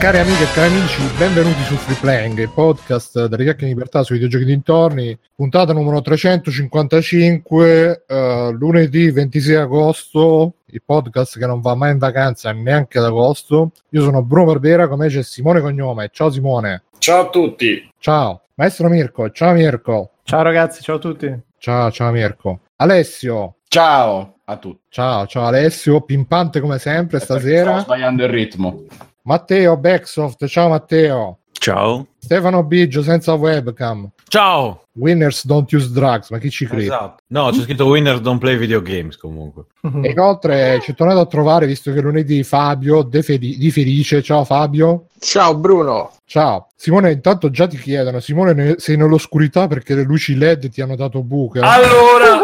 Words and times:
Cari 0.00 0.18
amiche 0.18 0.44
e 0.44 0.52
cari 0.54 0.72
amici, 0.72 1.02
benvenuti 1.18 1.62
su 1.64 1.74
Free 1.74 1.98
Playing, 2.00 2.38
il 2.38 2.48
podcast 2.48 3.26
delle 3.26 3.44
chiacchiere 3.44 3.66
di 3.66 3.74
libertà 3.74 4.02
sui 4.02 4.14
videogiochi 4.14 4.46
dintorni, 4.46 5.18
puntata 5.34 5.74
numero 5.74 6.00
355, 6.00 8.04
eh, 8.08 8.50
lunedì 8.58 9.10
26 9.10 9.56
agosto, 9.56 10.54
il 10.68 10.80
podcast 10.82 11.38
che 11.38 11.44
non 11.44 11.60
va 11.60 11.74
mai 11.74 11.92
in 11.92 11.98
vacanza 11.98 12.50
neanche 12.52 12.96
ad 12.96 13.04
agosto. 13.04 13.72
Io 13.90 14.02
sono 14.02 14.22
Bruno 14.22 14.46
Barbera, 14.46 14.88
come 14.88 15.08
c'è 15.08 15.22
Simone 15.22 15.60
Cognome. 15.60 16.08
Ciao 16.10 16.30
Simone. 16.30 16.84
Ciao 16.96 17.26
a 17.26 17.28
tutti. 17.28 17.86
Ciao. 17.98 18.40
Maestro 18.54 18.88
Mirko. 18.88 19.30
Ciao 19.32 19.52
Mirko. 19.52 20.12
Ciao 20.22 20.40
ragazzi, 20.40 20.80
ciao 20.80 20.96
a 20.96 20.98
tutti. 20.98 21.38
Ciao, 21.58 21.90
ciao 21.90 22.10
Mirko. 22.10 22.60
Alessio. 22.76 23.56
Ciao 23.68 24.36
a 24.44 24.56
tutti. 24.56 24.80
Ciao, 24.88 25.26
ciao 25.26 25.44
Alessio, 25.44 26.00
pimpante 26.00 26.60
come 26.60 26.78
sempre 26.78 27.20
stasera. 27.20 27.72
Sto 27.72 27.82
sbagliando 27.82 28.24
il 28.24 28.30
ritmo. 28.30 28.84
Matteo 29.34 29.76
Backsoft, 29.76 30.44
ciao 30.48 30.68
Matteo. 30.70 31.38
Ciao. 31.52 32.04
Stefano 32.18 32.64
Biggio 32.64 33.00
senza 33.00 33.32
webcam. 33.34 34.08
Ciao. 34.26 34.86
Winners 34.94 35.46
don't 35.46 35.70
use 35.72 35.92
drugs, 35.92 36.30
ma 36.30 36.38
chi 36.38 36.50
ci 36.50 36.66
crede? 36.66 36.82
Esatto. 36.82 37.22
No, 37.28 37.48
c'è 37.52 37.60
scritto 37.60 37.86
Winners 37.86 38.18
don't 38.22 38.40
play 38.40 38.56
video 38.56 38.82
games 38.82 39.16
comunque. 39.16 39.66
E 40.02 40.10
inoltre 40.10 40.80
ci 40.82 40.90
è 40.90 40.94
tornato 40.96 41.20
a 41.20 41.26
trovare, 41.26 41.66
visto 41.66 41.92
che 41.92 42.00
lunedì 42.00 42.42
Fabio 42.42 43.02
De 43.02 43.22
Feli- 43.22 43.56
di 43.56 43.70
Felice. 43.70 44.20
Ciao 44.20 44.42
Fabio. 44.44 45.04
Ciao 45.20 45.54
Bruno. 45.56 46.10
Ciao. 46.24 46.66
Simone, 46.74 47.12
intanto 47.12 47.50
già 47.50 47.68
ti 47.68 47.78
chiedono, 47.78 48.18
Simone 48.18 48.52
ne- 48.52 48.74
sei 48.78 48.96
nell'oscurità 48.96 49.68
perché 49.68 49.94
le 49.94 50.02
luci 50.02 50.36
LED 50.36 50.70
ti 50.70 50.80
hanno 50.80 50.96
dato 50.96 51.22
buche. 51.22 51.60
Allora, 51.60 52.40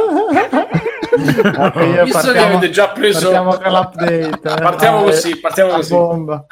io 1.84 2.05
visto 2.06 2.30
che 2.30 2.38
avete 2.38 2.70
già 2.70 2.91
preso... 2.91 3.28
partiamo 3.30 3.56
con 3.56 3.72
l'update. 3.72 4.28
eh. 4.28 4.38
Partiamo 4.38 4.98
Ah, 4.98 5.02
così, 5.02 5.36
partiamo 5.41 5.72
così. 5.72 5.92
bomba. 5.92 6.46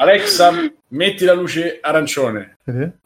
Alexa, 0.00 0.50
metti 0.88 1.26
la 1.26 1.34
luce 1.34 1.78
arancione. 1.82 2.56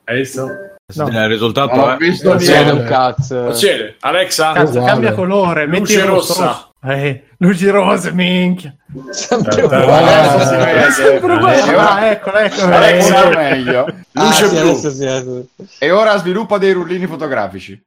Hai 0.04 0.16
visto? 0.16 0.46
No. 0.94 1.08
Il 1.08 1.26
risultato 1.26 1.74
ho 1.74 1.92
è... 1.92 1.96
visto 1.96 2.28
Non 2.34 2.38
un 2.78 2.84
cazzo. 2.84 3.52
Siede. 3.52 3.96
Alexa, 4.00 4.52
Cazzo, 4.52 4.80
cambia 4.84 5.12
colore. 5.12 5.66
Luce 5.66 5.80
metti 5.80 6.00
rosso, 6.06 6.40
rossa. 6.40 6.68
Eh, 6.84 7.24
luci 7.38 7.68
rose, 7.68 8.12
minchia. 8.12 8.76
Sempre 9.10 9.66
ta- 9.66 9.82
uguale. 9.82 10.56
Vede. 10.64 10.90
Sempre 10.92 11.32
uguale. 11.32 11.56
E 11.64 11.74
ora- 11.74 11.90
Ah, 11.94 12.06
ecco, 12.10 12.32
ecco. 12.32 12.62
Alexa. 12.62 13.28
Meglio. 13.28 13.86
Ah, 14.12 14.24
luce 14.26 14.90
sì, 14.90 15.04
blu. 15.22 15.48
E 15.80 15.90
ora 15.90 16.16
sviluppa 16.18 16.58
dei 16.58 16.72
rullini 16.72 17.06
fotografici. 17.06 17.82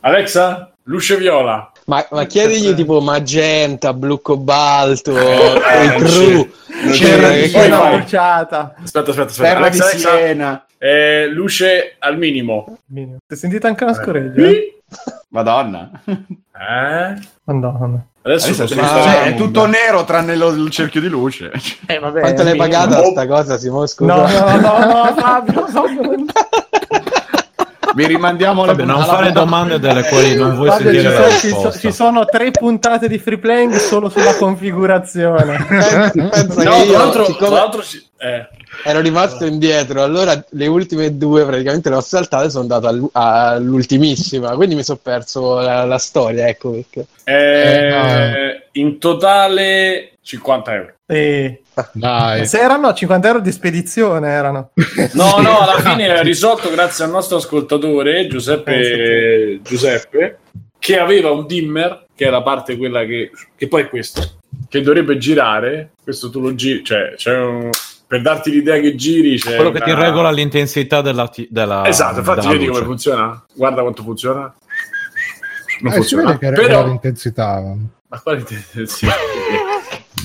Alexa, 0.00 0.70
luce 0.84 1.16
viola. 1.16 1.72
Ma, 1.86 2.06
ma 2.10 2.24
chiedigli 2.26 2.74
tipo 2.74 3.00
magenta, 3.00 3.92
blu 3.92 4.20
cobalto, 4.20 5.16
Eh, 5.18 5.96
il 5.96 6.02
c'è. 6.92 7.50
che 7.50 7.66
una 7.66 7.90
bruciata. 7.90 8.74
Aspetta, 8.82 9.10
aspetta, 9.10 9.28
aspetta. 9.30 9.48
Terra 9.48 9.68
di 9.68 9.78
Alexa, 9.80 9.84
Alexa, 10.10 10.16
Siena. 10.16 10.66
eh, 10.78 11.26
luce 11.28 11.96
al 11.98 12.18
minimo. 12.18 12.78
Minimo. 12.86 13.16
Ti 13.26 13.36
sentite 13.36 13.66
anche 13.66 13.84
una 13.84 13.94
scoreggia? 13.94 14.42
eh? 14.46 14.78
Madonna. 15.30 15.90
Eh? 16.06 17.18
Madonna. 17.44 18.04
Adesso, 18.24 18.46
Adesso 18.52 18.66
si 18.68 18.74
sta- 18.74 18.86
sta- 18.86 19.22
è 19.24 19.34
tutto 19.34 19.66
nero 19.66 20.04
tranne 20.04 20.36
lo- 20.36 20.50
il 20.50 20.70
cerchio 20.70 21.00
di 21.00 21.08
luce. 21.08 21.50
Eh, 21.86 21.98
vabbè. 21.98 22.20
Quanto 22.20 22.42
l'hai 22.44 22.56
pagata 22.56 23.02
sta 23.04 23.26
cosa, 23.26 23.58
Simone? 23.58 23.86
Scusa. 23.88 24.14
No, 24.14 24.28
no, 24.28 24.56
no, 24.60 24.78
no, 24.78 25.14
Fabio, 25.18 25.66
Fabio. 25.66 26.24
Vi 27.94 28.06
rimandiamo 28.06 28.64
la 28.64 28.72
Vabbè, 28.72 28.84
non 28.84 28.96
alla 28.96 29.04
fare 29.04 29.24
puntata- 29.26 29.44
domande 29.44 29.78
delle 29.78 30.02
quali 30.08 30.34
non 30.34 30.54
vuoi 30.54 30.70
ci, 30.70 30.76
sentire 30.82 31.02
la 31.02 31.14
sono, 31.14 31.28
ci 31.30 31.36
so- 31.38 31.46
risposta. 31.46 31.78
ci 31.78 31.92
sono 31.92 32.24
tre 32.24 32.50
puntate 32.50 33.08
di 33.08 33.18
free 33.18 33.38
playing 33.38 33.74
solo 33.76 34.08
sulla 34.08 34.34
configurazione. 34.36 35.64
Pensa, 35.68 36.10
pensa 36.10 36.62
No, 36.62 36.70
tra 36.70 36.76
io, 36.84 36.92
l'altro, 36.92 37.24
siccome 37.26 37.48
tra 37.50 37.58
l'altro 37.58 37.82
ci- 37.82 38.06
eh. 38.18 38.48
ero 38.84 39.00
rimasto 39.00 39.44
indietro, 39.44 40.02
allora 40.02 40.42
le 40.50 40.66
ultime 40.66 41.16
due 41.16 41.44
praticamente 41.44 41.88
le 41.90 41.96
ho 41.96 42.00
saltate, 42.00 42.48
sono 42.50 42.62
andato 42.62 42.86
all'u- 42.86 43.10
all'ultimissima, 43.12 44.54
quindi 44.54 44.74
mi 44.74 44.82
sono 44.84 44.98
perso 45.02 45.60
la, 45.60 45.84
la 45.84 45.98
storia, 45.98 46.46
ecco 46.48 46.70
perché. 46.70 47.06
Eh, 47.24 48.68
in 48.72 48.98
totale 48.98 50.12
50 50.22 50.74
euro. 50.74 50.92
E... 51.06 51.61
Dai. 51.92 52.46
Se 52.46 52.58
erano 52.60 52.92
50 52.92 53.26
euro 53.28 53.40
di 53.40 53.50
spedizione, 53.52 54.28
erano. 54.30 54.70
No, 55.14 55.36
no, 55.38 55.58
alla 55.60 55.78
fine 55.80 56.14
è 56.14 56.22
risolto 56.22 56.70
grazie 56.70 57.04
al 57.04 57.10
nostro 57.10 57.36
ascoltatore 57.38 58.26
Giuseppe, 58.26 59.60
Giuseppe 59.62 60.38
che 60.78 60.98
aveva 60.98 61.30
un 61.30 61.46
dimmer, 61.46 62.06
che 62.14 62.26
è 62.26 62.30
la 62.30 62.42
parte 62.42 62.76
quella 62.76 63.04
che, 63.04 63.30
che 63.56 63.68
poi 63.68 63.82
è 63.82 63.88
questo, 63.88 64.40
che 64.68 64.80
dovrebbe 64.82 65.16
girare. 65.16 65.92
Questo 66.02 66.28
tu 66.28 66.40
lo 66.40 66.54
giri, 66.54 66.82
cioè 66.84 67.14
c'è 67.16 67.38
un- 67.38 67.70
per 68.06 68.20
darti 68.20 68.50
l'idea 68.50 68.78
che 68.80 68.94
giri 68.94 69.38
c'è 69.38 69.54
Quello 69.54 69.70
che 69.70 69.80
ti 69.80 69.90
una- 69.90 70.02
regola 70.02 70.30
l'intensità 70.30 71.00
della... 71.00 71.28
ti- 71.28 71.48
della 71.50 71.86
Esatto, 71.86 72.18
infatti 72.18 72.40
della 72.40 72.52
vedi 72.52 72.66
luce. 72.66 72.78
come 72.80 72.90
funziona? 72.90 73.44
Guarda 73.54 73.80
quanto 73.82 74.02
funziona. 74.02 74.40
Non 75.80 75.92
Eh, 75.92 75.94
si 75.94 75.98
funziona. 76.00 76.24
vede 76.26 76.38
che 76.38 76.46
era 76.46 76.56
Però, 76.60 76.86
l'intensità. 76.86 77.62
ma 78.08 78.20
quale 78.20 78.38
intensità? 78.46 79.14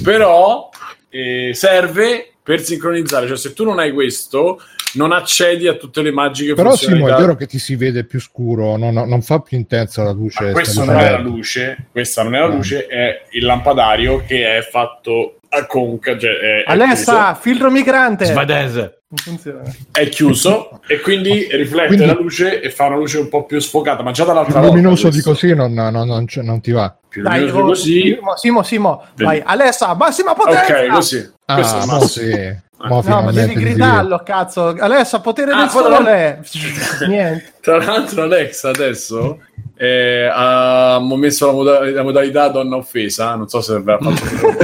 Però 0.03 0.69
eh, 1.09 1.51
serve 1.53 2.31
per 2.43 2.61
sincronizzare, 2.63 3.27
cioè 3.27 3.37
se 3.37 3.53
tu 3.53 3.63
non 3.63 3.79
hai 3.79 3.91
questo 3.91 4.61
non 4.93 5.11
accedi 5.11 5.67
a 5.67 5.73
tutte 5.73 6.01
le 6.01 6.11
magiche 6.11 6.53
Però 6.53 6.73
Simo, 6.75 7.09
è 7.09 7.13
vero 7.17 7.35
che 7.35 7.45
ti 7.45 7.59
si 7.59 7.75
vede 7.75 8.05
più 8.05 8.21
scuro, 8.21 8.77
non, 8.77 8.93
non 8.93 9.21
fa 9.21 9.39
più 9.41 9.57
intensa 9.57 10.01
la 10.03 10.11
luce. 10.11 10.45
Ma 10.45 10.51
questo 10.53 10.81
sta 10.83 10.85
non 10.93 11.01
è 11.01 11.11
la 11.11 11.19
luce, 11.19 11.87
questa 11.91 12.23
non 12.23 12.35
è 12.35 12.39
la 12.39 12.45
Ah. 12.45 12.47
luce, 12.47 12.87
è 12.87 13.23
il 13.31 13.43
lampadario 13.45 14.23
che 14.25 14.57
è 14.57 14.61
fatto 14.61 15.39
a 15.49 15.65
conca, 15.65 16.17
cioè 16.17 16.31
è, 16.31 16.63
è 16.63 16.71
Alessa, 16.71 17.35
filtro 17.35 17.69
migrante. 17.69 18.25
Svedese. 18.25 19.01
Non 19.09 19.17
funziona. 19.23 19.61
chiuso, 19.63 19.87
è 19.91 20.09
chiuso 20.09 20.81
e 20.87 20.99
quindi 20.99 21.47
riflette 21.51 21.87
Quindi- 21.87 22.05
la 22.05 22.13
luce 22.13 22.59
e 22.61 22.69
fa 22.69 22.87
una 22.87 22.97
luce 22.97 23.17
un 23.19 23.29
po' 23.29 23.45
più 23.45 23.59
sfocata, 23.59 24.03
ma 24.03 24.11
già 24.11 24.25
dall'altra 24.25 24.53
Più 24.53 24.61
volta. 24.61 24.75
luminoso 24.75 25.09
di 25.09 25.21
così 25.21 25.53
non, 25.53 25.73
non- 25.73 25.93
non 25.93 26.25
non 26.41 26.61
ti 26.61 26.71
va. 26.71 26.93
Più 27.17 27.25
Dai, 27.27 27.49
oh, 27.49 27.61
così. 27.61 28.15
Simo, 28.35 28.61
Simo, 28.61 29.03
vai. 29.15 29.41
Alessa, 29.43 29.95
massima 29.95 30.33
potenza. 30.35 30.61
Ok, 30.81 30.87
così. 30.89 31.31
Questo 31.45 31.77
è 31.77 31.79
Ah, 31.81 31.85
mo 31.87 31.97
massimo. 31.97 32.05
sì. 32.35 32.65
Mo 32.79 33.01
No, 33.03 33.21
ma 33.23 33.31
devi 33.31 33.55
gridarlo, 33.55 34.21
cazzo. 34.23 34.75
Alessa, 34.77 35.19
potere 35.19 35.51
Ah, 35.51 35.61
del 35.61 35.69
sole. 35.69 36.43
Niente. 37.09 37.53
Tra 37.59 37.77
l'altro, 37.83 38.21
Alexa 38.21 38.69
adesso 38.69 39.39
eh, 39.75 40.29
ha 40.31 40.99
messo 41.01 41.47
la, 41.47 41.51
moda- 41.53 41.89
la 41.89 42.03
modalità 42.03 42.49
donna 42.49 42.75
offesa. 42.75 43.33
Non 43.33 43.47
so 43.47 43.61
se 43.61 43.73
avrà 43.73 43.97
fatto 43.97 44.21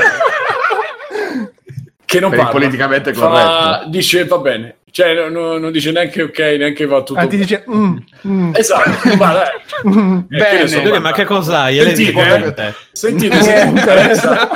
che 2.05 2.19
non 2.19 2.29
parla. 2.29 2.49
politicamente 2.49 3.15
Fa- 3.15 3.27
corretto. 3.27 3.89
dice 3.89 4.25
va 4.25 4.37
bene, 4.37 4.75
cioè 4.93 5.15
no- 5.15 5.27
no- 5.29 5.57
non 5.57 5.71
dice 5.71 5.91
neanche 5.91 6.21
ok, 6.21 6.37
neanche 6.37 6.85
va 6.85 7.01
tutto. 7.01 7.19
Ah, 7.19 7.25
ti 7.25 7.37
dice, 7.37 7.63
mm, 7.67 7.97
mm, 8.27 8.51
Esatto, 8.53 9.15
ma 9.17 9.33
dai. 9.33 9.49
mm. 9.91 10.19
Eh, 10.29 10.37
che 10.37 10.57
ne 10.61 10.67
so, 10.67 10.77
Vedete, 10.77 10.99
ma 10.99 11.11
che 11.13 11.25
cos'hai? 11.25 11.79
Sentite, 11.81 12.45
eh? 12.45 12.53
te. 12.53 12.73
Sentite, 12.91 13.41
sentite, 13.41 13.89
Alexa. 13.89 14.49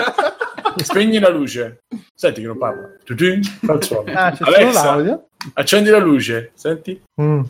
Spegni 0.83 1.17
la 1.17 1.29
luce. 1.29 1.79
Senti 2.13 2.41
che 2.41 2.47
non 2.47 2.59
parla. 2.59 2.87
Tutin, 3.03 3.41
fa 3.65 3.73
il 3.73 3.83
suono. 3.83 4.11
Ah, 4.13 4.37
Alexa, 4.41 5.19
accendi 5.55 5.89
la 5.89 5.97
luce. 5.97 6.51
Senti. 6.53 7.01
Mm. 7.19 7.41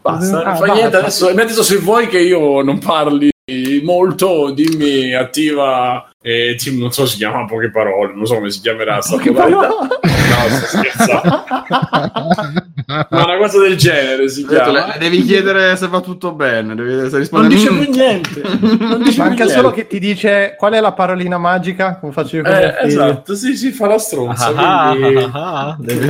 Basta, 0.00 0.42
Ah, 0.42 0.44
non 0.44 0.56
fa 0.56 0.72
niente. 0.74 0.96
Adesso, 0.96 1.28
adesso 1.28 1.62
se 1.62 1.76
vuoi 1.76 2.08
che 2.08 2.18
io 2.18 2.60
non 2.62 2.80
parli 2.80 3.30
molto, 3.84 4.50
dimmi 4.50 5.14
attiva. 5.14 6.10
Eh, 6.20 6.56
non 6.72 6.92
so 6.92 7.04
se 7.06 7.12
si 7.12 7.16
chiama 7.18 7.44
poche 7.44 7.70
parole, 7.70 8.14
non 8.14 8.26
so 8.26 8.34
come 8.34 8.50
si 8.50 8.60
chiamerà. 8.60 9.00
sta 9.00 9.14
Poche 9.16 9.30
parole. 9.30 9.68
Sto 10.50 10.66
scherzando. 10.78 11.44
Ma 12.86 13.24
una 13.24 13.36
cosa 13.38 13.60
del 13.60 13.76
genere 13.76 14.28
si 14.28 14.46
chiama. 14.46 14.86
le- 14.86 14.96
devi 14.98 15.22
chiedere 15.22 15.76
se 15.76 15.86
va 15.88 16.00
tutto 16.00 16.32
bene. 16.32 16.74
Devi, 16.74 17.08
se 17.10 17.28
Non 17.30 17.48
dice 17.48 17.68
più 17.72 17.90
niente. 17.90 18.42
Non 18.60 19.02
dice 19.02 19.18
Ma 19.22 19.28
più 19.30 19.42
anche 19.42 19.48
solo 19.48 19.70
niente. 19.70 19.82
che 19.82 19.86
ti 19.86 19.98
dice 19.98 20.54
qual 20.58 20.72
è 20.74 20.80
la 20.80 20.92
parolina 20.92 21.38
magica, 21.38 21.96
come 21.98 22.12
faccio 22.12 22.36
io 22.36 22.42
con 22.42 22.52
Eh, 22.52 22.74
esatto, 22.82 23.34
sì, 23.34 23.56
sì, 23.56 23.70
fa 23.72 23.86
la 23.86 23.98
stronza. 23.98 24.52
Ah, 24.54 24.94
quindi- 24.98 25.22
ah, 25.22 25.30
ah, 25.68 25.76
devi- 25.80 26.06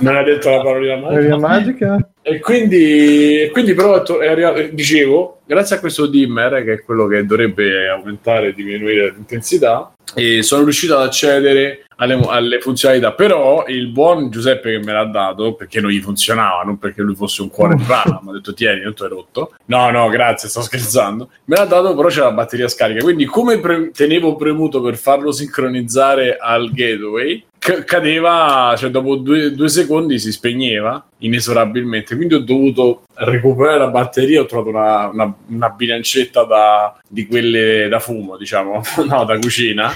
non 0.00 0.16
ha 0.16 0.22
detto 0.22 0.50
la 0.50 0.62
parolina 0.62 0.96
Parolina 1.00 1.36
magica. 1.38 1.86
magica? 1.88 2.08
E 2.22 2.38
quindi, 2.40 3.48
quindi 3.52 3.72
però 3.74 4.02
eh, 4.04 4.70
dicevo, 4.74 5.40
grazie 5.46 5.76
a 5.76 5.80
questo 5.80 6.06
dimmer, 6.06 6.62
che 6.64 6.72
è 6.74 6.82
quello 6.82 7.06
che 7.06 7.24
dovrebbe 7.24 7.88
aumentare 7.88 8.48
e 8.48 8.52
diminuire 8.52 9.10
l'intensità, 9.14 9.92
e 10.14 10.42
sono 10.42 10.64
riuscito 10.64 10.96
ad 10.98 11.06
accedere 11.06 11.84
alle, 12.00 12.20
alle 12.28 12.60
funzionalità. 12.60 13.12
Però 13.12 13.64
il 13.66 13.88
buon 13.88 14.30
Giuseppe 14.30 14.72
che 14.72 14.84
me 14.84 14.92
l'ha 14.92 15.04
dato, 15.04 15.54
perché 15.54 15.80
non 15.80 15.90
gli 15.90 16.00
funzionava, 16.00 16.62
non 16.62 16.78
perché 16.78 17.02
lui 17.02 17.14
fosse 17.14 17.42
un 17.42 17.50
cuore 17.50 17.76
brano, 17.76 18.20
mi 18.22 18.30
ha 18.30 18.32
detto 18.32 18.52
tieni, 18.52 18.82
non 18.82 18.94
ti 18.94 19.02
hai 19.02 19.08
rotto. 19.08 19.54
No, 19.66 19.90
no, 19.90 20.08
grazie, 20.08 20.48
sto 20.48 20.62
scherzando. 20.62 21.30
Me 21.44 21.56
l'ha 21.56 21.64
dato, 21.64 21.94
però 21.94 22.08
c'è 22.08 22.20
la 22.20 22.32
batteria 22.32 22.68
scarica. 22.68 23.02
Quindi 23.02 23.26
come 23.26 23.58
pre- 23.58 23.90
tenevo 23.90 24.36
premuto 24.36 24.80
per 24.80 24.96
farlo 24.96 25.30
sincronizzare 25.32 26.36
al 26.38 26.70
gateway, 26.72 27.44
c- 27.60 27.84
cadeva, 27.84 28.74
cioè 28.76 28.90
dopo 28.90 29.16
due, 29.16 29.54
due 29.54 29.68
secondi 29.68 30.18
si 30.18 30.32
spegneva 30.32 31.06
inesorabilmente. 31.18 32.16
Quindi 32.16 32.34
ho 32.34 32.40
dovuto 32.40 33.02
recuperare 33.14 33.78
la 33.78 33.88
batteria. 33.88 34.40
Ho 34.40 34.46
trovato 34.46 34.70
una, 34.70 35.08
una, 35.08 35.34
una 35.48 35.68
bilancetta 35.68 36.44
da, 36.44 36.98
di 37.06 37.26
quelle 37.26 37.86
da 37.88 38.00
fumo, 38.00 38.36
diciamo, 38.36 38.80
no, 39.06 39.24
da 39.24 39.38
cucina. 39.38 39.92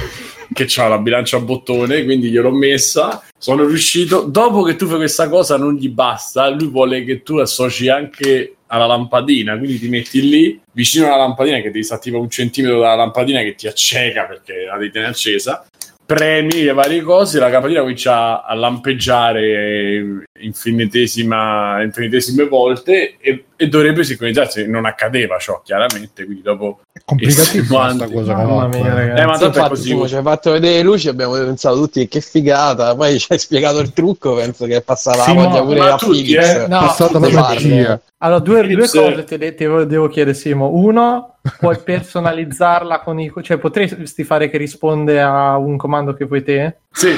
che 0.53 0.69
ha 0.77 0.89
la 0.89 0.99
bilancia 0.99 1.39
a 1.39 1.41
bottone, 1.41 2.05
quindi 2.05 2.29
gliel'ho 2.29 2.53
messa. 2.53 3.23
Sono 3.37 3.65
riuscito. 3.65 4.23
Dopo 4.23 4.63
che 4.63 4.77
tu 4.77 4.87
fai 4.87 4.99
questa 4.99 5.29
cosa, 5.29 5.57
non 5.57 5.75
gli 5.75 5.89
basta. 5.89 6.49
Lui 6.51 6.69
vuole 6.69 7.03
che 7.05 7.23
tu 7.23 7.39
associ 7.39 7.89
anche 7.89 8.57
alla 8.75 8.87
lampadina, 8.87 9.57
quindi 9.57 9.79
ti 9.79 9.89
metti 9.89 10.29
lì 10.29 10.61
vicino 10.73 11.07
alla 11.07 11.19
lampadina 11.19 11.61
che 11.61 11.71
ti 11.71 11.85
sta 11.85 11.99
tipo 11.99 12.17
a 12.17 12.21
un 12.21 12.29
centimetro 12.29 12.81
dalla 12.81 12.97
lampadina 12.97 13.41
che 13.43 13.55
ti 13.55 13.69
acceca 13.69 14.25
perché 14.25 14.65
la 14.65 14.77
devi 14.77 14.91
tenere 14.91 15.13
accesa. 15.13 15.65
Premi 16.07 16.63
le 16.63 16.73
varie 16.73 17.01
cose, 17.01 17.39
la 17.39 17.49
lampadina 17.49 17.81
comincia 17.81 18.45
a 18.45 18.55
lampeggiare 18.55 20.25
infinitesime 20.41 22.49
volte 22.49 23.17
e, 23.19 23.45
e 23.57 23.69
dovrebbe 23.69 24.03
sincronizzarsi. 24.03 24.69
Non 24.69 24.85
accadeva 24.85 25.39
ciò, 25.39 25.63
chiaramente. 25.65 26.25
Quindi 26.25 26.43
dopo 26.43 26.81
È 26.93 27.01
complicatissima 27.05 27.87
questa 27.97 28.09
cosa. 28.09 28.35
Mamma 28.35 28.67
mia, 28.67 28.95
ragazzi. 28.95 29.21
Eh, 29.21 29.27
ma 29.27 29.35
Sì, 29.35 29.41
tanto 29.41 29.45
è 29.45 29.61
infatti, 29.61 29.69
così. 29.69 29.89
Simo, 29.89 30.09
ci 30.09 30.17
hai 30.17 30.23
fatto 30.23 30.51
vedere 30.53 30.75
le 30.77 30.83
luci, 30.83 31.09
abbiamo 31.09 31.35
pensato 31.35 31.77
tutti 31.77 32.09
che 32.09 32.21
figata. 32.21 32.95
Poi 32.97 33.19
ci 33.19 33.27
hai 33.31 33.39
spiegato 33.39 33.79
il 33.79 33.93
trucco, 33.93 34.35
penso 34.35 34.67
che 34.67 34.77
è 34.77 34.83
passata 34.83 35.23
Simo, 35.23 35.43
la 35.43 35.49
voglia 35.49 35.63
pure 35.63 35.79
ma 35.79 35.93
a 35.93 35.97
tutti, 35.97 36.35
eh, 36.35 36.67
no, 36.67 36.87
È 36.87 36.89
stata 36.89 37.19
la 37.19 37.29
magia. 37.29 38.01
Allora, 38.19 38.41
due, 38.41 38.59
due 38.61 38.67
Philips- 38.69 38.93
cose 38.93 39.25
te, 39.25 39.37
le- 39.37 39.55
te 39.55 39.87
devo 39.87 40.09
chiedere, 40.09 40.37
Simo. 40.37 40.71
Uno, 40.73 41.37
puoi 41.61 41.79
personalizzarla 41.79 43.01
con 43.01 43.21
i... 43.21 43.33
Cioè, 43.41 43.59
potresti 43.59 44.25
fare 44.25 44.51
che 44.51 44.59
risponde 44.59 45.21
a 45.21 45.57
un 45.59 45.77
comando 45.77 46.15
che 46.15 46.25
vuoi 46.25 46.43
te? 46.43 46.79
Sì, 46.95 47.13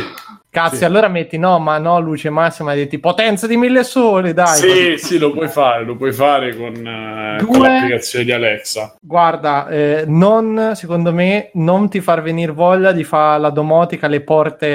Cazzo, 0.57 0.77
Sì. 0.77 0.85
allora 0.85 1.09
metti 1.09 1.37
no, 1.37 1.59
ma 1.59 1.77
no, 1.77 2.01
luce 2.01 2.31
massima, 2.31 2.73
metti 2.73 2.99
potenza 2.99 3.47
di 3.47 3.59
mille 3.59 3.85
sole, 3.85 4.33
dai. 4.33 4.57
sì, 4.57 4.95
sì, 4.97 5.19
lo 5.19 5.31
puoi 5.31 5.49
fare, 5.49 5.85
lo 5.85 5.97
puoi 5.97 6.13
fare 6.15 6.57
con, 6.57 6.75
eh, 6.75 7.37
Due- 7.41 7.47
con 7.47 7.61
l'applicazione 7.61 8.25
di 8.25 8.33
Alexa. 8.33 8.95
Guarda, 8.99 9.69
eh, 9.69 10.05
non, 10.07 10.73
secondo 10.75 11.13
me, 11.13 11.51
non 11.55 11.91
ti 11.91 12.01
far 12.01 12.23
venire 12.23 12.53
voglia 12.53 12.93
di 12.93 13.05
fare 13.05 13.39
la 13.39 13.51
domotica, 13.51 14.07
le 14.09 14.23
porte 14.23 14.67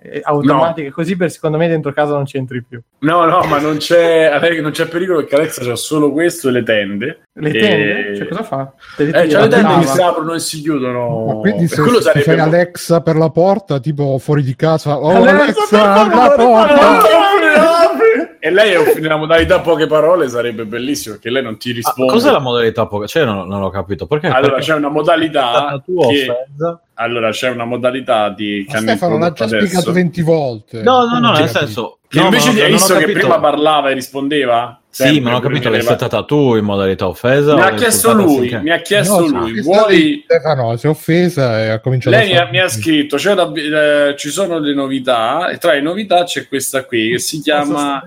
eh, 0.00 0.20
automatiche, 0.22 0.90
così 0.92 1.16
per 1.16 1.32
secondo 1.32 1.56
me 1.56 1.66
dentro 1.66 1.92
casa 1.92 2.12
non 2.14 2.24
c'entri 2.24 2.62
più. 2.62 2.80
No, 3.00 3.24
no, 3.24 3.42
ma 3.48 3.58
non 3.58 3.78
c'è, 3.78 4.30
non 4.60 4.70
c'è 4.70 4.86
pericolo 4.86 5.18
perché 5.18 5.34
Alexa 5.34 5.64
c'ha 5.64 5.74
solo 5.74 6.12
questo 6.12 6.50
e 6.50 6.52
le 6.52 6.62
tende. 6.62 7.22
Le 7.32 7.48
E- 7.50 7.58
tende? 7.58 8.16
Cioè, 8.16 8.28
cosa 8.28 8.42
fa? 8.44 8.72
Te 8.96 9.04
le 9.04 9.10
Eh, 9.22 9.26
tira, 9.26 9.40
le 9.40 9.48
tende 9.48 9.78
che 9.80 9.86
si 9.86 10.00
aprono 10.00 10.34
e 10.34 10.38
si 10.38 10.60
chiudono. 10.60 11.24
Ma 11.26 11.34
quindi 11.34 11.66
se, 11.66 11.80
quello 11.82 11.96
se 11.96 12.02
sarebbe 12.02 12.24
fai 12.24 12.38
Alexa 12.38 13.00
per 13.00 13.16
la 13.16 13.30
porta, 13.30 13.78
tipo 13.92 14.18
fuori 14.18 14.42
di 14.42 14.54
casa, 14.54 14.98
oh 14.98 15.08
Alexa, 15.24 15.94
Alexa! 16.02 17.06
E 18.40 18.50
lei 18.50 18.72
è 18.72 18.98
nella 19.00 19.16
modalità 19.16 19.60
poche 19.60 19.86
parole 19.86 20.28
sarebbe 20.28 20.64
bellissimo 20.64 21.14
perché 21.14 21.30
lei 21.30 21.42
non 21.42 21.56
ti 21.58 21.70
Ah, 21.70 21.74
risponde. 21.74 22.12
cos'è 22.12 22.30
la 22.30 22.38
modalità 22.38 22.86
poca? 22.86 23.06
Cioè, 23.06 23.24
non, 23.24 23.48
non 23.48 23.62
ho 23.62 23.70
capito. 23.70 24.06
Perché? 24.06 24.28
Allora 24.28 24.52
Perché 24.54 24.66
c'è 24.66 24.74
una 24.74 24.88
modalità 24.90 25.50
la 25.52 25.82
tua 25.84 26.06
che- 26.08 26.30
offesa? 26.30 26.80
Allora 27.00 27.30
c'è 27.30 27.48
una 27.48 27.64
modalità 27.64 28.28
di 28.30 28.66
Ma 28.68 28.78
Stefano 28.78 29.18
l'ha 29.18 29.32
già 29.32 29.44
adesso. 29.44 29.64
spiegato 29.66 29.92
20 29.92 30.22
volte. 30.22 30.82
No, 30.82 31.06
no, 31.06 31.18
no, 31.20 31.32
nel 31.32 31.48
senso... 31.48 31.98
Che 32.08 32.18
no, 32.18 32.24
invece 32.24 32.52
di 32.54 32.60
hai 32.62 32.72
visto 32.72 32.96
che 32.96 33.04
prima 33.12 33.38
parlava 33.38 33.90
e 33.90 33.94
rispondeva? 33.94 34.80
Sì, 34.88 35.02
Sempre, 35.02 35.20
ma 35.20 35.30
non 35.30 35.38
ho 35.38 35.42
capito, 35.42 35.68
l'hai 35.68 35.82
settata 35.82 36.24
tu 36.24 36.56
in 36.56 36.64
modalità 36.64 37.06
offesa? 37.06 37.54
Mi 37.54 37.60
ha 37.60 37.74
chiesto 37.74 38.14
lui, 38.14 38.58
mi 38.62 38.70
ha 38.70 38.78
chiesto 38.80 39.28
No, 39.28 39.40
lui. 39.40 39.54
sì, 39.56 39.60
Vuoi... 39.60 40.22
Stefano 40.24 40.74
si 40.78 40.86
è 40.86 40.88
offesa 40.88 41.60
e 41.62 41.68
ha 41.68 41.80
cominciato 41.80 42.16
Lei 42.16 42.28
mi 42.30 42.36
a 42.38 42.46
ha, 42.46 42.48
mi 42.50 42.58
ha 42.60 42.68
scritto, 42.68 43.16
c'è 43.16 43.34
la- 43.34 43.52
eh, 44.10 44.16
ci 44.16 44.30
sono 44.30 44.58
le 44.58 44.72
novità 44.72 45.50
e 45.50 45.58
tra 45.58 45.72
le 45.74 45.82
novità 45.82 46.24
c'è 46.24 46.48
questa 46.48 46.84
qui 46.84 47.10
che 47.10 47.18
si 47.18 47.40
chiama... 47.42 48.02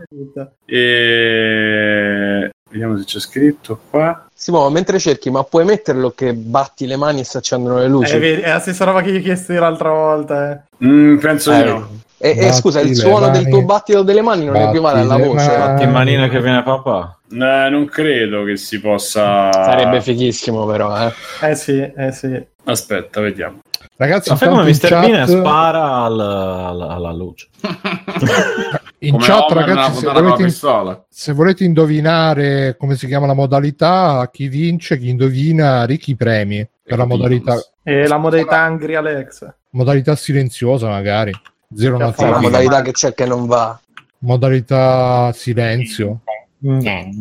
eh, 0.65 2.49
Vediamo 2.71 2.97
se 2.97 3.03
c'è 3.03 3.19
scritto 3.19 3.79
qua. 3.89 4.27
Simo, 4.33 4.69
mentre 4.69 4.97
cerchi, 4.97 5.29
ma 5.29 5.43
puoi 5.43 5.65
metterlo 5.65 6.11
che 6.11 6.33
batti 6.33 6.87
le 6.87 6.95
mani 6.95 7.19
e 7.19 7.23
si 7.25 7.35
accendono 7.37 7.79
le 7.79 7.87
luci? 7.87 8.15
Eh, 8.15 8.41
è 8.41 8.49
la 8.49 8.59
stessa 8.59 8.85
roba 8.85 9.01
che 9.01 9.11
gli 9.11 9.17
ho 9.17 9.21
chiesto 9.21 9.51
l'altra 9.53 9.89
volta. 9.89 10.51
eh. 10.51 10.85
Mm, 10.85 11.17
penso 11.17 11.51
di 11.51 11.59
Eh, 11.59 11.63
no. 11.65 11.89
E, 12.23 12.29
e 12.29 12.35
Batti 12.35 12.53
scusa, 12.53 12.79
il 12.81 12.95
suono 12.95 13.29
del 13.29 13.41
mani. 13.41 13.49
tuo 13.49 13.63
battito 13.65 14.03
delle 14.03 14.21
mani 14.21 14.45
non 14.45 14.53
Batti 14.53 14.65
equivale 14.67 14.99
alla 14.99 15.17
voce? 15.17 15.83
In 15.83 15.89
manina 15.91 16.27
che 16.29 16.39
viene 16.39 16.61
papà. 16.61 17.17
Eh, 17.31 17.35
non 17.69 17.85
credo 17.85 18.43
che 18.43 18.57
si 18.57 18.79
possa... 18.79 19.51
Sarebbe 19.51 20.01
fighissimo, 20.01 20.65
però. 20.67 20.95
Eh. 21.07 21.11
Eh 21.49 21.55
sì, 21.55 21.79
eh 21.79 22.11
sì. 22.11 22.45
Aspetta, 22.65 23.21
vediamo. 23.21 23.59
Ragazzi, 23.95 24.29
Ma 24.29 24.35
fai 24.35 24.49
come 24.49 24.61
in 24.63 24.67
Mr. 24.69 24.87
chat, 24.87 25.09
Bean 25.09 25.27
spara 25.27 25.83
al- 26.03 26.19
al- 26.19 26.81
alla 26.81 27.11
luce. 27.11 27.47
in 28.99 29.11
Come 29.13 29.23
chat, 29.25 29.51
Homer 29.51 29.65
ragazzi, 29.65 29.99
se 29.99 30.11
volete, 30.11 30.43
pistola. 30.43 31.05
se 31.09 31.33
volete 31.33 31.63
indovinare 31.63 32.75
come 32.77 32.95
si 32.95 33.07
chiama 33.07 33.25
la 33.27 33.33
modalità, 33.33 34.27
chi 34.31 34.47
vince, 34.47 34.97
chi 34.99 35.09
indovina, 35.09 35.85
ricchi 35.85 36.15
premi 36.15 36.67
per 36.83 36.97
la 36.97 37.05
modalità, 37.05 37.55
E 37.83 38.07
la 38.07 38.17
modalità 38.17 38.59
Angry 38.59 38.95
Alexa. 38.95 39.55
modalità 39.71 40.15
silenziosa 40.15 40.87
magari. 40.87 41.31
Zero 41.73 41.97
C'è 41.97 42.03
una 42.03 42.05
notifiche. 42.05 42.39
modalità 42.39 42.81
che 42.81 42.91
c'è 42.91 43.13
che 43.13 43.25
non 43.25 43.45
va. 43.47 43.79
modalità 44.19 45.31
silenzio, 45.33 46.19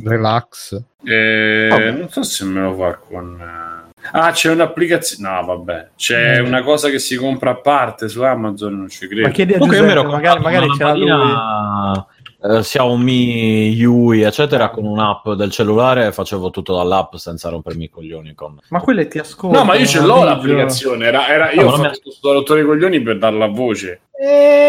relax. 0.05 0.81
Eh, 1.05 1.94
non 1.97 2.08
so 2.11 2.23
se 2.23 2.44
me 2.44 2.61
lo 2.61 2.75
fa 2.76 2.94
con... 2.97 3.38
eh, 3.41 3.79
Ah, 4.12 4.31
c'è 4.32 4.50
un'applicazione... 4.50 5.29
No, 5.31 5.44
vabbè. 5.44 5.88
C'è 5.97 6.41
Mm. 6.41 6.47
una 6.47 6.62
cosa 6.62 6.88
che 6.88 6.99
si 6.99 7.17
compra 7.17 7.50
a 7.50 7.56
parte 7.56 8.08
su 8.08 8.23
Amazon, 8.23 8.75
non 8.79 8.88
ci 8.88 9.06
credo. 9.06 9.23
Ma 9.26 9.29
chiedi 9.31 9.52
a 9.55 9.58
Comunque 9.58 9.79
Giuseppe, 9.87 10.06
magari, 10.06 10.41
magari 10.41 10.67
lui. 10.67 10.79
lampadina, 10.79 12.06
eh, 12.43 12.61
Xiaomi 12.61 13.69
Yui 13.71 14.23
eccetera 14.23 14.71
con 14.71 14.85
un'app 14.85 15.31
del 15.31 15.51
cellulare 15.51 16.07
e 16.07 16.13
facevo 16.13 16.51
tutto 16.51 16.75
dall'app 16.77 17.15
senza 17.17 17.49
rompermi 17.49 17.85
i 17.85 17.91
coglioni 17.91 18.35
con 18.35 18.59
Ma 18.69 18.81
quelle 18.81 19.09
ti 19.09 19.19
ascolto. 19.19 19.57
No, 19.59 19.65
ma 19.65 19.75
io 19.77 19.87
ce 19.87 20.01
l'ho 20.01 20.25
l'applicazione. 20.25 21.07
Era, 21.07 21.29
era- 21.29 21.47
No, 21.47 21.61
io 21.61 21.67
ma 21.67 21.73
ho 21.73 21.77
non 21.77 21.85
fatto 21.87 22.01
questo 22.05 22.33
rottore 22.33 22.61
dei 22.61 22.69
coglioni 22.69 23.01
per 23.03 23.19
darla 23.19 23.45
a 23.47 23.49
voce. 23.49 24.01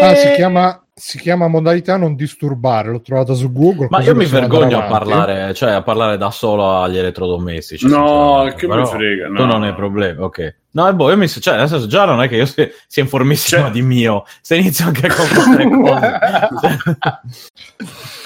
Ah, 0.02 0.14
si 0.14 0.32
chiama, 0.32 0.82
si 0.94 1.18
chiama 1.18 1.46
modalità 1.46 1.96
non 1.98 2.14
disturbare, 2.14 2.90
l'ho 2.90 3.02
trovata 3.02 3.34
su 3.34 3.52
Google. 3.52 3.88
ma 3.90 4.00
io 4.00 4.14
mi 4.14 4.24
vergogno 4.24 4.78
a 4.78 4.82
parlare 4.84 5.52
cioè 5.52 5.72
a 5.72 5.82
parlare 5.82 6.16
da 6.16 6.30
solo 6.30 6.80
agli 6.80 6.96
elettrodomestici 6.96 7.86
No, 7.86 8.44
che 8.56 8.66
mi 8.66 8.72
però 8.72 8.86
frega, 8.86 9.26
tu 9.26 9.32
no. 9.32 9.44
non 9.44 9.62
hai 9.64 9.74
problemi 9.74 10.20
ok 10.22 10.54
no 10.72 10.94
boh 10.94 11.10
io 11.10 11.16
mi 11.16 11.28
cioè 11.28 11.56
nel 11.56 11.68
senso 11.68 11.86
già 11.86 12.04
non 12.04 12.22
è 12.22 12.28
che 12.28 12.36
io 12.36 12.46
sia, 12.46 12.68
sia 12.86 13.02
informissimo 13.02 13.62
Cioè- 13.62 13.70
di 13.70 13.82
mio 13.82 14.24
se 14.40 14.56
inizio 14.56 14.86
anche 14.86 15.08
con 15.08 15.26
queste 15.28 15.68
cose 15.80 16.98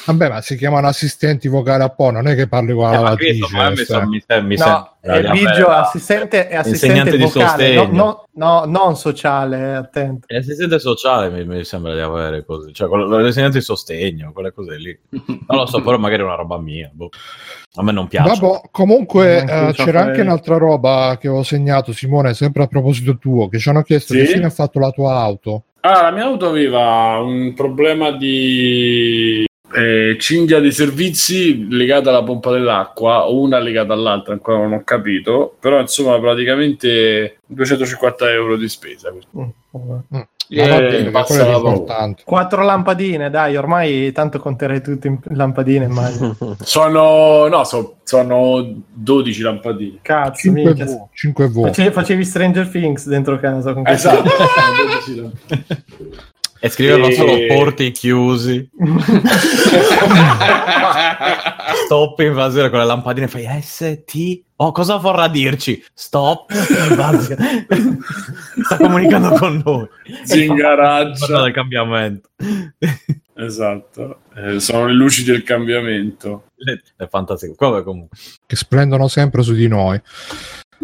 Vabbè, 0.06 0.28
ma 0.28 0.40
si 0.40 0.56
chiamano 0.56 0.86
assistenti 0.86 1.48
vocali 1.48 1.82
a 1.82 1.88
po', 1.88 2.10
non 2.10 2.26
è 2.28 2.34
che 2.34 2.46
parli 2.48 2.72
con 2.72 2.84
la 2.90 2.94
Eh, 2.98 3.02
ma 3.02 3.16
questo, 3.16 3.48
lavatrice. 3.50 3.70
mi, 3.76 3.84
sta- 3.84 3.94
sa- 3.94 4.40
mi, 4.40 4.46
mi 4.48 4.56
No, 4.56 4.90
è 5.00 5.08
avere- 5.08 5.64
assistente, 5.66 6.48
è 6.48 6.56
assistente 6.56 7.16
vocale, 7.18 7.74
no, 7.74 7.80
sostegno. 7.82 7.92
no, 7.92 8.24
no, 8.34 8.64
non 8.66 8.96
sociale, 8.96 9.74
attento. 9.74 10.26
L'assistente 10.28 10.78
sociale 10.78 11.30
mi, 11.30 11.44
mi 11.44 11.64
sembra 11.64 11.94
di 11.94 12.00
avere 12.00 12.44
così, 12.44 12.72
cioè 12.72 12.88
quello- 12.88 13.18
l'insegnante 13.18 13.58
di 13.58 13.64
sostegno, 13.64 14.32
quelle 14.32 14.52
cose 14.52 14.76
lì. 14.76 14.98
Non 15.48 15.58
lo 15.58 15.66
so, 15.66 15.82
però 15.82 15.98
magari 15.98 16.22
è 16.22 16.24
una 16.24 16.34
roba 16.36 16.58
mia. 16.58 16.90
boh. 16.92 17.08
A 17.78 17.82
me 17.82 17.92
non 17.92 18.06
piace. 18.08 18.28
Vabbè, 18.40 18.60
comunque 18.70 19.44
Non 19.44 19.68
eh, 19.68 19.72
c'era 19.72 19.98
fare- 19.98 19.98
anche 19.98 20.20
un'altra 20.22 20.56
roba 20.56 21.18
che 21.20 21.28
ho 21.28 21.42
segnato, 21.42 21.92
Simone, 21.92 22.32
sempre 22.32 22.62
a 22.62 22.66
proposito 22.68 23.18
tuo, 23.18 23.48
che 23.48 23.58
ci 23.58 23.68
hanno 23.68 23.82
chiesto 23.82 24.14
Sì? 24.14 24.20
che 24.20 24.26
fine 24.26 24.46
ha 24.46 24.50
fatto 24.50 24.78
la 24.78 24.90
tua 24.90 25.14
auto. 25.18 25.64
Ah, 25.80 26.02
la 26.02 26.10
mia 26.10 26.24
auto 26.24 26.48
aveva 26.48 27.18
un 27.20 27.52
problema 27.54 28.10
di 28.10 29.44
eh, 29.74 30.16
cinghia 30.18 30.60
dei 30.60 30.72
servizi 30.72 31.66
legata 31.68 32.10
alla 32.10 32.22
pompa 32.22 32.50
dell'acqua, 32.52 33.28
o 33.28 33.40
una 33.40 33.58
legata 33.58 33.92
all'altra, 33.92 34.32
ancora 34.32 34.58
non 34.58 34.72
ho 34.72 34.82
capito. 34.84 35.56
Però 35.60 35.80
insomma, 35.80 36.18
praticamente 36.20 37.38
250 37.46 38.30
euro 38.30 38.56
di 38.56 38.68
spesa. 38.68 39.10
Mm, 39.12 39.42
va 39.70 40.02
Eh, 40.48 41.00
l'importante. 41.00 42.22
Quattro 42.24 42.62
lampadine, 42.62 43.30
dai, 43.30 43.56
ormai 43.56 44.12
tanto 44.12 44.38
conterei 44.38 44.80
tutte 44.80 45.08
in 45.08 45.18
lampadine, 45.30 45.86
immagino. 45.86 46.36
Sono, 46.62 47.48
no, 47.48 47.64
so- 47.64 47.96
sono 48.04 48.64
12 48.92 49.42
lampadine. 49.42 49.98
Cazzo, 50.02 50.52
minchia. 50.52 50.84
5V. 50.84 51.08
5V. 51.12 51.62
Face- 51.66 51.90
facevi 51.90 52.24
Stranger 52.24 52.68
Things 52.68 53.08
dentro 53.08 53.38
casa 53.40 53.72
con 53.72 53.84
Esatto, 53.86 54.28
sono 54.28 54.88
12 55.04 55.20
lampadine. 55.20 55.74
E 56.58 56.68
scriveva 56.68 57.06
E- 57.06 57.12
solo 57.12 57.36
porti 57.46 57.90
chiusi, 57.92 58.68
stop 61.84 62.18
invasione 62.20 62.70
con 62.70 62.78
le 62.78 62.84
lampadine, 62.86 63.28
fai 63.28 63.46
ST. 63.62 64.42
Oh, 64.56 64.72
cosa 64.72 64.96
vorrà 64.96 65.28
dirci? 65.28 65.84
Stop 65.92 66.50
invasione. 66.88 67.66
Sta 68.64 68.76
comunicando 68.78 69.30
con 69.36 69.62
noi. 69.64 69.86
Zingaraccia. 70.24 71.42
del 71.42 71.52
cambiamento. 71.52 72.30
Esatto, 73.38 74.20
Eh, 74.34 74.60
sono 74.60 74.86
le 74.86 74.94
luci 74.94 75.22
del 75.24 75.42
cambiamento. 75.42 76.44
È 76.96 77.06
fantastico. 77.06 77.54
Vabbè, 77.58 77.82
comunque. 77.84 78.16
che 78.46 78.56
splendono 78.56 79.08
sempre 79.08 79.42
su 79.42 79.52
di 79.52 79.68
noi. 79.68 80.00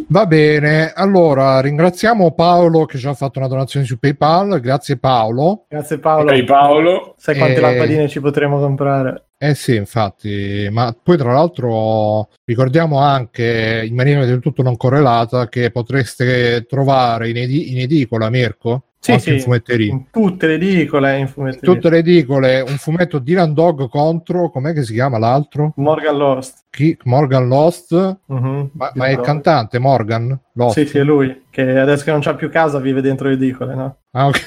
Va 0.08 0.24
bene, 0.26 0.90
allora 0.94 1.60
ringraziamo 1.60 2.32
Paolo 2.32 2.86
che 2.86 2.96
ci 2.96 3.06
ha 3.06 3.12
fatto 3.14 3.38
una 3.38 3.48
donazione 3.48 3.84
su 3.84 3.98
PayPal, 3.98 4.58
grazie 4.60 4.96
Paolo. 4.96 5.66
Grazie 5.68 5.98
Paolo. 5.98 6.32
Ok, 6.32 6.44
Paolo. 6.44 7.14
Sai 7.18 7.36
quante 7.36 7.58
Eh, 7.58 7.60
lampadine 7.60 8.08
ci 8.08 8.20
potremo 8.20 8.58
comprare? 8.58 9.26
Eh 9.36 9.54
sì, 9.54 9.74
infatti, 9.74 10.68
ma 10.70 10.96
poi 11.00 11.16
tra 11.18 11.32
l'altro 11.32 12.28
ricordiamo 12.44 12.98
anche 13.00 13.82
in 13.84 13.94
maniera 13.94 14.24
del 14.24 14.38
tutto 14.40 14.62
non 14.62 14.76
correlata 14.76 15.48
che 15.48 15.70
potreste 15.70 16.64
trovare 16.66 17.28
in, 17.28 17.36
edi- 17.36 17.72
in 17.72 17.80
edicola, 17.80 18.30
Mirko, 18.30 18.84
Sì, 19.04 19.18
sì, 19.18 19.32
in 19.34 19.40
fumetteria. 19.40 19.90
in 19.92 20.04
tutte 20.12 20.46
le 20.46 20.54
edicole, 20.54 21.14
in 21.14 21.20
In 21.22 21.26
fumetteria. 21.26 21.74
tutte 21.74 21.90
le 21.90 21.98
edicole 21.98 22.60
un 22.60 22.76
fumetto 22.76 23.18
Dylan 23.18 23.52
Dog 23.52 23.88
contro, 23.88 24.48
com'è 24.48 24.72
che 24.72 24.84
si 24.84 24.92
chiama 24.92 25.18
l'altro? 25.18 25.72
Morgan 25.76 26.16
Lost. 26.16 26.58
Chi? 26.70 26.96
Morgan 27.02 27.48
Lost, 27.48 28.18
Mhm. 28.26 28.70
ma, 28.74 28.92
ma 28.94 29.06
è 29.06 29.10
il 29.10 29.20
cantante 29.20 29.80
Morgan 29.80 30.38
Lost? 30.52 30.78
Sì, 30.78 30.86
sì, 30.86 30.98
è 30.98 31.02
lui, 31.02 31.46
che 31.50 31.78
adesso 31.78 32.04
che 32.04 32.12
non 32.12 32.20
c'ha 32.20 32.36
più 32.36 32.48
casa 32.48 32.78
vive 32.78 33.00
dentro 33.00 33.26
le 33.26 33.34
edicole, 33.34 33.74
no? 33.74 33.96
Ah, 34.12 34.28
ok. 34.28 34.40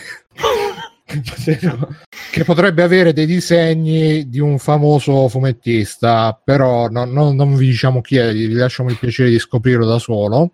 che 2.32 2.44
potrebbe 2.44 2.82
avere 2.84 3.14
dei 3.14 3.26
disegni 3.26 4.28
di 4.30 4.40
un 4.40 4.58
famoso 4.58 5.28
fumettista, 5.28 6.40
però 6.42 6.88
no- 6.88 7.06
no- 7.06 7.32
non 7.34 7.56
vi 7.56 7.68
diciamo 7.68 8.02
chi 8.02 8.18
è, 8.18 8.32
vi 8.34 8.54
lasciamo 8.54 8.90
il 8.90 8.98
piacere 8.98 9.30
di 9.30 9.40
scoprirlo 9.40 9.86
da 9.86 10.00
solo. 10.00 10.52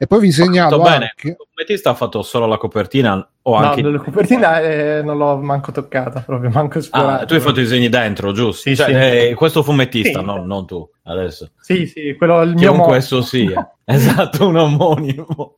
E 0.00 0.06
poi 0.06 0.20
vi 0.20 0.30
segnalo 0.30 0.78
bene, 0.80 1.12
anche... 1.14 1.28
il 1.28 1.36
fumettista 1.52 1.90
ha 1.90 1.94
fatto 1.94 2.22
solo 2.22 2.46
la 2.46 2.56
copertina 2.56 3.28
o 3.42 3.54
anche... 3.54 3.82
No, 3.82 3.90
la 3.90 3.98
copertina 3.98 4.60
eh, 4.60 5.02
non 5.02 5.18
l'ho 5.18 5.36
manco 5.38 5.72
toccata, 5.72 6.20
proprio 6.20 6.50
manco 6.50 6.78
esplorata. 6.78 7.22
Ah, 7.22 7.26
tu 7.26 7.34
hai 7.34 7.40
fatto 7.40 7.58
i 7.58 7.64
disegni 7.64 7.88
dentro, 7.88 8.30
giusto? 8.32 8.68
Sì, 8.68 8.76
Cioè, 8.76 8.86
sì. 8.86 8.92
eh, 8.92 9.34
questo 9.34 9.64
fumettista, 9.64 10.20
Sì. 10.20 10.24
no, 10.24 10.44
non 10.44 10.66
tu, 10.66 10.88
adesso. 11.04 11.50
Sì, 11.60 11.86
sì, 11.86 12.14
quello 12.16 12.40
è 12.40 12.44
il 12.44 12.50
mio 12.54 12.58
Chiunque 12.70 12.86
mo- 12.86 12.94
esso 12.94 13.22
sia. 13.22 13.74
esatto, 13.84 14.46
un 14.46 14.56
omonimo. 14.56 15.56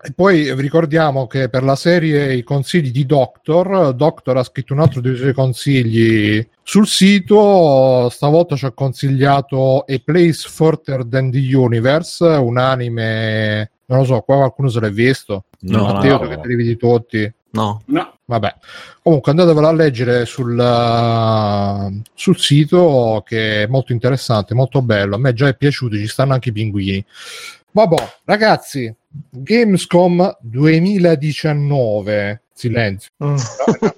E 0.00 0.12
poi 0.12 0.54
vi 0.54 0.60
ricordiamo 0.60 1.26
che 1.26 1.48
per 1.48 1.64
la 1.64 1.74
serie 1.74 2.32
I 2.34 2.44
consigli 2.44 2.92
di 2.92 3.04
Doctor, 3.04 3.92
Doctor 3.94 4.36
ha 4.36 4.44
scritto 4.44 4.72
un 4.72 4.78
altro 4.78 5.00
dei 5.00 5.16
suoi 5.16 5.32
consigli 5.32 6.46
sul 6.62 6.86
sito, 6.86 8.08
stavolta 8.08 8.54
ci 8.54 8.66
ha 8.66 8.70
consigliato 8.70 9.80
A 9.80 10.00
Place 10.04 10.48
Further 10.48 11.04
Than 11.04 11.32
the 11.32 11.52
Universe, 11.52 12.24
un 12.24 12.58
anime, 12.58 13.70
non 13.86 13.98
lo 13.98 14.04
so, 14.04 14.20
qua 14.20 14.36
qualcuno 14.36 14.68
se 14.68 14.78
l'è 14.78 14.90
visto? 14.90 15.46
No, 15.60 15.82
Matteo, 15.82 16.22
no. 16.22 16.28
che 16.28 16.38
te 16.38 16.46
li 16.46 16.54
vedi 16.54 16.76
tutti? 16.76 17.32
No. 17.50 17.82
No, 17.86 18.18
Vabbè, 18.24 18.54
comunque 19.02 19.32
andatevelo 19.32 19.66
a 19.66 19.72
leggere 19.72 20.26
sul, 20.26 20.56
uh, 20.56 22.02
sul 22.14 22.38
sito 22.38 23.24
che 23.26 23.62
è 23.62 23.66
molto 23.66 23.92
interessante, 23.92 24.54
molto 24.54 24.80
bello. 24.82 25.16
A 25.16 25.18
me 25.18 25.32
già 25.32 25.48
è 25.48 25.56
piaciuto, 25.56 25.96
ci 25.96 26.06
stanno 26.06 26.34
anche 26.34 26.50
i 26.50 26.52
pinguini. 26.52 27.04
Vabbè, 27.72 28.18
ragazzi, 28.24 28.94
Gamescom 29.30 30.36
2019. 30.40 32.42
Silenzio. 32.52 33.10
Mm. 33.22 33.36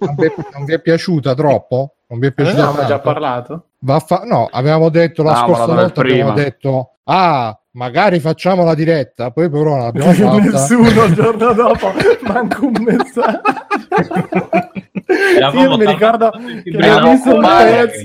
Non 0.01 0.15
vi, 0.17 0.27
è, 0.27 0.35
non 0.53 0.65
vi 0.65 0.75
è 0.75 0.81
piaciuta 0.81 1.35
troppo? 1.35 1.95
Non 2.09 2.19
vi 2.19 2.27
è 2.27 2.33
piaciuta 2.33 2.69
avevamo 2.69 2.83
già 2.83 2.99
tanto? 2.99 3.03
parlato? 3.03 3.65
Va 3.79 3.95
a 3.95 4.01
fa- 4.01 4.25
no, 4.25 4.49
avevamo 4.51 4.89
detto 4.89 5.23
la 5.23 5.33
No, 5.33 5.47
scorsa 5.47 5.67
volta 5.67 6.01
abbiamo 6.01 6.33
detto 6.33 6.95
ah, 7.05 7.60
magari 7.73 8.19
facciamo 8.21 8.65
la 8.65 8.75
diretta, 8.75 9.31
poi 9.31 9.49
però 9.51 9.77
non 9.77 9.79
l'abbiamo 9.93 10.13
fatta. 10.13 10.39
Nessuno 10.51 11.05
il 11.05 11.15
giorno 11.15 11.53
dopo, 11.53 11.93
manco 12.23 12.67
un 12.67 12.77
messaggio. 12.81 13.41
Io 15.59 15.77
mi 15.77 15.87
ricordo 15.87 16.31
che 16.31 16.71
ne 16.71 16.91
ho 16.93 17.11
visto 17.11 17.35
un 17.35 17.41
pezzo. 17.43 17.99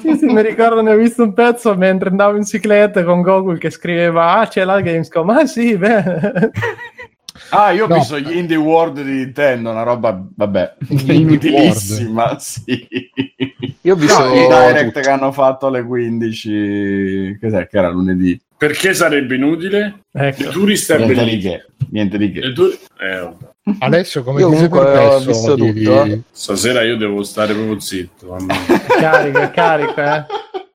Sì, 0.00 0.16
sì, 0.18 0.26
mi 0.26 0.42
ricordo, 0.42 0.82
ne 0.82 0.92
ho 0.92 0.96
visto 0.96 1.22
un 1.24 1.32
pezzo 1.32 1.74
mentre 1.76 2.10
andavo 2.10 2.36
in 2.36 2.44
cicletta 2.44 3.02
con 3.04 3.22
Google 3.22 3.58
che 3.58 3.70
scriveva 3.70 4.36
Ah, 4.38 4.46
c'è 4.46 4.64
la 4.64 4.80
Gamescom. 4.80 5.28
Ah, 5.30 5.46
sì, 5.46 5.76
beh. 5.76 6.50
Ah, 7.50 7.70
io 7.70 7.84
ho 7.84 7.88
No. 7.88 7.94
visto 7.96 8.18
gli 8.18 8.36
Indie 8.36 8.56
World 8.56 9.00
di 9.02 9.10
Nintendo, 9.10 9.70
una 9.70 9.82
roba, 9.82 10.20
vabbè, 10.36 10.74
inutilissima, 11.06 12.38
sì. 12.38 12.86
Io 13.88 13.94
ho 13.94 13.96
visto 13.96 14.22
No, 14.22 14.34
il 14.34 14.46
direct 14.46 14.84
tutto. 14.86 15.00
che 15.00 15.08
hanno 15.10 15.32
fatto 15.32 15.66
alle 15.66 15.82
15, 15.82 17.38
cos'è 17.40 17.66
che 17.66 17.78
era 17.78 17.88
lunedì? 17.88 18.38
perché 18.58 18.92
sarebbe 18.92 19.36
inutile? 19.36 20.02
Ecco. 20.12 20.42
Il 20.42 20.48
tourist 20.48 20.92
è 20.92 20.98
Niente 20.98 21.24
di 21.24 21.38
che, 21.38 21.66
niente 21.90 22.18
di 22.18 22.32
che. 22.32 22.52
Tour- 22.52 22.76
eh. 23.00 23.32
Alessio, 23.78 24.22
come 24.24 24.40
Io 24.40 24.50
ti 24.50 24.56
sei 24.56 24.68
comunque 24.68 24.92
ho 24.92 25.08
permesso 25.08 25.26
visto 25.30 25.54
di- 25.54 25.82
tutto. 25.84 26.22
Stasera 26.32 26.82
io 26.82 26.96
devo 26.96 27.22
stare 27.22 27.54
proprio 27.54 27.78
zitto. 27.78 28.36
Carica, 28.98 29.50
carica, 29.52 30.26
eh. 30.26 30.26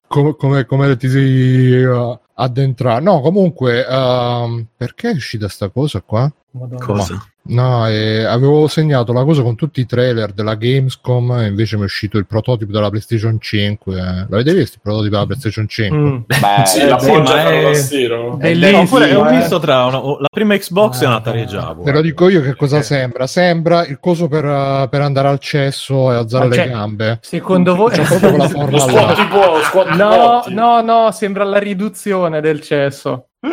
come, 0.08 0.36
come- 0.36 0.66
come 0.66 0.96
ti 0.98 1.10
sei 1.10 1.84
uh, 1.84 2.18
addentrato? 2.36 3.04
No, 3.04 3.20
comunque, 3.20 3.86
ehm, 3.86 4.66
perché 4.78 5.10
è 5.10 5.14
uscita 5.14 5.48
sta 5.50 5.70
cosa 5.70 6.02
qua? 6.02 6.32
Madonna. 6.52 6.86
Cosa? 6.86 7.28
No, 7.46 7.90
eh, 7.90 8.24
avevo 8.24 8.68
segnato 8.68 9.12
la 9.12 9.26
cosa 9.26 9.42
con 9.42 9.56
tutti 9.56 9.82
i 9.82 9.86
trailer 9.86 10.32
della 10.32 10.56
Gamescom 10.56 11.32
e 11.42 11.48
invece 11.48 11.76
mi 11.76 11.82
è 11.82 11.86
uscito 11.86 12.18
il 12.18 12.26
prototipo 12.26 12.72
della 12.72 12.90
PlayStation 12.90 13.38
5. 13.38 14.00
eh. 14.00 14.26
L'avete 14.30 14.54
visto 14.54 14.76
il 14.76 14.82
prototipo 14.82 15.10
della 15.16 15.26
PlayStation 15.26 15.68
5? 15.68 15.98
Mm. 15.98 16.18
Beh, 16.26 16.66
Sì, 16.66 16.80
Eh, 16.80 16.88
la 16.88 17.00
sì, 17.00 17.12
ma 17.12 17.50
è- 17.50 17.62
lo 17.62 17.68
tastiero. 17.72 18.38
Bellissimo, 18.38 18.86
pure 18.86 19.14
ho 19.16 19.28
eh. 19.28 19.36
visto 19.38 19.60
tra 19.60 19.86
una- 19.86 20.00
la 20.20 20.28
prima 20.32 20.56
Xbox 20.56 21.02
e 21.02 21.06
una 21.06 21.16
Atari. 21.16 21.46
Ve 21.84 21.92
lo 21.92 22.00
dico 22.02 22.30
io 22.30 22.42
che 22.42 22.56
cosa 22.56 22.82
sembra. 22.82 23.28
Sembra 23.28 23.86
il 23.86 24.00
coso 24.00 24.30
per, 24.30 24.46
uh, 24.46 24.88
per 24.88 25.02
andare 25.02 25.28
al 25.28 25.40
cesso 25.40 26.14
e 26.14 26.16
alzare 26.16 26.46
Ma 26.48 26.50
le 26.50 26.56
cioè, 26.56 26.70
gambe. 26.70 27.20
Secondo 27.22 27.76
voi... 27.76 27.92
C'è 27.92 28.04
proprio 28.04 28.30
quella 28.30 28.44
Lo 28.48 28.50
forma 28.50 28.78
squat 28.80 29.06
là. 29.08 29.14
tipo, 29.16 29.62
squat 29.64 29.90
No, 29.96 30.44
no, 30.48 30.82
no, 30.82 31.12
sembra 31.12 31.44
la 31.44 31.60
riduzione 31.60 32.40
del 32.40 32.62
cesso. 32.62 33.28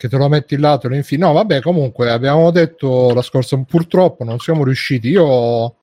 che 0.00 0.08
te 0.08 0.16
lo 0.16 0.30
metti 0.30 0.56
là, 0.56 0.78
te 0.78 0.88
lo 0.88 0.94
infili. 0.94 1.20
No, 1.20 1.34
vabbè, 1.34 1.60
comunque 1.60 2.10
abbiamo 2.10 2.50
detto 2.50 3.12
la 3.12 3.20
scorsa, 3.20 3.62
purtroppo 3.68 4.24
non 4.24 4.38
siamo 4.38 4.64
riusciti. 4.64 5.08
Io 5.08 5.26
ho 5.26 5.74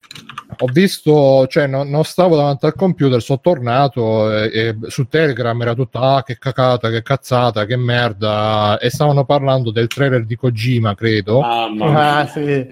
visto, 0.74 1.46
cioè 1.46 1.68
non, 1.68 1.88
non 1.88 2.04
stavo 2.04 2.36
davanti 2.36 2.66
al 2.66 2.74
computer, 2.74 3.22
sono 3.22 3.40
tornato 3.40 4.36
e, 4.36 4.50
e 4.52 4.76
su 4.88 5.08
Telegram 5.08 5.62
era 5.62 5.76
tutta 5.76 6.16
ah, 6.16 6.24
che 6.24 6.40
cacata, 6.40 6.90
che 6.90 7.04
cazzata, 7.04 7.66
che 7.66 7.78
merda. 7.78 8.80
E 8.80 8.90
stavano 8.90 9.24
parlando 9.24 9.70
del 9.70 9.86
trailer 9.86 10.26
di 10.26 10.36
Kojima, 10.36 10.96
credo. 10.96 11.42
Mamma 11.42 11.86
mia. 11.86 12.16
Ah, 12.16 12.26
sì. 12.26 12.68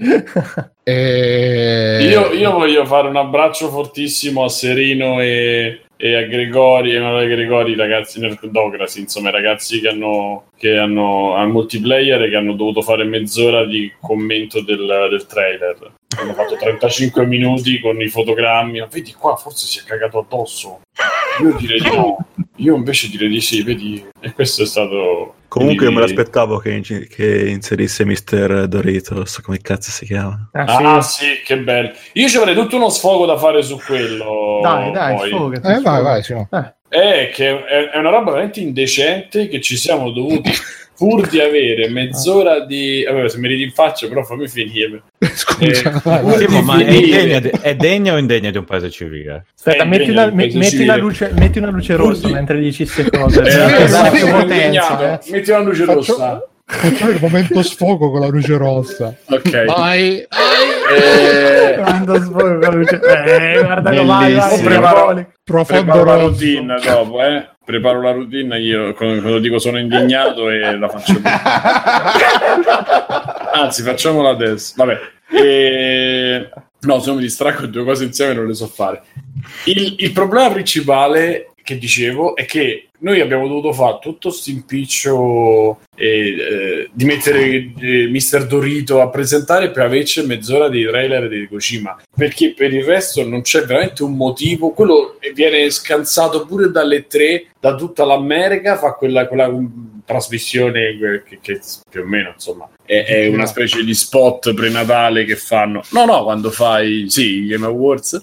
E... 0.81 2.07
Io, 2.09 2.31
io 2.31 2.51
voglio 2.53 2.85
fare 2.85 3.07
un 3.07 3.17
abbraccio 3.17 3.69
fortissimo 3.69 4.43
a 4.43 4.49
Serino 4.49 5.21
e, 5.21 5.84
e 5.97 6.15
a 6.15 6.23
Gregori, 6.23 6.93
e 6.93 6.97
a 6.97 7.23
Gregori, 7.23 7.75
ragazzi 7.75 8.19
Nerdocracy, 8.19 9.01
insomma, 9.01 9.29
ragazzi 9.29 9.79
che 9.79 9.87
hanno, 9.87 10.49
che 10.57 10.77
hanno 10.77 11.35
al 11.35 11.49
multiplayer 11.49 12.21
e 12.23 12.29
che 12.29 12.35
hanno 12.35 12.53
dovuto 12.53 12.81
fare 12.81 13.03
mezz'ora 13.05 13.65
di 13.65 13.91
commento 13.99 14.61
del, 14.61 15.07
del 15.09 15.25
trailer. 15.25 15.93
Hanno 16.17 16.33
fatto 16.33 16.55
35 16.55 17.25
minuti 17.25 17.79
con 17.79 18.01
i 18.01 18.07
fotogrammi. 18.07 18.79
Ma 18.79 18.87
Vedi 18.87 19.13
qua, 19.13 19.35
forse 19.35 19.67
si 19.67 19.79
è 19.79 19.83
cagato 19.83 20.19
addosso. 20.19 20.81
Io 21.41 21.55
direi 21.57 21.81
di 21.81 21.89
no. 21.89 22.17
Io 22.57 22.75
invece 22.75 23.09
direi 23.09 23.27
di 23.27 23.41
sì, 23.41 23.63
vedi. 23.63 24.05
E 24.21 24.31
questo 24.31 24.63
è 24.63 24.65
stato. 24.65 25.35
Comunque 25.59 25.85
io 25.85 25.91
me 25.91 25.97
quindi- 25.99 26.15
l'aspettavo 26.15 26.57
che, 26.57 26.81
che 27.09 27.47
inserisse 27.49 28.03
Mr. 28.05 28.67
Doritos, 28.67 29.39
come 29.41 29.59
cazzo 29.61 29.89
si 29.91 30.05
chiama. 30.05 30.49
Ah, 30.51 30.95
Ah, 30.95 31.01
sì. 31.01 31.23
sì, 31.23 31.41
che 31.45 31.57
bello. 31.59 31.91
Io 32.13 32.27
ci 32.27 32.37
avrei 32.37 32.53
tutto 32.55 32.75
uno 32.75 32.89
sfogo 32.89 33.25
da 33.25 33.37
fare 33.37 33.61
su 33.63 33.79
quello. 33.85 34.59
Dai, 34.61 34.91
dai, 34.91 35.15
poi. 35.15 35.29
sfogati. 35.29 35.67
Eh, 35.67 35.71
vai, 35.71 35.79
sfogati. 35.81 36.03
vai, 36.03 36.23
Simo. 36.23 36.49
Eh, 36.51 36.73
È 36.87 37.31
che 37.33 37.65
è, 37.65 37.89
è 37.91 37.97
una 37.97 38.09
roba 38.09 38.31
veramente 38.31 38.59
indecente 38.59 39.47
che 39.47 39.59
ci 39.61 39.75
siamo 39.77 40.11
dovuti 40.11 40.51
pur 40.97 41.27
di 41.27 41.39
avere 41.39 41.89
mezz'ora 41.89 42.59
di 42.65 43.05
vabbè 43.07 43.27
se 43.29 43.37
mi 43.39 43.47
ridi 43.47 43.63
in 43.63 43.71
faccia 43.71 44.07
però 44.07 44.23
fammi 44.23 44.47
finire 44.47 45.01
Scusa, 45.33 45.65
Eh, 45.89 46.01
vai, 46.03 46.23
vai. 46.23 46.37
Simo, 46.39 46.61
ma 46.61 46.77
è, 46.79 46.85
finire. 46.91 47.49
è 47.49 47.75
degna 47.75 48.13
o 48.13 48.17
indegna 48.17 48.49
di 48.51 48.57
un 48.57 48.63
paese 48.65 48.89
civile? 48.89 49.45
Aspetta, 49.55 49.83
Eh, 49.83 49.87
metti, 49.87 50.09
una, 50.09 50.25
me- 50.27 50.45
metti, 50.53 50.63
civile. 50.69 50.83
una 50.83 50.95
luce, 50.97 51.31
metti 51.37 51.57
una 51.57 51.69
luce 51.71 51.95
rossa 51.95 52.21
Così. 52.21 52.33
mentre 52.33 52.59
dici 52.59 52.83
queste 52.87 53.09
cose. 53.17 53.39
Eh, 53.41 53.43
per 53.43 53.89
sì, 53.89 54.17
sì, 54.17 54.25
sì, 54.25 54.31
potenza. 54.31 55.19
eh. 55.19 55.31
metti 55.31 55.49
una 55.51 55.59
luce 55.59 55.83
Faccio- 55.83 55.95
rossa 55.95 56.47
Facciamo 56.67 57.11
il 57.11 57.17
momento 57.21 57.61
sfogo 57.61 58.09
con 58.09 58.19
la 58.21 58.27
luce 58.27 58.57
rossa. 58.57 59.13
ok 59.29 59.65
Vai. 59.65 60.25
Eh, 60.95 61.75
Quando 61.81 62.17
luce. 62.71 62.99
Eh, 62.99 63.61
guarda 63.63 63.93
come 63.93 64.05
vai. 64.79 65.25
Profondo 65.43 65.91
preparo 65.91 66.03
la 66.03 66.17
routine 66.17 66.79
dopo 66.83 67.23
eh. 67.23 67.49
Preparo 67.63 68.01
la 68.01 68.11
routine 68.11 68.59
io 68.59 68.93
quando 68.93 69.39
dico 69.39 69.59
sono 69.59 69.79
indignato 69.79 70.49
e 70.49 70.77
la 70.77 70.87
faccio 70.87 71.19
anzi 73.53 73.81
facciamola 73.81 74.29
adesso. 74.29 74.73
Vabbè. 74.77 74.99
E... 75.31 76.49
no 76.81 76.99
se 76.99 77.09
no 77.09 77.15
mi 77.15 77.21
distraggo 77.21 77.63
e 77.63 77.69
due 77.69 77.83
cose 77.83 78.03
insieme 78.05 78.33
non 78.33 78.45
le 78.45 78.53
so 78.53 78.67
fare. 78.67 79.01
Il, 79.65 79.95
il 79.97 80.11
problema 80.11 80.51
principale 80.51 81.54
che 81.65 81.79
dicevo 81.79 82.35
è 82.35 82.45
che 82.45 82.89
noi 82.99 83.19
abbiamo 83.21 83.47
dovuto 83.47 83.73
fare 83.73 83.97
tutto 83.99 84.29
questo 84.29 84.51
impiccio 84.51 85.79
eh, 85.95 86.05
eh, 86.05 86.89
di 86.93 87.05
mettere 87.05 87.71
eh, 87.79 88.07
Mister 88.07 88.45
Dorito 88.45 89.01
a 89.01 89.09
presentare 89.09 89.71
per 89.71 89.83
averci 89.83 90.23
mezz'ora 90.25 90.69
di 90.69 90.85
trailer 90.85 91.27
di 91.27 91.47
Kojima. 91.47 92.03
Perché 92.15 92.53
per 92.53 92.71
il 92.71 92.83
resto 92.83 93.27
non 93.27 93.41
c'è 93.41 93.63
veramente 93.63 94.03
un 94.03 94.15
motivo. 94.15 94.71
Quello 94.71 95.17
viene 95.33 95.69
scansato 95.71 96.45
pure 96.45 96.69
dalle 96.69 97.07
tre 97.07 97.47
da 97.59 97.73
tutta 97.73 98.05
l'America 98.05 98.77
fa 98.77 98.93
quella, 98.93 99.27
quella 99.27 99.51
trasmissione 100.05 101.23
che, 101.27 101.39
che 101.41 101.59
più 101.89 102.01
o 102.01 102.05
meno 102.05 102.33
insomma 102.35 102.69
è, 102.85 103.05
è 103.05 103.27
una 103.27 103.47
specie 103.47 103.83
di 103.83 103.95
spot 103.95 104.53
prenatale 104.53 105.25
che 105.25 105.35
fanno. 105.35 105.81
No 105.91 106.05
no 106.05 106.23
quando 106.23 106.51
fai 106.51 107.05
sì 107.09 107.39
i 107.39 107.47
Game 107.47 107.65
Awards. 107.65 108.21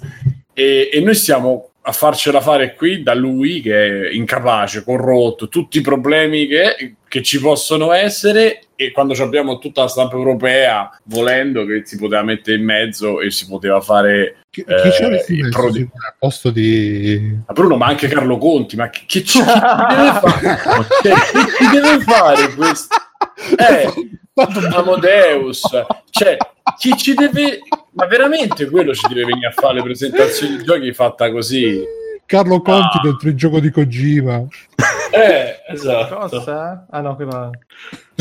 E, 0.55 0.91
e 0.93 1.01
noi 1.01 1.15
stiamo 1.15 1.72
a 1.85 1.93
farcela 1.93 2.41
fare 2.41 2.75
qui 2.75 3.03
da 3.03 3.15
lui 3.15 3.61
che 3.61 4.09
è 4.09 4.13
incapace, 4.13 4.85
corrotto, 4.85 5.49
tutti 5.49 5.79
i 5.79 5.83
problemi 5.83 6.47
che, 6.47 6.95
che 7.09 7.23
ci 7.23 7.41
possono 7.41 7.93
essere 7.93 8.61
e 8.77 8.93
quando 8.93 9.15
abbiamo 9.23 9.59
tutta 9.59 9.83
la 9.83 9.89
stampa 9.89 10.17
europea 10.17 10.97
volendo 11.05 11.65
che 11.65 11.83
si 11.85 11.99
poteva 11.99 12.23
mettere 12.23 12.57
in 12.57 12.65
mezzo 12.65 13.21
e 13.21 13.31
si 13.31 13.47
poteva 13.47 13.81
fare 13.81 14.45
Chi, 14.51 14.65
chi 14.65 14.71
eh, 14.71 15.05
avresti 15.05 15.35
il 15.35 15.53
al 15.55 16.15
posto 16.19 16.51
di... 16.51 17.39
Ma 17.47 17.53
Bruno, 17.53 17.77
ma 17.77 17.87
anche 17.87 18.07
Carlo 18.07 18.39
Conti, 18.39 18.77
ma 18.77 18.89
che, 18.89 19.03
che 19.07 19.25
ci, 19.25 19.39
deve 19.41 19.51
fare? 20.21 20.59
Cioè, 21.03 21.13
che 21.13 21.53
ci 21.59 21.71
deve 21.73 22.01
fare 22.01 22.55
questo? 22.55 22.97
Eh, 23.57 23.87
Amadeus, 24.73 25.63
cioè, 26.11 26.37
chi 26.77 26.97
ci 26.97 27.15
deve... 27.15 27.61
Ma 27.95 28.07
veramente 28.07 28.69
quello 28.71 28.95
ci 28.95 29.07
deve 29.09 29.25
venire 29.25 29.49
a 29.49 29.51
fare 29.51 29.75
le 29.75 29.83
presentazioni 29.83 30.57
di 30.57 30.65
giochi 30.65 30.93
fatta 30.95 31.31
così? 31.31 31.83
Carlo 32.25 32.61
Conti 32.63 32.99
Ah. 32.99 33.01
dentro 33.03 33.29
il 33.29 33.35
gioco 33.35 33.61
di 33.61 33.71
Kojima. 33.71 34.43
Eh, 35.13 35.57
esatto. 35.69 36.17
Cosa? 36.17 36.87
Ah 36.89 37.01
no, 37.03 37.15
quella... 37.17 37.51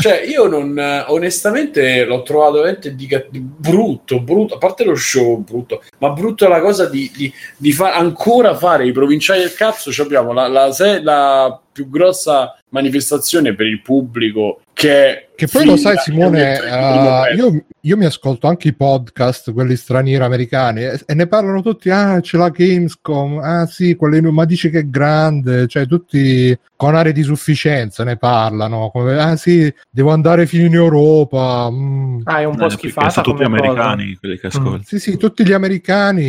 Cioè, 0.02 0.24
io 0.26 0.48
non 0.48 1.04
onestamente 1.06 2.04
l'ho 2.04 2.22
trovato 2.22 2.54
veramente 2.54 2.96
di, 2.96 3.06
di 3.30 3.40
brutto, 3.40 4.20
brutto, 4.20 4.56
a 4.56 4.58
parte 4.58 4.82
lo 4.82 4.96
show 4.96 5.38
brutto, 5.44 5.80
ma 5.98 6.10
brutto 6.10 6.44
è 6.44 6.48
la 6.48 6.60
cosa 6.60 6.88
di, 6.88 7.08
di, 7.14 7.32
di 7.56 7.70
fa- 7.70 7.94
ancora 7.94 8.56
fare 8.56 8.84
i 8.84 8.90
provinciali 8.90 9.40
del 9.40 9.54
cazzo. 9.54 9.92
Ci 9.92 10.00
abbiamo 10.00 10.32
la, 10.32 10.48
la, 10.48 10.74
la 11.02 11.60
più 11.70 11.88
grossa 11.88 12.58
manifestazione 12.70 13.54
per 13.54 13.66
il 13.66 13.80
pubblico 13.80 14.60
che 14.72 15.28
Che 15.34 15.46
poi 15.46 15.64
lo 15.64 15.76
sai, 15.76 15.96
Simone, 15.98 16.38
nel 16.38 16.58
31 16.58 17.26
eh, 17.26 17.34
io, 17.34 17.64
io 17.80 17.96
mi 17.96 18.04
ascolto 18.04 18.46
anche 18.46 18.68
i 18.68 18.74
podcast, 18.74 19.52
quelli 19.52 19.76
stranieri 19.76 20.22
americani, 20.22 20.84
e, 20.84 21.00
e 21.04 21.14
ne 21.14 21.26
parlano 21.26 21.62
tutti. 21.62 21.90
Ah, 21.90 22.20
c'è 22.20 22.36
la 22.36 22.48
Gamescom, 22.48 23.38
ah 23.38 23.66
sì, 23.66 23.96
quelle, 23.96 24.20
ma 24.20 24.44
dice 24.44 24.70
che 24.70 24.80
è 24.80 24.88
grande, 24.88 25.66
cioè 25.66 25.86
tutti 25.86 26.56
con 26.76 26.94
aree 26.94 27.12
di 27.12 27.22
sufficienza 27.22 28.04
ne 28.04 28.16
parlano. 28.16 28.90
Come, 28.90 29.18
ah 29.18 29.36
sì, 29.36 29.72
devo 29.94 30.10
andare 30.10 30.46
fino 30.46 30.64
in 30.64 30.74
Europa. 30.74 31.68
mm. 31.70 32.20
Ah, 32.24 32.40
è 32.40 32.44
un 32.44 32.56
po' 32.56 32.66
Eh, 32.66 32.70
schifata 32.70 33.10
sono 33.10 33.26
tutti 33.26 33.44
cosa. 33.44 33.48
americani 33.48 34.16
quelli 34.18 34.38
che 34.38 34.46
ascolti. 34.46 34.84
Sì, 34.86 34.98
sì, 34.98 35.16
tutti 35.18 35.44
gli 35.44 35.52
americani 35.52 36.24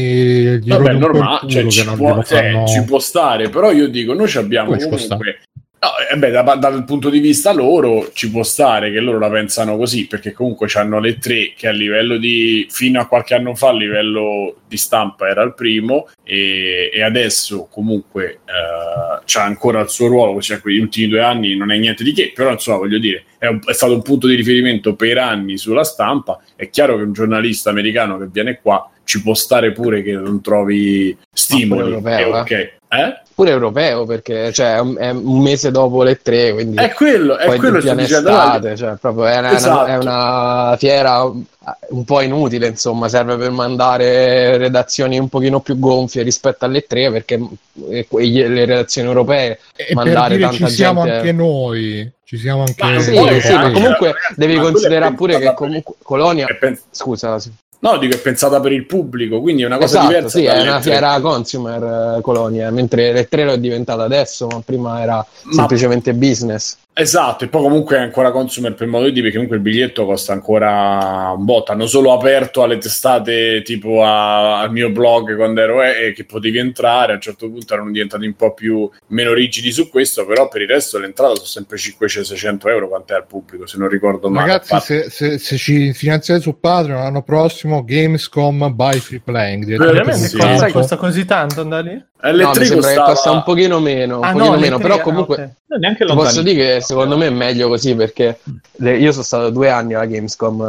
gli 0.60 0.68
Vabbè, 0.68 0.94
normale, 0.94 1.50
cioè, 1.50 1.68
ci, 1.68 1.86
può, 1.96 2.22
eh, 2.22 2.66
ci 2.68 2.84
può 2.84 3.00
stare, 3.00 3.48
però 3.50 3.72
io 3.72 3.88
dico, 3.88 4.14
noi 4.14 4.28
ci 4.28 4.38
abbiamo 4.38 4.76
può 4.76 4.90
comunque... 4.90 5.40
No, 5.84 5.90
eh, 6.10 6.16
beh, 6.16 6.32
da- 6.32 6.56
dal 6.56 6.86
punto 6.86 7.10
di 7.10 7.20
vista 7.20 7.52
loro 7.52 8.10
ci 8.14 8.32
può 8.32 8.42
stare 8.44 8.90
che 8.90 9.02
loro 9.02 9.20
la 9.20 9.30
pensano 9.30 9.76
così, 9.76 10.08
perché 10.08 10.32
comunque 10.32 10.70
hanno 10.76 10.98
le 11.02 11.18
tre 11.18 11.52
che 11.58 11.68
a 11.68 11.72
livello 11.72 12.16
di... 12.16 12.66
fino 12.70 13.02
a 13.02 13.06
qualche 13.06 13.34
anno 13.36 13.54
fa 13.54 13.68
a 13.68 13.74
livello 13.74 14.56
di 14.66 14.78
stampa 14.78 15.28
era 15.28 15.44
il 15.44 15.54
primo 15.54 16.08
e, 16.24 16.90
e 16.92 17.02
adesso 17.04 17.68
comunque 17.70 18.40
eh, 18.46 19.22
c'ha 19.26 19.44
ancora 19.44 19.82
il 19.82 19.90
suo 19.90 20.08
ruolo, 20.08 20.42
cioè 20.42 20.62
quegli 20.62 20.80
ultimi 20.80 21.10
due 21.10 21.22
anni 21.22 21.58
non 21.58 21.70
è 21.70 21.78
niente 21.78 22.06
di 22.06 22.14
che, 22.14 22.32
però 22.34 22.52
insomma 22.52 22.78
voglio 22.78 22.98
dire, 22.98 23.26
è, 23.38 23.48
un- 23.48 23.60
è 23.66 23.74
stato 23.74 23.94
un 23.94 24.02
punto 24.04 24.28
di 24.28 24.36
riferimento 24.36 24.96
per 24.96 25.18
anni 25.18 25.58
sulla 25.58 25.84
stampa, 25.84 26.40
è 26.56 26.70
chiaro 26.70 26.96
che 26.96 27.04
un 27.04 27.12
giornalista 27.12 27.72
americano 27.72 28.18
che 28.18 28.30
viene 28.32 28.62
qua 28.62 28.90
ci 29.04 29.22
può 29.22 29.34
stare 29.34 29.74
pure 29.74 30.02
che 30.02 30.14
non 30.14 30.42
trovi 30.42 31.16
stimoli. 31.30 31.82
europeo, 31.92 32.36
è 32.36 32.40
ok. 32.40 32.74
Eh? 32.96 33.22
Pure 33.36 33.50
europeo, 33.50 34.06
perché 34.06 34.54
cioè, 34.54 34.76
è 34.76 34.80
un- 34.80 35.42
mese 35.42 35.72
dopo 35.72 36.04
le 36.04 36.22
tre, 36.22 36.54
quindi 36.54 36.78
È 36.78 36.92
quello, 36.94 37.36
è 37.38 37.48
quello 37.58 37.80
che 37.80 37.96
dicendo. 37.96 38.30
estate, 38.30 38.76
cioè, 38.76 38.96
proprio 39.02 39.26
è, 39.26 39.38
una, 39.40 39.52
Esatto. 39.56 39.86
è 39.86 39.98
una 39.98 40.76
fiera 40.78 41.24
un 41.24 42.04
po' 42.06 42.22
inutile, 42.22 42.68
insomma, 42.68 43.08
serve 43.10 43.36
per 43.38 43.50
mandare 43.50 44.58
redazioni 44.58 45.18
un 45.18 45.30
pochino 45.30 45.62
più 45.62 45.80
gonfie 45.80 46.22
rispetto 46.22 46.66
alle 46.66 46.82
tre, 46.86 47.10
perché 47.12 47.40
le 47.74 48.66
redazioni 48.66 49.08
europee 49.08 49.60
E 49.76 49.86
per 49.86 49.96
mandare 49.96 50.36
dire 50.38 50.52
ci 50.52 50.58
tanta 50.60 50.74
siamo 50.74 51.02
gente- 51.04 51.18
anche 51.18 51.32
noi, 51.32 52.12
ci 52.24 52.38
siamo 52.38 52.60
anche 52.68 52.84
Ma 52.84 53.00
Sì, 53.00 53.12
poi 53.14 53.42
sì, 53.42 53.54
ma 53.54 53.72
comunque 53.72 54.14
devi 54.36 54.56
ma 54.58 54.62
considerare 54.62 55.14
pure 55.16 55.40
che 55.40 55.54
comunque 55.56 55.96
Colonia... 56.04 56.46
È 56.46 56.56
pen- 56.56 56.80
Scusa, 56.92 57.40
sì. 57.40 57.52
No, 57.84 57.98
dico 57.98 58.16
è 58.16 58.20
pensata 58.20 58.62
per 58.62 58.72
il 58.72 58.86
pubblico, 58.86 59.42
quindi 59.42 59.64
è 59.64 59.66
una 59.66 59.76
cosa 59.76 59.98
Esatto, 59.98 60.08
diversa. 60.08 60.38
sì, 60.38 60.46
è 60.46 60.62
una 60.62 60.80
fiera 60.80 61.20
consumer 61.20 62.16
eh, 62.18 62.22
Colonia, 62.22 62.72
mentre 62.72 63.12
le 63.12 63.28
tre 63.28 63.44
lo 63.44 63.52
è 63.52 63.60
diventata 63.60 64.04
adesso, 64.04 64.48
ma 64.48 64.62
prima 64.64 65.02
era 65.02 65.16
Ma- 65.16 65.52
semplicemente 65.54 66.14
business. 66.14 66.78
Esatto, 66.96 67.44
e 67.44 67.48
poi 67.48 67.64
comunque 67.64 67.98
è 67.98 68.02
ancora 68.02 68.30
consumer 68.30 68.76
per 68.76 68.86
modo 68.86 69.06
di 69.06 69.12
dire, 69.14 69.24
perché 69.24 69.38
comunque 69.38 69.58
il 69.58 69.64
biglietto 69.64 70.06
costa 70.06 70.32
ancora 70.32 71.34
un 71.36 71.44
botto. 71.44 71.72
Hanno 71.72 71.88
solo 71.88 72.14
aperto 72.14 72.62
alle 72.62 72.78
testate 72.78 73.64
tipo 73.64 74.04
a- 74.04 74.60
al 74.60 74.72
mio 74.72 74.92
blog 74.92 75.36
quando 75.36 75.60
ero 75.60 75.82
e 75.82 76.06
e 76.10 76.14
che 76.14 76.24
potevi 76.26 76.60
entrare. 76.60 77.14
A 77.14 77.16
un 77.16 77.22
certo 77.22 77.50
punto 77.50 77.74
erano 77.74 77.90
diventati 77.90 78.28
un 78.28 78.36
po' 78.36 78.54
più 78.54 78.88
meno 79.08 79.34
rigidi 79.34 79.72
su 79.72 79.90
questo, 79.90 80.24
però 80.28 80.48
per 80.48 80.62
il 80.62 80.68
resto 80.68 81.00
l'entrata 81.00 81.34
sono 81.34 81.48
sempre 81.48 81.78
500-600 81.78 82.70
euro. 82.70 82.88
Quant'è 82.88 83.16
al 83.16 83.26
pubblico? 83.26 83.66
Se 83.66 83.80
non 83.80 83.88
ricordo 83.90 84.30
male. 84.30 84.48
Ragazzi, 84.52 84.80
se, 84.80 85.10
se- 85.10 85.38
se 85.40 85.58
ci 85.58 85.94
finanziate 85.94 86.42
su 86.42 86.60
Patreon 86.60 87.02
l'anno 87.02 87.24
prossimo, 87.24 87.84
Gamescom 87.84 88.72
by 88.76 89.00
Free 89.00 89.20
Playing. 89.24 89.64
direttamente 89.66 90.00
Veramente 90.04 90.28
Sì. 90.28 90.38
sul 90.60 90.72
costa, 90.72 90.96
così 90.98 91.26
tanto 91.26 91.62
andare 91.62 91.84
lì? 91.84 92.06
Eh, 92.26 92.32
No, 92.32 92.38
le 92.38 92.46
mi 92.46 92.54
sembra 92.54 92.68
che 92.68 92.76
costava- 92.76 93.06
costa 93.10 93.32
un 93.32 93.44
pochino 93.44 93.80
meno, 93.82 94.20
un 94.20 94.24
Ah 94.24 94.32
pochino 94.32 94.54
no, 94.54 94.60
meno, 94.60 94.78
però 94.78 95.00
comunque 95.02 95.36
ok. 95.36 95.50
Non 95.74 95.80
neanche 95.82 96.06
ti 96.06 96.14
posso 96.14 96.42
dire 96.42 96.76
che 96.76 96.82
secondo 96.84 97.18
me 97.18 97.28
è 97.28 97.32
meglio 97.32 97.68
così 97.68 97.96
perché 97.96 98.40
le- 98.78 98.98
io 98.98 99.12
sono 99.12 99.24
stato 99.24 99.50
due 99.50 99.70
anni 99.70 99.94
alla 99.94 100.06
Gamescom 100.06 100.62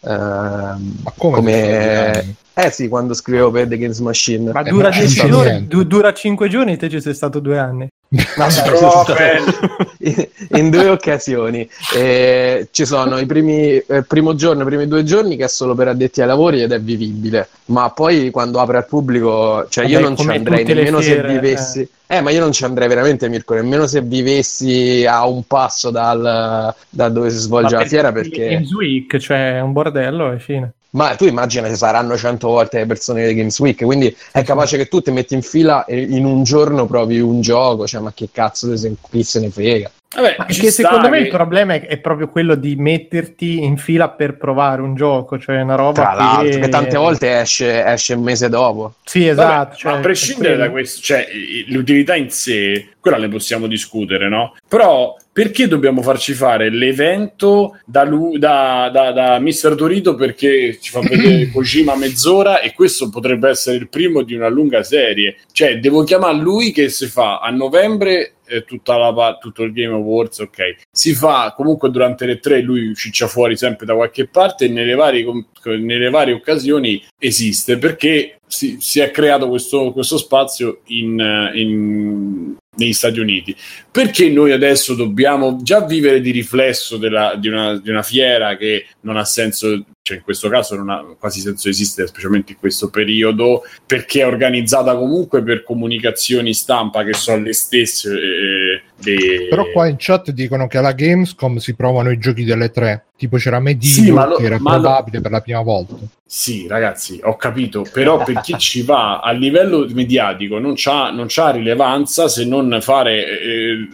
eh, 0.00 0.08
ehm, 0.10 0.94
Ma 1.02 1.12
come? 1.16 1.36
come... 1.36 2.36
Eh 2.54 2.70
sì, 2.72 2.88
quando 2.88 3.14
scrivevo 3.14 3.52
per 3.52 3.68
The 3.68 3.78
Games 3.78 4.00
Machine. 4.00 4.50
Ma 4.52 4.62
Eh, 4.62 4.70
dura 4.70 4.88
ma 4.88 4.92
ci 4.94 5.00
10 5.00 5.14
sta 5.18 5.28
giorni, 5.28 5.50
niente. 5.50 5.68
du- 5.68 5.84
dura 5.84 6.12
5 6.12 6.48
giorni, 6.48 6.76
te 6.76 6.88
ci 6.88 7.00
sei 7.00 7.14
stato 7.14 7.38
due 7.38 7.56
anni. 7.58 7.86
Trovava 8.34 9.04
sono- 9.04 9.16
bene. 9.16 9.44
In, 10.56 10.70
due 10.70 10.88
occasioni. 10.88 11.68
Eh, 11.94 12.68
ci 12.70 12.84
sono 12.84 13.18
i 13.18 13.26
primi 13.26 13.76
eh, 13.78 14.02
primo 14.02 14.34
giorno, 14.34 14.62
i 14.62 14.66
primi 14.66 14.86
due 14.86 15.04
giorni 15.04 15.36
che 15.36 15.44
è 15.44 15.48
solo 15.48 15.74
per 15.74 15.88
addetti 15.88 16.20
ai 16.20 16.26
lavori 16.26 16.62
ed 16.62 16.72
è 16.72 16.80
vivibile, 16.80 17.48
ma 17.66 17.90
poi 17.90 18.30
quando 18.30 18.60
apre 18.60 18.78
al 18.78 18.86
pubblico, 18.86 19.66
cioè 19.68 19.86
io 19.86 20.00
Vabbè, 20.00 20.08
non 20.08 20.16
ci 20.16 20.28
andrei 20.28 20.64
nemmeno 20.64 21.00
fiere, 21.00 21.28
se 21.28 21.34
vivessi. 21.34 21.88
Eh. 22.10 22.20
ma 22.22 22.30
io 22.30 22.40
non 22.40 22.52
ci 22.52 22.64
andrei 22.64 22.88
veramente, 22.88 23.28
Mirko, 23.28 23.54
nemmeno 23.54 23.86
se 23.86 24.00
vivessi 24.00 25.04
a 25.06 25.26
un 25.26 25.44
passo 25.46 25.90
dal, 25.90 26.74
da 26.88 27.08
dove 27.08 27.30
si 27.30 27.36
svolge 27.36 27.74
Ma 27.74 27.82
la 27.82 27.86
fiera 27.86 28.12
per- 28.12 28.28
perché... 28.28 28.48
Games 28.48 28.72
Week, 28.72 29.18
cioè 29.18 29.56
è 29.56 29.60
un 29.60 29.72
bordello 29.72 30.32
e 30.32 30.38
fine. 30.38 30.72
Ma 30.90 31.14
tu 31.16 31.26
immagina 31.26 31.68
che 31.68 31.76
saranno 31.76 32.16
100 32.16 32.48
volte 32.48 32.78
le 32.78 32.86
persone 32.86 33.26
di 33.26 33.34
Games 33.34 33.58
Week, 33.58 33.84
quindi 33.84 34.14
è 34.32 34.42
capace 34.42 34.78
che 34.78 34.88
tu 34.88 35.02
ti 35.02 35.10
metti 35.10 35.34
in 35.34 35.42
fila 35.42 35.84
e 35.84 36.00
in 36.00 36.24
un 36.24 36.44
giorno 36.44 36.86
provi 36.86 37.20
un 37.20 37.42
gioco, 37.42 37.86
cioè 37.86 38.00
ma 38.00 38.12
che 38.14 38.30
cazzo 38.32 38.72
chi 39.10 39.22
se 39.22 39.40
ne 39.40 39.50
frega. 39.50 39.90
Vabbè, 40.14 40.46
che 40.46 40.70
sta 40.70 40.88
secondo 40.88 41.10
me 41.10 41.18
che- 41.18 41.24
il 41.24 41.30
problema 41.30 41.74
è, 41.74 41.86
è 41.86 41.98
proprio 41.98 42.28
quello 42.28 42.54
di 42.54 42.76
metterti 42.76 43.62
in 43.62 43.76
fila 43.76 44.08
per 44.08 44.38
provare 44.38 44.80
un 44.80 44.94
gioco, 44.94 45.38
cioè 45.38 45.60
una 45.60 45.74
roba 45.74 45.92
Tra 45.92 46.14
l'altro, 46.14 46.48
che... 46.48 46.58
che 46.60 46.68
tante 46.68 46.96
volte 46.96 47.40
esce, 47.40 47.84
esce 47.84 48.14
un 48.14 48.22
mese 48.22 48.48
dopo. 48.48 48.94
Sì, 49.04 49.28
Vabbè, 49.28 49.32
esatto. 49.32 49.76
cioè, 49.76 49.92
ma 49.92 49.98
a 49.98 50.00
prescindere 50.00 50.56
da 50.56 50.70
questo, 50.70 51.02
cioè 51.02 51.26
l'utilità 51.66 52.14
in 52.14 52.30
sé, 52.30 52.88
quella 53.00 53.18
ne 53.18 53.28
possiamo 53.28 53.66
discutere, 53.66 54.28
no? 54.28 54.56
Però 54.66 55.14
perché 55.30 55.68
dobbiamo 55.68 56.02
farci 56.02 56.32
fare 56.32 56.68
l'evento 56.68 57.78
da, 57.84 58.02
lui, 58.02 58.38
da, 58.38 58.90
da, 58.92 59.12
da 59.12 59.38
Mr. 59.38 59.76
Dorito 59.76 60.14
perché 60.16 60.78
ci 60.80 60.90
fa 60.90 61.00
vedere 61.00 61.48
Kojima 61.52 61.94
mezz'ora 61.94 62.60
e 62.60 62.72
questo 62.72 63.08
potrebbe 63.08 63.50
essere 63.50 63.76
il 63.76 63.88
primo 63.88 64.22
di 64.22 64.34
una 64.34 64.48
lunga 64.48 64.82
serie? 64.82 65.36
Cioè, 65.52 65.78
devo 65.78 66.02
chiamare 66.02 66.38
lui 66.38 66.72
che 66.72 66.88
si 66.88 67.06
fa 67.06 67.38
a 67.38 67.50
novembre 67.50 68.32
tutta 68.64 68.96
la, 68.96 69.38
tutto 69.40 69.62
il 69.62 69.72
Game 69.72 69.94
Awards, 69.94 70.38
ok. 70.40 70.76
Si 70.90 71.14
fa 71.14 71.52
comunque 71.56 71.90
durante 71.90 72.26
le 72.26 72.38
tre, 72.38 72.60
lui 72.60 72.94
ciccia 72.94 73.26
fuori 73.26 73.56
sempre 73.56 73.86
da 73.86 73.94
qualche 73.94 74.26
parte 74.26 74.66
e 74.66 74.68
nelle 74.68 74.94
varie, 74.94 75.24
nelle 75.64 76.10
varie 76.10 76.34
occasioni 76.34 77.02
esiste 77.18 77.78
perché 77.78 78.38
si, 78.46 78.78
si 78.80 79.00
è 79.00 79.10
creato 79.10 79.48
questo, 79.48 79.92
questo 79.92 80.16
spazio 80.16 80.80
in, 80.86 81.50
in- 81.54 82.56
negli 82.76 82.92
Stati 82.92 83.18
Uniti. 83.20 83.54
Perché 83.90 84.28
noi 84.30 84.52
adesso 84.52 84.94
dobbiamo 84.94 85.58
già 85.62 85.84
vivere 85.84 86.20
di 86.20 86.30
riflesso 86.30 86.96
della- 86.96 87.34
di, 87.36 87.48
una, 87.48 87.78
di 87.78 87.90
una 87.90 88.02
fiera 88.02 88.56
che 88.56 88.86
non 89.02 89.16
ha 89.16 89.24
senso, 89.24 89.84
cioè 90.08 90.16
in 90.16 90.22
questo 90.22 90.48
caso 90.48 90.74
non 90.74 90.88
ha 90.88 91.04
quasi 91.18 91.40
senso 91.40 91.68
esistere, 91.68 92.08
specialmente 92.08 92.52
in 92.52 92.58
questo 92.58 92.88
periodo, 92.88 93.62
perché 93.84 94.22
è 94.22 94.26
organizzata 94.26 94.96
comunque 94.96 95.42
per 95.42 95.62
comunicazioni 95.62 96.54
stampa 96.54 97.04
che 97.04 97.12
sono 97.12 97.42
le 97.42 97.52
stesse. 97.52 98.10
eh, 98.12 98.82
de- 98.96 99.46
Però 99.50 99.70
qua 99.70 99.86
in 99.86 99.96
chat 99.98 100.30
dicono 100.30 100.66
che 100.66 100.78
alla 100.78 100.92
Gamescom 100.92 101.58
si 101.58 101.74
provano 101.74 102.10
i 102.10 102.18
giochi 102.18 102.44
delle 102.44 102.70
tre. 102.70 103.04
Tipo 103.18 103.36
c'era 103.36 103.60
Medivh 103.60 103.90
Sì, 103.90 104.06
lo- 104.10 104.36
che 104.36 104.44
era 104.44 104.58
ma 104.58 104.76
lo- 104.76 104.80
probabile 104.80 105.20
per 105.20 105.30
la 105.30 105.40
prima 105.40 105.60
volta. 105.60 105.94
Sì, 106.24 106.66
ragazzi, 106.68 107.20
ho 107.22 107.36
capito, 107.36 107.84
però 107.92 108.22
per 108.24 108.40
chi 108.40 108.56
ci 108.58 108.82
va 108.82 109.20
a 109.20 109.30
livello 109.32 109.86
mediatico 109.92 110.58
non 110.58 110.72
c'ha, 110.76 111.10
non 111.10 111.26
c'ha 111.28 111.50
rilevanza 111.50 112.28
se 112.28 112.44
non 112.44 112.78
fare 112.80 113.40
eh, 113.40 113.88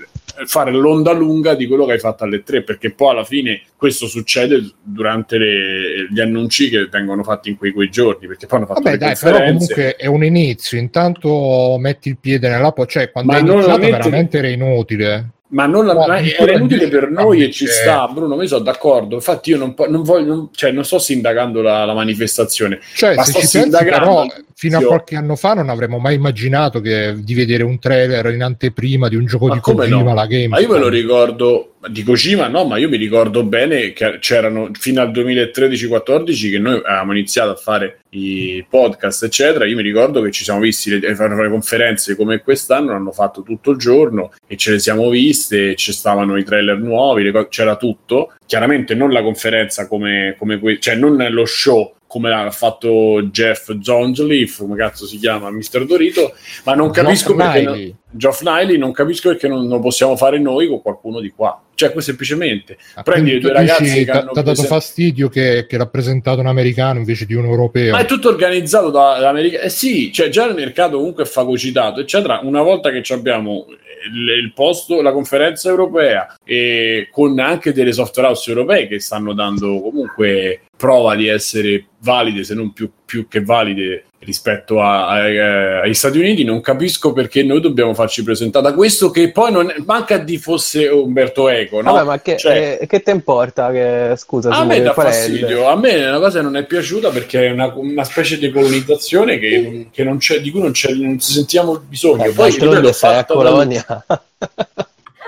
fare 0.47 0.73
l'onda 0.73 1.13
lunga 1.13 1.55
di 1.55 1.67
quello 1.67 1.87
che 1.87 1.93
hai 1.93 1.99
fatto 1.99 2.25
alle 2.25 2.43
tre, 2.43 2.63
perché 2.63 2.91
poi 2.91 3.11
alla 3.11 3.25
fine 3.25 3.63
questo 3.77 4.07
succede 4.07 4.73
durante 4.83 5.39
le- 5.39 6.07
gli 6.11 6.21
annunci 6.21 6.69
che 6.69 6.89
vengono 6.91 7.23
fatti 7.23 7.51
in 7.51 7.57
quei, 7.57 7.73
quei 7.73 7.91
giorni, 7.91 8.27
perché 8.27 8.47
poi 8.47 8.59
hanno 8.59 8.67
fatto 8.67 8.83
Vabbè, 8.83 8.97
le 8.97 8.99
dai, 8.99 9.17
però 9.21 9.45
comunque 9.45 9.97
è 9.97 10.07
un 10.07 10.25
inizio. 10.25 10.79
Intanto 10.79 11.77
metti 11.79 12.09
il 12.09 12.19
piede 12.19 12.49
nella 12.49 12.73
po', 12.73 12.87
cioè 12.87 13.11
quando 13.11 13.33
Ma 13.33 13.41
non 13.41 13.57
iniziato 13.57 13.81
veramente 13.81 14.39
era 14.39 14.49
inutile. 14.49 15.34
Ma 15.55 15.67
non 15.67 15.87
la- 15.87 15.95
ma 15.95 16.19
era 16.19 16.53
inutile 16.53 16.89
per 16.89 17.11
noi 17.11 17.45
e 17.45 17.51
ci 17.53 17.67
sta, 17.67 18.09
Bruno. 18.09 18.35
Mi 18.35 18.49
sono 18.49 18.65
d'accordo. 18.65 19.15
Infatti, 19.15 19.51
io 19.51 19.57
non, 19.57 19.75
non 19.89 20.03
voglio, 20.03 20.35
non- 20.35 20.49
cioè, 20.53 20.73
non 20.73 20.85
sto 20.85 20.99
sindacando 20.99 21.63
la, 21.63 21.85
la 21.85 21.95
manifestazione. 21.95 22.81
Cioè, 22.95 23.15
Ma 23.15 23.23
sto 23.23 23.35
ci 23.35 23.39
pensi, 23.39 23.61
sindacando 23.61 24.27
però, 24.27 24.27
fino 24.55 24.79
a 24.79 24.83
qualche 24.83 25.15
anno 25.15 25.37
fa 25.37 25.55
non 25.55 25.69
avremmo 25.69 25.99
mai 25.99 26.17
immaginato 26.17 26.81
che, 26.81 27.15
di 27.17 27.35
vedere 27.35 27.63
un 27.63 27.79
trailer 27.79 28.27
in 28.33 28.43
anteprima 28.43 29.09
di 29.09 29.15
un 29.15 29.27
gioco 29.27 29.47
Ma 29.47 29.55
di 29.55 29.61
come 29.61 29.89
Kojima, 29.89 30.03
no? 30.03 30.15
la 30.15 30.27
game. 30.27 30.49
Ma 30.49 30.59
io 30.59 30.69
me 30.69 30.79
lo 30.79 30.89
ricordo 30.89 31.74
di 31.89 32.03
Kojima, 32.03 32.49
no, 32.49 32.65
ma 32.65 32.77
io 32.77 32.89
mi 32.89 32.97
ricordo 32.97 33.45
bene 33.45 33.93
che 33.93 34.19
c'erano 34.21 34.71
fino 34.73 35.01
al 35.01 35.11
2013-14 35.11 36.51
che 36.51 36.59
noi 36.59 36.81
avevamo 36.85 37.13
iniziato 37.13 37.51
a 37.51 37.57
fare 37.57 38.01
i 38.11 38.65
podcast, 38.69 39.25
eccetera. 39.25 39.67
Io 39.67 39.77
mi 39.77 39.83
ricordo 39.83 40.23
che 40.23 40.31
ci 40.31 40.45
siamo 40.45 40.61
visti 40.61 40.91
le, 40.91 41.01
le 41.01 41.49
conferenze 41.49 42.17
come 42.17 42.41
quest'anno, 42.41 42.93
hanno 42.93 43.13
fatto 43.13 43.43
tutto 43.43 43.71
il 43.71 43.79
giorno 43.79 44.33
e 44.47 44.57
ce 44.57 44.73
le 44.73 44.79
siamo 44.79 45.09
viste, 45.09 45.75
ci 45.75 45.93
stavano 45.93 46.37
i 46.37 46.45
trailer 46.45 46.79
nuovi, 46.79 47.31
co- 47.31 47.49
c'era 47.49 47.77
tutto. 47.77 48.35
Chiaramente 48.47 48.95
non 48.95 49.11
la 49.11 49.23
conferenza 49.23 49.87
come, 49.89 50.35
come 50.39 50.59
que- 50.59 50.79
cioè 50.79 50.95
non 50.95 51.17
lo 51.31 51.45
show 51.45 51.95
come 52.07 52.29
l'ha 52.29 52.49
fatto 52.53 53.23
Jeff 53.33 53.77
Zonsleaf, 53.81 54.59
come 54.59 54.77
cazzo 54.77 55.05
si 55.05 55.19
chiama, 55.19 55.51
Mr. 55.51 55.85
Dorito, 55.85 56.33
ma 56.65 56.75
non 56.75 56.93
capisco 56.93 57.35
Geoff 57.35 57.53
perché... 57.53 57.63
No- 57.63 58.03
Geoff 58.17 58.43
Niley 58.43 58.79
non 58.79 58.93
capisco 58.93 59.29
perché 59.31 59.49
non 59.49 59.67
lo 59.67 59.81
possiamo 59.81 60.17
fare 60.17 60.39
noi 60.39 60.69
con 60.69 60.81
qualcuno 60.81 61.21
di 61.21 61.31
qua. 61.31 61.61
Cioè, 61.75 61.91
questo 61.91 62.11
semplicemente 62.11 62.79
Ah, 62.95 63.03
prendi 63.03 63.33
i 63.33 63.41
due 63.41 63.53
ragazzi 63.53 63.83
che 63.83 64.05
ti 64.05 64.11
hanno 64.11 64.31
ha 64.31 64.43
dato 64.43 64.63
fastidio 64.63 65.29
che, 65.29 65.67
che 65.69 65.77
l'ha 65.77 65.89
presentato 65.89 66.39
un 66.39 66.47
americano 66.47 67.01
invece 67.01 67.27
di 67.27 67.35
un 67.35 67.45
europeo. 67.45 67.93
Ma 67.93 67.99
è 67.99 68.07
tutto 68.07 68.29
organizzato 68.29 68.91
da- 68.91 69.15
dall'America. 69.15 69.61
Eh 69.61 69.69
sì, 69.71 70.13
cioè 70.13 70.29
già 70.29 70.47
il 70.47 70.55
mercato 70.55 70.99
comunque 70.99 71.25
è 71.25 71.27
fagocitato, 71.27 72.01
eccetera. 72.01 72.41
Una 72.45 72.63
volta 72.63 72.91
che 72.91 73.03
abbiamo 73.13 73.67
il, 73.69 74.29
il 74.29 74.53
posto, 74.53 75.03
la 75.03 75.13
conferenza 75.13 75.69
europea 75.69 76.37
e 76.45 77.09
con 77.11 77.39
anche 77.39 77.73
delle 77.73 77.93
software 77.93 78.29
house 78.29 78.51
europee 78.51 78.87
che 78.87 79.01
stanno 79.01 79.33
dando 79.33 79.81
comunque 79.81 80.61
prova 80.77 81.15
di 81.17 81.29
essere 81.29 81.87
valide, 82.01 82.45
se 82.45 82.55
non 82.55 82.73
più, 82.73 82.91
più 83.05 83.27
che 83.27 83.43
valide 83.43 84.05
rispetto 84.25 84.81
a- 84.81 85.09
a- 85.09 85.29
eh, 85.29 85.81
agli 85.83 85.95
Stati 85.95 86.19
Uniti, 86.19 86.45
non 86.45 86.61
capisco 86.61 87.13
perché 87.13 87.43
noi 87.43 87.61
dobbiamo 87.61 87.95
farci 87.95 88.23
presentare 88.23 88.65
da 88.65 88.75
questo 88.75 89.11
che 89.11 89.31
poi 89.33 89.53
non 89.53 89.73
manca 89.87 90.19
di 90.19 90.39
fosse 90.39 90.87
Umberto 90.89 91.49
Eco, 91.49 91.81
no? 91.83 91.93
Vabbè, 91.93 92.05
ma 92.05 92.21
che, 92.21 92.37
Cioè- 92.37 92.79
eh, 92.81 92.87
che 92.87 93.03
te 93.03 93.11
importa? 93.11 93.71
Che, 93.71 94.15
scusa, 94.17 94.51
A 94.51 94.65
me 94.65 94.81
dà 94.83 94.91
è 94.91 94.95
fastidio, 94.95 95.67
a 95.69 95.77
me 95.77 95.91
è 95.91 96.09
una 96.09 96.19
cosa 96.21 96.39
che 96.39 96.45
non 96.45 96.57
è 96.57 96.65
piaciuta 96.65 97.11
perché 97.11 97.47
è 97.47 97.51
una, 97.51 97.73
una 97.77 98.05
specie 98.05 98.39
di 98.39 98.51
colonizzazione 98.51 99.39
che, 99.39 99.89
che 99.93 100.05
non 100.05 100.19
c'è, 100.19 100.41
di 100.41 100.51
cui 100.51 100.61
non, 100.61 100.73
c'è, 100.73 100.93
non 100.93 101.19
ci 101.21 101.33
sentiamo 101.33 101.73
il 101.75 101.81
bisogno. 101.87 102.25
Eh, 102.25 102.31
Poi 102.33 102.51
ripeto, 102.51 102.93
sei 102.93 103.11
a 103.11 103.15
fatta 103.15 103.35
da- 103.35 103.41
Colonia. 103.41 103.85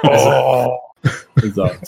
Oh. 0.03 0.86
Esatto. 1.43 1.79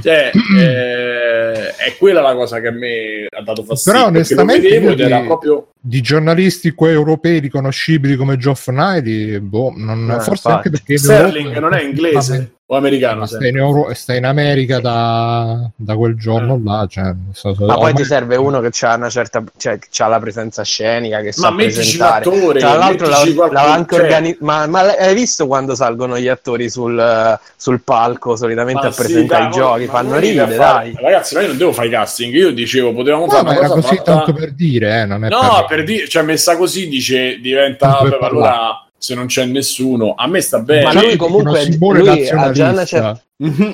Cioè, 0.00 0.30
eh, 0.58 1.74
è 1.76 1.96
quella 1.98 2.20
la 2.20 2.34
cosa 2.34 2.60
che 2.60 2.68
a 2.68 2.72
me 2.72 3.26
ha 3.28 3.42
dato 3.42 3.62
fastidio. 3.64 3.98
Però 3.98 4.06
onestamente 4.10 4.68
vedevo 4.80 4.94
di- 4.94 5.26
proprio 5.26 5.68
Di 5.80 6.00
giornalisti 6.00 6.70
qua 6.72 6.88
europei 6.90 7.38
riconoscibili 7.40 8.16
come 8.16 8.36
Geoff 8.36 8.68
Niley, 8.68 9.38
boh, 9.40 9.72
non- 9.76 10.08
Eh, 10.10 10.14
forse 10.20 10.30
infatti. 10.30 10.48
anche 10.54 10.70
perché 10.70 10.92
in 10.92 10.98
Sterling 10.98 11.58
non 11.58 11.74
è 11.74 11.82
inglese 11.82 12.52
o 12.70 12.76
americano. 12.76 13.24
Stai 13.24 13.48
in, 13.48 13.56
Euro- 13.56 13.94
stai 13.94 14.18
in 14.18 14.26
America 14.26 14.78
da, 14.78 15.70
da 15.74 15.96
quel 15.96 16.16
giorno 16.18 16.60
là. 16.62 16.86
Cioè, 16.86 17.04
nel 17.04 17.16
senso- 17.32 17.64
Ma 17.64 17.74
poi 17.76 17.94
ti 17.94 18.04
serve 18.04 18.36
uno 18.36 18.60
che 18.60 18.70
ha 18.84 18.94
una 18.94 19.08
certa, 19.08 19.42
cioè, 19.56 19.78
che 19.78 20.02
ha 20.02 20.06
la 20.06 20.18
presenza 20.18 20.62
scenica, 20.64 21.20
che 21.22 21.32
Ma 21.36 21.50
mettici 21.50 21.96
presentare. 21.96 22.24
l'attore, 22.26 22.58
Tra 22.60 22.74
l'altro, 22.74 23.08
l'ha, 23.08 23.24
l'ha 23.50 23.72
anche 23.72 23.94
cioè- 23.96 24.04
organi- 24.04 24.36
ma, 24.40 24.66
ma 24.66 24.80
hai 24.80 25.14
visto 25.14 25.46
quando 25.46 25.74
salgono 25.74 26.18
gli 26.18 26.28
attori 26.28 26.68
sul, 26.68 27.38
sul 27.56 27.80
palco 27.80 28.36
solitamente 28.36 28.82
Ma 28.82 28.88
a 28.88 28.92
sì, 28.92 29.00
presentare 29.00 29.42
dai, 29.44 29.50
i 29.50 29.54
giochi? 29.54 29.84
ma 29.86 29.92
Fanno 29.92 30.18
ridere, 30.18 30.54
fare- 30.54 30.92
dai. 30.92 31.02
Ragazzi, 31.02 31.34
ma 31.36 31.40
io 31.40 31.46
non 31.48 31.56
devo 31.56 31.72
fare 31.72 31.88
i 31.88 31.90
casting. 31.90 32.34
Io 32.34 32.52
dicevo, 32.52 32.92
potevamo 32.92 33.24
No, 33.24 33.30
fare 33.30 33.42
ma 33.44 33.50
una 33.50 33.58
era 33.60 33.68
cosa 33.68 33.80
così 33.80 33.96
fatta- 33.96 34.12
tanto 34.14 34.32
per 34.34 34.52
dire, 34.52 35.00
eh, 35.00 35.04
non 35.06 35.24
è 35.24 35.28
No, 35.30 35.64
per... 35.66 35.76
per 35.76 35.84
dire, 35.84 36.06
cioè 36.06 36.22
messa 36.22 36.56
così 36.58 36.86
dice 36.88 37.38
diventa 37.40 37.98
allora 37.98 38.82
se 38.98 39.14
non 39.14 39.26
c'è 39.26 39.44
nessuno, 39.44 40.14
a 40.16 40.26
me 40.26 40.40
sta 40.40 40.58
bene. 40.58 40.82
Ma 40.84 40.92
lui 40.92 41.16
comunque 41.16 41.66
lui 41.78 42.28
ha 42.28 42.50
già 42.50 42.70
una 42.70 42.84
certa, 42.84 43.22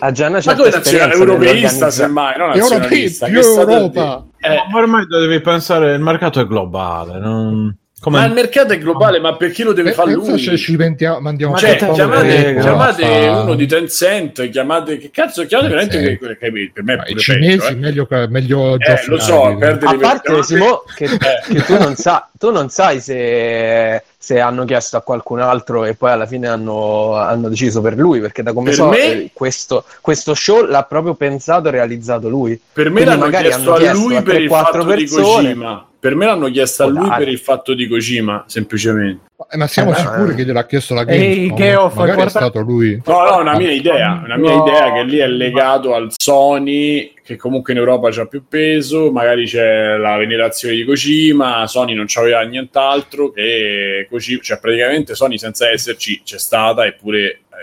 ha 0.00 0.12
già 0.12 0.26
una 0.26 0.36
Ma 0.36 0.40
certa 0.42 0.62
tu 0.62 0.62
sei 0.62 0.72
nazionale 0.72 1.14
europeista, 1.14 1.90
semmai, 1.90 2.36
non 2.36 2.50
Europei, 2.54 2.78
nazionalista. 2.78 3.26
più 3.26 3.40
Europa. 3.40 4.26
Eh, 4.38 4.48
Ma 4.70 4.78
ormai 4.78 5.06
devi 5.06 5.40
pensare, 5.40 5.94
il 5.94 6.00
mercato 6.00 6.40
è 6.40 6.46
globale. 6.46 7.18
Non... 7.18 7.74
Come... 8.04 8.18
ma 8.18 8.26
il 8.26 8.32
mercato 8.34 8.74
è 8.74 8.78
globale, 8.78 9.18
ma 9.18 9.34
perché 9.34 9.64
lo 9.64 9.72
deve 9.72 9.90
Eh, 9.90 9.92
fare 9.94 10.12
pensa 10.12 10.30
lui? 10.32 10.40
se 10.42 10.56
ci 10.58 10.76
pentiamo- 10.76 11.20
mandiamo 11.20 11.52
Ma 11.52 11.58
Cioè, 11.58 11.76
chiamate, 11.76 12.28
frega, 12.38 12.60
chiamate 12.60 13.04
uno 13.28 13.54
di 13.54 13.66
Tencent, 13.66 14.50
chiamate 14.50 14.98
che 14.98 15.10
cazzo, 15.10 15.46
chiamate 15.46 15.68
Eh, 15.68 15.72
veramente 15.74 15.98
sì. 15.98 16.04
che- 16.04 16.18
che- 16.18 16.52
che 16.52 16.70
per 16.74 16.82
me 16.84 16.92
è 16.92 16.96
Ma 16.96 17.02
pure 17.04 17.14
I 17.14 17.22
cinesi 17.22 17.56
peggio, 17.56 17.68
eh. 17.68 17.74
meglio, 17.76 18.06
meglio 18.28 18.74
Eh, 18.78 19.04
lo 19.06 19.18
so, 19.18 19.56
perdere 19.58 19.94
A 19.94 19.98
parte 19.98 20.42
Simo, 20.42 20.82
che, 20.94 21.04
Eh. 21.04 21.18
che 21.54 21.62
tu, 21.64 21.78
non 21.78 21.96
sa- 21.96 22.28
tu 22.38 22.50
non 22.50 22.68
sai 22.68 23.00
se, 23.00 24.02
se 24.18 24.38
hanno 24.38 24.66
chiesto 24.66 24.98
a 24.98 25.00
qualcun 25.00 25.40
altro 25.40 25.86
e 25.86 25.94
poi 25.94 26.10
alla 26.10 26.26
fine 26.26 26.46
hanno, 26.46 27.14
hanno 27.14 27.48
deciso 27.48 27.80
per 27.80 27.96
lui, 27.96 28.20
perché 28.20 28.42
da 28.42 28.52
come 28.52 28.66
Per 28.66 28.74
so 28.74 28.88
me- 28.88 28.98
eh, 29.12 29.30
questo, 29.32 29.82
questo 30.02 30.34
show 30.34 30.62
l'ha 30.66 30.82
proprio 30.82 31.14
pensato 31.14 31.68
e 31.68 31.70
realizzato 31.70 32.28
lui. 32.28 32.60
Per 32.70 32.86
me 32.90 32.90
Quindi 33.02 33.08
l'hanno 33.10 33.24
magari 33.24 33.44
chiesto 33.44 33.62
hanno 33.62 33.74
a 33.74 33.78
chiesto 33.78 33.98
lui 33.98 34.16
a 34.16 34.22
per 34.22 34.34
il 34.42 34.48
3-4 34.50 34.82
fatto 34.82 34.94
di 34.94 35.04
persone. 35.04 35.22
Kojima. 35.54 35.86
Per 36.04 36.14
me 36.16 36.26
l'hanno 36.26 36.50
chiesto 36.50 36.82
a 36.82 36.86
lui 36.86 37.08
dai. 37.08 37.16
per 37.16 37.28
il 37.28 37.38
fatto 37.38 37.72
di 37.72 37.88
Kojima, 37.88 38.44
semplicemente. 38.46 39.24
Eh, 39.50 39.56
ma 39.56 39.66
siamo 39.66 39.92
Eh, 39.92 39.94
sicuri 39.94 40.32
eh. 40.32 40.34
che 40.34 40.44
gliel'ha 40.44 40.66
chiesto 40.66 40.92
la 40.92 41.00
Ehi, 41.06 41.46
Gamescom? 41.48 41.56
Geoff, 41.56 41.94
Magari 41.94 42.10
è 42.10 42.14
guarda- 42.14 42.30
stato 42.40 42.60
lui. 42.60 43.02
No, 43.06 43.22
no, 43.24 43.38
una 43.40 43.56
mia 43.56 43.70
idea, 43.70 44.20
una 44.22 44.36
mia 44.36 44.54
No. 44.54 44.66
idea 44.66 44.92
che 44.92 45.02
lì 45.04 45.16
è 45.16 45.26
legato 45.26 45.94
al 45.94 46.08
Sony, 46.14 47.14
che 47.24 47.36
comunque 47.36 47.72
in 47.72 47.78
Europa 47.78 48.10
c'ha 48.10 48.26
più 48.26 48.44
peso, 48.46 49.10
magari 49.10 49.46
c'è 49.46 49.96
la 49.96 50.18
venerazione 50.18 50.74
di 50.74 50.84
Kojima, 50.84 51.66
Sony 51.66 51.94
non 51.94 52.04
c'aveva 52.06 52.42
nient'altro, 52.42 53.30
che 53.30 54.06
Kojima, 54.10 54.42
cioè 54.42 54.58
praticamente 54.60 55.14
Sony 55.14 55.38
senza 55.38 55.70
esserci 55.70 56.20
c'è 56.22 56.38
stata, 56.38 56.84
eppure 56.84 57.18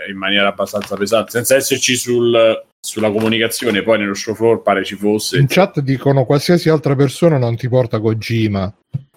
eh, 0.06 0.10
in 0.10 0.16
maniera 0.16 0.48
abbastanza 0.48 0.96
pesante, 0.96 1.30
senza 1.30 1.54
esserci 1.54 1.94
sul- 1.94 2.60
sulla 2.84 3.12
comunicazione, 3.12 3.84
poi 3.84 3.98
nello 3.98 4.12
show 4.12 4.34
floor 4.34 4.60
pare 4.60 4.84
ci 4.84 4.96
fosse. 4.96 5.38
In 5.38 5.46
chat 5.46 5.78
dicono 5.78 6.24
qualsiasi 6.24 6.68
altra 6.68 6.96
persona 6.96 7.38
non 7.38 7.54
ti 7.54 7.68
porta 7.68 8.00
Kojima. 8.00 8.74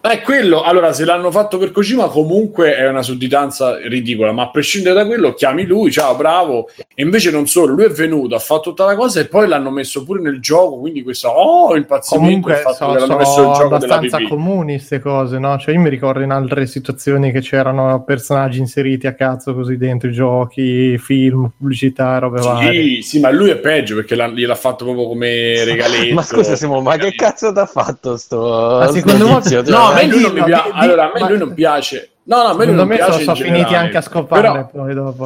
È 0.08 0.22
quello, 0.22 0.62
allora 0.62 0.94
se 0.94 1.04
l'hanno 1.04 1.32
fatto 1.32 1.58
per 1.58 1.72
Kojima 1.72 2.08
comunque 2.10 2.76
è 2.76 2.88
una 2.88 3.02
sudditanza 3.02 3.78
ridicola, 3.88 4.32
ma 4.32 4.44
a 4.44 4.50
prescindere 4.52 4.94
da 4.94 5.06
quello 5.06 5.34
chiami 5.34 5.66
lui, 5.66 5.92
ciao, 5.92 6.16
bravo, 6.16 6.70
e 6.94 7.02
invece 7.02 7.32
non 7.32 7.48
solo, 7.48 7.74
lui 7.74 7.86
è 7.86 7.90
venuto, 7.90 8.36
ha 8.36 8.40
fatto 8.40 8.70
tutta 8.70 8.86
la 8.86 8.96
cosa 8.96 9.20
e 9.20 9.26
poi 9.26 9.48
l'hanno 9.48 9.72
messo 9.72 10.04
pure 10.04 10.22
nel 10.22 10.40
gioco, 10.40 10.78
quindi 10.78 11.02
questo, 11.02 11.30
oh, 11.30 11.76
impazzimento 11.76 12.26
Comunque 12.28 12.52
il 12.54 12.58
fatto 12.60 12.76
so- 12.76 12.86
che 12.86 12.92
l'hanno 12.94 13.06
sono 13.06 13.18
messo 13.18 13.46
nel 13.46 13.54
gioco 13.56 13.78
della 13.78 13.96
abbastanza 13.96 14.28
comuni 14.28 14.72
queste 14.74 15.00
cose, 15.00 15.40
no? 15.40 15.58
Cioè 15.58 15.74
io 15.74 15.80
mi 15.80 15.90
ricordo 15.90 16.22
in 16.22 16.32
altre 16.32 16.68
situazioni 16.68 17.32
che 17.32 17.42
c'erano 17.42 18.04
personaggi 18.04 18.60
inseriti 18.60 19.08
a 19.08 19.14
cazzo 19.16 19.56
così 19.56 19.76
dentro 19.76 20.10
i 20.10 20.14
giochi, 20.14 20.98
film, 21.00 21.50
pubblicità, 21.58 22.20
robe 22.20 22.42
varie. 22.42 22.84
Sì, 22.96 23.02
sì, 23.02 23.20
ma 23.20 23.32
lui 23.32 23.50
è 23.50 23.58
peggio 23.58 23.96
perché 23.96 24.14
l'ha- 24.16 24.28
gliel'ha 24.28 24.56
fatto 24.56 24.86
proprio 24.86 25.08
come 25.08 25.64
regaletto. 25.66 26.14
Ma 26.14 26.22
scusa 26.22 26.56
Simo, 26.56 26.80
ma 26.82 26.96
che 26.98 27.14
cazzo 27.16 27.52
ti 27.52 27.60
ha 27.60 27.66
fatto 27.66 28.18
sto, 28.18 28.78
Ma 28.80 28.92
secondo 28.92 29.26
me-? 29.28 29.62
No, 29.66 29.94
me 29.96 30.08
lui 30.08 30.22
non 30.22 30.34
mi 30.34 30.44
piace. 30.44 30.70
Allora, 30.74 31.12
a 31.14 31.20
me 31.22 31.30
lui 31.30 31.38
non 31.38 31.54
piace. 31.54 32.10
No, 32.28 32.38
no, 32.38 32.44
a 32.44 32.54
me 32.54 32.62
Secondo 32.62 32.86
non 32.86 32.88
me 32.88 32.98
sono, 32.98 33.18
sono 33.20 33.36
finiti 33.36 33.76
anche 33.76 33.98
a 33.98 34.02
scopare 34.02 34.42
Però- 34.42 34.68
poi 34.68 34.94
dopo. 34.96 35.26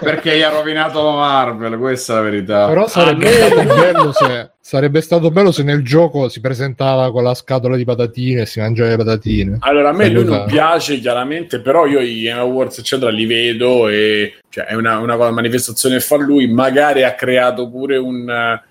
Perché 0.00 0.36
gli 0.36 0.42
ha 0.42 0.50
rovinato 0.50 1.02
Marvel, 1.02 1.78
questa 1.78 2.12
è 2.12 2.16
la 2.16 2.22
verità. 2.22 2.66
Però 2.68 2.86
sarebbe 2.86 3.24
me- 3.24 3.32
stato, 3.32 3.74
bello 3.74 4.12
se, 4.12 4.50
sarebbe 4.60 5.00
stato 5.00 5.30
bello 5.32 5.50
se 5.50 5.64
nel 5.64 5.82
gioco 5.82 6.28
si 6.28 6.40
presentava 6.40 7.10
con 7.10 7.24
la 7.24 7.34
scatola 7.34 7.76
di 7.76 7.84
patatine 7.84 8.42
e 8.42 8.46
si 8.46 8.60
mangiava 8.60 8.90
le 8.90 8.96
patatine. 8.96 9.56
Allora, 9.60 9.88
a 9.88 9.92
me 9.92 10.08
lui 10.08 10.24
non 10.24 10.44
piace 10.46 11.00
chiaramente, 11.00 11.60
però 11.60 11.86
io 11.86 11.98
i 11.98 12.22
Game 12.22 12.38
Awards, 12.38 12.78
eccetera, 12.78 13.10
li 13.10 13.26
vedo 13.26 13.88
e 13.88 14.34
cioè, 14.48 14.66
è 14.66 14.74
una, 14.74 14.98
una 14.98 15.30
manifestazione 15.30 15.96
che 15.96 16.02
fa 16.02 16.16
lui. 16.18 16.46
Magari 16.46 17.02
ha 17.02 17.14
creato 17.14 17.68
pure 17.68 17.96
un. 17.96 18.28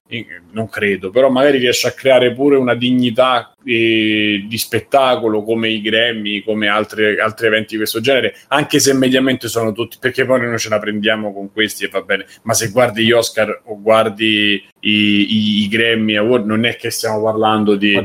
eh, 0.07 0.25
non 0.51 0.69
credo, 0.69 1.09
però 1.09 1.29
magari 1.29 1.57
riesce 1.57 1.87
a 1.87 1.91
creare 1.91 2.33
pure 2.33 2.55
una 2.55 2.75
dignità 2.75 3.51
eh, 3.63 4.45
di 4.47 4.57
spettacolo 4.57 5.43
come 5.43 5.69
i 5.69 5.81
Grammy, 5.81 6.43
come 6.43 6.60
altre- 6.67 7.19
altri 7.21 7.47
eventi 7.47 7.71
di 7.71 7.77
questo 7.77 7.99
genere, 8.01 8.35
anche 8.49 8.79
se 8.79 8.93
mediamente 8.93 9.47
sono 9.47 9.71
tutti. 9.71 9.97
Perché 9.99 10.25
poi 10.25 10.41
noi 10.41 10.57
ce 10.59 10.69
la 10.69 10.79
prendiamo 10.79 11.33
con 11.33 11.51
questi 11.51 11.85
e 11.85 11.89
va 11.89 12.01
bene, 12.01 12.25
ma 12.43 12.53
se 12.53 12.69
guardi 12.69 13.03
gli 13.03 13.11
Oscar 13.11 13.61
o 13.65 13.79
guardi 13.81 14.63
i, 14.79 14.89
i- 14.91 15.63
i 15.63 15.67
Grammy 15.67 16.15
Award, 16.15 16.45
non 16.45 16.65
è 16.65 16.75
che 16.75 16.89
stiamo 16.89 17.21
parlando 17.23 17.75
di 17.75 17.95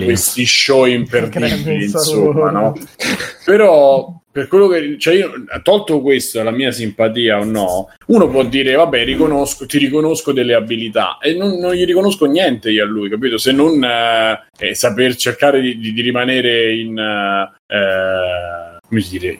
di 0.00 0.04
questi 0.04 0.44
show 0.46 0.84
imperdibili, 0.86 1.84
insomma, 1.84 2.50
no? 2.50 2.72
Però 3.44 4.22
per 4.34 4.48
quello 4.48 4.66
che 4.66 4.98
cioè 4.98 5.14
io, 5.14 5.32
tolto 5.62 6.00
questo, 6.00 6.42
la 6.42 6.50
mia 6.50 6.72
simpatia 6.72 7.38
o 7.38 7.44
no, 7.44 7.90
uno 8.06 8.28
può 8.28 8.42
dire 8.42 8.74
vabbè, 8.74 9.04
riconosco, 9.04 9.64
ti 9.64 9.78
riconosco 9.78 10.32
delle 10.32 10.54
abilità. 10.54 11.18
E 11.22 11.34
non, 11.34 11.56
non 11.60 11.72
gli 11.72 11.84
riconosco 11.84 12.26
niente 12.26 12.72
io 12.72 12.82
a 12.82 12.86
lui, 12.88 13.08
capito? 13.08 13.38
Se 13.38 13.52
non 13.52 13.80
eh, 13.84 14.48
eh, 14.58 14.74
saper 14.74 15.14
cercare 15.14 15.60
di, 15.60 15.78
di, 15.78 15.92
di 15.92 16.02
rimanere 16.02 16.74
in 16.74 16.98
eh, 16.98 18.74
come 18.88 19.04
dire, 19.08 19.38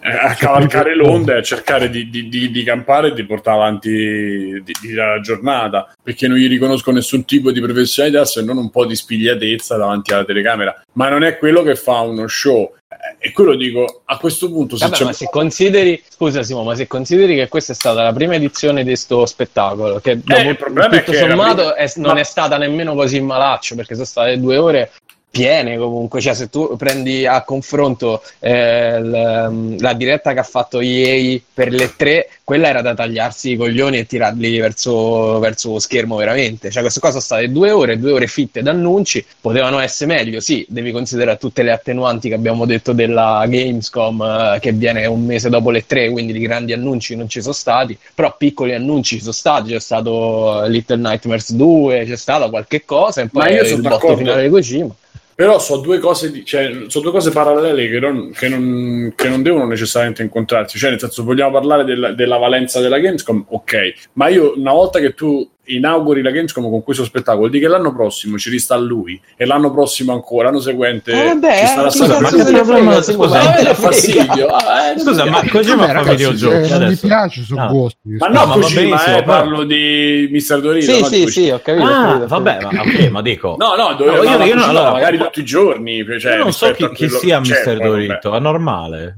a 0.00 0.34
cavalcare 0.34 0.94
l'onda 0.96 1.34
e 1.34 1.38
a 1.38 1.42
cercare 1.42 1.90
di, 1.90 2.08
di- 2.08 2.28
di- 2.28 2.50
di 2.50 2.62
campare 2.62 3.08
e 3.08 3.14
di 3.14 3.24
portare 3.24 3.56
avanti 3.56 4.62
la 4.94 5.20
giornata 5.20 5.92
perché 6.02 6.28
non 6.28 6.38
gli 6.38 6.48
riconosco 6.48 6.92
nessun 6.92 7.24
tipo 7.24 7.50
di 7.50 7.60
professionalità 7.60 8.24
se 8.24 8.42
non 8.42 8.56
un 8.56 8.70
po' 8.70 8.86
di 8.86 8.94
spigliatezza 8.94 9.76
davanti 9.76 10.12
alla 10.12 10.24
telecamera. 10.24 10.82
Ma 10.92 11.08
non 11.08 11.24
è 11.24 11.38
quello 11.38 11.62
che 11.62 11.74
fa 11.74 12.00
uno 12.00 12.26
show. 12.28 12.74
Eh, 12.85 12.85
e 13.26 13.32
quello 13.32 13.56
dico 13.56 14.02
a 14.04 14.18
questo 14.18 14.48
punto 14.48 14.76
se 14.76 14.88
Vabbè, 14.88 15.02
ma 15.02 15.12
se 15.12 15.26
consideri, 15.28 16.00
scusa 16.08 16.44
Simo, 16.44 16.62
ma 16.62 16.76
se 16.76 16.86
consideri 16.86 17.34
che 17.34 17.48
questa 17.48 17.72
è 17.72 17.74
stata 17.74 18.00
la 18.04 18.12
prima 18.12 18.36
edizione 18.36 18.84
di 18.84 18.94
sto 18.94 19.26
spettacolo, 19.26 19.98
che 19.98 20.20
dopo, 20.22 20.40
Eh, 20.40 20.50
è 20.50 20.56
tutto 20.56 20.72
la 21.12 21.18
sommato 21.18 21.54
prima- 21.54 21.74
è- 21.74 21.92
non 21.96 22.14
ma- 22.14 22.20
è 22.20 22.22
stata 22.22 22.56
nemmeno 22.56 22.94
così 22.94 23.20
malaccio, 23.20 23.74
perché 23.74 23.94
sono 23.94 24.06
state 24.06 24.38
due 24.38 24.56
ore 24.58 24.92
piene 25.36 25.76
comunque, 25.76 26.20
cioè 26.22 26.32
se 26.32 26.48
tu 26.48 26.76
prendi 26.78 27.26
a 27.26 27.42
confronto 27.42 28.22
eh, 28.38 28.98
l- 29.00 29.76
la 29.78 29.92
diretta 29.92 30.32
che 30.32 30.38
ha 30.38 30.42
fatto 30.42 30.80
EA 30.80 31.38
per 31.52 31.72
le 31.72 31.92
tre, 31.94 32.30
quella 32.42 32.68
era 32.68 32.80
da 32.80 32.94
tagliarsi 32.94 33.52
i 33.52 33.56
coglioni 33.56 33.98
e 33.98 34.06
tirarli 34.06 34.58
verso, 34.58 35.38
verso 35.38 35.72
lo 35.72 35.78
schermo 35.78 36.16
veramente, 36.16 36.70
cioè 36.70 36.80
queste 36.80 37.00
qua 37.00 37.10
sono 37.10 37.20
state 37.20 37.50
due 37.52 37.70
ore, 37.70 37.98
due 37.98 38.12
ore 38.12 38.26
fitte 38.28 38.62
d'annunci, 38.62 39.24
potevano 39.38 39.78
essere 39.80 40.10
meglio, 40.14 40.40
sì, 40.40 40.64
devi 40.70 40.90
considerare 40.90 41.36
tutte 41.36 41.62
le 41.62 41.72
attenuanti 41.72 42.28
che 42.30 42.34
abbiamo 42.34 42.64
detto 42.64 42.92
della 42.92 43.44
Gamescom 43.46 44.22
eh, 44.54 44.58
che 44.60 44.72
viene 44.72 45.04
un 45.04 45.22
mese 45.24 45.50
dopo 45.50 45.70
le 45.70 45.84
tre, 45.84 46.08
quindi 46.10 46.32
di 46.32 46.40
grandi 46.40 46.72
annunci 46.72 47.14
non 47.14 47.28
ci 47.28 47.42
sono 47.42 47.52
stati, 47.52 47.98
però 48.14 48.34
piccoli 48.38 48.72
annunci 48.72 49.16
ci 49.16 49.20
sono 49.20 49.32
stati, 49.32 49.70
c'è 49.72 49.80
stato 49.80 50.64
eh, 50.64 50.70
Little 50.70 50.96
Nightmares 50.96 51.52
2, 51.52 52.04
c'è 52.06 52.16
stata 52.16 52.48
qualche 52.48 52.84
cosa 52.86 53.20
e 53.20 53.28
Ma 53.32 53.44
poi 53.44 53.54
io 53.54 53.60
il 53.62 53.68
sono 53.68 53.82
d'accordo. 53.82 54.16
finale 54.16 54.42
di 54.44 54.48
Kojima. 54.48 54.94
Però 55.36 55.58
so 55.58 55.76
due 55.76 56.00
cioè, 56.44 56.84
so 56.86 57.00
due 57.00 57.10
cose 57.12 57.30
parallele 57.30 57.88
che 57.90 58.00
non, 58.00 58.30
che 58.32 58.48
non- 58.48 59.12
che 59.14 59.28
non 59.28 59.42
devono 59.42 59.66
necessariamente 59.66 60.22
incontrarsi. 60.22 60.78
Cioè, 60.78 60.88
nel 60.90 60.98
senso, 60.98 61.24
vogliamo 61.24 61.52
parlare 61.52 61.84
del- 61.84 62.14
della 62.16 62.38
valenza 62.38 62.80
della 62.80 62.98
Gamescom? 62.98 63.44
Ok, 63.50 63.92
ma 64.14 64.28
io 64.28 64.54
una 64.56 64.72
volta 64.72 64.98
che 64.98 65.12
tu 65.12 65.46
inauguri 65.66 66.22
la 66.22 66.30
Gamescom 66.30 66.68
con 66.70 66.82
questo 66.82 67.04
spettacolo, 67.04 67.48
di 67.48 67.58
che 67.58 67.68
l'anno 67.68 67.92
prossimo 67.94 68.38
ci 68.38 68.50
rista 68.50 68.76
lui 68.76 69.20
e 69.36 69.44
l'anno 69.46 69.70
prossimo 69.72 70.12
ancora, 70.12 70.44
l'anno 70.48 70.60
seguente 70.60 71.12
Eh, 71.12 71.26
vabbè, 71.26 71.58
ci 71.58 71.66
sarà 71.66 71.88
chi 71.88 71.96
stato 71.96 72.20
ma 72.20 72.28
che 72.30 72.44
problema- 72.52 73.02
scusa, 73.02 73.42
Ma 73.42 73.56
Eh, 73.56 73.74
fastidio. 73.74 74.48
Eh, 74.48 74.98
Scusa, 74.98 75.24
ma 75.26 75.40
eh, 75.40 75.48
Kojima 75.48 75.86
Vabbè, 75.86 76.02
fa 76.04 76.10
videogiochi 76.10 76.54
eh, 76.54 76.68
non 76.78 76.88
mi 76.88 76.96
piace 76.96 77.44
Ah. 77.56 77.66
gusti 77.68 77.98
Ma 78.04 78.26
No, 78.28 78.40
no, 78.40 78.46
ma 78.46 78.54
Kojima, 78.54 79.16
eh, 79.16 79.22
parlo 79.22 79.64
di 79.64 80.28
Mr. 80.30 80.60
Dorito. 80.60 80.92
Sì, 80.92 81.00
no, 81.00 81.06
sì, 81.06 81.26
sì, 81.26 81.50
ho 81.50 81.60
capito. 81.62 81.86
Ah, 81.86 82.26
vabbè, 82.26 82.58
ma, 82.62 82.68
ok, 82.82 83.08
ma 83.10 83.22
dico. 83.22 83.56
No, 83.58 83.74
no, 83.76 83.96
No, 83.96 84.72
ma 84.72 84.90
magari 84.92 85.18
tutti 85.18 85.40
i 85.40 85.44
giorni. 85.44 86.04
Cioè, 86.18 86.36
Io 86.36 86.42
non 86.44 86.52
so 86.52 86.70
chi, 86.72 87.08
sia 87.08 87.40
Mister 87.40 87.64
poi, 87.64 87.76
vabbè. 87.76 87.88
Dorito, 87.88 88.34
è 88.36 88.40
normale. 88.40 89.16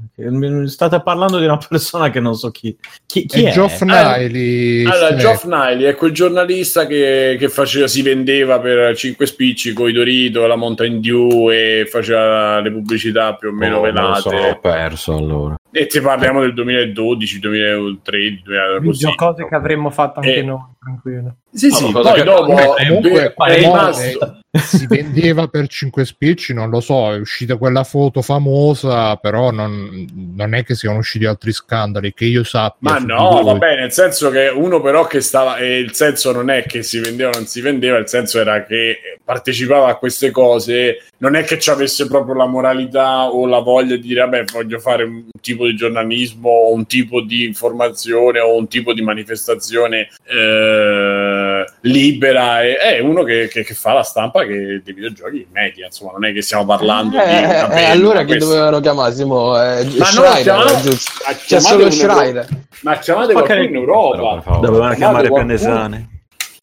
State 0.65 1.01
parlando 1.01 1.37
di 1.39 1.45
una 1.45 1.57
persona 1.57 2.09
che 2.09 2.19
non 2.19 2.35
so 2.35 2.51
chi, 2.51 2.75
chi, 3.05 3.25
è. 3.25 3.51
Geoff 3.51 3.81
Niley 3.81 4.85
Allora. 4.85 5.15
Geoff 5.15 5.43
Niley 5.45 5.83
è 5.83 5.95
quel 5.95 6.11
giornalista 6.11 6.37
che, 6.87 7.35
che 7.39 7.49
faceva, 7.49 7.87
si 7.87 8.01
vendeva 8.01 8.59
per 8.59 8.95
5 8.95 9.25
spicci 9.25 9.73
con 9.73 9.89
i 9.89 9.91
Dorito, 9.91 10.45
la 10.47 10.55
Mountain 10.55 10.99
Dew 11.01 11.49
e 11.51 11.87
faceva 11.89 12.59
le 12.59 12.71
pubblicità 12.71 13.35
più 13.35 13.49
o 13.49 13.51
meno 13.53 13.77
Oh, 13.77 13.81
me 13.81 13.91
lo 13.91 13.97
velate. 14.01 14.21
sono 14.21 14.59
perso 14.61 15.15
allora. 15.15 15.55
E 15.71 15.85
ti 15.87 15.99
parliamo 16.01 16.41
del 16.41 16.53
2012, 16.53 17.39
2013, 17.39 18.41
2000, 18.43 18.77
così. 18.83 19.05
Video 19.05 19.15
cose 19.15 19.47
che 19.47 19.55
avremmo 19.55 19.89
fatto 19.91 20.19
anche 20.19 20.37
Eh. 20.37 20.41
noi, 20.43 20.61
tranquillo. 20.79 21.35
Sì, 21.51 21.69
No, 21.69 21.75
sì, 21.75 21.91
cosa 21.91 22.09
poi 22.11 22.19
che- 22.19 22.25
dopo 22.25 22.41
comunque- 22.43 22.85
comunque 22.87 23.23
è 23.25 23.31
pare- 23.33 23.55
rimasto... 23.57 24.33
si 24.57 24.87
vendeva 24.87 25.47
per 25.47 25.67
5 25.67 26.05
spicci, 26.05 26.53
non 26.53 26.69
lo 26.71 26.79
so, 26.79 27.13
è 27.13 27.17
uscita 27.19 27.55
quella 27.57 27.83
foto 27.83 28.23
famosa, 28.23 29.15
però 29.17 29.51
non, 29.51 30.07
non 30.35 30.53
è 30.55 30.63
che 30.63 30.73
siano 30.73 30.97
usciti 30.97 31.25
altri 31.25 31.51
scandali 31.51 32.13
che 32.13 32.25
io 32.25 32.43
sappia. 32.43 32.91
Ma 32.91 32.97
no, 32.97 33.43
vabbè, 33.43 33.75
nel 33.75 33.91
senso 33.91 34.31
che 34.31 34.47
uno 34.47 34.81
però 34.81 35.05
che 35.05 35.21
stava, 35.21 35.57
e 35.57 35.77
il 35.77 35.93
senso 35.93 36.31
non 36.31 36.49
è 36.49 36.63
che 36.63 36.81
si 36.81 36.99
vendeva 36.99 37.29
o 37.29 37.33
non 37.35 37.45
si 37.45 37.61
vendeva, 37.61 37.97
il 37.97 38.07
senso 38.07 38.39
era 38.39 38.63
che 38.63 38.97
partecipava 39.23 39.87
a 39.87 39.95
queste 39.97 40.31
cose, 40.31 41.03
non 41.21 41.35
è 41.35 41.43
che 41.43 41.59
ci 41.59 41.69
avesse 41.69 42.07
proprio 42.07 42.33
la 42.35 42.45
moralità 42.45 43.25
o 43.27 43.45
la 43.45 43.59
voglia 43.59 43.95
di 43.95 44.01
dire, 44.01 44.21
vabbè, 44.21 44.45
voglio 44.53 44.79
fare 44.79 45.03
un 45.03 45.23
tipo 45.41 45.65
di 45.65 45.75
giornalismo 45.75 46.49
o 46.49 46.73
un 46.73 46.85
tipo 46.85 47.21
di 47.21 47.45
informazione 47.45 48.39
o 48.39 48.55
un 48.55 48.67
tipo 48.67 48.93
di 48.93 49.01
manifestazione 49.01 50.07
eh, 50.25 51.65
libera, 51.81 52.63
e- 52.63 52.77
è 52.77 52.99
uno 52.99 53.23
che, 53.23 53.47
che- 53.51 53.63
che 53.63 53.73
fa 53.73 53.93
la 53.93 54.03
stampa 54.03 54.45
che, 54.45 54.81
dei 54.83 54.93
videogiochi 54.93 55.45
media, 55.51 55.85
insomma, 55.87 56.11
non 56.13 56.25
è 56.25 56.33
che 56.33 56.41
stiamo 56.41 56.65
parlando 56.65 57.17
di... 57.17 57.23
Eh, 57.23 57.43
eh, 57.43 57.81
eh, 57.81 57.85
allora 57.85 58.19
chi 58.21 58.27
questo- 58.27 58.45
dovevano 58.49 58.79
chiamare 58.79 59.13
Simo? 59.13 59.61
Eh, 59.61 59.83
Ma 59.85 59.89
no, 59.89 60.03
Schreier, 60.05 60.41
chiamate- 60.41 60.73
eh, 60.73 60.81
giusto. 60.81 61.11
C'è 61.45 61.59
solo 61.59 61.83
un 61.85 61.91
Schreier. 61.91 62.47
Ma 62.81 62.97
chiamate 62.97 63.33
Ma 63.33 63.41
qualcuno 63.41 63.59
che- 63.61 63.67
in 63.67 63.75
Europa. 63.75 64.57
Dovevano 64.59 64.93
chiamare 64.95 65.27
qualcuno- 65.27 65.53
Prenesane. 65.55 66.09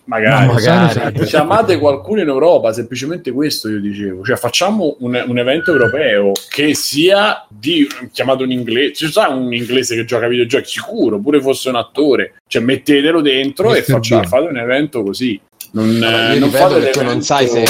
Magari, 0.06 0.46
Ma 0.46 0.52
magari. 0.52 0.86
Esatto. 0.98 1.22
chiamate 1.24 1.78
qualcuno 1.78 2.20
in 2.20 2.28
Europa, 2.28 2.72
semplicemente 2.72 3.32
questo 3.32 3.68
io 3.68 3.80
dicevo, 3.80 4.22
cioè 4.24 4.36
facciamo 4.36 4.96
un, 5.00 5.20
un 5.26 5.38
evento 5.38 5.72
europeo 5.72 6.30
che 6.48 6.74
sia 6.74 7.44
di 7.48 7.88
chiamato 8.12 8.44
un 8.44 8.52
inglese, 8.52 8.94
ci 8.94 9.10
sarà 9.10 9.34
un 9.34 9.52
inglese 9.52 9.96
che 9.96 10.04
gioca 10.04 10.26
a 10.26 10.28
videogiochi 10.28 10.64
sicuro, 10.68 11.18
pure 11.18 11.40
fosse 11.40 11.68
un 11.70 11.76
attore, 11.76 12.34
cioè 12.46 12.62
mettetelo 12.62 13.20
dentro 13.20 13.74
e 13.74 13.80
Mr. 13.80 13.84
faccia- 13.84 14.16
Bean. 14.18 14.28
fate 14.28 14.46
un 14.46 14.56
evento 14.58 15.02
così. 15.02 15.40
Non, 15.72 15.96
Allora, 16.02 16.32
eh, 16.32 16.38
non 16.38 16.50
fate 16.50 16.80
che 16.80 16.90
tu 16.90 17.02
non 17.02 17.22
sai 17.22 17.48
se, 17.48 17.64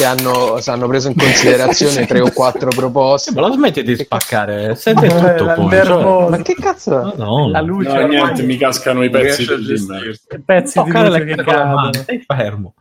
se 0.00 0.06
hanno, 0.06 0.58
hanno 0.64 0.88
preso 0.88 1.08
in 1.08 1.14
considerazione 1.16 2.06
tre 2.06 2.20
o 2.20 2.30
quattro 2.32 2.70
proposte. 2.70 3.32
Ma 3.32 3.42
la 3.42 3.52
smetti 3.52 3.82
di 3.82 3.96
spaccare, 3.96 4.74
sente 4.74 5.08
tutto 5.08 5.44
la- 5.44 5.52
poi. 5.54 5.66
nervoso. 5.66 6.28
Ma 6.30 6.36
che 6.42 6.54
cazzo? 6.54 6.90
Cioè, 6.90 7.02
Madonna. 7.04 7.52
La 7.52 7.60
luce 7.60 7.92
No, 7.92 8.06
niente, 8.06 8.42
mi 8.42 8.56
cascano 8.56 9.04
i 9.04 9.10
pezzi 9.10 9.44
gestirsi. 9.44 10.20
pezzi 10.44 10.82
di 10.82 10.90
luce 10.90 11.24
che 11.24 11.34
cadono. 11.36 11.90
stai 11.92 12.24
fermo. 12.26 12.74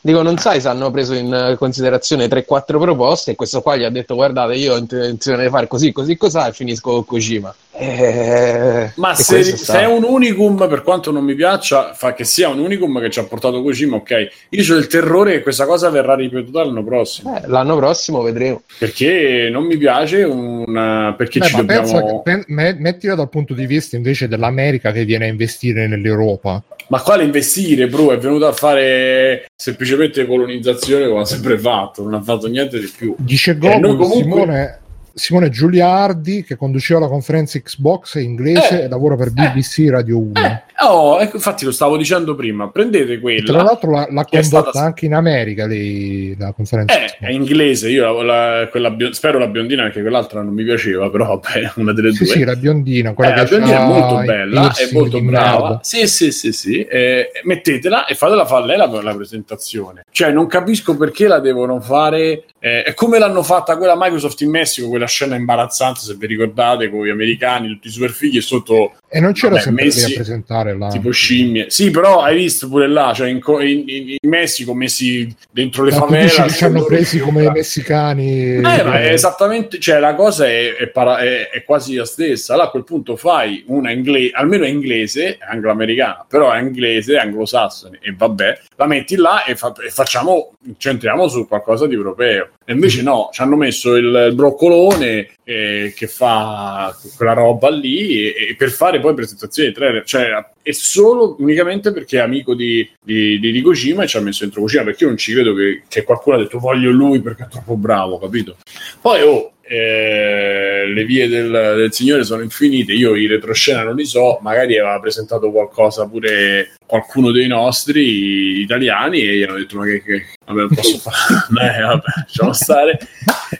Dico, 0.00 0.22
non 0.22 0.36
sai 0.36 0.60
se 0.60 0.68
hanno 0.68 0.90
preso 0.90 1.14
in 1.14 1.56
considerazione 1.58 2.26
3-4 2.28 2.78
proposte 2.78 3.30
e 3.30 3.34
questo 3.34 3.62
qua 3.62 3.74
gli 3.76 3.84
ha 3.84 3.90
detto 3.90 4.14
guardate 4.14 4.54
io 4.54 4.74
ho 4.74 4.76
intenzione 4.76 5.44
di 5.44 5.48
fare 5.48 5.66
così, 5.66 5.92
così, 5.92 6.16
cos'ha 6.18 6.46
e 6.48 6.52
finisco 6.52 6.90
con 6.92 7.04
Kojima. 7.06 7.54
Eh, 7.76 8.92
Ma 8.96 9.14
se, 9.14 9.42
se 9.42 9.80
è 9.80 9.86
un 9.86 10.04
unicum, 10.04 10.68
per 10.68 10.82
quanto 10.82 11.10
non 11.10 11.24
mi 11.24 11.34
piaccia, 11.34 11.92
fa 11.94 12.14
che 12.14 12.24
sia 12.24 12.48
un 12.48 12.60
unicum 12.60 13.00
che 13.00 13.10
ci 13.10 13.18
ha 13.18 13.24
portato 13.24 13.62
Kojima, 13.62 13.96
ok. 13.96 14.28
Io 14.50 14.74
ho 14.74 14.78
il 14.78 14.86
terrore 14.86 15.32
che 15.32 15.42
questa 15.42 15.66
cosa 15.66 15.90
verrà 15.90 16.14
ripetuta 16.14 16.64
l'anno 16.64 16.84
prossimo. 16.84 17.36
Eh, 17.36 17.42
l'anno 17.46 17.76
prossimo 17.76 18.22
vedremo. 18.22 18.62
Perché 18.78 19.48
non 19.50 19.64
mi 19.64 19.76
piace 19.76 20.22
un... 20.22 21.14
perché 21.16 21.40
Beh, 21.40 21.46
ci 21.46 21.56
dobbiamo... 21.56 22.22
che- 22.22 22.44
me- 22.46 22.76
mettila 22.78 23.14
dal 23.16 23.28
punto 23.28 23.54
di 23.54 23.66
vista 23.66 23.96
invece 23.96 24.28
dell'America 24.28 24.92
che 24.92 25.04
viene 25.04 25.24
a 25.24 25.28
investire 25.28 25.88
nell'Europa. 25.88 26.62
Ma 26.88 27.00
quale 27.00 27.24
investire, 27.24 27.88
bro? 27.88 28.12
È 28.12 28.18
venuto 28.18 28.46
a 28.46 28.52
fare 28.52 29.46
semplicemente 29.56 30.26
colonizzazione 30.26 31.08
come 31.08 31.22
ha 31.22 31.24
sempre 31.24 31.58
fatto, 31.58 32.02
non 32.02 32.14
ha 32.14 32.22
fatto 32.22 32.46
niente 32.46 32.78
di 32.78 32.92
più. 32.94 33.14
Dice 33.18 33.56
Goku, 33.56 33.80
comunque- 33.80 34.06
Simone, 34.22 34.78
Simone 35.14 35.48
Giuliardi 35.50 36.42
che 36.42 36.56
conduceva 36.56 37.00
la 37.00 37.06
conferenza 37.08 37.58
Xbox 37.58 38.14
inglese 38.16 38.80
Eh, 38.80 38.84
e 38.84 38.88
lavora 38.88 39.14
per 39.16 39.30
BBC 39.30 39.88
Radio 39.88 40.18
1. 40.18 40.32
Eh, 40.44 40.62
oh, 40.86 41.20
ecco, 41.20 41.36
infatti 41.36 41.64
lo 41.64 41.70
stavo 41.70 41.96
dicendo 41.96 42.34
prima, 42.34 42.68
prendete 42.70 43.20
quella... 43.20 43.52
Tra 43.52 43.62
l'altro 43.62 43.90
l'ha, 43.92 44.06
l'ha 44.10 44.24
condotta 44.24 44.42
stata- 44.70 44.80
anche 44.80 45.04
in 45.06 45.14
America 45.14 45.66
lei, 45.66 46.34
la 46.38 46.52
conferenza 46.52 46.94
Eh, 46.94 47.06
Xbox. 47.06 47.20
è 47.20 47.30
inglese, 47.30 47.90
io 47.90 48.22
la- 48.22 48.68
la- 48.72 48.90
bio- 48.90 49.12
spero 49.12 49.38
la 49.38 49.46
biondina 49.46 49.84
perché 49.84 50.00
quell'altra 50.00 50.42
non 50.42 50.52
mi 50.52 50.64
piaceva, 50.64 51.08
però 51.10 51.38
vabbè, 51.38 51.72
una 51.76 51.92
delle 51.92 52.12
Sì, 52.12 52.24
due. 52.24 52.32
sì, 52.32 52.44
la 52.44 52.56
biondina, 52.56 53.12
quella 53.14 53.30
Eh, 53.30 53.34
che 53.34 53.40
la 53.40 53.46
biondina 53.46 53.80
è 53.80 53.86
molto 53.86 54.24
bella, 54.24 54.72
è 54.74 54.88
molto 54.92 55.20
brava. 55.20 55.60
merda. 55.68 55.80
Sì, 55.82 56.06
sì, 56.08 56.32
sì, 56.32 56.52
sì. 56.52 56.80
Eh, 56.82 57.30
mettetela 57.44 58.06
e 58.06 58.14
fatela 58.16 58.44
fare 58.44 58.66
lei 58.66 58.76
la, 58.76 58.86
la 58.86 59.14
presentazione. 59.14 60.04
Cioè, 60.10 60.32
non 60.32 60.46
capisco 60.48 60.96
perché 60.96 61.28
la 61.28 61.38
devono 61.38 61.80
fare. 61.80 62.44
Eh, 62.58 62.92
come 62.94 63.18
l'hanno 63.18 63.42
fatta 63.42 63.76
quella 63.76 63.94
Microsoft 63.94 64.40
in 64.40 64.48
Messico, 64.50 64.88
quella 64.88 65.03
scena 65.06 65.36
imbarazzante, 65.36 66.00
se 66.00 66.14
vi 66.14 66.26
ricordate, 66.26 66.88
con 66.90 67.04
gli 67.04 67.10
americani, 67.10 67.68
tutti 67.68 67.88
super 67.90 68.10
fighi 68.10 68.38
e 68.38 68.40
sotto 68.40 68.94
E 69.08 69.20
non 69.20 69.32
c'era 69.32 69.50
Vabbè, 69.50 69.62
sempre 69.62 69.84
messi- 69.84 70.12
a 70.12 70.14
presentare 70.16 70.76
la... 70.76 70.88
tipo 70.88 71.10
scimmie. 71.10 71.66
Sì, 71.70 71.90
però 71.90 72.20
hai 72.22 72.36
visto 72.36 72.68
pure 72.68 72.88
là, 72.88 73.12
cioè 73.14 73.28
in, 73.28 73.40
in- 73.60 73.84
in- 73.86 74.08
in 74.20 74.28
Messico 74.28 74.74
messi 74.74 75.32
dentro 75.50 75.84
le 75.84 75.90
tu 75.92 75.98
favela. 75.98 76.48
ci 76.48 76.64
hanno 76.64 76.84
presi 76.84 77.18
come 77.20 77.44
i 77.44 77.50
messicani. 77.50 78.56
Eh, 78.56 78.60
ma 78.60 79.00
è 79.00 79.12
esattamente, 79.12 79.78
cioè 79.78 79.98
la 80.00 80.14
cosa 80.14 80.46
è, 80.46 80.74
è 80.76 80.88
para- 80.88 81.18
è- 81.18 81.48
è 81.50 81.62
quasi 81.64 81.94
la 81.94 82.04
stessa. 82.04 82.52
Allora 82.54 82.68
a 82.68 82.70
quel 82.70 82.84
punto 82.84 83.16
fai 83.16 83.62
una 83.68 83.90
inglese, 83.92 84.30
almeno 84.34 84.64
è 84.64 84.68
inglese, 84.68 85.38
anglo-americana, 85.40 86.24
però 86.28 86.50
è 86.52 86.60
inglese, 86.60 87.16
anglosassone 87.16 87.98
e 88.02 88.14
vabbè, 88.16 88.58
la 88.76 88.86
metti 88.86 89.16
là 89.16 89.44
e, 89.44 89.54
fa- 89.56 89.72
e 89.84 89.90
facciamo, 89.90 90.52
centriamo 90.76 91.28
su 91.28 91.46
qualcosa 91.46 91.86
di 91.86 91.94
europeo. 91.94 92.48
E 92.64 92.72
invece 92.72 93.02
no, 93.02 93.28
ci 93.32 93.42
hanno 93.42 93.56
messo 93.56 93.94
il, 93.94 94.26
il 94.30 94.34
broccolone 94.34 94.93
persone 94.94 95.28
eh, 95.44 95.92
che 95.94 96.06
fa 96.06 96.96
quella 97.16 97.32
roba 97.32 97.70
lì 97.70 98.28
e, 98.28 98.50
e 98.50 98.54
per 98.56 98.70
fare 98.70 99.00
poi 99.00 99.14
presentazioni 99.14 99.68
di 99.68 99.74
trailer, 99.74 100.04
cioè 100.04 100.52
è 100.62 100.72
solo 100.72 101.36
unicamente 101.38 101.92
perché 101.92 102.18
è 102.18 102.22
amico 102.22 102.54
di, 102.54 102.88
di, 103.02 103.38
di, 103.38 103.52
di 103.52 103.60
Kojima 103.60 104.04
e 104.04 104.06
ci 104.06 104.16
ha 104.16 104.20
messo 104.20 104.44
dentro 104.44 104.62
Kojima 104.62 104.84
perché 104.84 105.04
io 105.04 105.10
non 105.10 105.18
ci 105.18 105.32
credo 105.32 105.54
che, 105.54 105.82
che 105.88 106.02
qualcuno 106.02 106.36
ha 106.36 106.38
detto 106.40 106.58
voglio 106.58 106.90
lui 106.90 107.20
perché 107.20 107.44
è 107.44 107.48
troppo 107.48 107.76
bravo, 107.76 108.18
capito? 108.18 108.56
Poi 109.00 109.22
oh, 109.22 109.53
eh, 109.66 110.86
le 110.86 111.04
vie 111.04 111.28
del, 111.28 111.50
del, 111.50 111.92
Signore 111.92 112.24
sono 112.24 112.42
infinite. 112.42 112.92
Io 112.92 113.14
i 113.14 113.26
retroscena 113.26 113.82
non 113.82 113.94
li 113.96 114.04
so, 114.04 114.38
magari 114.42 114.78
aveva 114.78 115.00
presentato 115.00 115.50
qualcosa 115.50 116.06
pure 116.06 116.74
qualcuno 116.86 117.30
dei 117.30 117.46
nostri 117.46 118.60
italiani 118.60 119.20
e 119.20 119.36
gli 119.38 119.42
hanno 119.42 119.56
detto: 119.56 119.78
Ma 119.78 119.84
che, 119.84 120.02
che 120.02 120.26
vabbè, 120.46 120.74
posso 120.74 120.98
fare, 120.98 121.76
eh, 121.76 121.80
vabbè, 121.80 122.02
lasciamo 122.16 122.52
stare. 122.52 122.98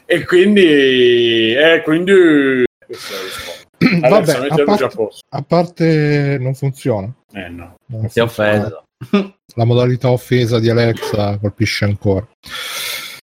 E 0.05 0.25
quindi, 0.25 1.55
eh, 1.55 1.81
quindi 1.83 2.65
questa 2.87 3.15
è 3.15 3.17
la 3.17 3.23
risposta. 3.23 3.63
Vabbè, 4.09 4.49
a 4.49 4.65
parte, 4.65 5.09
a 5.29 5.43
parte 5.43 6.37
non 6.41 6.55
funziona. 6.55 7.13
Eh 7.33 7.49
no, 7.49 7.75
non 7.87 8.09
si 8.09 8.19
è 8.19 8.23
offeso. 8.23 8.85
La 9.57 9.65
modalità 9.65 10.11
offesa 10.11 10.59
di 10.59 10.71
Alexa 10.71 11.39
colpisce 11.39 11.85
ancora. 11.85 12.27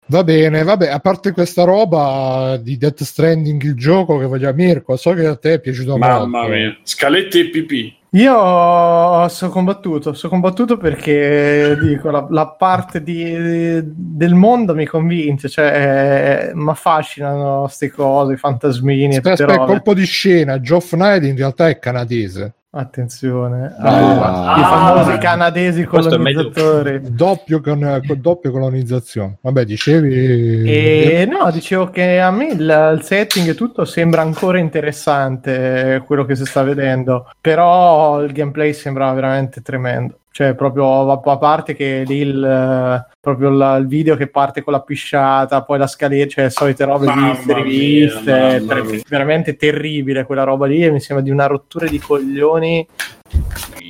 Va 0.06 0.24
bene, 0.24 0.64
vabbè, 0.64 0.90
a 0.90 1.00
parte 1.00 1.32
questa 1.32 1.64
roba 1.64 2.58
di 2.62 2.78
Death 2.78 3.04
Stranding, 3.04 3.62
il 3.64 3.76
gioco 3.76 4.18
che 4.18 4.26
voglio 4.26 4.54
Mirko, 4.54 4.98
so 4.98 5.14
che 5.14 5.26
a 5.26 5.36
te 5.36 5.54
è 5.54 5.60
piaciuto 5.60 5.98
Mamma 5.98 6.20
molto. 6.20 6.30
Mamma 6.30 6.48
mia, 6.54 6.78
scalette 6.84 7.40
e 7.40 7.50
pipì. 7.50 7.98
Io 8.12 9.28
sono 9.30 9.52
combattuto, 9.52 10.14
sono 10.14 10.32
combattuto 10.32 10.78
perché 10.78 11.76
dico 11.82 12.12
la, 12.12 12.28
la 12.30 12.48
parte 12.48 13.02
di, 13.02 13.82
del 13.92 14.36
mondo 14.36 14.76
mi 14.76 14.86
convince, 14.86 15.50
cioè 15.50 16.52
mi 16.54 16.70
affascinano 16.70 17.62
queste 17.62 17.90
cose, 17.90 18.34
i 18.34 18.38
fantasmini. 18.38 19.16
Aspetta, 19.16 19.46
aspetta, 19.46 19.66
colpo 19.66 19.96
di 19.96 20.06
scena, 20.06 20.60
Geoff 20.60 20.92
Knight 20.92 21.24
in 21.24 21.36
realtà 21.36 21.70
è 21.70 21.80
canadese. 21.80 22.54
Attenzione, 22.76 23.76
ah, 23.78 24.56
i 24.58 24.64
famosi 24.64 25.12
ah, 25.12 25.18
canadesi 25.20 25.84
colonizzatori. 25.84 27.02
Doppio, 27.04 27.62
con, 27.62 28.02
con, 28.04 28.20
doppio 28.20 28.50
colonizzazione. 28.50 29.38
Vabbè, 29.42 29.64
dicevi. 29.64 30.64
E, 30.66 31.30
no, 31.30 31.52
dicevo 31.52 31.92
che 31.92 32.20
a 32.20 32.32
me 32.32 32.48
il, 32.48 32.96
il, 32.96 33.00
setting 33.04 33.50
e 33.50 33.54
tutto 33.54 33.86
sembra 33.86 34.24
ancora 34.24 34.58
interessante 34.58 36.02
quello 36.04 36.26
che 36.26 36.36
si 36.36 36.46
sta 36.46 36.64
vedendo, 36.64 37.32
però 37.40 38.24
il 38.24 38.32
gameplay 38.32 38.74
sembra 38.74 39.14
veramente 39.14 39.62
tremendo. 39.62 40.18
Cioè, 40.34 40.56
proprio 40.56 41.12
a 41.12 41.38
parte 41.38 41.76
che 41.76 42.04
lì 42.08 42.18
il, 42.22 43.06
proprio 43.20 43.52
la, 43.52 43.76
il 43.76 43.86
video 43.86 44.16
che 44.16 44.26
parte 44.26 44.64
con 44.64 44.74
la 44.74 44.82
pisciata, 44.82 45.62
poi 45.62 45.78
la 45.78 45.86
scaletta, 45.86 46.28
cioè 46.28 46.50
solite 46.50 46.86
robe 46.86 47.06
mamma 47.06 47.34
viste, 47.34 47.54
riviste, 47.54 48.60
mia, 48.60 49.02
veramente 49.08 49.56
terribile 49.56 50.26
quella 50.26 50.42
roba 50.42 50.66
lì. 50.66 50.84
E 50.84 50.90
mi 50.90 51.00
sembra 51.00 51.24
di 51.24 51.30
una 51.30 51.46
rottura 51.46 51.86
di 51.86 52.00
coglioni 52.00 52.88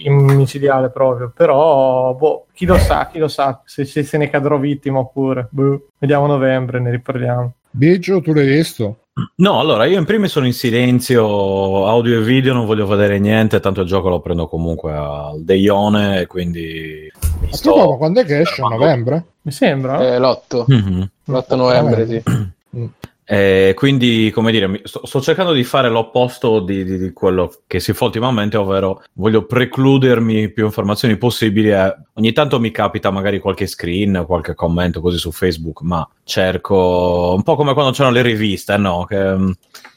micidiale 0.09 0.89
proprio. 0.89 1.31
Però, 1.33 2.13
boh, 2.13 2.47
chi 2.51 2.65
lo 2.65 2.77
sa, 2.77 3.07
chi 3.07 3.19
lo 3.19 3.29
sa 3.29 3.61
se, 3.63 3.85
se, 3.85 4.03
se 4.03 4.17
ne 4.17 4.29
cadrò 4.29 4.57
vittima 4.57 4.99
oppure. 4.99 5.47
Boh, 5.49 5.91
vediamo 5.97 6.25
novembre, 6.27 6.81
ne 6.81 6.91
riparliamo. 6.91 7.53
Biggio, 7.75 8.21
tu 8.21 8.33
l'hai 8.33 8.45
visto? 8.45 8.99
No, 9.37 9.59
allora 9.59 9.85
io 9.85 9.97
in 9.97 10.05
primis 10.05 10.29
sono 10.29 10.45
in 10.45 10.53
silenzio, 10.53 11.87
audio 11.87 12.19
e 12.19 12.23
video, 12.23 12.53
non 12.53 12.67
voglio 12.67 12.85
vedere 12.85 13.17
niente, 13.17 13.59
tanto 13.59 13.81
il 13.81 13.87
gioco 13.87 14.09
lo 14.09 14.19
prendo 14.19 14.47
comunque 14.47 14.93
al 14.93 15.43
deione, 15.43 16.27
quindi... 16.27 17.11
Mi 17.41 17.47
Ma 17.49 17.55
sto... 17.55 17.89
ma 17.89 17.97
quando 17.97 18.21
è 18.21 18.25
che 18.25 18.41
esce? 18.41 18.61
A 18.61 18.67
novembre? 18.67 19.25
Mi 19.41 19.51
sembra. 19.51 19.99
Eh, 20.01 20.19
l'8. 20.19 20.65
Mm-hmm. 20.71 21.01
L'8 21.25 21.55
novembre, 21.55 22.07
sì. 22.07 22.23
Mm. 22.75 22.85
Eh, 23.25 23.73
quindi, 23.75 24.31
come 24.33 24.51
dire, 24.51 24.81
sto, 24.83 25.05
sto, 25.05 25.21
cercando 25.21 25.53
di 25.53 25.63
fare 25.63 25.89
l'opposto 25.89 26.59
di, 26.59 26.83
di, 26.83 26.97
di, 26.97 27.13
quello 27.13 27.51
che 27.67 27.79
si 27.79 27.93
fa 27.93 28.05
ultimamente, 28.05 28.57
ovvero 28.57 29.01
voglio 29.13 29.45
precludermi 29.45 30.49
più 30.49 30.65
informazioni 30.65 31.17
possibili. 31.17 31.71
E 31.71 31.95
ogni 32.13 32.33
tanto 32.33 32.59
mi 32.59 32.71
capita 32.71 33.11
magari 33.11 33.39
qualche 33.39 33.67
screen, 33.67 34.25
qualche 34.27 34.55
commento 34.55 34.99
così 34.99 35.17
su 35.17 35.31
Facebook, 35.31 35.81
ma 35.81 36.07
cerco 36.23 37.33
un 37.35 37.43
po' 37.43 37.55
come 37.55 37.73
quando 37.73 37.91
c'erano 37.91 38.15
le 38.15 38.21
riviste, 38.23 38.75
no? 38.77 39.05
Che, 39.05 39.55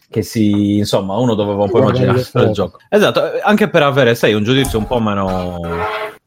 che 0.08 0.22
si, 0.22 0.76
insomma, 0.76 1.16
uno 1.16 1.34
doveva 1.34 1.64
un 1.64 1.70
po' 1.70 1.78
immaginare 1.78 2.20
il 2.20 2.50
gioco. 2.52 2.78
Esatto, 2.88 3.22
anche 3.42 3.68
per 3.68 3.82
avere, 3.82 4.14
sai, 4.14 4.34
un 4.34 4.44
giudizio 4.44 4.78
un 4.78 4.86
po' 4.86 5.00
meno 5.00 5.58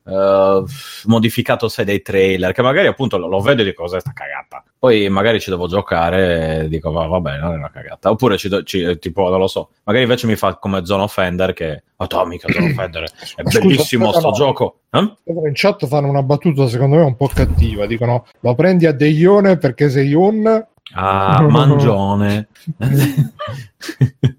uh, 0.04 0.66
modificato 1.06 1.70
sai 1.70 1.86
dei 1.86 2.02
trailer 2.02 2.52
che 2.52 2.62
magari 2.62 2.88
appunto 2.88 3.18
lo, 3.18 3.28
lo 3.28 3.40
vedo 3.40 3.62
e 3.62 3.66
dico 3.66 3.84
cos'è 3.84 4.00
sta 4.00 4.12
cagata 4.14 4.64
poi 4.80 5.10
magari 5.10 5.42
ci 5.42 5.50
devo 5.50 5.68
giocare 5.68 6.62
e 6.62 6.68
dico 6.70 6.92
va, 6.92 7.06
vabbè 7.06 7.38
non 7.38 7.52
è 7.52 7.56
una 7.58 7.70
cagata. 7.70 8.10
Oppure 8.10 8.38
ci, 8.38 8.50
ci, 8.64 8.98
tipo 8.98 9.30
non 9.30 9.40
lo 9.40 9.48
so 9.48 9.72
magari 9.84 10.06
invece 10.06 10.26
mi 10.26 10.38
fa 10.38 10.56
come 10.56 10.86
Zone 10.86 11.04
Offender 11.04 11.52
che 11.52 11.84
atomica 11.98 12.48
Zone 12.50 12.72
Offender 12.72 13.04
è 13.04 13.42
Scusa, 13.44 13.60
bellissimo 13.60 14.14
sto 14.14 14.30
no. 14.30 14.34
gioco. 14.34 14.80
Eh? 14.90 15.00
in 15.26 15.52
chat 15.54 15.86
fanno 15.86 16.08
una 16.08 16.24
battuta 16.24 16.68
secondo 16.68 16.96
me 16.96 17.04
un 17.04 17.18
po' 17.18 17.28
cattiva. 17.28 17.86
Dicono 17.86 18.26
lo 18.40 18.56
prendi 18.56 18.86
a 18.86 18.94
Deione 18.94 19.58
perché 19.58 19.90
sei 19.90 20.14
un 20.14 20.66
ah 20.94 21.42
mangione. 21.50 22.48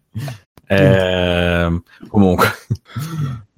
Eh, 0.72 1.83
comunque 2.07 2.46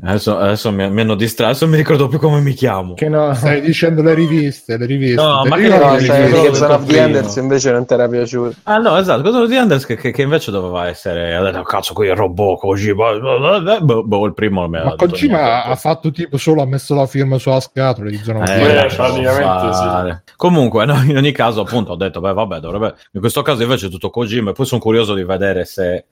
Adesso, 0.05 0.37
adesso 0.37 0.73
mi, 0.73 0.91
mi, 0.91 1.01
hanno 1.03 1.15
distratto, 1.15 1.51
adesso 1.51 1.69
mi 1.69 1.77
ricordo 1.77 2.09
più 2.09 2.19
come 2.19 2.41
mi 2.41 2.55
chiamo. 2.55 2.95
Che 2.95 3.09
no, 3.09 3.33
stai 3.35 3.61
dicendo 3.61 4.03
le 4.03 4.15
riviste, 4.15 4.77
le 4.77 4.87
riviste. 4.87 5.23
No, 5.23 5.45
ma 5.45 5.57
che 5.57 5.69
no, 5.69 5.95
che 5.95 6.55
Zone 6.55 6.75
of 6.75 6.87
the 6.87 6.99
Enders 6.99 7.37
invece 7.37 7.71
non 7.71 7.87
ti 7.87 7.95
era 7.95 8.09
piaciuto. 8.09 8.57
Ah 8.65 8.79
no, 8.79 8.97
esatto, 8.97 9.31
Zone 9.31 9.45
of 9.45 9.49
the 9.49 9.57
Enders 9.57 9.87
che, 9.87 9.95
che, 9.95 10.11
che, 10.11 10.23
invece 10.23 10.51
doveva 10.51 10.89
essere, 10.89 11.37
ha 11.37 11.43
detto, 11.43 11.63
cazzo, 11.63 11.95
qui 11.95 12.09
è 12.09 12.15
robot, 12.17 12.59
così, 12.59 12.93
boh, 12.93 14.03
boh, 14.03 14.27
il 14.27 14.35
primo 14.35 14.65
ha 14.65 14.69
Ma 14.69 14.95
Kojima 14.97 15.67
ha 15.67 15.77
fatto 15.77 16.11
tipo 16.11 16.37
solo, 16.37 16.63
ha 16.63 16.67
messo 16.67 16.97
la 16.97 17.07
firma 17.07 17.39
sulla 17.39 17.61
scatola 17.61 18.11
di 18.11 18.17
Zone 18.17 18.41
of 18.41 18.47
the 18.47 18.55
eh, 18.55 18.69
Enders. 18.71 18.95
praticamente 18.97 19.73
sì. 19.73 20.33
Comunque, 20.35 20.85
no, 20.85 21.01
in 21.05 21.17
ogni 21.17 21.31
caso, 21.31 21.61
appunto, 21.61 21.93
ho 21.93 21.97
detto, 21.97 22.19
beh, 22.19 22.33
vabbè, 22.33 22.59
dovrebbe... 22.59 22.97
In 23.13 23.21
questo 23.21 23.43
caso 23.43 23.63
invece 23.63 23.87
è 23.87 23.91
tutto 23.91 24.11
Kojima 24.11 24.51
e 24.51 24.53
poi 24.53 24.67
sono 24.67 24.81
curioso 24.81 25.15
di 25.15 25.23
vedere 25.23 25.65
se... 25.65 26.07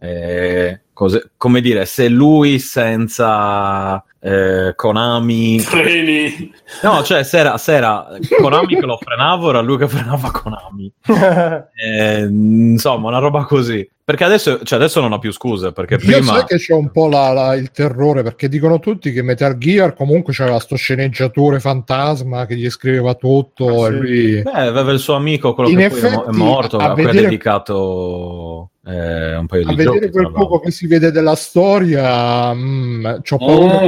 Eh, 0.00 0.80
cose, 0.92 1.30
come 1.36 1.60
dire, 1.60 1.86
se 1.86 2.08
lui 2.08 2.58
senza 2.58 4.02
eh, 4.20 4.72
Konami 4.74 5.58
freni. 5.60 6.52
No 6.82 7.02
cioè 7.02 7.22
se 7.22 7.38
era, 7.38 7.56
se 7.58 7.74
era, 7.74 8.06
Konami 8.40 8.74
che 8.74 8.86
lo 8.86 8.98
frenava 9.00 9.48
era 9.50 9.60
lui 9.60 9.78
che 9.78 9.88
frenava 9.88 10.30
Konami. 10.30 10.92
Eh, 11.78 12.22
insomma 12.22 13.08
una 13.08 13.18
roba 13.18 13.44
così 13.44 13.88
perché 14.08 14.24
adesso, 14.24 14.62
cioè 14.62 14.78
adesso 14.78 15.02
non 15.02 15.12
ha 15.12 15.18
più 15.18 15.30
scuse 15.30 15.72
perché 15.72 15.96
Io 15.96 16.00
prima 16.00 16.22
sai 16.36 16.44
che 16.46 16.56
c'è 16.56 16.72
un 16.72 16.90
po' 16.90 17.08
la, 17.08 17.30
la, 17.34 17.54
il 17.56 17.70
terrore 17.70 18.22
perché 18.22 18.48
dicono 18.48 18.78
tutti 18.78 19.12
che 19.12 19.20
Metal 19.20 19.58
Gear 19.58 19.92
comunque 19.92 20.32
c'era 20.32 20.58
sto 20.60 20.76
sceneggiatore 20.76 21.60
fantasma 21.60 22.46
che 22.46 22.56
gli 22.56 22.70
scriveva 22.70 23.12
tutto 23.16 23.84
ah, 23.84 23.88
sì. 23.88 23.92
e 23.92 23.96
lui... 23.98 24.42
Beh, 24.42 24.50
aveva 24.50 24.92
il 24.92 24.98
suo 24.98 25.12
amico 25.12 25.52
quello 25.52 25.68
In 25.68 25.76
che 25.76 25.84
effetti, 25.84 26.14
poi 26.14 26.24
è 26.26 26.30
morto 26.34 26.78
a, 26.78 26.84
a 26.84 26.92
cui 26.94 27.04
vedere... 27.04 27.18
ha 27.18 27.28
dedicato 27.28 28.70
eh, 28.86 29.36
un 29.36 29.46
paio 29.46 29.66
a 29.66 29.68
di 29.68 29.74
vedere 29.74 29.98
giochi, 29.98 30.10
quel 30.12 30.32
poco 30.32 30.60
che 30.60 30.70
si 30.70 30.86
vede 30.86 31.12
della 31.12 31.34
storia 31.34 32.54
mm, 32.54 33.06
c'ho 33.20 33.36
paura 33.36 33.78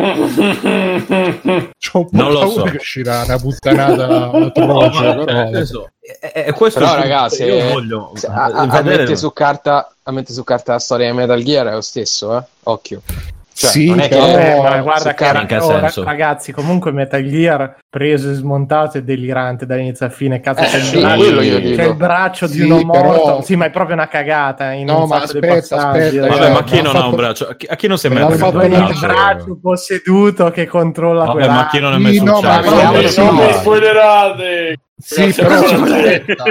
c'ho 1.78 1.98
un 1.98 2.10
po' 2.10 2.10
non 2.12 2.32
paura 2.34 2.46
so. 2.46 2.62
che 2.64 2.76
uscirà 2.76 3.22
una 3.22 3.38
puttanata 3.38 4.30
atroce 4.36 5.14
no, 5.14 5.24
però... 5.24 5.46
adesso, 5.46 5.90
è, 6.18 6.44
è 6.44 6.52
questo 6.52 6.80
però 6.80 6.94
ragazzi 6.94 7.44
io 7.44 7.54
eh, 7.54 7.72
voglio 7.72 8.12
se, 8.14 8.26
a, 8.26 8.44
a, 8.44 8.62
a 8.62 9.16
su 9.16 9.32
carta 9.32 9.92
a 10.02 10.12
mettere 10.12 10.34
su 10.34 10.44
carta 10.44 10.72
la 10.72 10.78
storia 10.78 11.10
di 11.10 11.16
Metal 11.16 11.42
Gear 11.42 11.66
è 11.66 11.72
lo 11.72 11.80
stesso 11.80 12.36
eh? 12.36 12.42
occhio 12.64 13.02
cioè, 13.60 13.70
sì, 13.72 13.88
non 13.88 14.00
è 14.00 14.08
che 14.08 14.54
eh, 14.56 14.58
ma 14.58 14.80
guarda 14.80 15.12
che, 15.12 15.46
che 15.46 15.58
oh, 15.58 16.02
ragazzi, 16.02 16.50
comunque 16.50 16.92
Metal 16.92 17.22
Gear 17.22 17.76
preso 17.90 18.30
e 18.30 18.32
smontato 18.32 18.96
è 18.96 19.02
delirante 19.02 19.66
dall'inizio 19.66 20.06
al 20.06 20.12
fine. 20.12 20.40
Cazzo, 20.40 20.62
eh, 20.62 20.66
c'è, 20.66 20.80
sì, 20.80 20.96
il 20.96 21.02
braccio, 21.02 21.36
c'è 21.36 21.84
il 21.84 21.94
braccio 21.94 22.46
sì, 22.46 22.54
di 22.54 22.60
uno 22.62 22.82
morto. 22.84 23.22
Però... 23.22 23.42
Sì, 23.42 23.56
ma 23.56 23.66
è 23.66 23.70
proprio 23.70 23.96
una 23.96 24.08
cagata. 24.08 24.72
In 24.72 24.86
no, 24.86 25.02
un 25.02 25.08
ma 25.08 25.20
aspetta, 25.20 25.90
aspetta. 25.90 26.26
Vabbè, 26.26 26.52
ma 26.52 26.64
chi 26.64 26.80
non 26.80 26.92
fatto... 26.92 27.04
ha 27.04 27.08
un 27.08 27.14
braccio? 27.14 27.56
A 27.68 27.76
chi 27.76 27.86
non 27.86 27.98
si 27.98 28.06
è 28.06 28.08
messo 28.08 28.30
fatto 28.30 28.60
il 28.62 28.68
braccio? 28.70 28.98
braccio 28.98 29.58
posseduto 29.60 30.50
che 30.50 30.66
controlla 30.66 31.24
Vabbè, 31.24 31.32
quella... 31.32 31.52
ma 31.52 31.68
chi 31.68 31.80
non 31.80 31.92
è 31.92 31.98
messo 31.98 32.18
sì, 32.18 32.24
no, 32.24 32.40
ma 32.40 32.60
non 32.60 33.52
spoilerate! 33.52 34.80
Sì, 35.00 35.32
però 35.34 35.54
aspetta, 35.54 36.44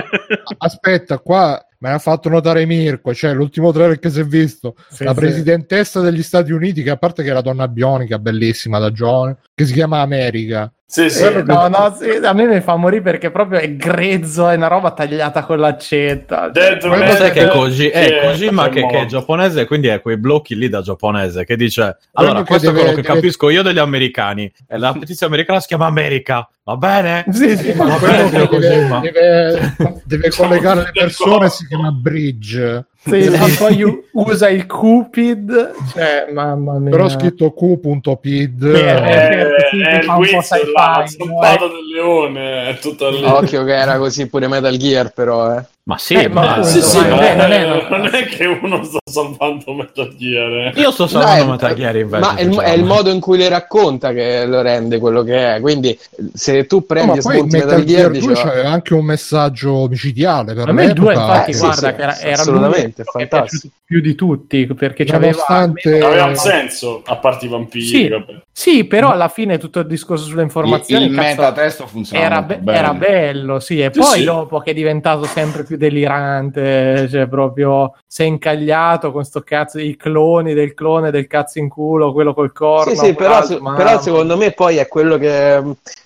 aspetta, 0.57 1.19
qua 1.19 1.63
me 1.79 1.91
l'ha 1.91 1.99
fatto 1.99 2.29
notare 2.29 2.65
Mirko, 2.65 3.13
cioè 3.13 3.33
l'ultimo 3.33 3.71
trailer 3.71 3.99
che 3.99 4.09
si 4.09 4.19
è 4.19 4.25
visto, 4.25 4.75
sì, 4.89 5.03
la 5.03 5.13
sì. 5.13 5.19
presidentessa 5.19 6.01
degli 6.01 6.23
Stati 6.23 6.51
Uniti, 6.51 6.83
che 6.83 6.89
a 6.89 6.97
parte 6.97 7.23
che 7.23 7.29
è 7.29 7.33
la 7.33 7.41
donna 7.41 7.67
bionica, 7.67 8.19
bellissima 8.19 8.79
da 8.79 8.91
giovane, 8.91 9.37
che 9.53 9.65
si 9.65 9.73
chiama 9.73 10.01
America, 10.01 10.71
Sì, 10.91 11.07
sì. 11.11 11.23
Eh, 11.23 11.43
no, 11.43 11.67
no, 11.67 11.95
sì, 11.99 12.09
a 12.09 12.33
me 12.33 12.47
mi 12.47 12.61
fa 12.61 12.75
morire 12.75 13.03
perché 13.03 13.29
proprio 13.29 13.59
è 13.59 13.75
grezzo, 13.75 14.49
è 14.49 14.55
una 14.55 14.65
roba 14.65 14.89
tagliata 14.89 15.43
con 15.45 15.59
l'accetta. 15.59 16.49
Red, 16.51 16.81
sai 17.11 17.31
che 17.31 17.41
è 17.43 17.47
Koji- 17.47 17.89
è 17.89 18.05
che 18.07 18.19
Kojima 18.23 18.65
è 18.65 18.69
che, 18.71 18.87
che 18.87 18.99
è 19.01 19.05
giapponese, 19.05 19.65
quindi 19.65 19.87
è 19.89 20.01
quei 20.01 20.17
blocchi 20.17 20.55
lì 20.55 20.67
da 20.67 20.81
giapponese 20.81 21.45
che 21.45 21.55
dice: 21.55 21.95
Allora, 22.13 22.43
questo 22.43 22.69
è 22.69 22.71
deve- 22.71 22.79
quello 22.79 22.95
che 22.95 23.01
deve- 23.03 23.13
capisco 23.13 23.49
io 23.51 23.61
degli 23.61 23.77
americani. 23.77 24.51
E 24.67 24.77
la 24.79 24.91
petizia 24.93 25.27
americana 25.27 25.59
si 25.59 25.67
chiama 25.67 25.85
America, 25.85 26.49
va 26.63 26.75
bene? 26.75 27.23
Sì, 27.31 27.55
sì, 27.55 27.71
ma 27.73 27.95
quello 27.99 28.27
bene, 28.29 28.47
che 28.49 28.57
deve, 28.57 28.99
deve- 29.01 30.01
deve 30.05 30.29
collegare 30.31 30.81
le 30.85 30.91
persone 30.91 31.49
si 31.49 31.67
chiama 31.67 31.91
bridge 31.91 32.87
sì, 33.01 33.29
ma 33.29 33.45
poi 33.57 34.03
usa 34.11 34.49
il 34.49 34.65
Cupid, 34.65 35.71
cioè, 35.93 36.27
mamma 36.33 36.77
mia. 36.79 36.89
però 36.89 37.07
scritto 37.07 37.53
q.pid 37.53 38.63
Eh, 38.63 38.77
certo, 38.77 39.67
sì, 39.71 39.81
è 39.81 39.95
il 39.95 41.09
zampato 41.09 41.67
del 41.67 41.85
leone, 41.93 42.69
è 42.69 42.77
tutto 42.79 43.09
lì. 43.09 43.23
Occhio 43.23 43.63
che 43.63 43.73
era 43.75 43.97
così 43.97 44.27
pure 44.27 44.47
Metal 44.47 44.75
Gear, 44.75 45.13
però, 45.13 45.55
eh. 45.55 45.63
Ma 45.89 45.97
sì, 45.97 46.13
Eh, 46.13 46.27
ma 46.29 46.51
appunto, 46.51 46.67
Sì, 46.67 46.81
sì, 46.83 46.99
ma 46.99 47.07
ma 47.15 47.29
è- 47.31 47.35
non 47.35 47.51
è- 47.51 47.87
non 47.89 48.05
è 48.13 48.23
che 48.25 48.45
uno 48.45 48.83
sta 48.83 48.99
salvando 49.03 49.73
Metal 49.73 50.15
Gear. 50.15 50.51
eh. 50.67 50.79
io 50.79 50.91
sto 50.91 51.03
No, 51.05 51.09
salvando 51.09 51.43
è- 51.43 51.47
Metal 51.47 51.73
Gear 51.73 51.95
invece. 51.95 52.19
Ma 52.19 52.35
è 52.35 52.41
il, 52.43 52.49
diciamo. 52.49 52.67
è 52.67 52.71
il 52.73 52.83
modo 52.83 53.09
in 53.09 53.19
cui 53.19 53.37
le 53.39 53.49
racconta 53.49 54.11
che 54.13 54.45
lo 54.45 54.61
rende 54.61 54.99
quello 54.99 55.23
che 55.23 55.55
è. 55.55 55.59
Quindi, 55.59 55.97
se 56.31 56.67
tu 56.67 56.75
No, 56.75 56.81
prendi 56.83 57.19
poi 57.21 57.37
spunti 57.37 57.55
Metal 57.57 57.69
Metal 57.79 57.83
Gear 57.85 58.11
Gear, 58.11 58.23
2 58.23 58.33
dici, 58.33 58.41
c'aveva 58.43 58.69
anche 58.69 58.93
un 58.93 59.05
messaggio 59.05 59.87
micidiale 59.87 60.53
per 60.53 60.69
A 60.69 60.71
me 60.73 60.83
il 60.85 60.93
2 60.93 61.07
l'epoca. 61.13 61.25
infatti 61.31 61.49
Eh, 61.49 61.53
sì, 61.55 61.59
guarda 61.59 61.89
sì, 61.89 61.95
che 61.95 62.01
era, 62.03 62.19
era 62.19 62.41
assolutamente, 62.41 63.03
fantastico. 63.03 63.67
più 63.83 63.99
di 64.01 64.13
tutti 64.13 64.67
perché 64.67 65.05
c'aveva 65.05 65.31
Nonostante- 65.31 65.99
Aveva 65.99 66.25
un 66.25 66.35
senso, 66.35 67.01
a 67.03 67.15
parte 67.15 67.45
i 67.45 67.49
vampiri. 67.49 67.83
Sì. 67.85 68.13
sì 68.51 68.83
però 68.83 69.09
alla 69.09 69.29
fine 69.29 69.57
tutto 69.57 69.79
il 69.79 69.87
discorso 69.87 70.25
sulle 70.25 70.43
informazioni 70.43 71.05
il 71.05 71.15
cazzo, 71.15 71.27
metatesto 71.27 71.87
funziona 71.87 72.23
era, 72.23 72.41
be- 72.43 72.59
era 72.65 72.93
bello 72.93 73.59
sì 73.59 73.79
e 73.81 73.89
Sì, 73.91 73.99
poi 73.99 74.19
sì. 74.19 74.23
dopo 74.25 74.59
che 74.59 74.71
è 74.71 74.73
diventato 74.73 75.23
sempre 75.23 75.63
più 75.63 75.77
delirante 75.79 77.07
cioè 77.09 77.27
proprio 77.27 77.95
si 78.05 78.21
è 78.23 78.25
incagliato 78.25 79.11
con 79.11 79.23
sto 79.23 79.41
cazzo 79.41 79.77
di 79.79 79.95
cloni 79.95 80.53
del 80.53 80.73
clone 80.73 81.09
del 81.11 81.27
cazzo 81.27 81.59
in 81.59 81.69
culo 81.69 82.13
quello 82.13 82.33
col 82.33 82.51
corno 82.53 82.93
Sì, 82.93 82.97
sì, 83.07 83.13
però, 83.15 83.43
se- 83.43 83.59
però 83.75 83.99
secondo 83.99 84.37
me 84.37 84.51
poi 84.51 84.77
è 84.77 84.87
quello 84.87 85.17
che 85.17 85.61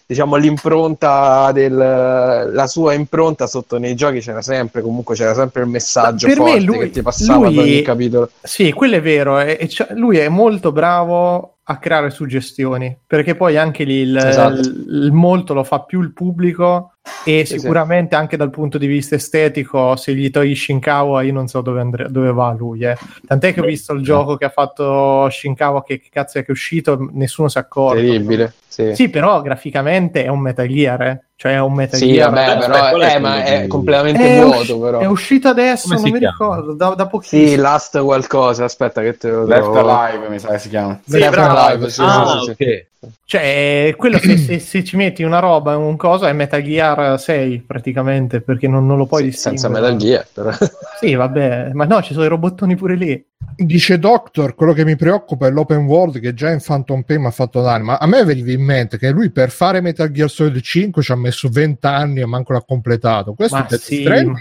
diciamo 0.05 0.36
l'impronta 0.36 1.51
del 1.51 1.76
la 1.76 2.67
sua 2.67 2.93
impronta 2.93 3.47
sotto 3.47 3.78
nei 3.78 3.95
giochi 3.95 4.19
c'era 4.19 4.41
sempre, 4.41 4.82
comunque 4.82 5.15
c'era 5.15 5.34
sempre 5.34 5.61
il 5.63 5.67
messaggio 5.69 6.28
Per 6.28 6.38
forte 6.38 6.59
lui- 6.61 6.78
che 6.80 6.89
ti 6.91 7.01
passava 7.01 7.47
lui- 7.49 7.57
ogni 7.57 7.82
capitolo. 7.82 8.30
Sì, 8.41 8.71
quello 8.74 8.95
è 8.95 9.01
vero. 9.01 9.39
e- 9.39 9.57
e 9.59 9.69
lui 9.95 10.17
è 10.17 10.28
molto 10.30 10.71
bravo 10.71 11.55
a 11.63 11.78
creare 11.78 12.09
suggestioni 12.09 12.95
perché 13.07 13.36
poi 13.36 13.57
anche 13.57 13.86
lì 13.86 13.95
il, 14.01 14.17
Esatto. 14.17 14.59
il- 14.59 14.86
il 15.05 15.11
molto 15.13 15.53
lo 15.53 15.63
fa 15.63 15.80
più 15.80 16.01
il 16.01 16.11
pubblico 16.11 16.92
e 17.26 17.45
sicuramente 17.45 18.16
anche 18.16 18.38
dal 18.38 18.49
punto 18.49 18.78
di 18.78 18.88
vista 18.88 19.16
estetico 19.16 19.95
se 19.95 20.14
gli 20.14 20.30
togli 20.30 20.56
Shinkawa 20.56 21.22
io 21.24 21.34
non 21.34 21.47
so 21.47 21.62
dove, 21.62 21.82
andre- 21.82 22.10
dove 22.10 22.32
va 22.32 22.54
lui 22.54 22.82
eh. 22.82 22.97
tant'è 23.26 23.54
che 23.54 23.62
ho 23.62 23.66
visto 23.66 23.93
il 23.93 24.04
gioco 24.04 24.38
che 24.38 24.45
ha 24.45 24.49
fatto 24.49 25.30
Shinkawa 25.30 25.84
che, 25.84 25.99
che 25.99 26.10
cazzo 26.10 26.38
è 26.38 26.41
che 26.41 26.47
è 26.47 26.51
uscito 26.51 27.10
nessuno 27.12 27.49
si 27.49 27.58
è 27.58 27.62
accorto 27.62 27.99
Terribile. 27.99 28.54
Sì, 28.74 28.95
sì 28.95 29.09
però 29.09 29.41
graficamente 29.43 30.24
è 30.24 30.30
un 30.30 30.39
Metal 30.39 30.67
Gear 30.67 31.01
eh. 31.03 31.26
cioè 31.36 31.53
è 31.53 31.59
un 31.59 31.74
Metal 31.74 31.99
Sì, 31.99 32.13
Gear 32.13 32.32
vabbè, 32.32 32.57
però 32.57 32.89
quello 32.89 33.03
è 33.05 33.15
eh, 33.15 33.19
ma 33.19 33.43
è 33.43 33.67
completamente 33.67 34.24
è, 34.24 34.41
vuoto, 34.41 34.59
usci- 34.59 34.80
però. 34.80 34.99
è 34.99 35.05
uscito 35.05 35.47
adesso 35.47 35.88
Come 35.89 36.01
non 36.01 36.11
mi 36.11 36.17
chiama? 36.19 36.32
ricordo 36.34 36.74
da, 36.74 36.89
da 36.95 37.07
pochissimo 37.07 37.49
Sì, 37.49 37.55
Last 37.57 38.01
qualcosa, 38.01 38.63
aspetta 38.63 39.01
che 39.01 39.15
te 39.17 39.30
lo 39.30 39.45
Left 39.45 39.61
trovo. 39.71 39.89
Alive 39.89 40.28
mi 40.30 40.39
sa 40.39 40.47
che 40.49 40.59
si 40.59 40.69
chiama. 40.69 40.99
Sì, 41.05 41.19
Left. 41.19 41.38
Alive, 41.38 41.89
sì, 41.89 42.01
Ah, 42.03 42.39
sì, 42.39 42.39
sì, 42.39 42.45
sì. 42.45 42.51
ok. 42.63 42.88
Cioè, 43.26 43.93
quello 43.97 44.17
se, 44.17 44.38
se- 44.38 44.59
se 44.59 44.84
ci 44.84 44.95
metti 44.95 45.24
una 45.24 45.39
roba 45.39 45.76
un 45.78 45.95
coso 45.97 46.26
è 46.26 46.34
Metal 46.34 46.61
Gear 46.63 47.19
6 47.19 47.61
praticamente, 47.61 48.41
perché 48.41 48.67
non, 48.67 48.86
non 48.88 48.97
lo 48.97 49.05
puoi 49.05 49.24
Sì, 49.24 49.30
distinguere. 49.30 49.59
senza 49.59 49.69
Metal 49.69 49.97
Gear, 49.97 50.28
però. 50.34 50.51
Sì, 50.99 51.13
vabbè, 51.15 51.71
ma 51.74 51.86
no, 51.86 52.01
ci 52.01 52.13
sono 52.13 52.26
i 52.26 52.30
robottoni 52.30 52.76
pure 52.76 52.95
lì. 52.95 53.26
Dice 53.55 53.99
Doctor, 53.99 54.55
quello 54.55 54.73
che 54.73 54.83
mi 54.83 54.95
preoccupa 54.95 55.47
è 55.47 55.51
l'open 55.51 55.85
world 55.85 56.19
che 56.19 56.33
già 56.33 56.49
in 56.49 56.59
Phantom 56.63 57.03
Pain 57.03 57.21
mi 57.21 57.27
ha 57.27 57.31
fatto 57.31 57.61
danni, 57.61 57.83
ma 57.85 57.97
a 57.97 58.07
me 58.07 58.23
veniva 58.23 58.51
in 58.51 58.63
mente 58.63 58.97
che 58.97 59.09
lui 59.11 59.31
per 59.31 59.51
fare 59.51 59.79
Metal 59.81 60.11
Gear 60.11 60.29
Solid 60.29 60.59
5 60.59 61.01
ci 61.01 61.11
ha 61.11 61.15
messo 61.15 61.49
20 61.49 61.85
anni 61.85 62.21
e 62.21 62.25
manco 62.25 62.53
l'ha 62.53 62.63
completato. 62.65 63.33
Questo 63.33 63.57
Ma 63.57 63.67
è 63.67 63.77
sì, 63.77 64.03
eh, 64.03 64.31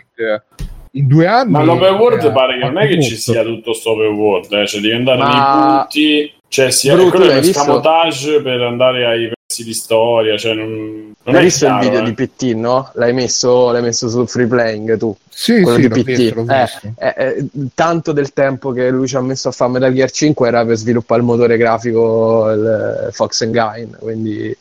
in 0.92 1.06
due 1.06 1.26
anni. 1.26 1.52
Ma 1.52 1.62
l'open 1.62 1.94
world 1.94 2.24
eh, 2.24 2.32
pare 2.32 2.58
che 2.58 2.64
non 2.64 2.78
è 2.78 2.88
che 2.88 3.02
ci 3.02 3.16
sia 3.16 3.42
tutto 3.42 3.72
sto 3.72 3.92
open 3.92 4.14
world, 4.14 4.52
eh, 4.52 4.66
cioè 4.66 4.80
devi 4.80 4.94
andare 4.94 5.18
Ma- 5.18 5.28
nei 5.28 5.78
punti, 5.78 6.34
cioè 6.52 6.70
sia 6.70 6.94
Bru, 6.94 7.08
quello 7.08 7.24
è 7.24 7.28
l'hai 7.28 7.36
un 7.38 7.42
visto? 7.44 7.60
escamotage 7.60 8.42
per 8.42 8.60
andare 8.60 9.06
ai 9.06 9.32
pezzi 9.46 9.64
di 9.64 9.72
storia, 9.72 10.36
cioè 10.36 10.52
non, 10.52 11.14
non 11.22 11.34
Hai 11.34 11.44
visto 11.44 11.64
chiaro, 11.64 11.82
il 11.82 11.88
video 11.90 12.06
eh. 12.06 12.12
di 12.12 12.26
PT, 12.26 12.42
no? 12.56 12.90
L'hai 12.94 13.14
messo, 13.14 13.70
l'hai 13.70 13.80
messo 13.80 14.10
sul 14.10 14.28
free 14.28 14.46
playing 14.46 14.98
tu. 14.98 15.16
Sì, 15.30 15.62
quello 15.62 15.78
sì, 15.80 15.88
di 15.88 16.02
PT. 16.02 16.04
visto, 16.04 16.40
Eh, 16.52 16.60
visto. 16.60 16.92
eh, 16.98 17.14
eh, 17.16 17.46
tanto 17.74 18.12
del 18.12 18.34
tempo 18.34 18.72
che 18.72 18.90
lui 18.90 19.06
ci 19.08 19.16
ha 19.16 19.20
messo 19.22 19.48
a 19.48 19.52
fare 19.52 19.70
Metal 19.70 19.94
Gear 19.94 20.10
5 20.10 20.46
era 20.46 20.66
per 20.66 20.76
sviluppare 20.76 21.20
il 21.20 21.26
motore 21.26 21.56
grafico 21.56 22.50
il 22.50 23.08
Fox 23.12 23.40
and 23.42 23.52
Gain, 23.52 23.96
quindi 23.98 24.54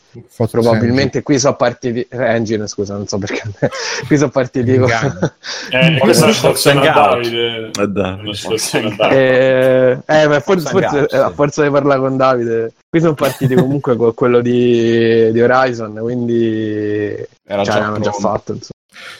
Probabilmente 0.49 1.21
qui 1.23 1.39
sono 1.39 1.55
partiti 1.55 2.01
eh, 2.09 2.25
Engine, 2.25 2.67
scusa, 2.67 2.95
non 2.95 3.07
so 3.07 3.17
perché 3.17 3.41
qui 4.07 4.17
sono 4.17 4.29
partiti 4.29 4.77
con- 4.77 4.89
Engine. 4.91 5.33
Eh, 5.71 5.97
questa 5.99 6.25
è 6.25 6.27
una 6.27 6.37
Fox 6.37 6.57
citazione 6.61 6.87
a. 6.89 6.93
Davide. 6.93 7.71
Eh, 7.77 8.93
a. 8.97 9.13
Eh, 9.13 9.99
eh, 10.05 10.27
ma 10.27 10.39
forse, 10.39 10.69
Forza 10.69 10.89
forse, 10.89 11.15
eh, 11.15 11.17
a 11.17 11.29
forza 11.31 11.63
di 11.63 11.69
parlare 11.69 11.99
con 11.99 12.17
Davide, 12.17 12.73
qui 12.89 12.99
sono 12.99 13.13
partiti 13.13 13.55
comunque 13.55 13.95
con 13.95 14.13
quello 14.13 14.41
di, 14.41 15.31
di 15.31 15.41
Horizon, 15.41 15.93
quindi 16.01 17.15
Era 17.45 17.63
cioè, 17.63 17.73
già 17.75 17.79
l'hanno 17.79 17.99
già 17.99 18.11
fatto. 18.11 18.51
Insomma. 18.53 18.69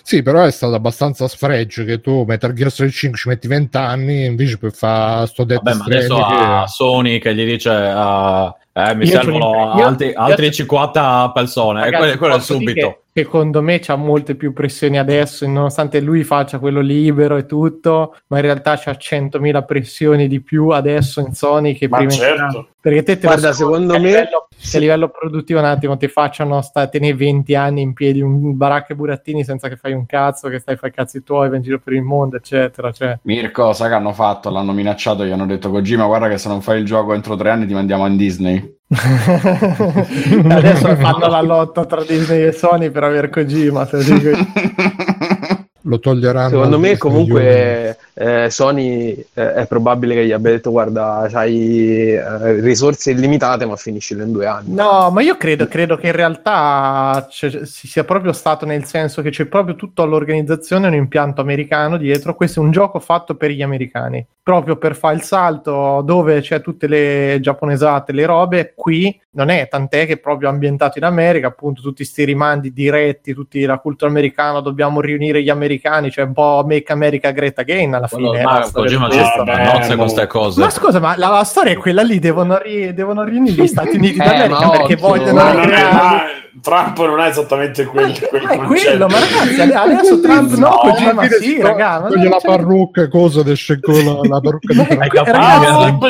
Sì, 0.04 0.22
però 0.22 0.44
è 0.44 0.52
stato 0.52 0.76
abbastanza 0.76 1.28
sfregio 1.28 1.86
che 1.86 2.02
tu 2.02 2.24
Metal 2.28 2.54
Gear 2.54 2.72
Solid 2.72 2.92
5 2.92 3.18
ci 3.18 3.30
metti 3.30 3.48
20 3.48 3.78
anni 3.78 4.26
invece 4.26 4.58
per 4.58 4.74
fare 4.74 5.26
sto 5.28 5.44
Death 5.44 5.64
Vabbè, 5.64 5.78
ma 5.78 5.86
adesso 5.86 6.16
Stranding 6.16 6.40
a 6.42 6.62
che- 6.64 6.68
Sony 6.70 7.20
che 7.20 7.34
gli 7.36 7.46
dice 7.46 7.70
ah, 7.70 8.56
eh, 8.74 8.96
mi 8.96 9.06
Io 9.06 9.12
servono 9.12 9.72
altri, 9.74 10.14
altri 10.14 10.52
50 10.52 11.32
persone 11.34 11.82
e 11.82 11.84
Ragazzi, 11.86 12.04
quello, 12.04 12.18
quello 12.18 12.40
subito. 12.40 13.01
Secondo 13.14 13.62
me 13.62 13.80
c'ha 13.80 13.98
molte 13.98 14.36
più 14.36 14.54
pressioni 14.54 14.98
adesso, 14.98 15.46
nonostante 15.46 16.00
lui 16.00 16.24
faccia 16.24 16.60
quello 16.60 16.80
libero 16.80 17.36
e 17.36 17.46
tutto, 17.46 18.16
ma 18.28 18.38
in 18.38 18.44
realtà 18.44 18.78
c'ha 18.78 18.94
100.000 18.94 19.66
pressioni 19.66 20.30
di 20.30 20.40
più 20.40 20.70
adesso 20.70 21.20
in 21.20 21.34
Sony 21.34 21.74
che 21.74 21.90
Ma 21.90 21.98
prima 21.98 22.12
certo. 22.12 22.68
Perché 22.80 23.04
te 23.04 23.18
te 23.20 23.28
Guarda, 23.28 23.52
secondo 23.52 23.94
a 23.94 24.00
me- 24.00 24.08
livello, 24.08 24.48
che 24.58 24.78
a 24.78 24.80
livello 24.80 25.10
produttivo 25.10 25.60
un 25.60 25.66
attimo 25.66 25.98
ti 25.98 26.08
facciano 26.08 26.62
sta, 26.62 26.88
tenere 26.88 27.14
20 27.14 27.54
anni 27.54 27.82
in 27.82 27.94
piedi 27.94 28.22
un 28.22 28.56
baracca 28.56 28.94
e 28.94 28.96
burattini 28.96 29.44
senza 29.44 29.68
che 29.68 29.76
fai 29.76 29.92
un 29.92 30.06
cazzo, 30.06 30.48
che 30.48 30.60
stai 30.60 30.76
a 30.76 30.78
fare 30.78 30.92
i 30.92 30.96
cazzi 30.96 31.22
tuoi, 31.22 31.50
vai 31.50 31.58
in 31.58 31.64
giro 31.64 31.80
per 31.80 31.94
il 31.94 32.02
mondo, 32.04 32.38
eccetera. 32.38 32.92
Cioè. 32.92 33.20
Mirko, 33.24 33.74
sai 33.74 33.90
che 33.90 33.96
hanno 33.96 34.14
fatto? 34.14 34.50
L'hanno 34.50 34.72
minacciato, 34.72 35.26
gli 35.26 35.32
hanno 35.32 35.46
detto 35.46 35.70
Kojima, 35.70 36.06
guarda 36.06 36.30
che 36.30 36.38
se 36.38 36.48
non 36.48 36.62
fai 36.62 36.80
il 36.80 36.86
gioco 36.86 37.14
entro 37.14 37.36
tre 37.36 37.50
anni 37.50 37.68
ti 37.68 37.74
mandiamo 37.74 38.08
in 38.08 38.16
Disney. 38.16 38.80
Adesso 40.50 40.96
fanno 40.98 41.28
la 41.28 41.42
lotta 41.42 41.86
tra 41.86 42.04
Disney 42.04 42.48
e 42.48 42.52
Sony 42.52 42.90
per 42.90 43.04
aver 43.04 43.30
Kojima. 43.30 43.86
se 43.86 43.98
lo 43.98 44.04
dico 44.04 44.30
io. 44.30 44.38
lo 45.84 46.00
toglieranno. 46.00 46.50
Secondo 46.50 46.80
me 46.80 46.98
comunque 46.98 47.98
eh, 48.22 48.50
Sony 48.52 49.14
eh, 49.34 49.54
è 49.54 49.66
probabile 49.66 50.14
che 50.14 50.26
gli 50.28 50.32
abbia 50.32 50.52
detto 50.52 50.70
guarda, 50.70 51.28
hai 51.34 52.14
eh, 52.14 52.62
risorse 52.62 53.12
illimitate 53.12 53.66
ma 53.66 53.76
finiscilo 53.76 54.22
in 54.22 54.32
due 54.32 54.46
anni. 54.46 54.76
No, 54.76 55.10
ma 55.10 55.22
io 55.22 55.38
credo, 55.38 55.68
credo 55.68 55.98
che 55.98 56.08
in 56.08 56.14
realtà 56.14 57.28
si 57.32 57.66
sia 57.66 58.04
proprio 58.04 58.32
stato 58.32 58.68
nel 58.68 58.86
senso 58.86 59.24
che 59.24 59.32
c'è 59.32 59.46
proprio 59.46 59.76
tutto 59.76 60.04
all'organizzazione 60.04 60.88
un 60.88 60.94
impianto 60.94 61.42
americano 61.42 61.98
dietro. 61.98 62.36
Questo 62.36 62.60
è 62.60 62.64
un 62.64 62.70
gioco 62.70 63.00
fatto 63.00 63.34
per 63.36 63.50
gli 63.50 63.64
americani, 63.64 64.24
proprio 64.44 64.76
per 64.76 64.96
fare 64.96 65.16
il 65.16 65.24
salto 65.24 66.04
dove 66.06 66.42
c'è 66.42 66.62
tutte 66.62 66.88
le 66.88 67.40
giapponesate, 67.42 68.12
le 68.12 68.26
robe. 68.26 68.74
Qui 68.76 69.20
non 69.34 69.50
è, 69.50 69.68
tant'è 69.68 70.06
che 70.06 70.14
è 70.14 70.18
proprio 70.18 70.50
ambientato 70.50 70.98
in 70.98 71.06
America, 71.06 71.48
appunto, 71.48 71.82
tutti 71.82 72.04
sti 72.04 72.26
rimandi 72.26 72.74
diretti, 72.74 73.34
tutti 73.34 73.64
la 73.64 73.78
cultura 73.78 74.12
americana, 74.12 74.60
dobbiamo 74.60 75.00
riunire 75.00 75.42
gli 75.42 75.50
americani, 75.50 76.12
cioè 76.12 76.26
un 76.26 76.34
po' 76.34 76.64
Make 76.68 76.92
America 76.92 77.32
Great 77.32 77.58
Again 77.60 77.94
alla 77.94 78.08
fine. 78.16 78.42
ma 78.44 78.62
storia 78.64 78.98
Kojima 79.00 79.10
ci. 79.10 79.38
Vabbè, 79.38 79.64
nozze 79.74 79.96
no. 79.96 80.02
queste 80.02 80.28
cose. 80.28 80.60
Ma 80.60 80.70
scusa, 80.70 81.00
ma 81.00 81.14
la, 81.18 81.28
la 81.30 81.44
storia 81.44 81.72
è 81.74 81.78
quella 81.78 82.02
lì, 82.02 82.20
devono, 82.20 82.58
ri- 82.58 82.94
devono 82.94 83.24
riunire 83.24 83.64
gli 83.64 83.68
Stati 83.68 83.96
Uniti 83.96 84.20
Eh, 84.20 84.24
d'America 84.24 84.70
perché 84.70 84.96
vogliono 84.96 85.52
ricreare... 85.52 86.40
Trump 86.62 86.98
non 87.00 87.20
è 87.22 87.28
esattamente 87.28 87.86
quel, 87.86 88.10
Ma 88.10 88.28
quel 88.28 88.42
ma 88.44 88.50
è 88.50 88.58
quello, 88.58 89.08
ma 89.08 89.20
ragazzi, 89.20 89.62
ade- 89.62 89.74
adesso 89.74 90.20
Trump 90.20 90.54
no, 90.56 90.70
Kojima 90.82 91.28
sì, 91.40 91.62
raga. 91.62 92.00
ma 92.02 92.10
la 92.10 92.38
c'è- 92.38 92.46
parrucca, 92.46 93.08
cosa 93.08 93.42
esce 93.50 93.80
con 93.80 93.96
la, 93.96 94.20
la 94.22 94.42
parrucca 94.42 94.74
di 94.74 94.86
Trump. 95.24 96.08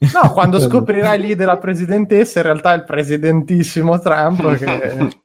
No, 0.00 0.32
quando 0.32 0.58
scoprirai 0.60 1.20
lì 1.20 1.34
della 1.34 1.58
presidentessa, 1.58 2.38
in 2.38 2.46
realtà 2.46 2.72
è 2.72 2.76
il 2.76 2.84
presidentissimo 2.84 4.00
Trump 4.00 4.56
che... 4.56 5.08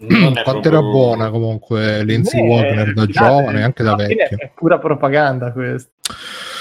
È 0.00 0.06
Quanto 0.06 0.42
proprio- 0.42 0.70
era 0.72 0.80
buona 0.80 1.30
comunque 1.30 2.02
Lindsay 2.04 2.40
Eh, 2.40 2.48
Wagner 2.48 2.92
da 2.94 3.06
giovane, 3.06 3.62
anche 3.62 3.82
da 3.82 3.94
vecchio. 3.96 4.38
È 4.38 4.50
pura 4.54 4.78
propaganda 4.78 5.52
questo. 5.52 5.90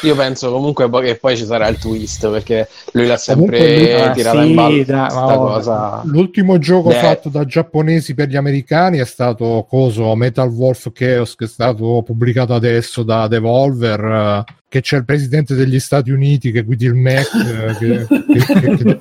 Io 0.04 0.16
penso 0.16 0.52
comunque 0.52 0.88
poi 0.90 1.06
che 1.06 1.16
poi 1.16 1.36
ci 1.36 1.44
sarà 1.46 1.68
il 1.68 1.78
twist 1.78 2.30
perché 2.30 2.68
lui 2.94 3.06
l'ha 3.08 3.18
sempre 3.18 3.58
lui- 3.78 3.94
Ah, 3.94 4.12
tirato 4.12 4.42
sì, 4.42 4.48
in 4.50 4.56
ballo 4.56 4.76
questa 4.84 5.08
cosa. 5.36 6.02
L'ultimo 6.06 6.58
gioco 6.58 6.90
Beh. 6.90 6.96
fatto 6.96 7.30
da 7.30 7.44
giapponesi 7.46 8.14
per 8.14 8.28
gli 8.30 8.36
americani 8.38 8.98
è 9.00 9.06
stato 9.06 9.66
coso 9.70 10.16
Metal 10.16 10.48
Wolf 10.50 10.92
Chaos 10.94 11.36
che 11.36 11.46
è 11.46 11.48
stato 11.48 12.02
pubblicato 12.06 12.54
adesso 12.54 13.04
da 13.04 13.28
Devolver 13.28 14.44
che 14.70 14.82
c'è 14.82 14.98
il 14.98 15.04
presidente 15.06 15.56
degli 15.56 15.80
Stati 15.80 16.12
Uniti 16.12 16.52
che 16.52 16.62
guidi 16.62 16.86
il 16.86 16.94
Mac 16.94 17.28
eh, 17.34 17.76
che, 17.78 18.06
che- 18.08 18.78
che- 18.78 18.98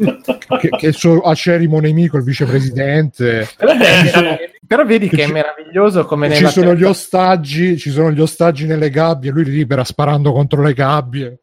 che- 0.59 0.69
che 0.71 0.87
è 0.87 0.87
il 0.89 0.95
suo 0.95 1.21
acerimo 1.21 1.79
nemico 1.79 2.17
il 2.17 2.25
vicepresidente. 2.25 3.47
Però, 4.67 4.85
vedi 4.85 5.09
che 5.09 5.25
è 5.25 5.31
meraviglioso 5.31 6.05
come 6.05 6.29
ci 6.31 6.37
nella 6.37 6.51
sono 6.51 6.75
gli 6.75 6.85
ostaggi 6.85 7.77
ci 7.79 7.91
sono 7.91 8.11
gli 8.13 8.21
ostaggi 8.21 8.67
nelle 8.67 8.91
gabbie 8.91 9.31
lui 9.31 9.45
li 9.45 9.51
libera 9.53 9.85
sparando 9.85 10.33
contro 10.33 10.63
le 10.63 10.73
gabbie. 10.75 11.39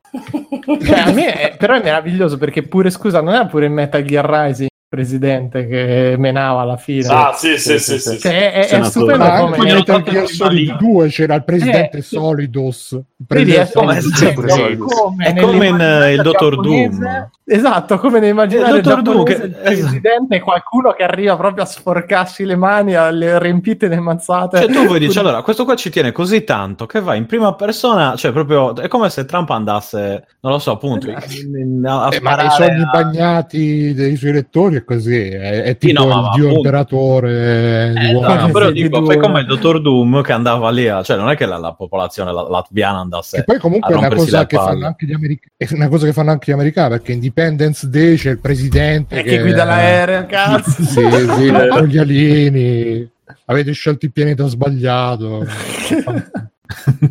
Cioè, 0.86 1.00
a 1.00 1.12
me 1.12 1.34
è- 1.34 1.56
però 1.58 1.76
è 1.76 1.84
meraviglioso 1.84 2.38
perché 2.38 2.64
pure, 2.64 2.90
scusa, 2.90 3.22
non 3.22 3.34
era 3.36 3.46
pure 3.46 3.66
in 3.68 3.74
Metal 3.74 4.04
Gear 4.04 4.26
Rising 4.28 4.70
presidente 4.96 5.68
che 5.68 6.16
menava 6.18 6.62
alla 6.62 6.78
fine. 6.78 7.08
Ah, 7.08 7.34
sì, 7.36 7.58
sì, 7.58 7.78
sì, 7.80 8.00
sì. 8.00 8.18
Cioè, 8.20 8.52
è, 8.54 8.68
è, 8.68 8.80
è 8.80 8.84
stupendo 8.86 9.24
ma 9.26 9.40
come... 9.40 9.56
anche 9.56 9.60
in 9.60 9.66
glielo 9.66 9.78
Metal 9.80 10.04
Gear 10.04 10.28
Solid 10.28 10.68
malino. 10.70 10.92
2 10.94 11.08
c'era 11.10 11.36
il 11.36 11.44
presidente 11.44 11.98
Eh, 11.98 12.02
Solidos 12.02 12.92
il 12.92 13.26
presidente 13.28 13.72
come, 13.74 14.02
Sì, 14.02 14.34
pure 14.34 14.50
Solid. 14.50 14.78
come 14.80 15.26
È 15.26 15.36
come 15.42 15.68
in, 15.68 15.80
eh, 15.82 16.14
il 16.14 16.22
Dottor 16.22 16.60
Doom. 16.62 17.30
Esatto, 17.48 18.00
come 18.00 18.20
nell'immaginario 18.20 18.76
Il 18.78 18.82
Dottor 18.82 19.02
Doom 19.04 19.24
che- 19.24 19.34
il 19.34 19.52
presidente 19.52 20.38
è 20.38 20.40
qualcuno 20.40 20.94
che 20.94 21.04
arriva 21.04 21.36
proprio 21.36 21.64
a 21.64 21.68
sporcarsi 21.68 22.44
le 22.46 22.56
mani 22.56 22.96
alle 22.96 23.38
riempite 23.38 23.88
le 23.88 24.00
mazzate. 24.00 24.58
Cioè, 24.62 24.72
tu 24.72 24.86
vuoi 24.86 24.98
dici, 25.00 25.20
allora, 25.20 25.42
questo 25.44 25.64
qua 25.66 25.76
ci 25.76 25.90
tiene 25.92 26.12
così 26.12 26.44
tanto 26.44 26.86
che 26.88 27.02
va 27.02 27.14
in 27.16 27.26
prima 27.28 27.54
persona, 27.54 28.16
cioè 28.16 28.32
proprio 28.32 28.76
è 28.76 28.88
come 28.88 29.10
se 29.12 29.26
Trump 29.26 29.50
andasse, 29.52 30.26
non 30.40 30.54
lo 30.54 30.60
so, 30.60 30.72
appunto, 30.72 31.08
in- 31.10 31.16
in- 31.56 31.86
a 31.86 32.10
Eh, 32.12 32.20
ma 32.22 32.32
sparare 32.32 32.50
sogni 32.66 32.82
a- 32.82 32.90
bagnati 32.92 33.94
dei 33.94 34.16
suoi 34.16 34.32
lettori 34.34 34.78
è 34.78 34.84
così, 34.86 35.16
è, 35.28 35.64
è 35.64 35.78
tipo 35.78 36.04
no, 36.06 36.08
ma- 36.08 36.28
il 36.30 36.36
dio 36.36 36.44
appunto. 36.50 36.56
imperatore 36.56 37.94
di 37.96 38.06
Eh, 38.08 38.12
no, 38.14 38.52
però 38.52 38.68
Sì, 38.68 38.74
di 38.74 38.82
dico, 38.84 39.04
fai 39.06 39.18
come 39.18 39.40
il 39.42 39.46
dottor 39.48 39.82
Doom 39.82 40.22
che 40.22 40.32
andava 40.32 40.70
lì, 40.70 40.88
a- 40.88 41.04
cioè 41.04 41.18
non 41.18 41.30
è 41.30 41.36
che 41.36 41.46
la, 41.46 41.58
la 41.58 41.74
popolazione 41.74 42.32
la- 42.32 42.48
latviana 42.48 43.00
andasse 43.00 43.38
E 43.40 43.44
poi 43.44 43.58
comunque 43.60 43.94
a 43.94 43.98
è 43.98 44.00
una 44.00 44.16
cosa 44.16 44.46
che 44.46 44.56
fanno 44.56 44.86
anche 44.86 45.06
gli 45.06 45.14
americani, 45.14 45.52
è 45.58 45.68
una 45.74 45.88
cosa 45.90 46.06
che 46.06 46.14
fanno 46.14 46.32
anche 46.32 46.52
gli 46.52 46.54
americani 46.54 46.90
perché 46.90 47.12
Independence 47.12 47.90
Day 47.90 48.16
c'è 48.16 48.30
il 48.32 48.40
presidente 48.40 49.20
E 49.20 49.24
chi 49.24 49.40
guida 49.40 49.66
l'aereo, 49.66 50.26
cazzo. 50.30 50.72
sì, 50.84 51.02
sì, 51.02 51.52
con 51.72 51.86
gli 51.88 51.98
alieni. 51.98 53.10
Avete 53.48 53.72
scelto 53.74 54.06
il 54.06 54.12
pianeta 54.12 54.46
sbagliato. 54.48 55.46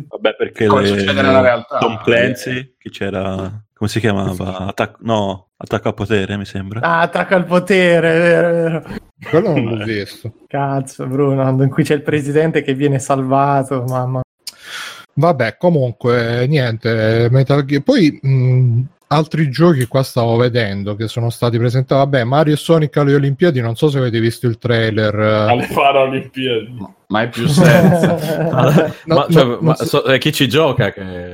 Vabbè, 0.09 0.35
perché 0.37 0.65
Come 0.67 0.81
le- 0.81 0.87
succede 0.87 1.21
nella 1.21 1.41
realtà. 1.41 1.77
Tom 1.77 1.99
Clancy, 2.03 2.75
che 2.77 2.89
c'era, 2.89 3.51
come 3.73 3.89
si 3.89 3.99
chiamava? 3.99 4.59
Attac- 4.67 4.97
no, 5.01 5.44
attacco 5.65 5.89
a 5.89 5.93
potere, 5.93 6.37
mi 6.37 6.45
sembra. 6.45 6.79
Ah, 6.81 7.01
attacca 7.01 7.35
al 7.35 7.45
potere, 7.45 8.17
vero, 8.17 8.49
vero. 8.51 8.83
Quello 9.29 9.51
non 9.51 9.77
l'ho 9.77 9.83
visto. 9.85 10.33
Cazzo, 10.47 11.05
Bruno, 11.07 11.47
in 11.63 11.69
cui 11.69 11.83
c'è 11.83 11.95
il 11.95 12.01
presidente 12.01 12.61
che 12.61 12.73
viene 12.73 12.99
salvato, 12.99 13.83
mamma. 13.87 14.21
Vabbè, 15.17 15.57
comunque, 15.57 16.45
niente, 16.47 17.27
Metal 17.31 17.63
Gear. 17.63 17.81
Poi 17.83 18.19
mh, 18.21 18.81
altri 19.07 19.49
giochi 19.49 19.85
qua 19.87 20.03
stavo 20.03 20.35
vedendo 20.35 20.95
che 20.95 21.07
sono 21.07 21.29
stati 21.29 21.57
presentati. 21.57 21.99
Vabbè, 22.01 22.23
Mario 22.25 22.53
e 22.53 22.57
Sonic 22.57 22.97
alle 22.97 23.15
Olimpiadi, 23.15 23.61
non 23.61 23.75
so 23.75 23.89
se 23.89 23.97
avete 23.97 24.19
visto 24.19 24.45
il 24.47 24.57
trailer. 24.57 25.15
alle 25.15 25.67
Paralimpiadi. 25.73 26.77
Ma 27.07 27.21
è 27.21 27.29
più 27.29 27.47
senza. 27.47 28.13
No, 29.05 29.15
ma, 29.15 29.27
cioè, 29.29 29.43
no, 29.45 29.57
ma 29.61 29.75
non 29.77 29.87
so- 29.87 30.05
eh, 30.05 30.17
chi 30.17 30.33
ci 30.33 30.47
gioca 30.49 30.91
che... 30.91 31.33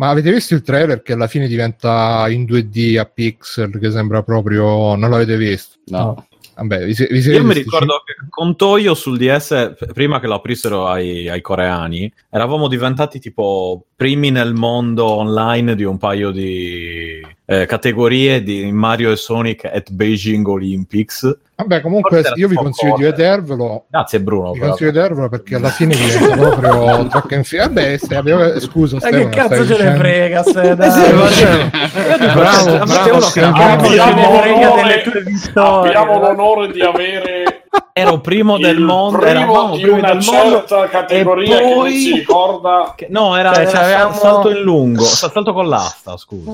Ma 0.00 0.08
avete 0.08 0.32
visto 0.32 0.54
il 0.54 0.62
trailer 0.62 1.02
che 1.02 1.12
alla 1.12 1.26
fine 1.26 1.46
diventa 1.46 2.24
in 2.30 2.44
2D 2.44 2.98
a 2.98 3.04
pixel, 3.04 3.78
che 3.78 3.90
sembra 3.90 4.22
proprio... 4.22 4.94
Non 4.94 5.10
l'avete 5.10 5.36
visto? 5.36 5.76
No. 5.88 6.26
Vabbè, 6.54 6.86
vi, 6.86 6.94
vi 7.10 7.18
Io 7.18 7.44
mi 7.44 7.52
ricordo 7.52 8.02
che 8.06 8.14
con 8.30 8.56
Toyo 8.56 8.94
sul 8.94 9.18
DS, 9.18 9.74
prima 9.92 10.18
che 10.18 10.26
lo 10.26 10.36
aprissero 10.36 10.86
ai, 10.86 11.28
ai 11.28 11.42
coreani, 11.42 12.10
eravamo 12.30 12.66
diventati 12.66 13.20
tipo 13.20 13.84
primi 13.94 14.30
nel 14.30 14.54
mondo 14.54 15.04
online 15.04 15.74
di 15.74 15.84
un 15.84 15.98
paio 15.98 16.30
di 16.30 17.20
eh, 17.50 17.66
categorie 17.66 18.44
di 18.44 18.70
Mario 18.70 19.10
e 19.10 19.16
Sonic 19.16 19.64
at 19.64 19.90
Beijing 19.90 20.46
Olympics. 20.46 21.36
Vabbè, 21.56 21.80
comunque 21.80 22.22
io 22.36 22.46
vi 22.48 22.54
consiglio 22.54 22.94
di 22.96 23.02
forte. 23.02 23.22
vedervelo. 23.22 23.84
Grazie 23.90 24.20
Bruno. 24.20 24.52
Vi 24.52 24.58
però. 24.60 24.68
consiglio 24.70 24.90
di 24.92 24.96
vedervelo 24.98 25.28
perché 25.28 25.54
alla 25.56 25.68
fine 25.68 25.94
diventa 25.96 26.36
proprio 26.56 27.06
track 27.08 27.32
and 27.32 27.44
field. 27.44 27.66
Vabbè, 27.72 27.96
se 27.98 28.14
abbiamo- 28.14 28.58
scusa, 28.60 28.94
Ma 28.94 29.00
Stefano, 29.00 29.28
che 29.28 29.36
cazzo 29.36 29.64
stai 29.64 29.76
ce 29.76 29.82
ne 29.82 29.94
frega, 29.96 30.42
se 30.44 30.60
Eh 30.70 30.76
dai. 30.76 30.90
sì, 30.90 31.12
ma 31.12 31.28
cioè, 31.28 31.50
io 31.50 32.18
dico, 32.18 32.32
Bravo, 32.32 32.64
cioè, 32.64 32.78
bravo, 32.78 32.92
avete 32.92 33.10
uno 33.10 33.18
che 33.18 33.24
Stefano. 33.26 33.52
Cazzo 33.58 33.84
ce 33.90 33.94
ne 33.96 34.00
Abbiamo 34.10 34.38
frega 34.40 34.54
l'onore- 34.68 34.82
delle 34.82 35.02
tue 35.02 35.22
vittorie. 35.22 35.92
Abbiamo 35.94 36.20
l'onore 36.20 36.72
di 36.72 36.80
avere 36.80 37.62
ero 38.00 38.20
primo 38.20 38.58
del 38.58 38.80
mondo, 38.80 39.18
primo 39.18 39.30
eravamo 39.40 39.74
di 39.76 39.82
primi 39.82 39.98
una 39.98 40.12
del 40.14 40.24
mondo. 40.24 40.50
certa 40.66 40.88
categoria 40.88 41.56
e 41.56 41.58
che 41.58 41.64
non 41.64 41.74
poi- 41.74 41.96
si 41.96 42.12
ricorda. 42.14 42.92
Che- 42.96 43.06
no, 43.10 43.36
era, 43.36 43.52
Cioè, 43.52 43.62
era 43.62 43.70
c'avevamo- 43.70 44.12
salto 44.14 44.50
in 44.50 44.60
lungo, 44.62 45.02
salto 45.04 45.52
con 45.52 45.68
l'asta, 45.68 46.16
scusa. 46.16 46.50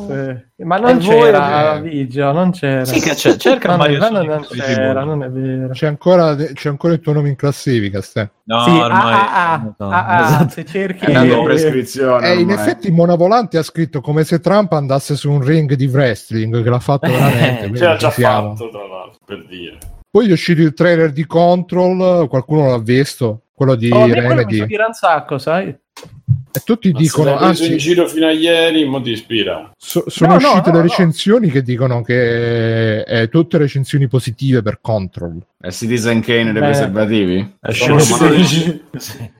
Sì. 0.56 0.64
Ma 0.64 0.76
non 0.78 0.90
E 0.90 0.94
voi- 0.94 1.20
c'era 1.20 1.78
Vigio, 1.80 2.32
non 2.32 2.50
c'era. 2.52 2.84
Sì 2.84 3.00
che 3.00 3.14
c'è, 3.14 3.36
cerca 3.36 3.70
No, 3.72 3.76
Mario 3.76 3.98
non 4.10 4.44
così 4.46 4.60
c'era, 4.60 5.04
non 5.04 5.22
è 5.22 5.28
vero. 5.30 5.72
C'è 5.72 5.86
ancora, 5.86 6.34
c'è 6.34 6.68
ancora 6.68 6.94
il 6.94 7.00
tuo 7.00 7.12
nome 7.12 7.28
in 7.28 7.36
classifica, 7.36 8.00
Ste. 8.00 8.30
No, 8.44 8.60
sì, 8.62 8.70
ormai... 8.70 9.12
ah, 9.12 9.32
ah, 9.32 9.52
ah, 9.52 9.74
no, 9.76 9.88
ah, 9.90 10.06
ah, 10.06 10.24
esatto. 10.26 10.48
se 10.50 10.64
cerchi 10.64 11.04
È 11.04 11.14
andato 11.14 11.38
in 11.40 11.44
prescrizione. 11.44 12.28
Eh, 12.30 12.34
in 12.34 12.48
ormai. 12.48 12.54
effetti 12.54 12.90
Mona 12.92 13.16
Volante 13.16 13.58
ha 13.58 13.62
scritto 13.62 14.00
come 14.00 14.22
se 14.24 14.38
Trump 14.40 14.72
andasse 14.72 15.16
su 15.16 15.30
un 15.32 15.42
ring 15.42 15.74
di 15.74 15.86
wrestling, 15.86 16.62
che 16.62 16.70
l'ha 16.70 16.78
fatto 16.78 17.08
veramente. 17.10 17.76
Ce 17.76 17.84
l'ha 17.84 17.96
già 17.96 18.10
fatto, 18.10 18.68
tra 18.70 18.86
l'altro, 18.86 19.18
per 19.26 19.44
dire. 19.48 19.78
Poi 20.16 20.30
è 20.30 20.32
uscito 20.32 20.62
il 20.62 20.72
trailer 20.72 21.12
di 21.12 21.26
Control, 21.26 22.26
qualcuno 22.30 22.70
l'ha 22.70 22.78
visto? 22.78 23.42
Quello 23.52 23.74
di 23.74 23.90
Oh, 23.92 23.98
quello 24.06 24.14
mi 24.14 24.20
Remedy. 24.28 24.60
ispira 24.60 24.86
un 24.86 24.94
sacco, 24.94 25.36
sai? 25.36 25.66
E 25.68 26.60
tutti 26.64 26.90
Ma 26.90 26.98
dicono, 26.98 27.32
preso 27.32 27.44
anzi, 27.44 27.72
in 27.72 27.76
giro 27.76 28.08
fino 28.08 28.24
a 28.26 28.30
ieri, 28.30 28.86
mo 28.86 29.02
ti 29.02 29.10
ispira. 29.10 29.72
so- 29.76 30.04
sono 30.06 30.30
No, 30.30 30.36
uscite 30.36 30.70
no, 30.70 30.76
le 30.76 30.82
no. 30.84 30.88
recensioni 30.88 31.50
che 31.50 31.60
dicono 31.60 32.00
che 32.00 33.04
è 33.04 33.28
tutte 33.28 33.58
recensioni 33.58 34.08
positive 34.08 34.62
per 34.62 34.78
Control. 34.80 35.38
È 35.60 35.70
Citizen 35.70 36.22
Kane 36.22 36.52
dei 36.52 36.62
preservativi? 36.62 37.56
È 37.60 37.72
Sono 37.72 37.96
usciti- 37.96 38.84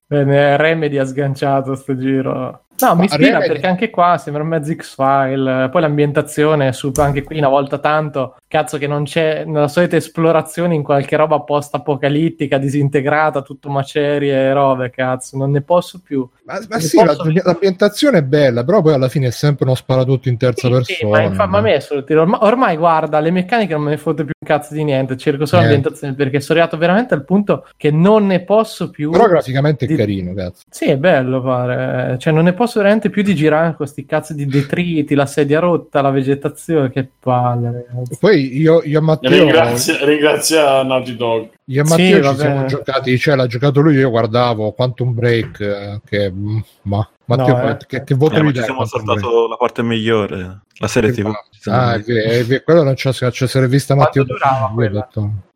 Bene, 0.06 0.56
Remedy 0.58 0.98
ha 0.98 1.06
sganciato 1.06 1.74
sto 1.74 1.96
giro. 1.96 2.60
No, 2.78 2.94
mi 2.94 3.06
ispira 3.06 3.38
Remedy- 3.38 3.52
perché 3.52 3.66
anche 3.66 3.88
qua 3.90 4.18
sembra 4.18 4.42
un 4.42 4.48
mezzo 4.50 4.70
X-File. 4.74 5.68
Poi 5.70 5.80
l'ambientazione 5.80 6.68
è 6.68 6.72
super, 6.72 7.06
anche 7.06 7.22
qui 7.22 7.38
una 7.38 7.48
volta 7.48 7.78
tanto. 7.78 8.36
Cazzo, 8.48 8.78
che 8.78 8.86
non 8.86 9.04
c'è 9.04 9.44
nella 9.44 9.66
solita 9.68 9.96
esplorazione 9.96 10.74
in 10.76 10.82
qualche 10.84 11.16
roba 11.16 11.40
post-apocalittica, 11.40 12.58
disintegrata, 12.58 13.42
tutto 13.42 13.68
macerie 13.70 14.32
e 14.34 14.52
robe. 14.52 14.90
Cazzo, 14.90 15.36
non 15.36 15.50
ne 15.50 15.62
posso 15.62 16.00
più. 16.02 16.28
Ma, 16.44 16.58
ma 16.68 16.78
sì, 16.78 16.96
la- 16.98 17.14
posso- 17.16 17.30
l'ambientazione 17.42 18.18
è 18.18 18.22
bella, 18.22 18.62
però 18.64 18.82
poi 18.82 18.94
alla 18.94 19.08
fine 19.08 19.26
è 19.28 19.30
sempre 19.30 19.64
uno 19.64 19.74
sparatutto 19.74 20.28
in 20.28 20.36
terza 20.36 20.68
Sì, 20.68 20.74
sì, 20.84 20.94
persona. 21.00 21.10
ma, 21.10 21.22
infa- 21.22 21.46
ma 21.46 21.58
a 21.58 21.60
me 21.60 21.74
è 21.74 21.80
solo 21.80 22.04
tiro. 22.04 22.20
Ormai, 22.22 22.38
ormai, 22.42 22.76
guarda, 22.76 23.18
le 23.20 23.30
meccaniche 23.32 23.74
non 23.74 23.82
me 23.82 23.90
ne 23.90 23.96
fotte 23.96 24.24
più 24.24 24.32
un 24.38 24.46
cazzo 24.46 24.74
di 24.74 24.84
niente. 24.84 25.16
Cerco 25.16 25.44
solo 25.44 25.62
Niente. 25.62 25.74
l'ambientazione 25.74 26.14
perché 26.14 26.40
sono 26.40 26.58
arrivato 26.60 26.78
veramente 26.78 27.14
al 27.14 27.24
punto 27.24 27.66
che 27.76 27.90
non 27.90 28.26
ne 28.26 28.40
posso 28.44 28.90
più. 28.90 29.10
Però 29.10 29.26
graficamente 29.26 29.84
è 29.86 29.88
Di- 29.88 29.96
carino, 29.96 30.32
cazzo. 30.34 30.62
Sì, 30.70 30.84
è 30.86 30.96
bello 30.96 31.42
pare. 31.42 32.16
Cioè, 32.18 32.32
non 32.32 32.44
ne 32.44 32.52
posso 32.52 32.78
veramente 32.78 33.10
più 33.10 33.22
di 33.22 33.34
girare 33.34 33.66
con 33.66 33.76
questi 33.76 34.06
cazzo 34.06 34.32
di 34.34 34.46
detriti, 34.46 35.14
la 35.16 35.26
sedia 35.26 35.58
rotta, 35.58 36.00
la 36.00 36.10
vegetazione. 36.10 36.90
Che 36.90 37.08
palle, 37.18 37.84
ragazzi. 37.88 38.16
Poi 38.20 38.35
io, 38.38 38.82
io 38.84 38.98
e 38.98 39.02
Matteo, 39.02 39.30
Ringrazia, 39.30 40.04
ringrazia 40.04 40.82
Naughty 40.82 41.16
Dog. 41.16 41.50
io 41.64 41.82
e 41.82 41.84
Sì, 41.84 41.90
Matteo 41.90 42.20
va 42.22 42.30
ci 42.30 42.36
siamo 42.38 42.64
giocati, 42.66 43.18
cioè 43.18 43.34
l'ha 43.36 43.46
giocato 43.46 43.80
lui, 43.80 43.94
io 43.96 44.10
guardavo 44.10 44.72
Quantum 44.72 45.14
Break, 45.14 45.60
eh, 45.60 46.00
che... 46.04 46.30
mm, 46.30 46.58
Ma, 46.82 47.08
Matteo, 47.26 47.56
No, 47.56 47.68
eh. 47.70 47.76
che, 47.86 48.04
che 48.04 48.14
voto 48.14 48.34
Eh, 48.36 48.42
gli 48.42 48.46
ci 48.48 48.52
dai? 48.54 48.64
siamo 48.64 48.80
a 48.82 48.86
Quantum 48.86 49.04
Break? 49.14 49.20
saltato 49.20 49.48
la 49.48 49.56
parte 49.56 49.82
migliore, 49.82 50.60
la 50.78 50.88
serie 50.88 51.10
TV. 51.12 51.30
Ci 51.50 51.70
Ah, 51.70 51.94
è 51.94 52.00
vero, 52.00 52.30
è 52.30 52.44
vero, 52.44 52.62
quello 52.64 52.82
non 52.84 52.94
c'è, 52.94 53.10
c'è, 53.10 53.30
c'è 53.30 53.46
vista 53.66 53.94
Quanto 53.94 54.20
Matteo. 54.20 54.36
durava 54.36 54.70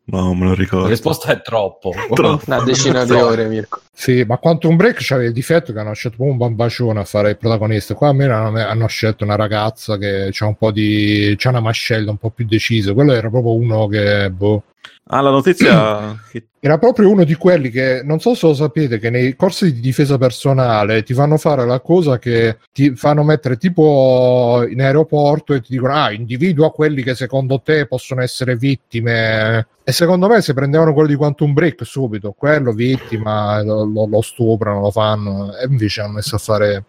No, 0.03 0.33
me 0.33 0.43
lo 0.45 0.49
La 0.49 0.55
ricordo. 0.55 0.87
risposta 0.87 1.31
è 1.31 1.41
troppo. 1.41 1.93
Troppo. 2.13 2.41
Una 2.47 2.63
decina 2.63 3.05
di 3.05 3.13
ore, 3.13 3.47
Mirko. 3.47 3.79
Sì, 3.93 4.23
ma 4.27 4.37
Quantum 4.37 4.75
Break 4.75 4.97
c'aveva 4.99 5.27
il 5.27 5.33
difetto 5.33 5.71
che 5.71 5.79
hanno 5.79 5.93
scelto 5.93 6.17
proprio 6.17 6.33
un 6.37 6.39
bambacione 6.39 6.99
a 6.99 7.05
fare 7.05 7.29
il 7.29 7.37
protagonista. 7.37 7.93
Qua 7.93 8.09
a 8.09 8.13
me 8.13 8.25
hanno, 8.25 8.59
hanno 8.59 8.87
scelto 8.87 9.23
una 9.23 9.35
ragazza 9.35 9.97
che 9.97 10.29
c'ha 10.31 10.47
un 10.47 10.55
po' 10.55 10.71
di. 10.71 11.33
c'ha 11.37 11.49
una 11.49 11.59
mascella 11.61 12.11
un 12.11 12.17
po' 12.17 12.31
più 12.31 12.45
decisa. 12.45 12.93
Quello 12.93 13.13
era 13.13 13.29
proprio 13.29 13.53
uno 13.53 13.87
che. 13.87 14.29
Boh. 14.31 14.63
Ah, 15.05 15.21
la 15.21 15.29
notizia 15.29 16.19
Era 16.63 16.77
proprio 16.77 17.09
uno 17.09 17.23
di 17.23 17.33
quelli 17.33 17.71
che 17.71 18.01
non 18.03 18.19
so 18.19 18.35
se 18.35 18.45
lo 18.45 18.53
sapete 18.53 18.99
che 18.99 19.09
nei 19.09 19.35
corsi 19.35 19.73
di 19.73 19.79
difesa 19.79 20.19
personale 20.19 21.01
ti 21.01 21.15
fanno 21.15 21.37
fare 21.37 21.65
la 21.65 21.79
cosa 21.79 22.19
che 22.19 22.59
ti 22.71 22.95
fanno 22.95 23.23
mettere 23.23 23.57
tipo 23.57 24.63
in 24.69 24.79
aeroporto 24.79 25.55
e 25.55 25.61
ti 25.61 25.71
dicono 25.71 25.93
ah 25.95 26.11
individua 26.11 26.71
quelli 26.71 27.01
che 27.01 27.15
secondo 27.15 27.61
te 27.61 27.87
possono 27.87 28.21
essere 28.21 28.55
vittime. 28.55 29.69
E 29.83 29.91
secondo 29.91 30.27
me 30.27 30.39
se 30.41 30.53
prendevano 30.53 30.93
quello 30.93 31.07
di 31.07 31.15
Quantum 31.15 31.51
Break 31.51 31.83
subito 31.83 32.33
quello 32.37 32.71
vittima 32.73 33.63
lo, 33.63 33.83
lo, 33.83 34.05
lo 34.05 34.21
stuprano 34.21 34.81
lo 34.81 34.91
fanno 34.91 35.57
e 35.57 35.65
invece 35.65 36.01
hanno 36.01 36.13
messo 36.13 36.35
a 36.35 36.39
fare 36.39 36.85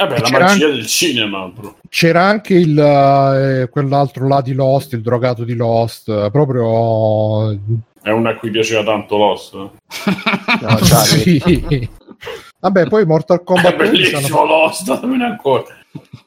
Eh 0.00 0.06
beh, 0.06 0.18
la 0.18 0.20
C'era 0.22 0.44
magia 0.46 0.66
del 0.68 0.86
cinema, 0.86 1.46
bro. 1.48 1.76
C'era 1.90 2.22
anche 2.24 2.54
il, 2.54 2.78
eh, 2.78 3.68
quell'altro 3.68 4.26
là 4.26 4.40
di 4.40 4.54
Lost, 4.54 4.94
il 4.94 5.02
drogato 5.02 5.44
di 5.44 5.54
Lost, 5.54 6.08
eh, 6.08 6.30
proprio... 6.32 7.50
È 8.02 8.08
una 8.08 8.30
a 8.30 8.34
cui 8.36 8.50
piaceva 8.50 8.82
tanto 8.82 9.18
Lost. 9.18 9.54
eh. 9.54 9.68
No, 10.62 10.78
Charlie. 10.80 11.40
sì. 11.40 11.88
Vabbè, 12.60 12.86
poi 12.88 13.04
Mortal 13.04 13.40
È 13.40 13.44
Kombat 13.44 13.74
11 13.78 13.84
hanno, 13.84 13.90
bellissimo 13.90 14.44
Lost, 14.46 14.84
dammene 15.00 15.24
ancora. 15.24 15.64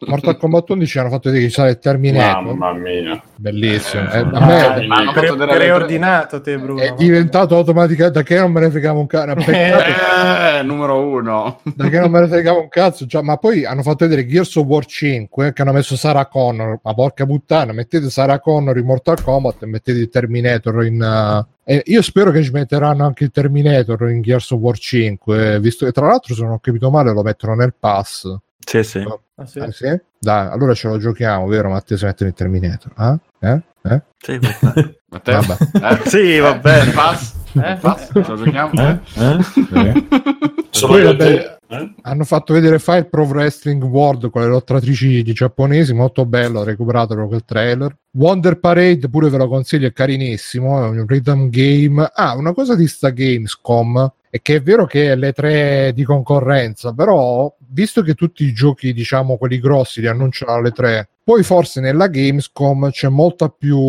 Mortal 0.05 0.35
Kombat 0.37 0.69
11 0.71 0.99
hanno 0.99 1.09
fatto 1.09 1.29
vedere 1.29 1.47
che 1.47 1.53
c'era 1.53 1.69
il 1.69 1.79
Terminator. 1.79 2.43
Mamma 2.55 2.73
mia. 2.73 3.21
Bellissimo. 3.37 4.09
Eh, 4.11 4.19
Eh, 4.19 4.23
me 4.25 4.83
Eh, 4.83 4.87
ma 4.87 4.95
hanno 4.97 5.11
Pre- 5.13 5.35
le- 5.35 5.45
preordinato 5.47 6.41
te, 6.41 6.57
Bruno. 6.57 6.81
è 6.81 6.93
diventato 6.97 7.55
automaticamente 7.55 8.19
da 8.19 8.25
che 8.25 8.37
non 8.37 8.51
me 8.51 8.59
ne 8.59 8.69
fregava 8.69 8.99
un 8.99 9.07
cazzo. 9.07 9.33
Eh, 9.51 10.61
numero 10.63 10.99
uno. 10.99 11.59
da 11.63 11.87
che 11.89 11.99
non 11.99 12.11
me 12.11 12.19
ne 12.21 12.27
fregava 12.27 12.59
un 12.59 12.67
cazzo. 12.69 13.05
Già, 13.05 13.21
ma 13.21 13.37
poi 13.37 13.65
hanno 13.65 13.81
fatto 13.81 14.05
vedere 14.05 14.25
Gears 14.27 14.55
of 14.57 14.65
War 14.65 14.85
5 14.85 15.53
che 15.53 15.61
hanno 15.61 15.71
messo 15.73 15.95
Sarah 15.95 16.25
Connor. 16.27 16.79
Ma 16.83 16.93
porca 16.93 17.25
puttana, 17.25 17.71
mettete 17.73 18.09
Sarah 18.09 18.39
Connor 18.39 18.77
in 18.77 18.85
Mortal 18.85 19.21
Kombat 19.21 19.63
e 19.63 19.65
mettete 19.67 19.99
il 19.99 20.09
Terminator 20.09 20.85
in. 20.85 21.01
uh, 21.01 21.51
e 21.65 21.81
io 21.85 22.01
spero 22.01 22.31
che 22.31 22.43
ci 22.43 22.51
metteranno 22.51 23.05
anche 23.05 23.23
il 23.23 23.31
Terminator 23.31 24.09
in 24.09 24.21
Gears 24.21 24.51
of 24.51 24.59
War 24.59 24.77
5, 24.77 25.59
visto 25.61 25.85
che 25.85 25.91
tra 25.93 26.07
l'altro, 26.07 26.35
se 26.35 26.41
non 26.43 26.51
ho 26.51 26.59
capito 26.59 26.89
male, 26.91 27.13
lo 27.13 27.21
mettono 27.23 27.55
nel 27.55 27.73
pass. 27.79 28.33
Sì, 28.65 28.83
sì. 28.83 29.03
Ah, 29.35 29.45
sì. 29.45 29.59
Ah, 29.59 29.71
sì? 29.71 30.01
Dai, 30.19 30.47
allora 30.47 30.73
ce 30.73 30.87
lo 30.87 30.97
giochiamo, 30.97 31.47
vero? 31.47 31.69
Matteo 31.69 31.97
si 31.97 32.05
mette 32.05 32.25
il 32.25 32.33
Terminator. 32.33 32.91
Ah? 32.95 33.19
Eh? 33.39 33.61
Eh? 33.83 34.01
Sì, 34.17 34.37
vabbè. 34.61 34.95
Matteo? 35.09 35.41
Vabbè. 35.41 36.01
Eh? 36.03 36.09
Sì, 36.09 36.37
va 36.37 36.55
bene. 36.55 36.91
Pass? 36.91 37.33
Eh? 37.53 37.77
Pass? 37.79 38.11
Ce 38.13 38.27
lo 38.27 38.35
giochiamo? 38.35 38.71
Eh? 38.73 38.99
Eh? 39.15 40.07
Solo 40.69 40.97
e 40.97 41.03
vabbè, 41.03 41.17
te, 41.17 41.57
eh? 41.67 41.93
Hanno 42.03 42.23
fatto 42.23 42.53
vedere 42.53 42.77
Fire 42.77 43.05
Pro 43.05 43.23
Wrestling 43.23 43.81
World 43.83 44.29
con 44.29 44.41
le 44.43 44.47
lottatrici 44.47 45.23
di 45.23 45.33
giapponesi, 45.33 45.93
molto 45.93 46.25
bello, 46.25 46.59
ho 46.59 46.63
recuperato 46.63 47.15
proprio 47.15 47.37
il 47.37 47.45
trailer. 47.45 47.95
Wonder 48.15 48.59
Parade 48.59 49.09
pure 49.09 49.29
ve 49.29 49.37
lo 49.37 49.47
consiglio, 49.47 49.87
è 49.87 49.93
carinissimo, 49.93 50.83
è 50.83 50.87
un 50.87 51.07
rhythm 51.07 51.49
game. 51.49 52.11
Ah, 52.13 52.35
una 52.35 52.53
cosa 52.53 52.75
di 52.75 52.87
sta 52.87 53.09
Gamescom 53.09 54.11
è 54.29 54.41
che 54.41 54.55
è 54.55 54.61
vero 54.61 54.85
che 54.85 55.11
è 55.11 55.15
le 55.15 55.31
tre 55.31 55.91
di 55.93 56.03
concorrenza, 56.03 56.93
però 56.93 57.51
visto 57.69 58.01
che 58.01 58.13
tutti 58.13 58.43
i 58.43 58.53
giochi, 58.53 58.93
diciamo, 58.93 59.37
quelli 59.37 59.59
grossi 59.59 60.01
li 60.01 60.07
annunciano 60.07 60.53
alle 60.53 60.71
tre, 60.71 61.09
poi 61.23 61.41
forse 61.43 61.79
nella 61.79 62.07
Gamescom 62.07 62.89
c'è 62.89 63.07
molta 63.07 63.47
più, 63.47 63.79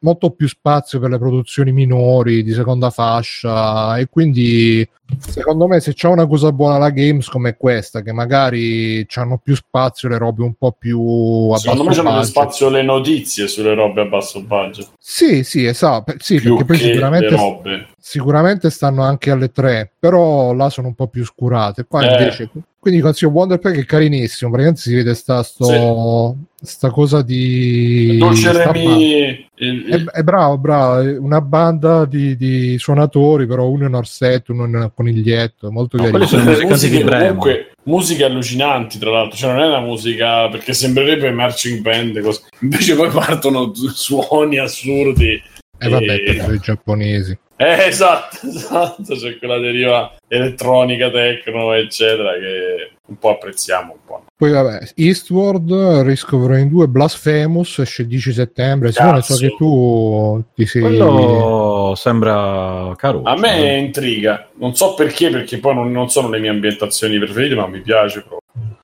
molto 0.00 0.30
più 0.30 0.48
spazio 0.48 0.98
per 0.98 1.10
le 1.10 1.18
produzioni 1.18 1.70
minori 1.70 2.42
di 2.42 2.52
seconda 2.52 2.90
fascia 2.90 3.98
e 3.98 4.08
quindi 4.08 4.86
secondo 5.18 5.68
me 5.68 5.78
se 5.78 5.94
c'è 5.94 6.08
una 6.08 6.26
cosa 6.26 6.50
buona 6.50 6.78
la 6.78 6.90
Gamescom 6.90 7.46
è 7.46 7.56
questa, 7.56 8.02
che 8.02 8.12
magari 8.12 9.06
hanno 9.14 9.38
più 9.38 9.54
spazio 9.54 10.08
le 10.08 10.18
robe 10.18 10.42
un 10.42 10.54
po' 10.54 10.72
più 10.72 11.54
Secondo 11.54 11.84
me 11.84 11.94
c'hanno 11.94 12.18
più 12.18 12.22
spazio 12.22 12.68
le 12.68 12.82
notizie 12.82 13.46
sulle 13.62 13.74
robe 13.74 14.00
a 14.02 14.04
basso 14.04 14.42
budget. 14.42 14.92
Sì, 14.98 15.44
sì, 15.44 15.64
esatto, 15.64 16.14
sì, 16.18 16.40
più 16.40 16.56
perché 16.56 16.64
poi 16.64 16.76
che 16.76 16.84
le 16.84 16.92
sicuramente, 16.92 17.36
robe. 17.36 17.88
Sicuramente 18.04 18.68
stanno 18.68 19.02
anche 19.02 19.30
alle 19.30 19.52
tre, 19.52 19.92
però 19.96 20.52
là 20.52 20.68
sono 20.70 20.88
un 20.88 20.94
po' 20.94 21.06
più 21.06 21.24
scurate. 21.24 21.86
Qua 21.88 22.02
Eh. 22.04 22.10
invece, 22.10 22.50
quindi 22.80 23.00
consiglio 23.00 23.30
Wonder 23.30 23.60
Pack 23.60 23.76
è 23.78 23.84
carinissimo, 23.84 24.50
praticamente 24.50 24.82
si 24.82 24.92
vede 24.92 25.14
sta, 25.14 25.40
sto, 25.44 26.34
sta 26.60 26.90
cosa 26.90 27.22
di... 27.22 28.16
Dolce 28.18 28.52
Remy, 28.52 29.46
il- 29.54 29.84
È, 29.86 30.18
è 30.18 30.22
bravo, 30.24 30.58
bravo, 30.58 31.00
è 31.00 31.16
una 31.16 31.40
banda 31.40 32.04
di, 32.04 32.36
di 32.36 32.76
suonatori, 32.76 33.46
però 33.46 33.68
uno 33.68 33.86
in 33.86 33.94
orsetto, 33.94 34.52
uno 34.52 34.64
in 34.66 34.90
coniglietto, 34.92 35.68
è 35.68 35.70
molto 35.70 35.96
No, 35.96 36.02
carino. 36.02 36.26
sono 36.26 36.42
musicanti 36.42 36.72
musiche 36.72 36.96
di 36.98 37.04
comunque 37.08 37.66
musiche 37.84 38.24
allucinanti 38.24 38.96
tra 38.98 39.10
l'altro 39.10 39.36
cioè 39.36 39.52
non 39.52 39.60
è 39.60 39.66
una 39.66 39.80
musica 39.80 40.48
perché 40.48 40.72
sembrerebbe 40.72 41.32
marching 41.32 41.80
band 41.80 42.20
cose. 42.20 42.42
invece 42.60 42.94
poi 42.94 43.10
partono 43.10 43.72
suoni 43.74 44.58
assurdi 44.58 45.40
E 45.78 45.88
vabbè, 45.88 46.14
e- 46.14 46.42
per 46.44 46.54
i 46.54 46.58
giapponesi. 46.60 47.36
Eh, 47.62 47.86
esatto 47.86 48.38
esatto 48.46 49.14
c'è 49.14 49.38
quella 49.38 49.58
deriva 49.58 50.14
elettronica 50.28 51.10
tecno 51.10 51.72
eccetera 51.72 52.32
che 52.34 52.92
un 53.06 53.18
po' 53.18 53.30
apprezziamo 53.30 53.92
un 53.92 53.98
po' 54.04 54.24
Poi 54.42 54.50
vabbè, 54.50 54.88
Eastward, 54.96 55.70
Risk 56.04 56.32
of 56.32 56.46
Rain 56.48 56.68
2, 56.68 56.88
Blasphemous, 56.88 57.78
esce 57.78 58.02
il 58.02 58.08
10 58.08 58.32
settembre. 58.32 58.90
Simone, 58.90 59.22
so 59.22 59.36
che 59.36 59.54
tu 59.56 60.42
ti 60.52 60.66
sei... 60.66 60.82
Quello 60.82 61.92
sembra 61.94 62.92
caruccio. 62.96 63.28
a 63.28 63.38
me 63.38 63.76
intriga. 63.76 64.48
Non 64.54 64.74
so 64.74 64.94
perché 64.94 65.30
perché 65.30 65.58
poi 65.58 65.76
non, 65.76 65.92
non 65.92 66.10
sono 66.10 66.28
le 66.28 66.40
mie 66.40 66.50
ambientazioni 66.50 67.20
preferite 67.20 67.54
ma 67.54 67.68
mi 67.68 67.82
piace 67.82 68.24
proprio. 68.26 68.40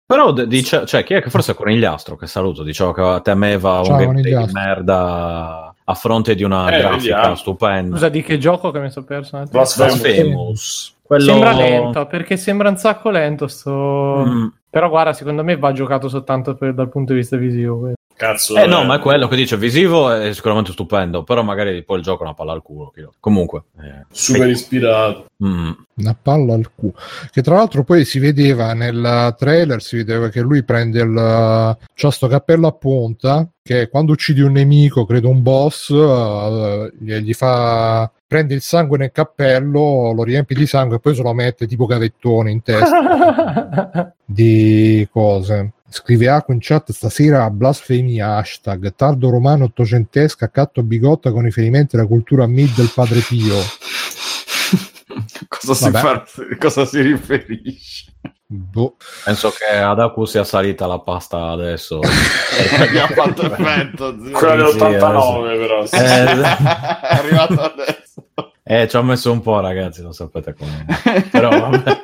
Però 0.06 0.30
dice, 0.32 0.86
cioè, 0.86 1.02
chi 1.02 1.14
è 1.14 1.22
che 1.22 1.28
forse 1.28 1.52
è 1.52 1.54
Conigliastro 1.56 2.16
che 2.16 2.28
saluto, 2.28 2.62
diceva 2.62 2.94
che 2.94 3.22
temeva 3.22 3.82
Ciao, 3.84 3.96
un 3.96 3.98
gameplay 3.98 4.46
di 4.46 4.52
merda 4.52 5.67
a 5.90 5.94
fronte 5.94 6.34
di 6.34 6.42
una 6.44 6.66
Eh, 6.70 6.78
grafica 6.80 7.14
vediamo. 7.16 7.34
stupenda. 7.34 7.94
Scusa, 7.96 8.08
di 8.10 8.22
che 8.22 8.36
gioco 8.36 8.70
che 8.70 8.78
mi 8.78 8.90
sono 8.90 9.06
perso? 9.06 9.42
Blasphemous. 9.50 10.96
Quello... 11.02 11.24
Sembra 11.24 11.52
lento, 11.52 12.06
perché 12.06 12.36
sembra 12.36 12.68
un 12.68 12.76
sacco 12.76 13.08
lento 13.10 13.46
sto... 13.46 14.24
Mm. 14.26 14.46
Però 14.70 14.90
guarda, 14.90 15.14
secondo 15.14 15.42
me 15.42 15.56
va 15.56 15.72
giocato 15.72 16.10
soltanto 16.10 16.54
per- 16.54 16.74
dal 16.74 16.90
punto 16.90 17.14
di 17.14 17.20
vista 17.20 17.38
visivo. 17.38 17.92
Cazzo 18.18 18.56
Eh 18.56 18.66
no, 18.66 18.84
ma 18.84 18.96
è 18.96 18.98
quello 18.98 19.28
che 19.28 19.36
dice 19.36 19.56
visivo 19.56 20.10
è 20.12 20.32
sicuramente 20.34 20.72
stupendo, 20.72 21.22
però 21.22 21.42
magari 21.42 21.82
poi 21.84 21.98
il 21.98 22.04
gioco 22.04 22.22
è 22.22 22.26
una 22.26 22.34
palla 22.34 22.52
al 22.52 22.62
culo. 22.62 22.92
Comunque, 23.20 23.62
eh, 23.80 24.04
super 24.10 24.48
ispirato 24.48 25.26
mm. 25.42 25.70
Una 25.94 26.16
palla 26.20 26.54
al 26.54 26.70
culo. 26.74 26.94
Che 27.30 27.42
tra 27.42 27.54
l'altro 27.54 27.84
poi 27.84 28.04
si 28.04 28.18
vedeva 28.18 28.74
nel 28.74 29.34
trailer, 29.38 29.80
si 29.80 29.96
vedeva 29.96 30.28
che 30.28 30.40
lui 30.40 30.62
prende 30.64 31.00
il... 31.00 31.76
C'ha 31.94 32.10
sto 32.10 32.26
cappello 32.26 32.66
a 32.66 32.72
punta, 32.72 33.48
che 33.62 33.88
quando 33.88 34.12
uccidi 34.12 34.40
un 34.40 34.52
nemico, 34.52 35.06
credo 35.06 35.28
un 35.28 35.42
boss, 35.42 35.90
eh, 35.90 36.92
gli 36.98 37.14
gli 37.14 37.32
fa... 37.32 38.10
Prende 38.26 38.54
il 38.54 38.60
sangue 38.60 38.98
nel 38.98 39.10
cappello, 39.10 40.12
lo 40.12 40.22
riempie 40.22 40.54
di 40.54 40.66
sangue 40.66 40.96
e 40.96 41.00
poi 41.00 41.14
se 41.14 41.22
lo 41.22 41.32
mette 41.32 41.66
tipo 41.66 41.86
gavettone 41.86 42.50
in 42.50 42.62
testa. 42.62 44.12
di 44.24 45.08
cose. 45.10 45.72
Scrive 45.90 46.28
Acqua 46.28 46.52
in 46.52 46.60
chat 46.60 46.92
stasera 46.92 47.48
blasfemia 47.48 48.36
hashtag 48.36 48.94
tardo 48.94 49.30
romano 49.30 49.64
ottocentesca 49.64 50.44
accatto 50.44 50.82
bigotta 50.82 51.32
con 51.32 51.42
riferimenti 51.42 51.96
alla 51.96 52.06
cultura 52.06 52.46
mid 52.46 52.74
del 52.74 52.92
padre 52.94 53.20
Pio. 53.20 53.56
cosa, 55.48 55.74
si 55.74 55.90
fa, 55.90 56.24
cosa 56.58 56.84
si 56.84 57.00
riferisce? 57.00 58.12
Boh. 58.50 58.96
penso 59.24 59.50
che 59.50 59.76
ad 59.76 60.00
Aku 60.00 60.24
sia 60.24 60.42
salita 60.42 60.86
la 60.86 61.00
pasta 61.00 61.48
adesso. 61.48 62.00
Mi 62.90 62.98
ha 62.98 63.06
fatto 63.08 63.42
effetto. 63.42 64.16
quella 64.32 64.70
Sì, 64.70 64.78
dell'89 64.78 65.58
però 65.58 65.86
sì. 65.86 65.94
Eh, 65.96 66.00
È 66.00 67.14
arrivato 67.14 67.60
adesso. 67.60 68.24
eh, 68.62 68.88
ci 68.88 68.96
ho 68.96 69.02
messo 69.02 69.32
un 69.32 69.42
po', 69.42 69.60
ragazzi, 69.60 70.00
lo 70.00 70.12
sapete 70.12 70.54
come. 70.54 70.86
Però 71.30 71.50
vabbè. 71.50 72.02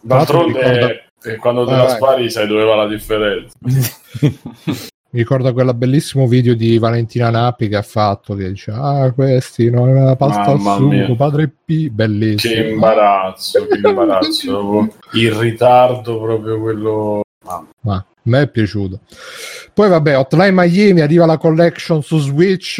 D'altronde, 0.00 1.12
eh, 1.24 1.36
quando 1.36 1.64
te 1.64 1.70
Vai, 1.72 1.78
la 1.80 1.84
vai. 1.86 1.94
spari 1.96 2.30
sai 2.30 2.46
dove 2.46 2.64
va 2.64 2.74
la 2.76 2.86
differenza. 2.86 3.54
Mi 5.14 5.20
ricorda 5.20 5.52
quel 5.52 5.72
bellissimo 5.76 6.26
video 6.26 6.54
di 6.54 6.76
Valentina 6.76 7.30
Nappi 7.30 7.68
che 7.68 7.76
ha 7.76 7.82
fatto 7.82 8.34
che 8.34 8.48
dice 8.48 8.72
ah 8.72 9.12
questi 9.12 9.70
non 9.70 9.88
è 9.88 9.92
una 9.92 10.16
pasta 10.16 10.42
al 10.46 10.56
Mamma 10.58 10.74
sugo 10.74 10.88
mia. 10.88 11.14
padre 11.14 11.46
P 11.48 11.84
Che 11.84 11.90
bellissimo 11.90 12.68
imbarazzo, 12.70 13.64
che 13.68 13.76
imbarazzo. 13.88 14.88
Il 15.14 15.30
ritardo 15.30 16.20
proprio 16.20 16.58
quello... 16.60 17.22
ma 17.82 17.94
a 17.94 18.04
me 18.22 18.40
è 18.42 18.48
piaciuto 18.48 19.00
poi 19.72 19.88
vabbè 19.88 20.18
Hotline 20.18 20.50
Miami 20.50 21.00
arriva 21.00 21.26
la 21.26 21.38
collection 21.38 22.02
su 22.02 22.18
Switch 22.18 22.78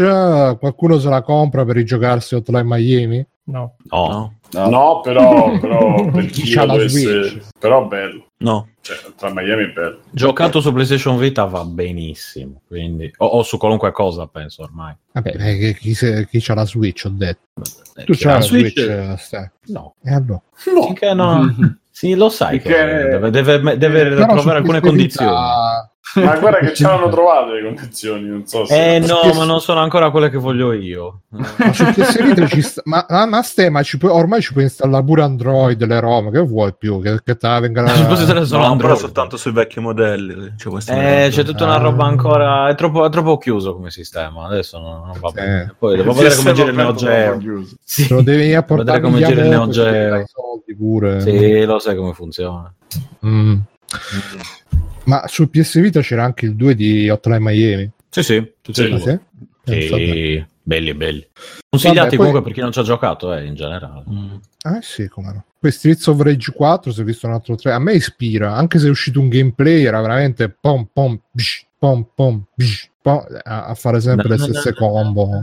qualcuno 0.59 0.99
se 0.99 1.09
la 1.09 1.23
compra 1.23 1.65
per 1.65 1.77
rigiocarsi 1.77 2.35
Hotline 2.35 2.65
Miami 2.65 3.25
no. 3.45 3.77
No. 3.91 4.35
No. 4.53 4.69
No, 4.69 5.01
però, 5.01 5.57
però 5.59 6.11
per 6.11 6.27
chi 6.27 6.53
C'ha 6.53 6.61
lo 6.63 6.67
la 6.67 6.73
dovesse... 6.75 7.23
Switch. 7.25 7.49
Però 7.59 7.87
bello. 7.87 8.27
No. 8.39 8.69
Cioè, 8.81 8.97
tra 9.17 9.31
Miami 9.33 9.65
è 9.65 9.73
bello. 9.73 10.01
Giocato 10.11 10.61
su 10.61 10.73
PlayStation 10.73 11.17
Vita 11.17 11.45
va 11.45 11.65
benissimo, 11.65 12.61
quindi... 12.67 13.13
o, 13.17 13.27
o 13.27 13.43
su 13.43 13.57
qualunque 13.57 13.91
cosa, 13.93 14.27
penso 14.27 14.63
ormai. 14.63 14.95
vabbè 15.13 15.31
eh, 15.37 15.59
che 15.59 15.75
chi, 15.75 15.95
se, 15.95 16.27
chi 16.29 16.41
c'ha 16.41 16.55
la 16.55 16.67
Switch 16.67 17.05
ho 17.07 17.09
detto 17.09 17.63
Eh, 17.97 18.05
tu 18.05 18.13
c'hai 18.15 18.33
ha 18.33 18.37
la 18.37 18.43
Switch? 18.43 18.79
Switch, 18.79 18.89
eh, 18.91 19.17
stai. 19.19 19.51
No. 19.67 19.95
e 20.03 20.13
allora 20.13 20.43
Finché 20.55 21.15
no... 21.15 21.55
Sì, 21.95 22.17
lo 22.17 22.29
sai 22.29 22.61
che 22.61 22.71
deve, 22.71 23.31
deve, 23.31 23.79
deve 23.79 24.27
trovare 24.27 24.59
alcune 24.59 24.81
condizioni. 24.81 25.31
Ma 26.17 26.37
guarda 26.39 26.59
che 26.59 26.75
ce 26.75 26.85
l'hanno 26.87 27.09
trovate 27.09 27.53
le 27.55 27.65
condizioni, 27.65 28.29
non 28.29 28.47
so 28.47 28.65
se... 28.67 28.95
Eh 28.97 28.99
no, 29.01 29.21
ma 29.35 29.45
non 29.45 29.61
sono 29.61 29.81
ancora 29.81 30.11
quelle 30.11 30.31
che 30.31 30.37
voglio 30.37 30.73
io. 30.73 31.23
Ma 31.31 31.73
su 31.73 31.85
PS 31.87 32.23
Vita 32.23 32.47
ci 32.47 32.61
sta, 32.63 32.83
ma, 32.85 33.05
ma, 33.09 33.27
ma 33.27 33.43
ste, 33.43 33.69
ma 33.71 33.83
ci 33.83 33.99
puoi- 33.99 34.13
ormai 34.13 34.41
ci 34.43 34.53
puoi 34.53 34.65
installare 34.65 35.03
pure 35.03 35.23
Android 35.23 35.83
le 35.85 36.01
ROM, 36.01 36.31
che 36.31 36.39
vuoi 36.41 36.73
più? 36.79 37.01
Che, 37.01 37.21
che 37.25 37.37
te 37.37 37.49
la 37.49 37.59
venga 37.59 37.87
Sul 37.89 38.07
posizionare 38.07 38.45
sono 38.47 38.67
no, 38.69 38.77
però 38.77 38.95
soltanto 38.95 39.37
sui 39.37 39.53
vecchi 39.53 39.81
modelli. 39.81 40.53
Cioè, 40.57 41.25
Eh, 41.25 41.29
c'è 41.31 41.43
tutta 41.43 41.65
una 41.65 41.75
Ah. 41.75 41.79
roba 41.79 42.05
ancora. 42.05 42.69
È 42.69 42.75
troppo, 42.77 43.05
è 43.07 43.11
troppo 43.11 43.37
chiuso 43.39 43.75
come 43.75 43.91
sistema. 43.91 44.45
Adesso 44.47 44.79
non, 44.79 45.07
non 45.07 45.19
va 45.19 45.29
Sì. 45.29 45.35
bene. 45.35 45.75
Poi 45.79 45.97
devo 45.97 46.13
vedere 46.13 46.37
come 46.37 46.53
gira 46.53 46.69
il 46.71 46.77
Neo 46.77 46.95
Geo. 46.95 47.41
Sì. 47.83 48.09
Lo 48.09 48.23
devi 48.23 48.55
a 48.55 48.63
portare 48.63 49.01
Vedere 49.01 49.13
come 49.13 49.27
gira 49.27 49.43
il 49.43 49.49
Neo 49.49 49.65
ci 49.65 49.71
Geo. 49.73 49.85
dare 50.11 50.21
i 50.23 50.27
soldi 50.27 50.77
pure. 50.77 51.21
Sì, 51.23 51.65
lo 51.65 51.79
sai 51.81 51.97
come 51.97 52.13
funziona. 52.13 52.73
Mm. 53.27 53.57
Ma 55.05 55.27
sul 55.27 55.51
PS 55.51 55.81
Vita 55.81 56.01
c'era 56.01 56.25
anche 56.25 56.47
il 56.47 56.57
2 56.57 56.75
di 56.75 57.09
Hotline 57.09 57.41
Miami. 57.41 57.91
Sì, 58.09 58.23
sì, 58.23 58.53
tutti 58.63 58.81
e 58.83 58.87
Sì. 58.87 58.93
Ah, 58.93 58.97
due. 58.97 59.21
sì? 59.65 59.71
Eh, 59.73 59.89
vabbè. 59.89 60.03
Sì, 60.03 60.47
belli, 60.63 60.95
belli. 60.95 61.27
Consigliati 61.69 61.99
Vabbè, 61.99 62.09
poi- 62.09 62.17
comunque 62.17 62.43
per 62.43 62.53
chi 62.53 62.61
non 62.61 62.73
ci 62.73 62.79
ha 62.79 62.83
giocato, 62.83 63.35
eh, 63.35 63.45
in 63.45 63.55
generale. 63.55 64.05
Ah 64.63 64.81
sì, 64.81 65.09
come 65.09 65.33
no. 65.33 65.45
Poi 65.59 65.71
Streets 65.71 66.07
of 66.07 66.21
Rage 66.21 66.53
4, 66.53 66.93
se 66.93 67.03
ho 67.03 67.05
visto 67.05 67.27
un 67.27 67.33
altro 67.35 67.55
3, 67.55 67.73
a 67.73 67.79
me 67.79 67.95
ispira, 67.95 68.55
anche 68.55 68.79
se 68.79 68.87
è 68.87 68.91
uscito 68.91 69.21
un 69.21 69.29
gameplay, 69.29 69.85
era 69.85 70.01
veramente 70.01 70.49
pom 70.49 70.89
pom 70.93 71.19
bsh, 71.31 71.67
pom 71.85 72.07
pom 72.15 72.43
bsh, 72.57 72.89
pom, 73.03 73.23
a, 73.43 73.67
a 73.67 73.75
fare 73.75 74.01
sempre 74.01 74.29
le 74.29 74.39
stesse 74.39 74.73
combo. 74.73 75.43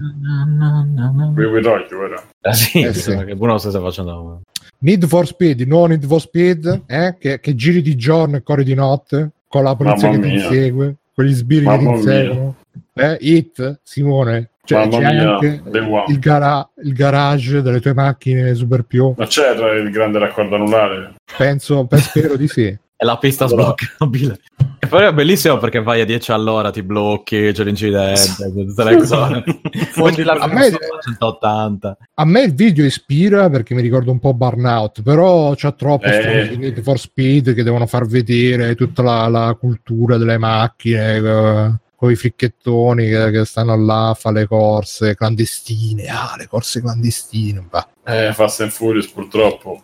Qui 1.35 1.49
qui 1.49 1.61
Tokyo, 1.61 1.99
ora. 1.99 2.23
Ah, 2.41 2.53
sì, 2.53 2.81
Eh, 2.81 2.93
sì. 2.93 3.15
che 3.15 3.35
Bruno 3.35 3.59
stesse 3.59 3.79
facendo. 3.79 4.41
Need 4.79 5.05
for 5.05 5.27
Speed, 5.27 5.61
no 5.61 5.85
Need 5.85 6.03
for 6.07 6.19
Speed, 6.19 6.83
eh? 6.87 7.15
che, 7.19 7.39
che 7.39 7.53
giri 7.53 7.83
di 7.83 7.95
giorno 7.95 8.37
e 8.37 8.41
corri 8.43 8.63
di 8.63 8.73
notte, 8.73 9.29
con 9.47 9.63
la 9.63 9.75
polizia 9.75 10.09
Mamma 10.09 10.21
che 10.21 10.27
ti 10.27 10.33
mia. 10.33 10.43
insegue, 10.45 10.95
quegli 11.13 11.33
sbirri 11.33 11.65
che 11.67 11.77
ti 11.77 11.83
Mamma 11.83 11.97
inseguono. 11.97 12.55
Eh, 12.95 13.17
Hit, 13.21 13.79
Simone, 13.83 14.49
cioè, 14.63 14.79
Mamma 14.87 14.97
c'è 15.07 15.13
mia, 15.13 15.33
anche 15.35 15.61
il, 16.07 16.19
gara- 16.19 16.69
il 16.83 16.93
garage 16.93 17.61
delle 17.61 17.79
tue 17.79 17.93
macchine 17.93 18.55
super 18.55 18.81
più, 18.81 19.13
Ma 19.15 19.27
c'era 19.27 19.73
il 19.73 19.91
grande 19.91 20.17
raccordo 20.17 20.55
anulare? 20.55 21.13
penso, 21.37 21.85
per- 21.85 21.99
spero 22.01 22.35
di 22.35 22.47
sì. 22.47 22.75
È 23.01 23.03
la 23.05 23.17
pista 23.17 23.45
Allora. 23.45 23.73
sbloccabile. 23.75 24.39
E 24.77 24.85
poi 24.87 25.05
è 25.05 25.11
bellissimo 25.11 25.57
perché 25.57 25.81
vai 25.81 26.01
a 26.01 26.05
10 26.05 26.31
all'ora, 26.33 26.69
ti 26.69 26.83
blocchi, 26.83 27.49
c'è 27.51 27.63
l'incidente, 27.63 28.51
tutte 28.53 28.83
le 28.83 28.95
cose. 28.97 29.43
Fondi 29.91 30.21
la 30.21 30.33
A 30.33 30.45
me- 30.45 30.69
180. 31.03 31.97
A 32.13 32.25
me 32.25 32.41
il 32.43 32.53
video 32.53 32.85
ispira 32.85 33.49
perché 33.49 33.73
mi 33.73 33.81
ricorda 33.81 34.11
un 34.11 34.19
po' 34.19 34.35
Burnout, 34.35 35.01
però 35.01 35.55
c'è 35.55 35.73
troppo 35.73 36.05
Eh. 36.05 36.55
Need 36.55 36.79
for 36.83 36.99
Speed 36.99 37.55
che 37.55 37.63
devono 37.63 37.87
far 37.87 38.05
vedere 38.05 38.75
tutta 38.75 39.01
la, 39.01 39.27
la 39.29 39.57
cultura 39.59 40.17
delle 40.17 40.37
macchine, 40.37 41.79
con 41.95 42.11
i 42.11 42.15
fricchettoni 42.15 43.07
che, 43.09 43.31
che 43.31 43.45
stanno 43.45 43.75
là 43.83 44.09
a 44.09 44.13
fare 44.13 44.41
le 44.41 44.47
corse 44.47 45.15
clandestine. 45.15 46.05
Ah, 46.07 46.35
le 46.37 46.47
corse 46.47 46.81
clandestine. 46.81 47.65
bah. 47.67 47.87
Eh, 48.05 48.31
Fast 48.33 48.61
and 48.61 48.69
Furious 48.69 49.07
purtroppo. 49.07 49.81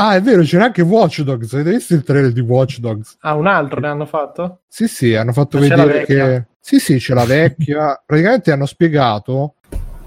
Ah, 0.00 0.14
è 0.14 0.22
vero, 0.22 0.42
c'era 0.42 0.66
anche 0.66 0.82
Watch 0.82 1.22
Dogs. 1.22 1.52
Avete 1.54 1.70
visto 1.70 1.94
il 1.94 2.04
trailer 2.04 2.30
di 2.30 2.40
Watch 2.40 2.78
Dogs? 2.78 3.16
Ah, 3.22 3.34
un 3.34 3.48
altro 3.48 3.80
ne 3.80 3.88
hanno 3.88 4.06
fatto? 4.06 4.60
Sì, 4.68 4.86
sì, 4.86 5.16
hanno 5.16 5.32
fatto 5.32 5.58
Ma 5.58 5.66
vedere 5.66 6.04
che... 6.04 6.44
Sì, 6.60 6.78
sì, 6.78 6.98
c'è 6.98 7.14
la 7.14 7.24
vecchia. 7.24 8.00
Praticamente 8.06 8.52
hanno 8.52 8.66
spiegato 8.66 9.54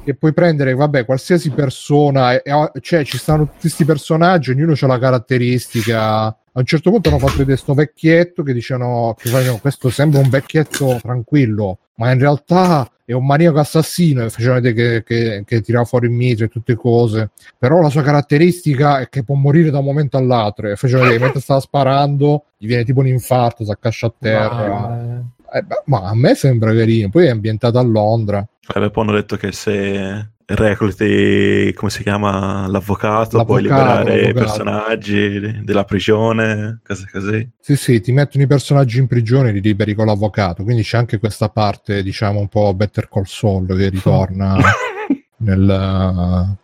che 0.05 0.15
puoi 0.15 0.31
prendere, 0.31 0.73
vabbè, 0.75 1.03
qualsiasi 1.03 1.49
persona, 1.49 2.41
e- 2.41 2.71
cioè 2.79 3.03
ci 3.03 3.17
stanno 3.17 3.43
tutti 3.43 3.59
questi 3.61 3.83
personaggi, 3.83 4.51
ognuno 4.51 4.75
ha 4.79 4.87
la 4.87 4.97
caratteristica. 4.97 6.25
A 6.27 6.59
un 6.59 6.65
certo 6.65 6.89
punto 6.89 7.09
hanno 7.09 7.19
fatto 7.19 7.31
vedere 7.31 7.55
questo 7.55 7.73
vecchietto 7.73 8.43
che 8.43 8.53
dicevano 8.53 9.13
che 9.17 9.29
questo 9.59 9.89
sembra 9.89 10.21
un 10.21 10.29
vecchietto 10.29 10.99
tranquillo, 11.01 11.79
ma 12.02 12.12
in 12.12 12.20
realtà 12.20 12.89
è 13.06 13.14
un 13.14 13.28
maniaco 13.28 13.60
assassino 13.60 14.24
e 14.24 14.30
facevano 14.32 14.60
vedere 14.60 15.04
che, 15.04 15.04
che, 15.04 15.43
che 15.45 15.62
tirava 15.62 15.86
fuori 15.86 16.08
il 16.08 16.14
mitra 16.14 16.45
e 16.45 16.47
tutte 16.47 16.74
cose. 16.74 17.30
Però 17.60 17.80
la 17.80 17.89
sua 17.89 18.02
caratteristica 18.02 18.99
è 18.99 19.08
che 19.08 19.24
può 19.24 19.36
morire 19.36 19.70
da 19.70 19.78
un 19.78 19.86
momento 19.86 20.18
all'altro. 20.18 20.68
E 20.68 20.76
facevano 20.76 21.04
vedere 21.04 21.18
che 21.20 21.24
mentre 21.26 21.41
stava 21.41 21.60
sparando 21.60 22.45
gli 22.58 22.66
viene 22.66 22.84
tipo 22.84 23.02
un 23.02 23.08
infarto, 23.08 23.64
si 23.64 23.70
accascia 23.70 24.08
a 24.08 24.14
terra. 24.18 24.68
Ma- 24.68 25.24
Eh, 25.54 25.62
beh, 25.62 25.84
ma 25.86 26.04
a 26.04 26.16
me 26.16 26.34
sembra 26.34 26.74
carino. 26.74 27.10
Poi 27.10 27.26
è 27.26 27.30
ambientato 27.30 27.78
a 27.78 27.84
Londra. 27.84 28.39
Eh, 28.74 28.89
poi 28.89 29.04
hanno 29.04 29.14
detto 29.14 29.36
che 29.36 29.52
se 29.52 30.30
recluti, 30.56 31.72
come 31.76 31.89
si 31.91 32.04
chiama, 32.04 32.68
l'avvocato, 32.68 33.43
puoi 33.45 33.64
L'avvocato, 33.64 34.04
liberare 34.10 34.20
i 34.22 34.34
l'avvocato. 34.34 34.45
personaggi 34.45 35.62
della 35.64 35.84
prigione, 35.84 36.80
cose 36.86 37.08
così. 37.12 37.49
Sì, 37.60 37.76
sì, 37.76 38.02
ti 38.02 38.12
mettono 38.12 38.43
i 38.43 38.47
personaggi 38.47 38.99
in 38.99 39.08
prigione 39.08 39.49
e 39.49 39.52
li 39.54 39.62
liberi 39.62 39.93
con 39.93 40.06
l'avvocato. 40.06 40.64
Quindi 40.64 40.84
c'è 40.84 40.97
anche 40.97 41.20
questa 41.20 41.49
parte, 41.49 42.04
diciamo, 42.04 42.39
un 42.39 42.47
po' 42.47 42.74
Better 42.74 43.08
Call 43.10 43.24
Saul 43.26 43.68
che 43.76 43.89
ritorna 43.89 44.58
nel. 45.38 46.58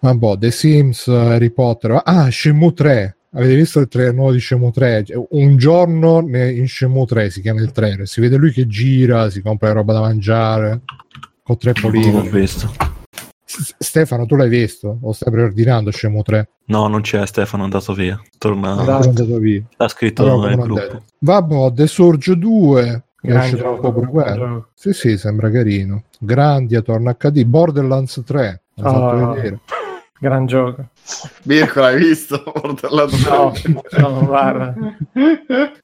Vabbè, 0.00 0.38
The 0.38 0.50
Sims, 0.50 1.06
Harry 1.08 1.50
Potter. 1.50 2.00
Ah, 2.04 2.28
Shenmue 2.30 2.72
3. 2.74 3.16
Avete 3.36 3.54
visto 3.56 3.80
il 3.80 3.88
trailer 3.88 4.14
nuovo 4.14 4.32
di 4.32 4.40
3? 4.40 5.04
Cioè, 5.04 5.26
Un 5.30 5.56
giorno 5.56 6.20
in 6.28 6.68
Shenmue 6.68 7.06
3 7.06 7.30
si 7.30 7.40
chiama 7.40 7.60
il 7.62 7.72
trailer. 7.72 8.06
Si 8.06 8.20
vede 8.20 8.36
lui 8.36 8.52
che 8.52 8.66
gira, 8.66 9.30
si 9.30 9.40
compra 9.40 9.72
roba 9.72 9.92
da 9.94 10.00
mangiare 10.00 10.82
con 11.42 11.58
tre 11.58 11.72
Non 11.82 11.90
l'ho 11.92 12.00
poligoni. 12.00 12.28
visto. 12.30 12.72
Stefano, 13.78 14.26
tu 14.26 14.36
l'hai 14.36 14.48
visto? 14.48 14.98
O 15.02 15.12
stai 15.12 15.32
preordinando 15.32 15.90
Shenmue 15.90 16.22
3? 16.22 16.48
No, 16.66 16.86
non 16.88 17.00
c'è 17.02 17.24
Stefano, 17.26 17.62
è 17.62 17.66
andato 17.66 17.92
via. 17.92 18.20
Torna. 18.38 18.74
Dai. 18.74 18.86
È 18.86 19.06
andato 19.08 19.38
via. 19.38 19.62
Ha 19.76 19.88
scritto 19.88 20.22
Allora, 20.22 20.48
nel 20.48 20.58
gruppo. 20.58 20.80
detto. 20.80 21.02
Vabbè, 21.18 21.72
The 21.74 21.86
Surge 21.86 22.36
2 22.38 23.02
che 23.20 23.28
Gran 23.28 23.42
esce 23.44 23.56
tra 23.56 23.68
un 23.70 23.74
gioco, 23.76 23.92
pure 23.92 24.06
quello. 24.08 24.34
gioco. 24.46 24.68
Sì, 24.74 24.92
sì, 24.92 25.16
sembra 25.18 25.50
carino. 25.50 26.04
Grandia 26.18 26.80
torna 26.82 27.14
HD. 27.14 27.44
Borderlands 27.44 28.22
3. 28.24 28.62
L'ho 28.74 28.82
fatto 28.90 28.98
Oh. 29.24 29.32
vedere. 29.32 29.58
Gran 30.20 30.46
gioco. 30.46 30.88
Mirko, 31.42 31.80
l'hai 31.80 31.98
visto? 31.98 32.42
Portallato 32.50 33.16
No, 33.28 33.52
no, 34.08 34.24
guarda. 34.26 34.74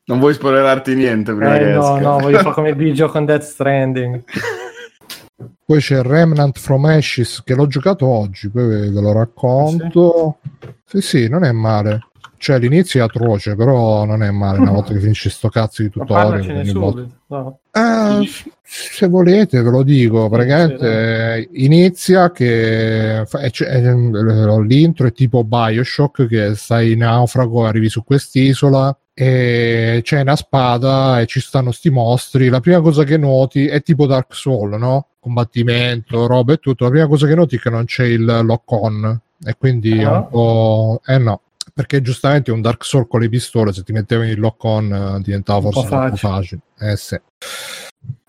Non 0.05 0.19
vuoi 0.19 0.33
spoilerarti 0.35 0.95
niente 0.95 1.35
prima 1.35 1.57
Eh, 1.57 1.59
che 1.59 1.65
no, 1.73 1.81
esca. 1.97 2.01
no, 2.09 2.19
voglio 2.19 2.39
fare 2.39 2.55
come 2.55 2.71
il 2.71 2.77
video 2.77 3.09
con 3.09 3.25
Death 3.27 3.43
Stranding. 3.43 4.23
Poi 5.65 5.81
c'è 5.81 6.03
Remnant 6.03 6.59
from 6.59 6.85
Ashes 6.85 7.43
che 7.45 7.55
l'ho 7.55 7.67
giocato 7.67 8.07
oggi, 8.07 8.51
poi 8.51 8.67
ve 8.67 8.91
ve 8.91 9.01
lo 9.01 9.13
racconto. 9.13 10.39
Sì, 10.85 11.01
sì, 11.01 11.29
non 11.29 11.45
è 11.45 11.53
male. 11.53 12.10
Cioè, 12.43 12.59
l'inizio 12.59 13.01
è 13.01 13.03
atroce, 13.05 13.55
però 13.55 14.07
non 14.07 14.23
è 14.23 14.31
male 14.31 14.61
una 14.61 14.71
volta 14.71 14.95
che 14.95 14.99
finisce 15.01 15.29
sto 15.29 15.51
cazzo 15.51 15.83
di 15.83 15.91
tutorial. 15.91 16.73
volta. 16.73 17.07
No. 17.27 17.59
Eh, 17.71 18.27
se 18.63 19.09
volete, 19.09 19.61
ve 19.61 19.69
lo 19.69 19.83
dico. 19.83 20.27
Praticamente 20.31 21.49
inizia 21.53 22.33
che 22.33 23.21
eh, 23.21 23.95
l'intro 24.67 25.07
è 25.07 25.13
tipo 25.13 25.45
Bioshock 25.45 26.27
che 26.27 26.55
stai 26.55 26.93
in 26.93 27.01
naufrago, 27.01 27.67
arrivi 27.67 27.91
su 27.91 28.03
quest'isola 28.05 28.97
e 29.13 30.01
c'è 30.03 30.23
una 30.23 30.35
spada 30.37 31.21
e 31.21 31.27
ci 31.27 31.41
stanno 31.41 31.73
sti 31.73 31.91
mostri. 31.91 32.49
La 32.49 32.61
prima 32.61 32.81
cosa 32.81 33.05
che 33.05 33.19
noti 33.19 33.67
è 33.67 33.83
tipo 33.83 34.07
Dark 34.07 34.35
Soul, 34.35 34.79
no? 34.79 35.09
Combattimento, 35.21 36.27
roba 36.27 36.55
e 36.55 36.57
tutto. 36.57 36.85
La 36.85 36.91
prima 36.91 37.07
cosa 37.07 37.27
che 37.27 37.35
noti 37.35 37.57
è 37.57 37.59
che 37.59 37.69
non 37.69 37.85
c'è 37.85 38.05
il 38.07 38.25
lock-on 38.25 39.21
e 39.45 39.55
quindi 39.59 39.99
è 39.99 40.05
Ah. 40.05 40.13
un 40.21 40.29
po'... 40.31 41.01
Eh 41.05 41.19
no. 41.19 41.43
Perché 41.81 42.03
giustamente 42.03 42.53
un 42.53 42.61
Dark 42.61 42.85
Soul 42.85 43.09
con 43.09 43.21
le 43.21 43.31
pistole, 43.31 43.73
se 43.73 43.83
ti 43.83 43.93
mettevi 43.93 44.29
il 44.29 44.39
lock-on 44.39 44.93
eh, 44.93 45.23
diventava 45.23 45.69
Un 45.69 45.73
forse 45.73 45.95
un 45.95 46.11
po' 46.11 46.17
facile. 46.17 46.61
Eh 46.79 46.95
sì. 46.95 47.19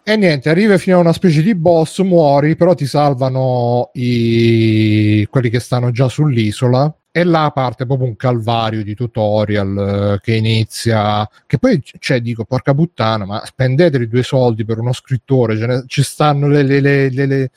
E 0.03 0.15
niente, 0.15 0.49
arriva 0.49 0.77
fino 0.77 0.95
a 0.95 0.99
una 1.01 1.11
specie 1.11 1.41
di 1.41 1.53
boss, 1.53 1.99
muori, 1.99 2.55
però 2.55 2.75
ti 2.75 2.85
salvano 2.85 3.89
i... 3.95 5.27
quelli 5.29 5.49
che 5.49 5.59
stanno 5.59 5.91
già 5.91 6.07
sull'isola. 6.07 6.95
E 7.13 7.25
là 7.25 7.51
parte 7.53 7.85
proprio 7.85 8.07
un 8.07 8.15
calvario 8.15 8.83
di 8.85 8.95
tutorial 8.95 10.13
eh, 10.15 10.19
che 10.21 10.33
inizia. 10.35 11.27
Che 11.45 11.57
poi, 11.59 11.81
cioè, 11.99 12.21
dico, 12.21 12.45
porca 12.45 12.73
puttana, 12.73 13.25
ma 13.25 13.43
spendete 13.45 14.07
due 14.07 14.23
soldi 14.23 14.63
per 14.63 14.79
uno 14.79 14.93
scrittore. 14.93 15.55
ne- 15.55 15.83
ci 15.87 16.03
stanno 16.03 16.47
le- 16.47 16.63
le- 16.63 17.09
le- 17.09 17.51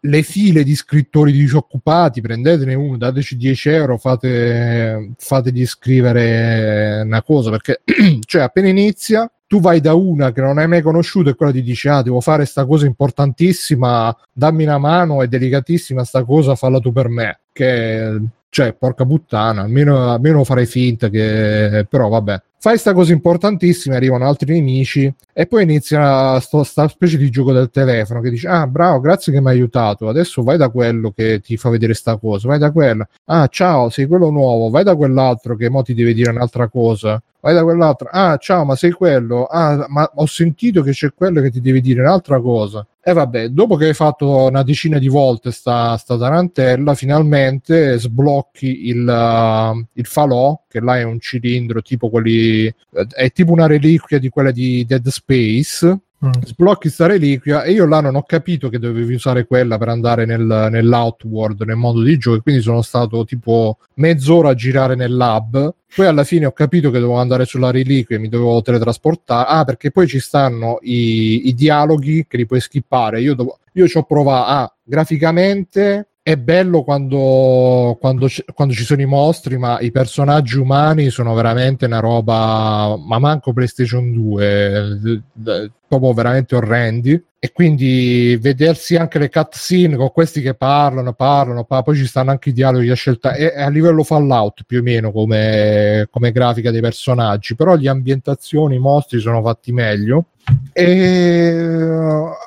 le 0.00 0.22
file 0.22 0.64
di 0.64 0.74
scrittori 0.74 1.30
disoccupati. 1.30 2.20
Prendetene 2.20 2.74
uno, 2.74 2.96
dateci 2.96 3.36
10 3.36 3.68
euro, 3.68 3.98
fate, 3.98 5.12
fategli 5.16 5.64
scrivere 5.64 7.02
una 7.04 7.22
cosa. 7.22 7.50
Perché, 7.50 7.82
cioè, 8.26 8.42
appena 8.42 8.68
inizia, 8.68 9.30
tu 9.46 9.60
vai 9.60 9.80
da 9.80 9.94
una 9.94 10.32
che 10.32 10.40
non 10.40 10.58
hai 10.58 10.66
mai 10.66 10.82
conosciuto 10.82 11.30
e 11.30 11.34
quella 11.36 11.52
ti 11.52 11.62
dice 11.62 11.88
ah 11.88 12.02
devo 12.02 12.20
fare 12.20 12.44
sta 12.44 12.66
cosa 12.66 12.84
importantissima 12.84 14.12
dammi 14.32 14.64
una 14.64 14.78
mano 14.78 15.22
è 15.22 15.28
delicatissima 15.28 16.02
sta 16.02 16.24
cosa 16.24 16.56
falla 16.56 16.80
tu 16.80 16.90
per 16.90 17.08
me 17.08 17.38
che 17.56 18.20
cioè 18.50 18.74
porca 18.74 19.04
puttana 19.06 19.62
almeno, 19.62 20.10
almeno 20.12 20.44
farei 20.44 20.66
finta 20.66 21.08
che 21.08 21.86
però 21.88 22.08
vabbè. 22.08 22.42
Fai 22.58 22.78
sta 22.78 22.94
cosa 22.94 23.12
importantissima 23.12 23.96
arrivano 23.96 24.26
altri 24.26 24.54
nemici 24.54 25.12
e 25.32 25.46
poi 25.46 25.62
inizia 25.62 26.38
sto, 26.40 26.64
sta 26.64 26.88
specie 26.88 27.16
di 27.16 27.30
gioco 27.30 27.52
del 27.52 27.70
telefono 27.70 28.20
che 28.20 28.30
dice 28.30 28.48
ah 28.48 28.66
bravo 28.66 29.00
grazie 29.00 29.32
che 29.32 29.40
mi 29.40 29.48
hai 29.48 29.56
aiutato 29.56 30.08
adesso 30.08 30.42
vai 30.42 30.56
da 30.56 30.68
quello 30.70 31.12
che 31.12 31.40
ti 31.40 31.56
fa 31.56 31.68
vedere 31.68 31.94
sta 31.94 32.16
cosa 32.16 32.48
vai 32.48 32.58
da 32.58 32.72
quello 32.72 33.06
ah 33.26 33.46
ciao 33.46 33.88
sei 33.90 34.06
quello 34.06 34.30
nuovo 34.30 34.68
vai 34.70 34.82
da 34.82 34.96
quell'altro 34.96 35.54
che 35.54 35.70
mo 35.70 35.82
ti 35.82 35.94
deve 35.94 36.12
dire 36.12 36.30
un'altra 36.30 36.68
cosa 36.68 37.22
vai 37.46 37.54
da 37.54 37.62
quell'altro, 37.62 38.08
ah 38.10 38.36
ciao 38.38 38.64
ma 38.64 38.74
sei 38.74 38.90
quello, 38.90 39.44
ah 39.44 39.86
ma 39.88 40.10
ho 40.14 40.26
sentito 40.26 40.82
che 40.82 40.90
c'è 40.90 41.12
quello 41.14 41.40
che 41.40 41.50
ti 41.50 41.60
deve 41.60 41.80
dire 41.80 42.00
un'altra 42.00 42.40
cosa. 42.40 42.84
E 43.08 43.12
vabbè, 43.12 43.50
dopo 43.50 43.76
che 43.76 43.86
hai 43.86 43.94
fatto 43.94 44.46
una 44.46 44.64
decina 44.64 44.98
di 44.98 45.06
volte 45.06 45.52
sta, 45.52 45.96
sta 45.96 46.18
tarantella, 46.18 46.96
finalmente 46.96 48.00
sblocchi 48.00 48.88
il, 48.88 49.06
uh, 49.06 49.86
il 49.92 50.06
falò, 50.06 50.60
che 50.68 50.80
là 50.80 50.98
è 50.98 51.04
un 51.04 51.20
cilindro 51.20 51.82
tipo 51.82 52.10
quelli, 52.10 52.66
è 53.14 53.30
tipo 53.30 53.52
una 53.52 53.68
reliquia 53.68 54.18
di 54.18 54.28
quella 54.28 54.50
di 54.50 54.84
Dead 54.84 55.06
Space, 55.06 55.98
Mm. 56.24 56.30
sblocchi 56.44 56.88
sta 56.88 57.06
reliquia 57.06 57.62
e 57.62 57.72
io 57.72 57.84
là 57.84 58.00
non 58.00 58.14
ho 58.14 58.22
capito 58.22 58.70
che 58.70 58.78
dovevi 58.78 59.12
usare 59.12 59.44
quella 59.44 59.76
per 59.76 59.90
andare 59.90 60.24
nel, 60.24 60.68
nell'outward 60.70 61.60
nel 61.60 61.76
modo 61.76 62.00
di 62.00 62.16
gioco 62.16 62.38
e 62.38 62.40
quindi 62.40 62.62
sono 62.62 62.80
stato 62.80 63.26
tipo 63.26 63.76
mezz'ora 63.96 64.48
a 64.48 64.54
girare 64.54 64.94
nel 64.94 65.14
lab. 65.14 65.74
Poi 65.94 66.06
alla 66.06 66.24
fine 66.24 66.46
ho 66.46 66.52
capito 66.52 66.90
che 66.90 67.00
dovevo 67.00 67.18
andare 67.18 67.44
sulla 67.44 67.70
reliquia 67.70 68.16
e 68.16 68.18
mi 68.18 68.30
dovevo 68.30 68.62
teletrasportare. 68.62 69.46
Ah 69.46 69.64
perché 69.64 69.90
poi 69.90 70.06
ci 70.06 70.18
stanno 70.18 70.78
i, 70.82 71.48
i 71.48 71.54
dialoghi 71.54 72.26
che 72.26 72.38
li 72.38 72.46
puoi 72.46 72.60
skippare. 72.60 73.20
Io, 73.20 73.34
dovo- 73.34 73.58
io 73.72 73.86
ci 73.86 73.98
ho 73.98 74.04
provato 74.04 74.50
ah 74.50 74.74
graficamente 74.82 76.08
è 76.26 76.36
bello 76.36 76.82
quando, 76.82 77.96
quando, 78.00 78.26
quando 78.52 78.74
ci 78.74 78.82
sono 78.82 79.00
i 79.00 79.06
mostri, 79.06 79.58
ma 79.58 79.78
i 79.78 79.92
personaggi 79.92 80.58
umani 80.58 81.08
sono 81.08 81.32
veramente 81.34 81.86
una 81.86 82.00
roba, 82.00 82.96
ma 82.98 83.20
manco 83.20 83.52
PlayStation 83.52 84.10
2, 84.10 84.98
d- 85.00 85.22
d- 85.32 85.70
proprio 85.86 86.12
veramente 86.12 86.56
orrendi. 86.56 87.24
E 87.38 87.52
quindi 87.52 88.36
vedersi 88.40 88.96
anche 88.96 89.20
le 89.20 89.30
cutscene 89.30 89.94
con 89.94 90.10
questi 90.10 90.40
che 90.40 90.54
parlano, 90.54 91.12
parlano, 91.12 91.62
pa- 91.62 91.82
poi 91.82 91.94
ci 91.94 92.06
stanno 92.06 92.32
anche 92.32 92.48
i 92.48 92.52
dialoghi 92.52 92.90
a 92.90 92.96
scelta, 92.96 93.34
è, 93.34 93.52
è 93.52 93.62
a 93.62 93.68
livello 93.68 94.02
Fallout 94.02 94.64
più 94.66 94.80
o 94.80 94.82
meno 94.82 95.12
come, 95.12 96.08
come 96.10 96.32
grafica 96.32 96.72
dei 96.72 96.80
personaggi, 96.80 97.54
però 97.54 97.76
le 97.76 97.88
ambientazioni, 97.88 98.74
i 98.74 98.80
mostri 98.80 99.20
sono 99.20 99.40
fatti 99.42 99.70
meglio. 99.70 100.24
E 100.72 101.66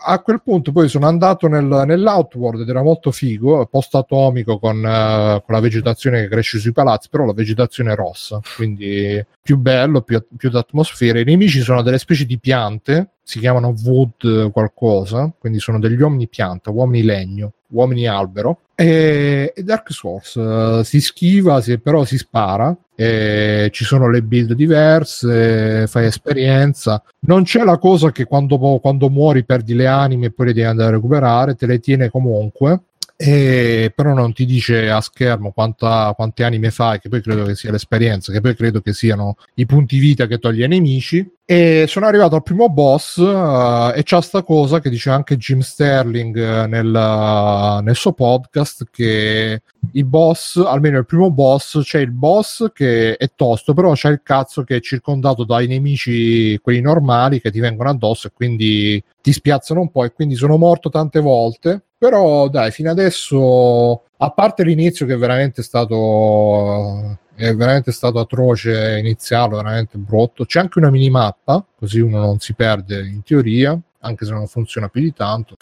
a 0.06 0.20
quel 0.20 0.42
punto 0.44 0.72
poi 0.72 0.88
sono 0.88 1.08
andato 1.08 1.48
nel, 1.48 1.66
nell'Outworld 1.66 2.62
ed 2.62 2.70
era 2.70 2.84
molto 2.84 3.12
figo, 3.12 3.66
post 3.66 3.96
atomico 3.96 4.60
con, 4.60 4.78
eh, 4.86 5.44
con 5.44 5.56
la 5.56 5.60
vegetazione 5.60 6.22
che 6.22 6.28
cresce 6.28 6.60
sui 6.60 6.72
palazzi, 6.72 7.10
però 7.10 7.26
la 7.26 7.34
vegetazione 7.34 7.92
è 7.92 7.96
rossa, 7.96 8.40
quindi 8.56 9.24
più 9.42 9.58
bello, 9.58 10.02
più, 10.02 10.24
più 10.38 10.50
d'atmosfera. 10.50 11.20
I 11.20 11.24
nemici 11.24 11.62
sono 11.62 11.82
delle 11.82 11.98
specie 11.98 12.26
di 12.26 12.38
piante, 12.40 13.14
si 13.24 13.40
chiamano 13.40 13.74
wood 13.84 14.52
qualcosa, 14.52 15.32
quindi 15.38 15.60
sono 15.60 15.80
degli 15.80 16.00
uomini 16.00 16.28
pianta, 16.28 16.72
uomini 16.72 17.04
legno, 17.04 17.54
uomini 17.70 18.08
albero. 18.08 18.60
E, 18.76 19.52
e 19.56 19.64
Dark 19.64 19.92
Souls 19.92 20.36
eh, 20.36 20.82
si 20.84 21.02
schiva, 21.02 21.62
si- 21.62 21.80
però 21.80 22.06
si 22.06 22.18
spara. 22.18 22.76
ci 22.96 23.84
sono 23.86 24.10
le 24.10 24.22
build 24.22 24.54
diverse, 24.54 25.86
fai 25.88 26.06
esperienza. 26.06 27.02
Non 27.22 27.44
c'è 27.44 27.64
la 27.64 27.78
cosa 27.78 28.12
che 28.12 28.26
quando, 28.26 28.58
quando 28.80 29.10
muori 29.10 29.46
perdi 29.46 29.74
le 29.74 29.88
anime 29.88 30.28
e 30.28 30.32
poi 30.32 30.48
le 30.48 30.54
devi 30.54 30.68
andare 30.68 30.90
a 30.90 30.94
recuperare, 30.94 31.56
te 31.56 31.66
le 31.66 31.80
tiene 31.80 32.10
comunque. 32.10 32.82
E 33.22 33.92
però 33.94 34.14
non 34.14 34.32
ti 34.32 34.46
dice 34.46 34.90
a 34.90 35.02
schermo 35.02 35.52
quanta, 35.52 36.14
quante 36.16 36.46
anime 36.46 36.72
fai, 36.72 37.00
che 37.02 37.10
poi 37.10 37.22
credo 37.22 37.44
che 37.44 37.54
sia 37.56 37.70
l'esperienza, 37.70 38.32
che 38.32 38.40
poi 38.40 38.56
credo 38.56 38.80
che 38.80 38.94
siano 38.94 39.36
i 39.56 39.66
punti 39.66 39.98
vita 39.98 40.26
che 40.26 40.38
togli 40.40 40.62
ai 40.64 40.70
nemici. 40.70 41.30
E 41.52 41.86
sono 41.88 42.06
arrivato 42.06 42.36
al 42.36 42.44
primo 42.44 42.70
boss 42.70 43.18
eh, 43.18 43.94
e 43.96 44.04
c'ha 44.04 44.22
sta 44.22 44.44
cosa 44.44 44.80
che 44.80 44.92
dice 44.92 45.10
anche 45.10 45.36
Jim 45.36 45.62
Sterling 45.62 46.38
eh, 46.38 46.68
nel, 46.68 47.82
nel 47.82 47.96
suo 47.96 48.14
podcast 48.14 48.86
che 48.92 49.64
i 49.94 50.04
boss, 50.04 50.58
almeno 50.58 51.00
il 51.00 51.08
primo 51.08 51.32
boss, 51.32 51.82
c'è 51.82 52.02
il 52.02 52.12
boss 52.12 52.72
che 52.72 53.18
è 53.18 53.32
tosto, 53.36 53.74
però 53.74 53.94
c'è 53.94 54.12
il 54.12 54.22
cazzo 54.22 54.62
che 54.62 54.76
è 54.76 54.80
circondato 54.80 55.44
dai 55.44 55.66
nemici, 55.66 56.60
quelli 56.60 56.82
normali, 56.82 57.42
che 57.42 57.50
ti 57.50 57.60
vengono 57.60 57.90
addosso 57.90 58.28
e 58.28 58.32
quindi 58.32 59.04
ti 59.20 59.34
spiazzano 59.34 59.80
un 59.82 59.90
po' 59.90 60.04
e 60.04 60.14
quindi 60.14 60.36
sono 60.36 60.56
morto 60.56 60.90
tante 60.90 61.20
volte. 61.20 61.82
Però 61.98 62.48
dai, 62.48 62.70
fino 62.70 62.92
adesso, 62.92 64.04
a 64.18 64.30
parte 64.30 64.64
l'inizio 64.64 65.08
che 65.08 65.16
è 65.16 65.18
veramente 65.18 65.64
stato 65.64 67.18
è 67.40 67.56
veramente 67.56 67.94
stato 67.94 68.20
atroce 68.20 68.98
iniziarlo, 69.00 69.56
veramente 69.56 69.98
brutto. 69.98 70.46
C'è 70.46 70.60
anche 70.60 70.78
una 70.78 70.90
minimappa, 70.90 71.66
così 71.78 72.02
uno 72.02 72.20
non 72.20 72.40
si 72.40 72.54
perde 72.54 73.00
in 73.00 73.24
teoria, 73.24 73.80
anche 74.02 74.26
se 74.26 74.32
non 74.32 74.46
funziona 74.48 74.90
più 74.90 75.02
di 75.02 75.14
tanto. 75.14 75.56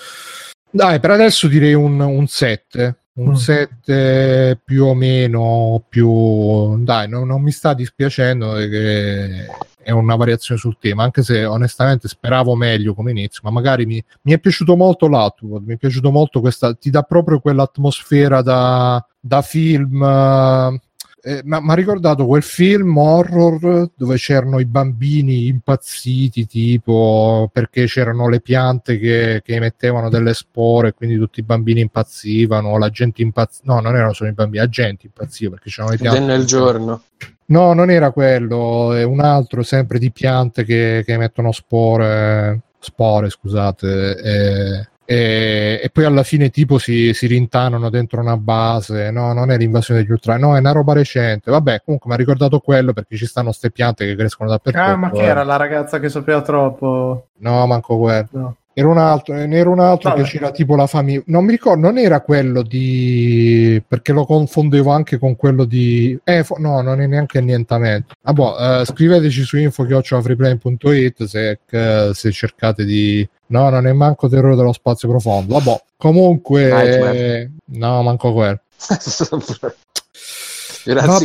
Dai, 0.70 1.00
per 1.00 1.12
adesso 1.12 1.48
direi 1.48 1.76
un, 1.76 2.00
un 2.00 2.28
7. 2.28 2.98
Un 3.18 3.30
Mm. 3.30 3.34
7 3.34 4.62
più 4.64 4.86
o 4.86 4.94
meno 4.94 5.84
più 5.90 6.84
dai, 6.84 7.10
non, 7.10 7.26
non 7.26 7.42
mi 7.42 7.50
sta 7.50 7.74
dispiacendo 7.74 8.52
perché 8.52 9.48
è 9.82 9.90
una 9.90 10.16
variazione 10.16 10.60
sul 10.60 10.78
tema, 10.80 11.04
anche 11.04 11.24
se 11.24 11.46
onestamente 11.46 12.08
speravo 12.08 12.54
meglio 12.56 12.94
come 12.94 13.10
inizio, 13.12 13.42
ma 13.44 13.50
magari 13.50 13.88
mi, 13.88 14.04
mi 14.24 14.34
è 14.34 14.40
piaciuto 14.40 14.76
molto 14.76 15.08
l'Outworld, 15.08 15.66
mi 15.66 15.74
è 15.74 15.78
piaciuto 15.78 16.12
molto 16.12 16.42
questa, 16.42 16.76
ti 16.76 16.90
dà 16.90 17.02
proprio 17.04 17.40
quell'atmosfera 17.40 18.42
da, 18.44 19.04
da 19.20 19.42
film. 19.42 20.80
Eh, 21.20 21.38
eh, 21.38 21.42
ma 21.44 21.60
mi 21.60 21.72
ha 21.72 21.74
ricordato 21.74 22.26
quel 22.26 22.44
film 22.44 22.98
horror 22.98 23.90
dove 23.96 24.16
c'erano 24.18 24.60
i 24.60 24.66
bambini 24.66 25.48
impazziti, 25.48 26.46
tipo 26.46 27.50
perché 27.52 27.86
c'erano 27.86 28.30
le 28.30 28.40
piante 28.40 28.98
che, 28.98 29.42
che 29.44 29.56
emettevano 29.56 30.10
delle 30.10 30.34
spore, 30.34 30.94
quindi 30.94 31.18
tutti 31.18 31.40
i 31.40 31.44
bambini 31.44 31.82
impazzivano, 31.82 32.78
la 32.78 32.90
gente 32.90 33.22
impazziva. 33.22 33.74
No, 33.74 33.82
non 33.82 33.96
erano 33.96 34.14
solo 34.14 34.30
i 34.30 34.34
bambini, 34.34 34.64
la 34.64 34.70
gente 34.70 35.08
impazziva 35.08 35.52
perché 35.52 35.70
c'erano 35.70 35.92
le 35.92 35.98
piante. 35.98 36.20
nel 36.20 36.46
giorno. 36.46 37.02
No, 37.50 37.74
non 37.74 37.90
era 37.90 38.12
quello, 38.12 38.94
è 38.94 39.04
un 39.04 39.22
altro 39.22 39.64
sempre 39.64 40.00
di 40.00 40.12
piante 40.12 40.66
che, 40.66 41.02
che 41.06 41.14
emettono 41.14 41.52
spore, 41.52 42.62
spore, 42.80 43.30
scusate, 43.30 44.18
e, 44.18 44.90
e- 45.10 45.80
e 45.82 45.90
poi 45.90 46.04
alla 46.04 46.24
fine 46.24 46.50
tipo 46.50 46.78
si, 46.78 47.14
si 47.14 47.28
rintanano 47.28 47.90
dentro 47.90 48.20
una 48.20 48.36
base, 48.36 49.10
no, 49.10 49.32
non 49.32 49.52
è 49.52 49.58
l'invasione 49.58 50.02
degli 50.02 50.12
ultra, 50.12 50.38
no, 50.38 50.54
è 50.58 50.60
una 50.60 50.74
roba 50.74 50.92
recente, 50.92 51.50
vabbè, 51.50 51.82
comunque 51.86 52.10
mi 52.10 52.16
ha 52.16 52.20
ricordato 52.20 52.60
quello 52.60 52.92
perché 52.92 53.16
ci 53.16 53.26
stanno 53.26 53.54
ste 53.54 53.72
piante 53.72 54.06
che 54.06 54.16
crescono 54.16 54.50
dappertutto. 54.50 54.84
Ah, 54.86 54.98
ma 54.98 55.10
che 55.10 55.22
eh. 55.22 55.28
era 55.28 55.44
la 55.44 55.56
ragazza 55.56 56.00
che 56.00 56.10
sapeva 56.10 56.42
troppo? 56.42 57.28
No, 57.38 57.66
manco 57.68 57.98
quello. 57.98 58.28
No. 58.32 58.56
Era 58.80 58.90
un 58.90 59.00
altro, 59.00 59.34
ne 59.34 59.58
era 59.58 59.72
un 59.72 59.80
altro 59.80 60.12
Vabbè. 60.12 60.22
che 60.22 60.30
c'era 60.30 60.52
tipo 60.52 60.76
la 60.76 60.86
famiglia. 60.86 61.24
Non 61.26 61.46
mi 61.46 61.50
ricordo, 61.50 61.82
non 61.88 61.98
era 61.98 62.22
quello 62.22 62.62
di. 62.62 63.82
perché 63.88 64.12
lo 64.12 64.24
confondevo 64.24 64.92
anche 64.92 65.18
con 65.18 65.36
quello 65.36 65.66
di. 65.66 66.16
Eh, 66.24 66.44
fo- 66.44 66.58
no, 66.60 66.82
non 66.82 67.02
è 67.02 67.08
neanche 67.08 67.40
annientamento. 67.40 68.14
Ah, 68.22 68.34
boh, 68.34 68.56
eh, 68.56 68.86
scriveteci 68.86 69.42
su 69.42 69.58
info.freeplay.it 69.58 71.24
se, 71.24 71.60
che- 71.66 72.12
se 72.14 72.32
cercate 72.32 72.86
di. 72.86 73.28
No, 73.48 73.70
non 73.70 73.88
è 73.88 73.94
manco 73.94 74.30
terrore 74.30 74.56
dello 74.56 74.74
spazio 74.74 75.10
profondo. 75.10 75.56
Vabbè, 75.58 75.82
comunque. 75.98 76.66
Nightmare. 76.72 77.52
no, 77.72 78.04
manco 78.04 78.32
quello. 78.32 78.60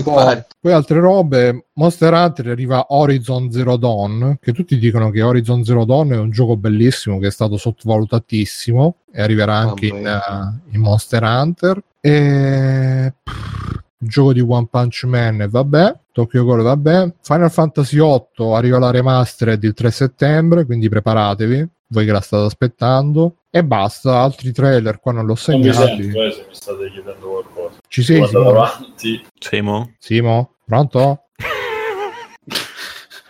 Park. 0.02 0.46
poi 0.60 0.72
altre 0.72 0.98
robe, 1.00 1.66
Monster 1.74 2.12
Hunter 2.12 2.48
arriva 2.48 2.86
Horizon 2.88 3.50
Zero 3.50 3.76
Dawn, 3.76 4.38
che 4.40 4.52
tutti 4.52 4.78
dicono 4.78 5.10
che 5.10 5.22
Horizon 5.22 5.64
Zero 5.64 5.84
Dawn 5.84 6.12
è 6.12 6.16
un 6.16 6.30
gioco 6.30 6.56
bellissimo 6.56 7.18
che 7.18 7.28
è 7.28 7.30
stato 7.30 7.56
sottovalutatissimo 7.56 8.96
e 9.12 9.22
arriverà 9.22 9.54
anche 9.54 9.86
in, 9.86 10.06
eh, 10.06 10.74
in 10.74 10.80
Monster 10.80 11.22
Hunter. 11.22 11.82
E 12.00 13.12
pff, 13.22 13.78
gioco 13.98 14.32
di 14.32 14.40
One 14.40 14.66
Punch 14.70 15.04
Man, 15.04 15.46
vabbè, 15.48 15.96
Tokyo 16.12 16.44
Ghoul, 16.44 16.62
vabbè. 16.62 17.12
Final 17.22 17.50
Fantasy 17.50 17.96
VIII 17.96 18.54
arriva 18.54 18.78
la 18.78 18.90
remastered 18.90 19.62
il 19.62 19.74
3 19.74 19.90
settembre, 19.90 20.64
quindi 20.66 20.88
preparatevi, 20.88 21.68
voi 21.88 22.04
che 22.04 22.12
la 22.12 22.20
state 22.20 22.44
aspettando. 22.44 23.36
E 23.54 23.62
basta, 23.62 24.20
altri 24.20 24.50
trailer 24.50 24.98
qua 24.98 25.12
non 25.12 25.26
l'ho 25.26 25.36
Non 25.46 25.60
mi 25.60 25.72
segnati. 25.72 26.02
sento, 26.02 26.22
eh, 26.22 26.30
se 26.32 26.44
mi 26.48 26.54
state 26.54 26.90
chiedendo 26.90 27.28
qualcosa. 27.28 27.61
Ci 27.92 28.02
sei, 28.02 28.26
Simone? 28.26 28.52
davanti. 28.54 29.22
Simo? 29.38 29.92
Simo? 29.98 30.54
Pronto? 30.64 31.24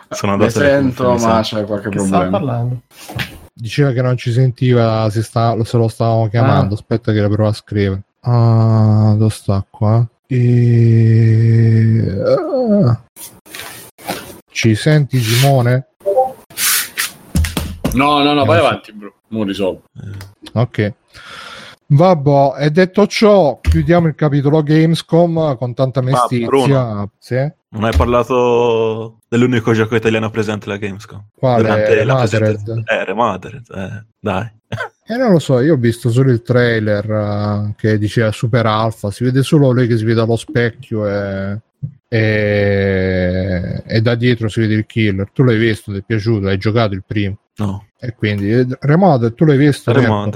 Sono 0.09 0.37
Mi 0.37 0.43
andato 0.45 0.59
alle 0.61 0.69
sento, 0.69 1.13
mi 1.15 1.21
ma 1.21 1.41
c'è 1.41 1.65
qualche 1.65 1.89
Che 1.89 1.99
stava 1.99 2.29
problema. 2.29 2.39
parlando? 2.39 2.81
Diceva 3.53 3.91
che 3.91 4.03
non 4.03 4.17
ci 4.17 4.31
sentiva 4.31 5.11
se, 5.11 5.23
sta, 5.25 5.57
se 5.65 5.77
lo 5.77 5.89
stavamo 5.89 6.29
chiamando. 6.29 6.75
Ah. 6.75 6.77
Aspetta 6.77 7.11
che 7.11 7.19
la 7.21 7.29
provo 7.29 7.49
a 7.49 7.53
scrivere. 7.53 8.03
Ah, 8.21 9.17
dove 9.19 9.33
sta 9.33 9.67
qua? 9.69 10.07
E... 10.29 12.23
ah. 12.25 13.03
Ci 14.49 14.75
senti 14.77 15.19
Simone? 15.19 15.89
No, 17.95 18.23
no, 18.23 18.33
no, 18.33 18.45
vai 18.45 18.59
avanti, 18.61 18.93
bro. 18.93 19.13
Mo 19.31 19.43
risolvo. 19.43 19.83
Ok. 20.53 20.93
Vabbè, 21.95 22.65
e 22.65 22.71
detto 22.71 23.07
ciò, 23.07 23.59
chiudiamo 23.61 24.07
il 24.07 24.15
capitolo 24.15 24.63
Gamescom 24.63 25.57
con 25.59 25.75
tanta 25.75 26.01
mestizia. 26.01 26.47
Bruno. 26.47 27.11
Sì? 27.19 27.37
Non 27.69 27.85
hai 27.85 27.95
parlato 27.95 29.19
dell'unico 29.29 29.73
gioco 29.75 29.95
italiano 29.95 30.31
presente 30.31 30.67
alla 30.67 30.79
Gamescom? 30.79 31.23
Quale? 31.35 31.63
Durante 31.63 31.95
la 31.97 32.15
Remastered? 32.15 32.45
presentazione. 32.45 32.85
Eh, 32.87 33.05
Remastered, 33.05 33.65
eh, 33.75 34.05
dai. 34.19 34.51
Eh, 35.05 35.17
non 35.17 35.33
lo 35.33 35.41
so, 35.41 35.61
io 35.61 35.75
ho 35.75 35.77
visto 35.77 36.11
solo 36.11 36.31
il 36.31 36.41
trailer 36.43 37.11
eh, 37.11 37.75
che 37.77 37.99
diceva 37.99 38.31
Super 38.33 38.65
Alpha, 38.65 39.11
si 39.11 39.25
vede 39.25 39.43
solo 39.43 39.73
lei 39.73 39.87
che 39.87 39.99
si 39.99 40.05
vede 40.05 40.21
allo 40.23 40.37
specchio 40.37 41.07
e, 41.07 41.59
e, 42.09 43.83
e 43.85 44.01
da 44.01 44.15
dietro 44.15 44.49
si 44.49 44.61
vede 44.61 44.75
il 44.75 44.87
killer. 44.87 45.29
Tu 45.33 45.43
l'hai 45.43 45.59
visto, 45.59 45.93
ti 45.93 45.99
è 45.99 46.03
piaciuto, 46.07 46.47
hai 46.47 46.57
giocato 46.57 46.95
il 46.95 47.03
primo. 47.07 47.37
No, 47.57 47.89
E 47.99 48.15
quindi 48.15 48.51
eh, 48.51 48.67
Remote, 48.81 49.35
tu 49.35 49.45
l'hai 49.45 49.59
visto? 49.59 49.93
Mirko? 49.93 50.31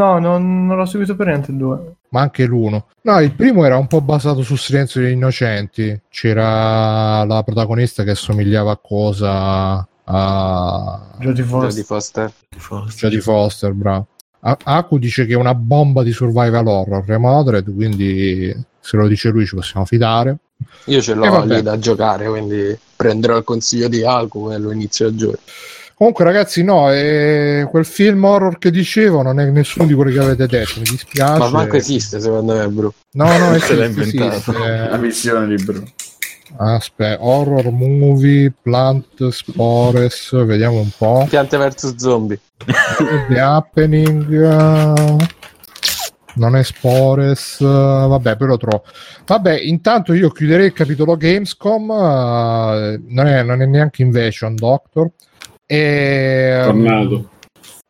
No, 0.00 0.18
non, 0.18 0.66
non 0.66 0.76
l'ho 0.78 0.86
seguito 0.86 1.14
per 1.14 1.26
niente 1.26 1.50
il 1.50 1.58
2. 1.58 1.92
ma 2.08 2.22
anche 2.22 2.44
l'uno. 2.46 2.86
No, 3.02 3.20
il 3.20 3.32
primo 3.32 3.64
era 3.66 3.76
un 3.76 3.86
po' 3.86 4.00
basato 4.00 4.42
sul 4.42 4.56
silenzio 4.58 5.02
degli 5.02 5.12
innocenti. 5.12 6.00
C'era 6.08 7.22
la 7.24 7.42
protagonista 7.42 8.02
che 8.02 8.12
assomigliava 8.12 8.72
a 8.72 8.78
cosa 8.82 9.86
a 10.04 11.00
Jodie 11.18 11.44
Foster. 11.44 11.84
Foster. 11.84 12.32
Jodie 12.96 13.20
Foster, 13.20 13.72
bravo. 13.74 14.06
A- 14.40 14.56
Aku 14.62 14.98
dice 14.98 15.26
che 15.26 15.34
è 15.34 15.36
una 15.36 15.54
bomba 15.54 16.02
di 16.02 16.12
survival 16.12 16.66
horror 16.66 17.04
Remothered, 17.04 17.72
quindi 17.74 18.56
se 18.80 18.96
lo 18.96 19.06
dice 19.06 19.28
lui 19.28 19.44
ci 19.44 19.54
possiamo 19.54 19.84
fidare. 19.84 20.38
Io 20.86 21.00
ce 21.02 21.12
l'ho 21.14 21.44
lì 21.44 21.60
da 21.62 21.78
giocare, 21.78 22.26
quindi 22.26 22.76
prenderò 22.96 23.36
il 23.36 23.44
consiglio 23.44 23.88
di 23.88 24.02
Alcu 24.02 24.50
e 24.50 24.58
lo 24.58 24.72
inizio 24.72 25.08
a 25.08 25.14
giocare. 25.14 25.42
Comunque, 26.00 26.24
ragazzi, 26.24 26.64
no, 26.64 26.90
è 26.90 27.66
quel 27.68 27.84
film 27.84 28.24
horror 28.24 28.56
che 28.56 28.70
dicevo 28.70 29.20
non 29.20 29.38
è 29.38 29.44
nessuno 29.50 29.84
di 29.86 29.92
quelli 29.92 30.14
che 30.14 30.20
avete 30.20 30.46
detto. 30.46 30.78
Mi 30.80 30.86
dispiace. 30.88 31.38
Ma 31.38 31.50
manco 31.50 31.76
esiste 31.76 32.18
secondo 32.20 32.54
me, 32.56 32.66
bro. 32.68 32.94
No, 33.12 33.24
no, 33.36 33.52
Se 33.60 33.74
l'ha 33.76 33.84
esiste, 33.84 34.16
inventato. 34.16 34.50
esiste. 34.50 34.88
La 34.88 34.96
missione 34.96 35.54
di 35.54 35.62
Bru. 35.62 35.82
Aspetta, 36.56 37.22
horror 37.22 37.70
movie, 37.70 38.50
plant 38.62 39.28
spores, 39.28 40.42
vediamo 40.46 40.78
un 40.80 40.88
po'. 40.96 41.26
Piante 41.28 41.58
vs 41.58 41.94
zombie. 41.96 42.40
The 43.28 43.38
Happening. 43.38 44.32
eh, 44.32 45.16
Non 46.36 46.56
è 46.56 46.62
spores, 46.62 47.60
eh, 47.60 47.64
vabbè, 47.66 48.36
poi 48.38 48.46
lo 48.48 48.56
trovo. 48.56 48.84
Vabbè, 49.26 49.60
intanto 49.60 50.14
io 50.14 50.30
chiuderei 50.30 50.66
il 50.68 50.72
capitolo 50.72 51.14
Gamescom. 51.18 51.90
eh, 51.90 53.00
non, 53.06 53.26
è, 53.26 53.42
non 53.42 53.60
è 53.60 53.66
neanche 53.66 54.00
Invasion 54.00 54.54
Doctor. 54.54 55.10
E, 55.72 56.62
Tornato. 56.64 57.28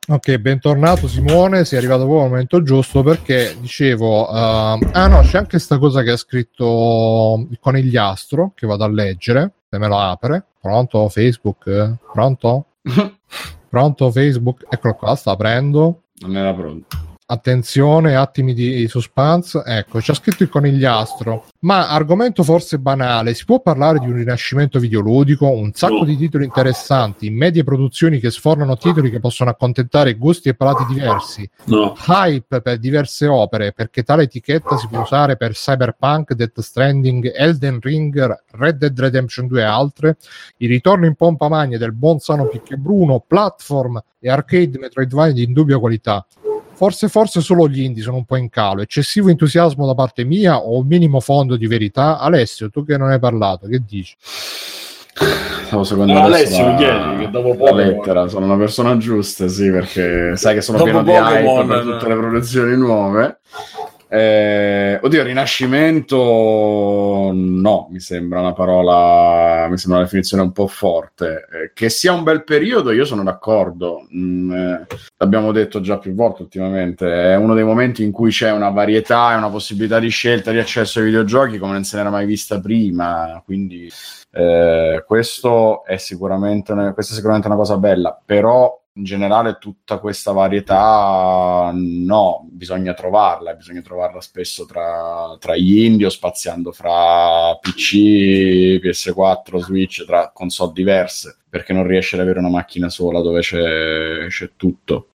Ok, 0.08 0.36
bentornato 0.36 1.08
Simone, 1.08 1.64
sei 1.64 1.78
arrivato 1.78 2.02
proprio 2.02 2.24
al 2.24 2.28
momento 2.28 2.62
giusto 2.62 3.02
perché 3.02 3.56
dicevo, 3.58 4.28
ehm, 4.28 4.90
ah 4.92 5.06
no, 5.06 5.20
c'è 5.22 5.38
anche 5.38 5.52
questa 5.52 5.78
cosa 5.78 6.02
che 6.02 6.10
ha 6.10 6.16
scritto 6.18 7.46
il 7.48 7.58
conigliastro 7.58 8.52
che 8.54 8.66
vado 8.66 8.84
a 8.84 8.88
leggere, 8.90 9.52
se 9.70 9.78
me 9.78 9.88
lo 9.88 9.98
apre. 9.98 10.44
Pronto 10.60 11.08
Facebook? 11.08 11.96
Pronto? 12.12 12.66
Pronto 13.70 14.10
Facebook? 14.10 14.66
Eccolo 14.68 14.92
qua, 14.92 15.14
sta 15.14 15.30
aprendo. 15.30 16.02
Non 16.18 16.36
era 16.36 16.52
pronto. 16.52 17.09
Attenzione, 17.32 18.16
attimi 18.16 18.54
di 18.54 18.88
suspense. 18.88 19.62
Ecco, 19.64 20.00
c'è 20.00 20.14
scritto 20.14 20.42
il 20.42 20.48
conigliastro. 20.48 21.46
Ma 21.60 21.88
argomento 21.88 22.42
forse 22.42 22.80
banale, 22.80 23.34
si 23.34 23.44
può 23.44 23.60
parlare 23.60 24.00
di 24.00 24.06
un 24.06 24.14
rinascimento 24.16 24.80
videoludico? 24.80 25.48
Un 25.48 25.70
sacco 25.72 26.04
di 26.04 26.16
titoli 26.16 26.44
interessanti, 26.44 27.30
medie 27.30 27.62
produzioni 27.62 28.18
che 28.18 28.32
sfornano 28.32 28.76
titoli 28.76 29.10
che 29.10 29.20
possono 29.20 29.50
accontentare 29.50 30.14
gusti 30.14 30.48
e 30.48 30.54
palati 30.54 30.84
diversi, 30.92 31.48
No. 31.66 31.94
hype 32.08 32.62
per 32.62 32.78
diverse 32.78 33.28
opere, 33.28 33.72
perché 33.72 34.02
tale 34.02 34.24
etichetta 34.24 34.76
si 34.76 34.88
può 34.88 35.02
usare 35.02 35.36
per 35.36 35.52
Cyberpunk, 35.52 36.32
Death 36.32 36.58
Stranding, 36.58 37.30
Elden 37.32 37.78
Ring, 37.80 38.42
Red 38.52 38.78
Dead 38.78 38.98
Redemption 38.98 39.46
2 39.46 39.60
e 39.60 39.64
altre, 39.64 40.16
il 40.56 40.68
ritorno 40.68 41.06
in 41.06 41.14
pompa 41.14 41.48
magna 41.48 41.78
del 41.78 41.92
buon 41.92 42.18
sano 42.18 42.46
Picchiabruno, 42.46 43.22
platform 43.24 44.02
e 44.18 44.28
arcade 44.28 44.78
Metroidvania 44.78 45.32
di 45.32 45.44
indubbia 45.44 45.78
qualità. 45.78 46.26
Forse, 46.80 47.08
forse 47.08 47.42
solo 47.42 47.68
gli 47.68 47.82
indie 47.82 48.02
sono 48.02 48.16
un 48.16 48.24
po' 48.24 48.36
in 48.36 48.48
calo. 48.48 48.80
Eccessivo 48.80 49.28
entusiasmo 49.28 49.84
da 49.84 49.92
parte 49.92 50.24
mia 50.24 50.60
o 50.60 50.78
un 50.78 50.86
minimo 50.86 51.20
fondo 51.20 51.56
di 51.56 51.66
verità? 51.66 52.18
Alessio, 52.18 52.70
tu 52.70 52.86
che 52.86 52.96
non 52.96 53.10
hai 53.10 53.18
parlato, 53.18 53.66
che 53.66 53.82
dici? 53.86 54.16
Stavo 54.22 55.84
secondo 55.84 56.18
adesso 56.18 56.24
Alessio, 56.24 56.64
la, 56.64 56.74
chiedi, 56.76 57.16
che 57.18 57.30
dopo 57.30 57.48
la 57.48 57.54
Pokémon- 57.56 57.76
lettera, 57.76 58.28
sono 58.28 58.46
una 58.46 58.56
persona 58.56 58.96
giusta, 58.96 59.46
sì, 59.48 59.70
perché 59.70 60.34
sai 60.38 60.54
che 60.54 60.62
sono 60.62 60.78
Dopo 60.78 60.90
pieno 60.90 61.02
di 61.02 61.10
hype 61.10 61.66
per 61.66 61.82
tutte 61.82 62.08
le 62.08 62.14
produzioni 62.14 62.74
nuove. 62.78 63.40
Eh, 64.12 64.98
oddio, 65.00 65.22
rinascimento 65.22 67.30
no, 67.32 67.86
mi 67.92 68.00
sembra 68.00 68.40
una 68.40 68.52
parola, 68.52 69.68
mi 69.70 69.78
sembra 69.78 69.98
una 69.98 70.06
definizione 70.06 70.42
un 70.42 70.50
po' 70.50 70.66
forte. 70.66 71.46
Eh, 71.48 71.70
che 71.72 71.88
sia 71.90 72.12
un 72.12 72.24
bel 72.24 72.42
periodo, 72.42 72.90
io 72.90 73.04
sono 73.04 73.22
d'accordo. 73.22 74.08
Mm, 74.12 74.52
eh, 74.52 74.86
l'abbiamo 75.16 75.52
detto 75.52 75.80
già 75.80 75.98
più 75.98 76.12
volte 76.14 76.42
ultimamente, 76.42 77.06
è 77.06 77.36
uno 77.36 77.54
dei 77.54 77.62
momenti 77.62 78.02
in 78.02 78.10
cui 78.10 78.32
c'è 78.32 78.50
una 78.50 78.70
varietà 78.70 79.32
e 79.32 79.36
una 79.36 79.48
possibilità 79.48 80.00
di 80.00 80.08
scelta, 80.08 80.50
di 80.50 80.58
accesso 80.58 80.98
ai 80.98 81.04
videogiochi 81.04 81.58
come 81.58 81.74
non 81.74 81.84
se 81.84 81.96
n'era 81.96 82.10
mai 82.10 82.26
vista 82.26 82.58
prima, 82.58 83.40
quindi 83.44 83.88
eh, 84.32 85.04
questo 85.06 85.84
è 85.84 85.98
sicuramente, 85.98 86.74
questa 86.94 87.12
è 87.12 87.16
sicuramente 87.16 87.46
una 87.46 87.56
cosa 87.56 87.76
bella, 87.76 88.20
però 88.24 88.79
in 88.94 89.04
generale 89.04 89.58
tutta 89.58 89.98
questa 89.98 90.32
varietà 90.32 91.70
no, 91.72 92.46
bisogna 92.50 92.92
trovarla, 92.92 93.54
bisogna 93.54 93.82
trovarla 93.82 94.20
spesso 94.20 94.66
tra, 94.66 95.36
tra 95.38 95.56
gli 95.56 95.84
indie 95.84 96.06
o 96.06 96.10
spaziando 96.10 96.72
fra 96.72 97.56
PC, 97.60 98.80
PS4, 98.82 99.58
Switch, 99.58 100.04
tra 100.04 100.30
console 100.32 100.72
diverse, 100.72 101.38
perché 101.48 101.72
non 101.72 101.86
riesce 101.86 102.16
ad 102.16 102.22
avere 102.22 102.40
una 102.40 102.48
macchina 102.48 102.88
sola 102.88 103.20
dove 103.20 103.40
c'è, 103.40 104.26
c'è 104.28 104.50
tutto. 104.56 105.08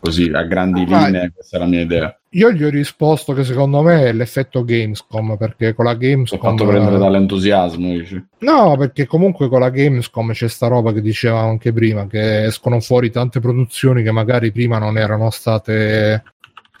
Così, 0.00 0.30
a 0.30 0.42
grandi 0.42 0.84
Ma- 0.86 1.06
linee, 1.06 1.32
questa 1.32 1.56
è 1.56 1.60
la 1.60 1.66
mia 1.66 1.80
idea. 1.80 2.18
Io 2.32 2.52
gli 2.52 2.62
ho 2.62 2.68
risposto 2.68 3.32
che 3.32 3.42
secondo 3.42 3.80
me 3.80 4.04
è 4.04 4.12
l'effetto 4.12 4.62
Gamescom, 4.62 5.38
perché 5.38 5.72
con 5.74 5.86
la 5.86 5.94
Gamescom... 5.94 6.38
fatto 6.38 6.66
prendere 6.66 6.98
dall'entusiasmo, 6.98 7.88
dici. 7.88 8.22
No, 8.40 8.76
perché 8.76 9.06
comunque 9.06 9.48
con 9.48 9.60
la 9.60 9.70
Gamescom 9.70 10.32
c'è 10.32 10.48
sta 10.48 10.66
roba 10.66 10.92
che 10.92 11.00
dicevamo 11.00 11.48
anche 11.48 11.72
prima, 11.72 12.06
che 12.06 12.44
escono 12.44 12.80
fuori 12.80 13.10
tante 13.10 13.40
produzioni 13.40 14.02
che 14.02 14.10
magari 14.10 14.52
prima 14.52 14.78
non 14.78 14.98
erano 14.98 15.30
state, 15.30 16.22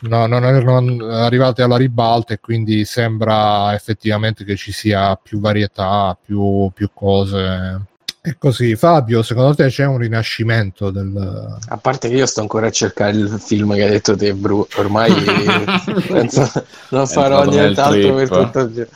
no, 0.00 0.26
non 0.26 0.44
erano 0.44 1.06
arrivate 1.06 1.62
alla 1.62 1.78
ribalta 1.78 2.34
e 2.34 2.40
quindi 2.40 2.84
sembra 2.84 3.72
effettivamente 3.74 4.44
che 4.44 4.56
ci 4.56 4.72
sia 4.72 5.16
più 5.16 5.40
varietà, 5.40 6.18
più, 6.22 6.70
più 6.74 6.90
cose. 6.92 7.80
E 8.20 8.36
così, 8.38 8.74
Fabio, 8.76 9.22
secondo 9.22 9.54
te 9.54 9.68
c'è 9.68 9.86
un 9.86 9.96
rinascimento 9.98 10.90
del... 10.90 11.56
A 11.68 11.76
parte 11.78 12.08
che 12.08 12.16
io 12.16 12.26
sto 12.26 12.40
ancora 12.40 12.66
a 12.66 12.70
cercare 12.70 13.12
il 13.16 13.40
film 13.42 13.74
che 13.74 13.84
hai 13.84 13.90
detto 13.90 14.16
te, 14.16 14.34
Bru. 14.34 14.66
Ormai 14.76 15.12
penso 16.06 16.50
non 16.90 17.02
È 17.04 17.06
farò 17.06 17.44
nient'altro 17.44 18.14
per 18.14 18.28
tutto 18.28 18.58
il 18.60 18.72
giorno. 18.72 18.90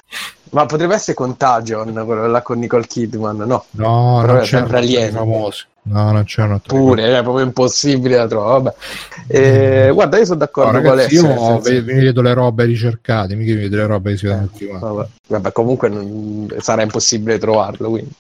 Ma 0.51 0.67
potrebbe 0.67 0.95
essere 0.95 1.15
Contagion, 1.15 1.93
quello 2.05 2.27
là 2.27 2.43
con 2.43 2.59
Nicole 2.59 2.87
Kidman, 2.87 3.37
no? 3.39 3.65
No, 3.71 4.19
Però 4.21 4.33
non 4.35 4.43
è 4.43 4.45
sempre 4.45 4.79
alieno. 4.79 5.19
famosi. 5.19 5.65
No, 5.85 6.13
non 6.13 6.25
c'erano 6.25 6.57
attori 6.57 6.81
Pure, 6.81 7.19
è 7.19 7.23
proprio 7.23 7.45
impossibile 7.45 8.17
da 8.17 8.27
trovare. 8.29 8.75
Eh, 9.29 9.91
guarda, 9.95 10.19
io 10.19 10.25
sono 10.27 10.39
No, 10.39 10.45
d'accordo 10.45 10.71
con 10.73 10.83
ragazzi, 10.83 11.17
Alessio. 11.17 11.31
io 11.31 11.63
senso- 11.63 11.71
mi 11.85 12.01
vedo 12.01 12.21
le 12.23 12.35
robe 12.35 12.65
ricercate, 12.67 13.35
mica 13.35 13.55
mi 13.55 13.61
vedo 13.63 13.77
le 13.77 13.87
robe 13.87 14.11
che 14.11 14.17
si 14.19 14.27
vedono 14.27 14.47
tutti 14.49 14.67
quanti. 14.67 14.85
Vabbè, 14.87 15.09
Vabbè, 15.29 15.53
comunque 15.53 15.89
non- 15.89 16.55
sarà 16.59 16.83
impossibile 16.83 17.39
trovarlo. 17.39 17.89
Quindi. 17.89 18.11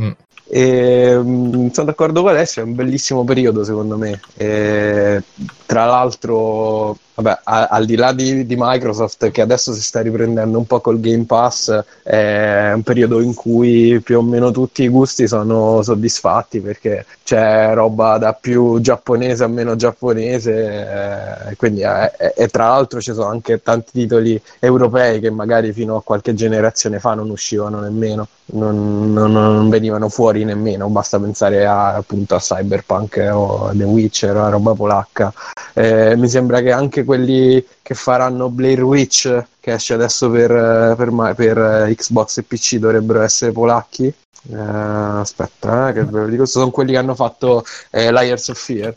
Mm. 0.00 0.10
E, 0.48 1.18
mm, 1.18 1.68
sono 1.68 1.86
d'accordo 1.86 2.22
con 2.22 2.30
Alessio, 2.30 2.62
è 2.62 2.64
un 2.64 2.74
bellissimo 2.74 3.24
periodo 3.24 3.64
secondo 3.64 3.96
me. 3.96 4.20
E, 4.36 5.22
tra 5.66 5.84
l'altro, 5.86 6.96
vabbè, 7.16 7.40
a- 7.44 7.66
al 7.68 7.84
di 7.84 7.96
là 7.96 8.12
di, 8.12 8.46
di 8.46 8.54
Microsoft 8.58 9.30
che 9.30 9.40
adesso 9.42 9.72
si 9.72 9.82
sta 9.82 10.00
riprendendo 10.00 10.58
un 10.58 10.66
po' 10.66 10.80
col 10.80 11.00
Game 11.00 11.24
Pass, 11.24 11.82
è 12.02 12.72
un 12.74 12.82
periodo 12.82 13.20
in 13.20 13.34
cui 13.34 14.00
più 14.02 14.18
o 14.18 14.22
meno 14.22 14.50
tutti 14.50 14.82
i 14.84 14.88
gusti 14.88 15.26
sono 15.28 15.82
soddisfatti 15.82 16.60
perché 16.60 17.04
c'è 17.24 17.72
roba 17.74 18.18
da 18.18 18.32
più 18.34 18.80
giapponese 18.80 19.44
a 19.44 19.48
meno 19.48 19.76
giapponese, 19.76 21.48
eh, 21.50 21.56
quindi, 21.56 21.82
eh, 21.82 22.12
e, 22.18 22.34
e 22.36 22.48
tra 22.48 22.68
l'altro 22.68 23.00
ci 23.00 23.12
sono 23.12 23.26
anche 23.28 23.62
tanti 23.62 23.90
titoli 23.92 24.40
europei 24.58 25.20
che 25.20 25.30
magari 25.30 25.72
fino 25.72 25.96
a 25.96 26.02
qualche 26.02 26.34
generazione 26.34 26.98
fa 27.00 27.14
non 27.14 27.30
uscivano 27.30 27.80
nemmeno, 27.80 28.28
non, 28.46 29.12
non- 29.12 29.32
non 29.32 29.68
venivano 29.68 30.08
fuori 30.08 30.44
nemmeno, 30.44 30.88
basta 30.88 31.18
pensare 31.18 31.66
a, 31.66 31.94
appunto 31.94 32.34
a 32.34 32.38
Cyberpunk 32.40 33.28
o 33.32 33.70
The 33.74 33.84
Witcher 33.84 34.36
a 34.36 34.48
roba 34.48 34.74
polacca. 34.74 35.32
Eh, 35.74 36.14
mi 36.16 36.28
sembra 36.28 36.60
che 36.60 36.72
anche 36.72 37.04
quelli 37.06 37.64
che 37.80 37.94
faranno 37.94 38.50
Blair 38.50 38.82
Witch, 38.82 39.44
che 39.60 39.72
esce 39.72 39.94
adesso 39.94 40.30
per, 40.30 40.50
eh, 40.50 40.94
per 40.94 41.34
per, 41.34 41.58
eh, 41.58 41.94
Xbox 41.94 42.36
e 42.38 42.42
PC, 42.42 42.76
dovrebbero 42.76 43.22
essere 43.22 43.52
polacchi. 43.52 44.12
Eh, 44.48 44.54
aspetta, 44.54 45.88
eh, 45.88 45.92
che 45.94 46.04
ve 46.04 46.20
lo 46.20 46.26
dico, 46.26 46.44
sono 46.44 46.70
quelli 46.70 46.92
che 46.92 46.98
hanno 46.98 47.14
fatto 47.14 47.64
eh, 47.90 48.12
Liars 48.12 48.48
of 48.48 48.58
Fear. 48.62 48.94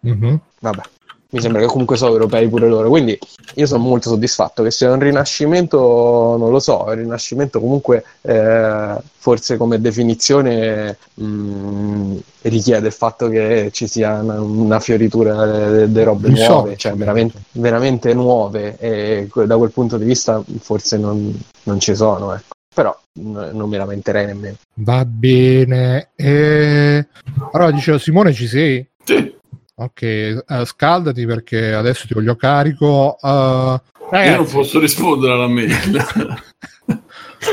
Mhm. 0.00 0.40
Vabbè, 0.60 0.82
mi 1.30 1.40
sembra 1.40 1.60
che 1.60 1.66
comunque 1.66 1.96
sono 1.98 2.12
europei 2.12 2.48
pure 2.48 2.68
loro, 2.68 2.88
quindi 2.88 3.18
io 3.54 3.66
sono 3.66 3.82
molto 3.82 4.08
soddisfatto 4.08 4.62
che 4.62 4.70
sia 4.70 4.90
un 4.90 4.98
rinascimento, 4.98 6.36
non 6.38 6.50
lo 6.50 6.58
so, 6.58 6.84
un 6.84 6.94
rinascimento 6.94 7.60
comunque 7.60 8.02
eh, 8.22 8.96
forse 9.18 9.58
come 9.58 9.78
definizione 9.78 10.96
mh, 11.14 12.16
richiede 12.42 12.86
il 12.86 12.92
fatto 12.94 13.28
che 13.28 13.68
ci 13.72 13.86
sia 13.86 14.20
una, 14.20 14.40
una 14.40 14.80
fioritura 14.80 15.84
di 15.86 16.02
robe 16.02 16.30
nuove, 16.30 16.76
cioè 16.76 16.94
veramente, 16.94 17.42
veramente 17.52 18.14
nuove 18.14 18.78
e 18.78 19.28
da 19.44 19.56
quel 19.58 19.70
punto 19.70 19.98
di 19.98 20.06
vista 20.06 20.42
forse 20.60 20.96
non, 20.96 21.38
non 21.64 21.78
ci 21.78 21.94
sono, 21.94 22.32
ecco. 22.32 22.54
però 22.74 22.98
n- 23.20 23.50
non 23.52 23.68
mi 23.68 23.76
lamenterei 23.76 24.24
nemmeno. 24.24 24.56
Va 24.76 25.04
bene. 25.04 26.08
E... 26.16 27.06
Allora, 27.52 27.70
dicevo, 27.70 27.98
Simone, 27.98 28.32
ci 28.32 28.46
sei? 28.46 28.86
Sì. 29.04 29.36
Ok, 29.80 30.02
eh, 30.02 30.44
scaldati 30.64 31.24
perché 31.24 31.72
adesso 31.72 32.06
ti 32.08 32.14
voglio 32.14 32.34
carico. 32.34 33.16
Uh, 33.20 33.78
Io 34.16 34.36
non 34.36 34.46
posso 34.50 34.80
rispondere 34.80 35.32
alla 35.32 35.48
mail. 35.48 35.76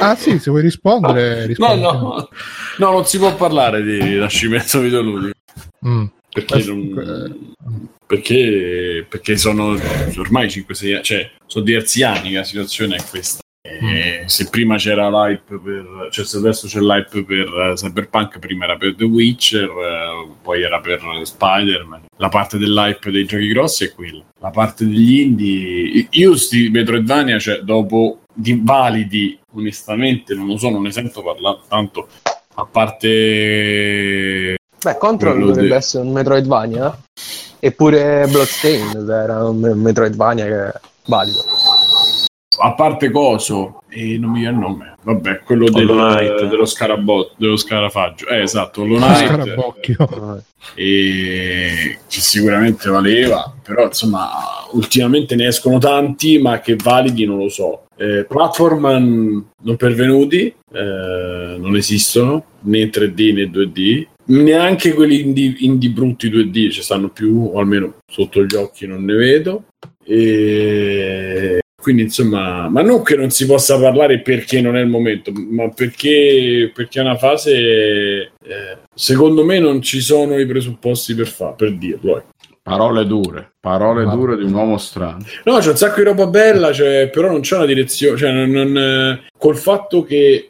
Ah 0.01 0.15
sì, 0.15 0.39
se 0.39 0.49
vuoi 0.49 0.63
rispondere, 0.63 1.41
No, 1.41 1.45
rispondi. 1.45 1.82
no, 1.84 2.28
no, 2.80 2.91
non 2.91 3.05
si 3.05 3.19
può 3.19 3.36
parlare 3.36 3.84
di 3.84 3.99
rinascimento 3.99 4.80
videoludico. 4.80 5.38
Mm. 5.88 6.05
Perché, 6.32 6.53
Questo- 6.53 6.73
non- 6.73 7.53
perché, 8.07 9.05
perché 9.07 9.38
sono 9.38 9.78
ormai 10.17 10.47
5-6 10.49 10.93
anni, 10.95 11.03
cioè 11.03 11.32
sono 11.45 11.63
diversi 11.63 12.01
anni 12.01 12.32
che 12.32 12.38
la 12.38 12.43
situazione 12.43 12.95
è 12.95 13.03
questa. 13.07 13.43
E 13.68 14.24
se 14.28 14.47
prima 14.49 14.78
c'era 14.78 15.09
l'hype 15.09 15.59
per, 15.59 16.07
cioè 16.11 16.24
se 16.24 16.38
adesso 16.38 16.68
c'è 16.68 16.80
l'hype 16.80 17.24
per 17.24 17.47
eh, 17.47 17.74
Cyberpunk, 17.74 18.38
prima 18.38 18.66
era 18.66 18.78
per 18.78 18.93
The 18.95 19.05
Witcher, 19.05 19.63
eh, 19.70 20.28
poi 20.43 20.61
era 20.61 20.80
per 20.80 21.01
Spider-Man. 21.24 22.03
La 22.18 22.30
parte 22.30 22.59
dell'hype 22.59 23.09
dei 23.09 23.26
giochi 23.26 23.47
grossi 23.47 23.86
è 23.86 23.91
quella. 23.93 24.24
La 24.39 24.51
parte 24.51 24.86
degli 24.86 25.20
indie, 25.22 26.07
io 26.11 26.36
sti 26.38 26.70
Metroidvania, 26.70 27.39
cioè 27.39 27.61
dopo 27.61 28.20
di 28.32 28.59
validi, 28.63 29.39
onestamente 29.55 30.36
non 30.36 30.45
lo 30.45 30.57
so, 30.57 30.70
non 30.70 30.84
ne 30.84 30.91
sento 30.91 31.24
parlare 31.24 31.57
tanto. 31.68 32.07
A 32.57 32.66
parte 32.66 34.55
Beh, 34.84 34.97
Control 34.97 35.32
Quello 35.34 35.47
dovrebbe 35.47 35.68
di- 35.70 35.74
essere 35.74 36.03
un 36.03 36.11
Metroidvania. 36.11 36.93
eh? 36.93 37.68
Eppure 37.68 38.28
Bloodstained 38.30 39.09
era 39.09 39.43
un 39.49 39.59
me- 39.59 39.74
Metroidvania 39.74 40.45
che 40.45 40.68
è 40.68 40.80
valido. 41.07 41.39
A 42.60 42.74
parte 42.74 43.10
coso 43.12 43.82
e 43.89 44.18
non 44.18 44.32
mi 44.32 44.39
viene 44.39 44.53
il 44.56 44.60
nome. 44.60 44.93
Vabbè 45.03 45.39
quello 45.43 45.70
del- 45.70 45.86
dello 46.49 46.66
scarabotto 46.66 47.34
dello 47.38 47.58
scarafaggio. 47.58 48.28
Eh 48.28 48.41
esatto 48.41 48.82
Hollow 48.82 48.97
Knight 48.97 49.30
e 50.74 51.99
che 52.08 52.20
sicuramente 52.20 52.89
valeva 52.89 53.53
però 53.64 53.86
insomma 53.86 54.30
ultimamente 54.72 55.36
ne 55.36 55.47
escono 55.47 55.78
tanti 55.78 56.39
ma 56.39 56.60
che 56.60 56.76
validi 56.82 57.26
non 57.26 57.38
lo 57.38 57.49
so. 57.49 57.82
Eh, 57.97 58.26
platform 58.28 58.88
mm, 58.99 59.39
non 59.64 59.76
pervenuti 59.78 60.53
eh, 60.74 61.56
non 61.58 61.76
esistono 61.78 62.43
né 62.62 62.80
in 62.80 62.89
3D 62.91 63.34
né 63.34 63.43
2D 63.49 64.08
neanche 64.26 64.91
quelli 64.93 65.22
indie, 65.22 65.53
indie 65.60 65.89
brutti 65.91 66.30
2D 66.30 66.72
ci 66.72 66.82
stanno 66.82 67.10
più 67.10 67.51
o 67.53 67.60
almeno 67.60 67.97
sotto 68.12 68.43
gli 68.43 68.56
occhi 68.56 68.88
non 68.88 69.06
ne 69.06 69.14
vedo. 69.14 69.64
E 70.03 71.60
quindi 71.86 72.01
insomma 72.01 72.67
ma 72.67 72.81
non 72.81 73.03
che 73.03 73.15
non 73.15 73.29
si 73.29 73.45
possa 73.45 73.79
parlare 73.79 74.19
perché 74.19 74.59
non 74.59 74.75
è 74.75 74.81
il 74.81 74.88
momento 74.88 75.31
ma 75.31 75.69
perché 75.69 76.71
perché 76.73 76.97
è 76.97 77.03
una 77.03 77.15
fase 77.15 77.51
eh, 77.53 78.77
secondo 78.91 79.45
me 79.45 79.59
non 79.59 79.83
ci 79.83 80.01
sono 80.01 80.39
i 80.39 80.47
presupposti 80.47 81.13
per, 81.13 81.27
fa- 81.27 81.51
per 81.51 81.75
dirlo 81.75 82.17
ecco. 82.17 82.33
Parole 82.68 83.05
dure, 83.05 83.51
parole 83.59 84.05
Ma- 84.05 84.16
dure 84.16 84.36
di 84.36 84.43
un 84.43 84.53
uomo 84.55 84.80
strano. 84.80 85.24
No, 85.43 85.59
c'è 85.59 85.70
un 85.70 85.78
sacco 85.78 85.97
di 85.97 86.05
roba 86.07 86.26
bella, 86.26 86.74
cioè, 86.74 87.09
però 87.13 87.30
non 87.30 87.41
c'è 87.41 87.57
una 87.57 87.68
direzione. 87.68 88.18
Cioè, 88.18 88.32
non, 88.32 88.49
non, 88.49 88.76
eh, 88.76 89.24
col 89.38 89.55
fatto 89.55 90.01
che 90.01 90.49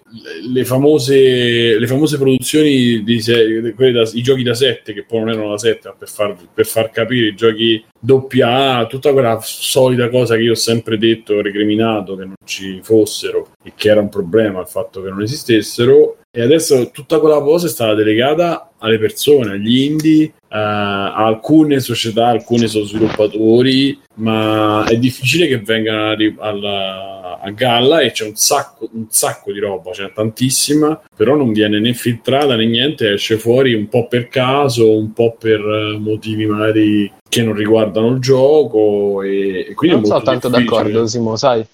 le- 0.50 0.64
famose, 0.64 1.78
le 1.78 1.88
famose 1.88 2.18
produzioni, 2.18 3.04
di 3.04 3.22
da- 3.22 4.10
i 4.14 4.22
giochi 4.22 4.44
da 4.44 4.54
7, 4.54 4.94
che 4.94 5.04
poi 5.04 5.20
non 5.20 5.32
erano 5.32 5.50
da 5.50 5.58
7, 5.58 5.90
ma 5.90 5.96
per 6.00 6.08
far, 6.08 6.38
per 6.54 6.66
far 6.66 6.90
capire 6.90 7.28
i 7.28 7.36
giochi 7.36 7.84
doppia 8.00 8.86
tutta 8.86 9.12
quella 9.12 9.38
solita 9.42 10.08
cosa 10.08 10.36
che 10.38 10.44
io 10.44 10.52
ho 10.54 10.56
sempre 10.56 10.98
detto, 10.98 11.42
recriminato, 11.42 12.16
che 12.16 12.24
non 12.24 12.36
ci 12.46 12.80
fossero 12.82 13.50
e 13.62 13.74
che 13.76 13.90
era 13.90 14.00
un 14.00 14.08
problema 14.08 14.62
il 14.62 14.68
fatto 14.68 15.02
che 15.04 15.10
non 15.10 15.22
esistessero. 15.22 16.20
E 16.32 16.42
adesso 16.42 16.92
tutta 16.92 17.20
quella 17.20 17.40
cosa 17.40 17.68
è 17.68 17.70
stata 17.70 17.94
delegata 17.94 18.72
alle 18.80 19.00
persone, 19.00 19.52
agli 19.54 19.84
indie, 19.84 20.34
a 20.45 20.45
alcune 20.58 21.80
società, 21.80 22.28
alcuni 22.28 22.68
sono 22.68 22.86
sviluppatori, 22.86 24.00
ma 24.16 24.86
è 24.86 24.98
difficile 24.98 25.48
che 25.48 25.60
vengano 25.60 26.12
a, 26.12 26.48
alla- 26.48 27.40
a 27.42 27.52
galla 27.52 28.00
e 28.00 28.12
c'è 28.12 28.26
un 28.26 28.36
sacco, 28.36 28.90
un 28.94 29.06
sacco 29.10 29.52
di 29.52 29.60
roba, 29.60 29.92
c'è 29.92 30.12
tantissima, 30.12 31.00
però 31.16 31.36
non 31.36 31.52
viene 31.52 31.80
né 31.80 31.94
filtrata 31.94 32.56
né 32.56 32.66
niente, 32.66 33.14
esce 33.14 33.38
fuori 33.38 33.74
un 33.74 33.88
po' 33.88 34.08
per 34.08 34.30
caso, 34.30 34.98
un 34.98 35.14
po' 35.14 35.36
per 35.38 35.60
eh, 35.60 35.98
motivi 36.00 36.46
magari 36.48 37.12
che 37.28 37.44
non 37.44 37.54
riguardano 37.54 38.08
il 38.12 38.20
gioco 38.20 39.22
e, 39.22 39.68
e 39.70 39.74
quindi 39.74 39.98
non 39.98 40.06
sono 40.06 40.22
tanto 40.22 40.48
difficile. 40.48 40.78
d'accordo, 40.78 41.08
Simo, 41.08 41.36
sai? 41.36 41.66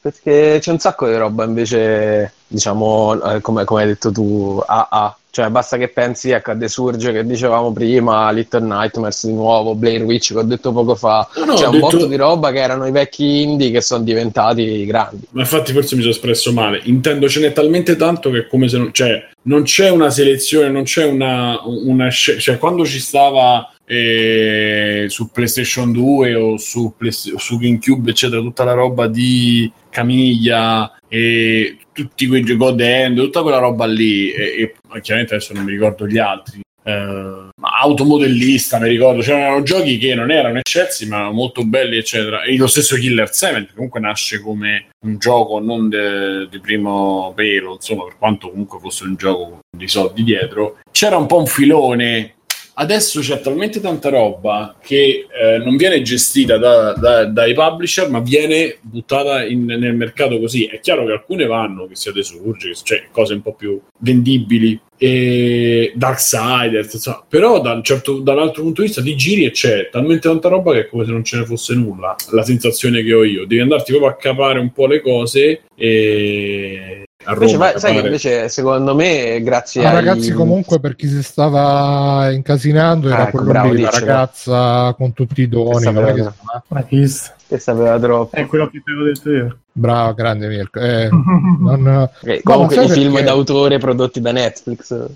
Perché 0.00 0.58
c'è 0.60 0.70
un 0.70 0.78
sacco 0.78 1.06
di 1.06 1.16
roba 1.16 1.44
invece, 1.44 2.32
diciamo, 2.46 3.20
eh, 3.22 3.40
come, 3.40 3.64
come 3.64 3.82
hai 3.82 3.88
detto 3.88 4.12
tu, 4.12 4.62
AA. 4.64 5.17
Cioè, 5.30 5.50
basta 5.50 5.76
che 5.76 5.88
pensi 5.88 6.30
ecco, 6.30 6.52
a 6.52 6.56
The 6.56 6.68
Surge 6.68 7.12
che 7.12 7.24
dicevamo 7.24 7.70
prima, 7.72 8.30
Little 8.30 8.60
Nightmares 8.60 9.26
di 9.26 9.32
nuovo, 9.34 9.74
Blair 9.74 10.02
Witch 10.02 10.32
che 10.32 10.38
ho 10.38 10.42
detto 10.42 10.72
poco 10.72 10.94
fa. 10.94 11.28
No, 11.36 11.44
no, 11.44 11.54
C'è 11.54 11.66
un 11.66 11.72
detto- 11.72 11.88
botto 11.90 12.06
di 12.06 12.16
roba 12.16 12.50
che 12.50 12.58
erano 12.58 12.86
i 12.86 12.90
vecchi 12.90 13.42
indie 13.42 13.70
che 13.70 13.80
sono 13.80 14.02
diventati 14.02 14.84
grandi. 14.86 15.26
Ma 15.30 15.42
infatti 15.42 15.72
forse 15.72 15.94
mi 15.94 16.00
sono 16.00 16.12
espresso 16.12 16.52
male. 16.52 16.80
Intendo 16.84 17.28
ce 17.28 17.40
n'è 17.40 17.52
talmente 17.52 17.94
tanto 17.96 18.30
che 18.30 18.46
come 18.48 18.68
se 18.68 18.78
non, 18.78 18.92
cioè, 18.92 19.28
non 19.42 19.62
c'è 19.62 19.90
una 19.90 20.10
selezione, 20.10 20.70
non 20.70 20.82
c'è 20.84 21.04
una, 21.04 21.60
una 21.64 22.10
cioè 22.10 22.58
quando 22.58 22.84
ci 22.84 22.98
stava 22.98 23.70
eh, 23.84 25.06
su 25.08 25.30
PlayStation 25.30 25.92
2 25.92 26.34
o 26.34 26.56
su, 26.56 26.94
Play- 26.96 27.12
su 27.12 27.58
GameCube, 27.58 28.10
eccetera, 28.10 28.40
tutta 28.40 28.64
la 28.64 28.72
roba 28.72 29.06
di 29.06 29.70
Camiglia 29.90 30.98
e 31.08 31.78
tutti 32.02 32.26
quei 32.28 32.42
giochi 32.42 32.58
God 32.58 32.80
Hand, 32.80 33.18
tutta 33.18 33.42
quella 33.42 33.58
roba 33.58 33.86
lì, 33.86 34.30
e, 34.30 34.74
e 34.94 35.00
chiaramente 35.00 35.34
adesso 35.34 35.52
non 35.52 35.64
mi 35.64 35.72
ricordo 35.72 36.06
gli 36.06 36.18
altri. 36.18 36.60
eh, 36.84 37.48
automodellista 37.60 38.78
mi 38.78 38.88
ricordo 38.88 39.20
c'erano 39.20 39.62
giochi 39.62 39.98
che 39.98 40.14
non 40.14 40.30
erano 40.30 40.58
eccelsi 40.58 41.06
ma 41.06 41.30
molto 41.30 41.64
belli 41.64 41.98
eccetera 41.98 42.42
e 42.42 42.56
lo 42.56 42.66
stesso 42.66 42.96
Killer 42.96 43.32
7 43.32 43.66
che 43.66 43.72
comunque 43.74 44.00
nasce 44.00 44.40
come 44.40 44.88
un 45.04 45.18
gioco 45.18 45.58
non 45.58 45.88
di 45.88 46.60
primo 46.60 47.32
pelo 47.34 47.74
insomma 47.74 48.04
per 48.04 48.16
quanto 48.16 48.48
comunque 48.48 48.78
fosse 48.80 49.04
un 49.04 49.16
gioco 49.16 49.58
dei 49.76 49.88
soldi 49.88 50.22
dietro 50.24 50.78
c'era 50.90 51.16
un 51.18 51.26
po' 51.26 51.38
un 51.38 51.46
filone 51.46 52.36
Adesso 52.80 53.18
c'è 53.20 53.40
talmente 53.40 53.80
tanta 53.80 54.08
roba 54.08 54.76
che 54.80 55.26
eh, 55.28 55.58
non 55.58 55.76
viene 55.76 56.00
gestita 56.02 56.58
da- 56.58 56.92
da- 56.92 57.24
dai 57.24 57.52
publisher, 57.52 58.08
ma 58.08 58.20
viene 58.20 58.76
buttata 58.80 59.44
in- 59.44 59.64
nel 59.64 59.96
mercato 59.96 60.38
così. 60.38 60.66
È 60.66 60.78
chiaro 60.78 61.04
che 61.04 61.10
alcune 61.10 61.46
vanno, 61.46 61.88
che 61.88 61.96
sia 61.96 62.12
The 62.12 62.22
Surge, 62.22 62.74
cioè 62.84 63.06
cose 63.10 63.34
un 63.34 63.42
po' 63.42 63.54
più 63.54 63.80
vendibili, 63.98 64.78
e 64.96 65.92
Darksiders, 65.96 66.92
insomma. 66.94 67.24
però 67.28 67.60
da 67.60 67.80
certo- 67.82 68.20
dall'altro 68.20 68.62
punto 68.62 68.80
di 68.82 68.86
vista 68.86 69.02
ti 69.02 69.16
giri 69.16 69.44
e 69.44 69.50
c'è 69.50 69.88
talmente 69.90 70.28
tanta 70.28 70.48
roba 70.48 70.72
che 70.72 70.80
è 70.80 70.86
come 70.88 71.04
se 71.04 71.10
non 71.10 71.24
ce 71.24 71.38
ne 71.38 71.44
fosse 71.46 71.74
nulla. 71.74 72.14
La 72.30 72.42
sensazione 72.44 73.02
che 73.02 73.12
ho 73.12 73.24
io. 73.24 73.44
Devi 73.44 73.60
andarti 73.60 73.90
proprio 73.90 74.10
a 74.12 74.16
capare 74.16 74.60
un 74.60 74.70
po' 74.72 74.86
le 74.86 75.00
cose 75.00 75.62
e 75.74 77.02
a 77.28 77.34
Roma. 77.34 77.44
Invece, 77.44 77.56
vai- 77.58 77.78
sai 77.78 77.92
che 77.92 78.06
invece, 78.06 78.48
secondo 78.48 78.94
me, 78.94 79.42
grazie 79.42 79.82
Ma 79.82 79.88
ai... 79.90 79.94
ragazzi, 79.96 80.32
comunque, 80.32 80.80
per 80.80 80.96
chi 80.96 81.06
si 81.08 81.22
stava 81.22 82.30
incasinando, 82.30 83.08
era 83.08 83.18
Ah, 83.18 83.22
ecco, 83.28 83.36
quello 83.36 83.52
bravo, 83.52 83.72
lì, 83.72 83.82
la 83.82 83.90
ragazza 83.90 84.94
con 84.96 85.12
tutti 85.12 85.42
i 85.42 85.48
doni. 85.48 85.84
Che-. 85.92 86.32
Ma 86.68 86.82
chi 86.84 87.06
Che 87.46 87.58
sapeva 87.58 87.98
troppo. 87.98 88.34
È 88.34 88.46
quello 88.46 88.68
che 88.70 88.82
ti 88.82 88.90
avevo 88.90 89.04
detto 89.04 89.30
io. 89.30 89.58
Bravo, 89.72 90.14
grande 90.14 90.48
Mirko. 90.48 90.80
Eh, 90.80 91.08
non- 91.12 91.82
ma 91.82 92.10
comunque 92.42 92.84
i 92.84 92.88
film 92.88 93.12
perché? 93.12 93.26
d'autore 93.26 93.78
prodotti 93.78 94.20
da 94.20 94.32
Netflix. 94.32 95.06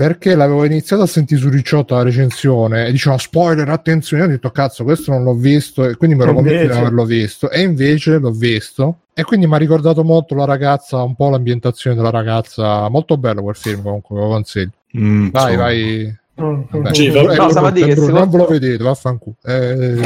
Perché 0.00 0.34
l'avevo 0.34 0.64
iniziato 0.64 1.02
a 1.02 1.06
sentire 1.06 1.38
su 1.38 1.50
Ricciotto 1.50 1.94
la 1.94 2.02
recensione 2.02 2.86
e 2.86 2.90
diceva 2.90 3.18
spoiler, 3.18 3.68
attenzione, 3.68 4.22
io 4.22 4.28
ho 4.30 4.32
detto 4.32 4.48
cazzo, 4.50 4.82
questo 4.82 5.10
non 5.10 5.24
l'ho 5.24 5.34
visto 5.34 5.84
e 5.86 5.96
quindi 5.96 6.16
mi 6.16 6.22
ero 6.22 6.32
convinto 6.32 6.56
di 6.56 6.62
invece? 6.62 6.80
averlo 6.80 7.04
visto 7.04 7.50
e 7.50 7.60
invece 7.60 8.16
l'ho 8.16 8.30
visto 8.30 9.00
e 9.12 9.24
quindi 9.24 9.46
mi 9.46 9.56
ha 9.56 9.58
ricordato 9.58 10.02
molto 10.02 10.34
la 10.34 10.46
ragazza, 10.46 11.02
un 11.02 11.14
po' 11.14 11.28
l'ambientazione 11.28 11.94
della 11.96 12.08
ragazza, 12.08 12.88
molto 12.88 13.18
bello 13.18 13.42
quel 13.42 13.56
film 13.56 13.82
comunque, 13.82 14.16
lo 14.18 14.28
consiglio. 14.28 14.70
Mm, 14.96 15.28
Vai, 15.28 15.42
insomma. 15.52 15.62
vai. 15.66 16.18
Mm. 16.40 16.62
Vabbè. 16.70 16.94
Sì, 16.94 17.06
Eh. 17.06 17.12
No, 17.12 17.70
dire 17.70 17.94
non 17.94 18.30
ve 18.30 18.36
lo 18.38 18.46
vedete, 18.46 18.82
vaffanculo. 18.82 19.36
Eh, 19.44 20.00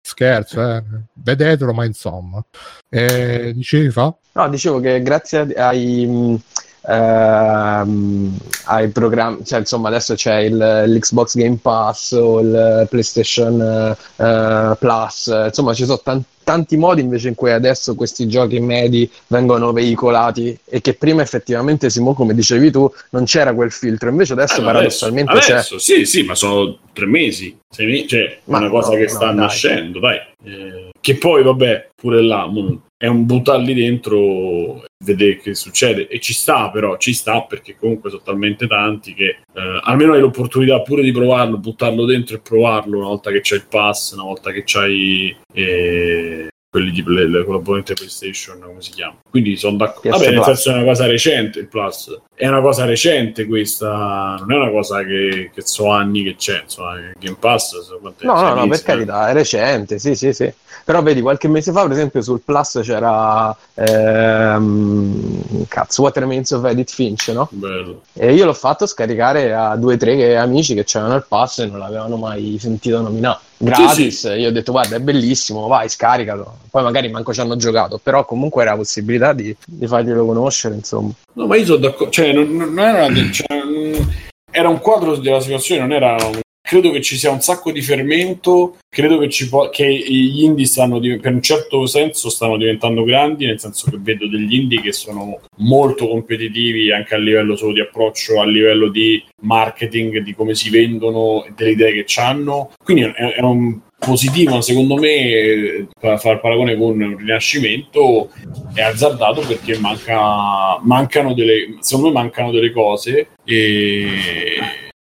scherzo, 0.00 0.62
eh. 0.62 0.82
vedetelo, 1.12 1.74
ma 1.74 1.84
insomma. 1.84 2.42
Eh, 2.88 3.52
dicevi 3.54 3.90
fa? 3.90 4.14
No, 4.32 4.48
dicevo 4.48 4.80
che 4.80 5.02
grazie 5.02 5.40
ai, 5.54 6.06
mh, 6.06 6.40
ehm, 6.88 8.36
ai 8.66 8.88
programmi, 8.88 9.44
cioè 9.44 9.60
insomma 9.60 9.88
adesso 9.88 10.14
c'è 10.14 10.38
il, 10.40 10.56
l'Xbox 10.56 11.36
Game 11.36 11.58
Pass 11.60 12.12
o 12.12 12.40
il 12.40 12.86
PlayStation 12.88 13.96
eh, 14.16 14.76
Plus, 14.78 15.26
insomma 15.46 15.74
ci 15.74 15.84
sono 15.84 16.00
tan- 16.02 16.22
tanti 16.46 16.76
modi 16.76 17.00
invece 17.00 17.26
in 17.28 17.34
cui 17.34 17.50
adesso 17.50 17.96
questi 17.96 18.28
giochi 18.28 18.60
medi 18.60 19.10
vengono 19.26 19.72
veicolati 19.72 20.56
e 20.64 20.80
che 20.80 20.94
prima 20.94 21.20
effettivamente 21.22 21.90
Simo, 21.90 22.14
come 22.14 22.34
dicevi 22.34 22.70
tu, 22.70 22.88
non 23.10 23.24
c'era 23.24 23.52
quel 23.52 23.72
filtro, 23.72 24.08
invece 24.10 24.34
adesso 24.34 24.60
ma 24.60 24.66
paradossalmente 24.70 25.30
adesso, 25.32 25.46
c'è. 25.46 25.52
adesso, 25.54 25.78
sì, 25.78 26.04
sì, 26.04 26.22
ma 26.22 26.36
sono 26.36 26.78
tre 26.92 27.06
mesi, 27.06 27.56
sei 27.68 27.86
mesi, 27.86 28.06
cioè 28.06 28.20
è 28.20 28.38
Ma 28.44 28.58
una 28.58 28.70
cosa 28.70 28.90
no, 28.90 28.96
che 28.96 29.02
no, 29.02 29.08
sta 29.08 29.26
dai. 29.26 29.34
nascendo, 29.34 29.98
dai. 29.98 30.18
Eh, 30.44 30.90
che 31.00 31.16
poi, 31.16 31.42
vabbè, 31.42 31.90
pure 31.96 32.22
là 32.22 32.48
è 32.96 33.06
un 33.08 33.26
buttarli 33.26 33.74
dentro 33.74 34.84
vedere 35.06 35.38
che 35.38 35.54
succede. 35.54 36.08
E 36.08 36.20
ci 36.20 36.34
sta, 36.34 36.70
però, 36.70 36.96
ci 36.98 37.14
sta 37.14 37.42
perché 37.42 37.76
comunque 37.78 38.10
sono 38.10 38.22
talmente 38.22 38.66
tanti 38.66 39.14
che 39.14 39.38
eh, 39.54 39.80
almeno 39.82 40.12
hai 40.12 40.20
l'opportunità 40.20 40.82
pure 40.82 41.02
di 41.02 41.12
provarlo, 41.12 41.58
buttarlo 41.58 42.04
dentro 42.04 42.36
e 42.36 42.40
provarlo 42.40 42.98
una 42.98 43.08
volta 43.08 43.30
che 43.30 43.40
c'hai 43.42 43.58
il 43.58 43.66
pass, 43.68 44.12
una 44.12 44.24
volta 44.24 44.50
che 44.50 44.62
c'hai 44.66 45.34
eh, 45.54 46.48
quelli 46.76 46.90
di 46.90 47.02
play, 47.02 47.26
le 47.26 47.42
componente 47.44 47.94
PlayStation, 47.94 48.60
come 48.60 48.82
si 48.82 48.90
chiama. 48.90 49.16
Quindi 49.30 49.56
sono 49.56 49.78
d'accordo. 49.78 50.10
Vabbè, 50.10 50.26
nel 50.26 50.34
Plus. 50.34 50.46
senso 50.46 50.70
è 50.70 50.74
una 50.74 50.84
cosa 50.84 51.06
recente 51.06 51.58
il 51.60 51.68
Plus. 51.68 52.20
È 52.34 52.46
una 52.46 52.60
cosa 52.60 52.84
recente 52.84 53.46
questa, 53.46 54.36
non 54.40 54.52
è 54.52 54.56
una 54.56 54.70
cosa 54.70 55.02
che, 55.02 55.50
che 55.54 55.62
so 55.62 55.88
anni 55.88 56.22
che 56.22 56.36
c'è, 56.36 56.60
insomma, 56.64 56.96
Game 57.18 57.36
Pass. 57.40 57.80
so 57.80 57.98
No, 58.02 58.40
no, 58.42 58.54
no, 58.54 58.68
per 58.68 58.82
carità, 58.82 59.28
è 59.30 59.32
recente, 59.32 59.98
sì, 59.98 60.14
sì, 60.14 60.34
sì. 60.34 60.52
Però 60.84 61.02
vedi, 61.02 61.22
qualche 61.22 61.48
mese 61.48 61.72
fa, 61.72 61.82
per 61.82 61.92
esempio, 61.92 62.20
sul 62.20 62.42
Plus 62.44 62.80
c'era 62.82 63.56
ehm, 63.72 65.64
cazzo, 65.66 66.02
What 66.02 66.18
Remains 66.18 66.50
of 66.50 66.64
Edith 66.66 66.92
Finch, 66.92 67.28
no? 67.28 67.48
Bello. 67.50 68.02
E 68.12 68.34
io 68.34 68.44
l'ho 68.44 68.52
fatto 68.52 68.84
scaricare 68.84 69.54
a 69.54 69.76
due 69.76 69.94
o 69.94 69.96
tre 69.96 70.36
amici 70.36 70.74
che 70.74 70.84
c'erano 70.84 71.16
il 71.16 71.24
pass 71.26 71.60
e 71.60 71.66
non 71.66 71.78
l'avevano 71.78 72.16
mai 72.16 72.58
sentito 72.60 73.00
nominare. 73.00 73.38
Gratis, 73.58 74.28
Sì, 74.28 74.38
io 74.38 74.48
ho 74.48 74.52
detto 74.52 74.72
guarda 74.72 74.96
è 74.96 75.00
bellissimo, 75.00 75.66
vai 75.66 75.88
scaricalo. 75.88 76.58
Poi 76.70 76.82
magari 76.82 77.08
manco 77.08 77.32
ci 77.32 77.40
hanno 77.40 77.56
giocato, 77.56 77.98
però 78.02 78.24
comunque 78.24 78.62
era 78.62 78.72
la 78.72 78.76
possibilità 78.78 79.32
di, 79.32 79.54
di 79.66 79.86
farglielo 79.86 80.26
conoscere, 80.26 80.74
insomma. 80.74 81.10
No, 81.34 81.46
ma 81.46 81.56
io 81.56 81.64
sono 81.64 81.78
d'accordo, 81.78 82.10
cioè, 82.12 82.32
non, 82.32 82.54
non 82.54 82.78
era, 82.78 83.06
cioè, 83.30 83.46
non- 83.64 84.14
era 84.50 84.68
un 84.68 84.78
quadro 84.80 85.16
della 85.16 85.40
situazione, 85.40 85.80
non 85.80 85.92
era. 85.92 86.16
un- 86.24 86.40
Credo 86.66 86.90
che 86.90 87.00
ci 87.00 87.16
sia 87.16 87.30
un 87.30 87.40
sacco 87.40 87.70
di 87.70 87.80
fermento. 87.80 88.78
Credo 88.88 89.18
che, 89.18 89.28
po- 89.48 89.68
che 89.70 89.86
gli 89.86 90.42
indie 90.42 90.66
stanno, 90.66 90.98
div- 90.98 91.20
per 91.20 91.32
un 91.32 91.40
certo 91.40 91.86
senso, 91.86 92.28
stanno 92.28 92.56
diventando 92.56 93.04
grandi, 93.04 93.46
nel 93.46 93.60
senso 93.60 93.88
che 93.88 93.98
vedo 94.00 94.26
degli 94.26 94.52
indie 94.52 94.80
che 94.80 94.90
sono 94.90 95.38
molto 95.58 96.08
competitivi 96.08 96.90
anche 96.90 97.14
a 97.14 97.18
livello 97.18 97.54
solo 97.54 97.72
di 97.72 97.80
approccio, 97.80 98.40
a 98.40 98.46
livello 98.46 98.88
di 98.88 99.22
marketing, 99.42 100.18
di 100.18 100.34
come 100.34 100.56
si 100.56 100.68
vendono, 100.68 101.46
delle 101.54 101.70
idee 101.70 102.02
che 102.02 102.20
hanno. 102.20 102.72
Quindi 102.82 103.04
è, 103.04 103.12
è 103.12 103.40
un 103.42 103.78
positivo, 103.96 104.60
secondo 104.60 104.96
me, 104.96 105.86
per 106.00 106.18
fare 106.18 106.40
paragone 106.40 106.76
con 106.76 107.00
un 107.00 107.16
rinascimento 107.16 108.32
è 108.74 108.82
azzardato 108.82 109.40
perché 109.42 109.78
manca, 109.78 110.80
mancano 110.82 111.32
delle, 111.32 111.76
secondo 111.78 112.08
me 112.08 112.22
mancano 112.22 112.50
delle 112.50 112.72
cose 112.72 113.28
e, 113.44 114.06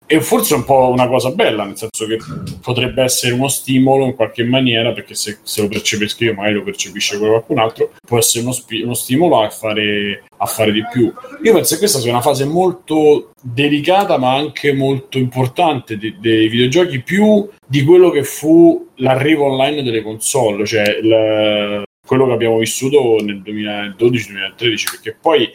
e 0.05 0.21
forse 0.21 0.53
è 0.53 0.57
un 0.57 0.65
po' 0.65 0.89
una 0.89 1.07
cosa 1.07 1.31
bella, 1.31 1.63
nel 1.63 1.77
senso 1.77 2.05
che 2.05 2.17
potrebbe 2.61 3.01
essere 3.03 3.33
uno 3.33 3.47
stimolo 3.47 4.05
in 4.05 4.15
qualche 4.15 4.43
maniera, 4.43 4.91
perché 4.91 5.15
se, 5.15 5.39
se 5.43 5.61
lo 5.61 5.67
percepisco 5.67 6.23
io, 6.23 6.33
magari 6.33 6.55
lo 6.55 6.63
percepisce 6.63 7.17
qualcun 7.17 7.57
altro, 7.59 7.91
può 8.05 8.17
essere 8.17 8.43
uno, 8.43 8.53
spi- 8.53 8.81
uno 8.81 8.93
stimolo 8.93 9.41
a 9.41 9.49
fare, 9.49 10.23
a 10.37 10.45
fare 10.45 10.71
di 10.71 10.83
più. 10.91 11.11
Io 11.43 11.53
penso 11.53 11.73
che 11.73 11.79
questa 11.79 11.99
sia 11.99 12.11
una 12.11 12.21
fase 12.21 12.45
molto 12.45 13.31
delicata, 13.41 14.17
ma 14.17 14.33
anche 14.35 14.73
molto 14.73 15.17
importante 15.17 15.97
de- 15.97 16.15
dei 16.19 16.47
videogiochi, 16.47 17.01
più 17.01 17.47
di 17.65 17.83
quello 17.83 18.09
che 18.09 18.23
fu 18.23 18.89
l'arrivo 18.95 19.45
online 19.45 19.83
delle 19.83 20.01
console, 20.03 20.65
cioè 20.65 20.87
il- 21.01 21.83
quello 22.05 22.27
che 22.27 22.33
abbiamo 22.33 22.57
vissuto 22.57 23.15
nel 23.23 23.41
2012-2013, 23.41 24.85
perché 24.91 25.17
poi, 25.19 25.49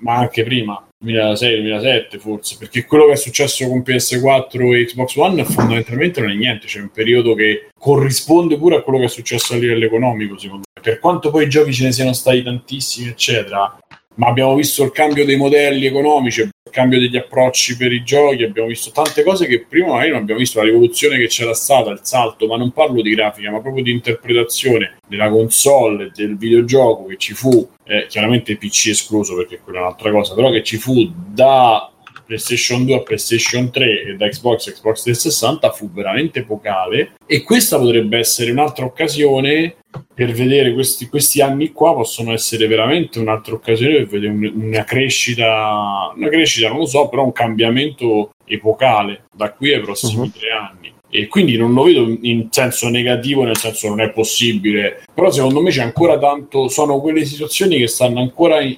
ma 0.00 0.16
anche 0.16 0.44
prima, 0.44 0.86
2006-2007 1.04 2.18
forse, 2.18 2.56
perché 2.58 2.84
quello 2.84 3.06
che 3.06 3.12
è 3.12 3.16
successo 3.16 3.68
con 3.68 3.80
PS4 3.80 4.74
e 4.74 4.84
Xbox 4.86 5.16
One 5.16 5.44
fondamentalmente 5.44 6.20
non 6.20 6.30
è 6.30 6.34
niente, 6.34 6.66
c'è 6.66 6.80
un 6.80 6.90
periodo 6.90 7.34
che 7.34 7.68
corrisponde 7.78 8.58
pure 8.58 8.76
a 8.76 8.82
quello 8.82 8.98
che 8.98 9.04
è 9.04 9.08
successo 9.08 9.54
a 9.54 9.56
livello 9.56 9.84
economico, 9.84 10.38
secondo 10.38 10.64
me. 10.72 10.82
Per 10.82 10.98
quanto 10.98 11.30
poi 11.30 11.44
i 11.44 11.48
giochi 11.48 11.72
ce 11.72 11.84
ne 11.84 11.92
siano 11.92 12.12
stati 12.12 12.42
tantissimi, 12.42 13.08
eccetera, 13.08 13.78
ma 14.16 14.28
abbiamo 14.28 14.54
visto 14.54 14.84
il 14.84 14.92
cambio 14.92 15.24
dei 15.24 15.36
modelli 15.36 15.86
economici, 15.86 16.42
il 16.42 16.50
cambio 16.70 16.98
degli 16.98 17.16
approcci 17.16 17.76
per 17.76 17.92
i 17.92 18.02
giochi, 18.02 18.44
abbiamo 18.44 18.68
visto 18.68 18.90
tante 18.90 19.22
cose 19.22 19.46
che 19.46 19.64
prima 19.68 19.88
magari 19.88 20.10
non 20.10 20.20
abbiamo 20.20 20.40
visto, 20.40 20.58
la 20.58 20.66
rivoluzione 20.66 21.18
che 21.18 21.26
c'era 21.26 21.54
stata, 21.54 21.90
il 21.90 22.00
salto, 22.02 22.46
ma 22.46 22.56
non 22.56 22.72
parlo 22.72 23.02
di 23.02 23.14
grafica, 23.14 23.50
ma 23.50 23.60
proprio 23.60 23.82
di 23.82 23.90
interpretazione 23.90 24.96
della 25.06 25.28
console, 25.28 26.10
del 26.14 26.36
videogioco 26.36 27.06
che 27.06 27.16
ci 27.16 27.34
fu, 27.34 27.68
eh, 27.84 28.06
chiaramente 28.08 28.56
PC 28.56 28.88
escluso 28.88 29.34
perché 29.36 29.60
quella 29.60 29.80
è 29.80 29.82
un'altra 29.82 30.10
cosa, 30.10 30.34
però 30.34 30.50
che 30.50 30.62
ci 30.62 30.76
fu 30.76 31.10
da 31.12 31.88
PlayStation 32.26 32.84
2 32.84 32.94
a 32.94 33.00
PlayStation 33.02 33.70
3 33.70 34.02
e 34.02 34.14
da 34.16 34.28
Xbox 34.28 34.68
a 34.68 34.72
Xbox 34.72 35.02
360 35.02 35.70
fu 35.70 35.90
veramente 35.92 36.40
epocale 36.40 37.14
e 37.26 37.42
questa 37.42 37.78
potrebbe 37.78 38.18
essere 38.18 38.50
un'altra 38.50 38.84
occasione 38.84 39.76
per 40.12 40.32
vedere 40.32 40.72
questi, 40.72 41.06
questi 41.08 41.40
anni 41.40 41.70
qua 41.72 41.94
possono 41.94 42.32
essere 42.32 42.66
veramente 42.66 43.18
un'altra 43.20 43.54
occasione 43.54 43.94
per 43.98 44.06
vedere 44.08 44.32
un- 44.32 44.52
una 44.64 44.84
crescita, 44.84 46.12
una 46.16 46.28
crescita 46.28 46.68
non 46.68 46.78
lo 46.78 46.86
so, 46.86 47.08
però 47.08 47.24
un 47.24 47.32
cambiamento 47.32 48.30
epocale 48.46 49.24
da 49.34 49.52
qui 49.52 49.72
ai 49.72 49.80
prossimi 49.80 50.22
Mhm. 50.26 50.32
tre 50.32 50.50
anni. 50.50 50.92
E 51.10 51.28
quindi 51.28 51.56
non 51.56 51.72
lo 51.74 51.84
vedo 51.84 52.12
in 52.22 52.48
senso 52.50 52.88
negativo, 52.88 53.44
nel 53.44 53.56
senso 53.56 53.86
non 53.88 54.00
è 54.00 54.10
possibile, 54.10 55.04
però 55.14 55.30
secondo 55.30 55.60
me 55.62 55.70
c'è 55.70 55.82
ancora 55.82 56.18
tanto, 56.18 56.66
sono 56.66 57.00
quelle 57.00 57.24
situazioni 57.24 57.78
che 57.78 57.86
stanno 57.86 58.18
ancora 58.20 58.60
in, 58.60 58.76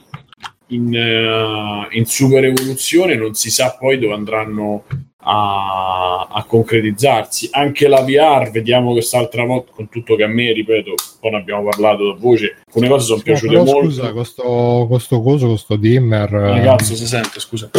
in, 0.68 0.94
eh, 0.94 1.97
in 1.97 2.05
super 2.06 2.44
evoluzione, 2.44 3.14
non 3.16 3.34
si 3.34 3.51
sa 3.51 3.76
poi 3.78 3.98
dove 3.98 4.14
andranno 4.14 4.84
a, 5.28 6.28
a 6.30 6.44
concretizzarsi. 6.44 7.48
Anche 7.52 7.88
la 7.88 8.02
VR, 8.02 8.51
vediamo 8.51 8.93
quest'altra 8.93 9.44
volta, 9.44 9.72
con 9.74 9.88
tutto 9.88 10.14
che 10.16 10.22
a 10.22 10.28
me, 10.28 10.52
ripeto, 10.52 10.94
poi 11.20 11.30
ne 11.32 11.36
abbiamo 11.38 11.64
parlato 11.68 12.12
da 12.12 12.16
voce, 12.18 12.56
alcune 12.66 12.88
cose 12.88 13.05
sono 13.06 13.16
No, 13.18 13.22
piaciute 13.22 13.52
però 13.52 13.64
molto. 13.64 13.84
scusa, 13.90 14.12
questo, 14.12 14.86
questo 14.88 15.20
coso, 15.22 15.48
questo 15.48 15.76
dimmer. 15.76 16.32
Eh, 16.34 16.62
cazzo 16.62 16.94
si 16.94 17.06
sente, 17.06 17.40
scusa. 17.40 17.70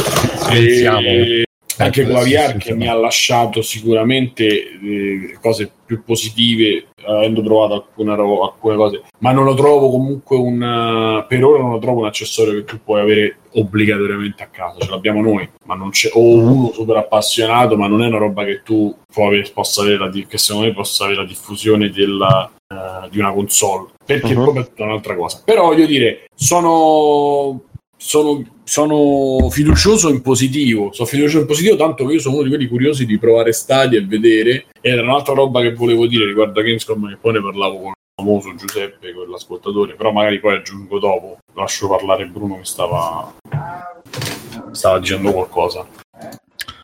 E- 0.52 1.44
anche 1.78 2.04
VR 2.04 2.52
si 2.52 2.58
che 2.58 2.76
mi 2.76 2.88
ha 2.88 2.94
lasciato 2.94 3.62
sicuramente 3.62 4.46
eh, 4.46 5.38
cose 5.42 5.72
più 5.86 6.04
positive, 6.04 6.88
avendo 7.06 7.42
provato 7.42 7.74
alcune, 7.74 8.16
ro- 8.16 8.44
alcune 8.44 8.76
cose, 8.76 9.04
ma 9.20 9.32
non 9.32 9.46
lo 9.46 9.54
trovo 9.54 9.90
comunque 9.90 10.36
un 10.36 10.62
eh, 10.62 11.26
per 11.28 11.44
ora 11.44 11.62
non 11.62 11.72
lo 11.72 11.80
trovo 11.80 12.02
un 12.02 12.08
accessorio 12.08 12.54
che 12.56 12.66
tu 12.66 12.80
puoi 12.84 13.02
avere 13.02 13.38
obbligatoriamente 13.54 14.44
a 14.44 14.48
casa, 14.48 14.80
ce 14.80 14.90
l'abbiamo 14.90 15.22
noi, 15.22 15.50
ma 15.66 15.76
non 15.76 15.90
c'è 15.92 16.10
o 16.14 16.22
uno 16.22 16.72
super 16.74 16.98
appassionato, 16.98 17.78
ma 17.78 17.88
non 17.88 18.04
è 18.04 18.08
una 18.08 18.18
roba 18.18 18.44
che 18.44 18.62
tu 18.64 18.96
puoi 19.12 19.50
possa 19.54 19.82
avere 19.82 19.98
la, 19.98 20.10
che 20.10 20.38
secondo 20.38 20.68
me 20.68 20.74
possa 20.74 21.06
avere 21.06 21.22
la 21.22 21.28
diffusione 21.28 21.90
della, 21.90 22.52
eh, 22.68 23.10
di 23.10 23.20
una 23.20 23.32
console, 23.32 23.92
perché 24.06 24.34
proprio 24.34 24.64
è 24.64 24.68
tutta 24.68 24.84
un'altra 24.84 25.16
cosa. 25.16 25.42
Però 25.46 25.64
voglio 25.64 25.86
dire, 25.86 26.26
sono 26.36 27.62
sono, 27.98 28.44
sono 28.64 29.50
fiducioso 29.50 30.10
in 30.10 30.22
positivo. 30.22 30.92
Sono 30.94 31.08
fiducioso 31.08 31.40
in 31.40 31.46
positivo, 31.46 31.76
tanto 31.76 32.06
che 32.06 32.14
io 32.14 32.20
sono 32.20 32.36
uno 32.36 32.44
di 32.44 32.50
quelli 32.50 32.68
curiosi 32.68 33.06
di 33.06 33.18
provare 33.18 33.52
Stadia 33.52 34.00
e 34.00 34.06
vedere. 34.06 34.68
Era 34.80 35.02
un'altra 35.02 35.34
roba 35.34 35.62
che 35.62 35.74
volevo 35.74 36.08
dire 36.08 36.26
riguardo 36.26 36.60
a 36.60 36.64
Gamescom, 36.64 37.10
che 37.10 37.18
poi 37.20 37.34
ne 37.34 37.42
parlavo 37.42 37.78
con 37.78 37.88
il 37.88 37.94
famoso 38.16 38.56
Giuseppe, 38.56 39.14
quell'ascoltatore. 39.14 39.96
Però 39.96 40.12
magari 40.12 40.40
poi 40.40 40.56
aggiungo 40.56 41.00
dopo. 41.00 41.38
Lascio 41.54 41.88
parlare 41.90 42.28
Bruno 42.28 42.58
che 42.58 42.66
stava, 42.66 43.36
stava 44.72 45.00
dicendo 45.00 45.32
qualcosa. 45.32 45.86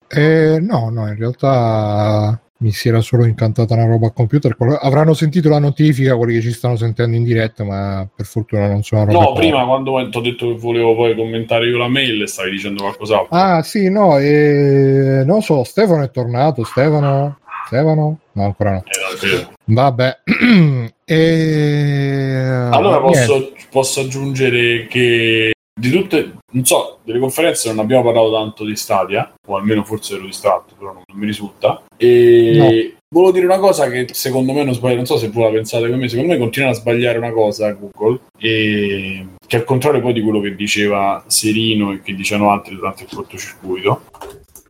Eh, 0.07 0.59
no, 0.59 0.89
no, 0.89 1.07
in 1.07 1.15
realtà 1.15 2.42
mi 2.63 2.71
si 2.71 2.87
era 2.87 3.01
solo 3.01 3.25
incantata 3.25 3.73
una 3.73 3.85
roba 3.85 4.07
a 4.07 4.11
computer. 4.11 4.55
Avranno 4.79 5.13
sentito 5.13 5.49
la 5.49 5.59
notifica 5.59 6.15
quelli 6.15 6.35
che 6.35 6.41
ci 6.41 6.53
stanno 6.53 6.77
sentendo 6.77 7.15
in 7.17 7.23
diretta, 7.23 7.65
ma 7.65 8.07
per 8.15 8.25
fortuna 8.25 8.67
non 8.67 8.83
sono 8.83 9.03
roba. 9.03 9.19
No, 9.19 9.33
prima 9.33 9.65
quando 9.65 10.09
ti 10.09 10.17
ho 10.17 10.21
detto 10.21 10.47
che 10.47 10.57
volevo 10.57 10.95
poi 10.95 11.13
commentare 11.13 11.67
io 11.67 11.77
la 11.77 11.89
mail, 11.89 12.27
stavi 12.27 12.51
dicendo 12.51 12.83
qualcos'altro. 12.83 13.35
Ah, 13.35 13.61
sì, 13.61 13.89
no, 13.89 14.17
eh, 14.17 15.23
non 15.25 15.41
so, 15.41 15.63
Stefano 15.65 16.03
è 16.03 16.09
tornato. 16.09 16.63
Stefano? 16.63 17.39
Stefano? 17.65 18.19
No, 18.31 18.43
ancora 18.43 18.71
no. 18.71 18.83
Eh. 18.85 19.47
Vabbè. 19.65 20.19
e... 21.05 22.67
Allora 22.71 23.01
posso, 23.01 23.51
posso 23.69 23.99
aggiungere 23.99 24.87
che 24.87 25.51
di 25.83 25.91
tutte, 25.91 26.35
non 26.51 26.63
so, 26.63 26.99
delle 27.03 27.19
conferenze 27.19 27.67
non 27.67 27.79
abbiamo 27.79 28.03
parlato 28.03 28.31
tanto 28.31 28.63
di 28.63 28.73
Stadia, 28.77 29.33
o 29.45 29.57
almeno 29.57 29.83
forse 29.83 30.15
ero 30.15 30.25
distratto, 30.25 30.75
però 30.77 30.93
non, 30.93 31.03
non 31.05 31.17
mi 31.17 31.25
risulta. 31.25 31.83
E 31.97 32.95
volevo 33.09 33.33
dire 33.33 33.45
una 33.45 33.59
cosa 33.59 33.89
che 33.89 34.07
secondo 34.11 34.53
me 34.53 34.63
non 34.63 34.73
sbaglia, 34.73 34.95
non 34.95 35.05
so 35.05 35.17
se 35.17 35.27
voi 35.27 35.43
la 35.43 35.49
pensate 35.49 35.87
come 35.87 35.97
me, 35.97 36.07
secondo 36.07 36.31
me 36.31 36.39
continua 36.39 36.69
a 36.69 36.73
sbagliare 36.73 37.17
una 37.17 37.31
cosa 37.31 37.71
Google, 37.73 38.21
e, 38.39 39.25
che 39.45 39.55
al 39.57 39.65
contrario 39.65 39.99
poi 39.99 40.13
di 40.13 40.21
quello 40.21 40.39
che 40.39 40.55
diceva 40.55 41.21
Serino 41.27 41.91
e 41.91 42.01
che 42.01 42.15
dicevano 42.15 42.51
altri 42.51 42.75
durante 42.75 43.03
il 43.03 43.09
cortocircuito. 43.13 44.03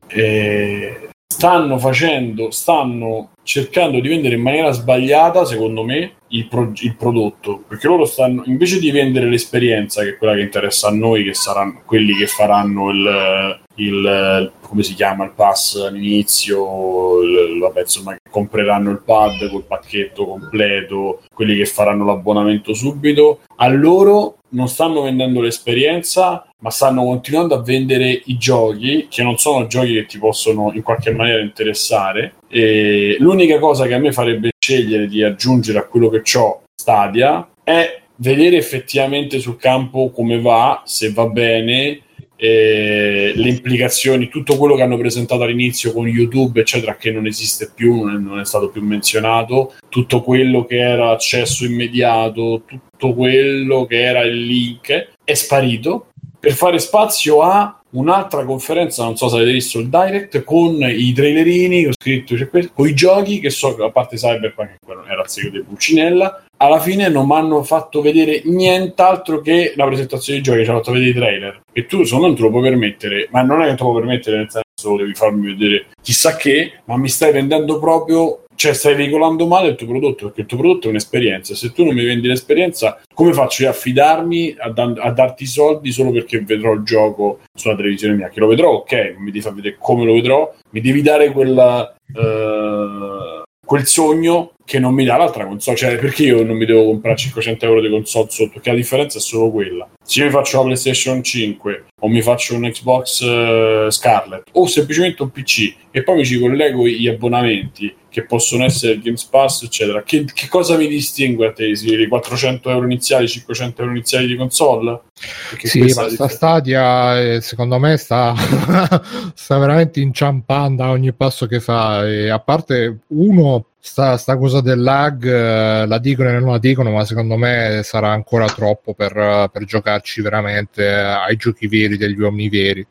E 0.07 1.10
stanno 1.27 1.77
facendo, 1.77 2.49
stanno 2.49 3.34
cercando 3.44 3.99
di 3.99 4.07
vendere 4.07 4.36
in 4.36 4.41
maniera 4.41 4.72
sbagliata, 4.72 5.45
secondo 5.45 5.84
me, 5.84 6.14
il, 6.30 6.48
pro- 6.48 6.72
il 6.74 6.95
prodotto. 6.95 7.64
Perché 7.68 7.88
loro 7.88 8.06
stanno, 8.06 8.44
invece 8.45 8.80
di 8.80 8.91
vendere 8.91 9.30
l'esperienza, 9.30 10.02
che 10.02 10.10
è 10.10 10.18
quella 10.18 10.34
che 10.36 10.41
interessa 10.41 10.88
a 10.88 10.91
noi, 10.91 11.24
che 11.24 11.34
saranno 11.34 11.82
quelli 11.86 12.15
che 12.15 12.28
faranno 12.28 12.90
il, 12.90 13.60
il 13.76 14.52
come 14.61 14.84
si 14.84 14.95
chiama, 14.95 15.26
il 15.26 15.34
pass 15.36 15.76
all'inizio, 15.76 17.22
il- 17.22 17.60
vabbè, 17.60 17.82
insomma, 17.82 18.14
che 18.14 18.30
compreranno 18.30 18.90
il 18.90 19.02
pad 19.06 19.49
col 19.49 19.65
pacchetto 19.65 20.26
completo, 20.26 21.22
quelli 21.34 21.56
che 21.56 21.65
faranno 21.65 22.06
l'abbonamento 22.06 22.74
subito, 22.74 23.41
a 23.57 23.68
loro 23.68 24.38
non 24.49 24.68
stanno 24.68 25.02
vendendo 25.02 25.41
l'esperienza, 25.41 26.48
ma 26.60 26.70
stanno 26.70 27.03
continuando 27.03 27.56
a 27.56 27.61
vendere 27.61 28.22
i 28.26 28.38
giochi, 28.38 29.07
che 29.10 29.24
non 29.24 29.38
sono 29.38 29.68
giochi 29.68 29.94
che 29.94 30.06
ti 30.06 30.18
possono 30.18 30.72
in 30.74 30.82
qualche 30.82 31.11
maniera 31.11 31.41
interessare. 31.41 32.36
E 32.55 33.17
l'unica 33.19 33.57
cosa 33.57 33.88
che 33.88 33.95
a 33.95 33.97
me 33.97 34.11
farebbe 34.11 34.51
scegliere 34.59 35.07
di 35.07 35.23
aggiungere 35.23 35.80
a 35.80 35.88
quello 35.88 36.09
che 36.09 36.21
ho 36.38 36.61
Stadia 36.75 37.49
è 37.63 38.01
vedere 38.17 38.57
effettivamente 38.57 39.39
sul 39.39 39.57
campo 39.57 40.11
come 40.11 40.39
va, 40.39 40.84
se 40.85 41.11
va 41.11 41.25
bene, 41.25 42.01
eh, 42.35 43.31
le 43.34 43.49
implicazioni, 43.49 44.30
tutto 44.30 44.55
quello 44.57 44.75
che 44.75 44.84
hanno 44.84 44.97
presentato 44.97 45.41
all'inizio 45.41 45.93
con 45.93 46.07
YouTube, 46.07 46.59
eccetera, 46.59 46.95
che 46.95 47.09
non 47.09 47.25
esiste 47.25 47.71
più, 47.73 48.03
non 48.03 48.15
è, 48.15 48.19
non 48.19 48.39
è 48.39 48.45
stato 48.45 48.69
più 48.69 48.84
menzionato, 48.84 49.73
tutto 49.89 50.21
quello 50.21 50.65
che 50.65 50.77
era 50.77 51.09
accesso 51.09 51.65
immediato, 51.65 52.63
tutto 52.67 53.15
quello 53.15 53.85
che 53.85 53.99
era 53.99 54.21
il 54.21 54.45
link, 54.45 55.13
è 55.23 55.34
sparito. 55.34 56.09
Per 56.39 56.51
fare 56.51 56.77
spazio 56.77 57.41
a 57.41 57.81
un'altra 57.94 58.45
conferenza, 58.45 59.03
non 59.03 59.18
so 59.18 59.28
se 59.28 59.36
avete 59.36 59.52
visto 59.52 59.80
il 59.80 59.90
direct, 59.90 60.44
con 60.44 60.78
i 60.82 61.11
trailerini, 61.14 61.88
ho 61.88 61.91
scritto, 61.94 62.38
cioè, 62.38 62.49
con 62.74 62.88
i 62.88 62.94
giochi 62.94 63.40
che 63.40 63.49
so 63.49 63.76
che 63.76 63.84
a 63.84 63.91
parte 63.91 64.15
Cyberpunk, 64.15 64.78
che 64.86 64.91
era 65.10 65.22
il 65.22 65.30
segreto 65.30 65.57
di 65.57 65.64
Pulcinella, 65.64 66.44
alla 66.57 66.80
fine 66.80 67.10
non 67.10 67.28
mi 67.28 67.36
hanno 67.36 67.64
fatto 67.64 68.02
vedere 68.02 68.41
nient'altro 68.45 69.41
che 69.41 69.74
la 69.76 69.86
presentazione 69.86 70.40
dei 70.40 70.48
giochi, 70.48 70.64
ci 70.64 70.70
hanno 70.70 70.80
fatto 70.80 70.91
vedere 70.91 71.10
i 71.10 71.14
trailer. 71.14 71.61
E 71.72 71.86
tu 71.86 71.98
me 71.98 72.20
non 72.20 72.36
te 72.36 72.41
lo 72.41 72.49
puoi 72.49 72.61
permettere, 72.61 73.28
ma 73.32 73.41
non 73.41 73.61
è 73.61 73.70
che 73.70 73.76
te 73.76 73.84
lo 73.84 73.90
puoi 73.90 74.02
permettere 74.02 74.38
nel 74.38 74.49
senso 74.49 74.98
devi 74.98 75.14
farmi 75.14 75.56
vedere 75.56 75.88
chissà 76.02 76.36
che, 76.36 76.74
ma 76.86 76.98
mi 76.98 77.07
stai 77.07 77.32
vendendo 77.32 77.80
proprio 77.80 78.44
cioè 78.64 78.72
stai 78.72 78.95
veicolando 78.95 79.45
male 79.45 79.68
il 79.68 79.76
tuo 79.76 79.88
prodotto 79.88 80.27
perché 80.27 80.41
il 80.41 80.48
tuo 80.48 80.57
prodotto 80.57 80.88
è 80.88 80.91
un'esperienza. 80.91 81.53
Se 81.53 81.73
tu 81.73 81.84
non 81.84 81.94
mi 81.94 82.06
vendi 82.06 82.30
l'esperienza 82.30 83.02
come 83.14 83.34
faccio 83.34 83.64
io 83.64 83.69
a 83.69 83.73
fidarmi 83.73 84.56
a, 84.57 84.69
da- 84.69 84.94
a 84.99 85.11
darti 85.11 85.44
i 85.44 85.48
soldi 85.48 85.91
solo 85.91 86.11
perché 86.11 86.40
vedrò 86.40 86.72
il 86.72 86.84
gioco 86.84 87.40
sulla 87.53 87.76
televisione 87.76 88.15
mia? 88.15 88.30
Che 88.30 88.40
lo 88.40 88.48
vedrò 88.48 88.72
ok 88.72 89.15
mi 89.18 89.26
devi 89.26 89.41
far 89.41 89.53
vedere 89.53 89.76
come 89.77 90.06
lo 90.06 90.14
vedrò. 90.14 90.49
Mi 90.69 90.80
devi 90.80 91.02
dare 91.02 91.34
quella 91.34 91.94
eh, 91.94 93.41
quel 93.65 93.85
sogno 93.85 94.53
che 94.65 94.80
non 94.80 94.94
mi 94.94 95.03
dà 95.06 95.18
l'altra 95.18 95.45
console 95.45 95.77
cioè 95.77 95.98
perché 95.98 96.23
io 96.23 96.44
non 96.44 96.56
mi 96.56 96.65
devo 96.65 96.85
comprare 96.85 97.18
500 97.18 97.65
euro 97.65 97.81
di 97.81 97.90
console 97.90 98.27
sotto 98.30 98.53
perché 98.53 98.69
la 98.69 98.76
differenza 98.76 99.18
è 99.18 99.22
solo 99.22 99.52
quella 99.52 99.90
se 100.03 100.19
io 100.19 100.26
mi 100.26 100.31
faccio 100.31 100.57
la 100.57 100.64
PlayStation 100.64 101.23
5 101.23 101.85
o 102.02 102.07
mi 102.07 102.22
faccio 102.22 102.56
un 102.56 102.69
Xbox 102.69 103.22
eh, 103.22 103.88
Scarlet 103.90 104.44
o 104.53 104.68
semplicemente 104.68 105.22
un 105.22 105.31
PC 105.31 105.76
e 105.91 106.03
poi 106.03 106.18
mi 106.18 106.26
ci 106.26 106.40
collego 106.40 106.88
gli 106.88 107.07
abbonamenti 107.07 107.95
che 108.10 108.26
possono 108.26 108.64
essere 108.64 108.94
il 108.94 109.02
Games 109.02 109.23
Pass 109.26 109.64
eccetera 109.64 110.03
che, 110.03 110.26
che 110.31 110.48
cosa 110.48 110.77
mi 110.77 110.88
distingue 110.88 111.48
a 111.48 111.52
te? 111.52 111.65
I 111.65 112.07
400 112.07 112.69
euro 112.69 112.85
iniziali 112.85 113.27
500 113.27 113.81
euro 113.81 113.94
iniziali 113.94 114.27
di 114.27 114.35
console? 114.35 115.02
Perché 115.49 115.68
Sì, 115.68 115.80
ma 115.94 116.10
sta. 116.10 116.27
Stadia 116.27 117.19
eh, 117.19 117.41
secondo 117.41 117.80
me 117.80 117.98
sta, 117.98 118.35
sta 119.34 119.57
veramente 119.57 119.99
inciampando 119.99 120.84
a 120.84 120.91
ogni 120.91 121.14
passo 121.14 121.48
che 121.48 121.60
fa. 121.60 122.07
E 122.07 122.30
a 122.30 122.40
parte 122.40 122.99
uno, 123.07 123.65
sta, 123.85 124.15
sta 124.18 124.38
cosa 124.38 124.61
del 124.61 124.81
lag, 124.81 125.26
eh, 125.26 125.85
la 125.85 125.97
dicono 125.97 126.30
e 126.30 126.39
non 126.39 126.51
la 126.51 126.57
dicono, 126.57 126.89
ma 126.91 127.03
secondo 127.03 127.35
me 127.35 127.81
sarà 127.84 128.11
ancora 128.11 128.45
troppo 128.45 128.93
per, 128.93 129.15
eh, 129.15 129.49
per 129.51 129.65
giocarci 129.65 130.22
veramente 130.22 130.85
eh, 130.85 130.93
ai 130.93 131.35
giochi 131.35 131.68
veri 131.68 131.97
degli 131.97 132.19
uomini 132.19 132.47
veri. 132.49 132.88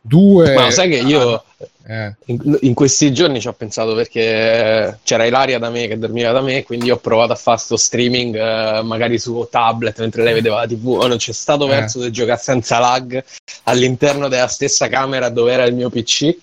Due, 0.00 0.54
Ma 0.54 0.68
sai 0.72 0.90
che 0.90 0.96
io 0.96 1.44
eh, 1.86 2.12
in, 2.26 2.58
in 2.62 2.74
questi 2.74 3.12
giorni 3.12 3.40
ci 3.40 3.46
ho 3.46 3.52
pensato 3.52 3.94
perché 3.94 4.98
c'era 5.04 5.24
Ilaria 5.24 5.60
da 5.60 5.70
me 5.70 5.86
che 5.86 5.96
dormiva 5.96 6.32
da 6.32 6.40
me, 6.40 6.64
quindi 6.64 6.90
ho 6.90 6.96
provato 6.96 7.32
a 7.32 7.36
fare 7.36 7.58
sto 7.58 7.76
streaming 7.76 8.34
eh, 8.34 8.82
magari 8.82 9.20
su 9.20 9.46
tablet 9.48 10.00
mentre 10.00 10.24
lei 10.24 10.34
vedeva 10.34 10.56
la 10.56 10.66
TV. 10.66 10.88
Oh, 10.88 11.06
non 11.06 11.18
c'è 11.18 11.32
stato 11.32 11.66
Eh. 11.66 11.68
verso 11.68 12.00
di 12.00 12.10
giocare 12.10 12.40
senza 12.40 12.80
lag 12.80 13.22
all'interno 13.64 14.26
della 14.26 14.48
stessa 14.48 14.88
camera 14.88 15.28
dove 15.28 15.52
era 15.52 15.64
il 15.66 15.74
mio 15.74 15.88
PC 15.88 16.36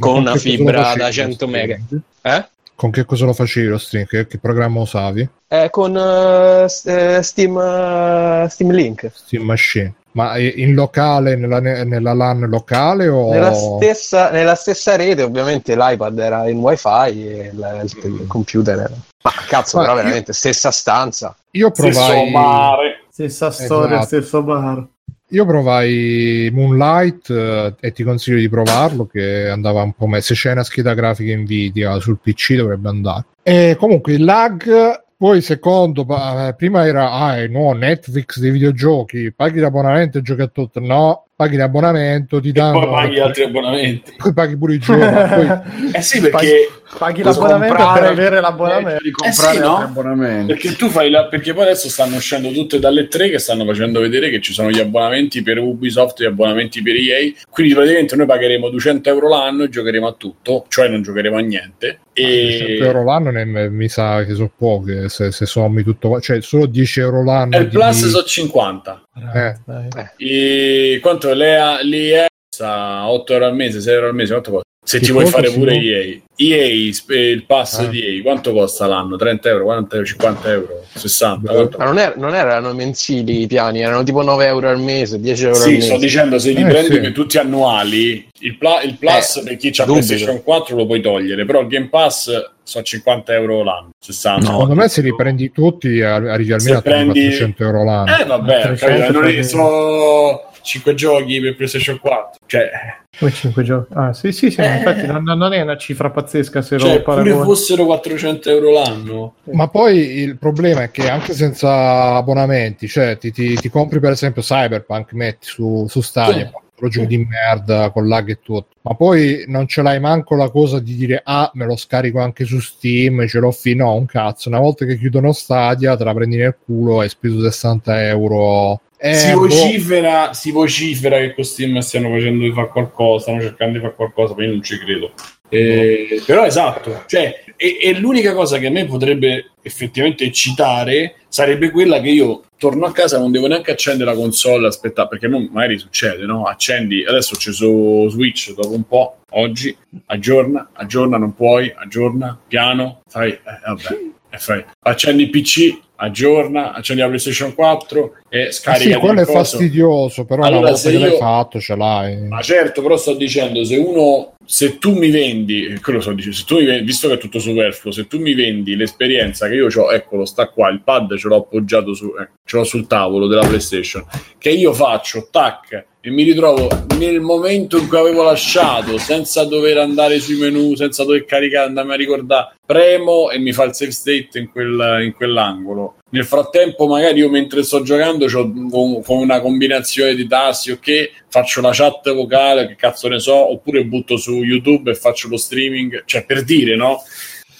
con 0.00 0.16
una 0.16 0.34
fibra 0.34 0.94
da 0.96 1.06
lo 1.06 1.12
100 1.12 1.46
mega. 1.46 1.78
Eh? 2.20 2.48
Con 2.76 2.90
che 2.90 3.04
cosa 3.04 3.24
lo 3.24 3.32
facevi 3.32 3.68
lo 3.68 3.78
stream? 3.78 4.04
Che, 4.06 4.26
che 4.26 4.38
programma 4.38 4.80
usavi? 4.80 5.28
Eh, 5.48 5.68
con 5.70 5.96
eh, 5.96 6.66
Steam, 6.68 7.56
eh, 7.58 8.46
Steam 8.50 8.70
Link. 8.72 9.10
Steam 9.14 9.44
Machine. 9.44 9.94
Ma 10.12 10.38
in 10.38 10.74
locale, 10.74 11.34
nella, 11.34 11.58
nella 11.58 12.12
LAN 12.12 12.46
locale 12.48 13.08
o... 13.08 13.30
Nella 13.30 13.52
stessa, 13.52 14.30
nella 14.30 14.54
stessa 14.54 14.94
rete, 14.94 15.22
ovviamente 15.22 15.74
l'iPad 15.74 16.16
era 16.20 16.48
in 16.48 16.58
wifi 16.58 16.88
e 17.26 17.50
il, 17.52 17.80
il- 18.02 18.20
il 18.20 18.26
computer 18.28 18.78
era. 18.78 18.94
Ma 19.24 19.32
cazzo, 19.48 19.76
Ma 19.78 19.82
però 19.84 19.96
io- 19.96 20.02
veramente 20.02 20.32
stessa 20.32 20.70
stanza. 20.70 21.34
Io 21.52 21.70
Stesso 21.74 22.00
provai... 22.00 22.30
mare. 22.30 23.04
Stessa 23.10 23.50
storia, 23.50 23.98
Esatto. 24.00 24.06
stesso 24.06 24.42
bar. 24.42 24.86
Io 25.28 25.46
provai 25.46 26.50
Moonlight 26.52 27.30
eh, 27.30 27.74
e 27.80 27.92
ti 27.92 28.02
consiglio 28.02 28.38
di 28.38 28.48
provarlo 28.48 29.06
che 29.06 29.48
andava 29.48 29.82
un 29.82 29.92
po' 29.94 30.06
meglio. 30.06 30.22
Se 30.22 30.34
c'è 30.34 30.52
una 30.52 30.64
scheda 30.64 30.94
grafica 30.94 31.34
Nvidia 31.34 31.98
sul 31.98 32.18
PC 32.22 32.54
dovrebbe 32.54 32.88
andare. 32.88 33.24
E 33.42 33.76
comunque 33.78 34.12
il 34.12 34.24
lag, 34.24 35.02
poi 35.16 35.40
secondo, 35.40 36.06
eh, 36.08 36.54
prima 36.54 36.86
era 36.86 37.10
ah, 37.10 37.46
no, 37.48 37.72
Netflix 37.72 38.38
dei 38.38 38.50
videogiochi, 38.50 39.32
paghi 39.32 39.60
l'abbonamento 39.60 40.18
e 40.18 40.22
giochi 40.22 40.42
a 40.42 40.48
tutto. 40.48 40.80
No, 40.80 41.26
paghi 41.36 41.56
l'abbonamento, 41.56 42.40
ti 42.40 42.50
E 42.50 42.52
danno... 42.52 42.78
poi 42.80 42.88
paghi 42.90 43.18
altri 43.20 43.42
abbonamenti. 43.44 44.12
poi 44.16 44.32
paghi 44.32 44.56
pure 44.56 44.74
i 44.74 44.78
giochi. 44.78 45.00
poi- 45.34 45.90
Eh 45.92 46.02
sì, 46.02 46.20
perché, 46.20 46.68
Paghi 46.96 47.22
l'abbonamento 47.24 47.74
comprare- 47.74 48.00
per 48.00 48.10
avere 48.10 48.40
l'abbonamento. 48.40 49.02
di 49.02 49.10
comprare 49.10 49.50
Eh 49.50 49.54
sì, 49.56 49.60
no? 49.60 49.76
abbonamenti. 49.78 50.46
perché 50.52 50.76
tu 50.76 50.88
fai 50.88 51.10
la, 51.10 51.24
perché 51.26 51.52
poi 51.52 51.64
adesso 51.64 51.88
stanno 51.88 52.16
uscendo 52.16 52.50
tutte 52.52 52.78
dalle 52.78 53.08
tre 53.08 53.30
che 53.30 53.38
stanno 53.40 53.64
facendo 53.64 53.98
vedere 54.00 54.30
che 54.30 54.40
ci 54.40 54.52
sono 54.52 54.70
gli 54.70 54.78
abbonamenti 54.78 55.42
per 55.42 55.58
Ubisoft 55.58 56.20
e 56.20 56.24
gli 56.24 56.26
abbonamenti 56.28 56.82
per 56.82 56.94
EA. 56.94 57.32
Quindi 57.50 57.74
praticamente 57.74 58.14
noi 58.14 58.26
pagheremo 58.26 58.68
200 58.68 59.08
euro 59.08 59.28
l'anno 59.28 59.64
e 59.64 59.68
giocheremo 59.70 60.06
a 60.06 60.12
tutto, 60.12 60.66
cioè 60.68 60.86
non 60.88 61.02
giocheremo 61.02 61.36
a 61.36 61.40
niente. 61.40 61.98
100 62.12 62.30
E 62.30 62.78
euro 62.80 63.02
l'anno 63.02 63.30
ne- 63.32 63.68
mi 63.70 63.88
sa 63.88 64.22
che 64.24 64.34
sono 64.34 64.52
poche 64.56 65.08
se, 65.08 65.32
se 65.32 65.46
sommi 65.46 65.82
tutto 65.82 66.20
cioè 66.20 66.40
solo 66.42 66.66
10 66.66 67.00
euro 67.00 67.24
l'anno 67.24 67.56
e 67.56 67.60
il 67.62 67.68
di- 67.68 67.74
Plus 67.76 68.06
sono 68.06 68.22
50. 68.22 69.02
Eh. 69.16 69.54
Dai. 69.64 69.88
E 70.16 70.98
quanto 71.00 71.32
l'EA, 71.32 71.82
l'EA 71.82 72.26
sta 72.26 72.33
8 72.62 73.32
euro 73.32 73.46
al 73.46 73.54
mese, 73.54 73.80
6 73.80 73.92
euro 73.94 74.06
al 74.08 74.14
mese, 74.14 74.32
quanto 74.32 74.50
costa? 74.50 74.62
Se 74.86 75.00
ci 75.00 75.12
vuoi 75.12 75.24
fare 75.24 75.50
pure? 75.50 75.76
EA. 75.76 76.20
EA, 76.36 76.92
sp- 76.92 77.10
il 77.12 77.44
pass 77.46 77.78
Ah. 77.78 77.86
di 77.86 78.16
EA, 78.18 78.22
quanto 78.22 78.52
costa 78.52 78.86
l'anno? 78.86 79.16
30 79.16 79.48
euro, 79.48 79.64
40 79.64 79.94
euro, 79.94 80.06
50 80.06 80.50
euro, 80.52 80.82
60? 80.94 81.50
Beh, 81.50 81.56
Quanto 81.56 81.78
Ma 81.78 81.84
non, 81.86 81.98
er- 81.98 82.16
non 82.18 82.34
erano 82.34 82.74
mensili 82.74 83.40
i 83.40 83.46
piani, 83.46 83.80
erano 83.80 84.02
tipo 84.02 84.20
9 84.20 84.44
euro 84.44 84.68
al 84.68 84.78
mese, 84.78 85.18
10 85.20 85.44
euro 85.44 85.56
al 85.56 85.62
Sì, 85.62 85.70
mese. 85.72 85.86
sto 85.86 85.96
dicendo 85.96 86.38
se 86.38 86.50
li 86.50 86.60
Eh, 86.60 86.66
prendi 86.66 87.02
sì. 87.06 87.12
tutti 87.12 87.38
annuali, 87.38 88.28
il, 88.40 88.58
pla- 88.58 88.82
il 88.82 88.98
plus 88.98 89.36
Eh, 89.36 89.42
per 89.44 89.56
chi 89.56 89.72
ha. 89.74 89.84
PlayStation 89.84 90.42
4 90.42 90.76
lo 90.76 90.84
puoi 90.84 91.00
togliere, 91.00 91.46
però 91.46 91.62
il 91.62 91.68
Game 91.68 91.88
Pass 91.88 92.50
sono 92.62 92.84
50 92.84 93.32
euro 93.32 93.62
l'anno, 93.62 93.88
60. 93.98 94.50
secondo 94.50 94.74
me 94.74 94.88
se 94.88 95.00
li 95.00 95.14
prendi 95.16 95.50
tutti 95.50 96.02
arri- 96.02 96.28
arrivi 96.28 96.52
almeno 96.52 96.72
Se 96.74 96.78
a 96.78 96.82
prendi- 96.82 97.20
400 97.20 97.62
euro 97.62 97.84
l'anno 97.84 98.16
Eh 98.18 98.24
vabbè, 98.26 98.60
300 98.60 98.86
capito, 98.86 99.12
non 99.12 99.22
è- 99.22 99.26
prendi- 99.30 99.48
sono 99.48 100.42
5 100.64 100.94
giochi 100.94 101.40
per 101.40 101.54
PlayStation 101.56 101.98
4. 102.00 102.40
Cioè, 102.46 102.70
Come 103.18 103.30
5 103.30 103.62
giochi. 103.62 103.92
Ah, 103.94 104.12
sì, 104.12 104.32
sì, 104.32 104.50
sì, 104.50 104.60
Eh. 104.60 104.76
infatti 104.78 105.06
non, 105.06 105.22
non 105.22 105.52
è 105.52 105.60
una 105.60 105.76
cifra 105.76 106.10
pazzesca 106.10 106.62
se 106.62 106.78
cioè 106.78 106.94
lo 106.94 107.02
paragoni. 107.02 107.44
fossero 107.44 107.84
400 107.84 108.50
euro 108.50 108.72
l'anno. 108.72 109.34
Ma 109.52 109.68
poi 109.68 109.98
il 110.20 110.36
problema 110.38 110.82
è 110.82 110.90
che 110.90 111.08
anche 111.08 111.32
senza 111.34 112.14
abbonamenti, 112.16 112.88
cioè 112.88 113.16
ti, 113.18 113.30
ti- 113.30 113.54
ti 113.54 113.68
compri 113.68 114.00
per 114.00 114.10
esempio 114.12 114.42
Cyberpunk, 114.42 115.12
metti 115.12 115.46
su, 115.46 115.86
su 115.88 116.00
Stadia, 116.00 116.46
Sì. 116.46 116.52
lo 116.80 116.88
giochi 116.88 117.06
di 117.06 117.24
merda 117.24 117.90
con 117.90 118.08
lag 118.08 118.28
e 118.30 118.40
tutto, 118.42 118.66
ma 118.80 118.94
poi 118.94 119.44
non 119.46 119.68
ce 119.68 119.80
l'hai 119.82 120.00
manco 120.00 120.34
la 120.34 120.50
cosa 120.50 120.80
di 120.80 120.96
dire 120.96 121.20
ah 121.24 121.48
me 121.54 121.66
lo 121.66 121.76
scarico 121.76 122.18
anche 122.20 122.44
su 122.44 122.58
Steam, 122.58 123.26
ce 123.28 123.38
l'ho 123.38 123.52
fino, 123.52 123.84
no, 123.84 123.94
un 123.94 124.06
cazzo, 124.06 124.48
una 124.48 124.58
volta 124.58 124.84
che 124.84 124.98
chiudono 124.98 125.32
Stadia 125.32 125.96
te 125.96 126.02
la 126.02 126.12
prendi 126.14 126.36
nel 126.36 126.56
culo, 126.64 126.98
hai 127.00 127.08
speso 127.08 127.40
60 127.40 128.06
euro. 128.08 128.80
Eh, 129.06 129.12
si, 129.12 129.32
boh, 129.32 129.40
vocifera, 129.40 130.32
si 130.32 130.50
vocifera 130.50 131.18
che 131.18 131.34
con 131.34 131.44
Steam 131.44 131.78
stiano 131.80 132.08
facendo 132.08 132.42
di 132.42 132.52
fare 132.52 132.68
qualcosa, 132.68 133.24
stanno 133.24 133.42
cercando 133.42 133.74
di 133.74 133.84
fare 133.84 133.94
qualcosa, 133.94 134.34
ma 134.34 134.44
io 134.44 134.52
non 134.52 134.62
ci 134.62 134.78
credo. 134.78 135.12
Eh, 135.50 136.22
però 136.24 136.46
esatto, 136.46 137.02
cioè, 137.06 137.44
e, 137.54 137.78
e 137.82 137.98
l'unica 137.98 138.32
cosa 138.32 138.56
che 138.56 138.68
a 138.68 138.70
me 138.70 138.86
potrebbe 138.86 139.50
effettivamente 139.60 140.24
eccitare 140.24 141.16
sarebbe 141.28 141.70
quella 141.70 142.00
che 142.00 142.08
io 142.08 142.44
torno 142.56 142.86
a 142.86 142.92
casa 142.92 143.18
non 143.18 143.30
devo 143.30 143.46
neanche 143.46 143.72
accendere 143.72 144.10
la 144.10 144.16
console, 144.16 144.68
aspetta, 144.68 145.06
perché 145.06 145.28
non, 145.28 145.50
magari 145.52 145.78
succede, 145.78 146.24
no? 146.24 146.44
Accendi, 146.44 147.04
adesso 147.04 147.36
c'è 147.36 147.52
su 147.52 148.08
Switch 148.08 148.54
dopo 148.54 148.72
un 148.72 148.86
po', 148.86 149.18
oggi, 149.32 149.76
aggiorna, 150.06 150.70
aggiorna, 150.72 151.18
non 151.18 151.34
puoi, 151.34 151.70
aggiorna, 151.76 152.40
piano, 152.48 153.02
fai, 153.06 153.32
eh, 153.32 153.40
vabbè, 153.66 153.98
fai, 154.38 154.64
accendi 154.82 155.22
il 155.24 155.30
PC, 155.30 155.78
aggiorna, 155.96 156.72
accendi 156.72 157.00
la 157.02 157.08
PlayStation 157.08 157.54
4 157.54 158.14
e 158.28 158.40
eh 158.46 158.52
scarica 158.52 158.94
sì, 158.94 158.98
quello 159.00 159.20
è 159.20 159.24
coso. 159.24 159.38
fastidioso, 159.38 160.24
però 160.24 160.42
Allora, 160.42 160.58
una 160.60 160.70
volta 160.70 160.90
che 160.90 160.98
l'hai 160.98 161.10
io- 161.10 161.16
fatto 161.16 161.60
ce 161.60 161.76
l'hai. 161.76 162.28
Ma 162.28 162.40
certo, 162.42 162.82
però 162.82 162.96
sto 162.96 163.14
dicendo, 163.14 163.64
se 163.64 163.76
uno, 163.76 164.34
se 164.44 164.78
tu 164.78 164.92
mi 164.98 165.10
vendi, 165.10 165.66
eh, 165.66 165.80
quello 165.80 166.00
sto 166.00 166.12
dicendo, 166.12 166.36
se 166.36 166.44
tu 166.44 166.56
mi 166.56 166.64
vendi, 166.64 166.84
visto 166.84 167.08
che 167.08 167.14
è 167.14 167.18
tutto 167.18 167.38
superfluo, 167.38 167.92
se 167.92 168.06
tu 168.06 168.18
mi 168.18 168.34
vendi 168.34 168.74
l'esperienza 168.76 169.46
che 169.48 169.54
io 169.54 169.68
ho, 169.74 169.92
eccolo, 169.92 170.24
sta 170.24 170.48
qua, 170.48 170.68
il 170.68 170.82
pad 170.82 171.16
ce 171.16 171.28
l'ho 171.28 171.36
appoggiato 171.36 171.94
su, 171.94 172.12
eh, 172.20 172.28
ce 172.44 172.56
l'ho 172.56 172.64
sul 172.64 172.86
tavolo 172.86 173.26
della 173.26 173.46
PlayStation, 173.46 174.04
che 174.38 174.50
io 174.50 174.72
faccio, 174.72 175.28
tac, 175.30 175.86
e 176.06 176.10
mi 176.10 176.22
ritrovo 176.22 176.68
nel 176.98 177.22
momento 177.22 177.78
in 177.78 177.88
cui 177.88 177.96
avevo 177.96 178.24
lasciato, 178.24 178.98
senza 178.98 179.44
dover 179.44 179.78
andare 179.78 180.20
sui 180.20 180.36
menu, 180.36 180.74
senza 180.74 181.02
dover 181.02 181.24
caricare, 181.24 181.68
andarmi 181.68 181.92
a 181.92 181.96
ricordare, 181.96 182.56
premo 182.66 183.30
e 183.30 183.38
mi 183.38 183.54
fa 183.54 183.64
il 183.64 183.74
save 183.74 183.90
state 183.90 184.38
in, 184.38 184.50
quel- 184.50 185.00
in 185.02 185.14
quell'angolo. 185.14 185.96
nel 186.10 186.26
frattempo 186.26 186.86
magari 186.86 187.20
io 187.20 187.30
mentre 187.30 187.62
sto 187.62 187.80
giocando 187.80 188.26
c'ho 188.26 188.52
con, 188.70 189.02
una 189.18 189.40
combinazione 189.40 190.14
di 190.14 190.26
tasti 190.26 190.72
ok 190.72 191.10
faccio 191.28 191.62
la 191.62 191.70
chat 191.72 192.12
vocale 192.12 192.68
che 192.68 192.76
cazzo 192.76 193.08
ne 193.08 193.18
so 193.18 193.50
oppure 193.50 193.84
butto 193.84 194.16
su 194.18 194.42
YouTube 194.42 194.90
e 194.90 194.94
faccio 194.94 195.28
lo 195.28 195.36
streaming 195.36 196.04
cioè 196.04 196.24
per 196.24 196.44
dire 196.44 196.76
no 196.76 197.02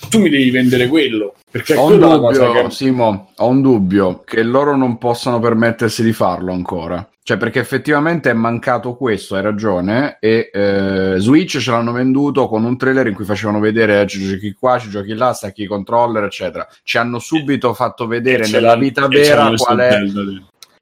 tu 0.09 0.21
mi 0.21 0.29
devi 0.29 0.51
vendere 0.51 0.87
quello 0.87 1.35
perché 1.51 1.75
Ho 1.75 1.87
un, 1.87 1.99
dubbio, 1.99 2.53
che 2.53 2.71
Simo, 2.71 3.31
ho 3.37 3.47
un 3.47 3.63
dubbio 3.63 4.23
che 4.25 4.43
loro 4.43 4.77
non 4.77 4.99
possano 4.99 5.39
permettersi 5.39 6.03
di 6.03 6.13
farlo 6.13 6.53
ancora. 6.53 7.09
Cioè, 7.27 7.39
perché 7.39 7.59
effettivamente 7.59 8.29
è 8.29 8.35
mancato 8.35 8.97
questo, 8.97 9.35
hai 9.35 9.41
ragione. 9.41 10.19
E 10.21 10.51
eh, 10.53 11.15
Switch 11.17 11.57
ce 11.57 11.71
l'hanno 11.71 11.93
venduto 11.93 12.47
con 12.49 12.65
un 12.65 12.77
trailer 12.77 13.07
in 13.07 13.15
cui 13.15 13.25
facevano 13.25 13.61
vedere 13.61 14.03
eh, 14.03 14.07
ci 14.07 14.21
giochi 14.21 14.53
qua, 14.53 14.79
ci 14.79 14.91
giochi 14.91 15.15
là, 15.15 15.33
stacchi 15.33 15.63
i 15.63 15.67
controller, 15.67 16.25
eccetera. 16.25 16.69
Ci 16.83 16.99
hanno 16.99 17.19
subito 17.19 17.73
fatto 17.73 18.07
vedere 18.07 18.47
nella 18.47 18.77
vita 18.77 19.09
vera 19.09 19.51
qual 19.57 19.79
è. 19.79 20.01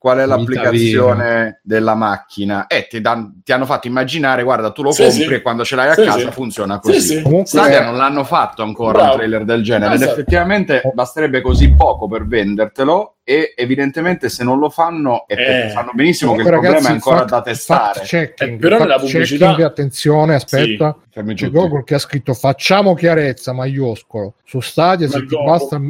Qual 0.03 0.19
è 0.19 0.23
Vita 0.23 0.35
l'applicazione 0.37 1.61
della 1.63 1.95
macchina 1.95 2.67
e 2.67 2.89
ti, 2.91 3.01
dan- 3.01 3.41
ti 3.45 3.53
hanno 3.53 3.67
fatto 3.67 3.87
immaginare, 3.87 4.43
guarda, 4.43 4.73
tu 4.73 4.83
lo 4.83 4.91
Sì, 4.91 5.03
compri 5.05 5.23
sì. 5.27 5.33
e 5.35 5.43
quando 5.43 5.65
ce 5.65 5.77
l'hai 5.77 5.91
a 5.91 5.95
Sì, 5.95 6.03
casa 6.03 6.19
sì. 6.19 6.31
funziona 6.33 6.81
Sì, 6.83 6.91
così. 6.91 7.01
sì. 7.01 7.23
Comunque, 7.23 7.47
Stadia 7.47 7.85
non 7.85 7.97
l'hanno 7.97 8.25
fatto 8.25 8.63
ancora 8.65 8.93
Bravo. 8.99 9.11
un 9.13 9.17
trailer 9.19 9.45
del 9.45 9.63
genere 9.63 9.95
ed 9.95 10.01
Esatto. 10.03 10.19
effettivamente 10.19 10.81
Oh. 10.85 10.91
basterebbe 10.93 11.41
così 11.41 11.71
poco 11.71 12.09
per 12.09 12.27
vendertelo 12.27 13.15
e 13.23 13.55
evidentemente 13.57 14.29
se 14.29 14.43
non 14.43 14.59
lo 14.59 14.71
fanno 14.71 15.25
è 15.29 15.35
Eh. 15.67 15.71
sanno 15.71 15.93
benissimo 15.95 16.33
Comunque, 16.33 16.51
che 16.51 16.57
il 16.57 16.63
problema 16.73 16.89
è 16.89 16.93
ancora 16.93 17.17
fact- 17.19 17.31
da 17.31 17.41
testare. 17.43 18.01
checking, 18.03 18.55
Eh, 18.55 18.57
però 18.59 18.79
nella 18.79 18.99
pubblicità- 18.99 19.47
checking, 19.47 19.67
attenzione, 19.69 20.35
aspetta. 20.35 20.97
C'è. 21.13 21.49
Google 21.51 21.85
che 21.85 21.95
ha 21.95 21.99
scritto 22.01 22.35
facciamo 22.35 22.95
chiarezza 22.95 23.53
maiuscolo 23.53 24.35
su 24.45 24.59
Stadia 24.61 25.07
se 25.07 25.19
Ma 25.19 25.21
ti, 25.23 25.29
dopo- 25.29 25.45
basta, 25.45 25.81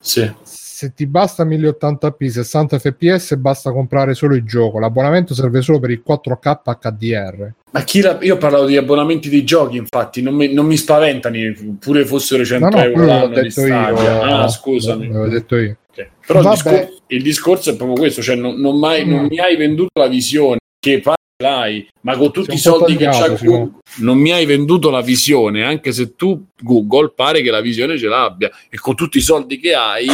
Sì. 0.00 0.32
Se 0.76 0.92
ti 0.94 1.06
basta 1.06 1.42
1080p 1.46 2.26
60 2.26 2.78
fps 2.78 3.36
basta 3.36 3.72
comprare 3.72 4.12
solo 4.12 4.34
il 4.34 4.42
gioco 4.44 4.78
l'abbonamento 4.78 5.32
serve 5.32 5.62
solo 5.62 5.80
per 5.80 5.88
il 5.88 6.02
4k 6.06 6.60
HDR 6.78 7.52
Ma 7.70 7.82
chi 7.82 8.02
la... 8.02 8.18
io 8.20 8.34
ho 8.34 8.36
parlato 8.36 8.66
di 8.66 8.76
abbonamenti 8.76 9.30
di 9.30 9.42
giochi, 9.42 9.78
infatti, 9.78 10.20
non 10.20 10.34
mi, 10.34 10.52
non 10.52 10.66
mi 10.66 10.76
spaventano, 10.76 11.34
pure 11.80 12.04
fossero 12.04 12.44
100 12.44 12.68
no 12.68 12.76
no 12.76 12.82
euro 12.82 13.04
l'anno 13.06 13.40
di 13.40 13.50
Stadia. 13.50 14.20
Ah, 14.42 14.48
scusami. 14.48 15.06
l'avevo 15.06 15.28
detto 15.28 15.56
io 15.56 15.76
Ok. 15.90 16.08
Però 16.26 16.40
il 16.42 16.48
discor- 16.50 16.92
il 17.06 17.22
discorso 17.22 17.70
è 17.70 17.76
proprio 17.76 17.96
questo, 17.96 18.20
cioè 18.20 18.36
non, 18.36 18.60
non 18.60 18.78
mai- 18.78 19.06
non 19.06 19.22
Mm. 19.24 19.26
mi 19.28 19.38
hai 19.40 19.56
venduto 19.56 19.98
la 19.98 20.08
visione 20.08 20.58
che 20.78 21.02
l'hai, 21.42 21.88
ma 22.02 22.16
con 22.18 22.32
tutti 22.32 22.50
i 22.50 22.52
un 22.52 22.60
po' 22.62 22.78
soldi 22.78 22.96
che 22.96 23.06
c'ha. 23.06 23.28
Google, 23.30 23.70
non 24.00 24.18
mi 24.18 24.30
hai 24.30 24.44
venduto 24.44 24.90
la 24.90 25.00
visione, 25.00 25.64
anche 25.64 25.92
se 25.92 26.14
tu 26.16 26.48
Google 26.60 27.12
pare 27.16 27.40
che 27.40 27.50
la 27.50 27.62
visione 27.62 27.96
ce 27.96 28.08
l'abbia 28.08 28.50
e 28.68 28.78
con 28.78 28.94
tutti 28.94 29.16
i 29.16 29.22
soldi 29.22 29.58
che 29.58 29.72
hai 29.74 30.06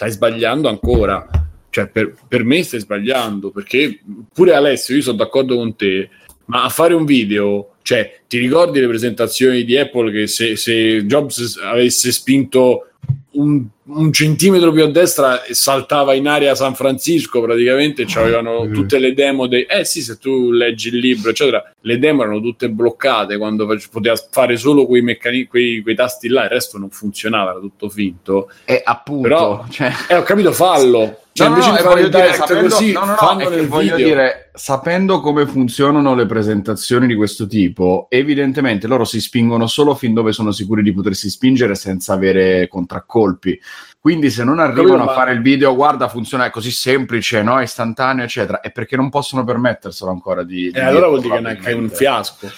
stai 0.00 0.12
sbagliando 0.12 0.66
ancora. 0.70 1.28
Cioè, 1.68 1.88
per, 1.88 2.14
per 2.26 2.42
me 2.42 2.62
stai 2.62 2.80
sbagliando, 2.80 3.50
perché 3.50 4.00
pure 4.32 4.54
Alessio, 4.54 4.96
io 4.96 5.02
sono 5.02 5.18
d'accordo 5.18 5.56
con 5.56 5.76
te, 5.76 6.08
ma 6.46 6.64
a 6.64 6.70
fare 6.70 6.94
un 6.94 7.04
video, 7.04 7.74
cioè, 7.82 8.19
ti 8.30 8.38
ricordi 8.38 8.78
le 8.78 8.86
presentazioni 8.86 9.64
di 9.64 9.76
Apple 9.76 10.12
che 10.12 10.26
se, 10.28 10.54
se 10.54 11.04
Jobs 11.04 11.58
avesse 11.60 12.12
spinto 12.12 12.84
un, 13.32 13.64
un 13.86 14.12
centimetro 14.12 14.70
più 14.72 14.84
a 14.84 14.88
destra 14.90 15.42
e 15.44 15.54
saltava 15.54 16.14
in 16.14 16.28
aria 16.28 16.54
San 16.54 16.74
Francisco 16.76 17.40
praticamente 17.40 18.04
c'avevano 18.06 18.64
Mm. 18.64 18.72
tutte 18.72 18.98
le 19.00 19.14
demo 19.14 19.46
dei 19.48 19.62
eh 19.64 19.84
sì 19.84 20.00
se 20.02 20.18
tu 20.18 20.50
leggi 20.52 20.88
il 20.88 20.98
libro 20.98 21.30
eccetera 21.30 21.72
le 21.80 21.98
demo 21.98 22.22
erano 22.22 22.40
tutte 22.40 22.68
bloccate 22.70 23.36
quando 23.36 23.66
poteva 23.90 24.16
fare 24.30 24.56
solo 24.56 24.86
quei, 24.86 25.02
meccani- 25.02 25.46
quei, 25.46 25.80
quei 25.80 25.94
tasti 25.96 26.28
là 26.28 26.44
il 26.44 26.50
resto 26.50 26.78
non 26.78 26.90
funzionava 26.90 27.50
era 27.52 27.60
tutto 27.60 27.88
finto. 27.88 28.50
E 28.64 28.80
appunto, 28.84 29.22
Però- 29.22 29.64
cioè, 29.70 29.90
eh 30.08 30.16
ho 30.16 30.22
capito 30.22 30.52
fallo. 30.52 31.18
Cioè 31.32 31.48
No, 31.48 31.54
no, 31.54 31.60
invece 31.62 31.70
no, 31.70 31.76
di 31.76 31.80
e 31.80 31.82
fare 31.82 31.94
voglio 31.94 32.06
il 32.06 32.10
dire, 32.12 32.34
sapendo, 32.34 32.68
così 32.68 32.92
no, 32.92 33.04
no, 33.04 33.16
no, 33.16 33.66
voglio 33.68 33.94
video. 33.96 34.08
dire, 34.08 34.50
sapendo 34.52 35.20
come 35.20 35.46
funzionano 35.46 36.14
le 36.14 36.26
presentazioni 36.26 37.06
di 37.06 37.14
questo 37.14 37.46
tipo, 37.46 38.06
evidentemente 38.20 38.86
loro 38.86 39.04
si 39.04 39.20
spingono 39.20 39.66
solo 39.66 39.94
fin 39.94 40.14
dove 40.14 40.32
sono 40.32 40.52
sicuri 40.52 40.82
di 40.82 40.92
potersi 40.92 41.28
spingere 41.28 41.74
senza 41.74 42.12
avere 42.12 42.68
contraccolpi. 42.68 43.60
Quindi 43.98 44.30
se 44.30 44.44
non 44.44 44.60
arrivano 44.60 45.04
a 45.04 45.12
fare 45.12 45.32
il 45.32 45.42
video, 45.42 45.74
guarda, 45.74 46.08
funziona 46.08 46.46
è 46.46 46.50
così 46.50 46.70
semplice, 46.70 47.42
no? 47.42 47.60
istantaneo, 47.60 48.24
eccetera, 48.24 48.60
è 48.60 48.70
perché 48.70 48.96
non 48.96 49.10
possono 49.10 49.44
permetterselo 49.44 50.10
ancora 50.10 50.42
di... 50.42 50.70
di 50.70 50.78
e 50.78 50.80
allora 50.80 51.08
dirlo, 51.10 51.28
vuol 51.28 51.42
dire 51.42 51.56
che 51.56 51.70
è 51.70 51.72
un 51.74 51.90
fiasco 51.90 52.50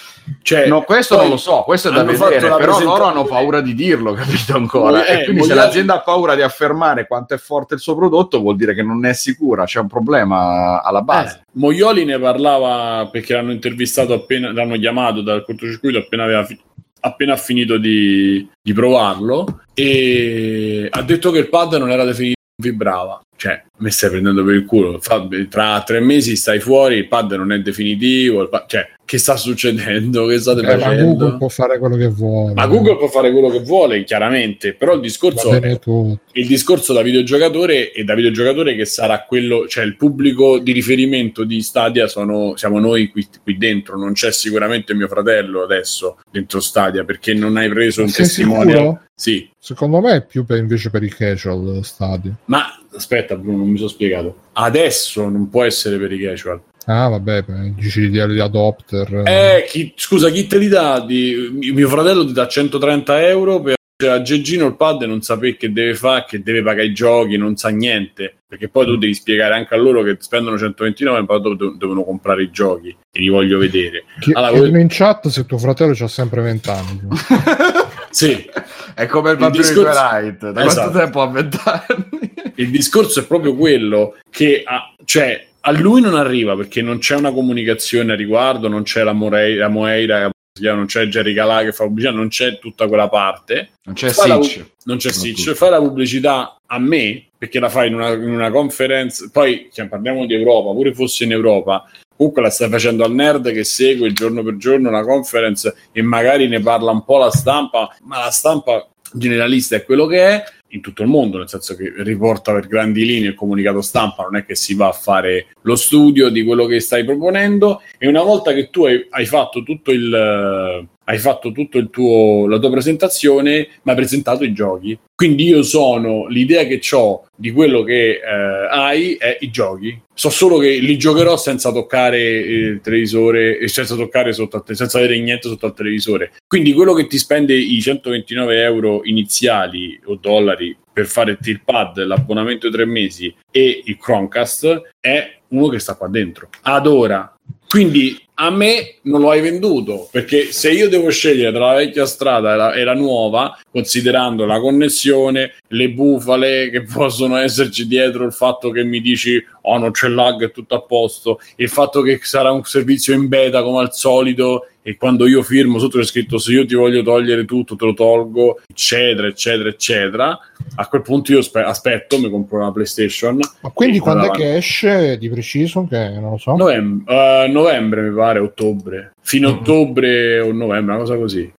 cioè, 0.42 0.66
No, 0.68 0.82
questo 0.82 1.16
non 1.16 1.28
lo 1.28 1.36
so, 1.36 1.62
questo 1.62 1.88
è 1.88 1.92
da 1.92 2.02
vedere, 2.04 2.36
però 2.38 2.48
loro 2.48 2.56
presentazione- 2.64 3.04
hanno 3.10 3.24
paura 3.24 3.60
di 3.60 3.74
dirlo, 3.74 4.12
capito 4.14 4.56
ancora? 4.56 5.04
Eh, 5.04 5.20
e 5.20 5.24
quindi 5.24 5.42
se 5.42 5.48
vogliamo- 5.48 5.66
l'azienda 5.66 5.94
ha 5.94 6.00
paura 6.00 6.34
di 6.34 6.42
affermare 6.42 7.06
quanto 7.06 7.34
è 7.34 7.38
forte 7.38 7.74
il 7.74 7.80
suo 7.80 7.94
prodotto, 7.96 8.40
vuol 8.40 8.56
dire 8.56 8.74
che 8.74 8.82
non 8.82 9.04
è 9.04 9.12
sicura, 9.12 9.64
c'è 9.64 9.80
un 9.80 9.88
problema 9.88 10.82
alla 10.82 11.02
base. 11.02 11.40
Eh, 11.42 11.46
Moioli 11.52 12.04
ne 12.04 12.18
parlava 12.18 13.08
perché 13.10 13.34
l'hanno 13.34 13.52
intervistato 13.52 14.12
appena, 14.14 14.52
l'hanno 14.52 14.76
chiamato 14.78 15.20
dal 15.22 15.44
cortocircuito 15.44 15.98
appena 15.98 16.24
aveva 16.24 16.44
fi- 16.44 16.58
appena 17.00 17.36
finito 17.36 17.78
di, 17.78 18.48
di 18.62 18.72
provarlo 18.72 19.62
e 19.74 20.86
ha 20.88 21.02
detto 21.02 21.30
che 21.32 21.38
il 21.38 21.48
pad 21.48 21.74
non 21.74 21.90
era 21.90 22.04
definito 22.04 22.36
vibrava 22.62 23.20
cioè 23.42 23.60
mi 23.78 23.90
stai 23.90 24.10
prendendo 24.10 24.44
per 24.44 24.54
il 24.54 24.64
culo. 24.64 25.00
Fa- 25.00 25.26
tra 25.48 25.82
tre 25.84 25.98
mesi 25.98 26.36
stai 26.36 26.60
fuori 26.60 26.98
il 26.98 27.08
pad 27.08 27.32
non 27.32 27.50
è 27.50 27.58
definitivo 27.58 28.42
il 28.42 28.48
pad- 28.48 28.68
cioè 28.68 28.88
che 29.04 29.18
sta 29.18 29.36
succedendo? 29.36 30.26
Che 30.26 30.38
state 30.38 30.60
Eh, 30.60 30.62
ma 30.62 30.78
facendo? 30.78 31.04
Google 31.04 31.38
può 31.38 31.48
fare 31.48 31.78
quello 31.80 31.96
che 31.96 32.06
vuole. 32.06 32.54
Ma 32.54 32.68
Google 32.68 32.96
può 32.98 33.08
fare 33.08 33.32
quello 33.32 33.48
che 33.48 33.58
vuole 33.58 34.04
chiaramente 34.04 34.74
però 34.74 34.94
il 34.94 35.00
discorso 35.00 35.50
il 35.54 36.46
discorso 36.46 36.92
da 36.92 37.02
videogiocatore 37.02 37.90
e 37.90 38.04
da 38.04 38.14
videogiocatore 38.14 38.76
che 38.76 38.84
sarà 38.84 39.24
quello, 39.24 39.66
cioè 39.66 39.82
il 39.82 39.96
pubblico 39.96 40.60
di 40.60 40.70
riferimento 40.70 41.42
di 41.42 41.60
Stadia 41.62 42.06
sono, 42.06 42.52
siamo 42.54 42.78
noi 42.78 43.08
qui, 43.08 43.26
qui 43.42 43.58
dentro, 43.58 43.98
non 43.98 44.12
c'è 44.12 44.30
sicuramente 44.30 44.94
mio 44.94 45.08
fratello 45.08 45.64
adesso 45.64 46.18
dentro 46.30 46.60
Stadia 46.60 47.02
perché 47.02 47.34
non 47.34 47.56
hai 47.56 47.68
preso 47.68 48.02
un 48.02 48.12
testimone. 48.12 49.00
Sì, 49.14 49.48
secondo 49.58 50.00
me 50.00 50.14
è 50.14 50.24
più 50.24 50.44
per, 50.44 50.58
invece 50.58 50.90
per 50.90 51.02
i 51.02 51.08
casual 51.08 51.80
Stadia. 51.82 52.34
Ma 52.46 52.76
aspetta 52.94 53.36
Bruno, 53.36 53.58
non 53.58 53.68
mi 53.68 53.76
sono 53.76 53.88
spiegato. 53.88 54.36
Adesso 54.52 55.28
non 55.28 55.48
può 55.48 55.64
essere 55.64 55.98
per 55.98 56.12
i 56.12 56.18
casual. 56.18 56.60
ah 56.86 57.08
vabbè 57.08 57.44
dici 57.76 58.08
di 58.10 58.20
di 58.26 58.40
adopter 58.40 59.22
Eh, 59.26 59.64
chi- 59.68 59.92
scusa, 59.96 60.30
chi 60.30 60.46
te 60.46 60.58
li 60.58 60.68
dà? 60.68 61.00
Di, 61.00 61.70
mio 61.72 61.88
fratello 61.88 62.24
ti 62.26 62.32
dà 62.32 62.46
130 62.48 63.26
euro 63.28 63.60
per 63.60 63.74
cioè, 64.02 64.10
a 64.10 64.22
Geggino 64.22 64.66
il 64.66 64.74
pad 64.74 65.02
non 65.02 65.22
sapere 65.22 65.56
che 65.56 65.70
deve 65.72 65.94
fare, 65.94 66.24
che 66.26 66.42
deve 66.42 66.60
pagare 66.64 66.88
i 66.88 66.92
giochi, 66.92 67.36
non 67.36 67.54
sa 67.54 67.68
niente. 67.68 68.38
Perché 68.48 68.68
poi 68.68 68.84
tu 68.84 68.96
devi 68.96 69.14
spiegare 69.14 69.54
anche 69.54 69.74
a 69.74 69.76
loro 69.76 70.02
che 70.02 70.16
spendono 70.18 70.58
129 70.58 71.20
e 71.20 71.24
poi 71.24 71.76
devono 71.78 72.02
comprare 72.02 72.42
i 72.42 72.50
giochi 72.50 72.88
e 72.88 73.20
li 73.20 73.28
voglio 73.28 73.58
vedere. 73.58 74.02
Chi- 74.18 74.32
allora, 74.32 74.58
voi- 74.68 74.80
in 74.80 74.88
chat 74.90 75.28
se 75.28 75.46
tuo 75.46 75.56
fratello 75.58 75.92
ha 75.92 76.08
sempre 76.08 76.42
20 76.42 76.68
anni 76.68 77.00
Sì, 78.12 78.48
È 78.94 79.06
come 79.06 79.30
il 79.32 79.36
bambino 79.38 79.62
discorso- 79.62 79.90
di 79.90 79.96
Twilight, 80.36 80.50
da 80.50 80.64
Esatto. 80.64 80.90
quanto 80.90 80.98
tempo 80.98 81.20
ha 81.22 81.26
vent'anni? 81.28 82.32
il 82.56 82.70
discorso 82.70 83.20
è 83.20 83.26
proprio 83.26 83.56
quello 83.56 84.16
che 84.30 84.62
ha- 84.64 84.94
cioè, 85.04 85.46
a 85.60 85.70
lui 85.72 86.00
non 86.00 86.14
arriva 86.14 86.54
perché 86.54 86.82
non 86.82 86.98
c'è 86.98 87.16
una 87.16 87.32
comunicazione 87.32 88.12
a 88.12 88.16
riguardo, 88.16 88.68
non 88.68 88.82
c'è 88.82 89.02
la, 89.02 89.12
Morei- 89.12 89.56
la 89.56 89.68
Moeira, 89.68 90.30
non 90.60 90.84
c'è 90.86 91.06
Jerry 91.06 91.32
Calà 91.32 91.62
che 91.62 91.72
fa 91.72 91.84
pubblicità, 91.84 92.12
non 92.14 92.28
c'è 92.28 92.58
tutta 92.58 92.86
quella 92.86 93.08
parte. 93.08 93.70
Non 93.84 93.94
c'è 93.94 94.10
Sitch. 94.12 94.64
non 94.84 94.98
c'è. 94.98 95.10
Sitch, 95.10 95.52
fai 95.54 95.70
la 95.70 95.78
pubblicità 95.78 96.56
a 96.66 96.78
me 96.78 97.28
perché 97.38 97.58
la 97.58 97.68
fai 97.70 97.88
in 97.88 97.94
una, 97.94 98.10
in 98.10 98.30
una 98.30 98.50
conference. 98.50 99.30
Poi 99.32 99.70
cioè, 99.72 99.86
parliamo 99.88 100.26
di 100.26 100.34
Europa, 100.34 100.72
pure 100.72 100.92
fosse 100.92 101.24
in 101.24 101.32
Europa. 101.32 101.88
Comunque 102.22 102.42
la 102.42 102.50
stai 102.50 102.70
facendo 102.70 103.04
al 103.04 103.12
nerd 103.12 103.50
che 103.50 103.64
segue 103.64 104.12
giorno 104.12 104.44
per 104.44 104.56
giorno 104.56 104.90
la 104.90 105.02
conference 105.02 105.74
e 105.90 106.02
magari 106.02 106.46
ne 106.46 106.60
parla 106.60 106.92
un 106.92 107.02
po' 107.02 107.18
la 107.18 107.32
stampa, 107.32 107.92
ma 108.04 108.20
la 108.20 108.30
stampa 108.30 108.88
generalista 109.12 109.74
è 109.74 109.84
quello 109.84 110.06
che 110.06 110.24
è 110.24 110.44
in 110.68 110.80
tutto 110.80 111.02
il 111.02 111.08
mondo, 111.08 111.38
nel 111.38 111.48
senso 111.48 111.74
che 111.74 111.92
riporta 111.96 112.52
per 112.52 112.68
grandi 112.68 113.04
linee 113.04 113.30
il 113.30 113.34
comunicato 113.34 113.80
stampa, 113.80 114.22
non 114.22 114.36
è 114.36 114.44
che 114.44 114.54
si 114.54 114.74
va 114.74 114.86
a 114.86 114.92
fare 114.92 115.48
lo 115.62 115.74
studio 115.74 116.28
di 116.28 116.44
quello 116.44 116.66
che 116.66 116.78
stai 116.78 117.04
proponendo. 117.04 117.82
E 117.98 118.06
una 118.06 118.22
volta 118.22 118.52
che 118.52 118.70
tu 118.70 118.84
hai, 118.84 119.04
hai 119.10 119.26
fatto 119.26 119.64
tutto 119.64 119.90
il 119.90 120.88
hai 121.04 121.18
fatto 121.18 121.52
tutto 121.52 121.78
il 121.78 121.90
tuo 121.90 122.46
la 122.46 122.58
tua 122.58 122.70
presentazione, 122.70 123.68
ma 123.82 123.92
hai 123.92 123.98
presentato 123.98 124.44
i 124.44 124.52
giochi. 124.52 124.98
Quindi 125.14 125.46
io 125.46 125.62
sono 125.62 126.26
l'idea 126.26 126.64
che 126.64 126.80
ho 126.92 127.26
di 127.36 127.52
quello 127.52 127.82
che 127.82 128.20
eh, 128.20 128.68
hai 128.70 129.14
è 129.14 129.38
i 129.40 129.50
giochi. 129.50 130.00
So 130.14 130.30
solo 130.30 130.58
che 130.58 130.78
li 130.78 130.96
giocherò 130.96 131.36
senza 131.36 131.72
toccare 131.72 132.20
il 132.20 132.80
televisore 132.80 133.58
e 133.58 133.68
senza 133.68 133.94
toccare 133.94 134.32
sotto 134.32 134.56
al 134.56 134.64
te- 134.64 134.74
senza 134.74 134.98
avere 134.98 135.18
niente 135.18 135.48
sotto 135.48 135.66
al 135.66 135.74
televisore. 135.74 136.32
Quindi 136.46 136.72
quello 136.72 136.92
che 136.92 137.06
ti 137.06 137.18
spende 137.18 137.54
i 137.54 137.80
129 137.80 138.62
euro 138.62 139.00
iniziali 139.04 139.98
o 140.04 140.16
dollari 140.20 140.76
per 140.92 141.06
fare 141.06 141.38
il 141.40 141.62
pad, 141.64 142.04
l'abbonamento 142.04 142.68
di 142.68 142.74
tre 142.74 142.84
mesi 142.84 143.34
e 143.50 143.82
il 143.84 143.96
Chromecast 143.96 144.90
è 145.00 145.38
uno 145.48 145.68
che 145.68 145.78
sta 145.78 145.94
qua 145.94 146.08
dentro. 146.08 146.48
Ad 146.62 146.86
ora 146.86 147.34
Quindi 147.68 148.21
a 148.34 148.50
me 148.50 148.96
non 149.02 149.20
lo 149.20 149.30
hai 149.30 149.40
venduto 149.40 150.08
perché 150.10 150.52
se 150.52 150.70
io 150.70 150.88
devo 150.88 151.10
scegliere 151.10 151.52
tra 151.52 151.66
la 151.66 151.74
vecchia 151.74 152.06
strada 152.06 152.54
e 152.54 152.56
la, 152.56 152.72
e 152.72 152.84
la 152.84 152.94
nuova, 152.94 153.58
considerando 153.70 154.46
la 154.46 154.58
connessione, 154.58 155.54
le 155.68 155.90
bufale 155.90 156.70
che 156.70 156.82
possono 156.90 157.36
esserci 157.36 157.86
dietro 157.86 158.24
il 158.24 158.32
fatto 158.32 158.70
che 158.70 158.84
mi 158.84 159.00
dici 159.00 159.42
oh 159.62 159.78
non 159.78 159.90
c'è 159.90 160.08
lag, 160.08 160.44
è 160.44 160.50
tutto 160.50 160.74
a 160.74 160.80
posto, 160.80 161.40
il 161.56 161.68
fatto 161.68 162.00
che 162.02 162.20
sarà 162.22 162.50
un 162.50 162.64
servizio 162.64 163.14
in 163.14 163.28
beta 163.28 163.62
come 163.62 163.80
al 163.80 163.94
solito 163.94 164.66
e 164.82 164.96
quando 164.96 165.26
io 165.28 165.42
firmo 165.42 165.78
sotto 165.78 165.98
c'è 165.98 166.04
scritto 166.04 166.38
se 166.38 166.52
io 166.52 166.66
ti 166.66 166.74
voglio 166.74 167.02
togliere 167.02 167.44
tutto 167.44 167.76
te 167.76 167.84
lo 167.84 167.94
tolgo, 167.94 168.60
eccetera, 168.68 169.28
eccetera, 169.28 169.68
eccetera. 169.68 170.38
A 170.76 170.88
quel 170.88 171.02
punto 171.02 171.32
io 171.32 171.38
aspe- 171.38 171.62
aspetto, 171.62 172.18
mi 172.18 172.28
compro 172.28 172.58
una 172.58 172.72
PlayStation. 172.72 173.38
Ma 173.60 173.70
quindi 173.70 173.98
quando 174.00 174.26
è 174.26 174.30
che 174.30 174.56
esce 174.56 175.16
di 175.18 175.28
preciso? 175.30 175.86
Che 175.88 176.08
non 176.18 176.30
lo 176.30 176.38
so. 176.38 176.56
Novem- 176.56 177.04
eh, 177.08 177.46
novembre 177.50 178.02
mi 178.02 178.14
pare, 178.14 178.38
ottobre. 178.40 179.12
Fine 179.20 179.46
Mhm. 179.46 179.52
ottobre 179.52 180.40
o 180.40 180.52
novembre, 180.52 180.94
una 180.94 181.02
cosa 181.02 181.16
così. 181.16 181.52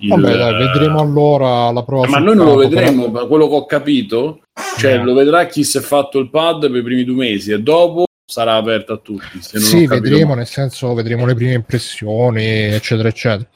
Il- 0.00 0.10
Vabbè, 0.10 0.36
dai, 0.36 0.54
vedremo 0.66 1.00
allora 1.00 1.70
la 1.72 1.82
prova. 1.82 2.06
Ma 2.06 2.16
sul 2.18 2.26
noi 2.26 2.36
non 2.36 2.46
lo 2.46 2.56
campo, 2.58 2.68
vedremo, 2.68 3.06
ma 3.08 3.24
quello 3.24 3.48
che 3.48 3.54
ho 3.54 3.66
capito, 3.66 4.40
cioè 4.78 4.92
Eh. 4.92 5.02
lo 5.02 5.14
vedrà 5.14 5.46
chi 5.46 5.64
si 5.64 5.78
è 5.78 5.80
fatto 5.80 6.18
il 6.18 6.30
pad 6.30 6.68
per 6.70 6.76
i 6.80 6.82
primi 6.82 7.04
due 7.04 7.14
mesi 7.16 7.50
e 7.50 7.60
dopo 7.60 8.04
sarà 8.30 8.56
aperto 8.56 8.92
a 8.92 8.98
tutti. 8.98 9.40
Se 9.40 9.58
non 9.58 9.66
Sì, 9.66 9.86
vedremo, 9.86 10.34
nel 10.34 10.46
senso, 10.46 10.92
vedremo 10.92 11.24
le 11.24 11.34
prime 11.34 11.54
impressioni, 11.54 12.44
eccetera, 12.44 13.08
eccetera. 13.08 13.48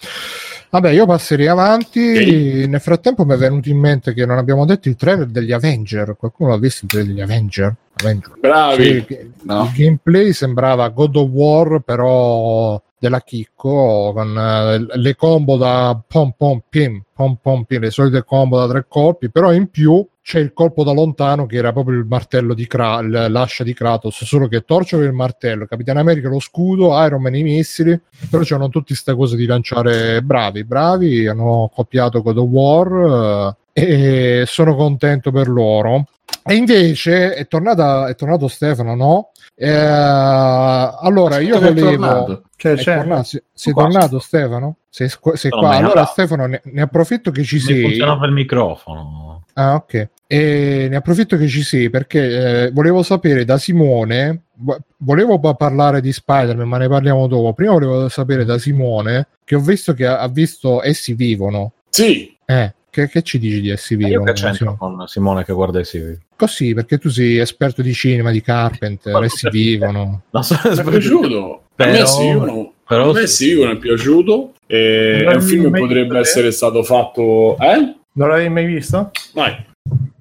Vabbè, 0.71 0.91
io 0.93 1.05
passerei 1.05 1.47
avanti. 1.49 2.63
Ok. 2.63 2.69
Nel 2.69 2.81
frattempo 2.81 3.27
mi 3.27 3.35
è 3.35 3.37
venuto 3.37 3.69
in 3.69 3.77
mente 3.79 4.15
che 4.15 4.25
non 4.25 4.39
abbiamo 4.39 4.65
detto 4.65 4.89
il 4.89 4.97
trailer 4.97 5.27
degli 5.27 5.53
Avenger. 5.53 6.17
Qualcuno 6.19 6.51
l'ha 6.51 6.59
visto 6.59 6.87
il 6.87 6.91
trailer 6.91 7.13
degli 7.13 7.21
Avenger? 7.21 7.75
Avenger. 7.97 8.33
Bravi. 8.41 8.87
Il, 8.87 9.33
No. 9.43 9.65
il 9.65 9.73
gameplay 9.77 10.33
sembrava 10.33 10.89
God 10.89 11.17
of 11.17 11.29
War, 11.31 11.81
però 11.81 12.81
della 12.99 13.21
Chicco, 13.21 14.13
con 14.15 14.39
eh, 14.39 14.87
le 14.99 15.15
combo 15.17 15.57
da 15.59 16.01
pom 16.07 16.33
pom 16.35 16.63
pim, 16.67 17.03
pom 17.13 17.37
pom 17.43 17.65
pim, 17.65 17.81
le 17.81 17.91
solite 17.91 18.25
combo 18.25 18.59
da 18.59 18.69
tre 18.69 18.87
colpi, 18.89 19.29
però 19.29 19.53
in 19.53 19.69
più 19.69 20.07
c'è 20.23 20.39
il 20.39 20.53
colpo 20.53 20.85
da 20.85 20.93
lontano 20.93 21.47
che 21.47 21.57
era 21.57 21.73
proprio 21.73 21.99
il 21.99 22.07
martello 22.07 22.55
di 22.55 22.67
Kra- 22.69 23.03
l'ascia 23.03 23.65
di 23.65 23.75
Kratos, 23.75 24.25
solo 24.25 24.47
che 24.47 24.65
Torcio 24.65 24.95
aveva 24.95 25.11
il 25.11 25.17
martello, 25.17 25.67
Capitano 25.67 25.99
America 25.99 26.29
lo 26.29 26.39
scudo, 26.39 26.99
Iron 27.05 27.21
Man 27.21 27.35
i 27.35 27.43
missili, 27.43 28.01
però 28.31 28.45
c'erano 28.45 28.69
tutte 28.69 28.87
queste 28.87 29.15
cose 29.15 29.37
di 29.37 29.47
lanciare 29.47 30.23
bravi, 30.23 30.65
bravi, 30.65 31.27
hanno 31.27 31.71
copiato 31.75 32.23
God 32.23 32.39
of 32.39 32.49
War 32.49 33.57
eh, 33.73 34.41
e 34.41 34.45
sono 34.47 34.77
contento 34.77 35.33
per 35.33 35.49
loro. 35.49 36.07
E 36.45 36.55
invece 36.55 37.35
è, 37.35 37.47
tornata, 37.49 38.07
è 38.07 38.15
tornato 38.15 38.47
Stefano, 38.47 38.95
no? 38.95 39.32
Eh, 39.65 40.97
allora 41.07 41.39
io 41.39 41.61
volevo... 41.61 41.91
tornato. 41.91 42.43
Cioè, 42.57 42.73
È 42.73 42.77
c'è. 42.77 42.97
tornato, 42.97 43.23
sei, 43.25 43.43
sei 43.53 43.73
tornato 43.73 44.19
Stefano? 44.19 44.77
Sei, 44.89 45.09
sei 45.35 45.51
qua. 45.51 45.71
Allora. 45.77 46.05
Stefano 46.05 46.47
ne, 46.47 46.61
ne 46.65 46.81
approfitto 46.83 47.31
che 47.31 47.45
ci 47.45 47.57
Mi 47.57 47.61
sei. 47.61 47.83
funzionava 47.83 48.27
il 48.27 48.33
microfono. 48.33 49.45
Ah, 49.55 49.75
ok. 49.75 50.09
E 50.27 50.87
ne 50.91 50.97
approfitto 50.97 51.37
che 51.37 51.47
ci 51.47 51.63
sei 51.63 51.91
perché 51.91 52.65
eh, 52.67 52.71
volevo 52.73 53.03
sapere 53.03 53.45
da 53.45 53.57
Simone. 53.59 54.45
vo- 54.55 54.79
Volevo 54.99 55.39
pa- 55.39 55.55
parlare 55.55 56.01
di 56.01 56.13
Spider-Man, 56.13 56.67
ma 56.69 56.79
ne 56.79 56.89
parliamo 56.89 57.27
dopo. 57.27 57.53
Prima 57.53 57.73
volevo 57.73 58.09
sapere 58.09 58.45
da 58.45 58.59
Simone 58.59 59.29
che 59.45 59.55
ho 59.57 59.61
visto 59.61 59.93
che 59.95 60.07
ha, 60.07 60.19
ha 60.21 60.29
visto 60.29 60.83
Essi 60.83 61.15
Vivono. 61.15 61.73
Sì, 61.89 62.37
Eh, 62.47 62.75
che, 62.93 63.09
che 63.09 63.23
ci 63.23 63.39
dici 63.39 63.63
di 63.63 63.71
Essi 63.71 63.97
Ma 63.97 64.07
io 64.09 64.23
che 64.23 64.33
c'entro 64.35 64.77
con 64.77 65.03
Simone 65.09 65.45
che 65.47 65.55
guarda 65.55 65.81
i 65.81 65.85
CV? 65.85 66.15
Così, 66.37 66.75
perché 66.75 66.99
tu 66.99 67.09
sei 67.09 67.39
esperto 67.39 67.81
di 67.81 67.95
cinema, 67.95 68.31
di 68.31 68.43
Carpenter, 68.43 69.23
Essi 69.25 69.49
Vivono. 69.49 70.25
Non 70.31 70.45
so, 70.45 70.59
mi 70.63 70.77
è 70.77 70.85
piaciuto. 70.91 71.63
A 71.77 71.87
me 71.87 71.93
Però- 71.93 72.07
sì, 72.07 72.27
uno- 72.29 72.73
però 72.87 73.09
a 73.11 73.13
me 73.15 73.27
sì. 73.27 73.45
sì, 73.47 73.53
uno 73.55 73.71
è 73.73 73.77
piaciuto. 73.79 74.53
E 74.67 75.25
è 75.27 75.35
un 75.35 75.41
film 75.41 75.63
che 75.65 75.71
mai 75.71 75.81
potrebbe 75.81 76.19
essere 76.19 76.51
stato 76.51 76.83
fatto. 76.83 77.57
Eh? 77.59 77.95
Non 78.13 78.29
l'avevi 78.29 78.51
mai 78.51 78.67
visto? 78.67 79.11
Vai. 79.33 79.57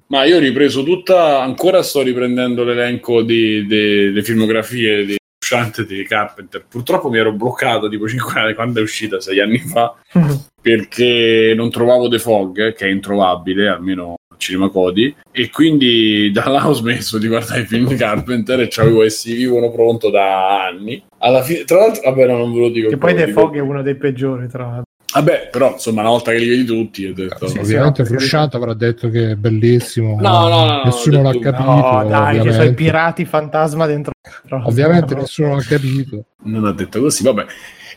Ma 0.06 0.24
io 0.24 0.36
ho 0.36 0.40
ripreso 0.40 0.82
tutta, 0.82 1.42
ancora 1.42 1.82
sto 1.82 2.00
riprendendo 2.00 2.64
l'elenco 2.64 3.22
delle 3.22 4.22
filmografie 4.22 5.04
di 5.04 5.16
uscente 5.52 5.84
di 5.84 6.02
Carpenter. 6.04 6.64
Purtroppo 6.68 7.08
mi 7.08 7.18
ero 7.18 7.32
bloccato 7.32 7.88
tipo 7.88 8.08
5 8.08 8.40
anni 8.40 8.54
quando 8.54 8.80
è 8.80 8.82
uscita, 8.82 9.20
6 9.20 9.40
anni 9.40 9.58
fa, 9.58 9.94
perché 10.60 11.52
non 11.56 11.70
trovavo 11.70 12.08
The 12.08 12.18
Fog, 12.18 12.58
eh, 12.58 12.72
che 12.72 12.86
è 12.86 12.90
introvabile, 12.90 13.68
almeno 13.68 14.16
al 14.30 14.38
Cinema 14.38 14.68
Codi, 14.68 15.14
e 15.30 15.50
quindi 15.50 16.30
da 16.32 16.48
là 16.48 16.68
ho 16.68 16.72
smesso 16.72 17.18
di 17.18 17.28
guardare 17.28 17.62
i 17.62 17.66
film 17.66 17.86
di 17.86 17.96
Carpenter 17.96 18.60
e 18.60 18.68
c'avevo 18.68 19.02
essi 19.02 19.34
vivono 19.34 19.70
pronto 19.70 20.10
da 20.10 20.64
anni. 20.66 21.02
Alla 21.18 21.42
fine, 21.42 21.64
tra 21.64 21.78
l'altro, 21.78 22.02
vabbè, 22.10 22.26
no, 22.26 22.38
non 22.38 22.52
ve 22.52 22.60
lo 22.60 22.68
dico. 22.68 22.88
che 22.88 22.96
poi 22.96 23.14
The. 23.14 23.28
Fog 23.28 23.56
è 23.56 23.60
uno 23.60 23.82
dei 23.82 23.96
peggiori, 23.96 24.48
tra 24.48 24.64
l'altro. 24.64 24.90
Vabbè, 25.14 25.48
però 25.50 25.72
insomma, 25.72 26.00
una 26.00 26.10
volta 26.10 26.32
che 26.32 26.38
li 26.38 26.48
vedi 26.48 26.64
tutti, 26.64 27.06
ho 27.06 27.14
detto. 27.14 27.46
Sì, 27.46 27.58
ovviamente 27.58 28.04
Frusciante 28.04 28.56
avrà 28.56 28.74
detto 28.74 29.08
che 29.10 29.30
è 29.30 29.34
bellissimo. 29.34 30.18
No, 30.20 30.48
no, 30.48 30.64
no, 30.66 30.82
nessuno 30.84 31.22
l'ha 31.22 31.32
detto- 31.32 31.50
capito. 31.50 31.70
No, 31.70 32.04
dai, 32.08 32.40
che 32.40 32.52
sono 32.52 32.64
i 32.64 32.74
pirati 32.74 33.24
fantasma 33.24 33.86
dentro. 33.86 34.12
Ovviamente 34.64 35.14
No. 35.14 35.20
nessuno 35.22 35.56
l'ha 35.56 35.62
capito. 35.62 36.24
Non 36.44 36.64
ha 36.64 36.72
detto 36.72 37.00
così, 37.00 37.22
vabbè. 37.22 37.44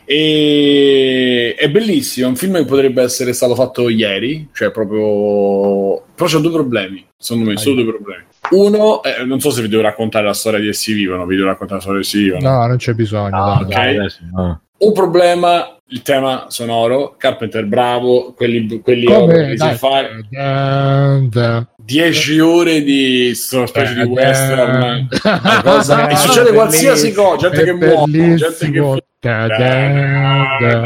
E... 0.04 1.54
È 1.58 1.68
bellissimo, 1.70 2.26
è 2.26 2.28
un 2.30 2.36
film 2.36 2.54
che 2.56 2.64
potrebbe 2.64 3.02
essere 3.02 3.32
stato 3.32 3.54
fatto 3.54 3.88
ieri, 3.88 4.48
cioè 4.52 4.70
proprio... 4.70 6.04
Però 6.14 6.28
c'ho 6.28 6.38
due 6.38 6.52
problemi, 6.52 7.04
secondo 7.16 7.50
me, 7.50 7.56
solo 7.56 7.82
due 7.82 7.92
problemi. 7.92 8.24
Uno, 8.50 9.02
eh, 9.02 9.24
non 9.24 9.40
so 9.40 9.50
se 9.50 9.62
vi 9.62 9.68
devo 9.68 9.82
raccontare 9.82 10.24
la 10.24 10.32
storia 10.32 10.60
di 10.60 10.68
Essi 10.68 10.92
Vivono, 10.92 11.26
vi 11.26 11.34
devo 11.34 11.48
raccontare 11.48 11.78
la 11.78 11.82
storia 11.82 12.00
di 12.00 12.06
Essi 12.06 12.18
Vivono. 12.22 12.48
No, 12.48 12.66
non 12.66 12.76
c'è 12.76 12.92
bisogno. 12.94 13.36
No, 13.36 13.64
dai. 13.64 13.68
dai, 13.68 13.94
ok. 13.94 13.98
adesso, 14.00 14.18
no. 14.32 14.60
Un 14.78 14.92
problema, 14.92 15.75
il 15.88 16.02
tema 16.02 16.46
sonoro, 16.48 17.14
Carpenter 17.16 17.64
bravo, 17.64 18.32
quelli, 18.36 18.80
quelli 18.82 19.04
Come? 19.06 19.54
Dai. 19.54 19.74
fare 19.76 20.26
Dan, 20.30 21.28
dan. 21.30 21.68
10 21.76 22.38
ore 22.40 22.82
di 22.82 23.32
sto 23.36 23.66
specie 23.66 23.92
di 23.94 24.00
Dan, 24.00 24.08
western. 24.08 24.80
dan. 24.80 25.40
Una 25.42 25.62
cosa- 25.62 26.08
e 26.08 26.16
succede 26.18 26.52
qualsiasi 26.52 27.12
cosa, 27.12 27.48
gente 27.50 27.64
che 27.64 27.72
muore, 27.72 28.34
gente 28.36 28.70
che 28.70 28.80
Dan, 29.18 29.48
dan, 29.48 30.58
dan. 30.60 30.84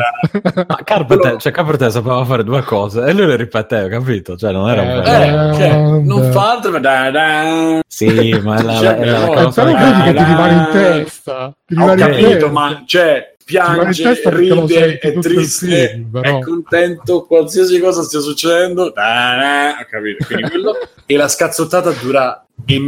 Ma 0.68 0.78
Carpenter, 0.84 1.36
cioè, 1.36 1.52
Carpenter 1.52 1.90
sapeva 1.90 2.24
fare 2.24 2.44
due 2.44 2.62
cose 2.62 3.02
e 3.04 3.12
lui 3.12 3.26
le 3.26 3.36
ripeteva, 3.36 3.88
capito? 3.88 4.36
Cioè, 4.36 4.52
non 4.52 4.68
era 4.70 4.82
un 4.82 4.88
Eh. 4.88 4.98
Eh, 5.50 5.54
cioè, 5.54 5.76
non 6.02 6.30
fa 6.30 6.52
altro, 6.52 6.70
ma 6.70 6.78
da, 6.78 7.10
da. 7.10 7.80
Sì, 7.86 8.38
ma 8.42 8.56
è 8.58 8.62
la, 8.62 8.74
Cioè, 8.76 8.96
è 8.96 9.04
la 9.10 9.18
no, 9.26 9.32
cosa 9.32 9.62
Però 9.64 9.76
che- 9.76 9.84
vedi 9.84 10.02
che 10.02 10.08
ti 10.10 10.14
Dan. 10.14 10.26
rimane 10.26 10.52
in 10.54 10.68
testa. 10.72 11.54
Ti 11.66 11.74
Ho 11.74 11.78
rimane 11.80 11.92
in 11.92 11.98
capito, 12.06 12.28
testa. 12.30 12.48
ma 12.50 12.82
cioè, 12.86 13.34
piange, 13.50 14.20
ride, 14.26 14.98
è 14.98 15.18
triste, 15.18 15.88
film, 15.88 16.10
però. 16.10 16.38
è 16.38 16.42
contento, 16.42 17.24
qualsiasi 17.26 17.80
cosa 17.80 18.02
stia 18.02 18.20
succedendo, 18.20 18.90
da, 18.90 19.36
da, 19.36 19.76
ho 19.80 19.86
capito. 19.90 20.24
Quindi 20.24 20.50
quello, 20.50 20.76
e 21.04 21.16
la 21.16 21.26
scazzottata 21.26 21.90
dura. 21.90 22.46
Sì, 22.66 22.78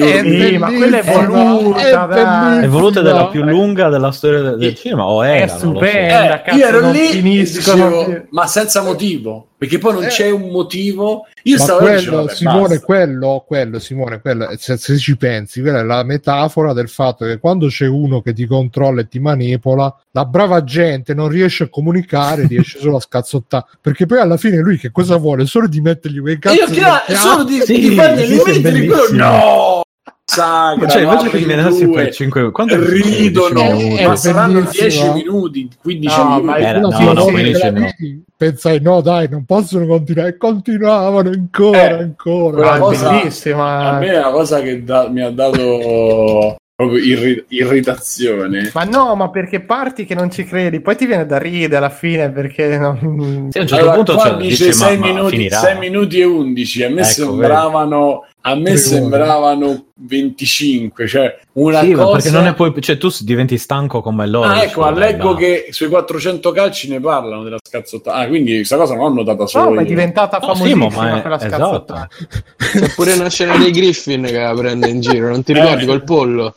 ma 0.58 0.66
quella 0.66 0.98
è 0.98 1.02
voluta, 1.02 2.06
bellissima. 2.06 2.60
È 2.60 2.68
voluta 2.68 3.00
della 3.00 3.26
più 3.28 3.42
lunga 3.42 3.88
della 3.88 4.10
storia 4.12 4.40
del, 4.40 4.58
del 4.58 4.74
cinema, 4.74 5.06
o 5.06 5.22
è 5.22 5.28
era? 5.28 5.38
non 5.38 5.46
lo 5.46 5.52
so. 5.52 5.58
stupenda. 5.58 6.38
Eh, 6.38 6.42
cazzo, 6.42 6.58
io 6.58 6.66
ero 6.66 6.90
lì 6.90 7.06
finiscono 7.08 7.88
dicevo, 8.04 8.26
ma 8.30 8.46
senza 8.46 8.82
motivo, 8.82 9.48
perché 9.56 9.78
poi 9.78 9.92
non 9.94 10.04
Eh. 10.04 10.08
c'è 10.08 10.30
un 10.30 10.48
motivo. 10.50 11.26
Io 11.44 11.56
Ma 11.56 11.62
stavo 11.64 11.78
quello, 11.80 12.16
vabbè, 12.18 12.34
Simone, 12.34 12.60
basta. 12.68 12.84
quello, 12.84 13.44
quello, 13.44 13.78
Simone, 13.80 14.20
quello, 14.20 14.54
se, 14.58 14.76
se 14.76 14.96
ci 14.96 15.16
pensi, 15.16 15.60
quella 15.60 15.80
è 15.80 15.82
la 15.82 16.04
metafora 16.04 16.72
del 16.72 16.88
fatto 16.88 17.24
che 17.24 17.38
quando 17.40 17.66
c'è 17.66 17.86
uno 17.86 18.20
che 18.22 18.32
ti 18.32 18.46
controlla 18.46 19.00
e 19.00 19.08
ti 19.08 19.18
manipola, 19.18 19.92
la 20.12 20.24
brava 20.24 20.62
gente 20.62 21.14
non 21.14 21.26
riesce 21.28 21.64
a 21.64 21.68
comunicare, 21.68 22.46
riesce 22.46 22.78
solo 22.78 22.98
a 22.98 23.00
scazzottare. 23.00 23.64
Perché 23.80 24.06
poi 24.06 24.18
alla 24.20 24.36
fine 24.36 24.58
lui 24.58 24.78
che 24.78 24.92
cosa 24.92 25.16
vuole? 25.16 25.44
Solo 25.46 25.66
di 25.66 25.80
mettergli 25.80 26.20
quei 26.20 26.38
cazzo 26.38 26.54
io 26.60 26.66
di 26.68 26.74
chiaro, 26.74 27.02
solo 27.08 27.42
di, 27.42 27.60
Sì, 27.62 27.78
di 27.80 27.94
fargli 27.96 28.18
sì, 28.18 28.22
i 28.22 28.26
sì, 28.26 28.34
è 28.34 28.44
metri 28.44 28.60
quello 28.60 28.70
bellissimo. 28.70 29.16
No 29.62 29.80
sagra 30.24 30.89
Cioè, 30.89 31.02
invece 31.02 31.28
che 31.30 31.39
in 31.39 31.47
menarsi 31.47 31.89
per 31.89 32.12
5 32.12 32.51
quanto 32.52 32.76
ridono 32.82 33.60
10 33.60 33.82
minuti? 33.84 34.05
ma 34.06 34.16
saranno 34.16 34.60
bellissimo. 34.60 35.12
10 35.12 35.12
minuti 35.12 35.68
15 35.82 36.16
No, 36.18 36.39
minuti 36.40 36.62
Era- 36.62 36.78
no, 36.80 36.90
sì, 36.93 37.05
no, 37.05 37.16
sì, 37.24 37.30
quindi 37.32 37.51
quella 37.52 37.66
sì, 37.66 37.70
no. 37.80 37.93
lì, 37.98 38.22
Pensai, 38.43 38.80
no, 38.80 39.01
dai, 39.02 39.28
non 39.28 39.44
possono 39.44 39.86
continuare. 39.86 40.30
E 40.30 40.36
continuavano 40.36 41.30
ancora, 41.30 41.78
Eh, 41.90 41.93
ancora. 42.02 42.72
Ah, 42.72 42.76
è 42.76 42.78
cosa- 42.80 43.10
bellissima. 43.10 43.78
a 43.90 43.98
me 43.98 44.06
è 44.09 44.18
una 44.18 44.30
cosa 44.30 44.60
che 44.62 44.82
da- 44.82 45.09
mi 45.09 45.20
ha 45.22 45.30
dato 45.30 46.56
proprio 46.74 46.98
irri- 47.05 47.44
irritazione 47.48 48.70
Ma 48.74 48.82
no, 48.84 49.14
ma 49.14 49.30
perché 49.30 49.60
parti 49.60 50.05
che 50.05 50.14
non 50.16 50.30
ci 50.32 50.44
credi, 50.44 50.80
poi 50.80 50.97
ti 50.97 51.06
viene 51.06 51.24
da 51.26 51.39
ridere 51.39 51.76
alla 51.76 51.90
fine 51.90 52.30
perché 52.32 52.76
non... 52.78 53.48
Sì, 53.51 53.59
a 53.59 53.60
un 53.60 53.66
certo 53.68 53.74
allora, 53.76 53.93
punto 53.94 54.16
cioè, 54.18 54.34
dice 54.36 54.48
dice, 54.66 54.72
6 54.72 54.98
ma, 54.98 55.06
ma 55.06 55.12
minuti, 55.12 55.36
finirà. 55.36 55.59
6 55.59 55.78
minuti 55.78 56.18
e 56.20 56.24
11 56.24 56.82
a 56.82 56.89
me 56.89 56.94
Ecco, 57.02 57.05
sembravano 57.10 58.26
a 58.44 58.55
me 58.56 58.77
sembravano 58.77 59.86
25 59.94 61.06
cioè 61.06 61.39
una 61.52 61.81
Sì, 61.81 61.93
cosa 61.93 62.12
perché 62.12 62.31
non 62.31 62.43
ne 62.43 62.55
puoi, 62.55 62.73
cioè 62.81 62.98
tu 62.98 63.09
diventi 63.20 63.56
stanco 63.56 64.01
come 64.02 64.27
loro. 64.27 64.48
Ah, 64.48 64.62
ecco, 64.64 64.81
vabbè, 64.81 64.98
leggo 64.98 65.35
che 65.35 65.69
sui 65.70 65.86
400 65.89 66.51
calci 66.51 66.89
ne 66.89 66.98
parlano 67.01 67.44
della 67.44 67.59
scazzottata. 67.62 68.16
Ah, 68.19 68.27
quindi 68.27 68.56
questa 68.56 68.77
cosa 68.77 68.94
non 68.97 69.09
l'ho 69.09 69.14
notata 69.23 69.47
solo 69.47 69.64
No, 69.69 69.74
ma 69.77 69.82
è 69.82 69.85
diventata 69.85 70.39
No, 70.39 70.55
sì, 70.55 70.60
famosissima 70.73 70.89
ma 71.10 71.19
è- 71.19 71.20
quella 71.20 71.36
esatto. 71.36 71.56
scazzottata. 71.56 72.09
C'è 72.56 72.94
pure 72.94 73.12
una 73.12 73.28
scena 73.31 73.56
dei 73.56 73.70
Griffin 73.70 74.23
che 74.23 74.39
la 74.39 74.55
prende 74.55 74.89
in 74.89 75.01
giro, 75.01 75.28
non 75.28 75.43
ti 75.44 75.52
ricordi 75.52 75.85
Eh. 75.85 75.86
col 75.86 76.02
pollo? 76.05 76.55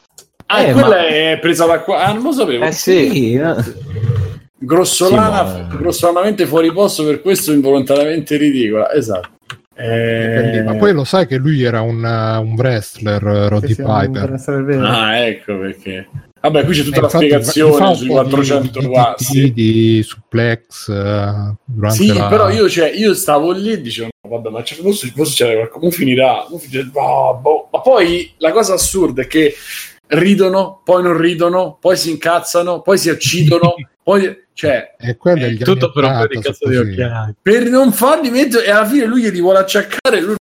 Ah, 0.48 0.62
Eh, 0.64 0.72
quella 0.74 0.88
ma- 0.88 1.08
è 1.08 1.38
presa 1.40 1.66
da 1.66 1.80
qua. 1.82 2.04
Ah, 2.06 2.14
non 2.14 2.24
lo 2.24 2.32
sapevo. 2.32 2.66
Eh 2.66 2.72
sì. 2.72 3.10
Sì, 3.12 3.34
eh. 3.34 3.56
Grossolana, 4.58 5.48
Sì, 5.48 5.62
ma- 5.62 5.76
grossolanamente 5.78 6.46
fuori 6.48 6.72
posto, 6.72 7.04
per 7.04 7.22
questo 7.22 7.52
involontariamente 7.52 8.38
ridicola. 8.38 8.92
Esatto. 8.92 9.30
Eh, 9.78 10.62
Ma 10.64 10.76
poi 10.76 10.94
lo 10.94 11.04
sai 11.04 11.28
che 11.28 11.36
lui 11.38 11.62
era 11.62 11.82
un, 11.82 12.02
uh, 12.02 12.42
un 12.42 12.54
wrestler, 12.56 13.22
uh, 13.24 13.48
Roddy 13.50 13.76
un- 13.78 13.86
Piper. 13.86 14.80
Ah, 14.82 15.18
ecco 15.20 15.58
perché. 15.60 16.08
Vabbè, 16.40 16.64
qui 16.64 16.76
c'è 16.76 16.84
tutta 16.84 16.98
Eh, 16.98 17.02
la 17.02 17.06
infatti, 17.08 17.30
fa 17.30 17.42
spiegazione 17.42 17.88
un 17.90 17.96
sui 17.96 18.08
po' 18.08 18.14
400 18.14 18.80
di, 18.80 18.86
watt. 18.86 19.18
di, 19.18 19.24
Sì, 19.26 19.52
di 19.54 20.04
suplex 20.04 20.88
uh, 20.88 21.90
Sì, 21.90 22.14
la... 22.14 22.28
però 22.28 22.50
io, 22.50 22.70
cioè, 22.70 22.92
io 22.92 23.14
stavo 23.16 23.52
lì 23.52 23.72
e 23.72 23.82
dicevo, 23.82 24.10
no, 24.22 24.30
vabbè, 24.30 24.50
ma 24.50 24.62
c'è, 24.62 24.76
forse, 24.76 25.12
forse 25.14 25.44
c'era 25.44 25.68
qualcosa, 25.68 25.98
finirà, 25.98 26.46
finirà, 26.60 26.84
boh, 26.88 27.40
boh. 27.42 27.68
ma 27.72 27.82
poi 27.82 28.32
la 28.38 28.52
cosa 28.52 28.76
assurda 28.76 29.24
è 29.24 29.28
che 29.28 29.56
ridono, 30.08 30.82
poi 30.84 31.02
non 31.02 31.18
ridono, 31.18 31.78
poi 31.82 31.98
si 31.98 32.12
incazzano, 32.12 32.82
poi 32.82 32.98
si 33.00 33.10
accidono, 33.10 33.74
poi, 34.04 34.44
cioè, 34.56 34.96
E 34.98 35.18
quello 35.18 35.44
è 35.46 35.50
gli 35.50 35.62
Tutto 35.62 35.92
per 35.92 36.06
un 36.06 36.10
80, 36.12 36.28
po' 36.28 36.34
di 36.34 36.42
cazzo 36.42 36.70
di 36.70 36.78
occhiali. 36.78 37.36
per 37.42 37.64
non 37.70 37.92
farli 37.92 38.30
mettere, 38.32 38.66
e 38.66 38.72
alla 38.72 38.86
fine 38.88 39.06
lui 39.06 39.22
gli 39.30 39.42
vuole 39.42 39.60
acciaccare, 39.60 40.22
lui 40.22 40.36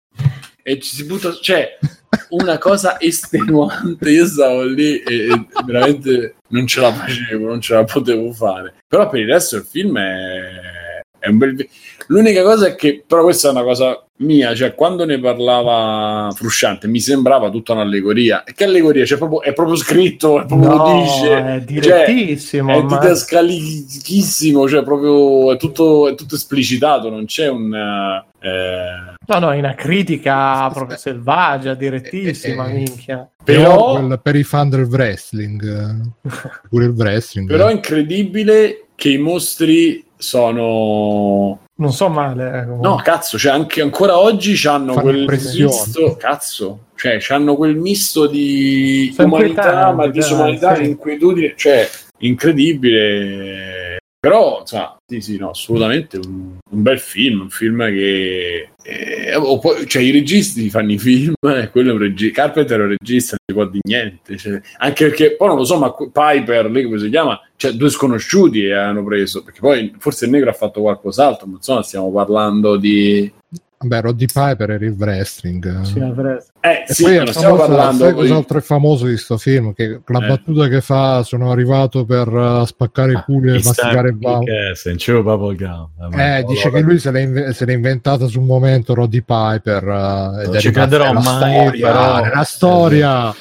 e 0.62 0.78
ci 0.80 0.94
si 0.94 1.04
butta, 1.06 1.32
cioè, 1.40 1.78
una 2.28 2.58
cosa 2.58 3.00
estenuante, 3.00 4.10
io 4.10 4.26
stavo 4.26 4.64
lì 4.64 5.00
e, 5.02 5.28
e 5.30 5.46
veramente 5.64 6.36
non 6.48 6.66
ce 6.66 6.80
la 6.82 6.92
facevo, 6.92 7.46
non 7.48 7.60
ce 7.62 7.74
la 7.74 7.84
potevo 7.84 8.30
fare. 8.32 8.74
Però 8.86 9.08
per 9.08 9.20
il 9.20 9.26
resto 9.28 9.56
il 9.56 9.64
film 9.68 9.98
è, 9.98 11.00
è 11.18 11.28
un 11.28 11.38
bel... 11.38 11.54
vi- 11.54 11.68
L'unica 12.12 12.42
cosa 12.42 12.66
è 12.66 12.74
che, 12.74 13.02
però 13.06 13.22
questa 13.22 13.48
è 13.48 13.50
una 13.52 13.62
cosa 13.62 14.04
mia, 14.16 14.54
cioè 14.54 14.74
quando 14.74 15.04
ne 15.06 15.18
parlava 15.18 16.30
Frusciante 16.34 16.86
mi 16.86 17.00
sembrava 17.00 17.48
tutta 17.48 17.72
un'allegoria. 17.72 18.44
E 18.44 18.52
che 18.52 18.64
allegoria? 18.64 19.04
Cioè, 19.06 19.16
proprio, 19.18 19.40
è 19.42 19.52
proprio 19.54 19.76
scritto, 19.76 20.42
è 20.42 20.46
proprio 20.46 20.68
lo 20.68 20.76
No, 20.76 21.00
dice. 21.02 21.38
è 21.38 21.42
Cioè, 21.42 21.60
direttissimo. 21.64 22.70
è 22.70 22.82
ma- 22.82 22.98
didascalichissimo, 22.98 24.68
cioè 24.68 24.82
proprio 24.84 25.52
è 25.52 25.56
tutto, 25.56 26.08
è 26.08 26.14
tutto 26.14 26.34
esplicitato, 26.34 27.08
non 27.08 27.24
c'è 27.24 27.48
un... 27.48 27.72
eh, 27.74 29.14
No, 29.26 29.38
no, 29.38 29.52
è 29.52 29.58
una 29.58 29.74
critica 29.74 30.68
proprio 30.70 30.96
selvaggia, 30.98 31.74
direttissima, 31.74 32.66
Eh, 32.66 32.70
eh, 32.70 32.74
minchia. 32.74 33.30
però, 33.42 34.18
per 34.18 34.36
i 34.36 34.42
fan 34.42 34.68
del 34.68 34.84
wrestling, 34.84 35.62
eh, 35.64 36.28
pure 36.68 36.84
il 36.84 36.90
wrestling. 36.90 37.48
però 37.48 37.68
è 37.68 37.70
eh. 37.70 37.74
incredibile 37.74 38.86
che 38.94 39.08
i 39.10 39.18
mostri 39.18 40.04
sono... 40.16 41.60
Non 41.82 41.92
so 41.92 42.08
male. 42.08 42.46
eh, 42.46 42.64
comunque. 42.64 42.88
No, 42.88 42.96
cazzo, 42.96 43.36
cioè 43.38 43.52
anche 43.52 43.82
ancora 43.82 44.18
oggi 44.18 44.66
hanno 44.68 44.94
quel 44.94 45.24
misto... 45.26 46.16
Cazzo, 46.16 46.84
cioè 46.94 47.16
c'hanno 47.18 47.56
quel 47.56 47.76
misto 47.76 48.26
di 48.26 49.12
umanità, 49.18 49.92
ma 49.92 50.06
di 50.06 50.20
dai, 50.20 50.32
umanità, 50.32 50.76
sì. 50.76 50.82
di 50.82 50.88
inquietudine, 50.88 51.54
cioè 51.56 51.88
incredibile. 52.18 54.01
Però, 54.24 54.60
insomma, 54.60 54.96
sì, 55.04 55.20
sì, 55.20 55.36
no, 55.36 55.50
assolutamente 55.50 56.16
un, 56.16 56.56
un 56.70 56.82
bel 56.82 57.00
film, 57.00 57.40
un 57.40 57.50
film 57.50 57.84
che... 57.88 58.68
eh, 58.80 59.58
poi- 59.60 59.84
cioè, 59.88 60.00
i 60.00 60.12
registi 60.12 60.70
fanno 60.70 60.92
i 60.92 60.98
film, 60.98 61.34
eh, 61.44 61.70
quello 61.70 61.90
è 61.90 61.92
un 61.94 61.98
regista, 61.98 62.42
Carpenter 62.42 62.78
è 62.78 62.82
un 62.84 62.96
regista, 62.96 63.36
non 63.36 63.44
si 63.44 63.52
può 63.52 63.64
di 63.68 63.80
niente, 63.82 64.36
cioè, 64.36 64.60
anche 64.78 65.06
perché, 65.08 65.34
poi 65.34 65.48
non 65.48 65.56
lo 65.56 65.64
so, 65.64 65.76
ma 65.76 65.92
Piper, 65.92 66.70
lì 66.70 66.84
come 66.84 67.00
si 67.00 67.08
chiama, 67.08 67.40
cioè 67.56 67.72
due 67.72 67.90
sconosciuti 67.90 68.64
eh, 68.66 68.74
hanno 68.74 69.02
preso, 69.02 69.42
perché 69.42 69.58
poi 69.58 69.92
forse 69.98 70.26
il 70.26 70.30
negro 70.30 70.50
ha 70.50 70.54
fatto 70.54 70.82
qualcos'altro, 70.82 71.48
ma 71.48 71.56
insomma 71.56 71.82
stiamo 71.82 72.12
parlando 72.12 72.76
di... 72.76 73.28
Vabbè, 73.82 74.00
Roddy 74.02 74.26
Piper 74.26 74.70
era 74.70 74.84
il 74.84 74.94
wrestling. 74.98 75.80
Sì, 75.82 75.98
avrei- 76.00 76.38
Eh, 76.60 76.84
E 76.88 76.94
sì, 76.94 77.02
poi 77.02 77.16
è 77.16 77.26
famoso, 77.26 77.56
parlando... 77.56 78.04
sai 78.04 78.12
cos'altro 78.14 78.58
è 78.58 78.60
famoso 78.60 79.06
di 79.06 79.16
sto 79.16 79.36
film? 79.36 79.72
Che 79.74 80.00
la 80.06 80.24
Eh. 80.24 80.28
battuta 80.28 80.68
che 80.68 80.80
fa 80.80 81.22
sono 81.24 81.50
arrivato 81.50 82.04
per 82.04 82.28
uh, 82.28 82.64
spaccare 82.64 83.12
i 83.12 83.22
culi 83.24 83.48
e 83.56 83.60
masticare 83.64 84.08
il 84.10 84.18
gum. 84.18 84.42
Eh, 86.18 86.44
dice 86.46 86.70
che 86.70 86.80
lui 86.80 86.98
se 86.98 87.10
l'è, 87.10 87.20
inve- 87.20 87.52
se 87.52 87.64
l'è 87.64 87.72
inventata 87.72 88.26
su 88.26 88.40
un 88.40 88.46
momento 88.46 88.94
Roddy 88.94 89.22
Piper. 89.22 89.82
uh, 89.84 90.46
Non 90.46 90.54
è 90.56 90.58
ci 90.58 90.70
crederò 90.70 91.12
mai, 91.12 91.22
storia, 91.22 91.86
però- 91.90 92.20
nella 92.22 92.44
storia. 92.44 93.08
Però 93.08 93.34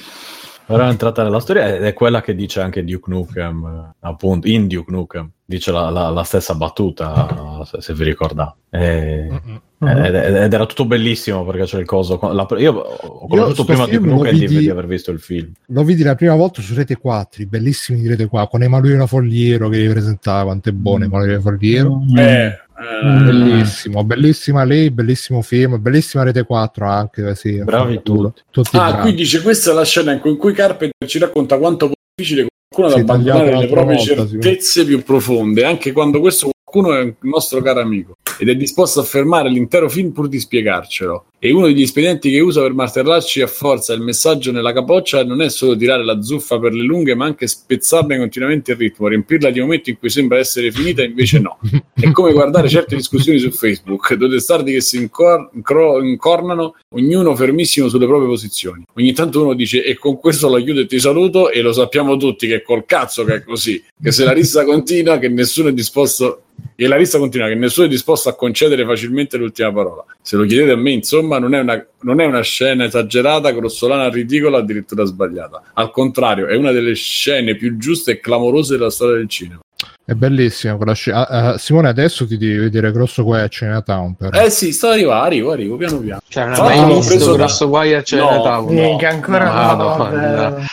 è 0.67 0.87
entrata 0.87 1.23
nella 1.23 1.39
storia 1.39 1.75
ed 1.75 1.83
è 1.83 1.93
quella 1.93 2.21
che 2.21 2.33
dice 2.35 2.61
anche 2.61 2.83
Duke 2.83 3.09
Nukem, 3.11 3.65
eh, 3.65 3.95
appunto, 4.07 4.47
in 4.47 4.67
Duke 4.67 4.91
Nukem. 4.91 5.29
Dice 5.43 5.71
la, 5.71 5.89
la- 5.89 6.09
la 6.09 6.23
stessa 6.23 6.55
battuta, 6.55 7.61
se, 7.65 7.81
se 7.81 7.93
vi 7.93 8.03
ricordate. 8.05 8.55
E- 8.69 9.27
Mhm. 9.29 9.61
ed, 9.87 10.15
ed 10.15 10.53
era 10.53 10.65
tutto 10.65 10.85
bellissimo 10.85 11.43
perché 11.43 11.63
c'è 11.63 11.79
il 11.79 11.85
coso. 11.85 12.17
la- 12.31 12.47
io 12.57 12.73
ho 12.73 13.27
conosciuto 13.27 13.53
sto 13.53 13.65
prima 13.65 13.85
Duke 13.85 14.07
Nukem 14.07 14.31
di, 14.33 14.39
vidi- 14.47 14.59
di 14.59 14.69
aver 14.69 14.85
visto 14.87 15.11
il 15.11 15.19
film. 15.19 15.51
Lo 15.67 15.83
vidi 15.83 16.03
la 16.03 16.15
prima 16.15 16.35
volta 16.35 16.61
su 16.61 16.73
Rete 16.73 16.95
4, 16.95 17.41
i 17.41 17.47
bellissimi 17.47 17.99
di 17.99 18.07
Rete 18.07 18.27
4, 18.27 18.49
con 18.49 18.63
Emanuele 18.63 19.05
Fogliero 19.07 19.67
che 19.67 19.77
li 19.79 19.89
presentava, 19.89 20.43
quanto 20.43 20.69
è 20.69 20.71
buono 20.71 21.03
Emanuele 21.05 21.39
Fogliero. 21.41 22.01
Eh, 22.15 22.57
eh, 22.81 23.05
Mm. 23.05 23.25
Bellissimo, 23.25 24.03
bellissima 24.03 24.63
lei, 24.63 24.89
bellissimo 24.91 25.41
film, 25.41 25.79
bellissima 25.81 26.23
Rete 26.23 26.43
4 26.43 26.87
anche, 26.87 27.35
sì, 27.35 27.61
Bravi 27.63 27.95
fanculo. 27.95 28.33
tutti 28.49 28.75
Ah, 28.77 28.91
bravi. 28.91 29.01
qui 29.01 29.13
dice 29.15 29.41
questa 29.41 29.71
è 29.71 29.73
la 29.73 29.83
scena 29.85 30.11
in 30.13 30.19
cui, 30.19 30.31
in 30.31 30.37
cui 30.37 30.53
Carpenter 30.53 31.07
ci 31.07 31.19
racconta 31.19 31.57
quanto 31.57 31.87
è 31.87 31.91
difficile 32.15 32.47
qualcuno 32.73 33.01
ad 33.01 33.05
tagliato 33.05 33.37
abbandonare 33.39 33.65
le 33.65 33.71
proprie 33.71 33.95
volta, 33.97 34.27
certezze 34.27 34.85
più 34.85 35.03
profonde, 35.03 35.63
anche 35.65 35.91
quando 35.91 36.19
questo 36.19 36.50
qualcuno 36.71 36.95
è 36.95 37.01
un 37.01 37.13
nostro 37.29 37.61
caro 37.61 37.81
amico 37.81 38.15
ed 38.39 38.47
è 38.47 38.55
disposto 38.55 39.01
a 39.01 39.03
fermare 39.03 39.49
l'intero 39.49 39.89
film 39.89 40.11
pur 40.11 40.27
di 40.27 40.39
spiegarcelo. 40.39 41.25
E 41.37 41.51
uno 41.51 41.65
degli 41.65 41.81
espedienti 41.81 42.29
che 42.29 42.39
usa 42.39 42.61
per 42.61 42.73
martellarci 42.73 43.41
a 43.41 43.47
forza 43.47 43.93
il 43.93 44.01
messaggio 44.01 44.51
nella 44.51 44.73
capoccia 44.73 45.23
non 45.23 45.41
è 45.41 45.49
solo 45.49 45.75
tirare 45.75 46.03
la 46.03 46.21
zuffa 46.21 46.59
per 46.59 46.73
le 46.73 46.83
lunghe, 46.83 47.15
ma 47.15 47.25
anche 47.25 47.47
spezzarne 47.47 48.17
continuamente 48.17 48.71
il 48.71 48.77
ritmo, 48.77 49.07
riempirla 49.07 49.49
di 49.49 49.59
momenti 49.59 49.91
in 49.91 49.97
cui 49.97 50.09
sembra 50.09 50.37
essere 50.37 50.71
finita, 50.71 51.03
invece 51.03 51.39
no. 51.39 51.59
È 51.93 52.11
come 52.11 52.31
guardare 52.31 52.69
certe 52.69 52.95
discussioni 52.95 53.39
su 53.39 53.51
Facebook, 53.51 54.13
due 54.13 54.29
testardi 54.29 54.71
che 54.71 54.81
si 54.81 54.97
incor- 54.97 55.49
incro- 55.53 56.01
incornano, 56.03 56.75
ognuno 56.89 57.35
fermissimo 57.35 57.89
sulle 57.89 58.05
proprie 58.05 58.27
posizioni. 58.27 58.83
Ogni 58.93 59.13
tanto 59.13 59.43
uno 59.43 59.53
dice 59.53 59.83
e 59.83 59.97
con 59.97 60.19
questo 60.19 60.47
la 60.47 60.59
chiudo 60.59 60.81
e 60.81 60.85
ti 60.85 60.99
saluto 60.99 61.49
e 61.49 61.61
lo 61.61 61.73
sappiamo 61.73 62.17
tutti 62.17 62.47
che 62.47 62.55
è 62.57 62.61
col 62.61 62.85
cazzo 62.85 63.23
che 63.23 63.35
è 63.35 63.43
così, 63.43 63.83
che 64.01 64.11
se 64.11 64.23
la 64.23 64.31
rissa 64.31 64.63
continua 64.63 65.17
che 65.17 65.29
nessuno 65.29 65.69
è 65.69 65.73
disposto 65.73 66.43
e 66.75 66.87
la 66.87 66.97
lista 66.97 67.17
continua 67.17 67.47
che 67.47 67.55
nessuno 67.55 67.85
è 67.85 67.89
disposto 67.89 68.29
a 68.29 68.35
concedere 68.35 68.85
facilmente 68.85 69.37
l'ultima 69.37 69.71
parola. 69.71 70.05
Se 70.21 70.35
lo 70.35 70.45
chiedete 70.45 70.71
a 70.71 70.75
me, 70.75 70.91
insomma, 70.91 71.39
non 71.39 71.53
è 71.53 71.59
una, 71.59 71.85
non 72.01 72.19
è 72.19 72.25
una 72.25 72.41
scena 72.41 72.85
esagerata, 72.85 73.51
grossolana, 73.51 74.09
ridicola, 74.09 74.57
addirittura 74.57 75.03
sbagliata. 75.03 75.63
Al 75.73 75.91
contrario, 75.91 76.47
è 76.47 76.55
una 76.55 76.71
delle 76.71 76.95
scene 76.95 77.55
più 77.55 77.77
giuste 77.77 78.11
e 78.11 78.19
clamorose 78.19 78.77
della 78.77 78.89
storia 78.89 79.17
del 79.17 79.29
cinema. 79.29 79.59
È 80.03 80.13
bellissima 80.13 80.75
quella 80.75 80.93
scena. 80.93 81.27
Ah, 81.27 81.49
ah, 81.51 81.57
Simone, 81.57 81.87
adesso 81.87 82.27
ti 82.27 82.37
devi 82.37 82.57
vedere 82.57 82.91
Grosso 82.91 83.23
Guai 83.23 83.43
a 83.43 83.47
Chinatown. 83.47 84.15
Per... 84.15 84.35
Eh 84.35 84.49
sì, 84.49 84.73
sto 84.73 84.87
arrivando, 84.87 85.23
arrivo, 85.23 85.51
arrivo 85.51 85.77
piano 85.77 85.99
piano. 85.99 86.19
Cioè, 86.27 86.45
non 86.47 86.57
mai 86.65 86.79
l'ho 86.79 86.95
visto 86.95 87.07
preso 87.07 87.31
da- 87.31 87.37
grosso 87.37 87.69
guai 87.69 87.93
a 87.93 87.97
No, 87.97 88.03
Chinatown? 88.03 88.65
no. 88.65 88.71
Minchia, 88.81 89.09
ancora 89.09 89.45
no, 89.45 89.53
Madonna. 89.53 90.49
vabbè. 90.49 90.63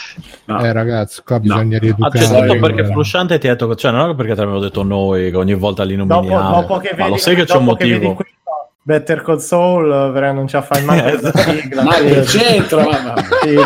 No. 0.47 0.65
Eh, 0.65 0.73
ragazzi, 0.73 1.23
qua 1.25 1.39
bisogna 1.39 1.79
rieducare. 1.79 2.27
Dai, 2.27 2.59
perché. 2.59 2.85
Frusciante 2.87 3.39
ti 3.39 3.47
ha 3.49 3.53
detto, 3.55 3.75
cioè 3.77 3.93
non 3.93 4.11
è 4.11 4.15
perché 4.17 4.33
te 4.35 4.41
l'abbiamo 4.41 4.61
detto 4.61 4.83
noi 4.83 5.31
che 5.31 5.37
ogni 5.37 5.55
volta 5.55 5.85
li 5.85 5.95
Dopo, 5.95 6.15
nominiamo, 6.15 6.61
dopo 6.63 6.79
che 6.79 6.89
ma 6.93 6.97
vedi, 6.97 7.11
lo 7.11 7.17
sai 7.19 7.35
che 7.37 7.45
c'è 7.45 7.57
un 7.57 7.65
dopo 7.67 7.77
che 7.77 7.91
motivo. 7.93 8.15
questo 8.15 8.35
Better 8.83 9.23
Saul, 9.39 10.11
però 10.15 10.33
non 10.33 10.49
ci 10.49 10.59
fai 10.63 10.83
mai 10.85 11.01
questa 11.19 11.39
sigla. 11.39 11.83
Ma 11.83 11.95
che 11.97 12.21
c'entra? 12.23 12.83
Ma, 12.83 13.01
ma- 13.03 13.15
Sì. 13.43 13.57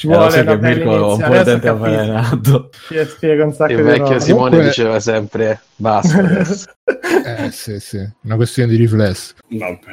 Ci 0.00 0.06
Eh, 0.06 0.14
vuole 0.16 0.44
bella 0.44 0.56
Mirko 0.56 1.12
un 1.12 1.18
po' 1.20 1.34
il 1.34 1.42
dente 1.44 1.68
avvelenato. 1.68 2.70
Ci 2.88 3.04
spiega 3.06 3.44
un 3.44 3.52
sacco 3.52 3.72
Il 3.72 3.76
di 3.76 3.82
vecchio 3.82 4.04
roba. 4.04 4.18
Simone 4.18 4.40
Comunque- 4.48 4.68
diceva 4.68 4.98
sempre 4.98 5.60
basta. 5.76 6.18
adesso. 6.20 6.64
Eh, 7.24 7.50
sì, 7.50 7.78
sì, 7.80 7.98
una 8.24 8.36
questione 8.36 8.70
di 8.70 8.76
riflesso. 8.76 9.34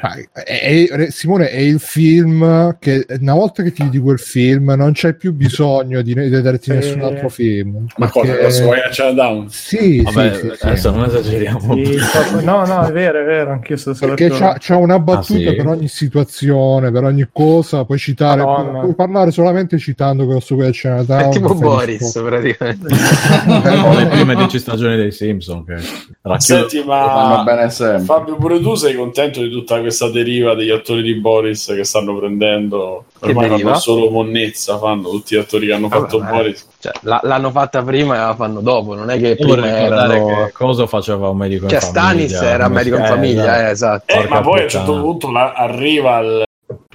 Ah, 0.01 0.15
è- 0.43 0.87
è- 0.89 1.09
Simone, 1.09 1.49
è 1.49 1.59
il 1.59 1.79
film 1.79 2.77
che 2.79 3.05
una 3.19 3.33
volta 3.33 3.63
che 3.63 3.71
ti 3.71 3.83
vedi 3.83 3.99
quel 3.99 4.19
film 4.19 4.73
non 4.77 4.91
c'è 4.93 5.13
più 5.15 5.33
bisogno 5.33 6.01
di, 6.01 6.13
vederti 6.13 6.65
Sì. 6.71 6.73
nessun 6.73 7.01
altro 7.01 7.29
film. 7.29 7.85
Ma 7.97 8.09
cosa? 8.09 8.27
Perché- 8.27 8.41
Grosso 8.41 8.63
Guai 8.65 8.79
a 8.81 8.89
Chinatown? 8.89 9.49
Sì, 9.49 10.01
Vabbè, 10.01 10.33
sì, 10.33 10.39
sì, 10.39 10.51
sì. 10.57 10.65
adesso 10.65 10.91
non 10.91 11.03
esageriamo. 11.05 11.59
Sì, 11.75 11.97
no, 12.43 12.65
no, 12.65 12.85
è 12.87 12.91
vero, 12.91 13.21
è 13.21 13.25
vero, 13.25 13.51
anch'io 13.51 13.77
sto 13.77 13.93
solo 13.93 14.13
Perché 14.13 14.35
c'ha, 14.37 14.57
c'ha 14.59 14.75
una 14.77 14.99
battuta 14.99 15.49
Ah, 15.49 15.51
sì? 15.51 15.55
per 15.55 15.67
ogni 15.67 15.87
situazione, 15.87 16.91
per 16.91 17.03
ogni 17.03 17.27
cosa, 17.31 17.83
puoi 17.85 17.97
citare, 17.97 18.43
Madonna. 18.43 18.79
puoi 18.81 18.95
parlare 18.95 19.31
solamente 19.31 19.77
citando 19.77 20.25
Grosso 20.27 20.55
Guai 20.55 20.67
a 20.69 20.71
Chinatown. 20.71 21.21
È 21.23 21.29
tipo 21.29 21.53
Boris, 21.55 22.11
praticamente. 22.13 22.87
Le 23.97 24.07
prime 24.09 24.35
10 24.35 24.59
stagioni 24.59 24.95
dei 24.97 25.11
Simpson 25.11 25.63
che 25.65 25.75
Vanno 26.21 26.39
ma. 26.87 27.69
Fabio, 28.03 28.35
pure 28.37 28.59
tu 28.59 28.75
sei 28.75 28.95
contento 28.95 29.41
di 29.41 29.49
tutta 29.49 29.79
questa 29.79 30.09
deriva 30.09 30.55
degli 30.55 30.69
attori 30.71 31.01
di 31.03 31.15
Boris 31.15 31.65
che 31.75 31.83
stanno 31.83 32.17
prendendo? 32.17 33.05
Ormai 33.19 33.49
fanno 33.61 33.75
solo 33.75 34.09
monnezza, 34.09 34.77
fanno 34.77 35.09
tutti 35.09 35.35
gli 35.35 35.39
attori 35.39 35.67
che 35.67 35.73
hanno 35.73 35.87
Vabbè, 35.87 36.01
fatto 36.01 36.19
ma- 36.19 36.29
Boris. 36.31 36.67
Cioè, 36.79 36.91
la- 37.01 37.19
l'hanno 37.23 37.51
fatta 37.51 37.83
prima 37.83 38.15
e 38.15 38.17
la 38.19 38.35
fanno 38.35 38.61
dopo, 38.61 38.95
non 38.95 39.09
è 39.09 39.19
che 39.19 39.35
Io 39.39 39.47
prima 39.53 39.67
erano... 39.67 40.45
che 40.45 40.51
cosa 40.53 40.87
faceva 40.87 41.29
un 41.29 41.37
medico 41.37 41.67
Cioè, 41.67 41.75
in 41.83 41.91
famiglia. 41.91 42.27
Stanis 42.27 42.41
era 42.41 42.67
medico 42.69 42.95
in 42.97 43.03
Eh, 43.03 43.07
famiglia, 43.07 43.69
esatto. 43.69 44.11
eh, 44.11 44.13
esatto. 44.15 44.25
Eh, 44.25 44.27
ma 44.29 44.41
poi 44.41 44.59
a 44.59 44.63
un 44.63 44.69
certo 44.69 45.01
punto 45.01 45.31
la- 45.31 45.53
arriva, 45.53 46.19
il- 46.19 46.43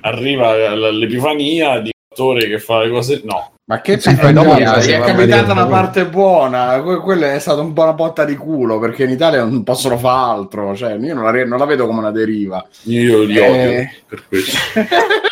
arriva 0.03 0.55
l- 0.75 0.97
l'epifania 0.99 1.79
di 1.81 1.91
un 1.93 2.13
attore 2.13 2.47
che 2.49 2.59
fa 2.59 2.81
le 2.83 2.91
cose. 2.91 3.21
No, 3.25 3.53
Ma 3.73 3.81
che 3.81 3.97
dopo 3.97 4.51
fai 4.51 4.83
gli 4.85 4.91
è 4.91 5.01
capitata 5.01 5.53
una 5.53 5.65
bene. 5.65 5.69
parte 5.69 6.05
buona. 6.07 6.81
que- 6.83 6.99
Quella 6.99 7.33
è 7.33 7.39
stata 7.39 7.63
un 7.63 7.73
po' 7.73 7.83
una 7.85 7.95
botta 7.95 8.25
di 8.27 8.37
culo 8.37 8.79
perché 8.79 9.05
in 9.05 9.11
Italia 9.11 9.43
non 9.45 9.63
possono 9.63 9.97
fare 9.97 10.31
altro. 10.41 10.75
Cioè, 10.77 10.93
io 10.95 11.15
non 11.15 11.25
la, 11.25 11.31
re- 11.31 11.47
non 11.47 11.59
la 11.59 11.65
vedo 11.65 11.87
come 11.87 12.01
una 12.01 12.11
deriva. 12.11 12.63
Io 12.83 13.23
li 13.23 13.37
Eh. 13.39 13.49
odio 13.49 13.89
per 14.09 14.23
questo. 14.29 14.59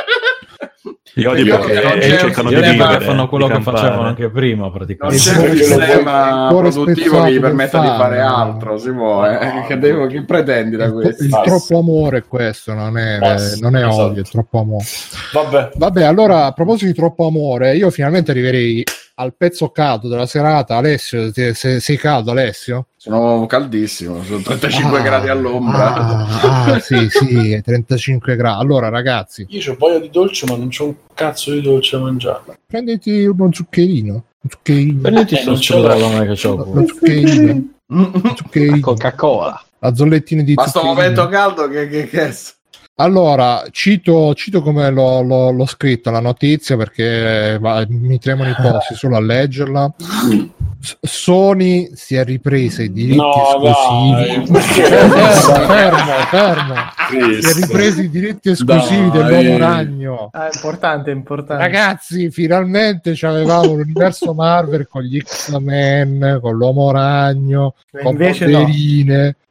Li 1.20 1.26
odio 1.26 1.44
Io 1.44 1.58
perché 1.58 1.82
non 1.82 1.98
c'è- 1.98 2.18
cercano 2.18 2.48
di 2.48 2.54
vivere, 2.56 3.00
fanno 3.00 3.28
quello 3.28 3.46
di 3.46 3.50
che 3.52 3.56
campare. 3.62 3.76
facevano 3.78 4.08
anche 4.08 4.30
prima, 4.30 4.62
Non 4.62 4.72
praticamente. 4.72 5.22
c'è 5.22 5.32
Sì, 5.34 5.38
un 5.38 5.56
sistema 5.56 6.46
produttivo 6.48 7.22
che 7.22 7.32
gli 7.32 7.40
permetta 7.40 7.80
di 7.80 7.86
fare 7.86 8.20
altro, 8.20 8.78
Simone. 8.78 9.64
che, 9.68 9.78
devo- 9.78 10.06
che 10.06 10.24
pretendi 10.24 10.76
da 10.76 10.90
questo? 10.90 11.22
il 11.24 11.40
troppo 11.44 11.78
amore 11.78 12.24
questo, 12.26 12.72
non 12.74 12.96
è, 12.98 13.18
non 13.60 13.76
è 13.76 13.86
esatto. 13.86 14.02
odio, 14.02 14.22
è 14.22 14.24
troppo 14.24 14.58
amore. 14.60 14.84
Vabbè, 15.32 15.70
Vabbè, 15.76 16.02
allora 16.04 16.46
a 16.46 16.52
proposito 16.52 16.86
di 16.86 16.94
troppo 16.94 17.26
amore, 17.26 17.76
io 17.76 17.90
finalmente 17.90 18.30
arriverei 18.30 18.82
al 19.20 19.34
pezzo 19.36 19.68
caldo 19.70 20.08
della 20.08 20.26
serata. 20.26 20.76
Alessio, 20.76 21.30
se- 21.32 21.54
se- 21.54 21.78
sei 21.80 21.96
caldo, 21.98 22.30
Alessio? 22.30 22.86
Sono 22.96 23.46
caldissimo, 23.46 24.22
sono 24.24 24.40
35 24.40 24.98
Ah, 24.98 25.02
gradi 25.02 25.28
all'ombra. 25.28 25.94
Ah, 25.94 26.64
ah, 26.74 26.80
sì, 26.80 27.08
sì, 27.10 27.60
35 27.64 28.36
gradi. 28.36 28.60
Allora, 28.60 28.88
ragazzi, 28.88 29.46
io 29.48 29.72
ho 29.72 29.76
voglia 29.78 29.98
di 29.98 30.10
dolce, 30.10 30.46
ma 30.46 30.56
non 30.56 30.68
c'ho 30.68 30.86
un 30.86 30.94
cazzo 31.14 31.52
di 31.52 31.60
dolce 31.60 31.96
da 31.96 32.02
mangiare. 32.02 32.58
prenditi 32.66 33.24
uno 33.26 33.50
zuccherino. 33.52 34.12
Un 34.42 34.50
zuccherino. 34.50 35.00
Prenditi 35.02 35.34
Eh, 35.36 35.44
non 35.44 35.60
ce 35.60 35.74
l'ho. 35.78 36.24
che 36.24 36.34
c'ho 36.34 36.70
Uno 36.70 36.86
zuccherino. 36.86 37.62
Un 37.90 38.32
zuccherino. 38.36 38.80
Coca-Cola. 38.80 39.64
La 39.80 39.94
zollettina 39.94 40.42
di 40.42 40.54
Ma 40.54 40.66
sto 40.66 40.82
momento 40.82 41.28
caldo 41.28 41.68
che, 41.68 41.88
che, 41.88 42.06
che 42.08 42.28
è? 42.28 42.34
Allora, 43.00 43.64
cito, 43.70 44.34
cito 44.34 44.60
come 44.60 44.90
l'ho, 44.90 45.22
l'ho- 45.22 45.50
l'ho 45.52 45.64
scritto 45.64 46.10
la 46.10 46.20
notizia 46.20 46.76
perché 46.76 47.56
va- 47.58 47.82
mi 47.88 48.18
tremano 48.18 48.50
i 48.50 48.54
polsi 48.60 48.94
solo 48.94 49.16
a 49.16 49.20
leggerla. 49.20 49.94
Sony 51.00 51.90
si 51.94 52.14
è 52.14 52.24
ripresa 52.24 52.82
i 52.82 52.90
diritti 52.90 53.16
No, 53.18 53.32
esclusivi. 53.32 54.50
dai. 54.50 54.62
fermo, 54.62 55.66
fermo, 55.66 56.12
fermo. 56.30 56.74
Si 57.10 57.48
è 57.48 57.52
ripresi 57.66 58.02
i 58.04 58.08
diritti 58.10 58.50
esclusivi 58.50 59.10
Dai. 59.10 59.24
dell'uomo 59.24 59.58
ragno. 59.58 60.28
Ah, 60.32 60.48
è 60.48 60.50
importante, 60.54 61.10
è 61.10 61.14
importante. 61.14 61.62
Ragazzi, 61.62 62.30
finalmente 62.30 63.14
ci 63.14 63.26
avevamo 63.26 63.74
l'universo 63.74 64.32
Marvel 64.32 64.86
con 64.88 65.02
gli 65.02 65.20
X-Men, 65.20 66.38
con 66.40 66.56
l'uomo 66.56 66.90
ragno, 66.90 67.74
con 67.90 68.12
Invece 68.12 68.46
no. 68.46 68.64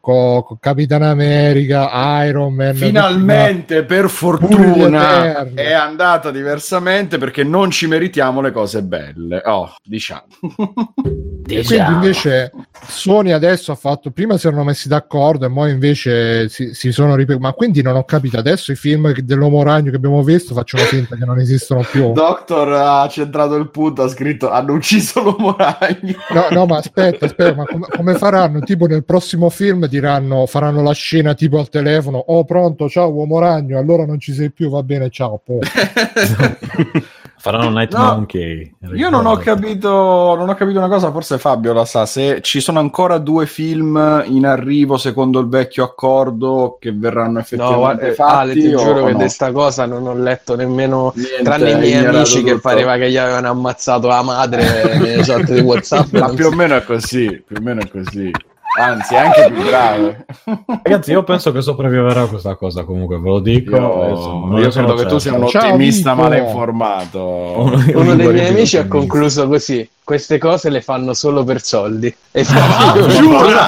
Con, 0.01 0.43
con 0.43 0.57
Capitan 0.59 1.03
America, 1.03 2.23
Iron 2.25 2.53
Man. 2.53 2.73
Finalmente, 2.73 3.83
per 3.83 4.09
fortuna, 4.09 5.47
è 5.53 5.73
andata 5.73 6.31
diversamente 6.31 7.17
perché 7.17 7.43
non 7.43 7.69
ci 7.69 7.85
meritiamo 7.85 8.39
le 8.41 8.51
cose 8.51 8.81
belle. 8.81 9.41
Oh, 9.45 9.75
diciamo. 9.83 10.25
E 11.49 11.63
quindi 11.63 11.91
invece 11.91 12.51
Sony 12.87 13.31
adesso 13.31 13.71
ha 13.71 13.75
fatto 13.75 14.11
prima 14.11 14.37
si 14.37 14.47
erano 14.47 14.63
messi 14.63 14.87
d'accordo 14.87 15.47
e 15.47 15.51
poi 15.51 15.71
invece 15.71 16.47
si, 16.47 16.73
si 16.73 16.91
sono 16.91 17.15
ripetuti 17.15 17.43
ma 17.43 17.53
quindi 17.53 17.81
non 17.81 17.95
ho 17.95 18.03
capito 18.03 18.37
adesso 18.37 18.71
i 18.71 18.75
film 18.75 19.11
dell'uomo 19.11 19.63
ragno 19.63 19.89
che 19.89 19.95
abbiamo 19.95 20.21
visto 20.23 20.53
facciano 20.53 20.83
finta 20.83 21.15
che 21.15 21.25
non 21.25 21.39
esistono 21.39 21.83
più 21.89 22.13
Doctor 22.13 22.71
ha 22.73 23.07
centrato 23.09 23.55
il 23.55 23.69
punto, 23.69 24.03
ha 24.03 24.07
scritto 24.07 24.51
hanno 24.51 24.73
ucciso 24.73 25.23
l'uomo 25.23 25.55
ragno. 25.57 26.15
no, 26.33 26.47
no 26.51 26.65
ma 26.65 26.77
aspetta 26.79 27.25
aspetta 27.25 27.55
ma 27.55 27.65
come, 27.65 27.87
come 27.89 28.13
faranno 28.15 28.59
tipo 28.59 28.85
nel 28.85 29.03
prossimo 29.03 29.49
film 29.49 29.87
diranno 29.87 30.45
faranno 30.45 30.83
la 30.83 30.93
scena 30.93 31.33
tipo 31.33 31.57
al 31.57 31.69
telefono 31.69 32.17
oh 32.17 32.45
pronto 32.45 32.87
ciao 32.87 33.11
uomo 33.11 33.39
ragno 33.39 33.79
allora 33.79 34.05
non 34.05 34.19
ci 34.19 34.33
sei 34.33 34.51
più 34.51 34.69
va 34.69 34.83
bene 34.83 35.09
ciao. 35.09 35.41
Faranno 37.41 37.69
Night 37.69 37.95
No, 37.95 38.03
Monkey. 38.03 38.75
Io 38.95 39.09
non 39.09 39.25
ho 39.25 39.37
capito, 39.37 40.35
non 40.37 40.49
ho 40.49 40.55
capito 40.55 40.77
una 40.77 40.89
cosa, 40.89 41.09
forse 41.09 41.37
Fabio 41.37 41.71
la 41.71 41.85
sa, 41.85 42.05
se 42.05 42.41
ci 42.41 42.59
sono 42.59 42.79
ancora 42.79 43.17
due 43.17 43.45
film 43.45 44.23
in 44.27 44.45
arrivo 44.45 44.97
secondo 44.97 45.39
il 45.39 45.47
vecchio 45.47 45.85
accordo 45.85 46.77
che 46.79 46.91
verranno 46.91 47.31
No, 47.31 47.39
effettivamente 47.39 48.07
eh, 48.09 48.13
fatti 48.13 48.33
Ale, 48.33 48.53
ti 48.53 48.69
giuro 48.69 49.05
che 49.05 49.11
no? 49.13 49.17
di 49.19 49.29
sta 49.29 49.51
cosa 49.53 49.85
non 49.85 50.05
ho 50.05 50.13
letto 50.13 50.55
nemmeno 50.55 51.13
Niente, 51.15 51.43
tranne 51.43 51.71
i 51.71 51.75
miei 51.77 52.05
amici 52.05 52.43
che 52.43 52.55
tutto. 52.55 52.61
pareva 52.61 52.97
che 52.97 53.09
gli 53.09 53.17
avevano 53.17 53.49
ammazzato 53.49 54.07
la 54.07 54.21
madre 54.21 54.97
nelle 54.97 55.23
chat 55.23 55.51
di 55.51 55.61
WhatsApp. 55.61 56.11
Ma 56.17 56.29
più 56.33 56.47
o 56.47 56.51
meno 56.51 56.75
è 56.75 56.83
così, 56.83 57.41
più 57.45 57.55
o 57.57 57.61
meno 57.61 57.79
è 57.81 57.87
così. 57.87 58.31
Anzi, 58.79 59.13
è 59.13 59.17
anche 59.17 59.51
più 59.51 59.63
grave. 59.63 60.25
Ragazzi, 60.83 61.11
io 61.11 61.23
penso 61.23 61.51
che 61.51 61.61
sopravviverà 61.61 62.25
questa 62.27 62.55
cosa 62.55 62.83
comunque, 62.83 63.19
ve 63.19 63.29
lo 63.29 63.39
dico. 63.39 63.75
Io, 63.75 64.57
io 64.59 64.69
credo 64.69 64.93
che 64.93 65.03
tu 65.03 65.19
certo. 65.19 65.19
sia 65.19 65.33
un 65.33 65.47
Ciao, 65.47 65.67
ottimista 65.67 66.11
Vico. 66.13 66.21
male 66.23 66.37
informato. 66.39 67.19
Uno- 67.19 67.83
Uno 67.93 68.15
dei 68.15 68.27
miei 68.31 68.47
amici 68.49 68.77
ha 68.77 68.87
concluso 68.87 69.47
così: 69.49 69.87
queste 70.03 70.37
cose 70.37 70.69
le 70.69 70.81
fanno 70.81 71.13
solo 71.13 71.43
per 71.43 71.61
soldi. 71.61 72.13
E 72.31 72.45
Ah, 72.49 72.93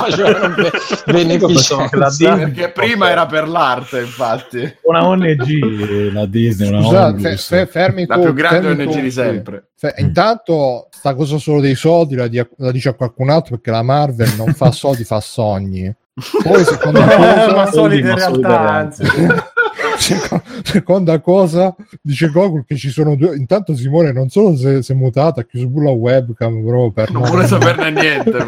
giuro, 0.07 0.49
be- 0.55 0.71
beneficenza. 1.05 2.35
Perché 2.35 2.69
prima 2.71 3.09
era 3.09 3.25
per 3.25 3.47
l'arte, 3.47 3.99
infatti. 3.99 4.77
Una 4.83 5.05
ONG, 5.07 6.11
la 6.13 6.25
Disney, 6.25 6.69
una 6.69 6.81
Scusate, 6.83 7.19
fe- 7.19 7.27
Onlus. 7.27 7.47
fe- 7.47 7.65
fermi 7.65 8.05
La 8.07 8.17
più 8.17 8.33
grande 8.33 8.67
ONG 8.69 8.77
di 8.77 8.83
tutti. 8.85 9.11
sempre. 9.11 9.65
Fe- 9.81 9.95
intanto 9.97 10.89
sta 10.91 11.15
cosa 11.15 11.39
solo 11.39 11.59
dei 11.59 11.73
soldi 11.73 12.13
la, 12.13 12.27
di- 12.27 12.45
la 12.57 12.69
dice 12.69 12.89
a 12.89 12.93
qualcun 12.93 13.31
altro 13.31 13.55
perché 13.55 13.71
la 13.71 13.81
Marvel 13.81 14.31
non 14.37 14.53
fa 14.53 14.69
soldi 14.71 15.03
fa 15.03 15.19
sogni. 15.19 15.91
Poi 16.43 16.63
seconda 16.63 17.03
cosa 17.03 17.47
ma 17.47 17.55
ma 17.55 17.71
solide 17.71 18.13
realtà, 18.13 18.69
anzi. 18.69 19.03
seco- 19.97 20.41
seconda 20.61 21.19
cosa 21.19 21.73
dice 21.99 22.29
Gogol 22.29 22.63
che 22.63 22.75
ci 22.75 22.89
sono 22.89 23.15
due 23.15 23.35
intanto 23.35 23.75
Simone 23.75 24.11
non 24.11 24.29
solo 24.29 24.55
se 24.55 24.83
si 24.83 24.91
è 24.91 24.95
mutato 24.95 25.39
ha 25.39 25.43
chiuso 25.43 25.67
pure 25.69 25.85
la 25.85 25.91
webcam 25.91 26.63
proprio 26.63 26.91
per 26.91 27.11
Non 27.11 27.23
vuole 27.23 27.47
saperne 27.47 27.89
niente 27.89 28.45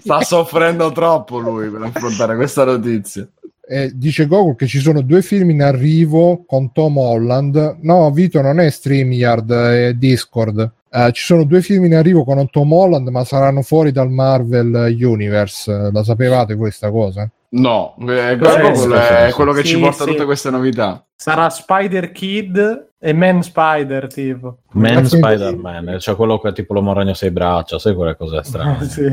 Sta 0.00 0.20
soffrendo 0.22 0.92
troppo 0.92 1.38
lui 1.38 1.68
per 1.68 1.82
affrontare 1.82 2.36
questa 2.36 2.62
notizia. 2.64 3.26
Eh, 3.68 3.90
dice 3.94 4.26
Gogol 4.26 4.56
che 4.56 4.66
ci 4.66 4.78
sono 4.78 5.02
due 5.02 5.20
film 5.20 5.50
in 5.50 5.62
arrivo 5.62 6.44
con 6.46 6.72
Tom 6.72 6.96
Holland. 6.96 7.78
No, 7.82 8.10
Vito, 8.10 8.40
non 8.40 8.60
è 8.60 8.70
StreamYard, 8.70 9.52
è 9.52 9.92
Discord. 9.92 10.72
Eh, 10.90 11.10
ci 11.12 11.22
sono 11.22 11.44
due 11.44 11.60
film 11.60 11.84
in 11.84 11.94
arrivo 11.94 12.24
con 12.24 12.48
Tom 12.50 12.72
Holland, 12.72 13.08
ma 13.08 13.24
saranno 13.24 13.60
fuori 13.62 13.92
dal 13.92 14.10
Marvel 14.10 14.96
Universe. 14.98 15.90
La 15.92 16.02
sapevate 16.02 16.56
questa 16.56 16.90
cosa? 16.90 17.28
No, 17.50 17.94
eh, 18.00 18.32
Sì, 18.32 18.38
quello 18.38 18.96
sì, 18.96 19.12
è 19.12 19.30
quello 19.32 19.52
che 19.52 19.62
sì, 19.62 19.68
ci 19.68 19.78
porta 19.78 20.04
sì. 20.04 20.10
tutte 20.10 20.24
queste 20.24 20.50
novità. 20.50 21.04
Sarà 21.14 21.48
Spider 21.48 22.12
Kid 22.12 22.88
e 22.98 23.12
Man 23.12 23.42
Spider, 23.42 24.06
tipo. 24.06 24.58
Man 24.72 25.06
Spider-Man, 25.06 25.96
cioè 25.98 26.16
quello 26.16 26.38
che 26.40 26.52
tipo 26.52 26.74
l'uomo 26.74 26.92
ragno 26.92 27.14
sei 27.14 27.30
braccia, 27.30 27.78
sai 27.78 27.94
quelle 27.94 28.16
cose 28.16 28.42
strane. 28.44 28.84
Sì. 28.84 29.08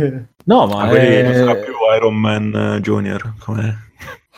No, 0.45 0.65
ma 0.65 0.85
Ma 0.85 0.87
quindi 0.87 1.21
non 1.23 1.31
eh, 1.31 1.35
sarà 1.35 1.55
più 1.55 1.73
Iron 1.95 2.15
Man 2.15 2.53
eh, 2.53 2.81
Junior. 2.81 3.33
Come... 3.39 3.91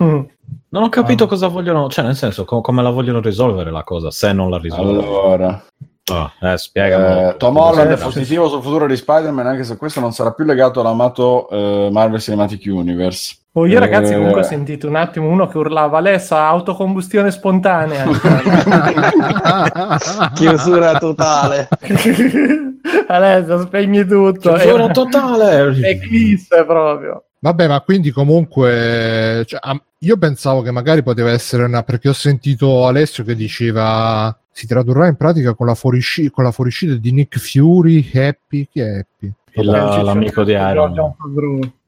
Mm. 0.03 0.21
non 0.69 0.83
ho 0.83 0.89
capito 0.89 1.23
Ah. 1.23 1.27
cosa 1.27 1.47
vogliono, 1.47 1.89
cioè 1.89 2.05
nel 2.05 2.15
senso 2.15 2.45
co- 2.45 2.61
come 2.61 2.83
la 2.83 2.89
vogliono 2.91 3.19
risolvere 3.19 3.71
la 3.71 3.83
cosa, 3.83 4.11
se 4.11 4.31
non 4.33 4.49
la 4.49 4.57
risolvono. 4.59 4.99
Allora, 4.99 5.63
Ah, 6.09 6.31
eh, 6.39 6.57
spiegami. 6.57 7.29
eh, 7.29 7.35
Tom 7.37 7.57
Holland 7.57 7.91
è 7.91 7.97
positivo 7.97 8.47
sul 8.47 8.61
futuro 8.61 8.87
di 8.87 8.95
Spider-Man, 8.95 9.45
anche 9.47 9.65
se 9.65 9.75
questo 9.75 9.99
non 9.99 10.13
sarà 10.13 10.31
più 10.31 10.45
legato 10.45 10.79
all'amato 10.79 11.49
eh, 11.49 11.89
Marvel 11.91 12.21
Cinematic 12.21 12.63
Universe. 12.65 13.35
Oh, 13.53 13.65
io 13.65 13.77
ragazzi 13.79 14.13
Eh. 14.13 14.15
comunque 14.15 14.41
ho 14.41 14.45
sentito 14.45 14.87
un 14.87 14.95
attimo 14.95 15.27
uno 15.27 15.47
che 15.47 15.57
urlava 15.57 15.97
Alessa, 15.97 16.45
autocombustione 16.47 17.29
spontanea. 17.31 18.05
Chiusura 20.33 20.97
totale. 20.99 21.67
Alessa, 23.07 23.59
spegni 23.61 24.05
tutto. 24.05 24.53
Chiusura 24.53 24.87
È- 24.87 24.91
totale! 24.91 25.87
Eclisse 25.89 26.63
proprio. 26.65 27.23
Vabbè, 27.39 27.67
ma 27.67 27.81
quindi 27.81 28.11
comunque 28.11 29.43
cioè, 29.45 29.59
io 29.99 30.17
pensavo 30.17 30.61
che 30.61 30.71
magari 30.71 31.03
poteva 31.03 31.31
essere 31.31 31.63
una 31.63 31.83
perché 31.83 32.09
ho 32.09 32.13
sentito 32.13 32.87
Alessio 32.87 33.23
che 33.23 33.35
diceva 33.35 34.35
si 34.51 34.65
tradurrà 34.65 35.05
in 35.07 35.15
pratica 35.15 35.53
con 35.53 35.67
la, 35.67 35.75
fuoriusci- 35.75 36.31
con 36.31 36.43
la 36.43 36.51
fuoriuscita 36.51 36.95
di 36.95 37.11
Nick 37.11 37.37
Fury, 37.37 38.09
Happy, 38.11 38.67
chi 38.71 38.79
è 38.79 38.97
Happy? 38.97 39.31
Il- 39.61 40.03
l'amico 40.03 40.43
di 40.43 40.51
Iron. 40.51 41.15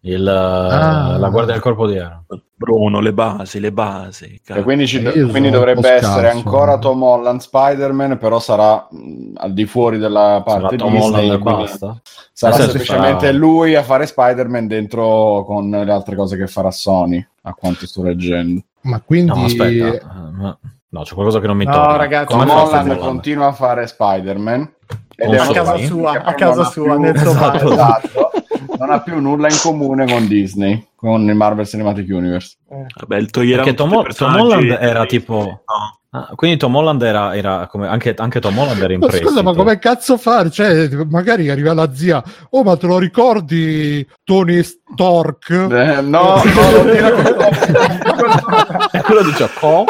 Il, 0.02 0.28
Ah. 0.28 1.18
La 1.18 1.30
guardia 1.30 1.54
del 1.54 1.62
corpo 1.62 1.86
di 1.88 1.96
Iron 1.96 2.24
Bruno, 2.56 3.00
le 3.00 3.14
basi, 3.14 3.60
le 3.60 3.72
basi. 3.72 4.40
E 4.46 4.64
quindi, 4.64 4.86
ci- 4.88 5.02
Eh, 5.02 5.24
quindi 5.28 5.50
dovrebbe 5.50 5.90
essere 5.91 6.28
scarso. 6.30 6.38
ancora 6.38 6.78
Tom 6.78 7.02
Holland 7.04 7.40
Spider-Man, 7.40 8.18
però 8.18 8.40
sarà 8.40 8.86
mh, 8.90 9.32
al 9.36 9.54
di 9.54 9.66
fuori 9.66 9.98
della 9.98 10.44
Sarà 10.46 10.60
parte 10.62 10.76
Tom 10.78 10.91
Disney. 10.91 11.08
Holland 11.30 11.32
e 11.32 11.38
basta. 11.38 12.02
Sarà 12.34 12.54
senso, 12.56 12.70
semplicemente 12.72 13.26
farà- 13.28 13.38
lui 13.38 13.76
a 13.76 13.84
fare 13.84 14.06
Spider-Man 14.06 14.68
dentro 14.68 15.44
con 15.46 15.70
le 15.70 15.91
altre 15.91 16.16
cose 16.18 16.36
che 16.38 16.48
farà 16.48 16.72
Sony, 16.72 17.26
a 17.44 17.54
quanto 17.54 17.86
sto 17.88 18.04
leggendo. 18.04 18.62
Ma 18.82 19.02
quindi 19.02 19.32
No, 19.32 19.46
aspetta. 19.46 19.94
eh, 19.94 20.02
ma- 20.38 20.58
No, 20.91 21.04
c'è 21.04 21.14
qualcosa 21.14 21.40
che 21.40 21.46
non 21.48 21.56
mi 21.56 21.66
No, 21.66 21.72
torna. 21.72 21.96
ragazzi, 21.98 22.34
fa 22.34 22.40
Holland 22.41 22.50
Tom 22.50 22.68
Holland? 22.90 22.98
continua 23.00 23.48
a 23.48 23.52
fare 23.54 23.86
Spider-Man. 23.86 24.74
Ed 25.16 25.26
Con 25.28 25.36
è 25.36 25.38
A 25.40 25.48
casa 25.52 25.78
sua, 25.78 26.11
a 26.11 26.24
non 26.24 26.34
casa 26.36 26.61
ha 26.61 26.66
sua, 26.66 26.84
più- 26.95 26.99
nel 26.99 27.18
suo 27.18 27.32
Esatto. 27.32 27.72
Esatto. 27.72 28.32
non 28.80 28.90
ha 28.91 29.02
più 29.02 29.20
nulla 29.20 29.49
in 29.49 29.57
comune 29.61 30.06
con 30.11 30.28
Disney, 30.28 30.88
con 30.95 31.22
il 31.28 31.36
Marvel 31.36 31.68
Cinematic 31.68 32.07
Universe. 32.10 32.56
Vabbè, 32.68 33.18
il 33.18 33.30
toglieranno 33.30 33.64
Perché 33.74 33.78
Tom, 33.78 34.03
Tom 34.16 34.36
Holland 34.36 34.78
era 34.80 35.06
tipo 35.06 35.36
No. 35.36 35.94
Ah, 36.11 36.32
quindi 36.34 36.57
Tom 36.57 36.76
Holland 36.76 37.03
era, 37.03 37.36
era 37.36 37.68
come 37.68 37.88
anche, 37.88 38.16
anche 38.18 38.40
Tom 38.40 38.57
Holland 38.57 38.82
era 38.82 38.91
in 38.94 38.98
Ma 38.98 39.06
prestito. 39.06 39.30
scusa, 39.30 39.44
ma 39.44 39.53
come 39.53 39.78
cazzo 39.78 40.18
fare? 40.18 40.49
Cioè, 40.49 40.90
magari 41.07 41.52
arriva 41.52 41.72
la 41.76 41.94
zia, 41.94 42.24
oh, 42.49 42.64
ma 42.64 42.76
te 42.78 42.88
lo 42.88 42.98
ricordi 42.98 44.03
Tony 44.24 44.64
Stork? 44.64 45.52
Eh, 45.52 46.02
no, 46.02 46.02
no, 46.02 46.72
non 46.74 46.86
dire 46.86 47.14
E 48.91 49.02
quello 49.02 49.23
dice 49.23 49.49
co? 49.60 49.86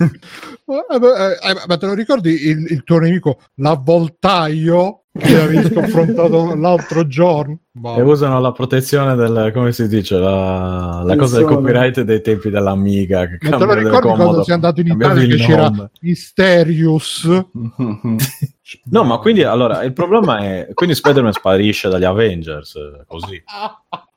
Eh, 0.00 1.48
eh, 1.50 1.54
ma 1.66 1.76
te 1.78 1.86
lo 1.86 1.94
ricordi 1.94 2.30
il, 2.48 2.66
il 2.70 2.84
tuo 2.84 2.98
nemico 2.98 3.38
l'avvoltaio 3.56 5.04
che 5.18 5.34
avevi 5.40 5.72
confrontato 5.72 6.54
l'altro 6.54 7.06
giorno? 7.06 7.58
Boh. 7.72 7.96
E 7.96 8.02
usano 8.02 8.38
la 8.40 8.52
protezione 8.52 9.14
del, 9.14 9.50
come 9.54 9.72
si 9.72 9.88
dice, 9.88 10.16
la, 10.18 11.02
la 11.04 11.16
cosa 11.16 11.38
del 11.38 11.46
copyright 11.46 12.00
dei 12.02 12.20
tempi 12.20 12.50
dell'Amiga. 12.50 13.26
Che 13.26 13.48
Ma 13.48 13.56
te 13.56 13.64
lo 13.64 13.74
ricordi 13.74 14.08
quando 14.08 14.42
sei 14.44 14.54
andato 14.54 14.80
in 14.80 14.88
Italia 14.88 15.26
che 15.26 15.36
c'era 15.42 15.68
nome. 15.68 15.90
Mysterious? 16.00 17.28
No, 18.90 19.02
ma 19.02 19.16
quindi 19.16 19.42
allora 19.44 19.82
il 19.82 19.94
problema 19.94 20.40
è 20.40 20.68
quindi 20.74 20.94
Spider-Man 20.94 21.32
sparisce 21.32 21.88
dagli 21.88 22.04
Avengers 22.04 22.74
eh, 22.74 23.02
così. 23.06 23.42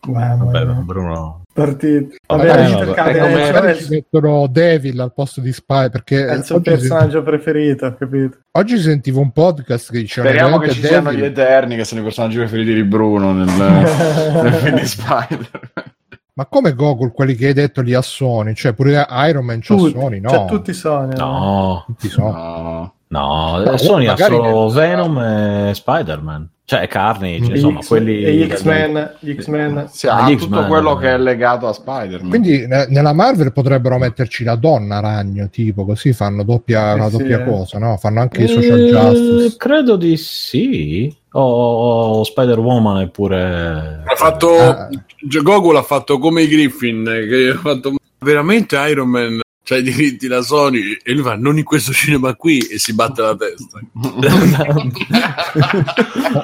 Vabbè. 0.05 0.65
Bruno. 0.83 1.43
Partito. 1.53 2.15
Vabbè, 2.27 2.47
Vabbè, 2.47 2.69
vabbè. 2.69 2.85
cercate- 2.85 3.11
Eh, 3.17 3.19
come- 3.21 3.45
cioè, 3.45 3.60
Magari 3.61 3.83
ci 3.83 3.89
mettono 3.89 4.47
Devil 4.47 4.99
al 4.99 5.13
posto 5.13 5.41
di 5.41 5.51
Spy 5.53 5.89
perché 5.89 6.25
è 6.27 6.33
il 6.35 6.43
suo 6.43 6.59
personaggio 6.61 7.23
preferito, 7.23 7.95
capito? 7.97 8.37
oggi 8.51 8.77
sentivo 8.77 9.21
un 9.21 9.31
podcast 9.31 9.91
che 9.91 9.99
diceva 9.99 10.27
Speriamo 10.27 10.57
che 10.59 10.71
ci 10.71 10.81
siano 10.81 11.11
gli 11.11 11.15
Devil- 11.21 11.31
Eterni, 11.31 11.75
che 11.75 11.83
sono 11.85 12.01
i 12.01 12.03
personaggi 12.03 12.37
preferiti 12.37 12.73
di 12.73 12.83
Bruno 12.83 13.33
nel, 13.33 13.47
nel 14.43 14.53
film 14.53 14.79
di 14.79 14.85
Spider. 14.85 15.49
ma 16.33 16.45
come 16.45 16.73
Gogol 16.73 17.11
quelli 17.11 17.35
che 17.35 17.47
hai 17.47 17.53
detto 17.53 17.81
lì 17.81 17.93
a 17.93 18.01
Sony 18.01 18.53
cioè 18.53 18.73
pure 18.73 19.05
Iron 19.27 19.45
Man 19.45 19.59
c'ha 19.61 19.75
Tutti, 19.75 19.91
Sony 19.91 20.19
no 20.19 20.29
Cioè, 20.29 20.45
tutti 20.47 20.73
sono. 20.73 21.07
No, 21.15 21.83
tutti 21.87 22.07
sono 22.09 22.31
No. 22.31 22.95
No, 23.11 23.63
No, 23.63 23.77
Sony 23.77 24.07
ha 24.07 24.15
solo 24.17 24.69
Venom 24.69 25.17
e 25.19 25.71
Spider-Man. 25.73 26.49
Cioè 26.63 26.87
Carnage, 26.87 27.49
Mm. 27.49 27.55
insomma, 27.55 27.81
X- 27.81 27.87
quelli 27.87 28.13
gli 28.23 28.47
X-Men, 28.49 29.15
gli 29.19 29.33
X-Men. 29.35 29.87
Sì, 29.91 30.07
ha 30.07 30.25
Gli 30.29 30.37
tutto 30.37 30.55
X-Men. 30.55 30.67
quello 30.69 30.95
che 30.95 31.09
è 31.09 31.17
legato 31.17 31.67
a 31.67 31.73
Spider-Man. 31.73 32.29
quindi 32.29 32.65
ne- 32.65 32.85
nella 32.87 33.11
Marvel 33.11 33.51
potrebbero 33.51 33.97
metterci 33.97 34.45
la 34.45 34.55
donna 34.55 35.01
ragno 35.01 35.49
tipo 35.49 35.83
così 35.83 36.13
fanno 36.13 36.43
doppia, 36.43 36.91
Eh 36.91 36.93
una 36.93 37.09
sì, 37.09 37.17
doppia 37.17 37.41
eh. 37.41 37.45
cosa 37.45 37.77
no 37.77 37.97
fanno 37.97 38.21
anche 38.21 38.41
i 38.41 38.43
Eh, 38.45 38.47
social 38.47 38.79
justice 38.79 39.57
Credo 39.57 39.97
di 39.97 40.15
sì. 40.15 41.13
O, 41.33 41.41
o 42.19 42.23
Spider-Woman 42.23 43.01
è 43.01 43.07
pure... 43.09 44.03
Ha 44.05 44.15
fatto 44.15 44.49
Ah. 44.57 44.87
Goku 45.43 45.71
l'ha 45.71 45.81
fatto 45.81 46.19
come 46.19 46.43
i 46.43 46.47
Griffin 46.47 47.03
che 47.03 47.53
ha 47.53 47.57
fatto 47.59 47.95
veramente 48.19 48.77
Iron 48.89 49.09
Man 49.09 49.39
c'ha 49.63 49.77
i 49.77 49.83
diritti 49.83 50.27
la 50.27 50.41
Sony 50.41 50.97
e 51.03 51.13
lui 51.13 51.21
fa 51.21 51.35
non 51.35 51.57
in 51.57 51.63
questo 51.63 51.91
cinema 51.93 52.33
qui 52.35 52.57
e 52.59 52.79
si 52.79 52.93
batte 52.95 53.21
la 53.21 53.35
testa 53.35 53.79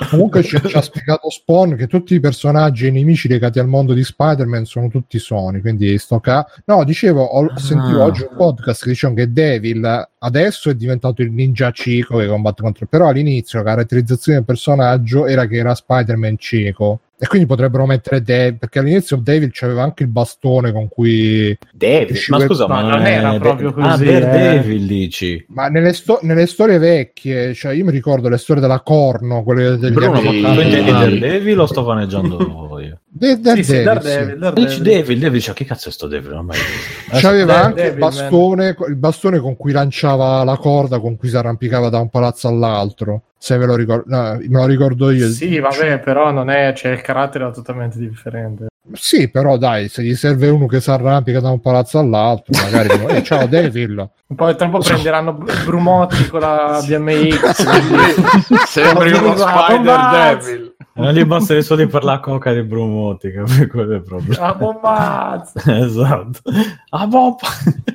comunque 0.09 0.43
ci, 0.43 0.59
ci 0.65 0.75
ha 0.77 0.81
spiegato 0.81 1.29
Spawn 1.29 1.75
che 1.75 1.87
tutti 1.87 2.13
i 2.13 2.19
personaggi 2.19 2.85
e 2.85 2.89
i 2.89 2.91
nemici 2.91 3.27
legati 3.27 3.59
al 3.59 3.67
mondo 3.67 3.93
di 3.93 4.03
Spider-Man 4.03 4.65
sono 4.65 4.89
tutti 4.89 5.19
Sony 5.19 5.61
quindi 5.61 5.97
sto 5.97 6.19
ca- 6.19 6.45
no 6.65 6.83
dicevo 6.83 7.23
ho 7.23 7.45
Ah. 7.47 7.57
sentivo 7.59 8.03
oggi 8.03 8.23
un 8.29 8.35
podcast 8.35 8.83
che 8.83 8.89
dicevano 8.89 9.19
che 9.19 9.31
Devil 9.31 10.07
adesso 10.19 10.69
è 10.69 10.75
diventato 10.75 11.21
il 11.21 11.31
ninja 11.31 11.71
cieco 11.71 12.17
che 12.17 12.27
combatte 12.27 12.61
contro 12.61 12.85
però 12.87 13.07
all'inizio 13.09 13.59
la 13.59 13.65
caratterizzazione 13.65 14.39
del 14.39 14.47
personaggio 14.47 15.25
era 15.25 15.45
che 15.47 15.55
era 15.57 15.73
Spider-Man 15.73 16.37
cieco 16.37 16.99
e 17.19 17.25
quindi 17.27 17.47
potrebbero 17.47 17.85
mettere 17.87 18.21
Devil 18.21 18.57
perché 18.59 18.79
all'inizio 18.79 19.17
Devil 19.17 19.49
c'aveva 19.51 19.81
anche 19.81 20.03
il 20.03 20.09
bastone 20.09 20.71
con 20.71 20.87
cui 20.87 21.57
David, 21.71 22.15
ma 22.29 22.39
scusa, 22.41 22.67
ma 22.67 22.81
non 22.81 23.05
era 23.05 23.31
De- 23.31 23.39
proprio 23.39 23.69
Ah, 23.69 23.91
così, 23.91 24.03
Daredevil 24.05 24.85
dici. 24.85 25.45
ma 25.49 25.67
nelle, 25.67 25.93
sto- 25.93 26.19
nelle 26.21 26.45
storie 26.45 26.77
vecchie 26.77 27.53
cioè 27.55 27.73
io 27.73 27.85
mi 27.85 27.91
ricordo 27.91 28.29
le 28.29 28.37
storie 28.37 28.61
della 28.61 28.81
Corno 28.81 29.43
quelle 29.43 29.77
degli 29.77 29.93
Bruno, 29.93 30.11
ma 30.11 30.17
anni 30.19 30.41
tu 30.41 30.45
80. 30.47 30.61
intendi 30.63 30.91
Daredevil 30.91 31.59
o 31.59 31.65
sto 31.65 31.83
vaneggiando 31.83 32.79
io? 32.81 32.99
De- 33.17 33.39
Daredevil, 33.39 33.63
sì, 33.65 33.71
sì. 33.75 33.83
Daredevil, 33.83 34.29
E 34.33 34.37
Daredevil. 34.37 34.65
Daredevil, 34.65 35.17
Daredevil, 35.19 35.41
cioè, 35.41 35.53
che 35.55 35.65
cazzo 35.65 35.89
è 35.89 35.91
sto 35.91 36.07
Daredevil? 36.07 36.35
Non 36.35 36.45
mai. 36.45 36.57
C'aveva 37.19 37.45
Dare- 37.53 37.63
anche 37.65 37.81
il 37.81 37.85
Devil, 37.87 37.99
man. 37.99 38.09
bastone, 38.09 38.75
il 38.87 38.95
bastone 38.95 39.39
con 39.39 39.57
cui 39.57 39.71
lanciava 39.71 40.43
la 40.43 40.57
corda 40.57 40.99
con 40.99 41.17
cui 41.17 41.29
si 41.29 41.35
arrampicava 41.37 41.89
da 41.89 41.99
un 41.99 42.09
palazzo 42.09 42.47
all'altro. 42.47 43.21
Se 43.39 43.57
ve 43.57 43.65
lo 43.65 43.75
ricordo, 43.75 44.03
no, 44.07 44.37
me 44.39 44.59
lo 44.59 44.65
ricordo 44.65 45.11
io. 45.11 45.29
Sì, 45.29 45.59
vabbè, 45.59 45.99
però 45.99 46.31
non 46.31 46.49
è, 46.49 46.73
cioè 46.75 46.91
il 46.93 47.01
carattere 47.01 47.43
era 47.45 47.53
totalmente 47.53 47.97
differente. 47.99 48.65
Sì, 48.93 49.29
però 49.29 49.57
dai, 49.57 49.89
se 49.89 50.01
gli 50.01 50.15
serve 50.15 50.47
uno 50.47 50.65
che 50.65 50.79
si 50.79 50.89
arrampica 50.89 51.41
da 51.41 51.49
un 51.49 51.59
palazzo 51.59 51.99
all'altro, 51.99 52.53
magari 52.63 52.89
"Eh, 53.17 53.21
ciao 53.21 53.45
Devil. 53.45 54.09
Poi 54.33 54.55
tra 54.55 54.65
un 54.65 54.71
po' 54.71 54.79
prenderanno 54.79 55.33
Br- 55.33 55.65
Brumotti 55.65 56.27
con 56.29 56.39
la 56.39 56.81
BMX. 56.87 57.65
Sembri 58.65 59.11
uno 59.11 59.33
Ammazza. 59.33 59.65
Spider-Devil. 59.65 60.75
Non 60.97 61.13
gli 61.13 61.23
bastano 61.23 61.59
i 61.59 61.63
soldi 61.63 61.87
per 61.87 62.03
la 62.03 62.19
coca 62.19 62.53
di 62.53 62.63
Brumotti, 62.63 63.31
che 63.31 63.67
quello 63.67 63.93
è 63.93 63.95
il 63.95 64.03
problema. 64.03 64.47
Ah, 64.47 64.53
bombazza. 64.53 65.61
esatto. 65.85 66.41
Ah, 66.89 67.07
boh. 67.07 67.35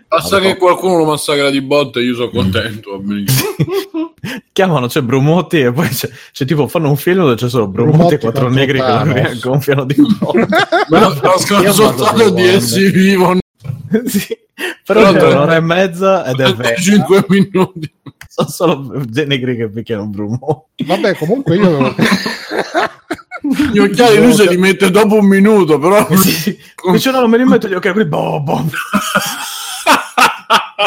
basta 0.08 0.38
che 0.40 0.56
qualcuno 0.56 0.98
lo 0.98 1.04
massacra 1.04 1.50
di 1.50 1.60
botte 1.60 2.00
io 2.00 2.14
sono 2.14 2.30
contento. 2.30 3.02
Chiamano, 4.52 4.86
c'è 4.86 5.00
Brumotti 5.02 5.60
e 5.60 5.72
poi 5.72 5.88
c'è, 5.88 6.08
c'è 6.32 6.44
tipo, 6.44 6.68
fanno 6.68 6.88
un 6.90 6.96
film 6.96 7.18
dove 7.20 7.34
c'è 7.34 7.48
solo 7.48 7.66
Brumotti, 7.66 7.96
Brumotti 7.96 8.14
e 8.14 8.18
quattro 8.18 8.48
negri 8.48 8.78
che 8.80 9.38
gonfiano 9.40 9.84
di 9.84 9.96
nuovo. 9.96 10.46
ma 10.88 10.98
no, 10.98 11.72
soltanto 11.72 12.30
di 12.30 12.46
essi 12.46 12.90
vivo 12.90 13.40
sì. 14.06 14.38
Però 14.84 15.00
Però 15.00 15.12
tre- 15.12 15.34
un'ora 15.34 15.56
e 15.56 15.60
mezza 15.60 16.24
ed 16.26 16.40
è 16.40 16.54
vero. 16.54 16.80
5 16.80 17.24
minuti 17.28 17.92
Sono 18.34 18.48
solo 18.48 19.04
negri 19.26 19.56
che 19.56 19.68
picchiano 19.68 20.06
Brumotti. 20.06 20.84
Vabbè, 20.86 21.16
comunque 21.16 21.56
io 21.56 21.94
gli 23.72 23.78
occhiali 23.78 24.16
lui 24.22 24.32
se 24.32 24.48
li 24.48 24.56
mette 24.56 24.90
dopo 24.90 25.16
un 25.16 25.26
minuto 25.26 25.78
però 25.78 26.06
Sì. 26.16 26.56
Dice 26.92 27.10
no, 27.10 27.20
non 27.20 27.28
me 27.28 27.36
li 27.36 27.44
metto 27.44 27.68
gli 27.68 27.74
occhiali, 27.74 28.06
boh, 28.06 28.40
boh. 28.40 28.64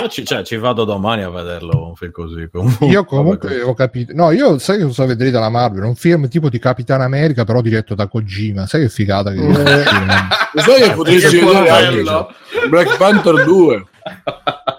Ci, 0.10 0.26
cioè, 0.26 0.44
ci 0.44 0.58
vado 0.58 0.84
domani 0.84 1.24
a 1.24 1.30
vederlo 1.30 1.88
un 1.88 1.96
film 1.96 2.12
così. 2.12 2.50
Comunque. 2.52 2.86
io 2.88 3.06
comunque 3.06 3.48
avevo 3.50 3.74
capito. 3.74 4.12
No, 4.14 4.32
io 4.32 4.58
sai 4.60 4.78
che 4.80 4.84
cosa 4.84 5.06
vedrei 5.06 5.32
dalla 5.32 5.50
Marvel? 5.50 5.84
Un 5.86 5.96
film 5.96 6.28
tipo 6.28 6.50
di 6.50 6.60
Capitan 6.60 7.00
America, 7.02 7.44
però 7.46 7.62
diretto 7.62 7.96
da 7.96 8.08
Kojima. 8.08 8.66
Sai 8.68 8.82
che 8.82 8.90
figata 8.90 9.32
che 9.32 9.40
Eh. 9.40 9.48
lo 9.48 10.62
sai 10.62 10.82
che 10.82 10.92
potresti 10.92 11.38
vedere 11.40 11.70
anche 11.70 12.04
Black 12.70 12.98
Panther 12.98 13.46
2 13.46 13.86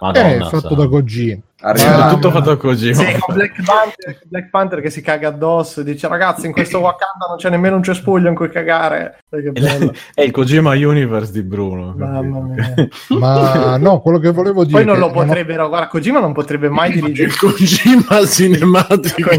Madonna, 0.00 0.34
Eh, 0.34 0.38
fatto 0.40 0.68
sa. 0.68 0.74
da 0.74 0.86
Kojima. 0.88 1.40
Arriva 1.66 2.06
Ah, 2.06 2.10
tutto 2.14 2.30
fatto 2.30 2.56
così. 2.56 2.94
Sì, 2.94 3.16
con 3.18 3.34
Black 3.34 3.60
Panther, 3.64 4.20
Black 4.26 4.50
Panther 4.50 4.80
che 4.80 4.90
si 4.90 5.00
caga 5.02 5.28
addosso 5.28 5.80
e 5.80 5.84
dice 5.84 6.06
ragazzi 6.06 6.46
in 6.46 6.52
questo 6.52 6.78
Wakanda 6.78 7.26
non 7.28 7.36
c'è 7.38 7.50
nemmeno 7.50 7.74
un 7.74 7.82
cespuglio 7.82 8.28
in 8.28 8.36
cui 8.36 8.48
cagare. 8.50 9.18
È 10.14 10.22
il 10.22 10.30
Kojima 10.30 10.70
Universe 10.74 11.32
di 11.32 11.42
Bruno. 11.42 11.92
Mamma 11.96 12.54
capito? 12.54 12.74
mia. 13.08 13.18
Ma 13.18 13.76
no, 13.78 14.00
quello 14.00 14.18
che 14.18 14.30
volevo 14.30 14.64
dire 14.64 14.76
Poi 14.76 14.84
non 14.86 14.98
lo 14.98 15.10
potrebbero, 15.10 15.68
guarda, 15.68 15.88
Kojima 15.88 16.20
non 16.20 16.32
potrebbe 16.32 16.68
mai 16.68 16.92
dirigere. 16.92 17.28
il 17.28 17.36
Kojima 17.36 18.24
cinematico 18.26 19.30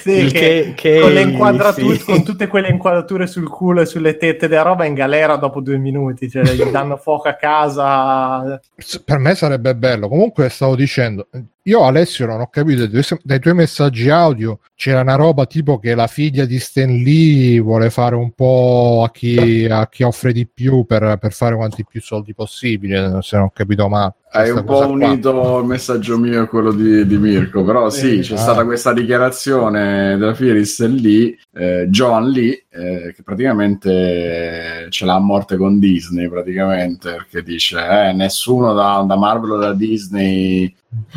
Sì, 0.00 0.26
che- 0.32 0.72
che- 0.74 1.00
con 1.00 1.12
le 1.12 1.20
inquadrature, 1.22 1.96
sì. 1.96 2.04
con 2.04 2.24
tutte 2.24 2.46
quelle 2.48 2.68
inquadrature 2.68 3.26
sul 3.26 3.48
culo 3.48 3.80
e 3.82 3.86
sulle 3.86 4.16
tette 4.16 4.48
della 4.48 4.62
roba 4.62 4.84
in 4.84 4.94
galera 4.94 5.36
dopo 5.36 5.60
due 5.60 5.76
minuti, 5.78 6.28
cioè 6.28 6.42
gli 6.44 6.62
danno 6.64 6.96
fuoco 6.96 7.28
a 7.28 7.34
casa. 7.34 8.60
per 9.04 9.18
me 9.18 9.34
sarebbe 9.34 9.74
bello. 9.76 10.08
Comunque 10.08 10.48
stavo 10.48 10.74
dicendo, 10.74 11.02
And. 11.04 11.53
Io 11.66 11.84
Alessio 11.84 12.26
non 12.26 12.40
ho 12.40 12.48
capito 12.48 12.86
dai 13.22 13.40
tuoi, 13.40 13.54
messaggi 13.54 14.10
audio 14.10 14.58
c'era 14.74 15.00
una 15.00 15.14
roba 15.14 15.46
tipo 15.46 15.78
che 15.78 15.94
la 15.94 16.08
figlia 16.08 16.44
di 16.44 16.58
Stan 16.58 16.90
Lee 16.90 17.58
vuole 17.58 17.88
fare 17.88 18.16
un 18.16 18.32
po' 18.32 19.02
a 19.06 19.10
chi, 19.10 19.66
a 19.70 19.88
chi 19.88 20.02
offre 20.02 20.34
di 20.34 20.46
più 20.46 20.84
per, 20.84 21.16
per 21.18 21.32
fare 21.32 21.54
quanti 21.54 21.86
più 21.86 22.02
soldi 22.02 22.34
possibile, 22.34 23.20
se 23.22 23.36
non 23.36 23.46
ho 23.46 23.52
capito 23.54 23.88
male. 23.88 24.14
Hai 24.34 24.50
un 24.50 24.64
po' 24.64 24.72
cosa 24.72 24.86
qua. 24.86 24.94
unito 24.94 25.58
il 25.60 25.64
messaggio 25.64 26.18
mio 26.18 26.42
e 26.42 26.48
quello 26.48 26.72
di, 26.72 27.06
di 27.06 27.16
Mirko, 27.16 27.62
però 27.62 27.88
sì, 27.88 28.18
Eh, 28.18 28.20
c'è 28.20 28.34
ah. 28.34 28.38
stata 28.38 28.64
questa 28.64 28.92
dichiarazione 28.92 30.16
della 30.18 30.34
figlia 30.34 30.54
di 30.54 30.64
Stan 30.64 30.92
Lee, 30.92 31.38
eh, 31.54 31.86
John 31.88 32.28
Lee, 32.28 32.64
eh, 32.68 33.12
che 33.14 33.22
praticamente 33.22 34.88
ce 34.90 35.04
l'ha 35.04 35.14
a 35.14 35.20
morte 35.20 35.56
con 35.56 35.78
Disney, 35.78 36.28
praticamente, 36.28 37.12
perché 37.12 37.42
dice 37.42 37.78
eh, 37.78 38.12
nessuno 38.12 38.74
da, 38.74 39.04
da 39.06 39.16
Marvel 39.16 39.52
o 39.52 39.56
da 39.56 39.72
Disney 39.72 40.74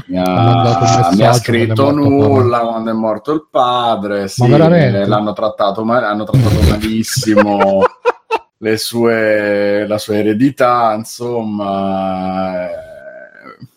mi 0.07 0.17
Ha 0.17 0.36
ha, 0.37 0.79
messaggio 0.79 1.15
mi 1.15 1.23
ha 1.25 1.33
scritto 1.33 1.91
nulla 1.91 2.59
quando 2.59 2.89
è 2.89 2.93
morto 2.93 3.31
il 3.33 3.47
padre, 3.49 4.27
sì, 4.27 4.47
veramente? 4.47 5.05
l'hanno 5.05 5.33
trattato, 5.33 5.83
ma- 5.83 6.07
hanno 6.07 6.23
trattato 6.23 6.59
malissimo. 6.69 7.81
le 8.59 8.77
sue, 8.77 9.85
la 9.87 9.97
sua 9.99 10.15
eredità, 10.15 10.93
insomma, 10.95 12.65
eh, 12.69 12.75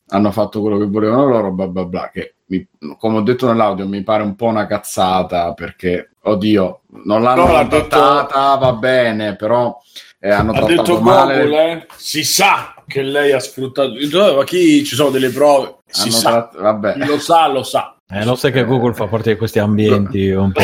hanno 0.08 0.30
fatto 0.32 0.60
quello 0.60 0.78
che 0.78 0.86
volevano 0.86 1.26
loro, 1.26 1.50
bla 1.52 1.66
bla 1.66 1.84
bla, 1.84 2.10
che 2.12 2.34
mi- 2.46 2.66
come 2.98 3.18
ho 3.18 3.20
detto 3.20 3.46
nell'audio 3.46 3.86
mi 3.86 4.02
pare 4.02 4.22
un 4.22 4.34
po' 4.36 4.46
una 4.46 4.66
cazzata 4.66 5.52
perché, 5.52 6.12
oddio, 6.22 6.80
non 7.04 7.22
l'hanno 7.22 7.46
No, 7.46 7.52
detto- 7.64 7.86
trattata, 7.88 8.54
va 8.56 8.72
bene, 8.72 9.36
però 9.36 9.78
eh, 10.18 10.30
hanno 10.30 10.52
ha 10.52 10.54
trattato 10.54 10.82
detto 10.94 11.00
male. 11.00 11.42
Gogol 11.44 11.52
eh? 11.58 11.86
si 11.96 12.24
sa 12.24 12.74
che 12.90 13.02
lei 13.02 13.32
ha 13.32 13.38
sfruttato. 13.38 13.90
Dico, 13.90 14.34
Ma 14.34 14.44
chi 14.44 14.84
ci 14.84 14.94
sono 14.96 15.10
delle 15.10 15.30
prove? 15.30 15.76
Si 15.86 16.10
sa, 16.10 16.30
tratt- 16.50 16.60
vabbè. 16.60 16.92
chi 16.94 17.04
lo 17.06 17.18
sa, 17.18 17.46
lo 17.48 17.62
sa. 17.62 17.94
Eh, 18.12 18.24
lo 18.24 18.34
sai 18.34 18.50
che 18.50 18.64
Google 18.64 18.92
fa 18.92 19.06
parte 19.06 19.30
di 19.32 19.36
questi 19.38 19.60
ambienti 19.60 20.30
un 20.34 20.50
po'... 20.50 20.60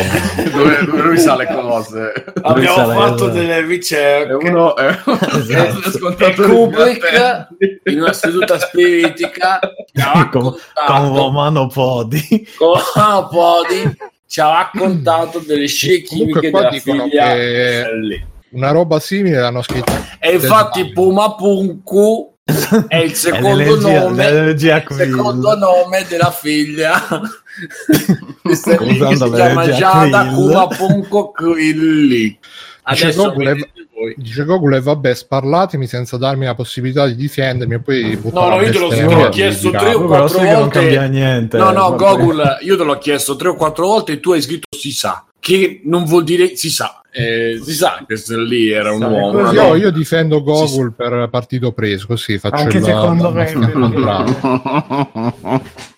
dove, 0.53 0.85
dove 0.85 1.03
lui 1.03 1.19
sa 1.19 1.37
le 1.37 1.47
cose. 1.47 2.13
Abbiamo 2.43 2.89
fatto 2.93 3.27
lo- 3.27 3.33
delle 3.33 3.61
ricerche. 3.63 4.33
uno 4.33 4.75
è 4.75 4.87
Esatto. 5.39 6.17
E 6.19 6.35
Kubrick 6.35 7.49
in 7.85 8.01
una 8.01 8.13
seduta 8.13 8.59
spiritica 8.59 9.61
Con, 10.31 10.55
con 10.87 11.15
Romano 11.17 11.69
Podi. 11.69 12.49
con 12.57 12.71
un 12.95 13.29
po' 13.31 13.61
di 13.69 13.97
ci 14.29 14.41
ha 14.41 14.51
raccontato 14.51 15.39
delle 15.39 15.69
scie 15.69 16.03
chimiche 16.03 16.51
della 16.51 16.71
figlia 16.73 17.33
che- 17.35 17.87
lì. 18.01 18.27
Una 18.57 18.71
roba 18.71 18.99
simile 19.01 19.39
l'hanno 19.39 19.61
scritta. 19.63 19.93
e 20.19 20.33
infatti 20.35 20.91
Puma 20.93 21.35
Punku 21.35 22.33
è 22.89 22.97
il 22.97 23.13
secondo 23.17 23.79
nome 23.81 24.57
secondo 24.57 25.57
nome 25.57 26.07
della 26.09 26.31
figlia 26.31 26.95
Usando 28.43 29.27
si 29.27 29.33
chiama 29.33 29.69
Giada 29.71 30.27
Quill. 30.29 30.35
Kuma 30.35 30.67
Punko 30.69 31.33
Quilli 31.33 32.39
Dice 32.89 33.13
voi. 33.13 34.15
dice 34.17 34.45
Google, 34.45 34.81
vabbè, 34.81 35.13
sparlatemi 35.13 35.87
senza 35.89 36.17
darmi 36.17 36.45
la 36.45 36.55
possibilità 36.55 37.05
di 37.07 37.17
difendermi 37.17 37.75
e 37.75 37.81
poi 37.81 38.19
No, 38.33 38.49
no, 38.49 38.61
io 38.63 38.71
te 38.71 38.79
l'ho- 38.79 38.89
te 38.89 39.03
l'ho 39.03 39.29
chiesto 39.31 39.71
tre 39.71 39.95
o 39.95 40.05
quattro 40.05 40.39
volte- 40.39 40.79
cambia 40.79 41.07
niente. 41.07 41.57
No, 41.57 41.73
no, 41.73 41.91
vabbè. 41.91 41.97
Google, 41.97 42.59
io 42.61 42.77
te 42.77 42.85
l'ho 42.85 42.99
chiesto 42.99 43.35
tre 43.35 43.49
o 43.49 43.55
quattro 43.57 43.87
volte 43.89 44.13
e 44.13 44.21
tu 44.21 44.31
hai 44.33 44.41
scritto 44.41 44.67
si 44.77 44.93
sa, 44.93 45.25
che 45.41 45.81
non 45.85 46.05
vuol 46.05 46.23
dire 46.23 46.55
si 46.55 46.71
sa. 46.71 47.01
Eh, 47.19 47.59
si 47.63 47.73
sa 47.73 47.97
che 48.01 48.05
questo 48.05 48.39
lì 48.39 48.71
era 48.71 48.93
un 48.93 49.03
uomo. 49.03 49.51
Io, 49.51 49.75
io 49.75 49.91
difendo 49.91 50.43
Google 50.43 50.69
Sì, 50.69 50.93
per 50.95 51.29
partito 51.31 51.73
preso, 51.73 52.07
così 52.07 52.37
faccio 52.39 52.63
Anche 52.65 52.77
il- 52.77 52.85
secondo 52.85 53.33
me. 53.33 53.47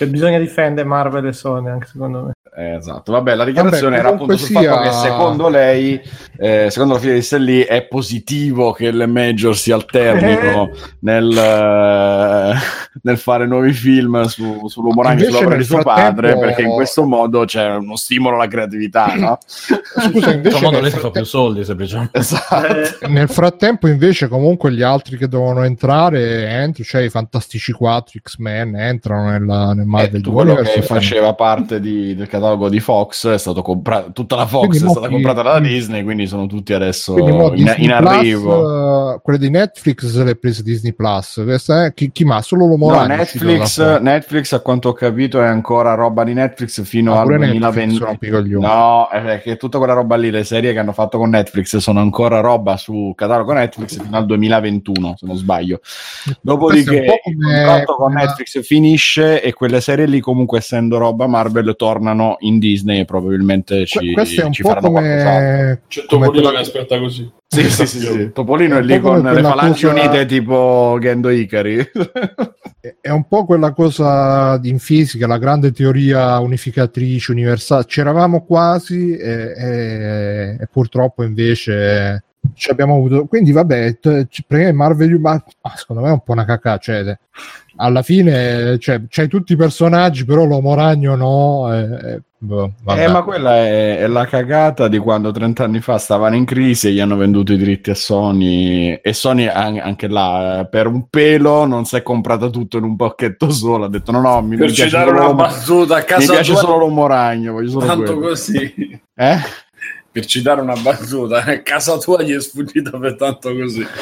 Cioè, 0.00 0.08
bisogna 0.08 0.38
difendere 0.38 0.88
Marvel 0.88 1.26
e 1.26 1.34
Sony, 1.34 1.68
anche 1.68 1.86
secondo 1.86 2.22
me. 2.22 2.32
Eh, 2.56 2.76
Esatto, 2.76 3.12
vabbè, 3.12 3.34
la 3.34 3.44
dichiarazione 3.44 3.96
Vabbè, 3.96 4.08
era 4.08 4.14
appunto 4.14 4.36
sul 4.38 4.48
fatto 4.48 4.80
che 4.80 4.92
secondo 4.92 5.48
lei, 5.48 6.00
eh, 6.38 6.68
secondo 6.70 6.94
la 6.94 7.00
figlia 7.00 7.12
di 7.12 7.22
Stelly, 7.22 7.60
è 7.60 7.86
positivo 7.86 8.72
che 8.72 8.90
le 8.90 9.06
major 9.06 9.54
si 9.54 9.70
alternino 9.70 10.70
nel, 11.00 11.36
eh, 11.36 12.54
nel 13.02 13.18
fare 13.18 13.46
nuovi 13.46 13.72
film 13.72 14.22
su, 14.24 14.66
sull'uomo 14.66 15.02
ragno, 15.02 15.24
sull'opera 15.24 15.50
nel 15.50 15.58
di 15.58 15.64
suo 15.64 15.80
frattempo- 15.80 16.22
padre, 16.22 16.38
perché 16.38 16.62
in 16.62 16.70
questo 16.70 17.04
modo 17.04 17.44
c'è 17.44 17.74
uno 17.74 17.96
stimolo 17.96 18.36
alla 18.36 18.48
creatività, 18.48 19.14
no? 19.14 19.38
Scusa, 19.46 20.32
In 20.32 20.40
questo 20.40 20.60
modo 20.60 20.80
nel, 20.80 20.82
lei 20.82 20.90
si 20.90 20.98
fa 20.98 21.10
più 21.10 21.24
soldi, 21.24 21.64
semplicemente. 21.64 22.18
Esatto. 22.18 23.06
nel 23.08 23.28
frattempo, 23.28 23.86
invece, 23.86 24.28
comunque 24.28 24.72
gli 24.72 24.82
altri 24.82 25.18
che 25.18 25.28
dovevano 25.28 25.64
entrare, 25.64 26.48
entro, 26.48 26.82
cioè 26.84 27.02
i 27.02 27.10
Fantastici 27.10 27.72
4, 27.72 28.18
X-Men, 28.22 28.76
entrano 28.76 29.30
nella, 29.30 29.72
nel 29.72 29.86
Eh, 29.86 29.89
Marvel 29.90 30.20
tutto 30.22 30.32
quello 30.34 30.52
Universe. 30.52 30.80
che 30.80 30.86
faceva 30.86 31.34
parte 31.34 31.80
di- 31.80 32.14
del 32.14 32.26
catalogo 32.28 32.68
di 32.68 32.80
Fox 32.80 33.28
è 33.28 33.38
stato 33.38 33.60
comprato, 33.62 34.12
tutta 34.12 34.36
la 34.36 34.46
Fox 34.46 34.66
Quindi 34.68 34.86
è 34.86 34.88
stata 34.90 35.06
chi- 35.06 35.12
comprata 35.12 35.42
da 35.42 35.58
Disney, 35.60 36.02
quindi 36.02 36.26
sono 36.26 36.46
tutti 36.46 36.72
adesso 36.72 37.16
in, 37.54 37.74
in 37.78 37.90
arrivo. 37.92 39.14
eh, 39.14 39.20
quelle 39.22 39.38
di 39.38 39.50
Netflix 39.50 40.14
le 40.22 40.36
prese 40.36 40.62
Disney 40.62 40.92
Plus. 40.94 41.40
Questa 41.44 41.84
è 41.86 41.94
chi, 41.94 42.10
chi 42.12 42.24
ma 42.24 42.40
solo 42.42 42.66
l'uomo 42.66 42.90
No, 42.90 43.04
Netflix. 43.04 43.98
Netflix, 44.00 44.52
a 44.52 44.60
quanto 44.60 44.88
ho 44.90 44.92
capito, 44.92 45.40
è 45.42 45.46
ancora 45.46 45.94
roba 45.94 46.24
di 46.24 46.32
Netflix 46.32 46.82
fino 46.84 47.14
Ah, 47.14 47.18
al 47.20 47.24
pure 47.24 47.36
Netflix 47.38 47.60
2020. 47.60 47.94
sono 47.96 48.16
picoglioni. 48.16 48.64
No, 48.64 49.08
è 49.10 49.20
perché 49.20 49.56
tutta 49.56 49.78
quella 49.78 49.92
roba 49.94 50.16
lì, 50.16 50.30
le 50.30 50.44
serie 50.44 50.72
che 50.72 50.78
hanno 50.78 50.92
fatto 50.92 51.18
con 51.18 51.30
Netflix 51.30 51.76
sono 51.78 52.00
ancora 52.00 52.40
roba 52.40 52.76
su 52.76 53.12
catalogo 53.16 53.52
Netflix 53.52 54.00
fino 54.00 54.16
al 54.16 54.26
2021, 54.26 55.14
se 55.16 55.26
non 55.26 55.36
sbaglio. 55.36 55.80
Dopodiché 56.40 57.20
il 57.24 57.36
contratto 57.38 57.94
con 57.96 58.12
Netflix 58.12 58.62
finisce 58.62 59.42
e 59.42 59.52
quelle 59.52 59.79
serie 59.80 60.06
lì, 60.06 60.20
comunque 60.20 60.58
essendo 60.58 60.98
roba 60.98 61.26
Marvel, 61.26 61.74
tornano 61.76 62.36
in 62.40 62.58
Disney 62.58 63.00
e 63.00 63.04
probabilmente 63.04 63.84
ci, 63.86 64.12
è 64.14 64.42
un 64.44 64.52
ci 64.52 64.62
faranno 64.62 64.86
come, 64.92 65.80
C'è 65.88 66.04
come 66.06 66.26
Topolino 66.26 66.30
quella- 66.30 66.50
che 66.50 66.56
aspetta 66.58 66.98
così. 66.98 67.30
Sì, 67.46 67.68
sì, 67.70 67.86
sì, 67.86 67.98
sì. 68.00 68.30
Topolino 68.32 68.76
È 68.76 68.78
è 68.78 68.82
lì 68.82 69.00
come 69.00 69.20
con 69.22 69.32
le 69.32 69.42
falangi 69.42 69.86
cosa- 69.86 70.00
unite 70.00 70.26
tipo 70.26 70.96
Gendo 71.00 71.28
Ikari. 71.30 71.78
è 73.00 73.10
un 73.10 73.26
po' 73.26 73.44
quella 73.44 73.72
cosa 73.72 74.58
in 74.62 74.78
fisica, 74.78 75.26
la 75.26 75.38
grande 75.38 75.72
teoria 75.72 76.38
unificatrice 76.38 77.32
universale. 77.32 77.84
C'eravamo 77.86 78.44
quasi 78.44 79.16
e, 79.16 79.52
e- 79.56 80.56
e 80.60 80.68
purtroppo 80.70 81.22
invece 81.24 82.24
ci 82.54 82.70
abbiamo 82.70 82.94
avuto. 82.96 83.26
Quindi, 83.26 83.52
vabbè, 83.52 83.98
t- 83.98 84.26
c- 84.28 84.42
perché 84.46 84.72
Marvel, 84.72 85.18
ma 85.18 85.32
ma 85.62 85.72
secondo 85.76 86.02
me 86.02 86.08
è 86.08 86.12
un 86.12 86.22
po' 86.24 86.32
una 86.32 86.44
cacà. 86.44 86.78
Cioè, 86.78 87.02
de- 87.02 87.18
alla 87.76 88.02
fine 88.02 88.78
cioè, 88.78 89.02
c'hai 89.08 89.28
tutti 89.28 89.52
i 89.54 89.56
personaggi, 89.56 90.24
però 90.24 90.44
l'uomo 90.44 90.74
ragno 90.74 91.14
no. 91.16 91.72
e- 91.72 92.12
e- 92.12 92.20
boh, 92.36 92.72
vabbè. 92.82 93.04
Eh, 93.04 93.08
ma 93.08 93.22
quella 93.22 93.56
è, 93.56 93.98
è 93.98 94.06
la 94.06 94.26
cagata 94.26 94.88
di 94.88 94.98
quando 94.98 95.30
30 95.30 95.64
anni 95.64 95.80
fa 95.80 95.96
stavano 95.96 96.34
in 96.36 96.44
crisi 96.44 96.88
e 96.88 96.92
gli 96.92 97.00
hanno 97.00 97.16
venduto 97.16 97.52
i 97.52 97.56
diritti 97.56 97.90
a 97.90 97.94
Sony. 97.94 98.92
E 99.02 99.12
Sony 99.14 99.46
an- 99.46 99.78
anche 99.82 100.08
là, 100.08 100.60
eh, 100.60 100.66
per 100.66 100.86
un 100.88 101.08
pelo, 101.08 101.64
non 101.64 101.84
si 101.86 101.96
è 101.96 102.02
comprata 102.02 102.48
tutto 102.50 102.76
in 102.76 102.84
un 102.84 102.96
pacchetto 102.96 103.50
solo. 103.50 103.84
Ha 103.86 103.88
detto: 103.88 104.12
No, 104.12 104.20
no, 104.20 104.42
mi, 104.42 104.56
Per 104.56 104.68
mi 104.68 104.72
piace, 104.74 104.90
solo 104.90 105.10
una 105.10 105.20
l'uomo, 105.20 105.34
battuta 105.34 105.94
a 105.94 105.98
mi 105.98 106.04
casa 106.04 106.32
piace 106.32 106.52
tua, 106.52 106.60
solo 106.60 106.76
l'uomo 106.78 107.06
ragno. 107.06 107.52
Voglio 107.52 107.70
solo 107.70 107.86
tanto 107.86 108.12
quello. 108.14 108.28
così. 108.28 109.00
Eh? 109.14 109.36
Per 110.20 110.28
citare 110.28 110.60
una 110.60 110.74
battuta, 110.76 111.42
a 111.44 111.60
casa 111.62 111.96
tua 111.96 112.22
gli 112.22 112.34
è 112.34 112.40
sfuggita 112.40 112.98
per 112.98 113.16
tanto 113.16 113.54
così. 113.54 113.86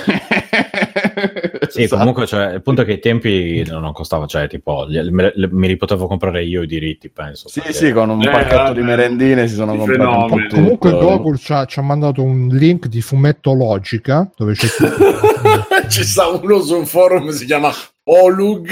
Sì, 1.68 1.82
Esatto. 1.82 1.98
comunque 1.98 2.26
cioè, 2.26 2.54
il 2.54 2.62
punto 2.62 2.80
è 2.80 2.84
che 2.86 2.92
ai 2.92 2.98
tempi 2.98 3.62
non 3.68 3.92
costava, 3.92 4.24
cioè 4.26 4.48
tipo 4.48 4.86
gli- 4.88 5.06
me, 5.10 5.32
le- 5.34 5.48
me 5.50 5.66
li 5.66 5.76
potevo 5.76 6.06
comprare 6.06 6.42
io 6.44 6.62
i 6.62 6.66
diritti, 6.66 7.10
penso. 7.10 7.48
Sì, 7.48 7.60
perché- 7.60 7.74
sì, 7.76 7.92
con 7.92 8.08
un 8.08 8.22
Eh, 8.22 8.30
pacchetto 8.30 8.56
vabbè, 8.56 8.72
di 8.74 8.80
merendine 8.82 9.48
si 9.48 9.54
sono 9.54 9.74
i 9.74 9.78
comprati 9.78 10.32
un 10.32 10.46
po'. 10.48 10.54
Comunque 10.54 10.90
Google 10.92 11.36
ci 11.36 11.52
ha, 11.52 11.66
ci 11.66 11.78
ha 11.78 11.82
mandato 11.82 12.22
un 12.22 12.48
link 12.48 12.86
di 12.86 13.02
fumetto 13.02 13.52
logica 13.52 14.30
dove 14.34 14.54
c'è 14.54 14.66
Ci 15.90 16.04
sta 16.04 16.28
uno 16.28 16.60
su 16.62 16.74
un 16.76 16.86
forum 16.86 17.28
si 17.30 17.44
chiama 17.44 17.70
Olug 18.10 18.66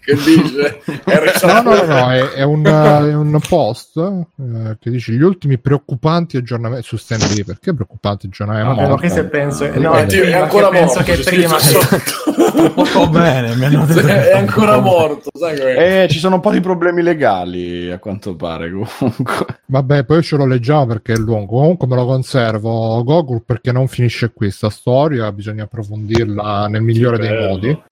che 0.00 0.14
dice 0.14 0.80
No, 1.46 1.62
no, 1.62 1.74
no, 1.74 1.84
no, 1.84 2.10
è, 2.10 2.20
è 2.30 2.42
un, 2.42 2.66
eh, 2.66 3.10
è 3.10 3.14
un 3.14 3.38
post 3.46 3.96
eh, 3.98 4.76
che 4.80 4.90
dice 4.90 5.12
gli 5.12 5.22
ultimi 5.22 5.58
preoccupanti 5.58 6.36
aggiornamenti 6.36 6.84
su 6.86 6.96
Stan 6.96 7.18
Lee. 7.18 7.44
Perché 7.44 7.74
preoccupanti 7.74 8.26
aggiornamenti? 8.26 8.78
Eh, 8.78 8.82
ma 8.82 8.88
no, 8.88 8.96
che 8.96 9.08
se 9.08 9.24
penso, 9.26 9.64
Ah, 9.64 9.78
no, 9.78 9.92
è 9.94 10.02
è 10.02 10.06
Dio, 10.06 10.22
è 10.22 10.24
prima, 10.24 10.42
ancora 10.42 10.68
che 10.70 10.78
penso 10.78 10.94
morto. 11.00 11.12
che 11.12 11.22
prima 11.22 11.58
sotto. 11.58 13.08
Bene, 13.08 13.54
mi 13.56 13.64
hanno 13.66 13.84
detto. 13.86 14.06
è 14.06 14.32
ancora 14.32 14.80
morto, 14.80 15.30
sai? 15.38 15.58
Eh, 15.58 16.06
ci 16.10 16.18
sono 16.18 16.36
un 16.36 16.40
po' 16.40 16.50
di 16.50 16.60
problemi 16.60 17.02
legali, 17.02 17.90
a 17.90 17.98
quanto 17.98 18.34
pare, 18.36 18.70
comunque. 18.70 19.60
Vabbè, 19.66 20.04
poi 20.04 20.22
ce 20.22 20.36
lo 20.36 20.46
leggiamo 20.46 20.86
perché 20.86 21.12
è 21.12 21.16
lungo. 21.16 21.58
Comunque 21.58 21.86
me 21.86 21.94
lo 21.96 22.06
conservo 22.06 23.02
Google 23.04 23.42
perché 23.44 23.72
non 23.72 23.86
finisce 23.88 24.32
qui 24.32 24.50
sta 24.50 24.70
storia, 24.70 25.30
bisogna 25.32 25.64
approfondirla 25.64 26.66
nel 26.68 26.82
migliore 26.82 27.18
dei 27.18 27.48
modi. 27.48 27.82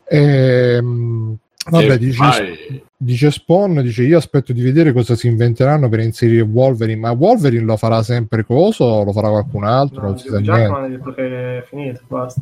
Ehm, 0.86 1.36
vabbè, 1.68 1.98
dice, 1.98 2.18
vai. 2.18 2.82
dice 2.96 3.30
Spawn, 3.30 3.82
dice 3.82 4.02
io 4.02 4.18
aspetto 4.18 4.52
di 4.52 4.62
vedere 4.62 4.92
cosa 4.92 5.14
si 5.14 5.26
inventeranno 5.26 5.88
per 5.88 6.00
inserire 6.00 6.42
Wolverine, 6.42 7.00
ma 7.00 7.12
Wolverine 7.12 7.64
lo 7.64 7.76
farà 7.76 8.02
sempre 8.02 8.44
coso 8.44 8.84
o 8.84 9.04
lo 9.04 9.12
farà 9.12 9.28
qualcun 9.28 9.64
altro? 9.64 10.02
No, 10.02 10.08
non 10.08 10.18
si 10.18 10.28
sa 10.28 10.38
niente. 10.38 10.88
Detto 10.88 11.14
che 11.14 11.58
è 11.58 11.64
finito, 11.68 12.00
basta. 12.06 12.40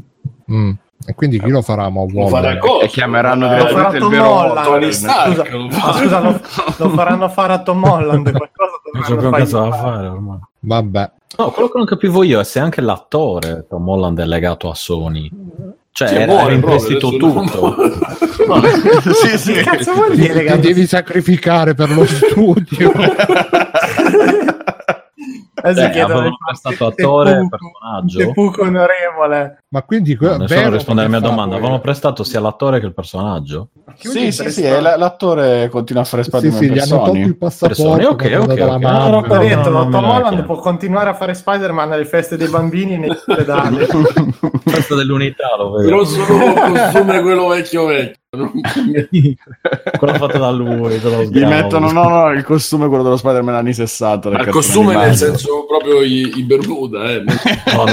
Mm. 0.50 0.72
E 1.06 1.14
quindi 1.14 1.38
chi 1.38 1.50
lo 1.50 1.60
farà 1.60 1.88
mo 1.90 2.06
Lo 2.10 2.28
farà 2.28 2.56
cosa? 2.56 2.84
E 2.84 2.88
chiameranno 2.88 3.46
Lo 3.46 3.54
direttamente 3.54 3.96
il 3.98 4.08
vero 4.08 4.30
Holland. 4.30 4.66
Tony. 4.66 4.92
Stark. 4.92 5.48
Scusa, 5.48 5.68
ma 5.68 5.92
scusa, 5.92 6.20
lo, 6.20 6.40
lo 6.78 6.88
faranno 6.90 7.28
fare 7.28 7.52
a 7.52 7.62
Tom 7.62 7.82
Holland 7.82 8.30
qualcosa 8.30 9.18
Non 9.18 9.18
da 9.20 9.30
fargli 9.30 9.72
fare 9.72 10.06
ormai. 10.06 10.38
Vabbè. 10.60 11.10
No, 11.36 11.50
quello 11.50 11.68
che 11.68 11.78
non 11.78 11.86
capivo 11.86 12.22
io 12.22 12.40
è 12.40 12.44
se 12.44 12.60
anche 12.60 12.80
l'attore 12.80 13.66
Tom 13.68 13.86
Holland 13.88 14.20
è 14.20 14.24
legato 14.24 14.70
a 14.70 14.74
Sony. 14.74 15.30
Cioè, 15.96 16.08
Sì, 16.08 16.14
era, 16.16 16.26
muore 16.32 16.42
era 16.42 16.52
investito 16.54 17.16
proprio, 17.16 17.38
adesso 17.38 18.26
tutto. 18.26 18.42
non- 18.48 19.14
sì, 19.14 19.38
sì. 19.38 19.52
Che 19.52 19.62
cazzo 19.62 19.92
vuol 19.94 20.16
dire? 20.16 20.40
Ti 20.40 20.44
che- 20.46 20.58
devi 20.58 20.86
sacrificare 20.88 21.74
per 21.74 21.88
lo 21.90 22.04
studio. 22.04 22.92
Adesso 25.56 25.86
Eh, 25.86 25.90
chiedono 25.90 26.18
avevano 26.18 26.28
di 26.30 26.36
farsi 26.44 26.62
prestato 26.62 26.86
attore 26.86 27.30
e 27.30 27.48
personaggio? 27.48 28.18
seppuku 28.18 28.60
onorevole. 28.60 29.58
Ma 29.68 29.82
quindi 29.82 30.16
No, 30.20 30.36
nessuno 30.36 30.46
vero 30.46 30.70
risponde 30.70 31.00
alla 31.02 31.10
che 31.10 31.18
mia 31.18 31.28
domanda. 31.30 31.54
Avevano 31.56 31.80
prestato 31.80 32.24
sia 32.24 32.40
l'attore 32.40 32.80
che 32.80 32.86
il 32.86 32.94
personaggio? 32.94 33.68
Sì, 33.96 34.32
sì, 34.32 34.50
sì, 34.50 34.68
l'attore 34.68 35.68
continua 35.68 36.02
a 36.02 36.04
fare 36.04 36.22
Sì, 36.24 36.30
Spider-Man 36.30 36.58
sì, 36.58 36.66
gli 36.66 36.74
per 36.74 36.82
hanno 36.82 37.04
tolto 37.04 37.18
il 37.18 37.36
passaporto. 37.36 38.08
Ok, 38.08 38.22
ok, 38.40 38.48
ok. 38.48 38.60
Ho 38.60 39.08
no, 39.08 39.38
detto, 39.38 39.70
no, 39.70 39.88
Tom 39.88 40.04
Holland 40.04 40.44
può 40.44 40.56
continuare 40.56 41.10
a 41.10 41.14
fare 41.14 41.34
Spider-Man 41.34 41.92
alle 41.92 42.04
feste 42.04 42.36
dei 42.36 42.48
bambini 42.48 42.98
negli 42.98 43.10
ospedali. 43.26 43.86
Festa 44.64 44.94
dell'unità, 44.94 45.56
lo 45.56 45.70
vedo. 45.72 45.88
Però 45.88 46.04
solo 46.04 46.52
costume 46.54 47.22
quello 47.22 47.46
vecchio 47.48 47.86
vecchio. 47.86 48.22
Quello 49.98 50.14
fatto 50.14 50.38
da 50.38 50.50
lui. 50.50 51.00
te 51.00 51.08
lo 51.10 51.22
Gli 51.24 51.44
mettono 51.44 51.90
no, 51.92 52.08
no, 52.08 52.30
il 52.32 52.42
costume 52.44 52.88
quello 52.88 53.02
dello 53.02 53.16
Spider-Man 53.16 53.54
anni 53.54 53.72
60. 53.74 54.28
del 54.28 54.38
Al 54.38 54.44
cartone 54.44 54.62
costume 54.64 54.86
nel 54.88 54.96
animato. 54.96 55.16
senso 55.16 55.66
proprio 55.66 56.02
i, 56.02 56.32
i 56.36 56.42
Bermuda, 56.42 57.10
eh. 57.10 57.22
No, 57.74 57.84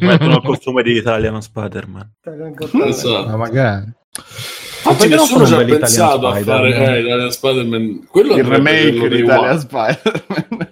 Mettono 0.00 0.36
il 0.36 0.42
costume 0.44 0.82
di 0.82 0.92
Italiano 0.96 1.40
Spider-Man. 1.40 2.10
Esatto. 2.86 3.26
Ma 3.28 3.36
magari. 3.36 3.92
Infatti 4.16 5.08
perché 5.08 5.14
non 5.16 5.24
nessuno 5.24 5.46
ci 5.46 5.54
ha 5.54 5.64
pensato 5.64 6.28
a 6.28 6.38
Italian 6.38 6.72
fare 6.72 6.96
eh, 6.96 7.00
Italian 7.00 7.30
Spider-Man. 7.30 8.06
Quello 8.08 8.36
Il 8.36 8.44
remake 8.44 8.90
di 8.90 9.08
dei 9.08 9.20
Italia 9.20 9.50
One. 9.50 9.58
Spider-Man. 9.58 10.70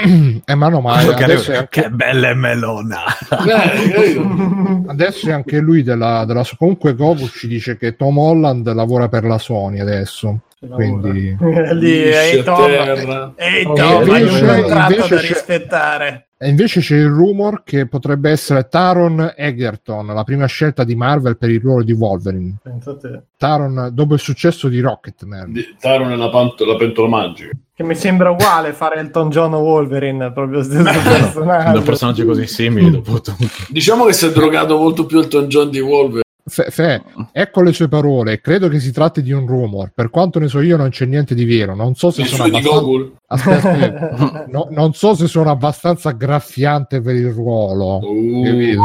Eh, 0.44 0.54
ma 0.54 0.68
no, 0.68 0.80
ma 0.80 0.94
adesso 0.94 1.52
è, 1.52 1.56
anche, 1.56 1.82
Che 1.82 1.90
bella 1.90 2.34
melona! 2.34 3.02
Adesso 4.88 5.28
è 5.28 5.32
anche 5.32 5.58
lui 5.58 5.82
della, 5.82 6.24
della 6.24 6.44
Comunque 6.56 6.94
Goku 6.94 7.28
ci 7.28 7.46
dice 7.46 7.76
che 7.76 7.96
Tom 7.96 8.18
Holland 8.18 8.72
lavora 8.72 9.08
per 9.08 9.24
la 9.24 9.38
Sony 9.38 9.78
adesso. 9.80 10.40
Quindi... 10.58 11.36
Lì, 11.72 12.02
ehi 12.02 12.42
Tom, 12.42 13.32
ehi 13.36 13.62
Tom, 13.62 14.10
hai 14.10 14.22
un 14.22 14.28
invece- 14.28 14.54
contratto 14.54 14.92
invece 14.92 15.14
da 15.14 15.20
rispettare. 15.20 16.29
E 16.42 16.48
invece 16.48 16.80
c'è 16.80 16.96
il 16.96 17.08
rumor 17.08 17.62
che 17.64 17.86
potrebbe 17.86 18.30
essere 18.30 18.66
Taron 18.66 19.34
Egerton, 19.36 20.06
la 20.06 20.24
prima 20.24 20.46
scelta 20.46 20.84
di 20.84 20.94
Marvel 20.94 21.36
per 21.36 21.50
il 21.50 21.60
ruolo 21.60 21.82
di 21.84 21.92
Wolverine. 21.92 22.56
Pensa 22.62 22.92
a 22.92 22.96
te. 22.96 23.22
Taron, 23.36 23.90
dopo 23.92 24.14
il 24.14 24.20
successo 24.20 24.68
di 24.68 24.80
Rocketman. 24.80 25.52
Di- 25.52 25.76
Taro 25.78 26.06
nella 26.06 26.30
panto- 26.30 26.64
la 26.64 26.76
pentola 26.76 27.08
magica. 27.08 27.50
Che 27.74 27.82
mi 27.84 27.94
sembra 27.94 28.30
uguale 28.30 28.72
fare 28.72 29.00
Elton 29.00 29.28
John 29.28 29.52
o 29.52 29.58
Wolverine, 29.58 30.32
proprio 30.32 30.62
stesso 30.62 30.82
Due 30.82 30.92
personaggio. 30.92 31.82
personaggi 31.82 32.24
così 32.24 32.46
simili 32.46 32.90
dopo 32.90 33.20
tutto. 33.20 33.36
Diciamo 33.68 34.06
che 34.06 34.14
si 34.14 34.24
è 34.24 34.32
drogato 34.32 34.78
molto 34.78 35.04
più 35.04 35.18
Elton 35.18 35.46
John 35.46 35.68
di 35.68 35.80
Wolverine. 35.80 36.22
Fe- 36.50 36.70
Fe, 36.70 37.02
ecco 37.32 37.62
le 37.62 37.72
sue 37.72 37.88
parole. 37.88 38.40
Credo 38.40 38.68
che 38.68 38.80
si 38.80 38.90
tratti 38.92 39.22
di 39.22 39.32
un 39.32 39.46
rumor. 39.46 39.92
Per 39.94 40.10
quanto 40.10 40.38
ne 40.38 40.48
so 40.48 40.60
io, 40.60 40.76
non 40.76 40.90
c'è 40.90 41.06
niente 41.06 41.34
di 41.34 41.44
vero. 41.44 41.74
Non 41.74 41.94
so 41.94 42.10
se 42.10 42.24
sono 42.24 42.44
abbastanza. 42.44 43.10
Aspetta, 43.26 43.70
aspetta. 43.70 44.44
No, 44.50 44.66
non 44.70 44.92
so 44.92 45.14
se 45.14 45.26
sono 45.28 45.50
abbastanza 45.50 46.10
graffiante 46.10 47.00
per 47.00 47.14
il 47.14 47.30
ruolo. 47.30 48.00
Uh? 48.02 48.82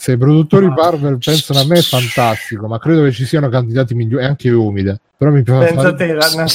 Se 0.00 0.12
i 0.12 0.16
produttori 0.16 0.68
Marvel 0.68 1.18
pensano 1.18 1.58
a 1.60 1.64
me 1.66 1.78
è 1.78 1.82
fantastico, 1.82 2.68
ma 2.68 2.78
credo 2.78 3.02
che 3.02 3.10
ci 3.12 3.24
siano 3.24 3.48
candidati 3.48 3.94
migliori, 3.94 4.24
anche 4.24 4.48
umide. 4.50 5.00
Però 5.16 5.30
mi, 5.32 5.42
fa- 5.42 5.58
Pensa 5.58 5.88
a 5.88 5.94
te, 5.94 6.12
la- 6.12 6.26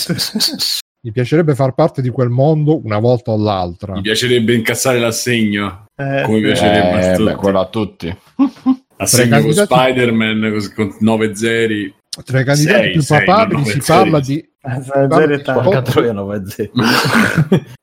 mi 1.05 1.11
piacerebbe 1.11 1.53
far 1.53 1.73
parte 1.73 2.01
di 2.01 2.07
quel 2.09 2.29
mondo 2.29 2.79
una 2.85 2.99
volta 2.99 3.31
o 3.31 3.37
l'altra. 3.37 3.93
mi 3.93 4.01
piacerebbe 4.01 4.53
incassare 4.53 4.97
l'assegno. 4.99 5.87
eh, 5.97 6.21
Come 6.25 6.39
piacerebbe 6.39 7.05
a 7.05 7.11
Eh, 7.11 7.15
tutti. 7.17 7.23
beh, 7.29 7.35
quello 7.35 7.59
a 7.59 7.65
tutti. 7.65 8.17
Assegno 9.03 9.29
con 9.29 9.53
candidati- 9.53 9.73
Spider-Man 9.73 10.71
con 10.75 10.95
9 10.99 11.35
zeri. 11.35 11.93
Tra 12.23 12.39
i 12.41 12.43
candidati 12.43 12.81
Sei, 12.83 12.91
più 12.91 13.03
papabili 13.03 13.61
non 13.61 13.65
si 13.71 13.81
parla 13.85 14.19
di- 14.19 14.25
di. 14.35 14.51
Eh, 14.65 14.81
sono 14.83 15.07
zero 15.15 15.41
tanto. 15.41 15.61
Porca 15.61 15.61
Porca 15.61 15.81
troia 15.81 16.11
9 16.13 16.43
z 16.45 16.69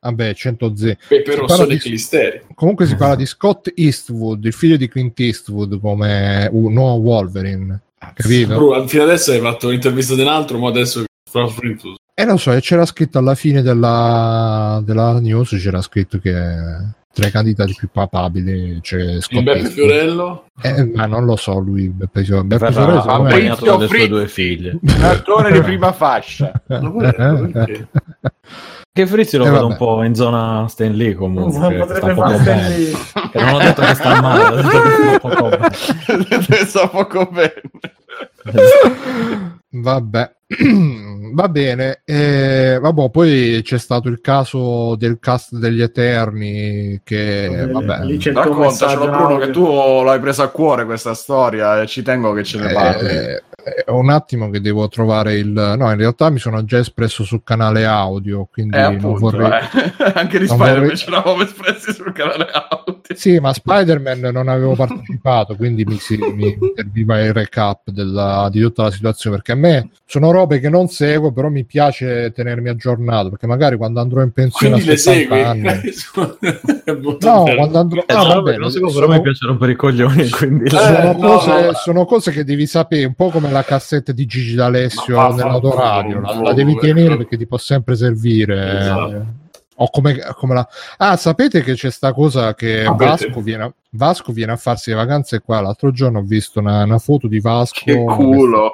Vabbè, 0.00 0.34
100 0.34 0.76
Z. 0.76 0.96
Parla 1.08 1.34
Rosso 1.36 1.66
di- 1.66 1.78
Clisteri. 1.78 2.40
Comunque 2.54 2.86
si 2.86 2.94
parla 2.96 3.16
di 3.16 3.26
Scott 3.26 3.72
Eastwood, 3.74 4.44
il 4.44 4.52
figlio 4.52 4.76
di 4.76 4.88
Clint 4.88 5.18
Eastwood, 5.20 5.80
come 5.80 6.48
un 6.52 6.72
nuovo 6.72 7.00
Wolverine. 7.10 7.80
Capito? 8.14 8.54
Bru, 8.54 8.86
fino 8.88 9.02
adesso 9.02 9.32
hai 9.32 9.40
fatto 9.40 9.68
l'intervista 9.68 10.14
di 10.14 10.22
un 10.22 10.28
altro, 10.28 10.58
ma 10.58 10.68
adesso 10.68 11.04
Frintus. 11.30 11.96
E 12.14 12.24
lo 12.24 12.36
so, 12.36 12.52
e 12.52 12.60
c'era 12.60 12.84
scritto 12.86 13.18
alla 13.18 13.34
fine 13.34 13.62
della, 13.62 14.82
della 14.84 15.20
news, 15.20 15.50
c'era 15.60 15.80
scritto 15.82 16.18
che 16.18 16.32
tra 17.12 17.26
i 17.26 17.30
candidati 17.30 17.74
più 17.76 17.88
papabili 17.90 18.78
c'è 18.82 18.98
Il 19.00 19.22
Scott 19.22 19.42
Beppe. 19.42 19.68
Fiorello. 19.68 20.44
Eh, 20.62 20.84
ma 20.94 21.06
non 21.06 21.24
lo 21.24 21.36
so 21.36 21.58
lui, 21.58 21.88
Beppe 21.88 22.22
Fiorello. 22.24 22.46
Beppe 22.46 22.64
Verrà 22.70 22.72
Fiorello, 22.72 23.04
me- 23.04 23.12
accompagnato 23.12 23.64
dalle 23.64 23.86
sue 23.88 24.08
due 24.08 24.28
figlie. 24.28 24.78
Un 24.82 25.02
attore 25.04 25.52
di 25.52 25.60
prima 25.60 25.92
fascia. 25.92 26.52
Che 28.92 29.06
Frizzi 29.06 29.36
lo 29.36 29.44
Eh, 29.46 29.50
vedo 29.50 29.66
un 29.68 29.76
po' 29.76 30.02
in 30.02 30.16
zona 30.16 30.66
Stan 30.66 30.92
Lee 30.92 31.14
comunque. 31.14 31.58
Non 31.60 31.68
che 31.70 31.84
sta 31.84 31.94
potrebbe 32.12 32.14
fare. 32.42 33.30
Che 33.30 33.40
non 33.40 33.54
ho 33.54 33.58
detto 33.58 33.82
che 33.82 33.94
sta 33.94 34.20
male, 34.20 34.44
ho 34.44 34.56
detto 34.56 34.68
che 34.82 34.90
sta 34.90 35.18
poco 35.28 35.48
bene. 35.48 36.66
Sta 36.66 36.88
poco 36.88 37.30
bene. 37.30 37.60
Vabbè, 39.72 40.32
va 41.32 41.48
bene. 41.48 42.00
Eh, 42.04 42.78
vabbè, 42.80 43.10
poi 43.10 43.60
c'è 43.62 43.78
stato 43.78 44.08
il 44.08 44.20
caso 44.20 44.96
del 44.96 45.18
cast 45.20 45.54
degli 45.56 45.80
Eterni 45.80 47.00
che, 47.04 47.68
vabbè, 47.70 48.04
Lì 48.04 48.16
c'è 48.18 48.32
Raccontacelo 48.32 49.08
Bruno 49.08 49.38
che 49.38 49.50
tu 49.50 50.02
l'hai 50.02 50.18
presa 50.20 50.44
a 50.44 50.48
cuore 50.48 50.84
questa 50.84 51.14
storia 51.14 51.80
e 51.80 51.86
ci 51.86 52.02
tengo 52.02 52.32
che 52.32 52.42
ce 52.42 52.58
ne 52.58 52.72
parli. 52.72 53.08
Eh, 53.08 53.42
è 53.84 53.90
un 53.90 54.08
attimo 54.08 54.48
che 54.48 54.60
devo 54.62 54.88
trovare 54.88 55.34
il 55.34 55.48
no 55.50 55.90
in 55.90 55.96
realtà 55.98 56.30
mi 56.30 56.38
sono 56.38 56.64
già 56.64 56.78
espresso 56.78 57.24
sul 57.24 57.42
canale 57.44 57.84
audio 57.84 58.48
quindi 58.50 58.74
Eh, 58.74 58.80
non 58.80 58.94
appunto, 58.94 59.18
vorrei 59.18 59.50
eh. 59.50 59.92
anche 60.16 60.38
di 60.38 60.46
non 60.46 60.56
Spider-Man 60.56 60.80
vorrei- 60.80 60.96
ce 60.96 61.10
l'avevamo 61.10 61.42
espressi 61.42 61.92
sul 61.92 62.10
canale 62.14 62.46
audio. 62.50 63.00
sì 63.12 63.38
ma 63.38 63.52
Spider-Man 63.52 64.20
non 64.32 64.48
avevo 64.48 64.74
partecipato 64.74 65.56
quindi 65.56 65.84
mi, 65.84 65.98
si, 65.98 66.16
mi 66.16 66.56
serviva 66.74 67.20
il 67.20 67.34
recap 67.34 67.90
della- 67.90 68.48
di 68.50 68.62
tutta 68.62 68.84
la 68.84 68.90
situazione 68.90 69.36
perché 69.36 69.52
a 69.52 69.56
me 69.60 69.90
sono 70.06 70.32
robe 70.32 70.58
che 70.58 70.68
non 70.68 70.88
seguo 70.88 71.30
però 71.32 71.48
mi 71.48 71.64
piace 71.64 72.32
tenermi 72.32 72.68
aggiornato 72.68 73.28
perché 73.30 73.46
magari 73.46 73.76
quando 73.76 74.00
andrò 74.00 74.22
in 74.22 74.32
pensione 74.32 74.72
Quindi 74.80 74.88
le 74.88 74.94
a 74.94 74.98
70 74.98 75.34
segui? 75.34 75.42
anni 75.44 75.62
no 77.20 77.42
bello. 77.42 77.54
quando 77.54 77.78
andrò 77.78 78.02
Eh, 78.06 78.12
no, 78.14 78.22
no, 78.22 78.28
vabbè, 78.42 78.56
non 78.56 78.70
so, 78.70 78.78
però 78.80 78.90
sono- 78.90 79.12
mi 79.12 79.20
piace 79.20 79.46
rompere 79.46 79.72
i 79.72 79.76
coglioni, 79.76 80.28
quindi... 80.30 80.64
Eh, 80.64 80.70
sono, 80.70 81.12
no, 81.12 81.14
cose, 81.16 81.50
no. 81.66 81.72
sono 81.74 82.04
cose 82.04 82.30
che 82.32 82.44
devi 82.44 82.66
sapere, 82.66 83.04
un 83.04 83.14
po' 83.14 83.28
come 83.30 83.50
la 83.50 83.62
cassetta 83.62 84.12
di 84.12 84.26
Gigi 84.26 84.54
D'Alessio 84.54 85.14
va, 85.16 85.28
nell'autoradio, 85.28 86.20
la, 86.20 86.40
la 86.40 86.52
devi 86.52 86.76
tenere 86.76 87.16
perché 87.16 87.36
ti 87.36 87.46
può 87.46 87.58
sempre 87.58 87.94
servire. 87.94 88.78
Esatto. 88.80 89.26
O 89.76 89.88
come, 89.90 90.18
come 90.34 90.54
la... 90.54 90.68
Ah, 90.98 91.16
sapete 91.16 91.62
che 91.62 91.74
c'è 91.74 91.90
sta 91.90 92.12
cosa 92.12 92.54
che 92.54 92.82
Sapete? 92.84 93.04
Vasco 93.28 93.40
viene, 93.40 93.62
a- 93.64 93.72
Vasco 93.92 94.32
viene 94.32 94.52
a 94.52 94.56
farsi 94.56 94.90
le 94.90 94.96
vacanze 94.96 95.40
qua. 95.40 95.60
L'altro 95.60 95.90
giorno 95.90 96.20
ho 96.20 96.22
visto 96.22 96.60
una, 96.60 96.84
una 96.84 96.98
foto 96.98 97.26
di 97.26 97.40
Vasco 97.40 97.80
Che 97.84 98.04
culo. 98.04 98.72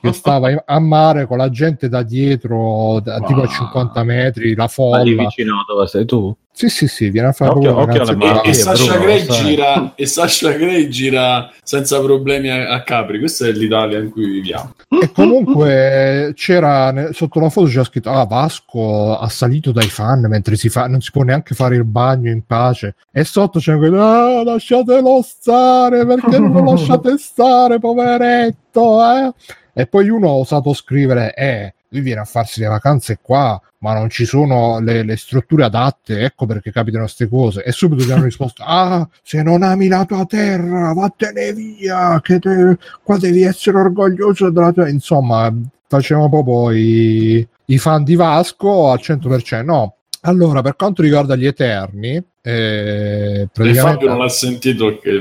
che, 0.00 0.12
stava 0.12 0.50
in- 0.50 0.62
a 0.64 0.78
mare 0.78 1.26
con 1.26 1.38
la 1.38 1.48
gente 1.50 1.88
da 1.88 2.02
dietro, 2.02 3.00
da- 3.02 3.18
tipo 3.20 3.40
a 3.40 3.44
Wow. 3.44 3.46
50 3.50 4.02
metri, 4.04 4.54
la 4.54 4.68
Ma 4.78 5.02
lì 5.02 5.14
folla. 5.14 5.22
vicino 5.24 5.54
a 5.60 5.64
dove 5.66 5.86
sei 5.86 6.04
tu? 6.04 6.34
Sì, 6.54 6.68
sì, 6.68 6.86
sì, 6.86 7.08
viene 7.08 7.28
a 7.28 7.32
fare 7.32 7.52
Occhio- 7.52 7.78
occhio 7.78 8.06
E, 8.10 8.14
mani. 8.14 8.40
e 8.44 8.52
Sasha 8.52 8.98
Grey 8.98 9.26
gira 9.26 9.94
e 9.94 10.04
Sasha 10.04 10.50
Grey 10.52 10.88
gira 10.88 11.50
senza 11.62 11.98
problemi 12.02 12.50
a, 12.50 12.68
a 12.74 12.82
Capri. 12.82 13.18
Questa 13.20 13.46
è 13.46 13.52
l'Italia 13.52 13.98
in 13.98 14.10
cui 14.10 14.26
viviamo. 14.30 14.74
E 15.00 15.10
comunque 15.12 16.32
c'era 16.34 16.92
sotto 17.12 17.40
la 17.40 17.48
foto 17.48 17.68
c'era 17.68 17.84
scritto: 17.84 18.10
Ah, 18.10 18.26
Vasco 18.26 19.16
assalito 19.18 19.72
dai 19.72 19.88
fan 19.88 20.26
mentre 20.28 20.56
si 20.56 20.68
fa, 20.68 20.88
non 20.88 21.00
si 21.00 21.10
può 21.10 21.22
neanche 21.22 21.54
fare 21.54 21.76
il 21.76 21.84
bagno 21.84 22.30
in 22.30 22.44
pace. 22.44 22.96
E 23.10 23.24
sotto 23.24 23.58
c'è 23.58 23.76
quello: 23.78 24.02
Ah, 24.02 24.41
lasciatelo 24.44 25.22
stare 25.22 26.06
perché 26.06 26.38
non 26.38 26.52
lo 26.52 26.64
lasciate 26.72 27.16
stare, 27.18 27.78
poveretto. 27.78 29.00
Eh? 29.04 29.32
E 29.74 29.86
poi 29.86 30.08
uno 30.08 30.28
ha 30.28 30.34
osato 30.34 30.72
scrivere: 30.74 31.34
Eh, 31.34 31.74
lui 31.88 32.00
viene 32.00 32.20
a 32.20 32.24
farsi 32.24 32.60
le 32.60 32.66
vacanze 32.66 33.18
qua, 33.20 33.60
ma 33.78 33.94
non 33.94 34.10
ci 34.10 34.24
sono 34.24 34.80
le, 34.80 35.02
le 35.02 35.16
strutture 35.16 35.64
adatte, 35.64 36.20
ecco 36.20 36.46
perché 36.46 36.70
capitano 36.72 37.04
queste 37.04 37.28
cose. 37.28 37.62
E 37.64 37.72
subito 37.72 38.04
gli 38.04 38.10
hanno 38.10 38.24
risposto: 38.24 38.62
Ah, 38.66 39.06
se 39.22 39.42
non 39.42 39.62
ami 39.62 39.88
la 39.88 40.04
tua 40.04 40.24
terra, 40.26 40.92
vattene 40.92 41.52
via, 41.52 42.20
che 42.20 42.38
te- 42.38 42.78
qua 43.02 43.18
devi 43.18 43.42
essere 43.42 43.78
orgoglioso 43.78 44.50
della 44.50 44.72
tua. 44.72 44.88
Insomma, 44.88 45.52
facevamo 45.86 46.28
proprio 46.28 46.70
i, 46.70 47.46
i 47.66 47.78
fan 47.78 48.04
di 48.04 48.14
Vasco 48.14 48.90
al 48.90 49.00
100%. 49.02 49.64
No. 49.64 49.96
Allora, 50.24 50.62
per 50.62 50.76
quanto 50.76 51.02
riguarda 51.02 51.34
gli 51.34 51.46
Eterni, 51.46 52.22
eh, 52.42 53.48
praticamente 53.52 53.80
Fabio 53.80 54.08
non 54.08 54.20
ha 54.20 54.28
sentito 54.28 54.98
che 54.98 55.18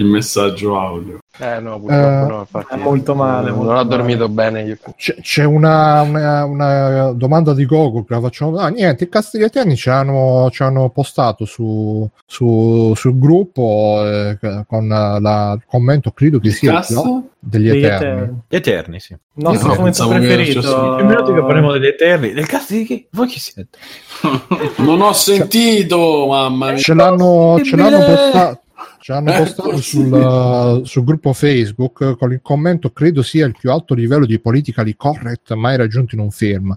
il, 0.00 0.06
messaggio 0.06 0.78
audio. 0.78 1.18
Eh 1.38 1.58
no, 1.60 1.78
purtroppo 1.80 2.24
Eh, 2.24 2.28
no, 2.28 2.38
infatti. 2.40 2.74
è 2.74 2.76
molto 2.76 3.14
male, 3.14 3.48
Non 3.48 3.58
molto 3.58 3.70
ho 3.72 3.74
male. 3.76 3.88
dormito 3.88 4.28
bene 4.28 4.62
io. 4.62 4.76
c'è, 4.96 5.14
c'è 5.20 5.44
una, 5.44 6.02
una- 6.02 6.44
una 6.44 7.12
domanda 7.12 7.54
di 7.54 7.64
Google 7.64 8.04
che 8.06 8.14
la 8.14 8.20
facciamo. 8.20 8.56
Ah, 8.58 8.68
niente, 8.68 9.04
i 9.04 9.08
cast 9.08 9.32
degli 9.36 9.44
Eterni 9.44 9.74
ci 9.76 9.88
hanno, 9.88 10.48
ci 10.50 10.62
hanno 10.62 10.90
postato 10.90 11.44
su, 11.46 12.06
su- 12.26 12.92
sul 12.94 13.18
gruppo 13.18 14.02
eh, 14.04 14.38
con 14.66 14.88
la- 14.88 15.52
il 15.54 15.62
commento, 15.66 16.10
credo 16.10 16.38
che 16.40 16.48
Il 16.48 16.54
sia 16.54 16.72
cast? 16.72 16.92
no? 16.92 17.24
degli 17.42 17.68
Eterni. 17.70 17.86
Eterni. 18.10 18.40
Gli 18.48 18.56
Eterni, 18.56 19.00
sì. 19.00 19.12
Il 19.14 19.18
nostro 19.44 19.82
pensavo 19.82 20.10
che 20.12 20.18
preferito. 20.18 20.96
Che 20.96 21.02
minuti 21.04 21.32
che 21.32 21.40
parliamo 21.40 21.72
degli 21.72 21.86
Eterni. 21.86 22.32
Del 22.34 22.46
cazzo 22.46 22.74
di 22.74 22.84
chi? 22.84 23.06
Voi 23.12 23.26
chi 23.28 23.38
siete? 23.38 23.78
Non 24.78 25.00
ho 25.00 25.12
sentito, 25.14 26.26
mamma 26.28 26.72
mia. 26.72 26.76
ce 26.76 26.92
l'hanno, 26.92 27.58
ce 27.64 27.76
l'hanno 27.76 27.98
postato, 28.04 28.60
ce 29.00 29.12
l'hanno 29.12 29.32
Eh, 29.32 29.38
postato 29.38 29.70
possibile. 29.70 30.20
sul, 30.20 30.86
sul 30.86 31.04
gruppo 31.04 31.32
Facebook 31.32 32.16
con 32.16 32.32
il 32.32 32.40
commento 32.42 32.90
credo 32.90 33.22
sia 33.22 33.46
il 33.46 33.56
più 33.58 33.70
alto 33.70 33.94
livello 33.94 34.26
di 34.26 34.38
politically 34.38 34.94
correct 34.96 35.52
mai 35.54 35.76
raggiunto 35.76 36.14
in 36.14 36.20
un 36.20 36.30
film 36.30 36.76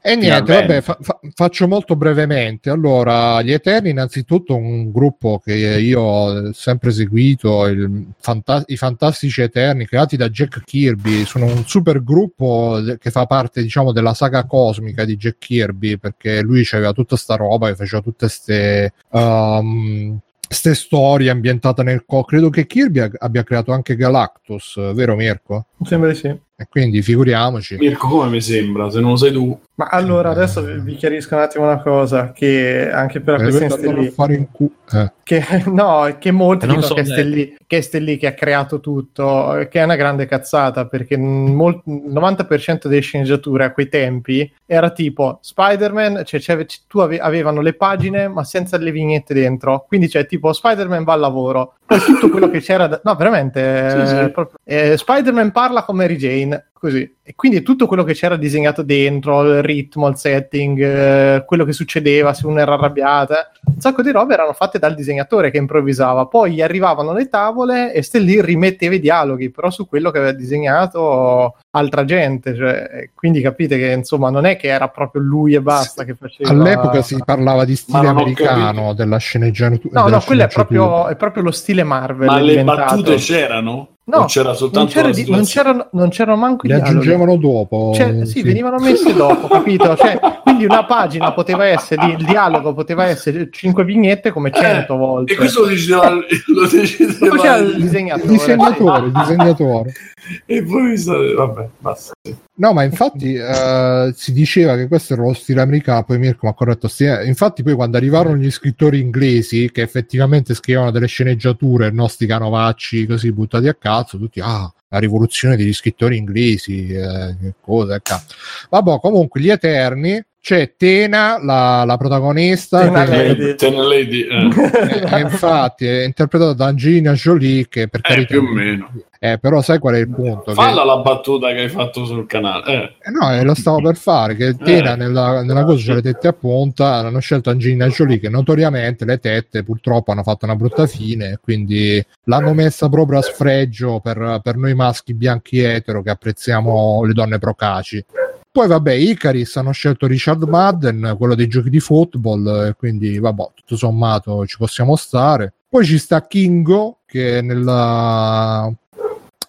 E 0.00 0.14
niente, 0.14 0.52
vabbè, 0.54 0.80
fa- 0.80 0.96
fa- 1.00 1.18
faccio 1.34 1.66
molto 1.66 1.96
brevemente. 1.96 2.70
Allora, 2.70 3.42
gli 3.42 3.50
Eterni, 3.52 3.90
innanzitutto, 3.90 4.54
un 4.54 4.92
gruppo 4.92 5.40
che 5.44 5.52
io 5.54 6.00
ho 6.00 6.52
sempre 6.52 6.92
seguito, 6.92 7.66
il 7.66 8.06
fanta- 8.20 8.62
i 8.66 8.76
Fantastici 8.76 9.42
Eterni, 9.42 9.86
creati 9.86 10.16
da 10.16 10.28
Jack 10.28 10.62
Kirby. 10.64 11.24
Sono 11.24 11.46
un 11.46 11.64
super 11.66 12.02
gruppo 12.04 12.80
che 12.98 13.10
fa 13.10 13.26
parte, 13.26 13.60
diciamo, 13.60 13.90
della 13.90 14.14
saga 14.14 14.46
cosmica 14.46 15.04
di 15.04 15.16
Jack 15.16 15.38
Kirby, 15.38 15.98
perché 15.98 16.42
lui 16.42 16.66
aveva 16.70 16.92
tutta 16.92 17.16
sta 17.16 17.34
roba 17.34 17.66
che 17.68 17.74
faceva 17.74 18.00
tutte 18.00 18.28
ste. 18.28 18.92
um, 19.10 20.16
ste 20.48 20.74
storie 20.74 21.30
ambientate 21.30 21.82
nel 21.82 22.04
co 22.04 22.24
credo 22.24 22.50
che 22.50 22.66
Kirby 22.66 23.10
abbia 23.18 23.42
creato 23.44 23.72
anche 23.72 23.96
Galactus 23.96 24.92
vero 24.94 25.14
Mirko? 25.14 25.66
Mi 25.76 25.86
sembra 25.86 26.10
di 26.10 26.16
sì. 26.16 26.46
E 26.60 26.66
quindi 26.68 27.02
figuriamoci 27.02 27.76
Mirko, 27.78 28.08
come 28.08 28.30
mi 28.30 28.40
sembra? 28.40 28.90
Se 28.90 28.98
non 28.98 29.10
lo 29.10 29.16
sai 29.16 29.30
tu, 29.30 29.56
Ma 29.76 29.86
allora 29.92 30.30
adesso 30.30 30.60
vi 30.60 30.96
chiarisco 30.96 31.36
un 31.36 31.40
attimo 31.42 31.62
una 31.64 31.80
cosa 31.80 32.32
che 32.32 32.90
anche 32.90 33.20
per 33.20 33.38
la 33.40 33.46
Eh, 33.46 33.50
questione 33.50 34.10
Stellì, 34.10 34.48
cu- 34.50 34.72
eh. 34.92 35.12
che 35.22 35.44
no, 35.70 36.16
che 36.18 36.32
molti 36.32 36.64
Eh, 36.64 36.68
dicono 36.68 36.84
so 36.86 36.94
che, 36.94 37.04
Stellì, 37.04 37.54
che 37.64 37.76
è 37.76 37.80
Stellì 37.80 38.16
che 38.16 38.26
ha 38.26 38.32
creato 38.34 38.80
tutto, 38.80 39.68
che 39.70 39.78
è 39.80 39.84
una 39.84 39.94
grande 39.94 40.26
cazzata 40.26 40.86
perché 40.88 41.14
il 41.14 41.20
90% 41.20 42.88
delle 42.88 43.00
sceneggiature 43.02 43.62
a 43.64 43.72
quei 43.72 43.88
tempi 43.88 44.52
era 44.66 44.90
tipo 44.90 45.38
Spider-Man, 45.40 46.22
cioè, 46.24 46.40
c'ave- 46.40 46.66
c- 46.66 46.80
tu 46.88 46.98
ave- 46.98 47.20
avevano 47.20 47.60
le 47.60 47.74
pagine 47.74 48.26
ma 48.26 48.42
senza 48.42 48.76
le 48.78 48.90
vignette 48.90 49.32
dentro, 49.32 49.84
quindi 49.86 50.08
c'è 50.08 50.26
tipo 50.26 50.52
Spider-Man 50.52 51.04
va 51.04 51.12
al 51.12 51.20
lavoro, 51.20 51.74
tutto 51.96 52.28
quello 52.28 52.50
che 52.50 52.60
c'era, 52.60 52.86
da- 52.86 53.00
no 53.02 53.14
veramente, 53.14 53.90
Sì, 53.90 54.06
sì. 54.06 54.18
eh, 54.20 54.30
proprio- 54.30 54.58
eh, 54.64 54.96
Spider-Man 54.96 55.50
parla 55.52 55.84
con 55.84 55.96
Mary 55.96 56.16
Jane, 56.16 56.66
così, 56.78 57.16
e 57.22 57.34
quindi 57.34 57.62
tutto 57.62 57.86
quello 57.86 58.04
che 58.04 58.14
c'era 58.14 58.36
disegnato 58.36 58.82
dentro, 58.82 59.42
il 59.42 59.62
ritmo, 59.62 60.08
il 60.08 60.16
setting, 60.16 60.80
eh, 60.80 61.44
quello 61.44 61.64
che 61.64 61.72
succedeva 61.72 62.32
se 62.32 62.46
uno 62.46 62.60
era 62.60 62.74
arrabbiata, 62.74 63.50
un 63.64 63.80
sacco 63.80 64.02
di 64.02 64.10
robe 64.10 64.34
erano 64.34 64.52
fatte 64.52 64.78
dal 64.78 64.94
disegnatore 64.94 65.50
che 65.50 65.58
improvvisava, 65.58 66.26
poi 66.26 66.52
gli 66.54 66.62
arrivavano 66.62 67.12
le 67.12 67.28
tavole 67.28 67.92
e 67.92 68.02
Stellì 68.02 68.40
rimetteva 68.40 68.94
i 68.94 69.00
dialoghi, 69.00 69.50
però 69.50 69.70
su 69.70 69.88
quello 69.88 70.10
che 70.10 70.18
aveva 70.18 70.32
disegnato 70.32 71.56
altra 71.70 72.04
gente, 72.04 72.54
cioè, 72.54 73.10
quindi 73.14 73.40
capite 73.40 73.76
che 73.76 73.92
insomma 73.92 74.30
non 74.30 74.46
è 74.46 74.56
che 74.56 74.68
era 74.68 74.88
proprio 74.88 75.22
lui 75.22 75.54
e 75.54 75.60
basta 75.60 76.04
che 76.04 76.14
faceva... 76.14 76.50
all'epoca 76.50 77.02
si 77.02 77.16
parlava 77.24 77.64
di 77.64 77.76
stile 77.76 78.06
americano 78.06 78.94
della 78.94 79.18
sceneggiatura 79.18 80.00
No, 80.00 80.04
della 80.04 80.16
no, 80.16 80.22
quello 80.24 80.42
è 80.44 80.48
proprio, 80.48 81.08
è 81.08 81.16
proprio 81.16 81.42
lo 81.42 81.50
stile 81.50 81.82
Marvel. 81.82 82.26
ma 82.26 82.40
le 82.40 82.64
battute 82.64 83.16
c'erano? 83.16 83.96
No, 84.10 84.20
o 84.20 84.24
c'era 84.24 84.54
soltanto 84.54 84.78
non, 84.78 84.88
c'era 84.88 85.10
di- 85.10 85.30
non, 85.30 85.44
c'erano, 85.44 85.88
non 85.92 86.08
c'erano 86.08 86.36
manco 86.38 86.64
i 86.66 86.70
li 86.70 86.74
dialoghi. 86.76 86.96
aggiungevano 86.96 87.36
dopo 87.36 87.92
Cioè, 87.94 88.24
sì, 88.24 88.26
sì. 88.26 88.42
venivano 88.42 88.78
messe 88.78 89.12
dopo, 89.14 89.48
capito? 89.48 89.94
Cioè, 89.96 90.18
quindi 90.42 90.64
una 90.64 90.84
pagina 90.86 91.32
poteva 91.32 91.66
essere, 91.66 92.06
di- 92.06 92.12
il 92.12 92.24
dialogo 92.24 92.72
poteva 92.72 93.04
essere 93.04 93.48
5 93.50 93.84
vignette 93.84 94.30
come 94.32 94.50
100 94.50 94.96
volte. 94.96 95.32
Eh, 95.32 95.34
E 95.34 95.38
questo 95.38 95.60
lo 95.60 95.66
decideva, 95.66 96.10
lo 96.10 96.66
decideva 96.66 97.56
il 97.56 97.68
il 97.68 97.82
disegnatore. 97.82 98.28
disegnatore, 98.32 99.06
il 99.06 99.12
disegnatore. 99.12 99.92
e 100.46 100.62
poi 100.62 100.82
mi 100.82 100.96
sa- 100.96 101.34
vabbè, 101.36 101.68
basta. 101.78 102.12
No, 102.54 102.72
ma 102.72 102.82
infatti 102.82 103.34
eh, 103.38 104.12
si 104.14 104.32
diceva 104.32 104.76
che 104.76 104.88
questo 104.88 105.14
era 105.14 105.22
lo 105.22 105.32
stile 105.32 105.60
americano, 105.60 106.04
poi 106.04 106.18
Mirko 106.18 106.46
mi 106.46 106.52
ha 106.52 106.54
corretto, 106.54 106.88
sì, 106.88 107.04
eh, 107.04 107.26
infatti 107.26 107.62
poi 107.62 107.74
quando 107.74 107.96
arrivarono 107.96 108.36
gli 108.36 108.50
scrittori 108.50 109.00
inglesi 109.00 109.70
che 109.72 109.82
effettivamente 109.82 110.54
scrivevano 110.54 110.90
delle 110.90 111.06
sceneggiature, 111.06 111.90
no 111.90 112.08
sti 112.08 112.26
canovacci 112.26 113.06
così 113.06 113.32
buttati 113.32 113.68
a 113.68 113.74
cazzo, 113.74 114.18
tutti, 114.18 114.40
ah, 114.40 114.72
la 114.88 114.98
rivoluzione 114.98 115.56
degli 115.56 115.72
scrittori 115.72 116.16
inglesi, 116.16 116.88
eh, 116.88 117.36
che 117.40 117.54
cosa, 117.60 118.00
cazzo. 118.00 118.34
Vabbè, 118.70 118.98
comunque, 119.00 119.40
gli 119.40 119.50
Eterni, 119.50 120.22
c'è 120.40 120.74
Tena, 120.76 121.38
la, 121.42 121.84
la 121.84 121.96
protagonista, 121.96 122.80
Tena 122.80 123.04
che- 123.04 123.26
Lady. 123.28 123.54
Ten 123.56 123.74
Lady, 123.76 124.20
eh, 124.22 124.48
eh, 125.16 125.20
infatti 125.20 125.86
è 125.86 126.04
interpretata 126.04 126.52
da 126.54 126.66
Angelina 126.66 127.12
Jolie, 127.12 127.66
che 127.68 127.88
per 127.88 128.00
eh, 128.00 128.08
carità... 128.08 128.26
più 128.38 128.40
o 128.40 128.52
meno. 128.52 128.90
Eh, 129.20 129.36
però 129.38 129.60
sai 129.62 129.80
qual 129.80 129.94
è 129.96 129.98
il 129.98 130.08
punto? 130.08 130.44
Che- 130.44 130.54
Falla 130.54 130.84
la 130.84 130.98
battuta 130.98 131.48
che 131.48 131.62
hai 131.62 131.68
fatto 131.68 132.04
sul 132.04 132.24
canale. 132.26 132.64
Eh. 132.72 133.08
Eh 133.08 133.10
no, 133.10 133.32
eh, 133.34 133.42
lo 133.42 133.54
stavo 133.54 133.80
per 133.82 133.96
fare. 133.96 134.36
Che 134.36 134.54
Tena 134.56 134.92
Eh. 134.92 134.96
nella, 134.96 135.42
nella 135.42 135.64
cosa 135.64 135.94
le 135.94 136.02
tette 136.02 136.28
a 136.28 136.32
punta. 136.32 136.94
Hanno 136.94 137.18
scelto 137.18 137.50
Angelina 137.50 137.88
Jolie, 137.88 138.20
che 138.20 138.28
notoriamente 138.28 139.04
le 139.04 139.18
tette 139.18 139.64
purtroppo 139.64 140.12
hanno 140.12 140.22
fatto 140.22 140.44
una 140.44 140.54
brutta 140.54 140.86
fine. 140.86 141.40
Quindi 141.42 142.00
l'hanno 142.26 142.54
messa 142.54 142.88
proprio 142.88 143.18
a 143.18 143.22
sfregio 143.22 143.98
per, 143.98 144.38
per 144.40 144.56
noi 144.56 144.74
maschi 144.76 145.14
bianchi 145.14 145.58
etero 145.58 146.00
che 146.00 146.10
apprezziamo 146.10 147.02
le 147.04 147.12
donne 147.12 147.38
procaci. 147.40 148.04
Poi, 148.50 148.66
vabbè, 148.66 148.92
Icaris 148.92 149.56
hanno 149.56 149.72
scelto 149.72 150.06
Richard 150.06 150.42
Madden, 150.44 151.14
quello 151.16 151.34
dei 151.34 151.46
giochi 151.48 151.70
di 151.70 151.80
football. 151.80 152.68
E 152.68 152.74
quindi, 152.76 153.18
vabbè, 153.18 153.48
tutto 153.54 153.76
sommato 153.76 154.46
ci 154.46 154.56
possiamo 154.56 154.96
stare. 154.96 155.52
Poi 155.68 155.84
ci 155.84 155.98
sta 155.98 156.26
Kingo, 156.26 156.98
che 157.06 157.40
nella, 157.42 158.72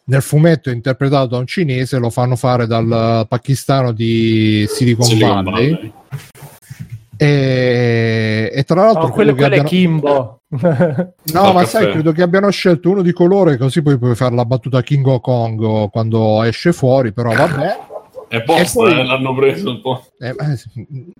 nel 0.05 0.21
fumetto 0.21 0.69
è 0.69 0.73
interpretato 0.73 1.27
da 1.27 1.37
un 1.37 1.47
cinese, 1.47 1.97
lo 1.97 2.09
fanno 2.09 2.35
fare 2.35 2.67
dal 2.67 3.25
pakistano 3.27 3.91
di 3.93 4.65
Silicon, 4.67 5.05
Silicon 5.05 5.43
Valley. 5.45 5.71
Valley. 5.71 5.93
E, 7.21 8.49
e 8.53 8.63
tra 8.63 8.83
l'altro 8.85 9.07
No, 9.07 9.09
quello, 9.11 9.31
quello 9.33 9.43
è 9.55 9.59
abbiano- 9.59 9.67
Kimbo. 9.67 10.33
No, 11.31 11.41
Al 11.41 11.53
ma 11.53 11.61
caffè. 11.61 11.65
sai, 11.65 11.91
credo 11.91 12.11
che 12.11 12.21
abbiano 12.23 12.49
scelto 12.49 12.89
uno 12.89 13.01
di 13.01 13.11
colore, 13.13 13.57
così 13.57 13.81
poi 13.81 13.97
puoi 13.99 14.15
fare 14.15 14.33
la 14.35 14.45
battuta 14.45 14.81
King 14.81 15.05
of 15.05 15.21
Kong 15.21 15.89
quando 15.91 16.41
esce 16.43 16.73
fuori, 16.73 17.11
però 17.13 17.31
vabbè. 17.33 17.77
È 18.29 18.41
posta, 18.43 18.79
poi- 18.79 18.99
eh, 18.99 19.03
l'hanno 19.03 19.33
preso 19.35 19.69
un 19.69 19.81
po'. 19.81 20.05
Eh, 20.19 20.35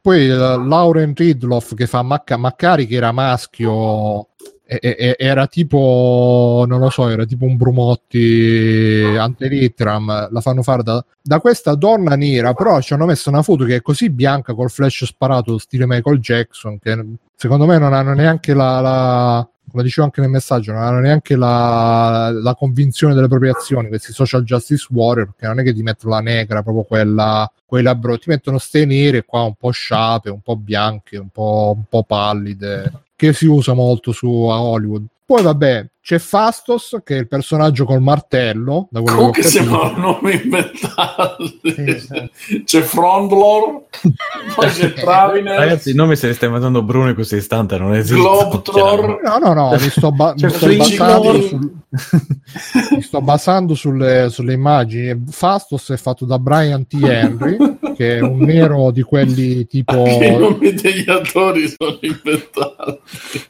poi 0.02 0.26
eh, 0.30 0.36
Lauren 0.36 1.14
Ridloff 1.16 1.74
che 1.74 1.88
fa 1.88 2.02
Macca- 2.04 2.38
Maccari 2.38 2.86
che 2.88 2.96
era 2.96 3.12
maschio 3.12 4.28
era 4.72 5.48
tipo 5.48 6.64
non 6.68 6.80
lo 6.80 6.92
so 6.92 7.10
era 7.10 7.26
tipo 7.26 7.44
un 7.46 7.58
Brumotti 7.58 9.04
antelitteram 9.18 10.30
la 10.32 10.42
fanno 10.42 10.62
fare 10.62 10.84
da, 10.84 11.04
da 11.20 11.40
questa 11.40 11.74
donna 11.74 12.16
nera 12.16 12.54
però 12.54 12.80
ci 12.80 12.94
hanno 12.94 13.08
messo 13.08 13.30
una 13.30 13.42
foto 13.42 13.66
che 13.66 13.78
è 13.78 13.82
così 13.82 14.12
bianca 14.12 14.54
col 14.54 14.70
flash 14.70 15.06
sparato 15.06 15.58
stile 15.58 15.88
Michael 15.88 16.20
Jackson 16.20 16.78
che 16.78 17.04
secondo 17.36 17.66
me 17.66 17.80
non 17.80 17.94
hanno 17.94 18.14
neanche 18.14 18.54
la, 18.54 18.80
la- 18.80 19.50
come 19.70 19.84
dicevo 19.84 20.06
anche 20.06 20.22
nel 20.22 20.30
messaggio 20.30 20.72
non 20.72 20.82
hanno 20.82 21.00
neanche 21.00 21.36
la, 21.36 22.32
la 22.32 22.56
convinzione 22.56 23.14
delle 23.14 23.28
proprie 23.28 23.52
azioni 23.52 23.88
questi 23.88 24.12
social 24.12 24.44
justice 24.44 24.88
warrior 24.92 25.28
perché 25.28 25.48
non 25.48 25.60
è 25.60 25.64
che 25.64 25.74
ti 25.74 25.84
mettono 25.84 26.16
la 26.16 26.22
negra 26.22 26.64
proprio 26.64 26.84
quella 26.84 27.52
quei 27.66 27.84
labbro 27.84 28.18
ti 28.18 28.30
mettono 28.30 28.58
ste 28.58 28.86
nere 28.86 29.26
qua 29.26 29.44
un 29.44 29.56
po' 29.56 29.72
sciape 29.72 30.30
un 30.30 30.42
po' 30.42 30.56
bianche 30.56 31.18
un 31.18 31.30
po', 31.30 31.74
un 31.76 31.84
po' 31.88 32.04
pallide 32.04 33.08
che 33.20 33.34
si 33.34 33.48
usa 33.48 33.74
molto 33.74 34.14
su 34.14 34.28
a 34.28 34.62
Hollywood. 34.62 35.06
Poi 35.26 35.44
vabbè 35.44 35.86
c'è 36.10 36.18
Fastos 36.18 36.98
che 37.04 37.18
è 37.18 37.20
il 37.20 37.28
personaggio 37.28 37.86
col 37.86 38.02
martello 38.02 38.88
da 38.90 39.00
quello 39.00 39.16
Comunque 39.16 39.44
che 39.44 39.60
nomi 39.62 40.42
inventati. 40.44 41.60
Sì, 41.62 42.00
sì. 42.00 42.64
C'è 42.64 42.82
Frondlor, 42.82 43.84
poi 44.56 44.70
c'è 44.70 44.94
Traviner, 44.94 45.60
Ragazzi, 45.60 45.92
i 45.92 45.94
nomi 45.94 46.16
se 46.16 46.30
li 46.30 46.34
stai 46.34 46.50
mandando 46.50 46.82
Bruno 46.82 47.10
in 47.10 47.14
questo 47.14 47.36
istante, 47.36 47.78
non 47.78 47.94
esiste. 47.94 48.20
Globetrotter. 48.20 49.20
No, 49.24 49.38
no, 49.38 49.54
no, 49.54 49.72
mi 49.74 49.90
sto, 49.90 50.12
ba- 50.12 50.34
Cioè, 50.36 50.50
mi 50.50 50.84
sto 50.84 50.96
basando, 50.98 51.42
sul- 51.42 51.72
mi 52.96 53.02
sto 53.04 53.22
basando 53.22 53.76
sulle, 53.76 54.30
sulle 54.32 54.54
immagini. 54.54 55.26
Fastos 55.30 55.92
è 55.92 55.98
fatto 55.98 56.26
da 56.26 56.40
Brian 56.40 56.88
T. 56.88 56.98
Henry, 57.04 57.58
che 57.96 58.18
è 58.18 58.22
un 58.22 58.40
nero 58.40 58.90
di 58.90 59.04
quelli 59.04 59.68
tipo. 59.68 60.06
Anche 60.06 60.26
i 60.26 60.38
nomi 60.40 60.74
degli 60.74 61.08
attori 61.08 61.68
sono 61.68 62.00
inventati. 62.02 63.00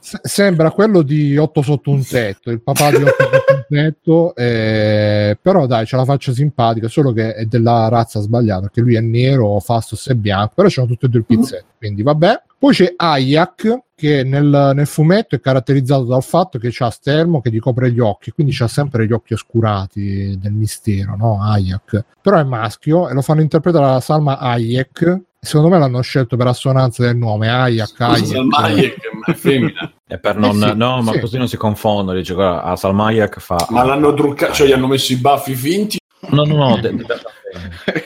se- 0.01 0.19
sembra 0.23 0.71
quello 0.71 1.01
di 1.03 1.37
8 1.37 1.61
sotto 1.61 1.91
un 1.91 2.03
tetto, 2.05 2.48
il 2.51 2.61
papà 2.61 2.89
di 2.89 2.97
8 2.97 3.05
sotto 3.05 3.53
un 3.53 3.65
tetto, 3.67 4.35
eh, 4.35 5.37
però 5.41 5.65
dai, 5.65 5.85
c'ha 5.85 5.97
la 5.97 6.05
faccia 6.05 6.31
simpatica, 6.31 6.87
solo 6.87 7.11
che 7.11 7.33
è 7.33 7.45
della 7.45 7.87
razza 7.89 8.19
sbagliata, 8.19 8.61
perché 8.61 8.81
lui 8.81 8.95
è 8.95 9.01
nero, 9.01 9.59
Fastos 9.59 10.07
è 10.07 10.13
bianco, 10.13 10.53
però 10.55 10.67
c'hanno 10.69 10.87
tutti 10.87 11.05
e 11.05 11.09
due 11.09 11.19
il 11.19 11.25
pizzetto, 11.25 11.73
quindi 11.77 12.03
vabbè. 12.03 12.41
Poi 12.59 12.73
c'è 12.73 12.93
Ayak, 12.95 13.83
che 13.99 14.23
nel, 14.23 14.71
nel 14.73 14.87
fumetto 14.87 15.35
è 15.35 15.41
caratterizzato 15.41 16.03
dal 16.03 16.23
fatto 16.23 16.57
che 16.57 16.69
c'ha 16.71 16.89
stermo 16.89 17.41
che 17.41 17.51
gli 17.51 17.59
copre 17.59 17.91
gli 17.91 17.99
occhi, 17.99 18.31
quindi 18.31 18.53
c'ha 18.53 18.67
sempre 18.67 19.05
gli 19.05 19.11
occhi 19.11 19.33
oscurati 19.33 20.37
del 20.39 20.53
mistero, 20.53 21.15
no? 21.17 21.41
Ayak. 21.41 22.05
Però 22.21 22.37
è 22.37 22.43
maschio 22.43 23.09
e 23.09 23.13
lo 23.13 23.21
fanno 23.21 23.41
interpretare 23.41 23.85
da 23.85 23.99
Salma 23.99 24.39
Hayek. 24.39 25.21
Secondo 25.41 25.69
me 25.69 25.79
l'hanno 25.79 26.01
scelto 26.01 26.35
per 26.35 26.47
assonanza 26.47 27.03
del 27.03 27.15
nome, 27.15 27.49
Ayak, 27.49 27.93
Hayek. 27.97 28.25
Salma 28.25 28.57
Hayek 28.57 28.97
è 29.25 29.33
femmina. 29.35 29.91
È 30.05 30.17
per 30.17 30.35
non, 30.37 30.61
Eh 30.61 30.67
sì, 30.69 30.73
no, 30.75 31.01
ma 31.01 31.11
sì. 31.13 31.19
così 31.19 31.37
non 31.37 31.47
si 31.47 31.55
confondono. 31.55 32.17
Dice, 32.17 32.33
guarda, 32.33 32.63
a 32.63 32.75
Salmayak 32.75 33.39
fa. 33.39 33.67
Ma 33.69 33.83
l'hanno 33.85 34.13
truccato, 34.13 34.53
cioè 34.53 34.67
gli 34.67 34.73
hanno 34.73 34.87
messo 34.87 35.13
i 35.13 35.15
baffi 35.15 35.55
finti. 35.55 35.97
No, 36.31 36.43
no, 36.43 36.55
no. 36.55 36.77
de- 36.81 36.93
de- 36.93 37.05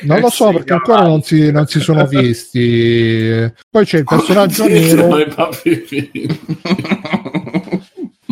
Non 0.03 0.19
lo 0.19 0.29
so 0.29 0.47
Sì, 0.49 0.53
perché 0.53 0.73
ancora 0.73 1.01
non 1.07 1.21
si, 1.23 1.51
non 1.51 1.65
si 1.65 1.79
sono 1.79 2.05
visti. 2.05 3.51
Poi 3.69 3.83
c'è 3.85 3.97
il 3.97 4.03
personaggio 4.03 4.67
nero. 4.67 5.07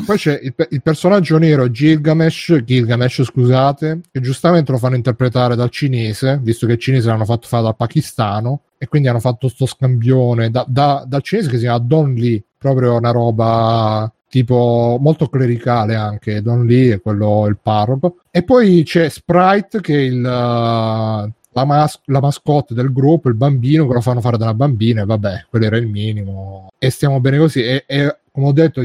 Poi 0.05 0.17
c'è 0.17 0.39
il, 0.41 0.53
il 0.69 0.81
personaggio 0.81 1.37
nero 1.37 1.69
Gilgamesh, 1.71 2.61
Gilgamesh, 2.63 3.23
scusate, 3.23 3.99
che 4.11 4.19
giustamente 4.21 4.71
lo 4.71 4.77
fanno 4.77 4.95
interpretare 4.95 5.55
dal 5.55 5.69
cinese, 5.69 6.39
visto 6.41 6.65
che 6.67 6.73
il 6.73 6.79
cinese 6.79 7.07
l'hanno 7.09 7.25
fatto 7.25 7.47
fare 7.47 7.63
dal 7.63 7.75
pakistano. 7.75 8.61
E 8.83 8.87
quindi 8.87 9.09
hanno 9.09 9.19
fatto 9.19 9.47
sto 9.47 9.67
scambione 9.67 10.49
da, 10.49 10.65
da- 10.67 11.03
dal 11.05 11.21
cinese 11.21 11.49
che 11.49 11.57
si 11.57 11.61
chiama 11.65 11.77
Don 11.77 12.15
Lee, 12.15 12.41
proprio 12.57 12.95
una 12.95 13.11
roba 13.11 14.11
tipo 14.27 14.97
molto 14.99 15.27
clericale 15.27 15.93
anche, 15.93 16.41
Don 16.41 16.65
Lee 16.65 16.95
è 16.95 16.99
quello, 16.99 17.45
il 17.45 17.59
parroco. 17.61 18.21
E 18.31 18.41
poi 18.41 18.81
c'è 18.83 19.07
Sprite 19.07 19.81
che 19.81 19.93
è 19.93 19.99
il, 19.99 20.17
uh, 20.17 20.23
la, 20.23 21.65
mas- 21.65 22.01
la 22.05 22.21
mascotte 22.21 22.73
del 22.73 22.91
gruppo, 22.91 23.29
il 23.29 23.35
bambino 23.35 23.85
che 23.85 23.93
lo 23.93 24.01
fanno 24.01 24.19
fare 24.19 24.37
da 24.37 24.45
una 24.45 24.55
bambina 24.55 25.03
e 25.03 25.05
vabbè, 25.05 25.45
quello 25.47 25.65
era 25.65 25.77
il 25.77 25.85
minimo. 25.85 26.69
E 26.79 26.89
stiamo 26.89 27.19
bene 27.19 27.37
così. 27.37 27.61
E, 27.61 27.83
e 27.85 28.17
come 28.31 28.47
ho 28.47 28.53
detto, 28.53 28.81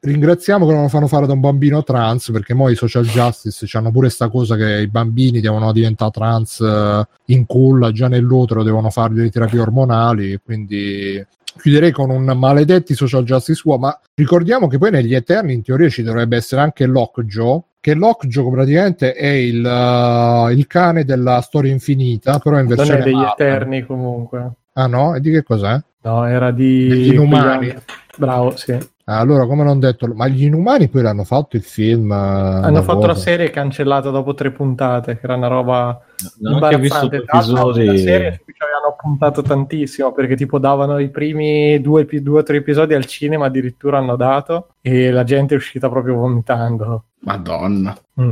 ringraziamo 0.00 0.66
che 0.66 0.72
non 0.74 0.82
lo 0.82 0.88
fanno 0.88 1.06
fare 1.06 1.26
da 1.26 1.32
un 1.32 1.40
bambino 1.40 1.82
trans 1.82 2.30
perché 2.30 2.54
poi 2.54 2.72
i 2.72 2.76
social 2.76 3.06
justice 3.06 3.78
hanno 3.78 3.90
pure 3.90 4.06
questa 4.06 4.28
cosa 4.28 4.56
che 4.56 4.80
i 4.80 4.88
bambini 4.88 5.40
devono 5.40 5.72
diventare 5.72 6.10
trans 6.10 6.60
eh, 6.60 7.06
in 7.26 7.46
culla 7.46 7.92
già 7.92 8.08
nell'utero, 8.08 8.62
devono 8.62 8.90
fare 8.90 9.14
delle 9.14 9.30
terapie 9.30 9.60
ormonali. 9.60 10.38
Quindi 10.44 11.24
chiuderei 11.58 11.92
con 11.92 12.10
un 12.10 12.24
maledetti 12.24 12.94
social 12.94 13.24
justice 13.24 13.62
war, 13.64 13.78
ma 13.78 14.00
ricordiamo 14.14 14.66
che 14.68 14.76
poi 14.76 14.90
negli 14.90 15.14
Eterni 15.14 15.54
in 15.54 15.62
teoria 15.62 15.88
ci 15.88 16.02
dovrebbe 16.02 16.36
essere 16.36 16.60
anche 16.60 16.84
Lockjaw, 16.84 17.64
che 17.80 17.94
Lockjaw 17.94 18.50
praticamente 18.50 19.14
è 19.14 19.28
il, 19.28 19.64
uh, 19.64 20.50
il 20.50 20.66
cane 20.66 21.04
della 21.04 21.40
storia 21.40 21.72
infinita, 21.72 22.38
però 22.38 22.58
in 22.58 22.66
Non 22.66 22.76
versione 22.76 23.00
è 23.00 23.02
degli 23.02 23.14
Marvel. 23.14 23.46
Eterni 23.46 23.86
comunque. 23.86 24.50
Ah 24.74 24.86
no? 24.86 25.14
E 25.14 25.20
di 25.20 25.30
che 25.30 25.42
cos'è? 25.42 25.80
No, 26.02 26.26
era 26.26 26.50
di... 26.50 26.86
Degli 26.88 27.12
Inumani. 27.14 27.74
Bravo, 28.20 28.56
sì. 28.56 28.72
Ah, 29.04 29.18
allora, 29.18 29.46
come 29.46 29.64
non 29.64 29.80
detto, 29.80 30.06
ma 30.14 30.28
gli 30.28 30.44
inumani 30.44 30.88
poi 30.88 31.02
l'hanno 31.02 31.24
fatto 31.24 31.56
il 31.56 31.62
film. 31.62 32.12
eh, 32.12 32.14
Hanno 32.14 32.82
fatto 32.82 33.06
la 33.06 33.14
cosa? 33.14 33.20
serie 33.24 33.50
cancellata 33.50 34.10
dopo 34.10 34.34
tre 34.34 34.52
puntate, 34.52 35.14
che 35.18 35.24
era 35.24 35.34
una 35.36 35.48
roba 35.48 36.00
Non 36.40 36.62
ho 36.62 36.78
visto 36.78 37.10
episodi. 37.10 37.86
La 37.86 37.96
serie 37.96 38.32
su 38.36 38.44
cui 38.44 38.54
avevano 38.58 38.89
puntato 39.00 39.42
tantissimo 39.42 40.12
perché 40.12 40.36
tipo 40.36 40.58
davano 40.58 40.98
i 40.98 41.10
primi 41.10 41.80
due, 41.80 42.06
o 42.06 42.42
tre 42.42 42.58
episodi 42.58 42.94
al 42.94 43.06
cinema, 43.06 43.46
addirittura 43.46 43.98
hanno 43.98 44.16
dato 44.16 44.74
e 44.80 45.10
la 45.10 45.24
gente 45.24 45.54
è 45.54 45.56
uscita 45.56 45.88
proprio 45.88 46.14
vomitando. 46.16 47.04
Madonna. 47.22 47.96
Mm. 48.20 48.30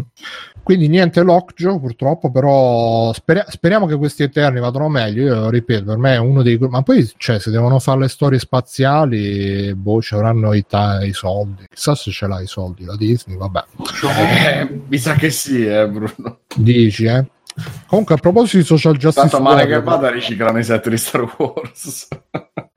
Quindi 0.62 0.88
niente 0.88 1.22
Lockjaw 1.22 1.80
purtroppo, 1.80 2.30
però 2.30 3.12
speri- 3.12 3.44
speriamo 3.46 3.86
che 3.86 3.96
questi 3.96 4.22
Eterni 4.22 4.60
vadano 4.60 4.88
meglio. 4.88 5.22
Io 5.22 5.50
ripeto, 5.50 5.84
per 5.84 5.96
me 5.96 6.14
è 6.14 6.18
uno 6.18 6.42
dei... 6.42 6.58
Ma 6.58 6.82
poi, 6.82 7.10
cioè, 7.16 7.38
se 7.38 7.50
devono 7.50 7.78
fare 7.78 8.00
le 8.00 8.08
storie 8.08 8.38
spaziali, 8.38 9.74
boh, 9.74 10.02
ci 10.02 10.14
avranno 10.14 10.52
i, 10.52 10.66
ta- 10.66 11.02
i 11.04 11.12
soldi. 11.12 11.64
Chissà 11.68 11.94
se 11.94 12.10
ce 12.10 12.26
l'ha 12.26 12.40
i 12.40 12.46
soldi 12.46 12.84
la 12.84 12.96
Disney, 12.96 13.36
vabbè. 13.36 13.64
Eh, 14.60 14.82
mi 14.86 14.98
sa 14.98 15.14
che 15.14 15.30
sì, 15.30 15.66
eh, 15.66 15.88
Bruno. 15.88 16.40
Dici, 16.54 17.04
eh? 17.04 17.26
Comunque, 17.86 18.14
a 18.14 18.18
proposito 18.18 18.58
di 18.58 18.64
social 18.64 18.96
justice 18.96 19.28
Tanto 19.28 19.42
male 19.42 19.66
che 19.66 19.74
warrior, 19.74 19.84
vada 19.84 20.10
riciclano 20.10 20.58
i 20.58 20.64
set 20.64 20.88
di 20.88 20.96
Star 20.96 21.34
Wars. 21.36 22.08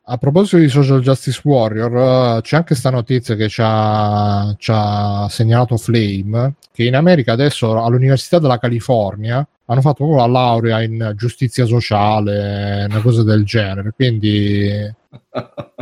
a 0.03 0.17
proposito 0.17 0.57
di 0.57 0.69
social 0.69 1.01
justice 1.01 1.41
warrior, 1.43 2.37
eh, 2.37 2.41
c'è 2.41 2.57
anche 2.57 2.75
sta 2.75 2.89
notizia 2.89 3.35
che 3.35 3.47
ci 3.47 3.61
ha, 3.63 4.53
ci 4.57 4.71
ha 4.73 5.27
segnalato 5.29 5.77
Flame, 5.77 6.55
che 6.73 6.83
in 6.83 6.95
America 6.95 7.31
adesso 7.31 7.81
all'Università 7.81 8.39
della 8.39 8.57
California 8.57 9.45
hanno 9.65 9.81
fatto 9.81 10.03
proprio 10.03 10.17
la 10.17 10.27
laurea 10.27 10.81
in 10.81 11.13
giustizia 11.15 11.65
sociale, 11.65 12.85
una 12.89 13.01
cosa 13.01 13.23
del 13.23 13.45
genere, 13.45 13.93
quindi 13.95 14.93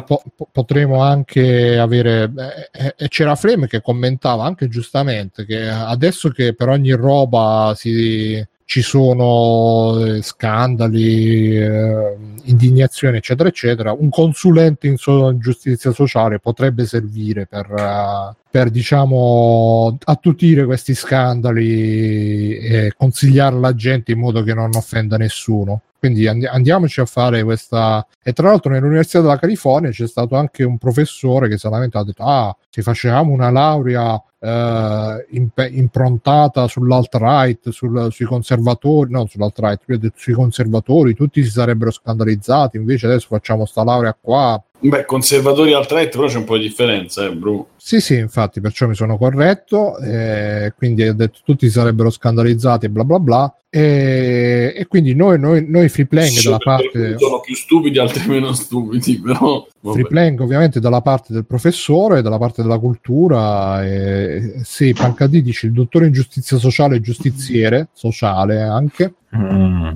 po- 0.06 0.24
po- 0.36 0.48
potremo 0.52 1.02
anche 1.02 1.78
avere 1.78 2.32
eh, 2.36 2.70
eh, 2.72 2.96
e 2.98 3.08
c'era 3.08 3.36
Flame 3.36 3.68
che 3.68 3.82
commentava 3.82 4.44
anche 4.44 4.68
giustamente 4.68 5.46
che 5.46 5.68
adesso 5.68 6.30
che 6.30 6.54
per 6.54 6.70
ogni 6.70 6.92
roba 6.92 7.74
si, 7.76 8.44
ci 8.70 8.84
sono 8.84 9.98
eh, 10.06 10.22
scandali 10.22 11.58
eh, 11.58 12.16
indignazioni 12.44 13.18
eccetera 13.18 13.50
eccetera 13.50 13.94
un 13.94 14.10
consulente 14.10 14.86
in 14.86 14.98
so- 14.98 15.36
giustizia 15.40 15.92
sociale 15.92 16.38
potrebbe 16.38 16.86
servire 16.86 17.48
per, 17.48 17.66
eh, 17.66 18.36
per 18.48 18.70
diciamo 18.70 19.98
attutire 20.04 20.66
questi 20.66 20.94
scandali 20.94 22.60
e 22.60 22.94
consigliare 22.96 23.56
alla 23.56 23.74
gente 23.74 24.12
in 24.12 24.20
modo 24.20 24.44
che 24.44 24.54
non 24.54 24.70
offenda 24.76 25.18
nessuno 25.18 25.82
quindi 26.00 26.28
andi- 26.28 26.46
andiamoci 26.46 27.02
a 27.02 27.06
fare 27.06 27.44
questa 27.44 28.06
e 28.24 28.32
tra 28.34 28.48
l'altro 28.48 28.72
nell'Università 28.72 29.20
della 29.22 29.38
California 29.38 29.92
c'è 29.92 30.08
stato 30.08 30.36
anche 30.36 30.64
un 30.64 30.78
professore 30.78 31.50
che 31.50 31.58
solamente 31.58 31.98
ha 31.98 32.04
detto 32.04 32.24
ah 32.24 32.56
se 32.70 32.82
facevamo 32.82 33.32
una 33.32 33.50
laurea 33.50 34.22
eh, 34.40 35.26
imp- 35.32 35.70
improntata 35.72 36.68
sull'alt-right 36.68 37.70
sul- 37.70 38.08
sui 38.12 38.26
conservatori 38.26 39.12
no 39.12 39.26
sull'alt-right 39.28 40.14
sui 40.16 40.34
conservatori 40.34 41.14
tutti 41.14 41.44
si 41.44 41.50
sarebbero 41.50 41.92
scandalizzati 41.92 42.78
invece 42.78 43.08
adesso 43.08 43.28
facciamo 43.30 43.66
sta 43.66 43.84
laurea 43.84 44.18
qua 44.20 44.62
Beh, 44.82 45.04
conservatori 45.06 45.74
al 45.74 45.86
right, 45.90 46.10
però 46.10 46.28
c'è 46.28 46.38
un 46.38 46.46
po' 46.46 46.58
di 46.58 46.68
differenza, 46.68 47.26
eh, 47.26 47.32
Bru. 47.36 47.68
sì, 47.76 48.00
sì, 48.00 48.16
infatti, 48.16 48.62
perciò 48.62 48.88
mi 48.88 48.96
sono 48.96 49.18
corretto, 49.18 49.98
eh, 49.98 50.74
quindi 50.78 51.06
ho 51.06 51.14
detto 51.14 51.40
tutti 51.44 51.70
sarebbero 51.70 52.10
scandalizzati 52.10 52.86
e 52.86 52.90
bla 52.90 53.04
bla 53.04 53.20
bla. 53.20 53.54
E, 53.72 54.74
e 54.76 54.88
quindi 54.88 55.14
noi, 55.14 55.38
noi, 55.38 55.64
noi 55.68 55.90
free 55.90 56.08
playing 56.08 56.38
Sì, 56.38 56.46
dalla 56.46 56.58
parte 56.58 57.20
Sono 57.20 57.40
più 57.40 57.54
stupidi, 57.56 58.00
altri 58.00 58.28
meno 58.28 58.52
stupidi, 58.54 59.20
però... 59.22 59.68
vabbè. 59.82 59.96
free 59.96 60.08
playing 60.08 60.40
ovviamente 60.40 60.80
dalla 60.80 61.02
parte 61.02 61.34
del 61.34 61.46
professore, 61.46 62.22
dalla 62.22 62.38
parte 62.38 62.62
della 62.62 62.80
cultura. 62.80 63.86
E, 63.86 64.62
sì, 64.64 64.94
Pancadì 64.94 65.42
dice 65.42 65.68
il 65.68 65.74
dottore 65.74 66.08
in 66.08 66.14
giustizia 66.14 66.58
sociale 66.58 66.96
e 66.96 67.02
giustiziere, 67.02 67.90
sociale 67.94 68.62
anche. 68.62 69.14
Mm. 69.36 69.92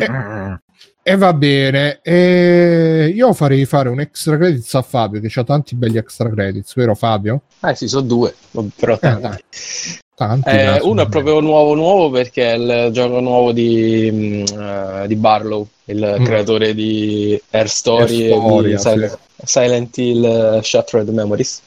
E 0.00 0.60
va 1.16 1.32
bene, 1.32 2.00
e 2.02 3.12
io 3.14 3.32
farei 3.32 3.64
fare 3.64 3.88
un 3.88 4.00
extra 4.00 4.36
credits 4.36 4.74
a 4.74 4.82
Fabio 4.82 5.20
che 5.20 5.30
ha 5.38 5.44
tanti 5.44 5.74
belli 5.74 5.96
extra 5.98 6.28
credits, 6.30 6.74
vero 6.74 6.94
Fabio? 6.94 7.42
Eh 7.62 7.74
sì, 7.74 7.88
sono 7.88 8.06
due, 8.06 8.34
però 8.76 8.94
Eh, 8.94 8.98
tanti. 8.98 9.20
dai, 9.22 9.38
tanti. 10.14 10.48
Eh, 10.50 10.80
uno 10.82 11.02
è 11.02 11.08
proprio 11.08 11.40
nuovo 11.40 11.74
nuovo 11.74 12.10
perché 12.10 12.52
è 12.52 12.56
il 12.56 12.92
gioco 12.92 13.20
nuovo 13.20 13.52
di, 13.52 14.44
eh, 14.44 15.06
di 15.06 15.16
Barlow, 15.16 15.66
il 15.86 16.16
Mm. 16.20 16.24
creatore 16.24 16.74
di 16.74 17.40
Air 17.50 17.68
Story, 17.68 18.30
Air 18.30 18.38
Story, 18.38 18.66
e 18.66 18.70
di 18.70 18.78
sì. 18.78 18.88
Silent, 18.88 19.18
Silent 19.44 19.96
Hill 19.98 20.24
eh, 20.24 20.60
Shattered 20.62 21.08
Memories. 21.08 21.62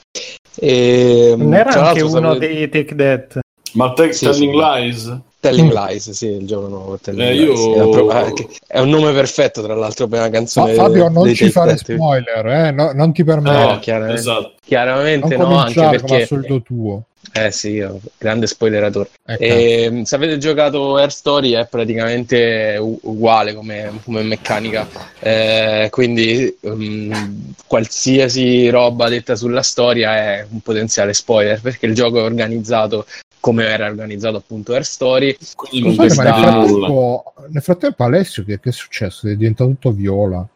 E, 0.56 1.34
Non 1.38 1.54
era 1.54 1.88
anche 1.90 2.02
uno 2.02 2.36
dei 2.36 2.70
Take 2.70 2.96
That. 2.96 3.40
Ma 3.74 3.94
te, 3.94 4.14
Sì, 4.14 4.26
Telling 4.26 4.54
sì. 4.54 4.60
Lies? 4.60 5.18
Telling 5.40 5.72
Mm. 5.72 5.76
Lies, 5.76 6.10
sì, 6.12 6.28
il 6.28 6.48
gioco 6.48 6.68
nuovo. 6.68 6.98
Telling 7.00 7.22
Eh, 7.30 7.34
Lies. 7.34 7.60
io- 7.60 7.74
È, 7.74 7.90
pro- 7.90 8.12
eh, 8.12 8.48
è 8.68 8.80
un 8.80 8.90
nome 8.90 9.12
perfetto, 9.12 9.62
tra 9.62 9.76
l'altro, 9.76 10.08
per 10.08 10.20
una 10.20 10.30
canzone. 10.30 10.74
Fabio, 10.74 11.10
non 11.10 11.34
ci 11.34 11.50
fare 11.50 11.76
spoiler, 11.78 12.46
eh? 12.46 12.72
no, 12.72 12.92
non 12.94 13.12
ti 13.12 13.22
Eh, 13.22 13.26
permetto. 13.26 13.72
No, 13.72 13.80
chiaramente. 13.80 14.20
esatto. 14.20 14.52
Chiaramente 14.64 15.36
non 15.38 15.50
no, 15.50 15.58
anche 15.58 15.90
perché... 15.90 16.26
solito 16.26 16.62
tuo. 16.62 17.04
Eh 17.36 17.52
sì, 17.52 17.72
io, 17.72 18.00
grande 18.18 18.48
spoileratore. 18.48 19.10
Ecco. 19.26 19.42
E, 19.42 19.90
mh, 19.90 20.02
se 20.04 20.16
avete 20.16 20.38
giocato 20.38 20.98
Air 20.98 21.12
Story 21.12 21.52
è 21.54 21.66
praticamente 21.68 22.78
u- 22.80 23.00
uguale 23.04 23.54
come, 23.56 23.92
come 24.04 24.22
meccanica, 24.24 24.88
Eh, 25.20 25.88
quindi 25.90 26.56
um, 26.62 27.54
qualsiasi 27.66 28.70
roba 28.70 29.08
detta 29.10 29.36
sulla 29.36 29.64
storia 29.64 30.16
è 30.16 30.46
un 30.50 30.60
potenziale 30.60 31.14
spoiler 31.14 31.60
perché 31.62 31.86
il 31.86 31.96
gioco 31.96 32.20
è 32.20 32.24
organizzato 32.24 33.06
come 33.44 33.66
era 33.66 33.88
organizzato 33.88 34.38
appunto 34.38 34.72
Air 34.72 34.86
Story. 34.86 35.36
Quindi 35.54 35.98
ma 35.98 36.04
nel 36.04 36.12
frattempo, 36.14 37.34
nel 37.50 37.62
frattempo 37.62 38.04
Alessio 38.06 38.46
che, 38.46 38.58
che 38.62 38.70
è 38.70 38.72
successo? 38.72 39.28
È 39.28 39.36
diventato 39.36 39.70
tutto 39.72 39.92
viola. 39.92 40.48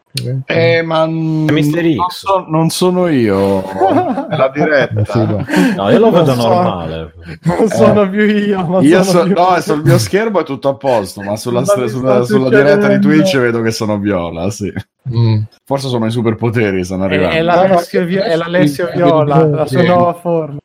Eh, 0.46 0.80
ma 0.82 1.04
n- 1.04 1.46
È 1.46 1.52
non, 1.52 2.08
so- 2.08 2.46
non 2.48 2.70
sono 2.70 3.08
io, 3.08 3.62
è 3.62 4.36
la 4.36 4.50
diretta. 4.52 5.04
fido. 5.12 5.44
No, 5.76 5.90
io 5.90 5.98
lo 5.98 6.10
vedo 6.10 6.34
Non 6.34 6.40
so. 6.40 6.48
normale. 6.48 7.12
Non 7.42 7.68
sono 7.68 8.08
più 8.08 8.22
io. 8.24 8.66
non 8.66 8.82
Io 8.82 9.02
sono 9.02 9.18
so- 9.20 9.24
più 9.26 9.34
no, 9.34 9.60
sul 9.60 9.82
mio 9.84 9.98
schermo 9.98 10.40
è 10.40 10.44
tutto 10.44 10.70
a 10.70 10.74
posto, 10.76 11.20
ma 11.20 11.36
sulla, 11.36 11.60
Ma 11.60 11.66
sulla- 11.66 11.88
sta 11.88 12.22
sulla 12.24 12.48
diretta 12.48 12.88
di. 12.88 12.98
Twitch 13.00 13.36
vedo 13.36 13.60
che 13.60 13.70
sono 13.70 13.98
viola, 13.98 14.48
sì. 14.50 14.72
Mm. 15.14 15.42
Forse 15.62 15.88
sono 15.88 16.06
i 16.06 16.10
superpoteri, 16.10 16.82
stanno 16.84 17.02
È, 17.04 17.06
arrivando. 17.06 17.36
è 17.36 17.42
l'Alessio, 17.42 18.00
è 18.22 18.34
l'Alessio 18.34 18.90
Viola, 18.94 19.44
la 19.46 19.66
sua 19.66 19.82
nuova 19.82 20.14
forma. 20.14 20.58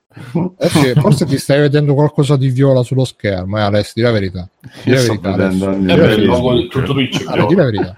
Eh 0.57 0.69
sì, 0.69 0.93
forse 0.95 1.25
ti 1.25 1.37
stai 1.37 1.59
vedendo 1.59 1.93
qualcosa 1.93 2.37
di 2.37 2.49
viola 2.49 2.83
sullo 2.83 3.05
schermo, 3.05 3.57
eh, 3.57 3.61
Alessio, 3.61 3.93
di 3.95 4.01
la 4.01 4.11
verità. 4.11 4.49
Di 4.61 4.89
Io 4.89 4.95
la 4.95 4.99
sto 5.01 5.19
verità, 5.19 5.31
vedendo 5.35 5.67
Alessio. 5.67 6.21
Eh 6.21 6.25
logo 6.25 6.55
di 6.55 6.67
tutto 6.67 6.93
Twitch 6.93 7.23
è 7.23 7.31
Allora, 7.31 7.47
di 7.47 7.55
la 7.55 7.63
verità. 7.63 7.93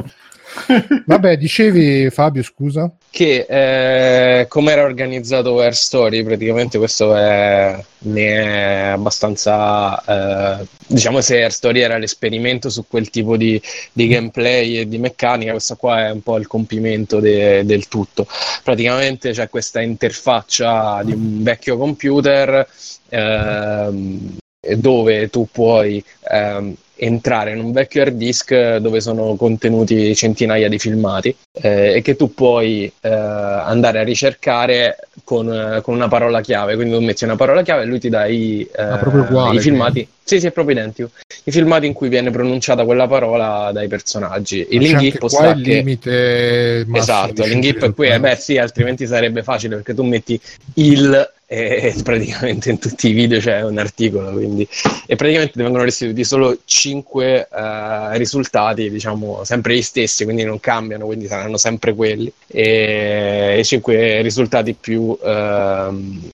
Vabbè, 1.05 1.37
dicevi 1.37 2.09
Fabio, 2.09 2.41
scusa? 2.43 2.91
Che 3.09 3.45
eh, 3.47 4.47
come 4.47 4.71
era 4.71 4.83
organizzato 4.83 5.59
Air 5.59 5.75
Story, 5.75 6.23
praticamente 6.23 6.77
questo 6.77 7.15
è, 7.15 7.81
ne 7.99 8.25
è 8.25 8.87
abbastanza. 8.87 10.59
eh, 10.61 10.67
diciamo, 10.87 11.21
se 11.21 11.41
Air 11.41 11.51
Story 11.51 11.79
era 11.81 11.97
l'esperimento 11.97 12.69
su 12.69 12.85
quel 12.87 13.09
tipo 13.09 13.37
di, 13.37 13.61
di 13.93 14.07
gameplay 14.07 14.79
e 14.79 14.87
di 14.87 14.97
meccanica, 14.97 15.51
questo 15.51 15.75
qua 15.75 16.07
è 16.07 16.11
un 16.11 16.21
po' 16.21 16.37
il 16.37 16.47
compimento 16.47 17.19
de- 17.19 17.63
del 17.65 17.87
tutto. 17.87 18.27
Praticamente 18.63 19.31
c'è 19.31 19.49
questa 19.49 19.81
interfaccia 19.81 21.01
di 21.03 21.13
un 21.13 21.43
vecchio 21.43 21.77
computer. 21.77 22.67
ehm, 23.09 24.37
dove 24.77 25.29
tu 25.29 25.47
puoi 25.51 26.03
ehm, 26.31 26.75
entrare 26.95 27.51
in 27.51 27.59
un 27.59 27.71
vecchio 27.71 28.01
hard 28.01 28.15
disk 28.15 28.75
dove 28.77 29.01
sono 29.01 29.35
contenuti 29.35 30.15
centinaia 30.15 30.69
di 30.69 30.79
filmati 30.79 31.35
eh, 31.53 31.95
e 31.95 32.01
che 32.01 32.15
tu 32.15 32.33
puoi 32.33 32.91
eh, 33.01 33.09
andare 33.09 33.99
a 33.99 34.03
ricercare 34.03 35.04
con, 35.23 35.51
eh, 35.51 35.81
con, 35.81 35.95
una 35.95 36.07
parola 36.07 36.41
chiave. 36.41 36.75
Quindi 36.75 36.93
tu 36.93 37.01
metti 37.01 37.23
una 37.23 37.35
parola 37.35 37.61
chiave 37.61 37.83
e 37.83 37.85
lui 37.85 37.99
ti 37.99 38.09
dà 38.09 38.25
i, 38.25 38.67
ah, 38.75 38.99
uguale, 39.03 39.57
i 39.57 39.61
filmati. 39.61 40.07
Sì, 40.23 40.39
sì, 40.39 40.47
è 40.47 40.51
proprio 40.51 40.75
identico. 40.75 41.11
I 41.43 41.51
filmati 41.51 41.85
in 41.85 41.93
cui 41.93 42.09
viene 42.09 42.31
pronunciata 42.31 42.83
quella 42.83 43.07
parola 43.07 43.71
dai 43.71 43.87
personaggi. 43.87 44.65
Il 44.71 44.81
l'inghippo 44.81 45.27
sta 45.27 45.51
il 45.51 45.61
limite 45.61 46.09
che... 46.09 46.97
Esatto, 46.97 47.45
l'inghippo 47.45 47.85
è 47.85 47.93
qui, 47.93 48.07
eh, 48.07 48.19
beh 48.19 48.35
sì, 48.35 48.57
altrimenti 48.57 49.05
sarebbe 49.05 49.43
facile 49.43 49.75
perché 49.75 49.93
tu 49.93 50.03
metti 50.03 50.39
il 50.75 51.33
e, 51.47 51.93
praticamente 52.03 52.71
in 52.71 52.79
tutti 52.79 53.09
i 53.09 53.13
video 53.13 53.39
c'è 53.39 53.61
un 53.61 53.77
articolo 53.77 54.31
quindi 54.31 54.67
e 55.05 55.15
praticamente 55.15 55.53
ti 55.53 55.61
vengono 55.61 55.83
restituiti 55.83 56.23
solo 56.23 56.57
5 56.65 57.47
uh, 57.51 58.17
risultati 58.17 58.89
diciamo 58.89 59.43
sempre 59.43 59.75
gli 59.75 59.81
stessi 59.83 60.23
quindi 60.23 60.43
non 60.43 60.59
cambiano 60.59 61.05
quindi 61.05 61.27
saranno 61.27 61.57
sempre 61.57 61.93
quelli 61.93 62.31
e, 62.47 63.57
e 63.59 63.63
5 63.63 64.21
risultati 64.23 64.73
più 64.73 65.04
uh, 65.11 66.31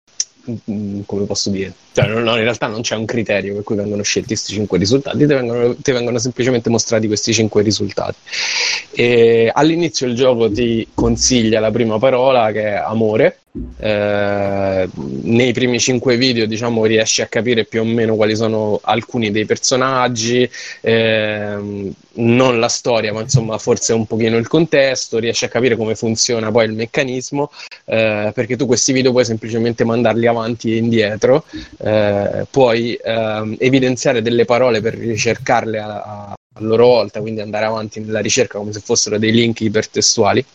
come 1.05 1.25
posso 1.25 1.49
dire 1.49 1.73
cioè, 1.93 2.07
no, 2.07 2.37
in 2.37 2.43
realtà 2.43 2.67
non 2.67 2.81
c'è 2.81 2.95
un 2.95 3.05
criterio 3.05 3.53
per 3.53 3.63
cui 3.63 3.75
vengono 3.75 4.01
scelti 4.01 4.29
questi 4.29 4.53
5 4.53 4.77
risultati 4.77 5.17
ti 5.17 5.25
vengono, 5.25 5.75
ti 5.75 5.91
vengono 5.91 6.19
semplicemente 6.19 6.69
mostrati 6.69 7.07
questi 7.07 7.33
5 7.33 7.61
risultati. 7.61 8.15
E 8.93 9.51
all'inizio 9.53 10.07
il 10.07 10.15
gioco 10.15 10.51
ti 10.51 10.87
consiglia 10.93 11.59
la 11.59 11.71
prima 11.71 11.97
parola 11.99 12.51
che 12.51 12.63
è 12.63 12.73
amore. 12.73 13.37
Eh, 13.77 14.89
nei 15.23 15.51
primi 15.51 15.77
cinque 15.77 16.15
video 16.15 16.45
diciamo 16.45 16.85
riesci 16.85 17.21
a 17.21 17.27
capire 17.27 17.65
più 17.65 17.81
o 17.81 17.83
meno 17.83 18.15
quali 18.15 18.33
sono 18.35 18.79
alcuni 18.81 19.31
dei 19.31 19.45
personaggi. 19.45 20.49
Eh, 20.79 21.93
non 22.13 22.59
la 22.59 22.67
storia 22.67 23.13
ma 23.13 23.21
insomma 23.21 23.57
forse 23.57 23.93
un 23.93 24.05
pochino 24.05 24.37
il 24.37 24.47
contesto. 24.47 25.19
Riesci 25.19 25.45
a 25.45 25.49
capire 25.49 25.75
come 25.75 25.95
funziona 25.95 26.51
poi 26.51 26.65
il 26.65 26.73
meccanismo 26.73 27.51
eh, 27.85 28.31
perché 28.33 28.55
tu 28.55 28.65
questi 28.65 28.93
video 28.93 29.11
puoi 29.11 29.25
semplicemente 29.25 29.83
mandarli 29.83 30.27
avanti 30.27 30.73
e 30.73 30.77
indietro 30.77 31.45
eh, 31.83 32.45
puoi 32.49 32.97
ehm, 33.01 33.55
evidenziare 33.59 34.21
delle 34.21 34.45
parole 34.45 34.81
per 34.81 34.95
ricercarle 34.95 35.79
a, 35.79 36.01
a 36.03 36.35
loro 36.59 36.85
volta, 36.85 37.21
quindi 37.21 37.41
andare 37.41 37.65
avanti 37.65 37.99
nella 38.01 38.19
ricerca 38.19 38.57
come 38.57 38.73
se 38.73 38.81
fossero 38.81 39.17
dei 39.17 39.31
link 39.31 39.61
ipertestuali. 39.61 40.45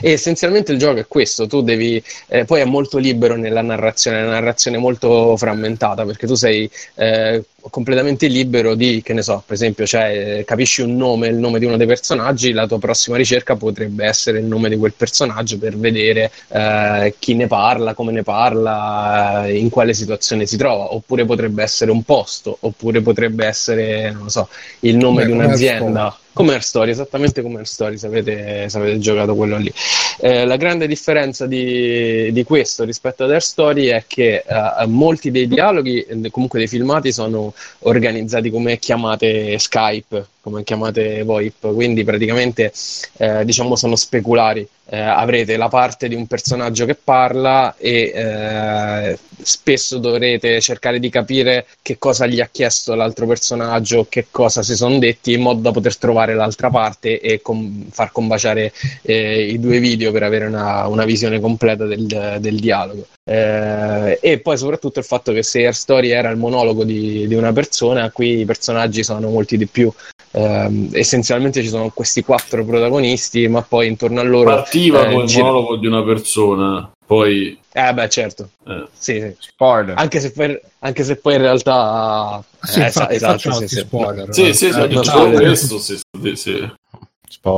E 0.00 0.10
essenzialmente 0.12 0.72
il 0.72 0.78
gioco 0.78 1.00
è 1.00 1.06
questo: 1.06 1.46
tu 1.46 1.62
devi, 1.62 2.02
eh, 2.28 2.44
poi 2.44 2.60
è 2.60 2.64
molto 2.64 2.98
libero 2.98 3.36
nella 3.36 3.62
narrazione, 3.62 4.22
la 4.24 4.30
narrazione 4.32 4.76
è 4.76 4.80
molto 4.80 5.36
frammentata 5.36 6.04
perché 6.04 6.26
tu 6.26 6.34
sei 6.34 6.68
eh, 6.96 7.44
completamente 7.70 8.26
libero 8.26 8.74
di, 8.74 9.02
che 9.02 9.12
ne 9.12 9.22
so, 9.22 9.42
per 9.44 9.54
esempio, 9.54 9.86
cioè, 9.86 10.44
capisci 10.46 10.82
un 10.82 10.96
nome, 10.96 11.28
il 11.28 11.36
nome 11.36 11.58
di 11.58 11.64
uno 11.64 11.76
dei 11.76 11.86
personaggi, 11.86 12.52
la 12.52 12.66
tua 12.66 12.78
prossima 12.78 13.16
ricerca 13.16 13.56
potrebbe 13.56 14.04
essere 14.04 14.38
il 14.38 14.44
nome 14.44 14.68
di 14.68 14.76
quel 14.76 14.92
personaggio 14.92 15.58
per 15.58 15.76
vedere 15.76 16.30
eh, 16.48 17.14
chi 17.18 17.34
ne 17.34 17.46
parla, 17.46 17.94
come 17.94 18.12
ne 18.12 18.22
parla, 18.22 19.44
in 19.48 19.70
quale 19.70 19.94
situazione 19.94 20.46
si 20.46 20.56
trova, 20.56 20.94
oppure 20.94 21.24
potrebbe 21.24 21.62
essere 21.62 21.90
un 21.90 22.02
posto, 22.02 22.56
oppure 22.60 23.00
potrebbe 23.00 23.46
essere, 23.46 24.10
non 24.10 24.24
lo 24.24 24.28
so, 24.28 24.48
il 24.80 24.96
nome 24.96 25.22
Beh, 25.22 25.26
di 25.26 25.32
un'azienda. 25.32 26.18
Come 26.34 26.52
Air 26.52 26.62
Story, 26.62 26.90
esattamente 26.90 27.42
come 27.42 27.58
Air 27.58 27.66
Story, 27.66 27.96
se 27.96 28.06
avete, 28.06 28.68
se 28.68 28.76
avete 28.76 28.98
giocato 28.98 29.34
quello 29.34 29.56
lì. 29.56 29.72
Eh, 30.18 30.44
la 30.44 30.56
grande 30.56 30.86
differenza 30.86 31.46
di, 31.46 32.32
di, 32.32 32.44
questo 32.44 32.84
rispetto 32.84 33.24
ad 33.24 33.30
Air 33.30 33.42
Story 33.42 33.86
è 33.86 34.04
che 34.06 34.44
eh, 34.46 34.86
molti 34.86 35.30
dei 35.30 35.46
dialoghi, 35.46 36.04
comunque 36.30 36.58
dei 36.58 36.68
filmati, 36.68 37.12
sono 37.12 37.54
organizzati 37.80 38.50
come 38.50 38.78
chiamate 38.78 39.58
Skype, 39.58 40.26
come 40.40 40.64
chiamate 40.64 41.22
VoIP, 41.22 41.72
quindi 41.72 42.04
praticamente 42.04 42.72
eh, 43.16 43.44
diciamo 43.44 43.76
sono 43.76 43.96
speculari 43.96 44.68
eh, 44.86 44.98
avrete 44.98 45.56
la 45.56 45.68
parte 45.68 46.08
di 46.08 46.14
un 46.14 46.26
personaggio 46.26 46.84
che 46.84 46.94
parla 46.94 47.74
e 47.78 48.12
eh, 48.14 49.18
spesso 49.42 49.98
dovrete 49.98 50.60
cercare 50.60 50.98
di 50.98 51.08
capire 51.08 51.66
che 51.82 51.98
cosa 51.98 52.26
gli 52.26 52.40
ha 52.40 52.48
chiesto 52.50 52.94
l'altro 52.94 53.26
personaggio, 53.26 54.06
che 54.08 54.26
cosa 54.30 54.62
si 54.62 54.76
sono 54.76 54.98
detti, 54.98 55.32
in 55.32 55.42
modo 55.42 55.60
da 55.60 55.70
poter 55.70 55.96
trovare 55.96 56.34
l'altra 56.34 56.70
parte 56.70 57.20
e 57.20 57.40
com- 57.40 57.86
far 57.90 58.12
combaciare 58.12 58.72
eh, 59.02 59.48
i 59.48 59.58
due 59.58 59.78
video 59.78 60.12
per 60.12 60.22
avere 60.22 60.46
una, 60.46 60.86
una 60.86 61.04
visione 61.04 61.40
completa 61.40 61.84
del, 61.84 62.38
del 62.40 62.60
dialogo. 62.60 63.06
Eh, 63.26 64.18
e 64.20 64.38
poi 64.40 64.58
soprattutto 64.58 64.98
il 64.98 65.04
fatto 65.06 65.32
che 65.32 65.42
se 65.42 65.64
Air 65.64 65.74
Story 65.74 66.10
era 66.10 66.28
il 66.28 66.36
monologo 66.36 66.84
di, 66.84 67.26
di 67.26 67.34
una 67.34 67.52
persona, 67.52 68.10
qui 68.10 68.40
i 68.40 68.44
personaggi 68.44 69.02
sono 69.02 69.30
molti 69.30 69.56
di 69.56 69.66
più. 69.66 69.90
Eh, 70.30 70.88
essenzialmente 70.92 71.62
ci 71.62 71.68
sono 71.68 71.90
questi 71.90 72.22
quattro 72.22 72.64
protagonisti, 72.64 73.48
ma 73.48 73.62
poi 73.62 73.86
intorno 73.86 74.20
a 74.20 74.24
loro 74.24 74.66
partiva 74.74 75.06
eh, 75.06 75.12
con 75.12 75.22
il 75.22 75.28
gira... 75.28 75.44
monologo 75.44 75.76
di 75.76 75.86
una 75.86 76.02
persona, 76.02 76.90
poi 77.06 77.58
eh 77.76 77.92
beh, 77.92 78.08
certo. 78.08 78.50
Eh. 78.68 78.86
Sì, 78.92 79.20
sì. 79.20 79.36
Spoiler. 79.48 79.98
Anche 79.98 80.20
se, 80.20 80.30
per, 80.30 80.60
anche 80.78 81.02
se 81.02 81.16
poi 81.16 81.34
in 81.34 81.40
realtà... 81.40 82.40
Sì, 82.62 82.80
eh, 82.80 82.84
infatti, 82.84 83.14
esatto, 83.16 83.52
sì, 83.52 83.66
sì. 83.66 83.76
spoiler. 83.78 84.32
Sì, 84.32 84.54
sì, 84.54 84.72
sì, 84.72 84.78
eh, 84.78 85.32
questo 85.32 85.78
sì, 85.80 85.98
sì. 86.34 86.72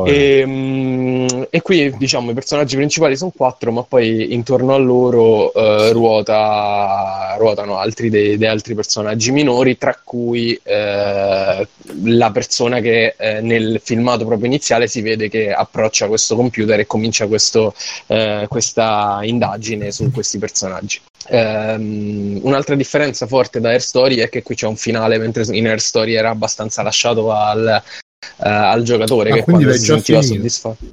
E, 0.06 0.42
um, 0.44 1.46
e, 1.50 1.62
qui 1.62 1.94
diciamo 1.96 2.30
i 2.30 2.34
personaggi 2.34 2.76
principali 2.76 3.16
sono 3.16 3.32
quattro, 3.34 3.72
ma 3.72 3.82
poi 3.82 4.32
intorno 4.32 4.74
a 4.74 4.78
loro 4.78 5.52
uh, 5.54 5.92
ruota, 5.92 7.36
ruotano 7.38 7.78
altri 7.78 8.10
dei, 8.10 8.36
dei, 8.36 8.48
altri 8.48 8.74
personaggi 8.74 9.30
minori, 9.32 9.78
tra 9.78 9.98
cui 10.02 10.58
uh, 10.62 11.66
la 12.04 12.30
persona 12.32 12.80
che 12.80 13.14
uh, 13.18 13.44
nel 13.44 13.80
filmato 13.82 14.24
proprio 14.24 14.46
iniziale 14.46 14.86
si 14.88 15.00
vede 15.00 15.28
che 15.28 15.52
approccia 15.52 16.08
questo 16.08 16.36
computer 16.36 16.80
e 16.80 16.86
comincia 16.86 17.26
questo, 17.26 17.74
questa 18.48 19.20
indagine 19.22 19.90
su 19.90 20.10
questi 20.10 20.38
personaggi. 20.38 21.00
Um, 21.28 22.38
un'altra 22.42 22.76
differenza 22.76 23.26
forte 23.26 23.60
da 23.60 23.70
Air 23.70 23.82
Story 23.82 24.16
è 24.16 24.28
che 24.28 24.42
qui 24.42 24.54
c'è 24.54 24.66
un 24.66 24.76
finale, 24.76 25.18
mentre 25.18 25.44
in 25.50 25.66
Air 25.66 25.80
Story 25.80 26.14
era 26.14 26.30
abbastanza 26.30 26.82
lasciato 26.82 27.32
al, 27.32 27.82
uh, 28.38 28.44
al 28.44 28.82
giocatore 28.82 29.30
ah, 29.30 29.34
che 29.34 29.42
quando 29.42 29.72
si 29.72 29.78
sentiva 29.78 30.22
soddisfatto. 30.22 30.84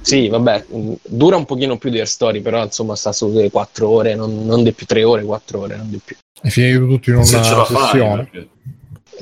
Sì, 0.00 0.28
vabbè, 0.28 0.66
dura 1.06 1.36
un 1.36 1.44
pochino 1.44 1.78
più 1.78 1.90
di 1.90 1.98
Air 1.98 2.08
Story, 2.08 2.40
però 2.40 2.62
insomma 2.62 2.96
sta 2.96 3.12
sulle 3.12 3.50
4 3.50 3.88
ore, 3.88 4.14
non, 4.14 4.44
non 4.44 4.62
di 4.62 4.72
più 4.72 4.86
3 4.86 5.04
ore, 5.04 5.22
4 5.22 5.60
ore, 5.60 5.76
non 5.76 5.90
di 5.90 6.00
più. 6.02 6.16
È 6.40 6.48
finito 6.48 6.86
tutto 6.86 7.10
in 7.10 7.16
una 7.16 7.24
sessione? 7.24 8.28
Fai, 8.30 8.48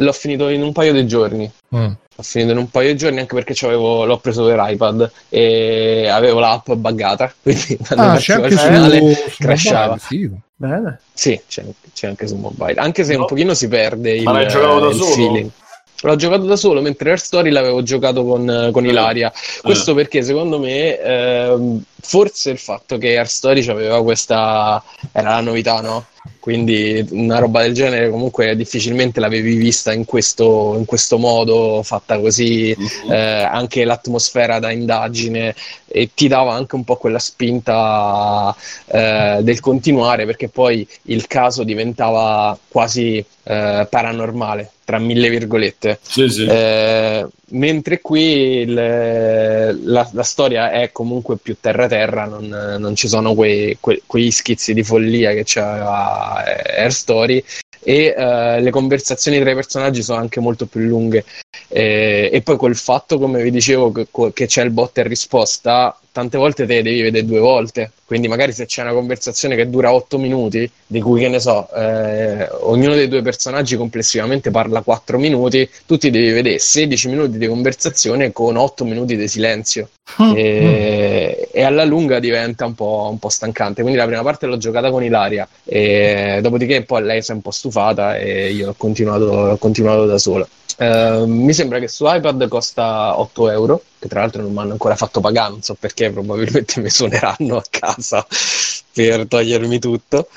L'ho 0.00 0.12
finito 0.12 0.48
in 0.48 0.62
un 0.62 0.72
paio 0.72 0.92
di 0.92 1.06
giorni. 1.06 1.50
Mm. 1.74 1.90
Ho 2.16 2.22
finito 2.22 2.52
in 2.52 2.58
un 2.58 2.70
paio 2.70 2.92
di 2.92 2.96
giorni 2.96 3.18
anche 3.18 3.34
perché 3.34 3.54
l'ho 3.68 4.18
preso 4.20 4.44
per 4.44 4.58
iPad 4.60 5.10
e 5.28 6.08
avevo 6.08 6.40
l'app 6.40 6.70
buggata, 6.70 7.32
quindi 7.42 7.76
quando 7.76 8.04
ah, 8.04 8.16
c'è 8.16 8.34
anche 8.34 8.56
finale 8.56 9.14
su, 9.14 9.42
crashava. 9.42 9.98
Mobile, 10.10 10.40
Bene. 10.56 11.00
Sì, 11.12 11.40
c'è, 11.46 11.64
c'è, 11.92 12.08
anche 12.08 12.26
su 12.26 12.34
mobile, 12.34 12.74
anche 12.74 13.04
se 13.04 13.14
no. 13.14 13.20
un 13.20 13.26
pochino 13.26 13.54
si 13.54 13.68
perde 13.68 14.16
il, 14.16 14.24
Ma 14.24 14.32
l'hai 14.32 14.48
giocato 14.48 14.88
da 14.88 14.92
solo? 14.92 15.12
feeling. 15.12 15.50
L'ho 16.02 16.16
giocato 16.16 16.44
da 16.44 16.56
solo, 16.56 16.80
mentre 16.80 17.10
Air 17.10 17.18
Story 17.18 17.50
l'avevo 17.50 17.82
giocato 17.82 18.24
con, 18.24 18.70
con 18.72 18.86
Ilaria. 18.86 19.32
Questo 19.62 19.92
eh. 19.92 19.94
perché 19.94 20.22
secondo 20.22 20.58
me 20.60 20.96
eh, 20.98 21.78
forse 22.00 22.50
il 22.50 22.58
fatto 22.58 22.98
che 22.98 23.16
Air 23.16 23.28
Story 23.28 23.68
aveva 23.68 24.02
questa... 24.02 24.82
era 25.12 25.30
la 25.30 25.40
novità, 25.40 25.80
no? 25.80 26.06
Quindi 26.48 27.06
una 27.10 27.40
roba 27.40 27.60
del 27.60 27.74
genere 27.74 28.08
comunque 28.08 28.56
difficilmente 28.56 29.20
l'avevi 29.20 29.54
vista 29.54 29.92
in 29.92 30.06
questo, 30.06 30.76
in 30.78 30.86
questo 30.86 31.18
modo, 31.18 31.82
fatta 31.82 32.18
così, 32.18 32.74
eh, 33.10 33.14
anche 33.14 33.84
l'atmosfera 33.84 34.58
da 34.58 34.70
indagine 34.70 35.54
e 35.86 36.08
ti 36.14 36.26
dava 36.26 36.54
anche 36.54 36.74
un 36.74 36.84
po' 36.84 36.96
quella 36.96 37.18
spinta 37.18 38.56
eh, 38.86 39.40
del 39.42 39.60
continuare 39.60 40.24
perché 40.24 40.48
poi 40.48 40.88
il 41.02 41.26
caso 41.26 41.64
diventava 41.64 42.58
quasi 42.66 43.22
eh, 43.42 43.86
paranormale 43.90 44.70
tra 44.88 44.98
mille 44.98 45.28
virgolette. 45.28 45.98
Sì, 46.00 46.30
sì. 46.30 46.46
Eh, 46.46 47.26
mentre 47.50 48.00
qui 48.00 48.60
il, 48.60 48.72
la, 48.72 50.08
la, 50.12 50.22
storia 50.22 50.70
è 50.70 50.92
comunque 50.92 51.36
più 51.36 51.56
terra-terra, 51.60 52.24
non, 52.24 52.76
non 52.78 52.94
ci 52.94 53.06
sono 53.06 53.34
quei, 53.34 53.76
que, 53.80 54.00
quegli 54.06 54.30
schizzi 54.30 54.72
di 54.72 54.82
follia 54.82 55.32
che 55.32 55.44
c'era 55.44 56.37
Air 56.44 56.92
Story 56.92 57.42
e 57.80 58.14
uh, 58.16 58.60
le 58.60 58.70
conversazioni 58.70 59.40
tra 59.40 59.50
i 59.50 59.54
personaggi 59.54 60.02
sono 60.02 60.20
anche 60.20 60.40
molto 60.40 60.66
più 60.66 60.80
lunghe. 60.80 61.24
E, 61.68 62.30
e 62.32 62.42
poi 62.42 62.56
col 62.56 62.76
fatto, 62.76 63.18
come 63.18 63.42
vi 63.42 63.50
dicevo, 63.50 63.92
che, 63.92 64.08
che 64.32 64.46
c'è 64.46 64.62
il 64.62 64.70
bot 64.70 64.98
e 64.98 65.02
risposta, 65.04 65.98
tante 66.18 66.36
volte 66.36 66.66
te 66.66 66.82
devi 66.82 67.00
vedere 67.00 67.24
due 67.24 67.38
volte. 67.38 67.92
Quindi 68.04 68.26
magari 68.26 68.52
se 68.52 68.66
c'è 68.66 68.82
una 68.82 68.92
conversazione 68.92 69.54
che 69.54 69.70
dura 69.70 69.92
8 69.92 70.18
minuti, 70.18 70.68
di 70.84 71.00
cui 71.00 71.20
che 71.20 71.28
ne 71.28 71.38
so, 71.38 71.68
eh, 71.72 72.48
ognuno 72.62 72.94
dei 72.94 73.06
due 73.06 73.22
personaggi 73.22 73.76
complessivamente 73.76 74.50
parla 74.50 74.80
4 74.80 75.16
minuti, 75.16 75.68
tu 75.86 75.96
ti 75.96 76.10
devi 76.10 76.32
vedere 76.32 76.58
16 76.58 77.08
minuti 77.08 77.38
di 77.38 77.46
conversazione 77.46 78.32
con 78.32 78.56
8 78.56 78.84
minuti 78.84 79.16
di 79.16 79.28
silenzio. 79.28 79.90
e, 80.34 81.48
e, 81.52 81.62
alla 81.62 81.84
lunga 81.84 82.18
diventa 82.18 82.64
un 82.64 82.74
po', 82.74 83.08
un 83.10 83.18
po', 83.18 83.28
stancante. 83.28 83.82
Quindi 83.82 84.00
la 84.00 84.06
prima 84.06 84.22
parte 84.22 84.46
l'ho 84.46 84.56
giocata 84.56 84.90
con 84.90 85.04
Ilaria, 85.04 85.46
e 85.64 86.40
dopodiché 86.42 86.82
poi 86.82 87.02
lei 87.02 87.22
si 87.22 87.30
è 87.30 87.34
un 87.34 87.42
po' 87.42 87.52
stufata 87.52 88.16
e 88.16 88.50
io 88.50 88.70
ho 88.70 88.74
continuato, 88.76 89.24
ho 89.26 89.56
continuato 89.58 90.06
da 90.06 90.18
sola. 90.18 90.48
Uh, 90.78 91.24
mi 91.24 91.52
sembra 91.52 91.80
che 91.80 91.88
su 91.88 92.04
iPad 92.06 92.46
costa 92.46 93.18
8 93.18 93.50
euro, 93.50 93.82
che 93.98 94.06
tra 94.06 94.20
l'altro 94.20 94.42
non 94.42 94.52
mi 94.52 94.58
hanno 94.60 94.72
ancora 94.72 94.94
fatto 94.94 95.18
pagare, 95.18 95.50
non 95.50 95.62
so 95.62 95.74
perché, 95.74 96.10
probabilmente 96.10 96.78
mi 96.80 96.88
suoneranno 96.88 97.56
a 97.56 97.64
casa 97.68 98.24
per 98.92 99.26
togliermi 99.26 99.80
tutto. 99.80 100.28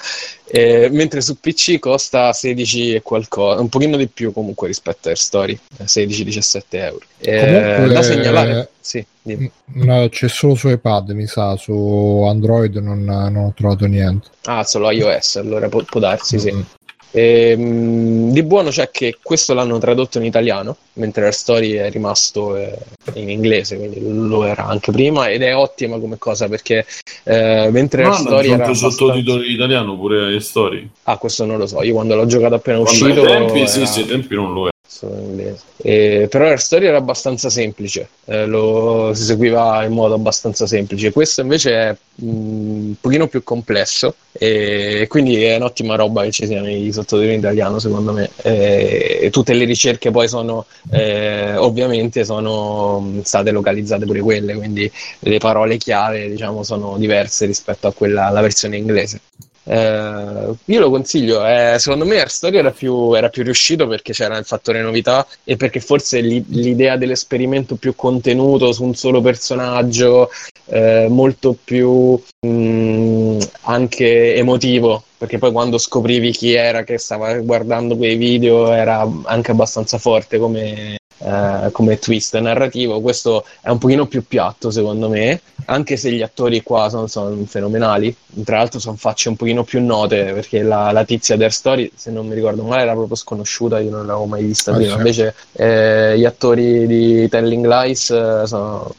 Eh, 0.46 0.90
mentre 0.92 1.22
su 1.22 1.40
PC 1.40 1.78
costa 1.80 2.34
16 2.34 2.96
e 2.96 3.02
qualcosa, 3.02 3.62
un 3.62 3.70
pochino 3.70 3.98
di 3.98 4.08
più 4.08 4.34
comunque 4.34 4.68
rispetto 4.68 5.08
a 5.08 5.12
Air 5.12 5.20
Story, 5.20 5.60
16-17 5.84 6.64
euro. 6.70 7.06
Eh, 7.20 7.88
da 7.88 8.02
segnalare, 8.02 8.70
sì, 8.82 9.06
no, 9.24 10.10
c'è 10.10 10.28
solo 10.28 10.56
su 10.56 10.68
iPad, 10.70 11.12
mi 11.12 11.28
sa, 11.28 11.56
su 11.56 12.26
Android 12.28 12.76
non, 12.78 13.04
non 13.04 13.36
ho 13.36 13.54
trovato 13.56 13.86
niente. 13.86 14.30
Ah, 14.46 14.64
solo 14.64 14.90
iOS, 14.90 15.36
allora 15.36 15.70
può, 15.70 15.84
può 15.84 16.00
darsi, 16.00 16.38
mm-hmm. 16.38 16.60
sì. 16.60 16.66
Ehm, 17.12 18.32
di 18.32 18.44
buono 18.44 18.70
c'è 18.70 18.90
che 18.90 19.18
questo 19.22 19.54
l'hanno 19.54 19.78
tradotto 19.78 20.18
in 20.18 20.26
italiano, 20.26 20.78
mentre 20.94 21.26
la 21.26 21.32
storia 21.32 21.86
è 21.86 21.92
rimasto 21.92 22.56
eh, 22.56 22.78
in 23.14 23.30
inglese, 23.30 23.78
quindi 23.78 24.00
lo 24.02 24.46
era 24.46 24.66
anche 24.66 24.92
prima 24.92 25.30
ed 25.30 25.42
è 25.42 25.56
ottima 25.56 26.00
come 26.00 26.18
cosa 26.18 26.48
perché 26.48 26.86
eh, 27.24 27.70
mentre 27.72 28.04
la 28.04 28.14
storia 28.14 28.54
era 28.54 28.64
abbastanza... 28.64 28.96
sottotitoli 28.96 29.48
in 29.48 29.54
italiano 29.54 29.98
pure 29.98 30.30
le 30.30 30.40
storie. 30.40 30.88
Ah, 31.04 31.18
questo 31.18 31.46
non 31.46 31.58
lo 31.58 31.68
so, 31.68 31.84
io 31.84 31.94
quando 31.94 32.16
l'ho 32.16 32.26
giocato 32.26 32.56
appena 32.56 32.80
quando 32.80 33.06
uscito 33.06 33.22
tempi, 33.24 33.60
era... 33.60 33.68
sì, 33.68 33.86
sì, 33.86 34.06
tempi 34.06 34.36
non 34.36 34.54
lo 34.54 34.70
è 34.92 34.98
solo 34.98 35.18
in 35.18 35.24
inglese. 35.30 35.64
E, 35.78 36.28
però 36.30 36.48
la 36.50 36.58
storia 36.58 36.90
era 36.90 36.98
abbastanza 36.98 37.50
semplice, 37.50 38.10
eh, 38.26 38.46
lo 38.46 39.12
si 39.14 39.24
seguiva 39.24 39.84
in 39.86 39.94
modo 39.94 40.14
abbastanza 40.16 40.68
semplice. 40.68 41.12
Questo 41.12 41.42
invece 41.42 41.72
è 41.74 41.98
mh, 42.16 42.28
un 42.28 42.96
pochino 43.00 43.28
più 43.28 43.44
complesso 43.44 44.16
e 44.34 45.06
quindi 45.10 45.44
è 45.44 45.56
un'ottima 45.56 45.96
roba 45.96 46.24
che 46.24 46.32
ci 46.32 46.46
siano 46.46 46.70
i 46.70 46.92
sottotitoli 46.92 47.34
in 47.34 47.40
italiano, 47.40 47.80
secondo 47.80 48.12
me. 48.12 48.30
E, 48.42 49.30
tutte 49.32 49.54
le 49.54 49.66
ricerche 49.66 50.12
poi 50.12 50.28
sono 50.28 50.66
eh, 50.92 51.56
ovviamente 51.56 52.24
sono 52.26 53.20
state 53.24 53.52
localizzate 53.52 54.06
pure 54.06 54.20
quelle, 54.22 54.56
quindi 54.56 54.92
le 55.20 55.38
parole 55.40 55.78
chiave 55.78 56.30
diciamo 56.30 56.64
sono 56.64 56.98
diverse 56.98 57.46
rispetto 57.46 57.88
a 57.88 57.94
quella 57.94 58.26
alla 58.26 58.42
versione 58.42 58.78
inglese. 58.78 59.22
Eh, 59.64 60.54
io 60.66 60.80
lo 60.80 60.90
consiglio, 60.90 61.46
eh, 61.46 61.76
secondo 61.78 62.06
me 62.06 62.18
Air 62.18 62.32
Story 62.32 62.58
era 62.58 62.72
più, 62.72 63.14
era 63.14 63.30
più, 63.30 63.44
riuscito 63.44 63.88
perché 63.88 64.12
c'era 64.12 64.38
il 64.38 64.46
fattore 64.46 64.82
novità 64.82 65.26
e 65.44 65.56
perché 65.56 65.80
forse 65.80 66.20
li, 66.20 66.44
l'idea 66.48 66.98
dell'esperimento 66.98 67.76
più 67.76 67.96
contenuto 67.96 68.72
su 68.72 68.84
un 68.84 68.96
solo 68.96 69.22
personaggio, 69.22 70.30
eh, 70.66 71.08
molto 71.10 71.56
più 71.64 72.20
mh, 72.40 72.48
mm, 72.48 73.40
anche 73.62 74.36
emotivo, 74.36 75.04
perché 75.18 75.38
poi 75.38 75.52
quando 75.52 75.78
scoprivi 75.78 76.32
chi 76.32 76.54
era 76.54 76.84
che 76.84 76.98
stava 76.98 77.38
guardando 77.40 77.96
quei 77.98 78.16
video 78.16 78.72
era 78.72 79.08
anche 79.26 79.52
abbastanza 79.52 80.00
forte 80.00 80.40
come, 80.40 80.98
eh, 81.24 81.70
come 81.72 82.00
twist 82.00 82.38
narrativo. 82.38 83.02
Questo 83.02 83.46
è 83.62 83.70
un 83.70 83.78
pochino 83.78 84.08
più 84.08 84.26
piatto, 84.26 84.72
secondo 84.72 85.10
me, 85.10 85.42
anche 85.66 85.98
se 85.98 86.12
gli 86.12 86.22
attori 86.22 86.62
qua 86.64 86.90
sono, 86.90 87.08
sono 87.08 87.36
fenomenali. 87.46 88.16
Tra 88.44 88.58
l'altro 88.58 88.80
sono 88.80 88.96
facce 88.96 89.30
un 89.30 89.36
pochino 89.36 89.64
più 89.64 89.84
note, 89.84 90.32
perché 90.34 90.62
la, 90.64 90.92
la 90.92 91.04
tizia 91.04 91.38
Their 91.38 91.52
Story, 91.52 91.92
se 91.96 92.12
non 92.12 92.28
mi 92.28 92.36
ricordo 92.36 92.64
male, 92.64 92.84
era 92.84 92.94
proprio 92.94 93.16
sconosciuta, 93.16 93.80
io 93.80 93.90
non 93.90 94.06
l'avevo 94.06 94.26
mai 94.26 94.44
vista 94.44 94.72
ah, 94.72 94.76
prima. 94.76 94.96
Invece 94.96 95.36
eh, 95.54 96.18
gli 96.18 96.26
attori 96.26 96.88
di 96.88 97.28
Telling 97.30 97.66
Lies 97.66 98.10
eh, 98.10 98.44
sono, 98.46 98.94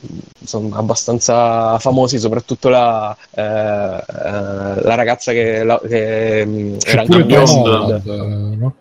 sono, 0.45 0.77
abbastanza 0.77 1.79
famosi, 1.79 2.19
soprattutto 2.19 2.69
la, 2.69 3.17
eh, 3.31 3.43
eh, 3.43 4.83
la 4.83 4.95
ragazza 4.95 5.33
che, 5.33 5.65
la, 5.65 5.81
che 5.87 6.45
mm, 6.47 6.77
era 6.85 7.01
anche 7.01 7.25
bionda, 7.25 8.01
no? 8.05 8.75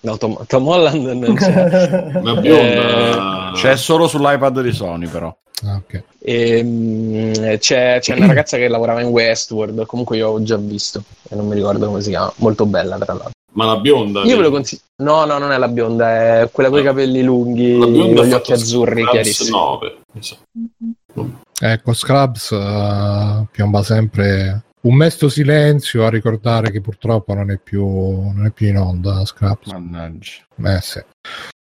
No, 0.00 0.16
Tom, 0.16 0.44
Tom 0.46 0.66
Holland 0.66 1.06
non 1.06 1.34
c'è. 1.34 2.10
Una 2.14 2.34
bionda. 2.36 3.50
Eh, 3.50 3.52
c'è 3.54 3.76
solo 3.76 4.06
sull'iPad 4.06 4.60
di 4.60 4.72
Sony, 4.72 5.06
però. 5.06 5.34
Ah, 5.64 5.74
okay. 5.74 6.04
e, 6.20 6.60
um, 6.60 7.58
c'è, 7.58 7.98
c'è, 8.00 8.14
una 8.14 8.26
ragazza 8.26 8.56
che 8.56 8.68
lavorava 8.68 9.00
in 9.00 9.08
Westworld. 9.08 9.86
Comunque, 9.86 10.16
io 10.18 10.28
ho 10.28 10.42
già 10.42 10.56
visto 10.56 11.02
e 11.28 11.34
non 11.34 11.48
mi 11.48 11.54
ricordo 11.54 11.86
come 11.86 12.00
si 12.00 12.10
chiama. 12.10 12.32
Molto 12.36 12.64
bella, 12.66 12.96
tra 12.96 13.12
l'altro. 13.12 13.32
Ma 13.52 13.64
la 13.64 13.76
bionda? 13.78 14.22
Io 14.22 14.36
ve 14.36 14.42
lo 14.42 14.50
consiglio. 14.50 14.82
No, 15.02 15.24
no, 15.24 15.38
non 15.38 15.50
è 15.50 15.58
la 15.58 15.68
bionda, 15.68 16.42
è 16.42 16.50
quella 16.52 16.68
con 16.68 16.78
i 16.78 16.84
capelli 16.84 17.22
lunghi, 17.22 17.76
con 17.78 17.90
gli 18.24 18.32
occhi 18.32 18.52
azzurri 18.52 19.04
chiarissimi. 19.08 19.50
9. 19.50 19.98
Ecco, 21.60 21.92
Scrubs 21.92 22.50
uh, 22.50 23.46
piomba 23.50 23.82
sempre 23.82 24.62
un 24.82 24.94
mesto 24.94 25.28
silenzio 25.28 26.04
a 26.04 26.10
ricordare 26.10 26.70
che 26.70 26.80
purtroppo 26.80 27.34
non 27.34 27.50
è 27.50 27.58
più, 27.58 27.84
non 27.84 28.46
è 28.46 28.50
più 28.50 28.68
in 28.68 28.78
onda 28.78 29.24
Scraps. 29.24 29.72
Mannaggia. 29.72 30.46
Eh, 30.64 30.80
sì. 30.80 31.02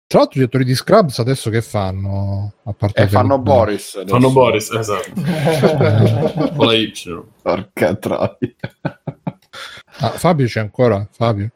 Tra 0.07 0.19
l'altro 0.23 0.41
gli 0.41 0.45
attori 0.45 0.65
di 0.65 0.75
Scrubs 0.75 1.19
adesso 1.19 1.51
che 1.51 1.63
fanno? 1.63 2.55
A 2.65 2.73
parte 2.73 3.03
eh, 3.03 3.09
fanno 3.09 3.39
Boris. 3.39 3.95
Adesso. 3.95 4.15
Fanno 4.15 4.31
Boris, 4.31 4.71
esatto. 4.71 5.13
Con 6.55 6.67
la 6.67 6.75
Y. 6.75 6.93
Porca 7.43 7.95
troia. 7.97 8.37
ah, 9.99 10.11
Fabio 10.11 10.47
c'è 10.47 10.61
ancora? 10.61 11.07
Fabio? 11.11 11.51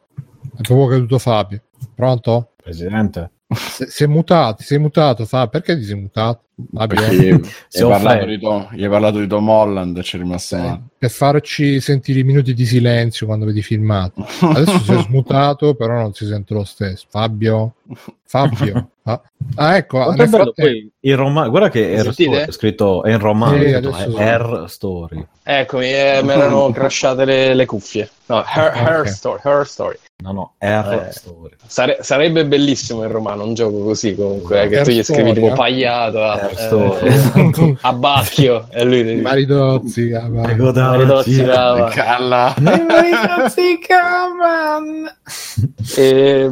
È 0.57 0.61
proprio 0.61 0.87
caduto 0.87 1.19
Fabio. 1.19 1.61
Pronto? 1.95 2.53
Presidente. 2.61 3.31
Si 3.47 4.03
è 4.03 4.07
mutato, 4.07 4.63
è 4.67 4.77
mutato, 4.77 5.25
fa 5.25 5.47
perché 5.47 5.77
ti 5.77 5.83
sei 5.83 5.95
mutato? 5.95 6.48
Gli, 6.71 7.29
hai 7.29 7.39
parlato 7.87 8.25
di 8.25 8.39
Tom, 8.39 8.67
gli 8.71 8.83
hai 8.83 8.89
parlato 8.89 9.19
di 9.19 9.27
Tom 9.27 9.47
Holland 9.47 9.97
e 9.97 10.01
c'è 10.01 10.17
rimasto 10.17 10.55
eh, 10.55 10.59
male. 10.59 10.81
Per 10.97 11.09
farci 11.09 11.79
sentire 11.79 12.19
i 12.19 12.23
minuti 12.23 12.53
di 12.53 12.65
silenzio 12.65 13.25
quando 13.25 13.45
vedi 13.45 13.61
filmato. 13.61 14.25
Adesso 14.41 14.79
si 14.79 14.91
è 14.91 14.97
smutato, 15.07 15.75
però 15.75 15.93
non 15.93 16.13
si 16.13 16.25
sente 16.25 16.53
lo 16.53 16.65
stesso. 16.65 17.05
Fabio? 17.09 17.75
Fabio? 18.23 18.89
Ah, 19.03 19.21
ah 19.55 19.77
ecco. 19.77 20.11
Nel 20.11 20.27
frattempo... 20.27 20.53
poi, 20.55 20.91
in 20.99 21.15
Roma... 21.15 21.47
Guarda 21.47 21.69
che 21.69 21.95
Air 21.95 22.13
Story, 22.13 22.37
è 22.37 22.51
scritto 22.51 23.03
è 23.03 23.11
in 23.11 23.19
romano, 23.19 23.55
eh, 23.55 23.79
è 23.79 24.21
Air 24.21 24.65
Story. 24.67 25.25
Eccomi, 25.41 25.85
eh, 25.85 26.19
mi 26.23 26.31
erano 26.31 26.69
crashate 26.73 27.25
le, 27.25 27.53
le 27.55 27.65
cuffie. 27.65 28.09
No, 28.27 28.43
Her, 28.45 28.71
her 28.75 28.99
okay. 28.99 29.11
Story, 29.11 29.39
Her 29.43 29.65
Story. 29.65 29.97
No, 30.21 30.31
no, 30.31 30.53
Air 30.59 31.07
eh, 31.07 31.11
Story. 31.11 31.55
Sare- 31.65 31.97
sarebbe 32.01 32.45
bellissimo 32.45 33.03
in 33.03 33.11
romano 33.11 33.45
un 33.45 33.55
gioco 33.55 33.79
così 33.79 34.13
comunque, 34.13 34.63
eh, 34.63 34.67
che 34.67 34.81
tu 34.83 34.91
gli 34.91 35.03
scrivi 35.03 35.33
tipo 35.33 35.53
pagliato 35.53 36.21
a, 36.55 36.99
eh, 37.01 37.75
a 37.81 37.93
Bacchio 37.93 38.67
e 38.69 38.83
lui 38.83 39.05
ti 39.05 39.15
Maridozzi, 39.21 40.09
Maridozzi, 40.09 41.43
Calla. 41.43 42.55
Maridozzi, 42.59 43.79
Caman. 43.79 45.15
e... 45.95 46.51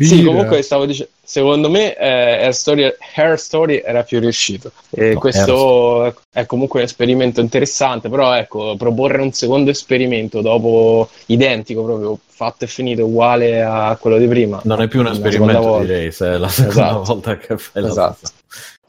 Sì, 0.00 0.22
comunque 0.22 0.60
stavo 0.60 0.84
dicendo 0.84 1.10
secondo 1.32 1.70
me 1.70 1.96
eh, 1.96 2.44
Hair, 2.44 2.54
Story, 2.54 2.94
Hair, 3.14 3.38
Story, 3.38 3.82
era 3.82 4.02
più 4.02 4.20
riuscito. 4.20 4.70
E 4.90 5.14
no, 5.14 5.18
questo 5.18 6.14
è 6.30 6.44
comunque 6.44 6.80
un 6.80 6.84
esperimento 6.84 7.40
interessante, 7.40 8.10
però 8.10 8.34
ecco, 8.34 8.76
proporre 8.76 9.22
un 9.22 9.32
secondo 9.32 9.70
esperimento 9.70 10.42
dopo 10.42 11.08
identico, 11.26 11.84
proprio 11.84 12.18
fatto 12.26 12.64
e 12.64 12.66
finito, 12.66 13.06
uguale 13.06 13.62
a 13.62 13.96
quello 13.98 14.18
di 14.18 14.26
prima. 14.26 14.60
Non 14.64 14.82
è 14.82 14.88
più 14.88 15.00
un 15.00 15.06
esperimento, 15.06 15.78
direi, 15.78 16.12
se 16.12 16.32
è 16.32 16.36
la 16.36 16.48
seconda 16.48 16.88
esatto. 16.88 17.02
volta 17.04 17.36
che 17.38 17.56
fai 17.56 17.86
esatto. 17.86 18.18
la 18.20 18.30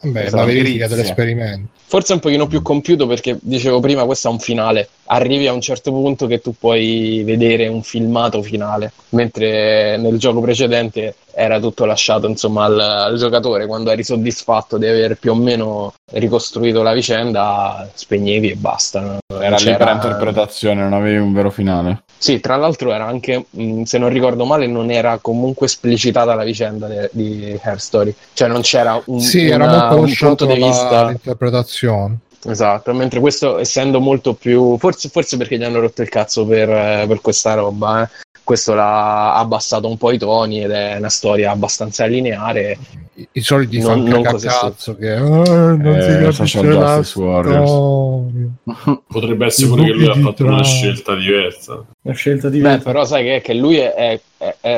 Beh, 0.04 0.30
la 0.30 0.44
verifica 0.44 0.88
dell'esperimento. 0.88 1.70
Forse 1.94 2.14
un 2.14 2.20
pochino 2.20 2.48
più 2.48 2.64
compiuto 2.64 3.06
perché 3.06 3.38
dicevo 3.40 3.80
prima, 3.80 4.04
questo 4.04 4.28
è 4.28 4.32
un 4.32 4.40
finale. 4.40 4.90
Arrivi 5.06 5.46
a 5.46 5.54
un 5.54 5.62
certo 5.62 5.92
punto 5.92 6.26
che 6.26 6.42
tu 6.42 6.56
puoi 6.58 7.22
vedere 7.24 7.68
un 7.68 7.84
filmato 7.84 8.42
finale, 8.42 8.92
mentre 9.10 9.96
nel 9.98 10.18
gioco 10.18 10.42
precedente 10.42 11.14
era 11.36 11.60
tutto 11.60 11.86
lasciato 11.86 12.28
insomma 12.28 12.64
al, 12.66 12.80
al 12.80 13.18
giocatore. 13.18 13.68
Quando 13.68 13.92
eri 13.92 14.04
soddisfatto 14.04 14.80
di 14.80 14.88
aver 14.88 15.18
più 15.20 15.34
o 15.34 15.36
meno 15.36 15.94
ricostruito 16.14 16.82
la 16.82 16.94
vicenda, 16.94 17.88
spegnevi 17.94 18.50
e 18.50 18.56
basta. 18.56 19.20
Era 19.28 19.58
libera 19.58 19.92
interpretazione, 19.92 20.82
non 20.82 20.94
avevi 20.94 21.18
un 21.18 21.32
vero 21.32 21.52
finale. 21.52 22.04
Sì, 22.18 22.40
tra 22.40 22.56
l'altro 22.56 22.94
era 22.94 23.06
anche, 23.06 23.48
se 23.84 23.98
non 23.98 24.08
ricordo 24.08 24.46
male, 24.46 24.66
non 24.66 24.90
era 24.90 25.20
comunque 25.22 25.66
esplicitata 25.66 26.34
la 26.34 26.46
vicenda 26.46 26.88
de, 26.88 27.10
di 27.12 27.60
Hair 27.62 27.82
Story. 27.82 28.16
Cioè 28.32 28.48
non 28.48 28.62
c'era 28.62 29.00
un, 29.06 29.20
sì, 29.20 29.50
una, 29.50 29.66
era 29.66 29.94
un 29.94 30.14
punto 30.18 30.46
di 30.46 30.54
vista... 30.54 31.10
L'interpretazione. 31.10 31.82
Esatto, 32.46 32.94
mentre 32.94 33.20
questo 33.20 33.58
essendo 33.58 34.00
molto 34.00 34.34
più... 34.34 34.78
Forse, 34.78 35.08
forse 35.10 35.38
perché 35.38 35.58
gli 35.58 35.64
hanno 35.64 35.80
rotto 35.80 36.02
il 36.02 36.10
cazzo 36.10 36.46
per, 36.46 36.68
per 37.08 37.22
questa 37.22 37.54
roba, 37.54 38.04
eh 38.04 38.10
questo 38.44 38.74
l'ha 38.74 39.36
abbassato 39.36 39.88
un 39.88 39.98
po' 39.98 40.12
i 40.12 40.18
toni 40.18 40.62
ed 40.64 40.72
è 40.72 40.98
una 40.98 41.10
storia 41.10 41.52
abbastanza 41.52 42.06
lineare. 42.06 42.78
I, 43.14 43.28
i 43.34 43.42
soliti 43.42 43.80
Non- 43.80 44.02
fan 44.02 44.04
non 44.04 44.22
cazzo 44.24 44.96
che 44.98 45.12
"Ah, 45.14 45.22
non 45.22 45.86
Eh, 45.96 46.02
si 46.02 46.38
capisce 46.38 46.64
la 46.64 47.04
storia. 47.04 47.62
Potrebbe 49.08 49.46
essere 49.46 49.68
pure 49.68 49.84
che 49.84 49.92
lui 49.94 50.08
ha 50.08 50.16
fatto 50.16 50.44
una 50.44 50.64
scelta 50.64 51.16
diversa. 51.16 51.86
Una 52.06 52.16
scelta 52.16 52.50
Beh, 52.50 52.54
diversa. 52.58 52.84
però 52.84 53.06
sai 53.06 53.24
che, 53.24 53.42
che 53.42 53.54
lui 53.54 53.78
è- 53.78 53.94
è- 54.38 54.56
è- 54.60 54.70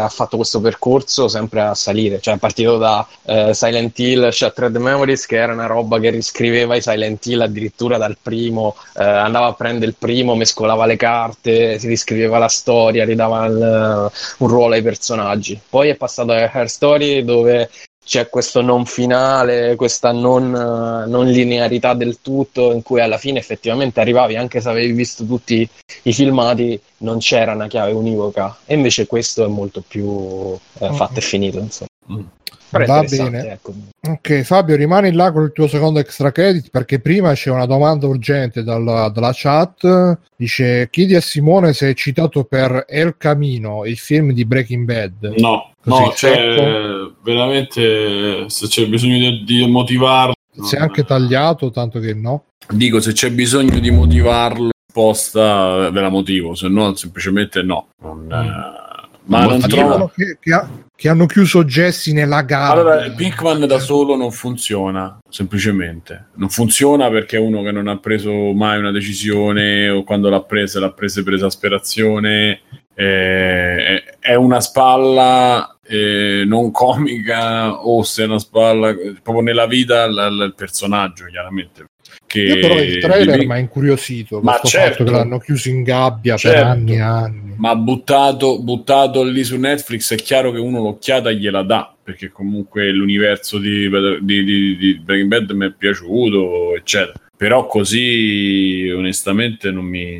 ha 0.00 0.08
fatto 0.08 0.36
questo 0.36 0.62
percorso 0.62 1.28
sempre 1.28 1.60
a 1.60 1.74
salire, 1.74 2.20
cioè 2.20 2.34
è 2.34 2.38
partito 2.38 2.78
da 2.78 3.06
eh, 3.24 3.52
Silent 3.52 3.98
Hill, 3.98 4.30
Shattered 4.30 4.74
Memories, 4.76 5.26
che 5.26 5.36
era 5.36 5.52
una 5.52 5.66
roba 5.66 5.98
che 6.00 6.08
riscriveva 6.08 6.74
i 6.76 6.80
Silent 6.80 7.26
Hill 7.26 7.42
addirittura 7.42 7.98
dal 7.98 8.16
primo, 8.20 8.76
eh, 8.96 9.04
andava 9.04 9.46
a 9.48 9.52
prendere 9.52 9.90
il 9.90 9.96
primo, 9.98 10.34
mescolava 10.34 10.86
le 10.86 10.96
carte, 10.96 11.78
si 11.78 11.86
riscriveva 11.86 12.38
la 12.38 12.48
storia, 12.48 13.04
ridava 13.04 13.44
il- 13.44 14.10
un 14.38 14.48
ruolo 14.48 14.72
ai 14.74 14.82
personaggi. 14.82 15.60
Poi 15.68 15.90
è 15.90 15.96
passato 15.96 16.32
a 16.32 16.50
Her 16.50 16.68
Story 16.70 17.22
dove 17.24 17.68
c'è 18.10 18.28
questo 18.28 18.60
non 18.60 18.86
finale, 18.86 19.76
questa 19.76 20.10
non, 20.10 20.50
non 20.50 21.26
linearità 21.28 21.94
del 21.94 22.18
tutto, 22.20 22.72
in 22.72 22.82
cui 22.82 23.00
alla 23.00 23.18
fine 23.18 23.38
effettivamente 23.38 24.00
arrivavi, 24.00 24.34
anche 24.34 24.60
se 24.60 24.68
avevi 24.68 24.90
visto 24.90 25.24
tutti 25.24 25.68
i 26.02 26.12
filmati, 26.12 26.80
non 26.98 27.18
c'era 27.18 27.52
una 27.52 27.68
chiave 27.68 27.92
univoca. 27.92 28.58
E 28.66 28.74
invece 28.74 29.06
questo 29.06 29.44
è 29.44 29.46
molto 29.48 29.84
più 29.86 30.58
eh, 30.80 30.92
fatto 30.92 31.20
e 31.20 31.22
finito, 31.22 31.60
insomma. 31.60 31.88
Mm. 32.10 32.24
Va 32.70 33.02
bene. 33.02 33.52
ecco. 33.52 33.74
Ok, 34.00 34.42
Fabio, 34.42 34.74
rimani 34.74 35.12
là 35.12 35.30
con 35.30 35.44
il 35.44 35.52
tuo 35.52 35.68
secondo 35.68 36.00
extra 36.00 36.32
credit 36.32 36.70
perché 36.70 36.98
prima 36.98 37.32
c'è 37.34 37.50
una 37.50 37.66
domanda 37.66 38.08
urgente 38.08 38.64
dalla, 38.64 39.08
dalla 39.08 39.32
chat. 39.32 40.18
Dice: 40.34 40.88
Chiedi 40.90 41.14
a 41.14 41.20
Simone 41.20 41.72
se 41.72 41.90
è 41.90 41.94
citato 41.94 42.42
per 42.42 42.86
El 42.88 43.16
Camino, 43.16 43.84
il 43.84 43.98
film 43.98 44.32
di 44.32 44.44
Breaking 44.44 44.84
Bad. 44.84 45.34
No, 45.38 45.69
Così, 45.82 46.02
no, 46.02 46.12
cioè, 46.14 47.10
veramente 47.22 48.48
se 48.48 48.66
c'è 48.66 48.86
bisogno 48.86 49.18
di, 49.18 49.44
di 49.44 49.66
motivarlo. 49.66 50.34
Si 50.62 50.76
è 50.76 50.78
anche 50.78 51.00
eh. 51.02 51.04
tagliato, 51.04 51.70
tanto 51.70 52.00
che 52.00 52.12
no. 52.14 52.44
Dico, 52.68 53.00
se 53.00 53.12
c'è 53.12 53.30
bisogno 53.30 53.78
di 53.78 53.90
motivarlo 53.90 54.70
apposta, 54.90 55.90
ve 55.90 56.00
la 56.00 56.10
motivo, 56.10 56.54
se 56.54 56.68
no 56.68 56.94
semplicemente 56.94 57.62
no. 57.62 57.88
Non, 58.02 58.30
eh, 58.30 59.18
ma 59.24 59.44
non 59.46 59.60
trovo... 59.60 60.12
Che, 60.14 60.38
che 60.40 60.52
ha- 60.52 60.68
che 61.00 61.08
hanno 61.08 61.24
chiuso 61.24 61.64
Jesse 61.64 62.12
nella 62.12 62.42
gabbia. 62.42 62.72
Allora, 62.72 63.10
Pinkman 63.12 63.66
da 63.66 63.78
solo 63.78 64.16
non 64.16 64.30
funziona, 64.32 65.18
semplicemente. 65.30 66.26
Non 66.34 66.50
funziona 66.50 67.08
perché 67.08 67.38
è 67.38 67.40
uno 67.40 67.62
che 67.62 67.70
non 67.70 67.88
ha 67.88 67.96
preso 67.96 68.30
mai 68.52 68.78
una 68.78 68.90
decisione 68.90 69.88
o 69.88 70.04
quando 70.04 70.28
l'ha 70.28 70.42
presa 70.42 70.78
l'ha 70.78 70.92
presa 70.92 71.22
per 71.22 71.32
esasperazione. 71.32 72.60
Eh, 72.94 74.02
è, 74.18 74.34
una 74.34 74.60
spalla 74.60 75.76
eh, 75.86 76.44
non 76.46 76.70
comica 76.70 77.84
o 77.86 78.02
se 78.02 78.22
è 78.22 78.26
una 78.26 78.38
spalla 78.38 78.94
proprio 79.22 79.42
nella 79.42 79.66
vita 79.66 80.06
l- 80.06 80.14
l- 80.14 80.44
il 80.46 80.54
personaggio, 80.54 81.24
chiaramente. 81.26 81.86
Che 82.26 82.40
Io 82.42 82.58
però 82.60 82.74
il 82.78 82.98
trailer 82.98 83.38
di- 83.38 83.46
mi 83.46 83.52
ha 83.52 83.58
incuriosito. 83.58 84.40
Ma 84.40 84.60
certo. 84.62 84.90
fatto 84.98 85.04
che 85.04 85.10
l'hanno 85.10 85.38
chiuso 85.38 85.68
in 85.68 85.82
gabbia 85.82 86.34
per 86.34 86.52
Certo. 86.52 86.64
anni 86.66 86.94
e 86.94 87.00
anni. 87.00 87.54
ma 87.56 87.74
buttato, 87.76 88.60
buttato 88.62 89.22
lì 89.24 89.42
su 89.44 89.56
Netflix 89.58 90.12
è 90.12 90.16
chiaro 90.16 90.52
che 90.52 90.58
uno 90.58 90.80
l'occhiata 90.80 91.30
gliela 91.32 91.62
dà 91.62 91.92
perché 92.02 92.30
comunque 92.30 92.90
l'universo 92.90 93.58
di, 93.58 93.88
di, 94.20 94.44
di- 94.44 94.76
di 94.76 94.98
Breaking 95.02 95.28
Bad 95.28 95.50
mi 95.52 95.66
è 95.66 95.72
piaciuto 95.72 96.74
eccetera 96.76 97.12
però 97.36 97.66
così 97.66 98.90
onestamente 98.94 99.70
non 99.70 99.84
mi 99.84 100.18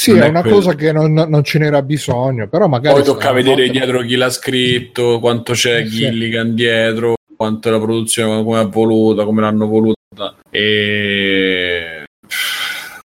Sì, 0.00 0.12
non 0.12 0.22
è 0.22 0.28
una 0.28 0.40
quello. 0.40 0.56
cosa 0.56 0.74
che 0.74 0.92
non, 0.92 1.12
non 1.12 1.44
ce 1.44 1.58
n'era 1.58 1.82
bisogno, 1.82 2.48
però 2.48 2.68
magari... 2.68 2.94
poi 2.94 3.04
tocca 3.04 3.32
vedere 3.32 3.66
fatta- 3.66 3.78
dietro 3.78 4.00
chi 4.00 4.14
l'ha 4.16 4.30
scritto 4.30 5.20
quanto 5.20 5.52
c'è 5.52 5.84
sì. 5.84 5.90
Gilligan 5.90 6.54
dietro 6.54 7.16
quanto 7.36 7.68
è 7.68 7.70
la 7.70 7.78
produzione 7.78 8.42
come 8.42 8.62
è 8.62 8.66
voluta 8.66 9.24
come 9.24 9.42
l'hanno 9.42 9.66
voluta 9.66 10.36
e 10.48 12.04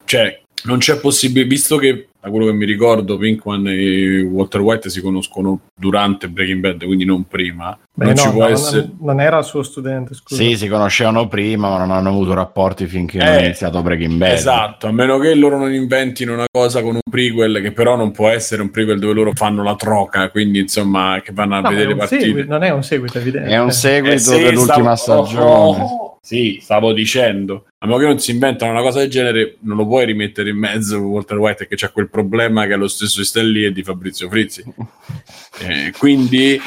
cioè 0.05 0.41
non 0.63 0.79
c'è 0.79 0.97
possibilità 0.99 1.47
visto 1.49 1.77
che 1.77 2.07
da 2.19 2.29
quello 2.31 2.47
che 2.47 2.53
mi 2.53 2.65
ricordo 2.65 3.15
Pinkman 3.17 3.67
e 3.67 4.21
Walter 4.21 4.59
White 4.59 4.89
si 4.89 5.01
conoscono 5.01 5.59
durante 5.79 6.27
Breaking 6.27 6.59
Bad 6.59 6.83
quindi 6.83 7.05
non 7.05 7.25
prima 7.25 7.77
Beh, 7.93 8.05
non 8.05 8.13
no, 8.15 8.19
ci 8.21 8.29
può 8.31 8.41
no, 8.41 8.47
essere 8.49 8.81
non, 8.81 8.95
non 9.01 9.21
era 9.21 9.37
il 9.39 9.43
suo 9.43 9.63
studente, 9.63 10.13
scusa. 10.13 10.39
Sì, 10.41 10.55
si 10.55 10.67
conoscevano 10.67 11.27
prima, 11.27 11.67
ma 11.69 11.77
non 11.79 11.89
hanno 11.91 12.09
avuto 12.09 12.33
rapporti 12.35 12.85
finché 12.85 13.17
non 13.17 13.27
Eh, 13.27 13.37
è 13.37 13.43
iniziato 13.45 13.81
Breaking 13.81 14.17
Bad. 14.17 14.31
Esatto, 14.33 14.85
a 14.87 14.91
meno 14.91 15.17
che 15.17 15.33
loro 15.33 15.57
non 15.57 15.73
inventino 15.73 16.33
una 16.33 16.45
cosa 16.51 16.81
con 16.83 16.93
un 16.95 16.99
prequel 17.09 17.59
che 17.61 17.71
però 17.71 17.95
non 17.95 18.11
può 18.11 18.27
essere 18.29 18.61
un 18.61 18.69
prequel 18.69 18.99
dove 18.99 19.13
loro 19.13 19.31
fanno 19.33 19.63
la 19.63 19.75
troca, 19.75 20.29
quindi 20.29 20.59
insomma 20.59 21.21
che 21.23 21.31
vanno 21.33 21.55
a 21.55 21.61
No, 21.61 21.69
vedere 21.69 21.93
un 21.93 21.97
partite. 21.97 22.21
seguito, 22.21 22.51
non 22.51 22.63
è 22.63 22.69
un 22.69 22.83
seguito 22.83 23.17
evidente. 23.17 23.49
È 23.49 23.59
un 23.59 23.71
seguito 23.71 24.13
Eh 24.15 24.19
sì, 24.19 24.43
dell'ultima 24.43 24.95
stavo- 24.95 25.25
stagione. 25.25 25.81
oh, 25.81 26.06
sì, 26.21 26.59
stavo 26.61 26.93
dicendo. 26.93 27.65
A 27.79 27.85
meno 27.85 27.99
che 27.99 28.05
non 28.05 28.19
si 28.19 28.31
inventano 28.31 28.71
una 28.71 28.81
cosa 28.81 28.99
del 28.99 29.09
genere, 29.09 29.57
non 29.61 29.77
lo 29.77 29.85
puoi 29.85 30.05
rimettere 30.05 30.49
in 30.49 30.57
mezzo 30.57 30.97
Walter 30.99 31.37
White 31.37 31.67
che 31.67 31.75
c'è 31.75 31.91
quel 31.91 32.09
problema 32.09 32.65
che 32.65 32.73
è 32.73 32.77
lo 32.77 32.87
stesso 32.87 33.21
di 33.21 33.51
Lee 33.51 33.67
e 33.67 33.71
di 33.71 33.83
Fabrizio 33.83 34.29
Frizzi. 34.29 34.63
Eh, 35.59 35.91
quindi 35.97 36.61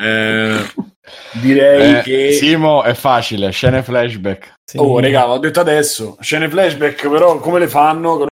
eh, 0.00 0.58
direi 1.40 1.98
Eh, 1.98 2.02
che... 2.02 2.32
Simo 2.32 2.82
è 2.82 2.92
facile, 2.94 3.50
scene 3.52 3.84
flashback. 3.84 4.54
Sì. 4.64 4.78
Oh, 4.78 4.98
regà, 4.98 5.26
l'ho 5.26 5.38
detto 5.38 5.60
adesso. 5.60 6.16
Scene 6.18 6.48
flashback, 6.48 7.08
però 7.08 7.38
come 7.38 7.60
le 7.60 7.68
fanno? 7.68 8.26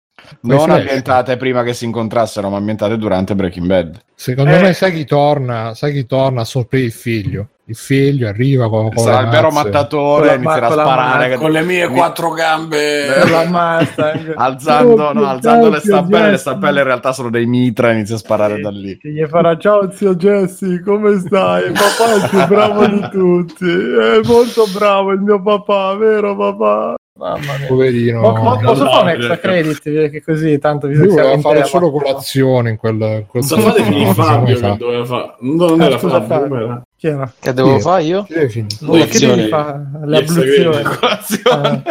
Non 0.42 0.60
flash. 0.66 0.80
ambientate 0.80 1.38
prima 1.38 1.64
che 1.64 1.74
si 1.74 1.86
incontrassero, 1.86 2.50
ma 2.50 2.58
ambientate 2.58 2.98
durante 2.98 3.36
Breaking 3.36 3.66
Bad. 3.68 4.00
Secondo 4.16 4.52
Eh. 4.52 4.62
me 4.62 4.74
sai 4.74 4.94
chi 4.94 5.06
torna? 5.06 5.74
Sai 5.74 5.94
chi 5.94 6.06
torna 6.06 6.42
a 6.42 6.46
sorprendere 6.46 6.92
il 6.94 6.98
figlio? 6.98 7.48
Il 7.66 7.76
figlio 7.78 8.28
arriva 8.28 8.68
con, 8.68 8.92
con 8.94 9.04
Sarà 9.06 9.22
il 9.22 9.30
vero 9.30 9.50
mattatore, 9.50 10.18
Con 10.20 10.28
la- 10.28 10.34
inizierà 10.34 10.68
a 10.68 10.72
sparare. 10.72 11.28
mano, 11.30 11.42
Con 11.42 11.52
le 11.52 11.62
mie 11.62 11.88
Mi- 11.88 11.96
quattro 11.96 12.32
gambe... 12.32 13.06
Per 13.08 13.30
la 13.30 13.46
Mustang. 13.46 14.34
Alzando, 14.36 15.04
Oh, 15.08 15.14
no, 15.14 15.26
alzando 15.26 15.70
le 15.70 15.80
stampelle, 15.80 16.32
le 16.32 16.38
stampelle 16.38 16.80
in 16.80 16.86
realtà 16.86 17.14
sono 17.14 17.30
dei 17.30 17.46
mitra, 17.46 17.92
inizia 17.94 18.16
a 18.16 18.18
sparare 18.18 18.60
da 18.60 18.70
lì. 18.72 18.98
Che 18.98 19.10
gli 19.10 19.24
farà 19.26 19.58
ciao 19.58 19.90
zio 19.92 20.16
Jesse, 20.16 20.82
come 20.84 21.18
stai? 21.20 21.72
Papà 21.72 22.12
è 22.12 22.16
il 22.24 22.30
più 22.30 22.46
bravo 22.48 22.86
di 22.88 23.08
tutti, 23.10 23.66
è 23.70 24.20
molto 24.26 24.66
bravo 24.74 25.12
il 25.12 25.22
mio 25.22 25.42
papà, 25.42 25.96
vero 25.96 26.36
papà? 26.36 26.96
Mamma 27.20 27.58
mia. 27.58 27.68
Poverino. 27.68 28.22
Mo- 28.22 28.34
mo- 28.42 28.60
posso 28.60 28.86
fare 28.86 29.02
un 29.04 29.10
extra 29.10 29.34
no. 29.36 29.40
credit? 29.42 29.82
Che 30.12 30.24
così 30.24 30.58
tanto 30.60 30.88
vi 30.88 30.96
Lui 30.96 31.08
voleva 31.08 31.38
fare 31.40 31.64
solo 31.66 31.92
colazione 31.92 32.70
in 32.72 32.78
quel, 32.78 32.96
in 33.02 33.26
quel 33.28 33.44
Non 33.50 33.60
fate 33.60 33.84
finire 33.84 34.14
Fabio 34.14 34.56
fa. 34.56 34.72
che 34.72 34.78
doveva 34.78 35.06
fare. 35.06 35.36
Non, 35.42 35.82
Ah, 35.82 35.86
era 35.86 35.98
scusa, 36.00 36.22
Fabio? 36.24 36.82
Chi 36.98 37.08
era? 37.08 37.32
Che 37.40 37.54
devo 37.54 37.80
fare 37.80 38.04
io? 38.04 38.24
Che 38.24 38.48
devi 38.48 39.48
fare? 39.50 39.82
L'abluzione. 40.06 40.84
Colazione. 40.84 41.82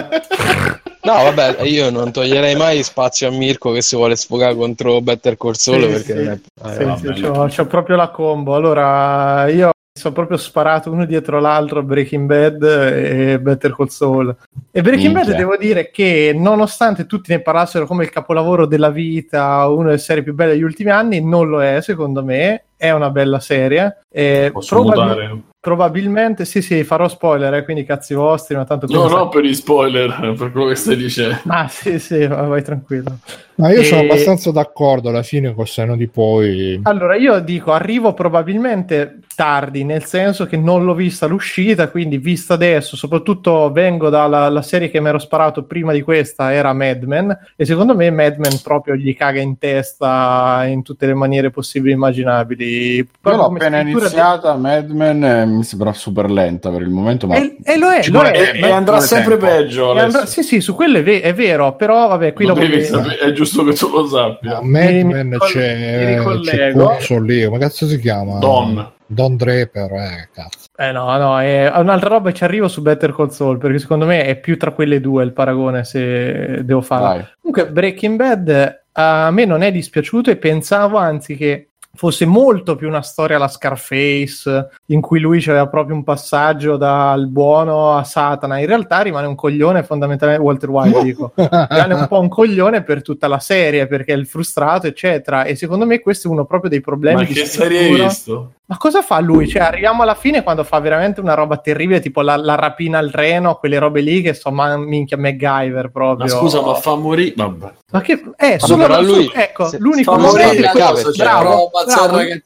No, 1.02 1.12
vabbè, 1.14 1.62
io 1.62 1.90
non 1.90 2.12
toglierei 2.12 2.54
mai 2.56 2.82
spazio 2.82 3.28
a 3.28 3.30
Mirko 3.30 3.72
che 3.72 3.80
si 3.82 3.96
vuole 3.96 4.16
sfogare 4.16 4.54
contro 4.54 5.00
Better 5.00 5.36
Call 5.36 5.52
Saul 5.52 5.80
Sì, 5.82 5.86
perché 5.88 6.12
sì. 6.12 6.28
è... 6.28 6.32
eh, 6.68 6.72
Sì, 6.74 6.84
vabbè. 6.84 7.14
sì, 7.16 7.22
c'ho, 7.22 7.46
c'ho 7.46 7.66
proprio 7.66 7.96
la 7.96 8.08
combo. 8.08 8.54
Allora, 8.54 9.48
io 9.48 9.70
sono 9.92 10.14
proprio 10.14 10.36
sparato 10.36 10.90
uno 10.90 11.04
dietro 11.04 11.40
l'altro 11.40 11.82
Breaking 11.82 12.26
Bad 12.26 12.62
e 12.62 13.40
Better 13.40 13.74
Call 13.74 13.86
Saul. 13.86 14.34
E 14.70 14.82
Breaking 14.82 15.14
Minchia. 15.14 15.32
Bad 15.32 15.36
devo 15.36 15.56
dire 15.56 15.90
che 15.90 16.32
nonostante 16.34 17.06
tutti 17.06 17.32
ne 17.32 17.40
parlassero 17.42 17.86
come 17.86 18.04
il 18.04 18.10
capolavoro 18.10 18.66
della 18.66 18.90
vita, 18.90 19.68
una 19.68 19.86
delle 19.86 19.98
serie 19.98 20.22
più 20.22 20.34
belle 20.34 20.52
degli 20.52 20.62
ultimi 20.62 20.90
anni, 20.90 21.20
non 21.20 21.48
lo 21.48 21.62
è 21.62 21.80
secondo 21.82 22.24
me. 22.24 22.64
È 22.76 22.90
una 22.90 23.10
bella 23.10 23.40
serie. 23.40 24.04
E 24.10 24.50
Posso 24.52 24.76
probabil- 24.76 25.02
mutare? 25.04 25.42
Probabilmente, 25.60 26.46
sì, 26.46 26.62
sì, 26.62 26.82
farò 26.84 27.06
spoiler, 27.06 27.52
eh, 27.54 27.64
quindi 27.64 27.84
cazzi 27.84 28.14
vostri, 28.14 28.56
ma 28.56 28.64
tanto 28.64 28.86
No, 28.88 29.06
no, 29.08 29.28
per 29.28 29.44
gli 29.44 29.54
spoiler, 29.54 30.32
per 30.36 30.50
quello 30.50 30.68
che 30.68 30.74
stai 30.74 30.96
dicendo. 30.96 31.36
Ah, 31.48 31.68
sì, 31.68 31.98
sì, 31.98 32.26
vai, 32.26 32.48
vai 32.48 32.62
tranquillo. 32.62 33.18
Ma 33.56 33.70
io 33.70 33.82
sono 33.82 34.00
E- 34.00 34.04
abbastanza 34.04 34.50
d'accordo 34.50 35.10
alla 35.10 35.22
fine 35.22 35.52
col 35.52 35.68
seno 35.68 35.94
di 35.94 36.08
poi. 36.08 36.80
Allora, 36.84 37.14
io 37.14 37.38
dico, 37.40 37.72
arrivo 37.72 38.14
probabilmente 38.14 39.18
tardi, 39.34 39.84
nel 39.84 40.04
senso 40.04 40.46
che 40.46 40.56
non 40.56 40.84
l'ho 40.84 40.94
vista 40.94 41.26
l'uscita, 41.26 41.88
quindi 41.88 42.18
vista 42.18 42.54
adesso, 42.54 42.96
soprattutto 42.96 43.70
vengo 43.70 44.08
dalla 44.08 44.48
la 44.48 44.62
serie 44.62 44.90
che 44.90 45.00
mi 45.00 45.08
ero 45.08 45.18
sparato 45.18 45.64
prima 45.64 45.92
di 45.92 46.02
questa, 46.02 46.52
era 46.52 46.72
Mad 46.72 47.02
Men, 47.04 47.38
e 47.56 47.64
secondo 47.64 47.94
me 47.94 48.10
Mad 48.10 48.36
Men 48.38 48.60
proprio 48.62 48.94
gli 48.96 49.14
caga 49.14 49.40
in 49.40 49.58
testa 49.58 50.64
in 50.66 50.82
tutte 50.82 51.06
le 51.06 51.14
maniere 51.14 51.50
possibili 51.50 51.92
e 51.92 51.94
immaginabili. 51.94 52.96
Io 52.96 53.06
Proprio 53.20 53.42
l'ho 53.42 53.48
come 53.48 53.58
appena 53.58 53.80
iniziata, 53.80 54.56
Mad 54.56 54.90
Men 54.90 55.24
eh, 55.24 55.46
mi 55.50 55.62
sembra 55.64 55.92
super 55.92 56.30
lenta 56.30 56.70
per 56.70 56.82
il 56.82 56.88
momento, 56.90 57.26
ma 57.26 57.36
E, 57.36 57.56
e 57.62 57.76
lo 57.78 57.90
è, 57.90 58.04
lo 58.06 58.12
vuole- 58.12 58.30
è. 58.32 58.56
E, 58.56 58.60
ma- 58.60 58.66
e 58.68 58.70
andrà 58.70 59.00
sempre 59.00 59.36
tempo. 59.36 59.54
peggio. 59.54 59.92
andrà- 59.98 60.26
sì, 60.26 60.42
sì, 60.42 60.60
su 60.60 60.74
quello 60.74 60.98
è, 60.98 61.02
ve- 61.02 61.20
è 61.20 61.34
vero, 61.34 61.74
però 61.76 62.08
vabbè, 62.08 62.32
qui 62.32 62.46
Lo 62.46 62.54
dopo... 62.54 62.66
devi 62.66 62.82
sapere, 62.84 63.18
è 63.18 63.32
giusto 63.32 63.64
che 63.64 63.72
tu 63.74 63.88
lo 63.90 64.06
sappia. 64.06 64.58
A 64.58 64.62
Mad 64.62 64.84
Mi- 64.92 65.04
mi 65.04 65.12
Men 65.12 65.30
ricoll- 65.30 66.38
mi 66.38 66.44
c'è, 66.44 66.70
c'è. 66.70 66.72
Corso 66.72 67.20
lì, 67.20 67.44
come 67.44 67.58
cazzo 67.58 67.86
si 67.86 67.98
chiama? 67.98 68.38
Don. 68.38 68.92
Don 69.06 69.36
Draper, 69.36 69.90
eh, 69.92 70.28
cazzo. 70.32 70.68
Eh 70.76 70.92
no, 70.92 71.16
no, 71.18 71.38
è 71.40 71.70
un'altra 71.76 72.08
roba 72.10 72.30
e 72.30 72.32
ci 72.32 72.44
arrivo 72.44 72.68
su 72.68 72.80
Better 72.80 73.12
Call 73.12 73.28
Saul 73.30 73.58
perché 73.58 73.78
secondo 73.80 74.06
me 74.06 74.24
è 74.24 74.38
più 74.38 74.56
tra 74.56 74.70
quelle 74.70 75.00
due 75.00 75.24
il 75.24 75.32
paragone 75.32 75.82
se 75.84 76.64
devo 76.64 76.80
farlo. 76.80 77.28
Comunque 77.40 77.72
Breaking 77.72 78.16
Bad 78.16 78.78
a 78.92 79.30
me 79.32 79.44
non 79.44 79.62
è 79.62 79.72
dispiaciuto 79.72 80.30
e 80.30 80.36
pensavo 80.36 80.96
anzi 80.96 81.36
che 81.36 81.69
fosse 82.00 82.24
molto 82.24 82.76
più 82.76 82.88
una 82.88 83.02
storia 83.02 83.36
alla 83.36 83.46
Scarface 83.46 84.70
in 84.86 85.02
cui 85.02 85.20
lui 85.20 85.36
aveva 85.46 85.68
proprio 85.68 85.94
un 85.94 86.02
passaggio 86.02 86.78
dal 86.78 87.26
buono 87.26 87.94
a 87.94 88.04
Satana. 88.04 88.58
In 88.58 88.64
realtà 88.64 89.02
rimane 89.02 89.26
un 89.26 89.34
coglione 89.34 89.82
fondamentalmente 89.82 90.42
Walter 90.42 90.70
White, 90.70 91.02
dico. 91.02 91.32
rimane 91.36 91.92
un 91.92 92.06
po' 92.08 92.20
un 92.20 92.30
coglione 92.30 92.82
per 92.84 93.02
tutta 93.02 93.28
la 93.28 93.38
serie 93.38 93.86
perché 93.86 94.14
è 94.14 94.16
il 94.16 94.26
frustrato, 94.26 94.86
eccetera. 94.86 95.44
E 95.44 95.56
secondo 95.56 95.84
me 95.84 96.00
questo 96.00 96.28
è 96.28 96.30
uno 96.30 96.46
proprio 96.46 96.70
dei 96.70 96.80
problemi 96.80 97.20
Ma 97.20 97.26
di 97.26 97.34
che 97.34 97.44
serie 97.44 97.80
hai 97.80 97.94
visto? 97.94 98.52
Ma 98.70 98.76
cosa 98.76 99.02
fa 99.02 99.18
lui? 99.18 99.48
Cioè, 99.48 99.62
arriviamo 99.62 100.02
alla 100.04 100.14
fine 100.14 100.44
quando 100.44 100.62
fa 100.62 100.78
veramente 100.78 101.20
una 101.20 101.34
roba 101.34 101.56
terribile, 101.56 101.98
tipo 101.98 102.20
la, 102.20 102.36
la 102.36 102.54
rapina 102.54 102.98
al 102.98 103.10
treno, 103.10 103.56
quelle 103.56 103.80
robe 103.80 104.00
lì 104.00 104.22
che 104.22 104.32
sono 104.32 104.54
ma- 104.54 104.76
minchia 104.76 105.16
MacGyver 105.16 105.90
proprio. 105.90 106.26
Ma 106.26 106.30
scusa, 106.30 106.62
ma 106.62 106.74
fa 106.74 106.94
morire. 106.94 107.32
Vabbè. 107.34 107.72
Ma 107.90 108.00
che 108.00 108.22
eh, 108.36 108.60
solo 108.60 108.86
lui- 109.02 109.24
su- 109.24 109.32
ecco, 109.34 109.68
se- 109.68 109.78
l'unico 109.80 110.12
fa 110.12 110.18
morire 110.18 110.70
cosa, 110.72 111.02
cioè, 111.10 111.12
bravo, 111.16 111.68
bravo. 111.84 112.04
il 112.04 112.10
ragazzino. 112.10 112.14
È 112.20 112.28
l'un- 112.28 112.42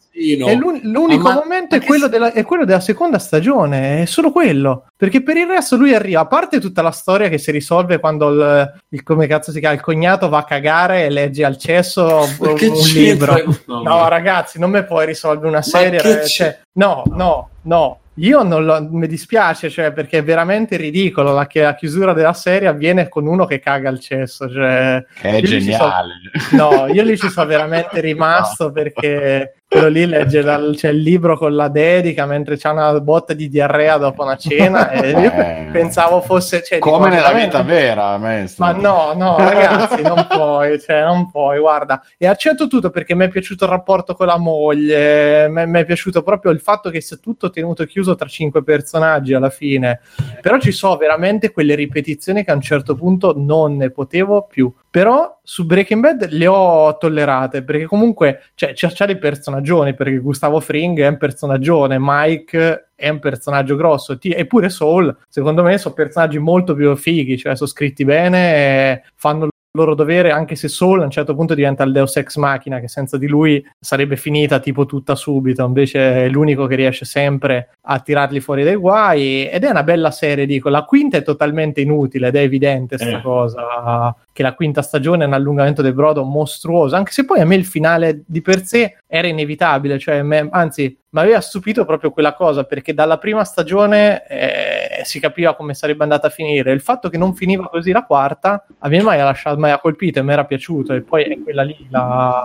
l'unico 0.82 1.22
Ma- 1.22 1.34
momento 1.34 1.74
ma 1.74 1.76
è 1.76 1.80
che 1.80 1.86
quello, 1.86 2.06
della, 2.08 2.32
è 2.32 2.44
quello 2.44 2.64
della 2.64 2.80
seconda 2.80 3.18
stagione, 3.18 4.02
è 4.02 4.04
solo 4.04 4.30
quello. 4.30 4.86
Perché 4.96 5.22
per 5.22 5.36
il 5.36 5.46
resto 5.46 5.76
lui 5.76 5.94
arriva, 5.94 6.20
a 6.20 6.26
parte 6.26 6.60
tutta 6.60 6.82
la 6.82 6.90
storia 6.92 7.28
che 7.28 7.38
si 7.38 7.50
risolve 7.50 7.98
quando 7.98 8.30
il, 8.30 8.72
il- 8.90 9.02
come 9.02 9.26
cazzo 9.26 9.50
si 9.52 9.58
chiama, 9.60 9.74
il 9.74 9.80
cognato 9.80 10.28
va 10.28 10.38
a 10.38 10.44
cagare 10.44 11.04
e 11.04 11.10
legge 11.10 11.44
al 11.44 11.58
cesso 11.58 12.26
un, 12.38 12.54
Che 12.54 12.66
un 12.66 12.86
libro. 12.94 13.34
No, 13.66 13.82
No, 13.82 14.08
ragazzi, 14.08 14.58
non 14.58 14.70
mi 14.70 14.84
puoi 14.84 15.06
risolvere 15.06 15.48
una 15.48 15.62
serie. 15.62 16.00
che 16.00 16.18
c'è- 16.20 16.24
cioè, 16.26 16.58
no, 16.74 17.02
no, 17.14 17.48
no. 17.62 17.98
Io 18.18 18.44
non 18.44 18.64
lo, 18.64 18.80
mi 18.92 19.08
dispiace, 19.08 19.68
cioè, 19.68 19.90
perché 19.90 20.18
è 20.18 20.22
veramente 20.22 20.76
ridicolo 20.76 21.32
la, 21.32 21.48
che 21.48 21.62
la 21.62 21.74
chiusura 21.74 22.12
della 22.12 22.32
serie 22.32 22.68
avviene 22.68 23.08
con 23.08 23.26
uno 23.26 23.44
che 23.44 23.58
caga 23.58 23.88
al 23.88 23.98
cesso. 23.98 24.48
Cioè, 24.48 25.04
Che 25.20 25.28
è 25.28 25.42
geniale. 25.42 26.12
No, 26.52 26.86
io 26.86 27.02
lì 27.02 27.18
ci 27.18 27.28
sono 27.28 27.46
veramente 27.48 28.00
rimasto 28.00 28.70
perché 28.70 29.54
quello 29.74 29.88
lì 29.88 30.06
legge 30.06 30.40
dal- 30.42 30.74
c'è 30.76 30.90
il 30.90 31.00
libro 31.00 31.36
con 31.36 31.54
la 31.54 31.68
dedica 31.68 32.26
mentre 32.26 32.56
c'è 32.56 32.68
una 32.70 33.00
botta 33.00 33.32
di 33.34 33.48
diarrea 33.48 33.96
dopo 33.96 34.22
una 34.22 34.36
cena 34.36 34.90
e 34.90 35.10
io 35.10 35.32
Eh. 35.32 35.68
pensavo 35.72 36.20
fosse... 36.20 36.62
Cioè, 36.62 36.78
Come 36.78 37.10
dico, 37.10 37.22
nella 37.22 37.32
vita 37.32 37.62
vera, 37.62 38.16
maestro. 38.18 38.64
Ma 38.64 38.72
no, 38.72 39.12
no, 39.16 39.36
ragazzi, 39.36 40.02
non 40.02 40.26
puoi, 40.28 40.80
cioè, 40.80 41.02
non 41.02 41.30
puoi, 41.30 41.58
guarda. 41.58 42.02
E 42.16 42.26
accetto 42.26 42.68
tutto 42.68 42.90
perché 42.90 43.14
mi 43.14 43.24
è 43.24 43.28
piaciuto 43.28 43.64
il 43.64 43.70
rapporto 43.70 44.14
con 44.14 44.26
la 44.26 44.38
moglie, 44.38 45.48
mi 45.48 45.78
è 45.80 45.84
piaciuto 45.84 46.22
proprio 46.22 46.52
il 46.52 46.60
fatto 46.60 46.90
che 46.90 47.00
sia 47.00 47.16
tutto 47.16 47.50
tenuto 47.50 47.84
chiuso 47.84 48.14
tra 48.14 48.28
cinque 48.28 48.62
personaggi 48.62 49.34
alla 49.34 49.50
fine. 49.50 50.00
Però 50.40 50.58
ci 50.58 50.72
sono 50.72 50.96
veramente 50.96 51.50
quelle 51.50 51.74
ripetizioni 51.74 52.44
che 52.44 52.50
a 52.50 52.54
un 52.54 52.60
certo 52.60 52.94
punto 52.94 53.34
non 53.36 53.76
ne 53.76 53.90
potevo 53.90 54.46
più. 54.48 54.72
Però 54.94 55.40
su 55.42 55.66
Breaking 55.66 56.00
Bad 56.00 56.28
le 56.30 56.46
ho 56.46 56.96
tollerate 56.98 57.64
perché 57.64 57.84
comunque 57.84 58.42
cioè, 58.54 58.74
c'è, 58.74 58.92
c'ha 58.92 59.06
dei 59.06 59.18
personaggioni 59.18 59.92
perché 59.92 60.18
Gustavo 60.18 60.60
Fring 60.60 61.00
è 61.00 61.08
un 61.08 61.16
personaggione, 61.16 61.96
Mike 61.98 62.90
è 62.94 63.08
un 63.08 63.18
personaggio 63.18 63.74
grosso 63.74 64.16
eppure 64.20 64.68
Soul 64.68 65.16
secondo 65.28 65.64
me 65.64 65.78
sono 65.78 65.94
personaggi 65.94 66.38
molto 66.38 66.76
più 66.76 66.94
fighi 66.94 67.36
cioè 67.36 67.56
sono 67.56 67.68
scritti 67.68 68.04
bene 68.04 69.02
fanno 69.16 69.46
il 69.46 69.50
loro 69.76 69.96
dovere 69.96 70.30
anche 70.30 70.54
se 70.54 70.68
Soul 70.68 71.00
a 71.00 71.04
un 71.06 71.10
certo 71.10 71.34
punto 71.34 71.54
diventa 71.54 71.82
il 71.82 71.90
Deus 71.90 72.14
Ex 72.14 72.36
Machina 72.36 72.78
che 72.78 72.86
senza 72.86 73.18
di 73.18 73.26
lui 73.26 73.66
sarebbe 73.80 74.14
finita 74.14 74.60
tipo 74.60 74.86
tutta 74.86 75.16
subito 75.16 75.64
invece 75.64 76.24
è 76.24 76.28
l'unico 76.28 76.66
che 76.66 76.76
riesce 76.76 77.04
sempre 77.04 77.70
a 77.80 77.98
tirarli 77.98 78.38
fuori 78.38 78.62
dai 78.62 78.76
guai 78.76 79.48
ed 79.48 79.64
è 79.64 79.70
una 79.70 79.82
bella 79.82 80.12
serie 80.12 80.46
dico 80.46 80.68
la 80.68 80.84
quinta 80.84 81.16
è 81.16 81.24
totalmente 81.24 81.80
inutile 81.80 82.28
ed 82.28 82.36
è 82.36 82.42
evidente 82.42 82.96
sta 82.96 83.18
Eh. 83.18 83.22
cosa 83.22 84.14
che 84.34 84.42
la 84.42 84.54
quinta 84.54 84.82
stagione 84.82 85.24
è 85.24 85.26
un 85.26 85.32
allungamento 85.32 85.80
del 85.80 85.94
brodo 85.94 86.24
mostruoso 86.24 86.96
anche 86.96 87.12
se 87.12 87.24
poi 87.24 87.40
a 87.40 87.46
me 87.46 87.54
il 87.54 87.64
finale 87.64 88.22
di 88.26 88.42
per 88.42 88.64
sé 88.64 88.98
era 89.06 89.28
inevitabile 89.28 89.98
cioè 89.98 90.20
me- 90.22 90.48
anzi 90.50 90.98
mi 91.14 91.20
aveva 91.20 91.40
stupito 91.40 91.84
proprio 91.84 92.10
quella 92.10 92.34
cosa 92.34 92.64
perché 92.64 92.92
dalla 92.92 93.18
prima 93.18 93.44
stagione 93.44 94.26
eh, 94.26 95.04
si 95.04 95.20
capiva 95.20 95.54
come 95.54 95.72
sarebbe 95.72 96.02
andata 96.02 96.26
a 96.26 96.30
finire. 96.30 96.72
Il 96.72 96.80
fatto 96.80 97.08
che 97.08 97.16
non 97.16 97.36
finiva 97.36 97.68
così 97.68 97.92
la 97.92 98.02
quarta 98.02 98.66
a 98.80 98.88
me 98.88 99.00
mai 99.00 99.20
ha 99.20 99.24
lasciato 99.24 99.56
mai 99.56 99.70
ha 99.70 99.78
colpito 99.78 100.18
e 100.18 100.22
mi 100.22 100.32
era 100.32 100.44
piaciuto 100.44 100.92
e 100.92 101.02
poi 101.02 101.22
è 101.22 101.38
quella 101.40 101.62
lì 101.62 101.86
la 101.88 102.42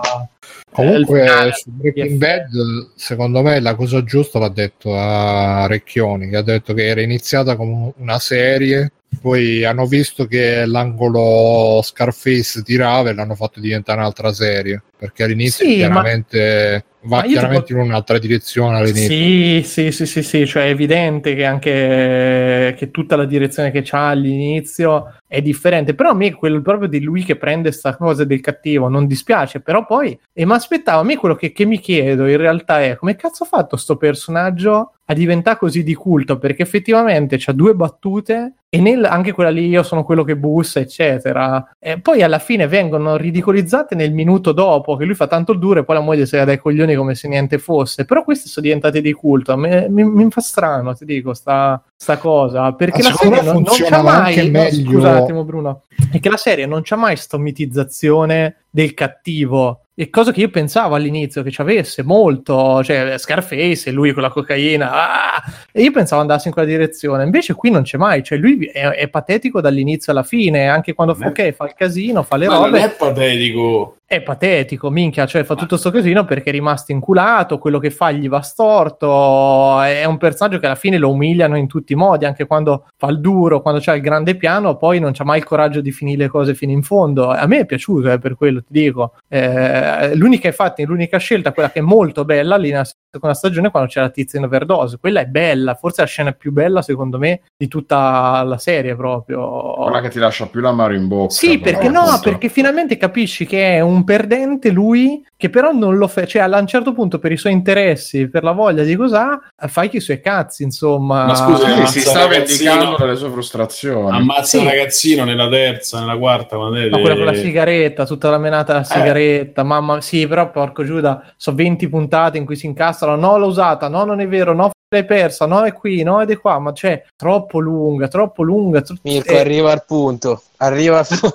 Comunque 0.70 1.22
il 1.22 1.28
finale. 1.28 1.52
su 1.52 1.70
Breaking 1.70 2.16
Bad, 2.16 2.92
secondo 2.94 3.42
me 3.42 3.60
la 3.60 3.74
cosa 3.74 4.04
giusta 4.04 4.38
l'ha 4.38 4.48
detto 4.48 4.96
a 4.96 5.66
Recchioni, 5.66 6.28
che 6.28 6.36
ha 6.36 6.42
detto 6.42 6.72
che 6.72 6.86
era 6.86 7.02
iniziata 7.02 7.56
come 7.56 7.92
una 7.96 8.20
serie, 8.20 8.92
poi 9.20 9.64
hanno 9.64 9.86
visto 9.86 10.26
che 10.26 10.64
l'angolo 10.66 11.80
Scarface 11.82 12.62
tirava 12.62 13.10
e 13.10 13.14
l'hanno 13.14 13.34
fatto 13.34 13.60
diventare 13.60 14.00
un'altra 14.00 14.32
serie, 14.32 14.82
perché 15.00 15.22
all'inizio 15.24 15.64
Sì, 15.64 15.78
ma- 15.78 15.86
chiaramente 15.86 16.84
va 17.04 17.16
ma 17.16 17.22
chiaramente 17.22 17.64
tipo- 17.64 17.80
in 17.80 17.86
un'altra 17.86 18.18
direzione 18.18 18.76
all'inizio. 18.76 19.08
Sì, 19.08 19.62
sì, 19.64 19.90
sì, 19.90 20.04
sì, 20.04 20.22
sì, 20.22 20.46
cioè 20.46 20.64
è 20.64 20.68
evidente 20.68 21.34
che 21.34 21.46
anche 21.46 22.74
che 22.76 22.90
tutta 22.90 23.16
la 23.16 23.24
direzione 23.24 23.70
che 23.70 23.80
c'ha 23.82 24.08
all'inizio 24.08 25.14
è 25.26 25.40
differente, 25.40 25.94
però 25.94 26.10
a 26.10 26.14
me 26.14 26.34
quello 26.34 26.60
proprio 26.60 26.88
di 26.88 27.00
lui 27.00 27.24
che 27.24 27.36
prende 27.36 27.72
sta 27.72 27.96
cosa 27.96 28.24
del 28.24 28.40
cattivo 28.40 28.88
non 28.88 29.06
dispiace, 29.06 29.60
però 29.60 29.86
poi, 29.86 30.18
e 30.32 30.44
mi 30.44 30.52
aspettavo, 30.52 31.00
a 31.00 31.04
me 31.04 31.16
quello 31.16 31.34
che, 31.34 31.52
che 31.52 31.64
mi 31.64 31.78
chiedo 31.78 32.26
in 32.26 32.36
realtà 32.36 32.82
è 32.82 32.96
come 32.96 33.16
cazzo 33.16 33.44
ha 33.44 33.46
fatto 33.46 33.76
sto 33.76 33.96
personaggio 33.96 34.92
a 35.06 35.14
diventare 35.14 35.58
così 35.58 35.82
di 35.82 35.94
culto, 35.94 36.38
perché 36.38 36.62
effettivamente 36.62 37.36
c'ha 37.38 37.52
due 37.52 37.74
battute 37.74 38.54
e 38.68 38.80
nel, 38.80 39.04
anche 39.04 39.32
quella 39.32 39.50
lì 39.50 39.66
io 39.66 39.82
sono 39.82 40.04
quello 40.04 40.22
che 40.22 40.36
bussa, 40.36 40.78
eccetera, 40.78 41.74
e 41.80 41.98
poi 42.00 42.22
alla 42.22 42.38
fine 42.38 42.68
vengono 42.68 43.16
ridicolizzate 43.16 43.96
nel 43.96 44.12
minuto 44.12 44.52
dopo, 44.52 44.89
che 44.96 45.04
lui 45.04 45.14
fa 45.14 45.26
tanto 45.26 45.52
il 45.52 45.58
duro 45.58 45.80
e 45.80 45.84
poi 45.84 45.96
la 45.96 46.00
moglie 46.02 46.26
si 46.26 46.36
va 46.36 46.44
dai 46.44 46.58
coglioni 46.58 46.94
come 46.94 47.14
se 47.14 47.28
niente 47.28 47.58
fosse, 47.58 48.04
però 48.04 48.24
questi 48.24 48.48
sono 48.48 48.64
diventati 48.66 49.00
di 49.00 49.12
culto, 49.12 49.56
mi, 49.56 49.86
mi- 49.88 50.04
mi 50.04 50.30
fa 50.30 50.40
strano, 50.40 50.94
ti 50.94 51.04
dico, 51.04 51.34
sta, 51.34 51.82
sta 51.96 52.18
cosa, 52.18 52.72
perché 52.72 53.02
Ma 53.02 53.08
la 53.10 53.14
serie 53.14 53.42
non, 53.42 53.54
non 53.62 53.64
c'ha 53.64 54.02
mai, 54.02 54.36
no, 54.50 54.58
meglio- 54.58 54.90
scusa 54.90 55.08
un 55.10 55.16
attimo 55.16 55.44
Bruno, 55.44 55.82
è 56.12 56.20
che 56.20 56.28
la 56.28 56.36
serie 56.36 56.66
non 56.66 56.80
c'ha 56.82 56.96
mai 56.96 57.16
sta 57.16 57.38
mitizzazione 57.38 58.56
del 58.70 58.94
cattivo, 58.94 59.82
e 59.94 60.08
cosa 60.08 60.32
che 60.32 60.40
io 60.40 60.48
pensavo 60.48 60.94
all'inizio 60.94 61.42
che 61.42 61.50
ci 61.50 61.60
avesse 61.60 62.02
molto, 62.02 62.82
cioè 62.82 63.18
Scarface 63.18 63.90
e 63.90 63.92
lui 63.92 64.12
con 64.12 64.22
la 64.22 64.30
cocaina, 64.30 64.92
ah! 64.92 65.42
e 65.72 65.82
io 65.82 65.90
pensavo 65.90 66.22
andasse 66.22 66.48
in 66.48 66.54
quella 66.54 66.68
direzione, 66.68 67.24
invece 67.24 67.52
qui 67.54 67.70
non 67.70 67.82
c'è 67.82 67.98
mai, 67.98 68.22
cioè 68.22 68.38
lui 68.38 68.64
è, 68.64 68.86
è 68.88 69.08
patetico 69.08 69.60
dall'inizio 69.60 70.12
alla 70.12 70.22
fine, 70.22 70.68
anche 70.68 70.94
quando 70.94 71.14
fa, 71.14 71.24
Non 71.24 71.34
è- 71.36 71.48
ok, 71.48 71.52
fa 71.54 71.64
il 71.66 71.74
casino, 71.76 72.22
fa 72.22 72.36
le 72.36 72.46
Ma 72.46 72.54
non 72.54 72.64
robe, 72.66 72.82
è 72.84 72.90
patetico. 72.90 73.96
È 74.12 74.22
patetico, 74.22 74.90
minchia, 74.90 75.24
cioè 75.24 75.44
fa 75.44 75.54
tutto 75.54 75.76
sto 75.76 75.92
casino 75.92 76.24
perché 76.24 76.48
è 76.48 76.52
rimasto 76.52 76.90
inculato, 76.90 77.58
quello 77.58 77.78
che 77.78 77.92
fa 77.92 78.10
gli 78.10 78.28
va 78.28 78.40
storto, 78.40 79.80
è 79.82 80.04
un 80.04 80.18
personaggio 80.18 80.58
che 80.58 80.66
alla 80.66 80.74
fine 80.74 80.98
lo 80.98 81.10
umiliano 81.10 81.56
in 81.56 81.68
tutti 81.68 81.92
i 81.92 81.94
modi, 81.96 82.24
anche 82.24 82.44
quando 82.44 82.88
fa 82.96 83.06
il 83.06 83.20
duro, 83.20 83.62
quando 83.62 83.78
c'ha 83.80 83.94
il 83.94 84.00
grande 84.00 84.34
piano, 84.34 84.76
poi 84.76 84.98
non 84.98 85.12
c'ha 85.12 85.22
mai 85.22 85.38
il 85.38 85.44
coraggio 85.44 85.80
di 85.80 85.92
finire 85.92 86.24
le 86.24 86.28
cose 86.28 86.56
fino 86.56 86.72
in 86.72 86.82
fondo. 86.82 87.28
A 87.28 87.46
me 87.46 87.60
è 87.60 87.66
piaciuto, 87.66 88.10
eh, 88.10 88.18
per 88.18 88.34
quello 88.34 88.60
ti 88.62 88.72
dico. 88.72 89.14
Eh, 89.28 90.16
l'unica, 90.16 90.48
infatti, 90.48 90.84
l'unica 90.84 91.18
scelta, 91.18 91.52
quella 91.52 91.70
che 91.70 91.78
è 91.78 91.82
molto 91.82 92.24
bella 92.24 92.56
lì 92.56 92.70
nella 92.70 92.84
seconda 92.84 93.36
stagione, 93.36 93.70
quando 93.70 93.88
c'è 93.88 94.00
la 94.00 94.10
tizia 94.10 94.40
in 94.40 94.46
overdose, 94.46 94.98
quella 94.98 95.20
è 95.20 95.26
bella, 95.26 95.76
forse 95.76 96.02
è 96.02 96.04
la 96.04 96.10
scena 96.10 96.32
più 96.32 96.50
bella 96.50 96.82
secondo 96.82 97.16
me 97.16 97.42
di 97.56 97.68
tutta 97.68 98.42
la 98.42 98.58
serie 98.58 98.96
proprio. 98.96 99.74
Quella 99.74 100.00
che 100.00 100.08
ti 100.08 100.18
lascia 100.18 100.46
più 100.46 100.60
l'amaro 100.60 100.94
in 100.94 101.06
bocca. 101.06 101.32
Sì, 101.32 101.60
perché 101.60 101.88
no, 101.88 102.00
appunto. 102.00 102.22
perché 102.22 102.48
finalmente 102.48 102.96
capisci 102.96 103.46
che 103.46 103.76
è 103.76 103.80
un 103.80 103.99
perdente 104.04 104.70
lui, 104.70 105.24
che 105.36 105.48
però 105.50 105.72
non 105.72 105.96
lo 105.96 106.06
fa, 106.08 106.26
cioè 106.26 106.42
a 106.42 106.58
un 106.58 106.66
certo 106.66 106.92
punto 106.92 107.18
per 107.18 107.32
i 107.32 107.36
suoi 107.36 107.52
interessi, 107.52 108.28
per 108.28 108.42
la 108.42 108.52
voglia 108.52 108.82
di 108.82 108.94
cos'ha, 108.96 109.40
fai 109.68 109.88
che 109.88 109.96
i 109.98 110.00
suoi 110.00 110.20
cazzi, 110.20 110.62
insomma. 110.62 111.24
Ma 111.26 111.34
scusa, 111.34 111.86
si 111.86 112.00
sta 112.00 112.26
vendicando 112.26 112.96
delle 112.98 113.16
sue 113.16 113.30
frustrazioni. 113.30 114.16
Ammazza 114.16 114.44
Sì. 114.44 114.58
un 114.58 114.64
ragazzino 114.64 115.24
nella 115.24 115.48
terza, 115.48 115.98
nella 116.00 116.16
quarta. 116.16 116.56
Quando 116.56 116.76
è 116.76 116.88
Ma 116.88 116.98
quella 117.00 117.14
con 117.16 117.24
la 117.24 117.32
eh, 117.32 117.36
sigaretta, 117.36 118.04
tutta 118.06 118.30
la 118.30 118.38
menata 118.38 118.74
alla 118.74 118.84
sigaretta, 118.84 119.62
mamma, 119.62 120.00
sì, 120.00 120.26
però 120.26 120.50
porco 120.50 120.84
Giuda, 120.84 121.32
so 121.36 121.54
20 121.54 121.88
puntate 121.88 122.38
in 122.38 122.44
cui 122.44 122.56
si 122.56 122.66
incastrano, 122.66 123.16
no 123.16 123.38
l'ho 123.38 123.46
usata, 123.46 123.88
no 123.88 124.04
non 124.04 124.20
è 124.20 124.28
vero, 124.28 124.52
no 124.52 124.70
l'hai 124.92 125.04
persa, 125.04 125.46
no 125.46 125.62
è 125.62 125.72
qui, 125.72 126.02
no 126.02 126.20
ed 126.20 126.30
è 126.30 126.38
qua, 126.38 126.58
ma 126.58 126.72
c'è 126.72 127.04
troppo 127.16 127.60
lunga, 127.60 128.08
troppo 128.08 128.42
lunga. 128.42 128.80
tro- 128.82 128.96
Mirko, 129.02 129.32
eh, 129.32 129.38
arriva 129.38 129.70
al 129.70 129.84
punto. 129.86 130.42
Arriva 130.56 130.98
al 130.98 131.06
punto. 131.06 131.32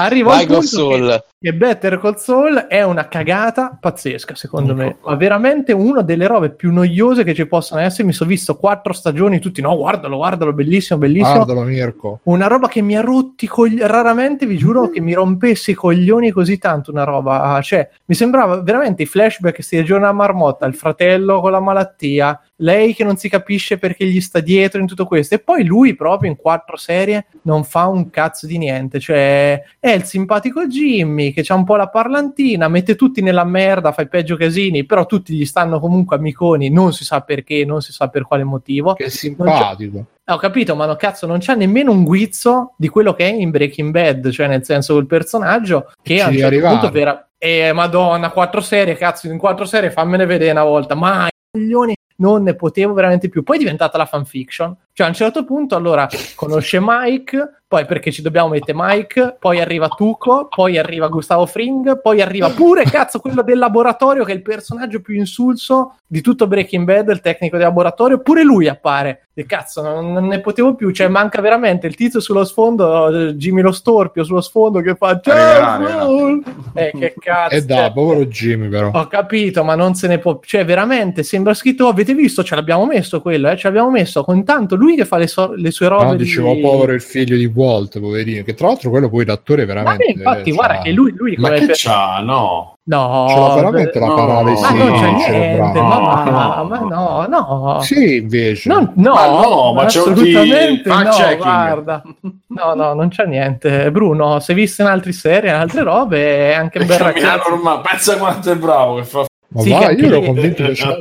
Arrivo 0.00 0.30
Vai 0.30 0.40
al 0.40 0.46
punto 0.46 0.62
Soul. 0.62 1.08
che, 1.08 1.24
che 1.40 1.54
Better 1.54 2.00
Call 2.00 2.14
Saul 2.16 2.54
è 2.68 2.82
una 2.82 3.08
cagata 3.08 3.76
pazzesca, 3.80 4.34
secondo 4.34 4.74
me. 4.74 4.96
Ma 5.04 5.14
veramente 5.16 5.72
una 5.72 6.02
delle 6.02 6.26
robe 6.26 6.50
più 6.50 6.72
noiose 6.72 7.24
che 7.24 7.34
ci 7.34 7.46
possano 7.46 7.80
essere. 7.80 8.04
Mi 8.04 8.12
sono 8.12 8.30
visto 8.30 8.56
quattro 8.56 8.92
stagioni, 8.92 9.40
tutti, 9.40 9.60
no, 9.60 9.76
guardalo, 9.76 10.16
guardalo, 10.16 10.52
bellissimo, 10.52 10.98
bellissimo. 10.98 11.44
Guardalo, 11.44 11.62
Mirko. 11.62 12.20
Una 12.24 12.46
roba 12.46 12.68
che 12.68 12.80
mi 12.80 12.96
ha 12.96 13.00
rotti 13.00 13.46
i 13.46 13.48
cogli- 13.48 13.80
raramente 13.80 14.46
vi 14.46 14.56
giuro 14.56 14.88
che 14.88 15.00
mi 15.00 15.14
rompesse 15.14 15.72
i 15.72 15.74
coglioni 15.74 16.30
così 16.30 16.58
tanto 16.58 16.90
una 16.90 17.04
roba, 17.04 17.60
cioè 17.62 17.88
mi 18.06 18.14
sembrava 18.14 18.60
veramente 18.60 19.02
i 19.02 19.06
flashback 19.06 19.60
giorni 19.82 20.06
a 20.06 20.12
marmotta, 20.12 20.66
il 20.66 20.74
fratello 20.74 21.40
con 21.40 21.50
la 21.50 21.60
malattia, 21.60 22.40
lei 22.60 22.94
che 22.94 23.04
non 23.04 23.16
si 23.16 23.28
capisce 23.28 23.78
perché 23.78 24.06
gli 24.06 24.20
sta 24.20 24.40
dietro 24.40 24.80
in 24.80 24.86
tutto 24.86 25.06
questo 25.06 25.34
e 25.34 25.38
poi 25.38 25.64
lui 25.64 25.94
proprio 25.94 26.30
in 26.30 26.36
quattro 26.36 26.76
serie 26.76 27.26
non 27.42 27.64
fa 27.64 27.86
un 27.86 28.10
cazzo 28.10 28.46
di 28.46 28.58
niente, 28.58 28.98
cioè 29.00 29.62
è 29.78 29.90
il 29.90 30.04
simpatico 30.04 30.66
Jimmy 30.66 31.32
che 31.32 31.42
c'ha 31.42 31.54
un 31.54 31.64
po' 31.64 31.76
la 31.76 31.88
parlantina, 31.88 32.68
mette 32.68 32.94
tutti 32.94 33.22
nella 33.22 33.44
merda, 33.44 33.92
fa 33.92 34.02
i 34.02 34.08
peggio 34.08 34.36
casini, 34.36 34.84
però 34.84 35.06
tutti 35.06 35.34
gli 35.34 35.44
stanno 35.44 35.78
comunque 35.80 36.16
amiconi, 36.16 36.68
non 36.70 36.92
si 36.92 37.04
sa 37.04 37.20
perché, 37.20 37.64
non 37.64 37.80
si 37.80 37.92
sa 37.92 38.08
per 38.08 38.22
quale 38.22 38.44
motivo. 38.44 38.94
Che 38.94 39.10
simpatico. 39.10 40.06
Ho 40.24 40.36
capito, 40.36 40.74
ma 40.76 40.84
no, 40.84 40.96
cazzo, 40.96 41.26
non 41.26 41.38
c'è 41.38 41.54
nemmeno 41.54 41.90
un 41.90 42.04
guizzo 42.04 42.74
di 42.76 42.88
quello 42.88 43.14
che 43.14 43.30
è 43.30 43.32
in 43.32 43.50
Breaking 43.50 43.90
Bad, 43.90 44.30
cioè 44.30 44.46
nel 44.46 44.64
senso 44.64 44.94
quel 44.94 45.06
personaggio 45.06 45.90
che 46.02 46.16
Ci 46.16 46.20
a 46.20 46.26
un 46.26 46.32
certo 46.32 46.46
arrivare. 46.46 46.78
punto 46.78 46.92
vera... 46.92 47.22
Eh, 47.40 47.72
madonna, 47.72 48.30
quattro 48.30 48.60
serie, 48.60 48.96
cazzo, 48.96 49.28
in 49.28 49.38
quattro 49.38 49.64
serie 49.64 49.92
fammene 49.92 50.26
vedere 50.26 50.50
una 50.50 50.64
volta, 50.64 50.96
ma 50.96 51.28
coglioni, 51.52 51.94
non 52.18 52.42
ne 52.42 52.54
potevo 52.54 52.92
veramente 52.92 53.28
più. 53.28 53.42
Poi 53.42 53.56
è 53.56 53.58
diventata 53.58 53.98
la 53.98 54.06
fanfiction, 54.06 54.76
cioè 54.98 55.06
a 55.06 55.10
un 55.10 55.14
certo 55.14 55.44
punto 55.44 55.76
allora 55.76 56.08
conosce 56.34 56.80
Mike, 56.82 57.58
poi 57.68 57.84
perché 57.86 58.10
ci 58.10 58.20
dobbiamo 58.20 58.48
mettere 58.48 58.76
Mike, 58.76 59.36
poi 59.38 59.60
arriva 59.60 59.86
Tuco, 59.86 60.48
poi 60.48 60.76
arriva 60.76 61.06
Gustavo 61.06 61.46
Fring, 61.46 62.00
poi 62.00 62.20
arriva 62.20 62.50
pure, 62.50 62.82
cazzo, 62.82 63.20
quello 63.20 63.42
del 63.42 63.58
laboratorio 63.58 64.24
che 64.24 64.32
è 64.32 64.34
il 64.34 64.42
personaggio 64.42 65.00
più 65.00 65.14
insulso 65.14 65.98
di 66.04 66.20
tutto 66.20 66.48
Breaking 66.48 66.84
Bad, 66.84 67.10
il 67.10 67.20
tecnico 67.20 67.56
del 67.56 67.66
laboratorio, 67.66 68.18
pure 68.22 68.42
lui 68.42 68.66
appare. 68.66 69.28
E 69.34 69.46
cazzo, 69.46 69.82
non, 69.82 70.10
non 70.12 70.26
ne 70.26 70.40
potevo 70.40 70.74
più, 70.74 70.90
cioè 70.90 71.06
manca 71.06 71.40
veramente 71.40 71.86
il 71.86 71.94
tizio 71.94 72.18
sullo 72.18 72.44
sfondo, 72.44 73.32
Jimmy 73.34 73.60
lo 73.60 73.70
storpio 73.70 74.24
sullo 74.24 74.40
sfondo 74.40 74.80
che 74.80 74.96
fa 74.96 75.10
Arriverà, 75.10 75.78
"Ciao, 75.86 76.40
Eh, 76.72 76.90
che 76.98 77.14
cazzo. 77.16 77.54
E 77.54 77.64
da, 77.64 77.76
cioè, 77.76 77.92
povero 77.92 78.24
Jimmy 78.24 78.68
però. 78.68 78.90
ho 78.92 79.06
capito, 79.06 79.62
ma 79.62 79.76
non 79.76 79.94
se 79.94 80.08
ne 80.08 80.18
può. 80.18 80.40
Cioè, 80.42 80.64
veramente 80.64 81.22
sembra 81.22 81.54
scritto. 81.54 81.84
"Oh, 81.84 81.90
avete 81.90 82.14
visto? 82.14 82.42
Ce 82.42 82.54
l'abbiamo 82.56 82.84
messo 82.86 83.20
quello, 83.20 83.48
eh? 83.48 83.56
Ce 83.56 83.68
l'abbiamo 83.68 83.90
messo 83.90 84.24
con 84.24 84.42
tanto 84.42 84.74
lui 84.74 84.87
che 84.96 85.04
fa 85.04 85.16
le, 85.16 85.26
so- 85.26 85.52
le 85.54 85.70
sue 85.70 85.88
robe. 85.88 86.04
No, 86.04 86.14
di- 86.14 86.24
dicevo 86.24 86.58
povero 86.60 86.92
il 86.92 87.00
figlio 87.02 87.36
di 87.36 87.46
Walt, 87.46 87.98
poverino. 88.00 88.42
Che 88.44 88.54
tra 88.54 88.66
l'altro 88.68 88.90
quello 88.90 89.08
poi 89.08 89.24
l'attore 89.24 89.66
Ma 89.66 89.72
veramente. 89.74 90.04
beh, 90.04 90.12
infatti, 90.12 90.50
eh, 90.50 90.52
guarda 90.52 90.78
che 90.82 90.90
lui, 90.92 91.12
lui 91.16 91.34
Ma 91.38 91.48
come 91.48 91.60
che 91.60 91.66
per- 91.66 91.76
c'ha? 91.76 92.20
No. 92.20 92.72
No, 92.88 93.26
c'ha 93.28 93.54
veramente 93.56 93.98
la 93.98 94.06
no. 94.06 94.14
paralisi 94.14 94.62
ma 94.62 94.70
non 94.72 94.92
c'è 94.98 95.10
niente, 95.10 95.24
cerebrale. 95.24 95.80
ma, 95.82 96.24
No. 96.24 96.64
ma 96.64 96.78
no, 96.78 97.26
no. 97.28 97.78
Sì, 97.82 98.16
invece. 98.16 98.68
Non- 98.70 98.92
no, 98.96 99.12
Ma 99.12 99.26
no, 99.26 99.72
ma 99.74 99.84
c'è 99.84 100.00
un 100.00 100.12
assolutamente 100.12 100.82
di- 100.88 100.88
no, 100.88 101.36
guarda. 101.36 102.02
No, 102.46 102.74
no, 102.74 102.94
non 102.94 103.08
c'è 103.10 103.26
niente. 103.26 103.90
Bruno, 103.90 104.40
se 104.40 104.54
visto 104.54 104.80
in 104.82 104.88
altre 104.88 105.12
serie, 105.12 105.50
in 105.50 105.56
altre 105.56 105.82
robe, 105.82 106.50
è 106.50 106.54
anche 106.54 106.78
un 106.78 106.86
bel 106.86 106.98
ragazzo. 106.98 107.60
Pensa 107.82 108.16
quanto 108.16 108.50
è 108.52 108.56
bravo 108.56 108.94
che 108.96 109.04
fa 109.04 109.26
Ma 109.50 109.62
Sì, 109.62 109.70
va, 109.70 109.78
che 109.88 109.92
io 109.94 110.06
ero 110.08 110.20
convinto 110.20 110.62
che 110.62 110.72
c'era. 110.72 110.98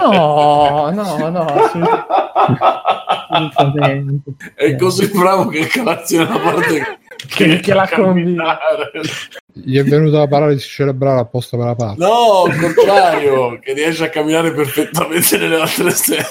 No, 0.00 0.90
no, 0.90 1.28
no, 1.28 1.44
assolutamente. 3.28 4.32
È 4.54 4.74
così 4.76 5.10
bravo 5.10 5.48
che 5.48 5.66
calaziona 5.66 6.30
la 6.30 6.38
parte 6.38 6.98
Che- 7.28 7.60
che 7.60 7.74
la 7.74 7.84
camminare. 7.84 8.90
Gli 9.52 9.78
è 9.78 9.84
venuta 9.84 10.18
la 10.20 10.28
paralisi 10.28 10.66
cerebrale 10.66 11.20
apposta 11.20 11.58
per 11.58 11.66
la 11.66 11.74
parte. 11.74 12.02
No, 12.02 12.44
al 12.44 12.56
contrario, 12.56 13.58
che 13.58 13.74
riesce 13.74 14.04
a 14.04 14.08
camminare 14.08 14.52
perfettamente 14.52 15.36
nelle 15.36 15.60
altre 15.60 15.90
serie. 15.90 16.24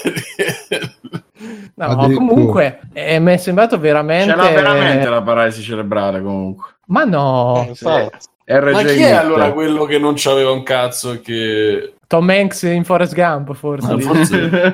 No, 1.75 1.85
Addirittura. 1.85 2.25
comunque 2.25 2.79
eh, 2.93 3.19
mi 3.19 3.33
è 3.33 3.37
sembrato 3.37 3.77
veramente. 3.77 4.31
Ce 4.31 4.35
l'ha 4.35 4.49
veramente 4.49 5.07
la 5.07 5.21
paralisi 5.21 5.61
cerebrale 5.61 6.21
comunque. 6.23 6.71
Ma 6.87 7.03
no, 7.03 7.65
Infatti. 7.67 8.17
RJ 8.51 8.71
Ma 8.71 8.81
chi 8.81 8.87
è 8.87 8.91
Mitte. 8.95 9.11
allora 9.11 9.51
quello 9.51 9.85
che 9.85 9.99
non 9.99 10.13
c'aveva 10.15 10.49
un 10.51 10.63
cazzo 10.63 11.11
e 11.13 11.21
che... 11.21 11.93
Tom 12.07 12.27
Hanks 12.27 12.63
in 12.63 12.83
Forrest 12.83 13.13
Gump, 13.13 13.53
forse. 13.53 13.91
Ah, 13.91 13.99
forse- 13.99 14.71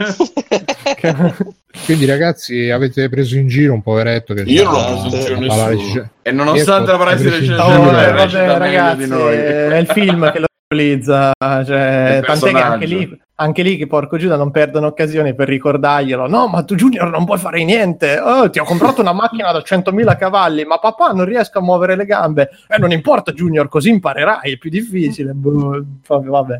Quindi, 1.86 2.06
ragazzi, 2.06 2.70
avete 2.70 3.10
preso 3.10 3.36
in 3.36 3.48
giro 3.48 3.74
un 3.74 3.82
poveretto 3.82 4.34
che 4.34 4.44
Io 4.44 4.64
non 4.64 4.74
l'ho 4.74 5.02
preso 5.02 5.16
in 5.16 5.22
giro 5.22 5.40
nessuno. 5.40 5.48
paralisi 5.62 5.92
ce- 5.92 6.10
E 6.22 6.32
nonostante 6.32 6.92
la 6.92 6.98
paralisi 6.98 7.48
vabbè, 7.48 8.58
ragazzi, 8.58 8.98
di 9.04 9.08
noi. 9.10 9.36
è 9.36 9.76
il 9.78 9.88
film 9.88 10.32
che 10.32 10.40
lo 10.40 10.46
simbolizza. 10.76 11.32
Cioè, 11.38 12.22
tant'è 12.26 12.52
che 12.52 12.62
anche 12.62 12.86
lì, 12.86 13.20
anche 13.36 13.62
lì 13.64 13.78
che 13.78 13.88
porco 13.88 14.18
Giuda 14.18 14.36
non 14.36 14.52
perdono 14.52 14.88
occasioni 14.88 15.34
per 15.34 15.48
ricordarglielo. 15.48 16.28
No, 16.28 16.48
ma 16.48 16.64
tu 16.64 16.76
Junior 16.76 17.10
non 17.10 17.26
puoi 17.26 17.38
fare 17.38 17.64
niente. 17.64 18.20
Oh, 18.20 18.50
ti 18.50 18.60
ho 18.60 18.64
comprato 18.64 19.02
una 19.02 19.14
macchina 19.14 19.52
da 19.52 19.60
100.000 19.60 20.18
cavalli, 20.18 20.66
ma 20.66 20.78
papà 20.78 21.12
non 21.12 21.26
riesco 21.26 21.60
a 21.60 21.62
muovere 21.62 21.96
le 21.96 22.06
gambe. 22.06 22.50
Eh, 22.68 22.78
non 22.78 22.92
importa 22.92 23.32
Junior, 23.32 23.68
così 23.68 23.90
imparerai, 23.90 24.54
è 24.54 24.58
più 24.58 24.70
difficile. 24.70 25.32
Boh, 25.34 25.84
vabbè. 26.08 26.60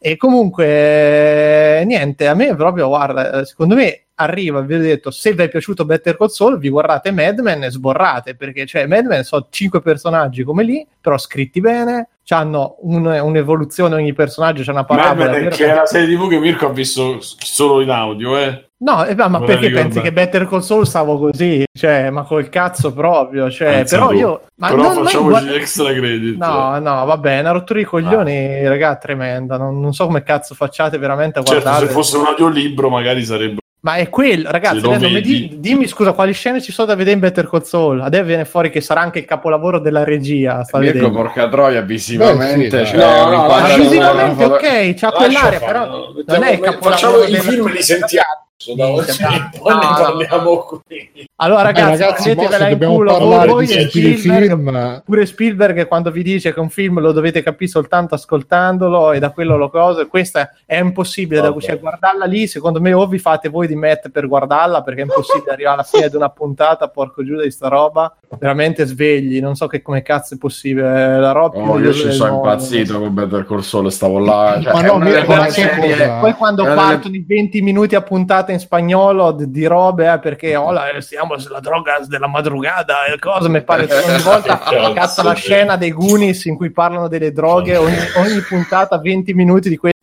E 0.00 0.16
comunque, 0.16 1.82
niente, 1.84 2.28
a 2.28 2.34
me 2.34 2.54
proprio, 2.54 2.86
guarda, 2.88 3.44
secondo 3.44 3.74
me 3.74 4.02
arriva, 4.20 4.60
vi 4.60 4.74
ho 4.74 4.78
detto, 4.78 5.10
se 5.10 5.32
vi 5.32 5.42
è 5.42 5.48
piaciuto 5.48 5.84
Better 5.84 6.16
Call 6.16 6.28
Saul, 6.28 6.58
vi 6.58 6.68
guardate 6.68 7.10
Mad 7.12 7.38
Men 7.38 7.62
e 7.64 7.70
sborrate, 7.70 8.34
perché 8.34 8.66
cioè 8.66 8.86
Mad 8.86 9.04
Men 9.06 9.22
sono 9.22 9.46
cinque 9.50 9.80
personaggi 9.80 10.42
come 10.42 10.64
lì, 10.64 10.84
però 11.00 11.16
scritti 11.18 11.60
bene, 11.60 12.08
hanno 12.30 12.76
un'evoluzione 12.80 13.94
ogni 13.94 14.12
personaggio, 14.12 14.62
c'è 14.62 14.70
una 14.72 14.84
parabola. 14.84 15.14
Madman, 15.26 15.42
vero? 15.44 15.56
che 15.56 15.66
è 15.70 15.74
la 15.74 15.86
serie 15.86 16.14
TV 16.14 16.28
che 16.28 16.38
Mirko 16.38 16.66
ha 16.66 16.72
visto 16.72 17.18
solo 17.20 17.80
in 17.80 17.90
audio, 17.90 18.36
eh. 18.36 18.64
No, 18.80 19.04
eh, 19.04 19.14
ma 19.16 19.28
la 19.28 19.40
perché 19.40 19.70
pensi 19.70 20.00
che 20.00 20.12
Better 20.12 20.46
Call 20.48 20.60
Saul 20.60 20.86
stavo 20.86 21.18
così? 21.18 21.64
Cioè, 21.72 22.10
ma 22.10 22.22
col 22.22 22.48
cazzo 22.48 22.92
proprio, 22.92 23.50
cioè, 23.50 23.72
Pensa 23.72 23.96
però 23.96 24.08
tu. 24.10 24.16
io... 24.16 24.40
Ma 24.56 24.68
Però 24.68 24.82
non- 24.82 24.94
non 24.94 25.04
facciamoci 25.04 25.30
guarda- 25.30 25.54
extra 25.54 25.92
credit. 25.92 26.36
No, 26.36 26.78
no, 26.78 27.04
vabbè, 27.04 27.40
una 27.40 27.50
rottura 27.50 27.78
di 27.80 27.84
coglioni, 27.84 28.66
raga, 28.68 28.94
tremenda. 28.96 29.56
Non, 29.56 29.80
non 29.80 29.92
so 29.94 30.06
come 30.06 30.22
cazzo 30.22 30.54
facciate 30.54 30.96
veramente 30.98 31.38
a 31.40 31.42
Certo, 31.42 31.60
guardare. 31.62 31.86
se 31.86 31.92
fosse 31.92 32.16
un 32.18 32.26
audiolibro 32.26 32.88
magari 32.88 33.24
sarebbe... 33.24 33.56
Ma 33.80 33.94
è 33.94 34.08
quello, 34.08 34.50
ragazzi. 34.50 34.84
Adesso 34.84 35.20
di- 35.20 35.56
dimmi 35.60 35.86
scusa, 35.86 36.12
quali 36.12 36.32
scene 36.32 36.60
ci 36.60 36.72
sono 36.72 36.88
da 36.88 36.94
vedere 36.96 37.14
in 37.14 37.20
Better 37.20 37.48
Call 37.48 37.62
Saul? 37.62 38.00
Adesso 38.00 38.24
viene 38.24 38.44
fuori 38.44 38.70
che 38.70 38.80
sarà 38.80 39.00
anche 39.00 39.20
il 39.20 39.24
capolavoro 39.24 39.78
della 39.78 40.02
regia. 40.02 40.64
Sta 40.64 40.78
Mirko, 40.78 40.94
vedendo. 40.94 41.16
porca 41.16 41.48
troia, 41.48 41.80
visivamente. 41.82 42.82
Dai. 42.82 42.92
No, 42.96 43.30
no, 43.30 43.46
lascia 43.46 43.76
visivamente 43.76 44.44
ok, 44.44 44.94
c'ha 44.94 45.12
quell'area, 45.12 45.60
però 45.60 46.12
non 46.26 46.42
è 46.42 46.52
il 46.52 46.58
capolavoro. 46.60 46.90
Facciamo 46.90 47.22
i 47.22 47.36
film 47.36 47.70
li 47.70 47.82
sentiamo. 47.82 48.46
Da 48.74 48.88
oggi 48.88 49.22
poi 49.60 49.74
ne 49.74 49.80
parliamo 49.80 50.58
qui. 50.58 51.28
Allora, 51.36 51.62
ragazzi, 51.62 52.02
Eh, 52.02 52.06
ragazzi, 52.06 52.22
se 52.22 52.30
in 52.32 52.70
dobbiamo 52.70 52.94
culo 52.94 53.12
parlare 53.12 53.48
voi 53.52 53.66
di 53.66 53.72
e 53.74 53.88
Spielberg. 53.88 54.46
film, 54.46 55.02
Pure 55.04 55.26
Spielberg 55.26 55.86
quando 55.86 56.10
vi 56.10 56.24
dice 56.24 56.52
che 56.52 56.58
un 56.58 56.68
film 56.68 56.98
lo 56.98 57.12
dovete 57.12 57.40
capire 57.40 57.70
soltanto 57.70 58.16
ascoltandolo 58.16 59.12
e 59.12 59.20
da 59.20 59.30
quello 59.30 59.56
lo 59.56 59.70
cosa, 59.70 60.06
questa 60.06 60.50
è 60.66 60.76
impossibile 60.76 61.40
da 61.40 61.50
Vabbè. 61.50 61.60
cioè, 61.60 61.78
guardarla 61.78 62.24
lì, 62.24 62.48
secondo 62.48 62.80
me 62.80 62.92
o 62.92 63.06
vi 63.06 63.18
fate 63.20 63.48
voi 63.48 63.68
di 63.68 63.76
Matt 63.76 64.08
per 64.08 64.26
guardarla 64.26 64.82
perché 64.82 65.02
è 65.02 65.04
impossibile 65.04 65.52
arrivare 65.52 65.74
alla 65.74 65.84
fine 65.84 66.08
di 66.08 66.16
una 66.16 66.28
puntata, 66.30 66.88
porco 66.88 67.24
giù 67.24 67.40
di 67.40 67.52
sta 67.52 67.68
roba, 67.68 68.12
veramente 68.40 68.84
svegli, 68.86 69.40
non 69.40 69.54
so 69.54 69.68
che 69.68 69.82
come 69.82 70.02
cazzo 70.02 70.34
è 70.34 70.36
possibile 70.36 71.20
la 71.20 71.30
roba. 71.30 71.60
Oh, 71.60 71.78
io 71.78 71.92
ci 71.92 72.10
sono 72.10 72.34
impazzito 72.34 72.98
con 72.98 73.14
Better 73.14 73.46
Call 73.46 73.60
Saul, 73.60 73.92
stavo 73.92 74.18
là. 74.18 74.58
Cioè, 74.60 74.72
Ma 74.72 74.80
è 74.80 74.86
no, 74.86 74.94
una 74.94 75.24
cosa? 75.24 76.18
Poi 76.18 76.32
quando 76.34 76.64
una 76.64 76.74
partono 76.74 77.14
i 77.14 77.24
20 77.24 77.62
minuti 77.62 77.94
a 77.94 78.02
puntata 78.02 78.46
in 78.52 78.58
spagnolo 78.60 79.32
di 79.32 79.66
robe, 79.66 80.12
eh, 80.12 80.18
perché 80.18 80.56
oh, 80.56 80.70
la, 80.72 80.84
stiamo 81.00 81.38
sulla 81.38 81.60
droga 81.60 81.98
della 82.06 82.28
madrugada 82.28 83.04
e 83.04 83.18
cosa, 83.18 83.48
mi 83.48 83.62
pare 83.62 83.84
ogni 83.90 84.22
volta 84.22 84.58
Cazzo, 84.94 85.22
la 85.22 85.34
scena 85.34 85.76
dei 85.76 85.92
Goonies 85.92 86.44
in 86.46 86.56
cui 86.56 86.70
parlano 86.70 87.08
delle 87.08 87.32
droghe, 87.32 87.76
ogni, 87.76 87.96
ogni 88.16 88.40
puntata 88.40 88.98
20 88.98 89.34
minuti 89.34 89.68
di 89.68 89.76
questi 89.76 89.96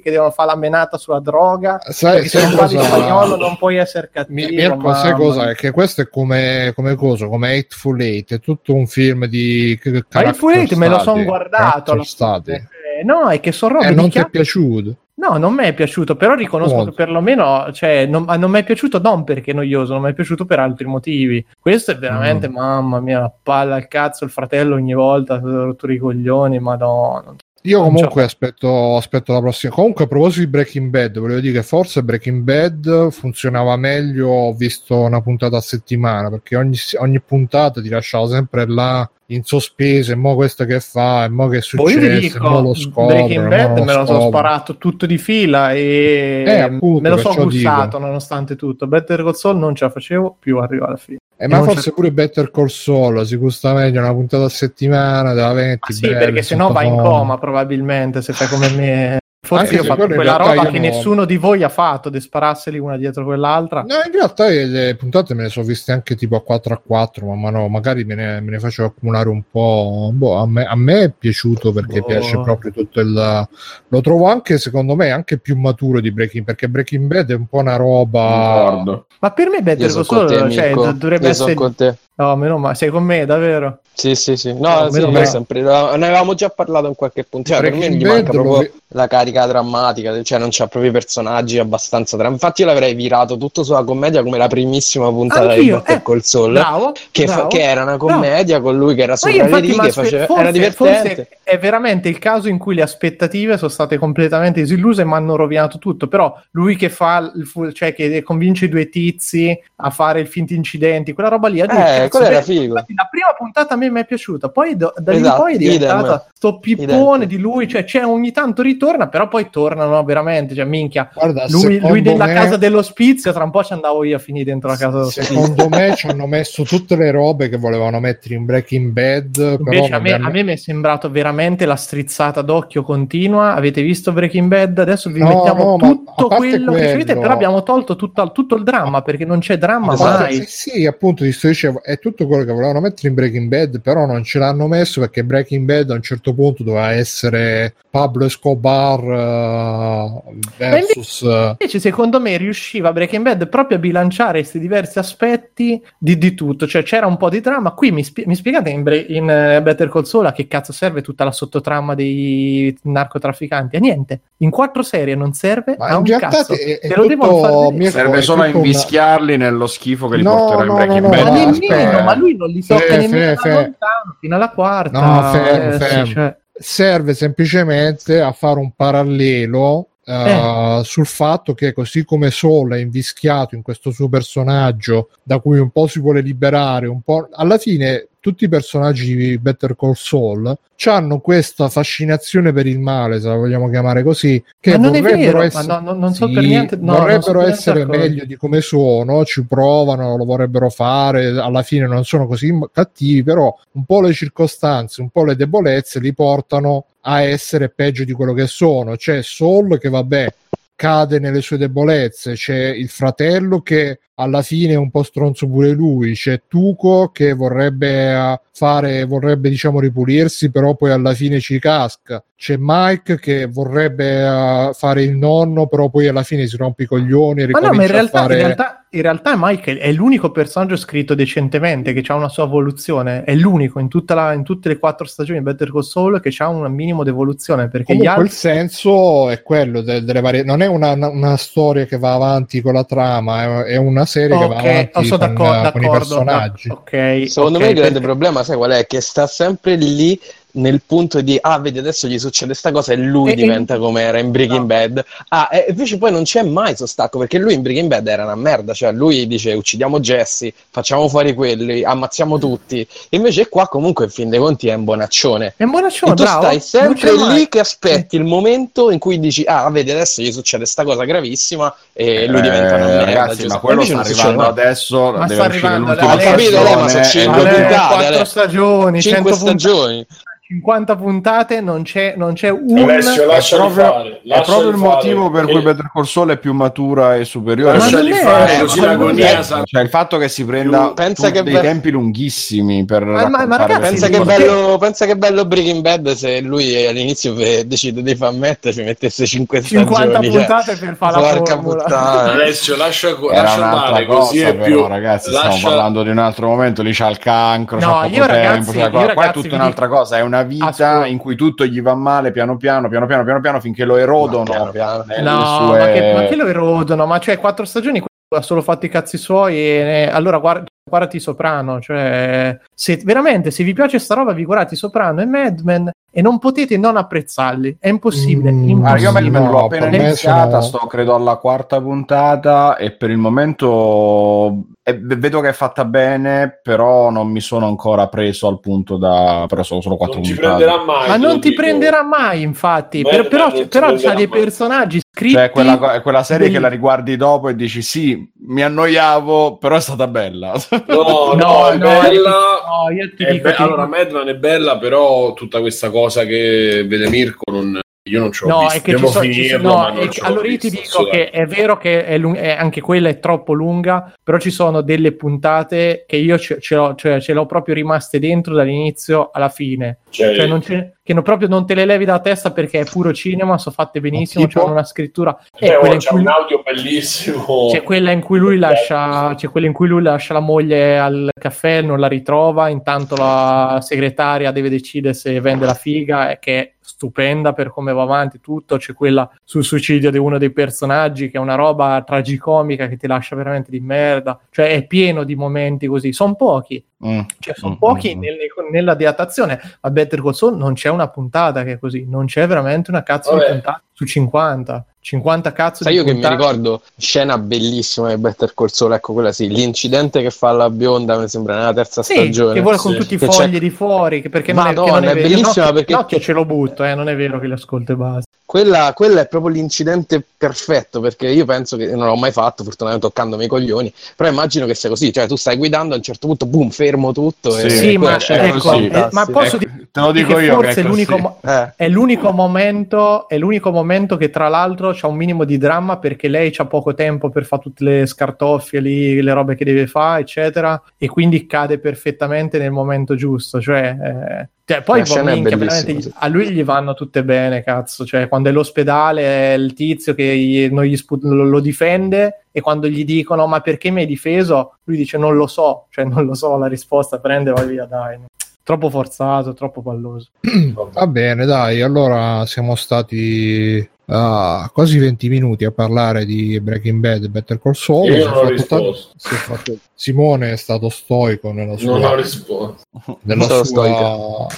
che 0.00 0.10
devono 0.10 0.30
fare 0.30 0.48
la 0.50 0.56
menata 0.56 0.96
sulla 0.96 1.20
droga. 1.20 1.78
sai, 1.80 2.22
se 2.22 2.38
sai 2.38 2.48
non 2.48 2.56
parli 2.56 2.76
cosa- 2.76 2.88
spagnolo 2.88 3.36
non 3.36 3.56
puoi 3.58 3.76
essere 3.76 4.08
cattivo. 4.12 4.34
Mi- 4.34 4.54
Mirko, 4.54 4.92
sai 4.94 5.12
mamma 5.12 5.24
cosa? 5.24 5.50
È 5.50 5.54
che 5.54 5.70
questo 5.70 6.00
è 6.00 6.08
come, 6.08 6.72
come 6.74 6.94
cosa, 6.94 7.26
come 7.26 7.56
Hateful 7.58 8.00
Eight, 8.00 8.34
è 8.34 8.40
tutto 8.40 8.74
un 8.74 8.86
film 8.86 9.26
di 9.26 9.78
Ma 9.84 9.90
character 10.08 10.34
Fuete 10.34 10.76
me 10.76 10.88
lo 10.88 10.98
sono 11.00 11.22
guardato. 11.24 11.92
alla. 11.92 12.02
Eh, 12.46 12.62
No, 13.04 13.28
è 13.28 13.40
che 13.40 13.52
sono 13.52 13.74
robe 13.74 13.86
E 13.86 13.90
di 13.90 13.94
non 13.96 14.08
ti 14.08 14.18
è 14.18 14.28
piaciuto? 14.28 14.96
No, 15.16 15.36
non 15.38 15.54
mi 15.54 15.64
è 15.64 15.72
piaciuto, 15.74 16.16
però 16.16 16.34
riconosco 16.34 16.74
Molto. 16.74 16.90
che 16.90 16.96
perlomeno, 16.96 17.70
cioè, 17.72 18.04
non, 18.06 18.24
non 18.24 18.50
mi 18.50 18.58
è 18.58 18.64
piaciuto 18.64 18.98
non 19.00 19.22
perché 19.22 19.52
è 19.52 19.54
noioso, 19.54 19.92
non 19.92 20.02
mi 20.02 20.10
è 20.10 20.12
piaciuto 20.14 20.44
per 20.44 20.58
altri 20.58 20.86
motivi. 20.86 21.44
Questo 21.58 21.92
è 21.92 21.96
veramente, 21.96 22.48
Mm. 22.48 22.52
mamma 22.54 23.00
mia, 23.00 23.20
la 23.20 23.32
palla 23.42 23.76
al 23.76 23.86
cazzo, 23.86 24.24
il 24.24 24.30
fratello 24.30 24.74
ogni 24.74 24.92
volta, 24.92 25.38
rottura 25.38 25.92
i 25.92 25.98
coglioni, 25.98 26.58
madonna. 26.58 27.36
Io 27.66 27.80
comunque 27.82 28.22
aspetto, 28.24 28.96
aspetto 28.96 29.32
la 29.32 29.40
prossima. 29.40 29.72
Comunque, 29.72 30.04
a 30.04 30.06
proposito 30.06 30.40
di 30.40 30.48
Breaking 30.50 30.90
Bad, 30.90 31.18
volevo 31.18 31.40
dire 31.40 31.54
che 31.54 31.62
forse 31.62 32.02
Breaking 32.02 32.42
Bad 32.42 33.10
funzionava 33.10 33.74
meglio 33.76 34.28
ho 34.28 34.52
visto 34.52 35.00
una 35.00 35.22
puntata 35.22 35.56
a 35.56 35.60
settimana 35.62 36.28
perché 36.28 36.56
ogni, 36.56 36.76
ogni 36.98 37.20
puntata 37.22 37.80
ti 37.80 37.88
lasciava 37.88 38.28
sempre 38.28 38.66
là 38.66 39.08
in 39.28 39.44
sospeso. 39.44 40.12
E 40.12 40.14
mo 40.14 40.34
questo 40.34 40.66
che 40.66 40.78
fa, 40.80 41.24
e 41.24 41.30
mo 41.30 41.48
che 41.48 41.56
è 41.56 41.62
Boh, 41.72 41.88
io 41.88 41.98
successo, 42.00 42.38
ti 42.38 42.44
mo 42.44 42.60
lo 42.60 42.72
dico, 42.72 42.74
scopro. 42.74 43.06
Breaking 43.06 43.48
Bad 43.48 43.78
me 43.78 43.94
lo 43.94 44.04
sono 44.04 44.26
sparato 44.28 44.76
tutto 44.76 45.06
di 45.06 45.16
fila 45.16 45.72
e 45.72 46.44
Eh, 46.46 46.60
appunto, 46.60 47.00
me 47.00 47.08
lo 47.08 47.16
so 47.16 47.28
perciò 47.28 47.44
gustato 47.44 47.84
dico. 47.96 47.98
nonostante 47.98 48.56
tutto. 48.56 48.86
Better 48.86 49.22
Call 49.22 49.32
Saul 49.32 49.56
non 49.56 49.74
ce 49.74 49.84
la 49.86 49.90
facevo 49.90 50.36
più 50.38 50.58
arrivo 50.58 50.84
alla 50.84 50.96
fine. 50.96 51.16
Eh, 51.36 51.48
ma 51.48 51.62
forse 51.62 51.90
c'è- 51.90 51.94
pure 51.94 52.12
Better 52.12 52.50
Call 52.50 52.66
Saul 52.68 53.26
si 53.26 53.36
gusta 53.36 53.72
meglio 53.74 54.00
una 54.00 54.12
puntata 54.12 54.44
a 54.44 54.48
settimana 54.48 55.34
della 55.34 55.52
20. 55.52 55.90
Ah, 55.90 55.94
sì, 55.94 56.00
bello, 56.02 56.18
perché 56.18 56.42
sennò 56.42 56.70
vai 56.72 56.86
in 56.86 56.96
coma 56.96 57.38
probabilmente 57.38 58.22
se 58.22 58.32
fai 58.32 58.46
come 58.48 58.68
me. 58.70 59.18
Forse 59.44 59.64
Anche 59.64 59.74
io 59.74 59.82
ho 59.82 59.84
fatto 59.84 60.06
quella 60.06 60.36
roba 60.36 60.70
che 60.70 60.78
no. 60.78 60.86
nessuno 60.86 61.26
di 61.26 61.36
voi 61.36 61.62
ha 61.62 61.68
fatto, 61.68 62.08
di 62.08 62.18
spararseli 62.18 62.78
una 62.78 62.96
dietro 62.96 63.24
quell'altra. 63.24 63.82
No, 63.82 63.96
in 64.06 64.10
realtà 64.10 64.48
le 64.48 64.96
puntate 64.96 65.34
me 65.34 65.42
ne 65.42 65.48
sono 65.50 65.66
viste 65.66 65.92
anche 65.92 66.16
tipo 66.16 66.34
a 66.34 66.42
4 66.42 66.72
a 66.72 66.80
4, 66.84 67.26
ma, 67.26 67.34
ma 67.34 67.50
no, 67.50 67.68
magari 67.68 68.04
me 68.04 68.14
ne, 68.14 68.40
me 68.40 68.52
ne 68.52 68.58
facevo 68.58 68.88
accumulare 68.88 69.28
un 69.28 69.42
po'. 69.50 70.10
Boh, 70.14 70.36
a, 70.36 70.46
me, 70.46 70.64
a 70.64 70.76
me 70.76 71.02
è 71.02 71.10
piaciuto 71.10 71.72
perché 71.72 72.00
Boh. 72.00 72.06
piace 72.06 72.40
proprio 72.40 72.70
tutto 72.70 73.00
il. 73.00 73.48
Lo 73.88 74.00
trovo 74.00 74.28
anche, 74.28 74.56
secondo 74.56 74.94
me, 74.94 75.10
anche 75.10 75.38
più 75.38 75.58
maturo 75.58 76.00
di 76.00 76.10
Breaking 76.10 76.44
perché 76.44 76.66
Breaking 76.66 77.06
Bad 77.06 77.30
è 77.30 77.34
un 77.34 77.46
po' 77.46 77.58
una 77.58 77.76
roba. 77.76 78.82
Ma 79.20 79.30
per 79.30 79.50
me 79.50 79.60
Better 79.60 79.92
Call 79.92 80.04
Saul 80.04 80.50
cioè, 80.50 80.72
dovrebbe 80.72 81.28
essere... 81.28 81.52
con 81.52 81.74
te. 81.74 81.96
No, 82.16 82.36
meno 82.36 82.58
male, 82.58 82.76
sei 82.76 82.90
con 82.90 83.02
me, 83.02 83.26
davvero? 83.26 83.80
Sì, 83.92 84.14
sì, 84.14 84.36
sì. 84.36 84.52
No, 84.52 84.88
No, 84.88 84.90
sì, 84.90 85.26
sempre, 85.26 85.62
ne 85.62 85.68
avevamo 85.70 86.34
già 86.34 86.48
parlato 86.48 86.86
in 86.86 86.94
qualche 86.94 87.24
punto. 87.24 87.50
Cioè, 87.50 87.60
per 87.60 87.74
me 87.74 87.90
gli 87.90 88.04
manca 88.04 88.32
lo 88.32 88.42
proprio 88.42 88.58
ve- 88.58 88.72
la 88.88 89.08
carica 89.08 89.33
drammatica, 89.46 90.22
cioè 90.22 90.38
non 90.38 90.48
c'ha 90.50 90.66
proprio 90.66 90.90
i 90.90 90.94
personaggi 90.94 91.58
abbastanza 91.58 92.16
dram- 92.16 92.32
Infatti 92.34 92.62
io 92.62 92.66
l'avrei 92.68 92.94
virato 92.94 93.36
tutto 93.36 93.62
sulla 93.62 93.82
commedia 93.84 94.22
come 94.22 94.38
la 94.38 94.46
primissima 94.46 95.08
puntata 95.10 95.54
di 95.54 95.70
Anch'io, 95.70 95.82
Better 95.84 96.16
eh, 96.16 96.20
Saul, 96.22 96.52
Bravo, 96.52 96.92
che, 97.10 97.26
fa- 97.26 97.34
bravo. 97.34 97.48
che 97.48 97.60
era 97.62 97.82
una 97.82 97.96
commedia 97.96 98.60
con 98.60 98.76
lui 98.76 98.94
che 98.94 99.02
era 99.02 99.14
io 99.24 99.44
le 99.46 99.60
righe, 99.60 99.92
faceva- 99.92 100.26
forse, 100.26 100.40
era 100.42 100.50
divertente. 100.50 101.28
è 101.42 101.58
veramente 101.58 102.08
il 102.08 102.18
caso 102.18 102.48
in 102.48 102.58
cui 102.58 102.74
le 102.74 102.82
aspettative 102.82 103.56
sono 103.56 103.70
state 103.70 103.98
completamente 103.98 104.60
disilluse 104.60 105.02
e 105.02 105.04
mi 105.04 105.14
hanno 105.14 105.36
rovinato 105.36 105.78
tutto. 105.78 106.06
Però 106.08 106.34
lui 106.52 106.76
che 106.76 106.88
fa, 106.88 107.30
il 107.34 107.72
cioè 107.74 107.94
che 107.94 108.22
convince 108.22 108.66
i 108.66 108.68
due 108.68 108.88
tizi 108.88 109.58
a 109.76 109.90
fare 109.90 110.20
il 110.20 110.26
finti 110.26 110.54
incidenti, 110.54 111.12
quella 111.12 111.28
roba 111.28 111.48
lì. 111.48 111.60
Eh, 111.60 111.66
cazzo, 111.66 112.22
era 112.22 112.42
figo. 112.42 112.74
La 112.74 112.84
prima 113.10 113.34
puntata 113.36 113.74
a 113.74 113.76
me 113.76 113.90
mi 113.90 114.00
è 114.00 114.04
piaciuta, 114.04 114.48
poi 114.48 114.76
do- 114.76 114.92
da 114.96 115.12
lì 115.12 115.18
in 115.18 115.24
Esatto, 115.24 115.42
poi 115.42 115.54
è 115.54 115.58
diventata 115.58 116.04
idem. 116.06 116.22
sto 116.34 116.58
pippone 116.58 117.26
di 117.26 117.38
lui, 117.38 117.68
cioè 117.68 117.84
c'è 117.84 118.04
ogni 118.04 118.32
tanto 118.32 118.62
ritorna, 118.62 119.08
però 119.08 119.23
poi 119.28 119.48
tornano 119.50 120.02
veramente, 120.04 120.54
cioè 120.54 120.64
minchia. 120.64 121.10
Guarda, 121.12 121.44
Lui, 121.48 121.78
lui 121.78 122.00
nella 122.02 122.26
me- 122.26 122.34
casa 122.34 122.56
dell'ospizio, 122.56 123.32
tra 123.32 123.44
un 123.44 123.50
po' 123.50 123.62
ci 123.64 123.72
andavo 123.72 124.04
io 124.04 124.16
a 124.16 124.18
finire 124.18 124.44
dentro 124.44 124.68
la 124.68 124.76
casa 124.76 124.98
dell'ospizio. 124.98 125.22
Secondo 125.40 125.68
me 125.68 125.94
ci 125.96 126.06
hanno 126.06 126.26
messo 126.28 126.62
tutte 126.64 126.96
le 126.96 127.10
robe 127.10 127.48
che 127.48 127.56
volevano 127.56 128.00
mettere 128.00 128.34
in 128.34 128.44
Breaking 128.44 128.90
Bad. 128.92 129.30
Però 129.32 129.56
Invece 129.58 129.92
a 129.94 129.98
me, 129.98 130.08
le 130.08 130.14
a 130.14 130.16
hanno- 130.18 130.30
me 130.30 130.42
mi 130.42 130.52
è 130.52 130.56
sembrato 130.56 131.10
veramente 131.10 131.64
la 131.66 131.76
strizzata 131.76 132.42
d'occhio 132.42 132.82
continua. 132.82 133.54
Avete 133.54 133.82
visto 133.82 134.12
Breaking 134.12 134.48
Bad? 134.48 134.78
Adesso 134.78 135.10
vi 135.10 135.20
No, 135.20 135.28
mettiamo 135.28 135.76
no, 135.76 135.88
tutto 135.88 136.28
parte 136.28 136.36
quello, 136.48 136.72
che 136.72 136.78
quello- 136.78 136.92
volete, 136.92 137.16
però 137.16 137.32
abbiamo 137.32 137.62
tolto 137.62 137.96
tutto, 137.96 138.32
tutto 138.32 138.54
il 138.56 138.62
dramma 138.64 139.02
perché 139.02 139.24
non 139.24 139.38
c'è 139.40 139.58
dramma 139.58 139.94
Esatto. 139.94 140.22
mai. 140.22 140.38
Eh 140.40 140.44
sì, 140.46 140.86
appunto, 140.86 141.24
ti 141.24 141.32
sto 141.32 141.48
dicendo, 141.48 141.82
è 141.82 141.98
tutto 141.98 142.26
quello 142.26 142.44
che 142.44 142.52
volevano 142.52 142.80
mettere 142.80 143.08
in 143.08 143.14
Breaking 143.14 143.48
Bad, 143.48 143.80
però 143.80 144.06
non 144.06 144.22
ce 144.24 144.38
l'hanno 144.38 144.66
messo 144.66 145.00
perché 145.00 145.24
Breaking 145.24 145.64
Bad 145.64 145.90
a 145.90 145.94
un 145.94 146.02
certo 146.02 146.34
punto 146.34 146.62
doveva 146.62 146.92
essere 146.92 147.74
Pablo 147.90 148.24
Escobar 148.26 149.02
eh, 149.14 150.22
versus... 150.56 151.22
eh, 151.22 151.56
Invece, 151.58 151.78
secondo 151.80 152.20
me, 152.20 152.36
riusciva 152.36 152.92
Breaking 152.92 153.22
Bad 153.24 153.48
proprio 153.48 153.76
a 153.78 153.80
bilanciare 153.80 154.40
questi 154.40 154.58
diversi 154.58 154.98
aspetti 154.98 155.80
di, 155.98 156.18
di 156.18 156.34
tutto. 156.34 156.66
Cioè, 156.66 156.82
c'era 156.82 157.06
un 157.06 157.16
po' 157.16 157.28
di 157.28 157.40
trama. 157.40 157.72
Qui 157.72 157.90
mi, 157.92 158.04
spie- 158.04 158.24
mi 158.26 158.34
spiegate 158.34 158.70
in, 158.70 158.82
Bre- 158.82 158.96
in 159.08 159.28
eh, 159.30 159.62
Better 159.62 159.88
Call 159.88 160.02
Saul 160.02 160.26
a 160.26 160.32
che 160.32 160.46
cazzo 160.48 160.72
serve 160.72 161.02
tutta 161.02 161.24
la 161.24 161.32
sottotrama 161.32 161.94
dei 161.94 162.76
narcotrafficanti? 162.82 163.76
A 163.76 163.80
niente. 163.80 164.20
In 164.38 164.50
quattro 164.50 164.82
serie 164.82 165.14
non 165.14 165.32
serve 165.32 165.76
ma 165.78 165.86
a 165.86 165.90
in 165.92 165.96
un 165.98 166.18
cazzo. 166.18 166.52
è, 166.52 166.78
è 166.80 166.88
Te 166.88 166.94
lo 166.96 167.06
devono 167.06 167.38
far 167.38 167.72
vedere. 167.72 167.90
Serve 167.90 168.22
solo 168.22 168.42
a 168.42 168.44
tutto 168.46 168.58
una- 168.58 168.66
invischiarli 168.66 169.36
nello 169.36 169.66
schifo 169.66 170.08
che 170.08 170.16
li 170.16 170.22
No, 170.22 170.34
porterà 170.36 170.60
in 170.62 170.66
no, 170.68 170.74
Breaking 170.74 171.00
no, 171.00 171.08
no, 171.08 171.14
Bad. 171.14 171.24
ma 171.24 171.44
no, 171.44 171.50
nemmeno, 171.58 172.02
ma 172.02 172.14
lui 172.14 172.36
non 172.36 172.48
li 172.48 172.62
Fe- 172.62 172.74
tocca 172.76 172.96
nemmeno 172.96 173.24
fe- 173.26 173.34
da 173.34 173.40
fe- 173.40 173.52
lontano 173.54 174.16
fino 174.20 174.34
alla 174.34 174.50
quarta. 174.50 175.00
No, 175.00 175.22
fermo, 175.30 175.68
Eh, 175.68 175.72
sì, 175.72 175.78
fermo. 175.78 176.06
cioè- 176.06 176.36
serve 176.54 177.14
semplicemente 177.14 178.20
a 178.20 178.32
fare 178.32 178.60
un 178.60 178.72
parallelo 178.74 179.88
eh, 180.04 180.80
sul 180.84 181.06
fatto 181.06 181.54
che 181.54 181.72
così 181.72 182.04
come 182.04 182.30
Sol 182.30 182.72
è 182.72 182.78
invischiato 182.78 183.54
in 183.54 183.62
questo 183.62 183.90
suo 183.90 184.08
personaggio 184.08 185.10
da 185.22 185.40
cui 185.40 185.58
un 185.58 185.70
po' 185.70 185.86
si 185.86 185.98
vuole 185.98 186.20
liberare, 186.20 186.86
un 186.86 187.00
po' 187.00 187.28
alla 187.32 187.58
fine 187.58 188.08
tutti 188.24 188.44
i 188.44 188.48
personaggi 188.48 189.14
di 189.14 189.36
Better 189.36 189.76
Call 189.76 189.92
Saul 189.92 190.56
hanno 190.86 191.18
questa 191.18 191.68
fascinazione 191.68 192.54
per 192.54 192.66
il 192.66 192.78
male, 192.78 193.20
se 193.20 193.28
la 193.28 193.34
vogliamo 193.34 193.68
chiamare 193.68 194.02
così, 194.02 194.42
che 194.58 194.78
non 194.78 194.92
vorrebbero 194.92 195.38
vero, 195.38 195.42
essere, 195.42 195.66
no, 195.66 195.80
no, 195.80 195.92
non 195.92 196.14
so 196.14 196.26
Sì, 196.26 196.32
per 196.32 196.42
niente- 196.42 196.76
no, 196.76 197.20
so 197.20 197.40
essere 197.42 197.84
meglio 197.84 198.24
di 198.24 198.36
come 198.36 198.62
sono, 198.62 199.26
ci 199.26 199.44
provano, 199.44 200.16
lo 200.16 200.24
vorrebbero 200.24 200.70
fare, 200.70 201.38
alla 201.38 201.62
fine 201.62 201.86
non 201.86 202.04
sono 202.04 202.26
così 202.26 202.50
cattivi, 202.72 203.22
però 203.22 203.54
un 203.72 203.84
po' 203.84 204.00
le 204.00 204.14
circostanze, 204.14 205.02
un 205.02 205.10
po' 205.10 205.24
le 205.24 205.36
debolezze 205.36 206.00
li 206.00 206.14
portano 206.14 206.86
a 207.02 207.20
essere 207.20 207.68
peggio 207.68 208.04
di 208.04 208.12
quello 208.12 208.32
che 208.32 208.46
sono. 208.46 208.96
C'è 208.96 209.22
Sol 209.22 209.78
che 209.78 209.90
vabbè 209.90 210.34
cade 210.74 211.18
nelle 211.18 211.42
sue 211.42 211.58
debolezze, 211.58 212.32
c'è 212.32 212.68
il 212.68 212.88
fratello 212.88 213.60
che 213.60 214.00
alla 214.16 214.42
fine 214.42 214.74
è 214.74 214.76
un 214.76 214.90
po' 214.90 215.02
stronzo 215.02 215.48
pure 215.48 215.70
lui, 215.70 216.12
c'è 216.14 216.42
Tuco 216.46 217.08
che 217.12 217.32
vorrebbe 217.32 218.12
eh, 218.12 218.40
fare, 218.52 219.04
vorrebbe 219.04 219.48
diciamo 219.48 219.80
ripulirsi, 219.80 220.50
però 220.50 220.74
poi 220.76 220.90
alla 220.92 221.14
fine 221.14 221.40
ci 221.40 221.58
casca. 221.58 222.22
C'è 222.36 222.56
Mike 222.58 223.18
che 223.18 223.46
vorrebbe 223.46 224.22
eh, 224.22 224.70
fare 224.74 225.02
il 225.02 225.16
nonno, 225.16 225.66
però 225.66 225.88
poi 225.88 226.08
alla 226.08 226.22
fine 226.22 226.46
si 226.46 226.56
rompe 226.56 226.82
i 226.82 226.86
coglioni 226.86 227.42
e 227.42 227.48
Ma 227.48 227.60
no, 227.60 227.72
ma 227.72 227.82
in 227.84 227.90
realtà, 227.90 228.18
fare... 228.20 228.34
in, 228.34 228.40
realtà, 228.40 228.86
in 228.90 229.02
realtà 229.02 229.34
Michael 229.36 229.78
è 229.78 229.90
l'unico 229.92 230.30
personaggio 230.30 230.76
scritto 230.76 231.14
decentemente 231.14 231.92
che 231.94 232.04
ha 232.06 232.14
una 232.14 232.28
sua 232.28 232.44
evoluzione. 232.44 233.24
È 233.24 233.34
l'unico 233.34 233.78
in, 233.78 233.88
la- 234.08 234.32
in 234.34 234.42
tutte 234.42 234.68
le 234.68 234.78
quattro 234.78 235.06
stagioni 235.06 235.38
di 235.38 235.44
Better 235.44 235.72
Call 235.72 235.80
Saul 235.80 236.20
che 236.20 236.34
ha 236.36 236.48
un 236.48 236.70
minimo 236.72 237.02
di 237.02 237.08
evoluzione. 237.10 237.68
Perché 237.68 237.86
Comunque 237.96 238.10
altri. 238.10 238.26
il 238.26 238.32
senso 238.32 239.30
è 239.30 239.42
quello 239.42 239.80
de- 239.80 240.04
delle 240.04 240.20
varie... 240.20 240.44
Non 240.44 240.60
è 240.60 240.66
una, 240.66 240.92
una- 240.92 241.08
una 241.08 241.36
storia 241.36 241.86
che 241.86 241.96
va 241.98 242.12
avanti 242.12 242.60
con 242.60 242.74
la 242.74 242.84
trama, 242.84 243.64
è, 243.64 243.72
è 243.72 243.76
una 243.76 244.03
serie 244.06 244.36
che 244.38 244.46
va 244.46 244.56
Ok, 244.56 244.60
avanti 244.60 244.98
oh, 244.98 245.02
sono 245.02 245.18
con, 245.32 245.34
d'accordo, 245.34 245.70
con 245.70 245.82
i 245.82 245.88
d'accordo, 245.88 245.90
personaggi. 245.90 246.68
da- 246.68 246.74
ok, 246.74 247.24
Secondo 247.28 247.58
ok, 247.58 247.60
me 247.60 247.68
il 247.68 247.74
grande 247.74 248.00
problema, 248.00 248.42
sai 248.44 248.56
qual 248.56 248.70
è? 248.72 248.86
Che 248.86 249.00
sta 249.00 249.26
sempre 249.26 249.76
lì 249.76 250.18
nel 250.56 250.82
punto 250.86 251.20
di 251.20 251.36
ah, 251.40 251.58
vedi, 251.58 251.78
adesso 251.78 252.06
gli 252.06 252.18
succede 252.18 252.54
sta 252.54 252.70
cosa 252.70 252.92
e 252.92 252.96
lui 252.96 253.32
E- 253.32 253.34
diventa 253.34 253.74
e- 253.74 253.78
come 253.78 254.02
era 254.02 254.18
in 254.18 254.30
Breaking 254.30 254.60
No. 254.60 254.66
Bad. 254.66 255.04
Ah, 255.28 255.48
e 255.50 255.66
invece 255.70 255.98
poi 255.98 256.12
non 256.12 256.22
c'è 256.22 256.42
mai 256.42 256.76
so 256.76 256.86
stacco 256.86 257.18
perché 257.18 257.38
lui 257.38 257.54
in 257.54 257.62
Breaking 257.62 257.88
Bad 257.88 258.06
era 258.06 258.22
una 258.24 258.34
merda, 258.36 258.72
cioè 258.72 258.92
lui 258.92 259.26
dice 259.26 259.52
uccidiamo 259.52 259.98
Jesse, 260.00 260.52
facciamo 260.70 261.08
fuori 261.08 261.34
quelli, 261.34 261.82
ammazziamo 261.82 262.38
tutti. 262.38 262.86
Invece 263.10 263.48
qua 263.48 263.66
comunque 263.68 264.04
in 264.04 264.10
fin 264.10 264.28
dei 264.28 264.38
conti 264.38 264.68
è 264.68 264.74
un 264.74 264.84
bonaccione. 264.84 265.54
È 265.56 265.64
un 265.64 265.70
buonaccione, 265.70 266.12
E 266.12 266.14
tu 266.14 266.22
bravo. 266.22 266.42
stai 266.42 266.60
sempre 266.60 267.12
mai. 267.12 267.34
lì 267.38 267.48
che 267.48 267.58
aspetti 267.58 268.16
il 268.16 268.24
momento 268.24 268.90
in 268.90 268.98
cui 268.98 269.18
dici 269.18 269.42
ah, 269.46 269.68
vedi, 269.70 269.90
adesso 269.90 270.22
gli 270.22 270.30
succede 270.32 270.66
sta 270.66 270.84
cosa 270.84 271.04
gravissima 271.04 271.74
e 271.92 272.26
lui 272.28 272.38
Eh, 272.38 272.42
diventa 272.42 272.74
una 272.76 272.86
merda. 272.86 273.04
ragazzi, 273.04 273.36
giusto? 273.42 273.54
ma 273.54 273.58
quello 273.60 273.84
sta 273.84 273.98
arrivando 274.00 274.36
mai. 274.42 274.48
adesso. 274.50 275.10
Ma 275.12 275.26
deve 275.26 275.34
sta 275.34 275.44
arrivando 275.44 275.86
l'ultima 275.88 276.12
adesso. 276.12 276.28
Ho 276.28 276.30
capito, 276.30 276.62
ma 276.78 276.88
sono 276.88 277.00
e 277.02 277.04
cinque 277.06 277.42
lo- 277.42 277.48
Ale, 277.48 277.60
puntate, 277.60 277.94
quattro 277.94 278.14
Ale. 278.16 278.24
stagioni, 278.24 279.02
100 279.02 279.14
Cinque 279.16 279.32
puntate, 279.36 279.58
stagioni. 279.58 280.06
50 280.54 280.96
puntate, 280.96 281.62
non 281.62 281.84
c'è, 281.84 282.12
non 282.18 282.34
c'è 282.34 282.50
un. 282.50 282.76
Alessio, 282.76 283.22
È 283.22 283.26
lasciali 283.26 283.62
proprio, 283.62 283.84
fare. 283.92 284.20
è 284.26 284.42
proprio 284.42 284.68
il 284.68 284.76
fare. 284.76 284.88
motivo 284.94 285.30
per 285.30 285.44
E- 285.48 285.52
cui 285.52 285.62
Better 285.62 285.90
Call 285.90 286.02
Saul 286.04 286.28
è 286.32 286.36
più 286.36 286.52
matura 286.52 287.16
e 287.16 287.24
superiore. 287.24 287.78
Ma 287.78 287.84
Lasciali 287.84 288.10
non 288.10 288.18
è- 288.18 288.22
fare, 288.22 288.56
eh, 288.56 288.60
così 288.60 288.80
ma 288.80 288.86
l'agonia 288.86 289.42
Cioè 289.42 289.82
il 289.82 289.88
fatto 289.88 290.18
che 290.18 290.28
si 290.28 290.44
prenda 290.44 290.92
Pensa 290.92 291.28
tutti 291.28 291.32
che 291.38 291.42
dei 291.44 291.52
be- 291.54 291.60
tempi 291.62 291.90
lunghissimi 291.90 292.84
per 292.84 293.06
Ma- 293.06 293.26
ma- 293.30 293.46
ma 293.46 293.56
ragazzi, 293.56 293.80
Pensa 293.80 294.08
che, 294.08 294.20
bello, 294.20 294.76
pensa 294.78 295.06
che 295.06 295.16
bello 295.16 295.46
Breaking 295.46 295.80
Bad 295.80 296.10
se 296.12 296.40
lui 296.42 296.86
all'inizio 296.86 297.32
decide 297.32 298.02
di 298.02 298.14
far 298.14 298.34
mettere 298.34 298.74
ci 298.74 298.82
mettesse 298.82 299.24
5 299.24 299.62
50 299.62 300.10
stagioni. 300.10 300.30
cioè. 300.30 300.44
puntate 300.44 300.76
per 300.76 300.96
fare 300.96 301.20
la 301.40 301.56
puttana. 301.56 302.32
Alessio, 302.32 302.76
lascia, 302.76 303.08
Era 303.32 303.56
lascia 303.56 304.04
cosa, 304.04 304.04
così 304.04 304.40
è 304.40 304.52
però, 304.54 304.64
più. 304.64 304.86
ragazzi. 304.88 305.30
lascia- 305.30 305.50
Stiamo 305.52 305.68
parlando 305.68 306.02
di 306.02 306.10
un 306.10 306.18
altro 306.18 306.48
momento. 306.48 306.82
Lì 306.82 306.92
c'ha 306.92 307.08
il 307.08 307.16
cancro, 307.18 307.78
No, 307.78 307.86
c'ha 307.86 307.92
poco 308.02 308.06
io, 308.14 308.26
tempo. 308.26 308.32
ragazzi, 308.32 308.78
io, 308.78 308.90
qua- 309.14 309.24
è 309.24 309.32
tutta 309.32 309.54
un'altra 309.54 309.88
cosa. 309.88 310.18
È 310.18 310.20
una 310.34 310.42
vita 310.42 310.66
Ascolta. 310.66 311.06
in 311.06 311.18
cui 311.18 311.36
tutto 311.36 311.64
gli 311.64 311.80
va 311.80 311.94
male 311.94 312.30
piano 312.30 312.56
piano, 312.56 312.88
piano 312.88 313.06
piano, 313.06 313.24
piano 313.24 313.40
piano 313.40 313.60
finché 313.60 313.84
lo 313.84 313.96
erodono. 313.96 314.44
Piano 314.44 314.70
piano. 314.70 315.04
No, 315.20 315.68
sue- 315.68 315.78
ma, 315.78 315.86
che, 315.86 316.12
ma 316.12 316.22
che 316.24 316.36
lo 316.36 316.46
erodono? 316.46 317.06
Ma 317.06 317.18
cioè, 317.18 317.38
quattro 317.38 317.64
stagioni 317.64 318.02
ha 318.34 318.42
solo 318.42 318.62
fatto 318.62 318.86
i 318.86 318.88
cazzi 318.88 319.16
suoi. 319.16 319.56
E, 319.56 320.08
allora, 320.12 320.38
guarda, 320.38 320.66
guardati 320.86 321.18
Soprano, 321.18 321.80
cioè 321.80 322.58
se 322.74 323.00
veramente 323.04 323.50
se 323.50 323.64
vi 323.64 323.72
piace 323.72 323.98
sta 323.98 324.14
roba 324.14 324.32
vi 324.32 324.44
guardate 324.44 324.76
Soprano 324.76 325.22
e 325.22 325.24
Mad 325.26 325.60
Men 325.60 325.90
e 326.16 326.20
non 326.22 326.38
potete 326.38 326.76
non 326.76 326.96
apprezzarli, 326.96 327.78
è 327.80 327.88
impossibile. 327.88 328.52
Mm, 328.52 328.68
impossibile. 328.68 329.00
Io 329.02 329.12
Mad 329.12 329.24
Men 329.24 329.50
l'ho 329.50 329.64
appena 329.64 329.88
me 329.88 329.96
iniziata, 329.96 330.60
sono- 330.60 330.78
sto 330.78 330.86
credo 330.86 331.14
alla 331.14 331.36
quarta 331.36 331.80
puntata 331.80 332.76
e 332.76 332.92
per 332.92 333.10
il 333.10 333.16
momento 333.16 334.64
eh, 334.82 334.96
vedo 335.00 335.40
che 335.40 335.48
è 335.48 335.52
fatta 335.52 335.86
bene, 335.86 336.60
però 336.62 337.10
non 337.10 337.28
mi 337.30 337.40
sono 337.40 337.66
ancora 337.66 338.06
preso 338.08 338.46
al 338.46 338.60
punto 338.60 338.96
da... 338.98 339.46
però 339.48 339.62
sono 339.62 339.80
solo 339.80 339.96
quattro 339.96 340.16
Non 340.16 340.24
ti 340.24 340.34
puntate. 340.34 340.56
prenderà 340.62 340.84
mai. 340.84 341.08
Ma 341.08 341.16
non 341.16 341.40
ti 341.40 341.48
dico. 341.48 341.62
prenderà 341.62 342.02
mai, 342.04 342.42
infatti. 342.42 343.02
Per- 343.02 343.26
però 343.28 343.48
non 343.48 343.54
ti 343.62 343.66
però 343.66 343.86
c'ha 343.96 344.14
dei 344.14 344.26
mai. 344.28 344.40
personaggi 344.40 345.00
scritti. 345.10 345.32
Cioè, 345.34 345.50
quella, 345.50 346.00
quella 346.02 346.22
serie 346.22 346.50
che 346.50 346.58
la 346.60 346.68
riguardi 346.68 347.16
dopo 347.16 347.48
e 347.48 347.56
dici 347.56 347.80
sì, 347.82 348.30
mi 348.46 348.62
annoiavo, 348.62 349.56
però 349.58 349.76
è 349.76 349.80
stata 349.80 350.06
bella. 350.06 350.52
No, 350.86 351.32
no, 351.34 351.34
No, 351.34 351.68
è 351.70 351.76
no, 351.76 351.78
bella. 351.78 352.30
No, 352.30 352.90
io 352.94 353.14
ti 353.14 353.24
È 353.24 353.32
dico 353.32 353.48
be- 353.48 353.54
che- 353.54 353.62
allora, 353.62 353.86
Madman 353.86 354.28
è 354.28 354.34
bella, 354.36 354.78
però 354.78 355.32
tutta 355.34 355.60
questa 355.60 355.90
cosa 355.90 356.24
che 356.24 356.84
vede 356.86 357.08
Mirko 357.08 357.50
non... 357.50 357.80
io 358.06 358.20
non 358.20 358.32
ci 358.32 358.44
ho 358.44 358.48
No, 358.48 358.58
visto. 358.60 358.76
è 358.76 358.82
che 358.82 358.90
Devo 358.92 359.08
ci 359.10 359.18
finirlo, 359.32 359.74
ma 359.74 359.90
no, 359.90 360.08
che- 360.08 360.20
allora 360.20 360.46
io 360.46 360.58
ti 360.58 360.68
dico 360.68 361.04
che 361.04 361.30
è 361.30 361.46
vero 361.46 361.78
che 361.78 362.04
è 362.04 362.18
lung- 362.18 362.36
è- 362.36 362.50
anche 362.50 362.82
quella 362.82 363.08
è 363.08 363.18
troppo 363.18 363.54
lunga, 363.54 364.12
però 364.22 364.38
ci 364.38 364.50
sono 364.50 364.82
delle 364.82 365.12
puntate 365.12 366.04
che 366.06 366.16
io 366.16 366.36
ce, 366.38 366.60
ce 366.60 366.74
l'ho, 366.74 366.94
cioè, 366.96 367.18
ce 367.20 367.32
l'ho 367.32 367.46
proprio 367.46 367.74
rimaste 367.74 368.18
dentro 368.18 368.54
dall'inizio 368.54 369.30
alla 369.32 369.48
fine, 369.48 370.00
Cioè, 370.10 370.34
cioè 370.34 370.46
non 370.46 370.60
ce- 370.60 370.96
che 371.02 371.14
non, 371.14 371.22
proprio 371.22 371.48
non 371.48 371.66
te 371.66 371.74
le 371.74 371.86
levi 371.86 372.04
dalla 372.04 372.20
testa 372.20 372.50
perché 372.52 372.80
è 372.80 372.84
puro 372.84 373.12
cinema, 373.14 373.56
sono 373.56 373.74
fatte 373.74 374.00
benissimo, 374.00 374.46
c'hanno 374.48 374.72
una 374.72 374.84
scrittura. 374.84 375.38
Eh, 375.58 375.68
è 375.68 375.76
oh, 375.78 375.96
c'è 375.96 376.08
cui 376.10 376.20
un 376.20 376.28
audio 376.28 376.62
bellissimo. 376.62 377.68
c'è 377.70 377.82
quella 377.82 378.10
in 378.10 378.20
cui 378.20 378.38
lui 378.38 378.58
lascia 378.58 379.34
c'è 379.34 379.48
quella 379.48 379.66
in 379.66 379.72
cui 379.72 379.88
lui 379.88 380.02
lascia 380.02 380.32
la 380.34 380.40
moglie 380.40 380.98
al 380.98 381.30
caffè 381.38 381.80
non 381.82 381.98
la 382.00 382.06
ritrova 382.06 382.68
intanto 382.68 383.16
la 383.16 383.78
segretaria 383.82 384.50
deve 384.50 384.68
decidere 384.68 385.14
se 385.14 385.40
vende 385.40 385.64
la 385.66 385.74
figa 385.74 386.30
e 386.30 386.38
che 386.38 386.73
stupenda 386.86 387.54
per 387.54 387.70
come 387.70 387.92
va 387.94 388.02
avanti 388.02 388.40
tutto 388.40 388.76
c'è 388.76 388.92
quella 388.92 389.28
sul 389.42 389.64
suicidio 389.64 390.10
di 390.10 390.18
uno 390.18 390.36
dei 390.36 390.50
personaggi 390.50 391.30
che 391.30 391.38
è 391.38 391.40
una 391.40 391.54
roba 391.54 392.02
tragicomica 392.06 392.88
che 392.88 392.96
ti 392.98 393.06
lascia 393.06 393.34
veramente 393.36 393.70
di 393.70 393.80
merda 393.80 394.38
cioè 394.50 394.68
è 394.74 394.86
pieno 394.86 395.24
di 395.24 395.34
momenti 395.34 395.86
così 395.86 396.12
sono 396.12 396.34
pochi 396.34 396.84
Mm. 397.04 397.20
cioè, 397.38 397.54
sono 397.54 397.74
Mm, 397.74 397.78
pochi 397.78 398.14
mm, 398.14 398.18
mm. 398.18 398.22
nelle- 398.22 398.46
nella 398.70 398.94
diadattazione. 398.94 399.60
A 399.80 399.90
Better 399.90 400.22
Call 400.22 400.30
Saul 400.32 400.56
non 400.56 400.72
c'è 400.72 400.88
una 400.88 401.08
puntata 401.08 401.62
che 401.62 401.72
è 401.72 401.78
così, 401.78 402.06
non 402.08 402.24
c'è 402.24 402.46
veramente 402.46 402.90
una 402.90 403.02
cazzo 403.02 403.32
Vabbè. 403.32 403.44
di 403.44 403.50
puntata 403.52 403.82
su 403.92 404.06
50. 404.06 404.86
50 405.04 405.52
cazzo 405.52 405.82
Sai 405.82 405.92
di 405.92 405.98
io 405.98 406.04
che 406.04 406.14
mi 406.14 406.20
puntate. 406.20 406.40
ricordo 406.40 406.80
scena 406.96 407.36
bellissima 407.36 408.08
di 408.08 408.18
Better 408.18 408.54
Call 408.54 408.68
Saul, 408.68 408.94
ecco 408.94 409.12
quella 409.12 409.32
sì, 409.32 409.48
l'incidente 409.48 410.22
che 410.22 410.30
fa 410.30 410.50
la 410.52 410.70
bionda 410.70 411.18
mi 411.18 411.28
sembra 411.28 411.56
nella 411.56 411.74
terza 411.74 412.02
Sì, 412.02 412.14
stagione. 412.14 412.54
che 412.54 412.60
vuole 412.62 412.78
con 412.78 412.92
Sì. 412.92 412.98
tutti 412.98 413.14
i 413.14 413.18
Che 413.18 413.26
fogli 413.26 413.52
c'è- 413.52 413.58
di 413.58 413.68
fuori, 413.70 414.22
che 414.22 414.30
perché 414.30 414.54
non 414.54 414.64
è, 414.64 414.68
che 414.70 414.74
Madonna, 414.76 414.92
non 415.00 415.04
è, 415.04 415.10
è 415.10 415.14
vero. 415.14 415.28
bellissima 415.28 415.64
Nocchio- 415.66 415.72
perché- 415.74 415.92
Nocchio 415.92 416.20
ce 416.20 416.32
lo 416.32 416.44
butto, 416.46 416.84
eh, 416.84 416.94
non 416.94 417.08
è 417.10 417.16
vero 417.16 417.38
che 417.38 417.46
le 417.46 417.54
ascolto 417.54 417.92
e 417.92 417.96
basta. 417.96 418.30
Quella, 418.54 418.92
quella 418.94 419.22
è 419.22 419.26
proprio 419.26 419.52
l'incidente 419.52 420.22
perfetto 420.38 421.00
perché 421.00 421.26
io 421.26 421.44
penso 421.44 421.76
che 421.76 421.88
non 421.96 422.06
l'ho 422.06 422.14
mai 422.14 422.30
fatto, 422.30 422.62
fortunatamente 422.62 423.08
toccandomi 423.08 423.46
i 423.46 423.48
coglioni, 423.48 423.92
però 424.14 424.30
immagino 424.30 424.64
che 424.64 424.76
sia 424.76 424.88
così, 424.88 425.12
cioè 425.12 425.26
tu 425.26 425.34
stai 425.34 425.56
guidando 425.56 425.94
a 425.94 425.96
un 425.96 426.04
certo 426.04 426.28
punto, 426.28 426.46
boom, 426.46 426.70
fermo 426.70 427.10
tutto. 427.10 427.50
Sì, 427.50 427.66
e 427.66 427.70
Sì, 427.70 427.96
ma, 427.98 428.16
scena 428.16 428.44
ecco, 428.44 428.58
così. 428.60 428.86
eh, 428.86 429.08
ma 429.10 429.26
posso 429.26 429.56
Ecco, 429.56 429.58
dire 429.58 429.88
te 429.90 430.00
lo 430.00 430.12
dico 430.12 430.38
io 430.38 430.54
forse 430.54 430.74
che 430.74 430.80
è 430.82 430.84
l'unico, 430.84 431.18
mo- 431.18 431.40
Eh. 431.42 431.72
è 431.74 431.88
l'unico 431.88 432.30
momento 432.30 433.26
è 433.28 433.38
l'unico 433.38 433.72
momento 433.72 434.16
che 434.16 434.30
tra 434.30 434.46
l'altro 434.46 434.92
c'ha 434.94 435.08
un 435.08 435.16
minimo 435.16 435.42
di 435.42 435.58
dramma 435.58 435.96
perché 435.96 436.28
lei 436.28 436.52
c'ha 436.52 436.66
poco 436.66 436.94
tempo 436.94 437.30
per 437.30 437.44
fare 437.46 437.62
tutte 437.62 437.82
le 437.82 438.06
scartoffie 438.06 438.78
lì, 438.78 439.20
le 439.20 439.32
robe 439.32 439.56
che 439.56 439.64
deve 439.64 439.88
fare 439.88 440.20
eccetera 440.20 440.80
e 440.96 441.08
quindi 441.08 441.46
cade 441.46 441.78
perfettamente 441.80 442.58
nel 442.58 442.70
momento 442.70 443.16
giusto 443.16 443.60
cioè, 443.60 443.96
eh, 444.00 444.48
cioè, 444.66 444.80
poi 444.82 445.02
boh, 445.02 445.24
minchia, 445.24 445.68
sì. 445.68 446.10
a 446.14 446.28
lui 446.28 446.50
gli 446.50 446.64
vanno 446.64 446.94
tutte 446.94 447.22
bene 447.22 447.62
cazzo. 447.62 448.06
Cioè 448.06 448.28
quando 448.28 448.48
è 448.48 448.52
all'ospedale 448.52 449.52
è 449.52 449.54
il 449.54 449.74
tizio 449.74 450.14
che 450.14 450.24
gli- 450.38 450.70
non 450.70 450.84
gli 450.84 450.96
spu- 450.96 451.22
lo, 451.22 451.44
lo 451.44 451.60
difende 451.60 452.46
e 452.50 452.62
quando 452.62 452.88
gli 452.88 453.04
dicono 453.04 453.46
ma 453.46 453.60
perché 453.60 453.90
mi 453.90 454.00
hai 454.00 454.06
difeso? 454.06 454.78
Lui 454.84 454.96
dice 454.96 455.18
non 455.18 455.36
lo 455.36 455.46
so. 455.46 455.86
Cioè 455.90 456.06
non 456.06 456.24
lo 456.24 456.32
so 456.34 456.56
la 456.56 456.66
risposta 456.66 457.18
prende 457.18 457.50
e 457.50 457.52
va 457.52 457.62
via 457.62 457.84
dai. 457.84 458.18
Troppo 458.62 458.88
forzato 458.88 459.52
troppo 459.52 459.82
palloso. 459.82 460.30
Va 460.92 461.06
bene, 461.06 461.44
dai, 461.44 461.82
allora 461.82 462.46
siamo 462.46 462.74
stati 462.76 463.86
ah, 464.06 464.70
quasi 464.72 464.98
20 464.98 465.28
minuti 465.28 465.64
a 465.64 465.70
parlare 465.70 466.24
di 466.24 466.60
Breaking 466.60 467.00
Bad 467.00 467.24
e 467.24 467.28
Better 467.28 467.60
Call 467.60 467.72
Saul. 467.72 468.10
Io 468.12 468.28
non 468.28 468.36
ho 468.38 468.48
risposto. 468.48 469.12
si 469.16 469.28
è 469.34 469.36
fatto- 469.38 469.78
Simone 469.94 470.52
è 470.52 470.56
stato 470.56 470.88
stoico 470.88 471.52
nella 471.52 471.76
sua, 471.76 471.98
Non 471.98 472.04
ho 472.04 472.14
risposto. 472.14 473.18
nella 473.22 473.64
sua- 473.64 474.48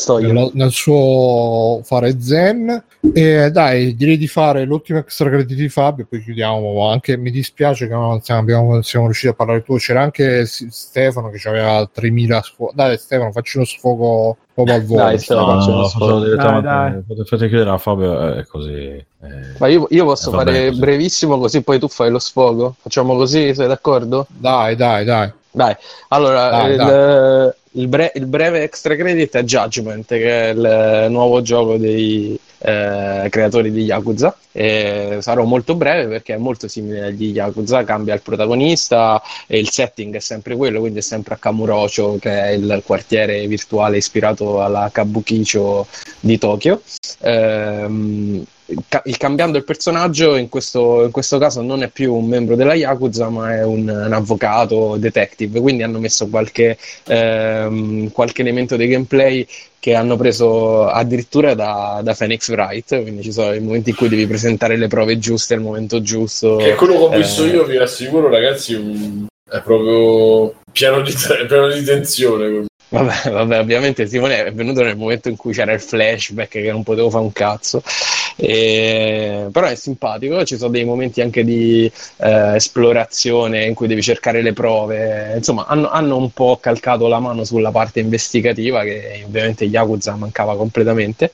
Stoico. 0.00 0.32
nella- 0.32 0.50
nel 0.54 0.70
suo 0.70 1.80
fare 1.84 2.20
zen. 2.20 2.84
E 3.14 3.50
dai, 3.50 3.94
direi 3.96 4.18
di 4.18 4.26
fare 4.26 4.64
l'ultimo 4.64 4.98
extra 4.98 5.28
credit 5.30 5.56
di 5.56 5.68
Fabio, 5.68 6.06
poi 6.08 6.22
chiudiamo. 6.22 6.88
Anche 6.90 7.16
mi 7.16 7.30
dispiace 7.30 7.86
che 7.88 7.94
non 7.94 8.20
siamo, 8.22 8.40
abbiamo- 8.40 8.82
siamo 8.82 9.06
riusciti 9.06 9.28
a 9.28 9.34
parlare 9.34 9.62
tu. 9.62 9.76
C'era 9.76 10.02
anche 10.02 10.44
Stefano 10.46 11.30
che 11.30 11.48
aveva 11.48 11.88
3000 11.90 12.42
sfoghi. 12.42 12.72
Dai, 12.74 12.98
Stefano, 12.98 13.32
facci 13.32 13.56
uno 13.56 13.66
sfogo 13.66 14.36
proprio 14.52 14.74
al 14.74 14.84
volo. 14.84 15.02
Dai, 15.04 15.18
Stefano. 15.18 15.46
No, 15.54 15.58
faccio 15.60 15.72
no, 15.72 15.84
sfogo. 15.84 16.24
direttamente. 16.24 16.66
Dai, 16.68 16.90
dai. 16.92 17.02
Fate- 17.08 17.24
Fate 17.24 17.48
chiudere 17.48 17.70
a 17.70 17.78
Fabio, 17.78 18.34
è 18.34 18.44
così. 18.46 18.72
eh. 18.72 19.06
Ma 19.58 19.66
io, 19.68 19.86
io 19.90 20.04
posso 20.04 20.30
fare 20.30 20.68
così. 20.68 20.78
brevissimo 20.80 21.38
così 21.38 21.62
poi 21.62 21.78
tu 21.78 21.88
fai 21.88 22.10
lo 22.10 22.18
sfogo? 22.18 22.74
Facciamo 22.80 23.16
così, 23.16 23.54
sei 23.54 23.66
d'accordo? 23.68 24.26
Dai, 24.28 24.76
dai, 24.76 25.04
dai. 25.04 25.32
Dai, 25.52 25.74
allora 26.08 26.48
Dai, 26.50 26.72
il, 26.74 27.54
il 27.72 27.86
bre- 27.88 28.12
il 28.14 28.26
breve 28.26 28.62
extra 28.62 28.96
credit 28.96 29.36
è 29.36 29.42
Judgment, 29.42 30.06
che 30.06 30.48
è 30.48 30.52
il 30.52 31.06
nuovo 31.10 31.40
gioco 31.42 31.76
dei 31.76 32.38
eh, 32.58 33.26
creatori 33.30 33.70
di 33.70 33.82
Yakuza. 33.82 34.36
E 34.52 35.18
sarò 35.20 35.44
molto 35.44 35.76
breve 35.76 36.08
perché 36.08 36.34
è 36.34 36.38
molto 36.38 36.66
simile 36.66 37.04
agli 37.04 37.30
Yakuza, 37.32 37.84
cambia 37.84 38.14
il 38.14 38.22
protagonista 38.22 39.22
e 39.46 39.58
il 39.58 39.70
setting 39.70 40.16
è 40.16 40.20
sempre 40.20 40.56
quello, 40.56 40.80
quindi 40.80 40.98
è 40.98 41.02
sempre 41.02 41.34
a 41.34 41.38
Kamurocho, 41.38 42.18
che 42.20 42.30
è 42.30 42.48
il 42.48 42.82
quartiere 42.84 43.46
virtuale 43.46 43.98
ispirato 43.98 44.62
alla 44.62 44.90
Kabukicho 44.92 45.86
di 46.18 46.38
Tokyo. 46.38 46.82
Ehm, 47.20 48.44
il 49.04 49.16
cambiando 49.16 49.58
il 49.58 49.64
personaggio 49.64 50.36
in 50.36 50.48
questo, 50.48 51.04
in 51.04 51.10
questo 51.10 51.38
caso 51.38 51.62
non 51.62 51.82
è 51.82 51.88
più 51.88 52.14
un 52.14 52.26
membro 52.26 52.54
della 52.54 52.74
Yakuza 52.74 53.28
ma 53.28 53.54
è 53.54 53.64
un, 53.64 53.88
un 53.88 54.12
avvocato 54.12 54.96
detective 54.96 55.60
quindi 55.60 55.82
hanno 55.82 55.98
messo 55.98 56.28
qualche, 56.28 56.76
ehm, 57.06 58.10
qualche 58.12 58.42
elemento 58.42 58.76
di 58.76 58.86
gameplay 58.86 59.46
che 59.78 59.94
hanno 59.94 60.16
preso 60.16 60.86
addirittura 60.86 61.54
da, 61.54 62.00
da 62.02 62.14
Phoenix 62.14 62.48
Wright 62.50 63.02
quindi 63.02 63.22
ci 63.22 63.32
sono 63.32 63.52
i 63.52 63.60
momenti 63.60 63.90
in 63.90 63.96
cui 63.96 64.08
devi 64.08 64.26
presentare 64.26 64.76
le 64.76 64.88
prove 64.88 65.18
giuste 65.18 65.54
al 65.54 65.60
momento 65.60 66.00
giusto 66.02 66.56
Che 66.56 66.74
quello 66.74 66.94
che 66.94 66.98
ho 66.98 67.08
visto 67.08 67.44
Eh. 67.44 67.48
io, 67.48 67.64
vi 67.64 67.76
assicuro, 67.76 68.28
ragazzi, 68.28 68.74
è 69.48 69.60
proprio 69.60 70.54
pieno 70.72 71.00
di, 71.00 71.12
è 71.12 71.46
pieno 71.46 71.68
di 71.68 71.82
tensione. 71.82 72.64
Vabbè, 72.88 73.30
vabbè, 73.30 73.58
ovviamente 73.60 74.06
Simone 74.06 74.44
è 74.46 74.52
venuto 74.52 74.82
nel 74.82 74.96
momento 74.96 75.28
in 75.28 75.36
cui 75.36 75.52
c'era 75.52 75.72
il 75.72 75.80
flashback 75.80 76.50
che 76.50 76.72
non 76.72 76.82
potevo 76.82 77.08
fare 77.10 77.24
un 77.24 77.32
cazzo. 77.32 77.82
E- 78.42 79.48
Però 79.52 79.66
è 79.66 79.74
simpatico, 79.74 80.44
ci 80.44 80.56
sono 80.56 80.70
dei 80.70 80.84
momenti 80.84 81.20
anche 81.20 81.44
di 81.44 81.90
eh, 82.18 82.54
esplorazione 82.54 83.64
in 83.66 83.74
cui 83.74 83.86
devi 83.88 84.02
cercare 84.02 84.40
le 84.42 84.52
prove. 84.52 85.34
Insomma, 85.36 85.66
hanno, 85.66 85.90
hanno 85.90 86.16
un 86.16 86.30
po' 86.32 86.58
calcato 86.60 87.06
la 87.08 87.18
mano 87.20 87.44
sulla 87.44 87.70
parte 87.70 88.00
investigativa 88.00 88.82
che 88.82 89.22
ovviamente 89.26 89.64
Yakuza 89.64 90.14
mancava 90.16 90.56
completamente. 90.56 91.30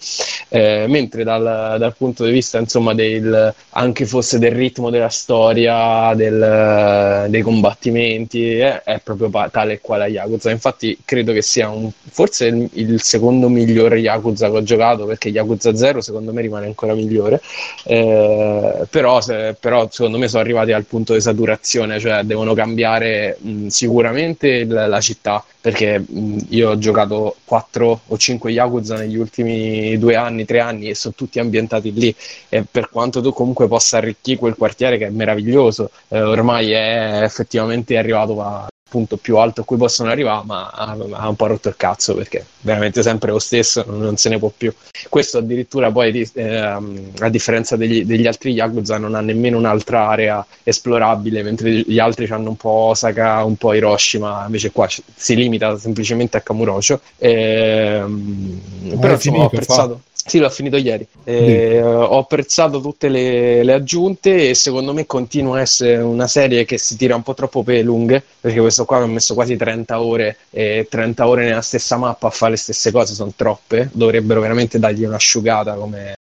Eh, 0.49 0.87
mentre 0.89 1.25
dal, 1.25 1.77
dal 1.79 1.95
punto 1.97 2.25
di 2.25 2.31
vista, 2.33 2.59
insomma, 2.59 2.95
del, 2.95 3.55
anche 3.71 4.07
fosse 4.07 4.39
del 4.39 4.53
ritmo 4.53 4.91
della 4.91 5.09
storia, 5.09 6.13
del- 6.15 7.27
dei 7.29 7.43
combattimenti, 7.43 8.59
eh, 8.59 8.83
è 8.83 9.01
proprio 9.03 9.29
pa- 9.31 9.49
tale 9.51 9.75
e 9.75 9.81
quale 9.81 10.07
Yakuza. 10.09 10.51
Infatti, 10.51 10.99
credo 11.05 11.33
che 11.33 11.43
sia 11.43 11.69
un, 11.69 11.91
forse 12.11 12.47
il, 12.47 12.69
il 12.75 13.03
secondo 13.03 13.49
migliore 13.49 13.99
Yakuza 13.99 14.51
che 14.51 14.57
ho 14.57 14.63
giocato, 14.63 15.05
perché 15.07 15.29
Yakuza 15.29 15.75
0 15.75 16.01
secondo 16.01 16.33
me 16.33 16.41
rimane 16.43 16.67
ancora 16.67 16.95
migliore. 16.97 17.41
Eh, 17.85 18.87
però, 18.91 19.21
se- 19.21 19.57
però 19.59 19.89
secondo 19.91 20.19
me 20.19 20.29
sono 20.29 20.43
arrivati 20.43 20.73
al 20.73 20.85
punto 20.85 21.13
di 21.15 21.21
saturazione, 21.21 21.99
cioè 22.01 22.23
devono 22.23 22.55
cambiare 22.55 23.37
mh, 23.41 23.67
sicuramente 23.69 24.49
il- 24.49 24.69
la 24.89 25.01
città, 25.01 25.45
perché 25.61 25.99
mh, 25.99 26.39
io 26.51 26.71
ho 26.71 26.79
giocato 26.79 27.37
4 27.45 28.01
o 28.07 28.17
5 28.19 28.51
Yakuza 28.51 28.97
negli 28.97 29.17
ultimi 29.17 29.97
due 29.99 30.17
anni, 30.17 30.45
tre 30.45 30.61
anni 30.61 30.89
e 30.89 30.95
sono 30.95 31.15
tutti 31.17 31.39
ambientati 31.39 31.93
lì 31.93 32.15
e 32.49 32.65
per 32.69 32.89
quanto 32.91 33.21
tu 33.21 33.33
comunque 33.33 33.69
possa 33.69 33.99
arricchire 33.99 34.39
quel 34.39 34.55
quartiere 34.57 34.99
che 34.99 35.07
è 35.07 35.11
meraviglioso, 35.11 35.91
eh, 36.09 36.21
ormai 36.23 36.71
è 36.73 37.21
effettivamente 37.23 37.97
arrivato 37.97 38.41
a 38.43 38.67
punto 38.89 39.17
più 39.17 39.37
alto 39.37 39.63
a 39.63 39.65
cui 39.65 39.77
possono 39.77 40.11
arrivare, 40.11 40.45
ma 40.45 40.71
ha, 40.71 40.97
ha 41.13 41.29
un 41.29 41.37
po' 41.37 41.47
rotto 41.47 41.69
il 41.69 41.77
cazzo 41.77 42.15
perché 42.15 42.45
veramente 42.61 43.03
sempre 43.03 43.31
lo 43.31 43.39
stesso, 43.39 43.85
non, 43.87 43.99
non 43.99 44.17
se 44.17 44.29
ne 44.29 44.39
può 44.39 44.51
più. 44.57 44.73
Questo 45.09 45.39
addirittura 45.39 45.91
poi, 45.91 46.29
ehm, 46.35 47.11
a 47.19 47.29
differenza 47.29 47.77
degli, 47.77 48.05
degli 48.05 48.27
altri 48.27 48.53
Yakuza, 48.53 48.99
non 48.99 49.15
ha 49.15 49.21
nemmeno 49.21 49.59
un'altra 49.59 50.09
area 50.09 50.47
esplorabile, 50.63 51.43
mentre 51.43 51.71
gli 51.71 51.99
altri 51.99 52.27
hanno 52.27 52.51
un 52.51 52.57
po' 52.57 52.69
Osaka, 52.69 53.43
un 53.45 53.57
po' 53.57 53.75
Hiroshima, 53.75 54.45
invece 54.47 54.71
qua 54.71 54.89
si 54.89 55.35
limita 55.35 55.77
semplicemente 55.79 56.37
a 56.37 56.41
Kamurocho. 56.41 57.01
Ma 57.19 58.99
però 59.01 59.13
insomma, 59.13 59.39
ho 59.39 59.47
apprezzato. 59.47 60.01
Sì, 60.29 60.39
l'ho 60.39 60.51
finito 60.51 60.77
ieri. 60.77 61.07
Eh, 61.23 61.81
ho 61.81 62.19
apprezzato 62.19 62.81
tutte 62.81 63.09
le, 63.09 63.63
le 63.63 63.73
aggiunte 63.73 64.49
e 64.49 64.55
secondo 64.55 64.93
me 64.93 65.07
continua 65.07 65.59
a 65.59 65.61
essere 65.61 65.99
una 65.99 66.27
serie 66.27 66.65
che 66.65 66.79
si 66.79 66.97
tira 66.97 67.15
un 67.15 67.23
po' 67.23 67.35
troppo 67.35 67.63
per 67.63 67.77
le 67.77 67.83
lunghe, 67.83 68.25
perché 68.41 68.59
questo 68.59 68.85
qua 68.85 68.99
mi 68.99 69.05
ha 69.05 69.07
messo 69.07 69.35
quasi 69.35 69.57
30 69.57 70.03
ore 70.03 70.39
e 70.51 70.89
30 70.91 71.29
ore 71.29 71.45
nella 71.45 71.63
stessa 71.63 71.97
mappa 71.97 72.27
a 72.27 72.31
fare 72.31 72.53
le 72.53 72.57
stesse 72.57 72.91
cose 72.91 73.15
sono 73.15 73.33
troppe. 73.37 73.89
Dovrebbero 73.93 74.41
veramente 74.41 74.81
dargli 74.81 75.05
un'asciugata 75.05 75.75
come 75.75 76.16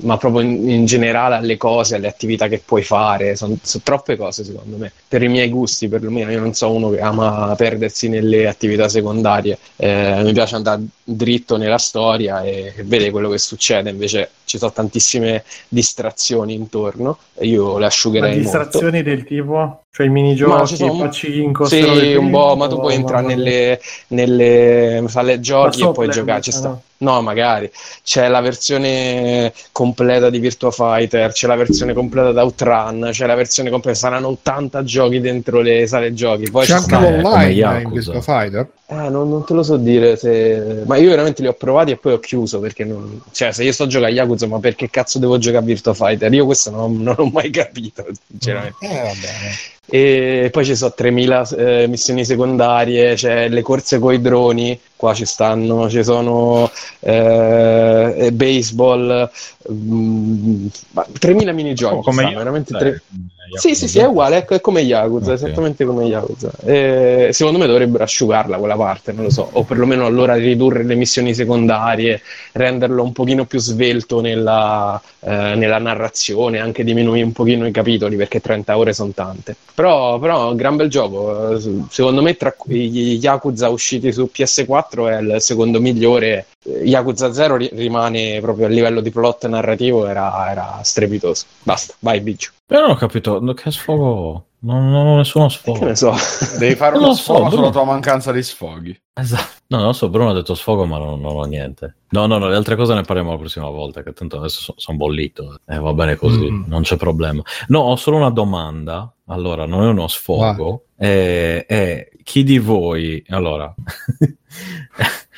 ma 0.00 0.16
proprio 0.18 0.42
in, 0.42 0.68
in 0.68 0.84
generale 0.84 1.36
alle 1.36 1.56
cose, 1.56 1.96
alle 1.96 2.08
attività 2.08 2.48
che 2.48 2.62
puoi 2.64 2.82
fare, 2.82 3.36
sono 3.36 3.56
troppe 3.82 4.16
cose 4.16 4.44
secondo 4.44 4.76
me, 4.76 4.92
per 5.08 5.22
i 5.22 5.28
miei 5.28 5.48
gusti 5.48 5.88
perlomeno, 5.88 6.30
io 6.30 6.40
non 6.40 6.52
so 6.52 6.70
uno 6.70 6.90
che 6.90 7.00
ama 7.00 7.54
perdersi 7.56 8.08
nelle 8.08 8.46
attività 8.46 8.88
secondarie, 8.88 9.58
eh, 9.76 10.20
mi 10.22 10.32
piace 10.32 10.56
andare 10.56 10.82
dritto 11.02 11.56
nella 11.56 11.78
storia 11.78 12.42
e, 12.42 12.74
e 12.76 12.82
vedere 12.84 13.10
quello 13.10 13.30
che 13.30 13.38
succede, 13.38 13.90
invece 13.90 14.30
ci 14.44 14.58
sono 14.58 14.72
tantissime 14.72 15.44
distrazioni 15.68 16.54
intorno, 16.54 17.18
e 17.34 17.46
io 17.46 17.74
le 17.74 17.80
Ma 17.80 17.86
asciugherei 17.86 18.42
molto. 18.42 18.58
distrazioni 18.58 19.02
del 19.02 19.24
tipo? 19.24 19.85
Cioè 19.96 20.04
i 20.04 20.08
Ma 20.10 20.14
minigiochi, 20.16 20.66
ci 20.66 20.76
sono- 20.76 20.98
pacinco, 20.98 21.64
Sì, 21.64 22.14
un 22.16 22.28
po', 22.30 22.54
ma 22.54 22.68
tu 22.68 22.78
puoi 22.78 22.92
entrare 22.92 23.24
nelle, 23.24 23.80
nelle 24.08 25.02
sale 25.08 25.40
giochi 25.40 25.80
e 25.80 25.90
puoi 25.90 26.10
giocare. 26.10 26.42
Ci 26.42 26.50
invece, 26.50 26.52
sta. 26.52 26.68
no? 26.68 26.82
No, 26.98 27.22
magari 27.22 27.70
c'è 28.02 28.28
la 28.28 28.40
versione 28.42 29.52
completa 29.72 30.28
di 30.28 30.38
Virtua 30.38 30.70
Fighter, 30.70 31.32
c'è 31.32 31.46
la 31.46 31.56
versione 31.56 31.94
completa 31.94 32.30
di 32.32 32.38
Outrun, 32.38 33.08
c'è 33.10 33.24
la 33.26 33.34
versione 33.34 33.70
completa. 33.70 33.96
Saranno 33.98 34.28
80 34.28 34.84
giochi 34.84 35.18
dentro 35.20 35.60
le 35.62 35.86
sale 35.86 36.12
giochi. 36.12 36.50
Poi 36.50 36.66
C'è 36.66 36.66
ci 36.66 36.72
anche 36.72 36.84
sta- 36.88 36.98
come 36.98 37.22
online 37.24 37.80
in. 37.82 37.90
Virtua 37.90 38.20
Fighter. 38.20 38.68
Eh, 38.88 39.08
non, 39.08 39.28
non 39.28 39.44
te 39.44 39.52
lo 39.52 39.62
so 39.64 39.76
dire 39.76 40.16
se... 40.16 40.82
Ma 40.86 40.96
io 40.96 41.10
veramente 41.10 41.42
li 41.42 41.48
ho 41.48 41.52
provati 41.54 41.90
e 41.90 41.96
poi 41.96 42.12
ho 42.12 42.20
chiuso 42.20 42.60
perché 42.60 42.84
non... 42.84 43.20
Cioè, 43.32 43.52
se 43.52 43.64
io 43.64 43.72
sto 43.72 43.84
a 43.84 43.86
giocare 43.86 44.12
a 44.12 44.14
Yakuza, 44.14 44.46
ma 44.46 44.60
perché 44.60 44.88
cazzo 44.90 45.18
devo 45.18 45.38
giocare 45.38 45.62
a 45.64 45.66
Virtua 45.66 45.92
Fighter? 45.94 46.32
Io 46.32 46.44
questo 46.44 46.70
non, 46.70 47.02
non 47.02 47.16
ho 47.18 47.30
mai 47.30 47.50
capito, 47.50 48.06
sinceramente. 48.28 48.76
Eh, 48.86 48.88
va 48.88 49.12
bene. 49.20 49.54
E 49.88 50.48
poi 50.50 50.64
ci 50.64 50.74
sono 50.74 50.92
3000 50.94 51.48
eh, 51.50 51.86
missioni 51.86 52.24
secondarie, 52.24 53.14
c'è 53.14 53.48
le 53.48 53.62
corse 53.62 54.00
coi 54.00 54.20
droni, 54.20 54.78
qua 54.96 55.14
ci 55.14 55.24
stanno, 55.24 55.88
ci 55.88 56.02
sono 56.02 56.68
eh, 57.00 58.30
baseball, 58.32 59.30
mm, 59.70 60.66
ma 60.90 61.06
3000 61.18 61.52
minigiochi, 61.52 61.94
Oh, 61.94 62.02
come 62.02 62.16
stanno, 62.16 62.30
io- 62.30 62.38
veramente 62.38 62.74
eh, 62.74 62.78
tre- 62.78 63.02
Yakuza. 63.46 63.68
Sì, 63.68 63.74
sì, 63.74 63.88
sì, 63.88 63.98
è 63.98 64.06
uguale, 64.06 64.44
è 64.44 64.60
come 64.60 64.80
Yakuza, 64.80 65.30
Ok. 65.30 65.34
esattamente 65.34 65.84
come 65.84 66.04
Yakuza. 66.04 66.50
Eh, 66.64 67.28
secondo 67.32 67.58
me 67.58 67.66
dovrebbero 67.66 68.04
asciugarla 68.04 68.58
quella 68.58 68.76
parte, 68.76 69.12
non 69.12 69.24
lo 69.24 69.30
so, 69.30 69.48
o 69.50 69.62
perlomeno 69.64 70.06
allora 70.06 70.34
ridurre 70.34 70.84
le 70.84 70.94
missioni 70.94 71.34
secondarie, 71.34 72.20
renderlo 72.52 73.02
un 73.02 73.12
pochino 73.12 73.44
più 73.44 73.58
svelto 73.58 74.20
nella, 74.20 75.00
eh, 75.20 75.54
nella 75.54 75.78
narrazione, 75.78 76.58
anche 76.58 76.84
diminuire 76.84 77.24
un 77.24 77.32
pochino 77.32 77.66
i 77.66 77.70
capitoli, 77.72 78.16
perché 78.16 78.40
30 78.40 78.76
ore 78.76 78.92
sono 78.92 79.12
tante. 79.14 79.56
Però, 79.74 80.18
però, 80.18 80.50
un 80.50 80.56
gran 80.56 80.76
bel 80.76 80.88
gioco, 80.88 81.58
secondo 81.88 82.22
me 82.22 82.36
tra 82.36 82.54
gli 82.64 83.18
Yakuza 83.20 83.68
usciti 83.68 84.12
su 84.12 84.28
PS4 84.32 85.08
è 85.08 85.20
il 85.20 85.40
secondo 85.40 85.80
migliore. 85.80 86.46
Yakuza 86.82 87.32
0 87.32 87.56
ri- 87.56 87.70
rimane 87.72 88.40
proprio 88.40 88.66
a 88.66 88.68
livello 88.68 89.00
di 89.00 89.10
plot 89.10 89.46
narrativo, 89.46 90.06
era, 90.06 90.50
era 90.50 90.80
strepitoso. 90.82 91.44
Basta, 91.62 91.94
vai, 92.00 92.20
Biggio. 92.20 92.50
Però 92.66 92.80
non 92.80 92.90
ho 92.90 92.94
capito, 92.96 93.40
che 93.54 93.70
sfogo? 93.70 94.46
Non, 94.58 94.90
non 94.90 95.06
ho 95.06 95.16
nessuno 95.18 95.46
Che 95.46 95.52
sfogo. 95.54 95.84
ne 95.84 95.94
so. 95.94 96.12
Devi 96.58 96.74
fare 96.74 96.96
uno 96.96 97.08
lo 97.08 97.14
so, 97.14 97.22
sfogo 97.22 97.38
Bruno. 97.42 97.56
sulla 97.56 97.70
tua 97.70 97.84
mancanza 97.84 98.32
di 98.32 98.42
sfoghi. 98.42 99.00
Esatto. 99.14 99.54
No, 99.68 99.78
non 99.80 99.94
so, 99.94 100.08
Bruno 100.08 100.30
ha 100.30 100.32
detto 100.32 100.54
sfogo, 100.56 100.84
ma 100.84 100.98
non, 100.98 101.20
non 101.20 101.36
ho 101.36 101.44
niente. 101.44 101.96
No, 102.10 102.26
no, 102.26 102.38
no, 102.38 102.48
le 102.48 102.56
altre 102.56 102.74
cose 102.74 102.94
ne 102.94 103.02
parliamo 103.02 103.30
la 103.30 103.38
prossima 103.38 103.68
volta, 103.68 104.02
che 104.02 104.12
tanto 104.12 104.38
adesso 104.38 104.74
sono 104.76 104.96
bollito. 104.96 105.60
E 105.64 105.78
va 105.78 105.92
bene 105.92 106.16
così, 106.16 106.50
Mm. 106.50 106.64
non 106.66 106.82
c'è 106.82 106.96
problema. 106.96 107.40
No, 107.68 107.80
ho 107.80 107.96
solo 107.96 108.16
una 108.16 108.30
domanda. 108.30 109.12
Allora, 109.26 109.64
non 109.66 109.84
è 109.84 109.86
uno 109.88 110.08
sfogo. 110.08 110.86
È, 110.96 111.64
è 111.68 112.08
chi 112.24 112.42
di 112.42 112.58
voi... 112.58 113.22
Allora, 113.28 113.72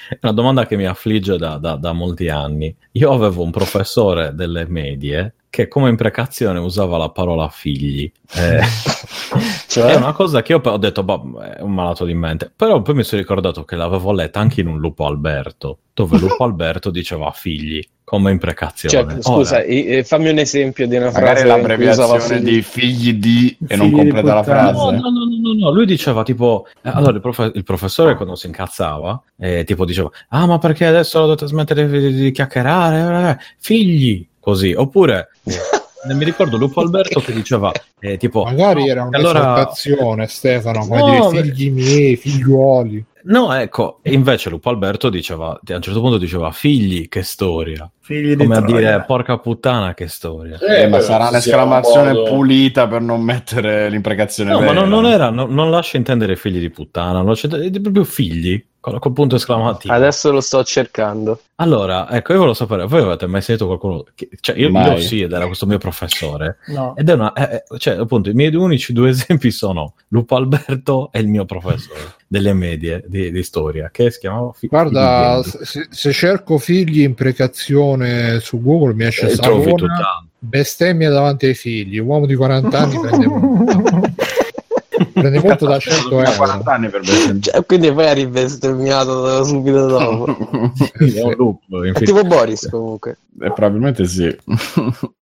è 0.09 0.19
una 0.23 0.33
domanda 0.33 0.67
che 0.67 0.77
mi 0.77 0.87
affligge 0.87 1.37
da, 1.37 1.59
da- 1.59 1.77
da 1.77 1.93
molti 1.93 2.29
anni. 2.29 2.75
Io 2.93 3.13
avevo 3.13 3.43
un 3.43 3.51
professore 3.51 4.35
delle 4.35 4.67
medie 4.67 5.35
che 5.51 5.69
come 5.69 5.89
imprecazione 5.89 6.59
usava 6.59 6.97
la 6.99 7.11
parola 7.11 7.49
figli. 7.49 8.11
Eh, 8.35 8.61
Cioè? 9.69 9.93
è 9.93 9.97
una 9.97 10.13
cosa 10.13 10.43
che 10.43 10.53
io 10.53 10.61
ho 10.63 10.77
detto, 10.79 11.03
boh, 11.03 11.41
è 11.41 11.61
un 11.61 11.73
malato 11.73 12.05
di 12.05 12.15
mente. 12.15 12.51
Però 12.55 12.81
poi 12.83 12.95
mi 12.95 13.05
sono 13.05 13.21
ricordato 13.21 13.65
che 13.65 13.77
l'avevo 13.77 14.13
letta 14.13 14.41
anche 14.41 14.61
in 14.61 14.67
un 14.67 14.79
Lupo 14.79 15.07
Alberto, 15.07 15.79
dove 15.93 16.17
Lupo 16.19 16.45
Alberto 16.45 16.91
diceva 16.91 17.31
figli 17.33 17.87
come 18.09 18.25
Cioè, 18.25 18.33
imprecazione. 18.33 19.21
scusa, 19.23 19.57
Ora, 19.57 19.65
e- 19.65 19.87
e 19.99 20.05
fammi 20.05 20.31
un 20.31 20.39
esempio 20.39 20.87
di 20.89 20.97
una 20.97 21.07
Magari 21.13 21.25
frase 21.27 21.43
usava 21.45 21.57
l'abbreviazione 21.59 22.21
figli. 22.21 22.43
di 22.55 22.63
figli 22.63 23.13
di 23.15 23.57
e 23.69 23.77
non 23.77 23.89
Figli 23.91 24.03
di 24.03 24.09
completa 24.11 24.35
la 24.35 24.43
frase. 24.43 24.73
No, 24.73 24.91
no, 24.91 24.99
no, 25.11 25.25
no, 25.43 25.55
no, 25.59 25.71
lui 25.71 25.85
diceva 25.85 26.23
tipo, 26.23 26.67
eh, 26.83 26.89
allora 26.89 27.13
il, 27.13 27.21
profe- 27.21 27.53
il 27.55 27.65
professore 27.65 28.15
quando 28.17 28.35
si 28.35 28.47
incazzava, 28.47 29.23
eh, 29.39 29.65
tipo 29.65 29.85
diceva, 29.85 30.11
ah 30.31 30.47
ma 30.47 30.59
perché 30.59 30.87
adesso 30.87 31.21
dovete 31.21 31.47
smettere 31.47 31.87
di, 31.87 32.15
di 32.15 32.31
chiacchierare, 32.31 33.31
Eh, 33.31 33.37
figli, 33.59 34.27
così, 34.41 34.73
oppure, 34.73 35.29
eh, 35.45 35.53
mi 36.05 36.25
ricordo 36.25 36.57
Lupo 36.57 36.81
Alberto 36.81 37.21
che 37.21 37.33
diceva, 37.33 37.73
eh, 38.01 38.17
tipo, 38.17 38.45
Magari 38.45 38.85
no, 38.85 38.91
era 38.91 39.03
allora- 39.11 39.41
un'esaltazione, 39.41 40.27
Stefano, 40.27 40.87
come 40.87 41.01
No, 41.01 41.31
dire 41.31 41.43
figli 41.43 41.71
miei, 41.71 42.17
figliuoli. 42.17 43.05
No, 43.25 43.53
ecco, 43.53 43.99
invece 44.05 44.49
Lupo 44.49 44.71
Alberto 44.71 45.11
diceva, 45.11 45.49
a 45.49 45.75
un 45.75 45.83
certo 45.83 46.01
punto 46.01 46.17
diceva, 46.17 46.51
figli, 46.51 47.09
che 47.09 47.23
storia, 47.23 47.91
Figli 48.01 48.31
di 48.37 48.37
come 48.37 48.57
a 48.57 48.63
Troia. 48.63 48.77
dire, 48.79 49.05
porca 49.07 49.37
puttana, 49.39 49.93
che 49.93 50.07
storia. 50.09 50.59
Eh, 50.61 50.87
ma 50.87 50.97
beh, 50.99 51.03
sarà 51.03 51.29
un'esclamazione 51.29 52.11
un 52.11 52.17
modo- 52.19 52.31
pulita 52.31 52.87
per 52.89 53.03
non 53.03 53.21
mettere 53.21 53.91
l'imprecazione 53.91 54.53
No, 54.53 54.61
ma 54.61 54.67
vera. 54.69 54.81
non, 54.81 54.89
non 54.89 55.05
era, 55.07 55.29
no- 55.31 55.47
non 55.47 55.69
lascia 55.71 55.99
intendere 55.99 56.37
figli 56.37 56.59
di 56.61 56.71
puttana, 56.71 57.19
non 57.19 57.27
lascia 57.27 57.49
proprio 57.49 58.05
figli, 58.05 58.65
con, 58.91 58.99
col 58.99 59.13
punto 59.13 59.37
esclamativo. 59.37 59.93
Adesso 59.93 60.31
lo 60.33 60.41
sto 60.41 60.63
cercando. 60.65 61.41
Allora, 61.57 62.09
ecco, 62.11 62.31
io 62.33 62.39
volevo 62.39 62.55
sapere, 62.55 62.87
voi 62.87 63.03
avete 63.03 63.27
mai 63.27 63.43
sentito 63.43 63.67
qualcuno, 63.67 64.05
che, 64.15 64.29
cioè 64.41 64.57
io, 64.57 64.71
Mai. 64.71 64.93
io 64.93 65.01
sì, 65.01 65.23
ed 65.23 65.33
era 65.33 65.47
questo 65.47 65.67
mio 65.67 65.79
professore, 65.79 66.59
No. 66.69 66.95
ed 66.97 67.09
è 67.09 67.13
una, 67.15 67.33
eh, 67.33 67.65
eh, 67.69 67.79
cioè 67.79 67.97
appunto 67.99 68.31
i 68.31 68.35
miei 68.35 68.55
unici 68.55 68.93
due 68.93 69.09
esempi 69.11 69.51
sono 69.51 69.95
Lupo 70.09 70.37
Alberto 70.37 71.09
e 71.13 71.19
il 71.19 71.27
mio 71.27 71.45
professore 71.45 72.15
delle 72.29 72.53
medie 72.53 73.03
di, 73.09 73.33
di 73.33 73.43
storia, 73.43 73.89
che 73.91 74.11
si 74.13 74.21
chiamava 74.21 74.53
Fi- 74.53 74.69
Guarda, 74.69 75.43
se, 75.43 75.89
se 75.91 76.13
cerco 76.13 76.59
figli 76.59 77.01
imprecazione 77.03 78.39
su 78.41 78.63
Google 78.63 78.95
mi 78.95 79.07
esce 79.07 79.29
Eh, 79.31 79.37
trovi 79.37 79.63
Savona, 79.65 79.77
tutt'altro. 79.77 80.27
bestemmia 80.39 81.11
davanti 81.11 81.47
ai 81.47 81.55
figli, 81.55 81.99
uomo 81.99 82.27
di 82.27 82.35
40 82.37 82.79
anni 82.79 83.01
prende 83.01 83.27
prende 85.21 85.41
molto 85.41 85.67
da 85.67 85.79
100 85.79 86.19
Ha 86.19 86.25
euro. 86.25 86.37
40 86.37 86.73
anni 86.73 86.89
per 86.89 87.01
bestemmiare. 87.01 87.41
Cioè, 87.41 87.67
quindi 87.67 87.93
poi 87.93 88.07
eri 88.07 88.27
bestemmiato 88.27 89.45
subito 89.45 89.87
dopo. 89.87 90.37
È 90.99 91.23
un 91.23 91.35
loop 91.37 91.61
È 91.95 92.05
tipo 92.05 92.23
Boris 92.23 92.69
comunque. 92.69 93.19
Eh, 93.41 93.53
probabilmente 93.53 94.07
sì. 94.07 94.37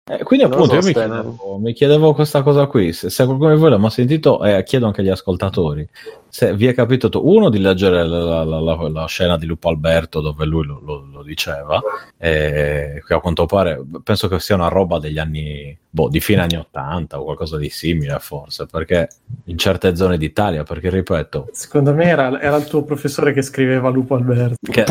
Eh, 0.06 0.22
quindi 0.22 0.44
appunto 0.44 0.66
so, 0.66 0.74
io 0.74 0.82
mi 0.82 0.92
chiedevo, 0.92 1.58
mi 1.62 1.72
chiedevo 1.72 2.12
questa 2.12 2.42
cosa 2.42 2.66
qui, 2.66 2.92
se, 2.92 3.08
se 3.08 3.24
qualcuno 3.24 3.54
di 3.54 3.58
voi 3.58 3.70
l'ha 3.70 3.78
mai 3.78 3.90
sentito 3.90 4.44
e 4.44 4.62
chiedo 4.62 4.84
anche 4.84 5.00
agli 5.00 5.08
ascoltatori, 5.08 5.88
se 6.28 6.54
vi 6.54 6.66
è 6.66 6.74
capitato 6.74 7.26
uno 7.26 7.48
di 7.48 7.58
leggere 7.58 8.06
la, 8.06 8.44
la- 8.44 8.60
la- 8.60 8.88
la 8.90 9.06
scena 9.06 9.38
di 9.38 9.46
Lupo 9.46 9.70
Alberto 9.70 10.20
dove 10.20 10.44
lui 10.44 10.66
lo, 10.66 10.78
lo- 10.84 11.08
lo 11.10 11.22
diceva, 11.22 11.80
e 12.18 13.02
che 13.06 13.14
a 13.14 13.20
quanto 13.20 13.46
pare 13.46 13.82
penso 14.02 14.28
che 14.28 14.38
sia 14.40 14.56
una 14.56 14.68
roba 14.68 14.98
degli 14.98 15.18
anni, 15.18 15.74
boh, 15.88 16.10
di 16.10 16.20
fine 16.20 16.42
anni 16.42 16.56
80 16.56 17.18
o 17.18 17.24
qualcosa 17.24 17.56
di 17.56 17.70
simile 17.70 18.18
forse, 18.18 18.66
perché 18.66 19.08
in 19.44 19.56
certe 19.56 19.96
zone 19.96 20.18
d'Italia, 20.18 20.64
perché 20.64 20.90
ripeto, 20.90 21.48
Secondo 21.52 21.94
me 21.94 22.04
era, 22.04 22.38
era 22.42 22.56
il 22.56 22.66
tuo 22.66 22.82
professore 22.84 23.32
che 23.32 23.40
scriveva 23.40 23.88
Lupo 23.88 24.16
Alberto. 24.16 24.56
che, 24.70 24.84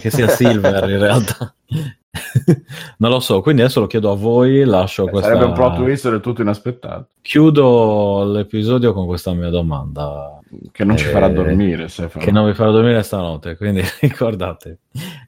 che 0.00 0.10
sia 0.10 0.26
Silver 0.26 0.90
in 0.90 0.98
realtà. 0.98 1.54
non 2.98 3.10
lo 3.10 3.20
so, 3.20 3.40
quindi 3.40 3.62
adesso 3.62 3.80
lo 3.80 3.86
chiedo 3.86 4.10
a 4.10 4.16
voi, 4.16 4.64
lascio 4.64 5.06
questa... 5.06 5.28
Sarebbe 5.28 5.46
un 5.46 5.52
plot 5.52 5.76
twist 5.76 6.10
del 6.10 6.20
tutto 6.20 6.42
inaspettato. 6.42 7.08
Chiudo 7.22 8.24
l'episodio 8.32 8.92
con 8.92 9.06
questa 9.06 9.32
mia 9.32 9.48
domanda, 9.50 10.38
Che 10.72 10.84
non 10.84 10.96
ci 10.96 11.06
Eh, 11.06 11.10
farà 11.10 11.28
dormire, 11.28 11.88
Stefano. 11.88 12.24
che 12.24 12.30
non 12.30 12.46
vi 12.46 12.54
farà 12.54 12.70
dormire 12.70 13.02
stanotte, 13.02 13.56
quindi 13.56 13.82
ricordate. 14.00 14.78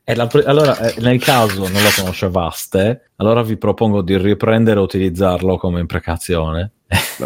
Pre- 0.05 0.45
allora, 0.45 0.79
eh, 0.79 1.01
nel 1.01 1.21
caso 1.21 1.61
non 1.63 1.83
lo 1.83 1.89
conoscevaste, 1.97 3.11
allora 3.17 3.43
vi 3.43 3.57
propongo 3.57 4.03
di 4.03 4.17
riprendere 4.17 4.79
e 4.81 4.83
utilizzarlo 4.83 5.57
come 5.57 5.81
imprecazione. 5.81 6.73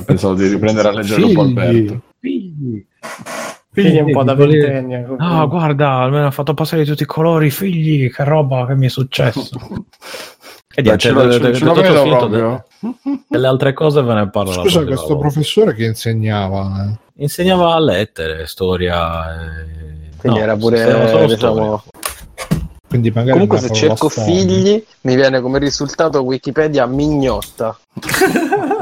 Pensavo 0.05 0.34
di 0.34 0.49
riprendere 0.49 0.89
a 0.89 0.92
leggere 0.92 1.23
un 1.23 1.32
po' 1.34 1.41
Alberto. 1.42 2.02
Figli. 2.18 2.84
Figli 3.73 3.99
un 4.01 4.12
po' 4.12 4.23
da 4.23 4.34
ventenne. 4.34 5.07
Ah, 5.17 5.47
guarda, 5.47 5.92
almeno 5.92 6.26
ha 6.26 6.31
fatto 6.31 6.52
passare 6.52 6.83
di 6.83 6.89
tutti 6.91 7.05
i 7.05 7.07
colori, 7.07 7.51
figli, 7.51 8.10
che 8.12 8.23
roba 8.25 8.67
che 8.67 8.75
mi 8.75 8.86
è 8.86 8.91
successo. 8.91 9.49
e 10.75 10.83
niente, 10.83 10.99
ce 10.99 11.12
proprio. 11.59 12.65
delle 13.28 13.47
altre 13.47 13.73
cose 13.73 14.02
ve 14.02 14.12
ne 14.12 14.28
parlo 14.28 14.55
la 14.55 14.62
Scusa, 14.62 14.84
questo 14.84 15.07
volta. 15.07 15.20
professore 15.20 15.75
che 15.75 15.86
insegnava. 15.86 16.84
eh. 16.84 17.23
Insegnava 17.23 17.78
lettere, 17.78 18.47
storia. 18.47 19.41
eh, 19.41 20.10
Quindi 20.18 20.39
no, 20.39 20.44
era 20.44 20.57
pure, 20.57 21.26
diciamo... 21.28 21.83
Quindi 22.89 23.09
magari 23.09 23.33
Comunque 23.33 23.59
se 23.59 23.73
cerco 23.73 24.10
figli 24.10 24.84
mi 25.02 25.15
viene 25.15 25.41
come 25.41 25.59
risultato 25.59 26.20
Wikipedia 26.20 26.84
mignotta. 26.84 27.75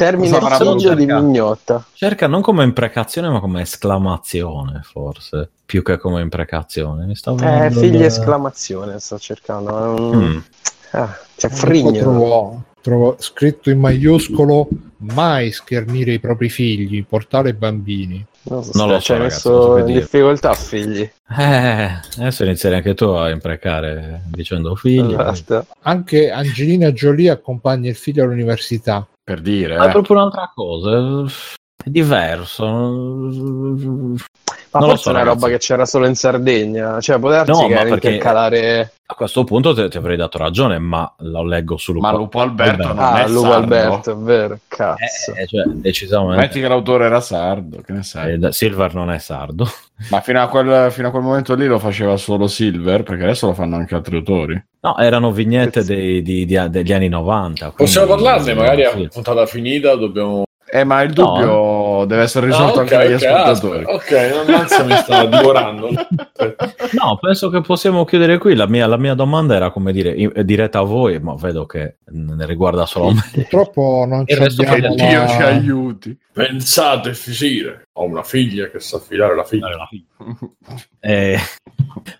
Termine 0.00 0.40
figlio 0.40 0.94
di 0.94 1.04
mignotta. 1.04 1.84
Cerca 1.92 2.26
non 2.26 2.40
come 2.40 2.64
imprecazione, 2.64 3.28
ma 3.28 3.38
come 3.38 3.60
esclamazione, 3.60 4.80
forse. 4.82 5.50
Più 5.66 5.82
che 5.82 5.98
come 5.98 6.22
imprecazione. 6.22 7.04
Mi 7.04 7.14
sta 7.14 7.32
Eh, 7.32 7.70
figli 7.70 7.98
da- 7.98 8.06
esclamazione 8.06 8.98
sto 8.98 9.18
cercando. 9.18 9.72
un- 9.74 10.16
Mm. 10.16 10.38
Ah, 10.92 11.14
c'è 11.36 11.48
Ecco, 11.48 11.54
frigno. 11.56 12.00
trovo, 12.00 12.62
trovo 12.80 13.16
scritto 13.18 13.68
in 13.68 13.78
maiuscolo 13.78 14.68
mai 15.00 15.52
schernire 15.52 16.12
i 16.14 16.18
propri 16.18 16.48
figli, 16.48 17.04
portare 17.04 17.52
bambini. 17.52 18.24
Non, 18.42 18.64
so 18.64 18.70
Non 18.74 18.88
lo 18.88 18.98
ci 18.98 19.04
so, 19.06 19.12
hai 19.12 19.18
ragazzi, 19.18 19.48
messo 19.48 19.76
in 19.78 19.84
dire. 19.86 20.00
difficoltà 20.00 20.54
figli. 20.54 21.10
Eh, 21.38 22.00
adesso 22.18 22.44
inizierai 22.44 22.78
anche 22.78 22.94
tu 22.94 23.04
a 23.04 23.28
imprecare 23.30 24.22
dicendo 24.30 24.74
figli. 24.74 25.14
Basta. 25.14 25.64
Anche 25.82 26.30
Angelina 26.30 26.90
Jolie 26.92 27.30
accompagna 27.30 27.88
il 27.90 27.96
figlio 27.96 28.24
all'università. 28.24 29.06
Per 29.22 29.40
dire, 29.42 29.76
Ma 29.76 29.84
è 29.84 29.88
eh. 29.88 29.90
proprio 29.92 30.16
un'altra 30.16 30.50
cosa. 30.54 31.24
È 31.82 31.88
diverso. 31.88 32.66
Ma 34.72 34.78
Non 34.80 34.88
lo 34.90 34.94
forse 34.94 35.02
so, 35.02 35.08
è 35.10 35.12
una 35.12 35.22
ragazzi. 35.24 35.40
roba 35.42 35.52
che 35.52 35.58
c'era 35.58 35.84
solo 35.84 36.06
in 36.06 36.14
Sardegna. 36.14 37.00
Cioè, 37.00 37.18
può 37.18 37.28
darsi 37.30 37.50
No, 37.50 37.66
che 37.66 37.74
ma 37.74 37.80
era 37.80 37.88
perché- 37.90 38.08
intercalare. 38.10 38.92
A 39.10 39.14
questo 39.14 39.42
punto 39.42 39.74
ti, 39.74 39.88
ti 39.88 39.96
avrei 39.96 40.16
dato 40.16 40.38
ragione, 40.38 40.78
ma 40.78 41.12
lo 41.18 41.42
leggo 41.44 41.76
su 41.76 41.92
Lupo. 41.92 42.06
Ma 42.06 42.12
Lupo 42.12 42.40
Alberto 42.40 42.86
non 42.86 42.98
Ah, 43.00 43.24
è 43.24 43.28
Lupo 43.28 43.50
sardo. 43.50 43.56
Alberto, 43.56 44.12
è 44.12 44.16
vero. 44.16 44.58
Cazzo. 44.68 45.34
Eh, 45.34 45.46
cioè, 45.48 45.64
decisamente. 45.66 46.40
Metti 46.40 46.60
che 46.60 46.68
l'autore 46.68 47.06
era 47.06 47.20
sardo, 47.20 47.80
che 47.84 47.92
ne 47.92 48.04
sai. 48.04 48.38
Eh, 48.40 48.52
Silver 48.52 48.94
non 48.94 49.10
è 49.10 49.18
sardo. 49.18 49.68
Ma 50.10 50.20
fino 50.20 50.40
a, 50.40 50.46
quel, 50.46 50.92
fino 50.92 51.08
a 51.08 51.10
quel 51.10 51.22
momento 51.24 51.56
lì 51.56 51.66
lo 51.66 51.80
faceva 51.80 52.16
solo 52.16 52.46
Silver, 52.46 53.02
perché 53.02 53.24
adesso 53.24 53.46
lo 53.48 53.52
fanno 53.54 53.74
anche 53.74 53.96
altri 53.96 54.14
autori. 54.16 54.64
No, 54.82 54.96
erano 54.98 55.32
vignette 55.32 55.82
dei- 55.82 56.22
di- 56.22 56.46
di- 56.46 56.66
degli 56.70 56.92
anni 56.92 57.08
90. 57.08 57.72
Possiamo 57.76 58.06
parlarne, 58.06 58.54
magari 58.54 58.84
a 58.84 58.92
puntata 59.12 59.44
finita 59.46 59.96
dobbiamo... 59.96 60.44
Eh, 60.72 60.84
ma 60.84 61.02
il 61.02 61.12
dubbio 61.12 61.50
deve 62.04 62.22
essere 62.22 62.46
risolto 62.46 62.78
Ah, 62.78 62.82
anche 62.82 62.94
ok, 62.96 63.02
dagli 63.02 63.12
ok, 63.14 63.22
ascoltatori. 63.24 63.84
aspetta, 63.84 64.40
ok, 64.42 64.48
l'ansia 64.48 64.84
mi 64.84 64.96
sta 64.96 65.24
divorando. 65.26 65.88
No, 65.90 67.18
penso 67.20 67.50
che 67.50 67.60
possiamo 67.60 68.04
chiudere 68.04 68.38
qui. 68.38 68.54
La 68.54 68.66
mia, 68.66 68.86
la 68.86 68.96
mia 68.96 69.14
domanda 69.14 69.54
era 69.54 69.70
come 69.70 69.92
dire, 69.92 70.10
in- 70.10 70.32
diretta 70.44 70.80
a 70.80 70.82
voi, 70.82 71.18
ma 71.20 71.34
vedo 71.36 71.66
che 71.66 71.96
ne 72.10 72.46
riguarda 72.46 72.86
solo 72.86 73.12
me. 73.12 73.22
Purtroppo 73.32 74.04
non 74.08 74.20
abbiamo 74.20 74.46
che 74.46 74.80
Dio 74.94 75.26
ci 75.28 75.42
aiuti. 75.42 76.18
Pensate, 76.32 77.12
fisire. 77.14 77.88
Ho 77.94 78.04
una 78.04 78.22
figlia 78.22 78.70
che 78.70 78.78
sa 78.80 78.96
affidare 78.96 79.34
la 79.34 79.44
figlia. 79.44 79.88
Eh, 81.02 81.38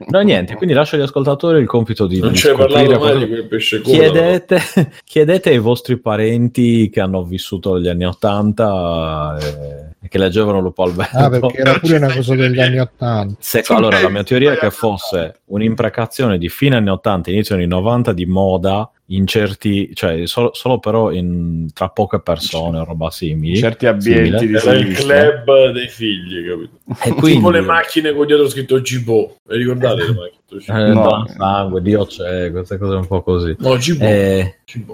no, 0.09 0.21
niente, 0.21 0.55
quindi 0.55 0.75
lascio 0.75 0.97
agli 0.97 1.03
ascoltatori 1.03 1.61
il 1.61 1.67
compito 1.67 2.07
di, 2.07 2.19
Non 2.19 2.35
scoprire 2.35 2.97
parlato 2.97 2.99
mai 2.99 3.19
di 3.19 3.29
quel 3.29 3.47
pesce 3.47 3.83
culo. 3.83 3.95
Chiedete, 3.95 4.59
chiedete 5.05 5.51
ai 5.51 5.59
vostri 5.59 5.99
parenti 5.99 6.89
che 6.89 7.01
hanno 7.01 7.23
vissuto 7.25 7.75
negli 7.75 7.89
anni 7.89 8.07
80 8.07 9.39
e 9.39 9.90
e 10.03 10.09
che 10.09 10.19
leggevano 10.19 10.61
Lupo 10.61 10.83
Alberto. 10.83 11.17
Ah, 11.19 11.29
perché 11.29 11.59
era 11.59 11.79
pure 11.79 11.97
una 11.97 12.13
cosa 12.13 12.35
degli 12.35 12.59
anni 12.61 12.79
Ottanta. 12.79 13.35
Se- 13.39 13.63
allora, 13.69 14.01
la 14.01 14.09
mia 14.09 14.23
teoria 14.25 14.53
è 14.53 14.57
che 14.59 14.71
fosse 14.71 15.41
un'imprecazione 15.47 16.39
di 16.39 16.49
fine 16.49 16.77
anni 16.77 16.89
80, 16.89 17.31
inizio 17.31 17.55
anni 17.55 17.67
90 17.67 18.13
di 18.13 18.25
moda 18.27 18.91
in 19.13 19.27
certi, 19.27 19.91
cioè 19.95 20.25
solo, 20.27 20.53
solo 20.55 20.79
però 20.79 21.11
in, 21.11 21.67
tra 21.73 21.89
poche 21.89 22.21
persone 22.21 22.79
o 22.79 22.85
roba 22.85 23.11
simili. 23.11 23.57
certi 23.57 23.87
ambienti 23.87 24.47
di 24.47 24.55
Era 24.55 24.73
il 24.73 24.95
club 24.95 25.73
dei 25.73 25.89
figli, 25.89 26.49
capito? 26.49 26.79
E 27.05 27.13
quindi, 27.15 27.39
Tipo 27.39 27.51
le 27.51 27.61
macchine 27.61 28.15
con 28.15 28.27
dietro 28.27 28.49
scritto 28.49 28.81
Gibo. 28.81 29.37
Vi 29.49 29.57
ricordate 29.57 30.03
le 30.05 30.15
macchine? 30.15 30.89
eh, 30.91 30.93
No. 30.95 31.27
Sangue, 31.37 31.83
Dio 31.83 32.07
c'è, 32.07 32.51
queste 32.53 32.79
cose 32.79 32.95
un 32.95 33.07
po' 33.07 33.23
così. 33.23 33.55
No, 33.59 33.77
Gibo. 33.77 34.05
Eh, 34.05 34.59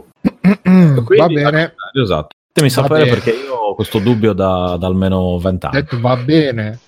Va 1.17 1.27
bene, 1.29 1.75
esatto. 1.93 2.29
Fatemi 2.53 2.71
sapere 2.71 3.05
perché 3.07 3.33
io 3.33 3.46
questo 3.77 3.99
dubbio 3.99 4.33
da, 4.33 4.77
da 4.81 4.87
almeno 4.87 5.37
vent'anni. 5.39 5.75
detto 5.83 6.01
va 6.01 6.17
bene. 6.17 6.79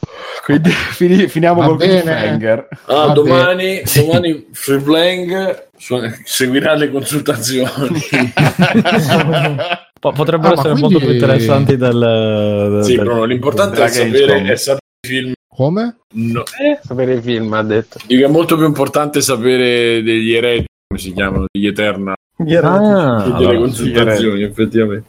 Quindi 0.43 0.71
fini- 0.97 1.29
finiamo 1.29 1.61
Va 1.61 1.67
col 1.67 1.77
bene. 1.77 2.01
cliffhanger. 2.01 2.69
Ah, 2.87 3.07
Va 3.07 3.13
domani, 3.13 3.83
Sì. 3.85 4.01
domani 4.07 4.47
su- 5.77 6.01
seguirà 6.25 6.75
le 6.75 6.91
consultazioni. 6.91 8.01
Po- 10.01 10.13
potrebbero 10.13 10.55
Ah, 10.55 10.59
essere 10.59 10.73
quindi- 10.75 10.81
molto 10.81 10.99
più 10.99 11.11
interessanti 11.13 11.77
del, 11.77 12.81
sì, 12.85 12.95
del- 12.95 13.05
Bruno, 13.05 13.25
l'importante 13.25 13.75
della 13.75 13.87
è 13.87 13.91
sapere, 13.91 14.43
è 14.45 14.57
sapere 14.57 14.81
i 15.03 15.07
film. 15.09 15.33
Come? 15.55 15.97
No. 16.15 16.43
Sapere 16.83 17.15
i 17.17 17.21
film, 17.21 17.53
ha 17.53 17.63
detto. 17.63 17.99
Dico, 18.07 18.25
è 18.25 18.29
molto 18.31 18.57
più 18.57 18.65
importante 18.65 19.21
sapere 19.21 20.03
degli 20.03 20.33
eredi, 20.33 20.65
come 20.87 21.01
si 21.01 21.13
chiamano, 21.13 21.45
degli 21.53 21.67
Eterna, 21.67 22.13
Ah, 22.13 22.15
che 22.45 22.45
delle 22.45 23.35
allora, 23.37 23.59
consultazioni, 23.59 24.43
effettivamente. 24.45 25.07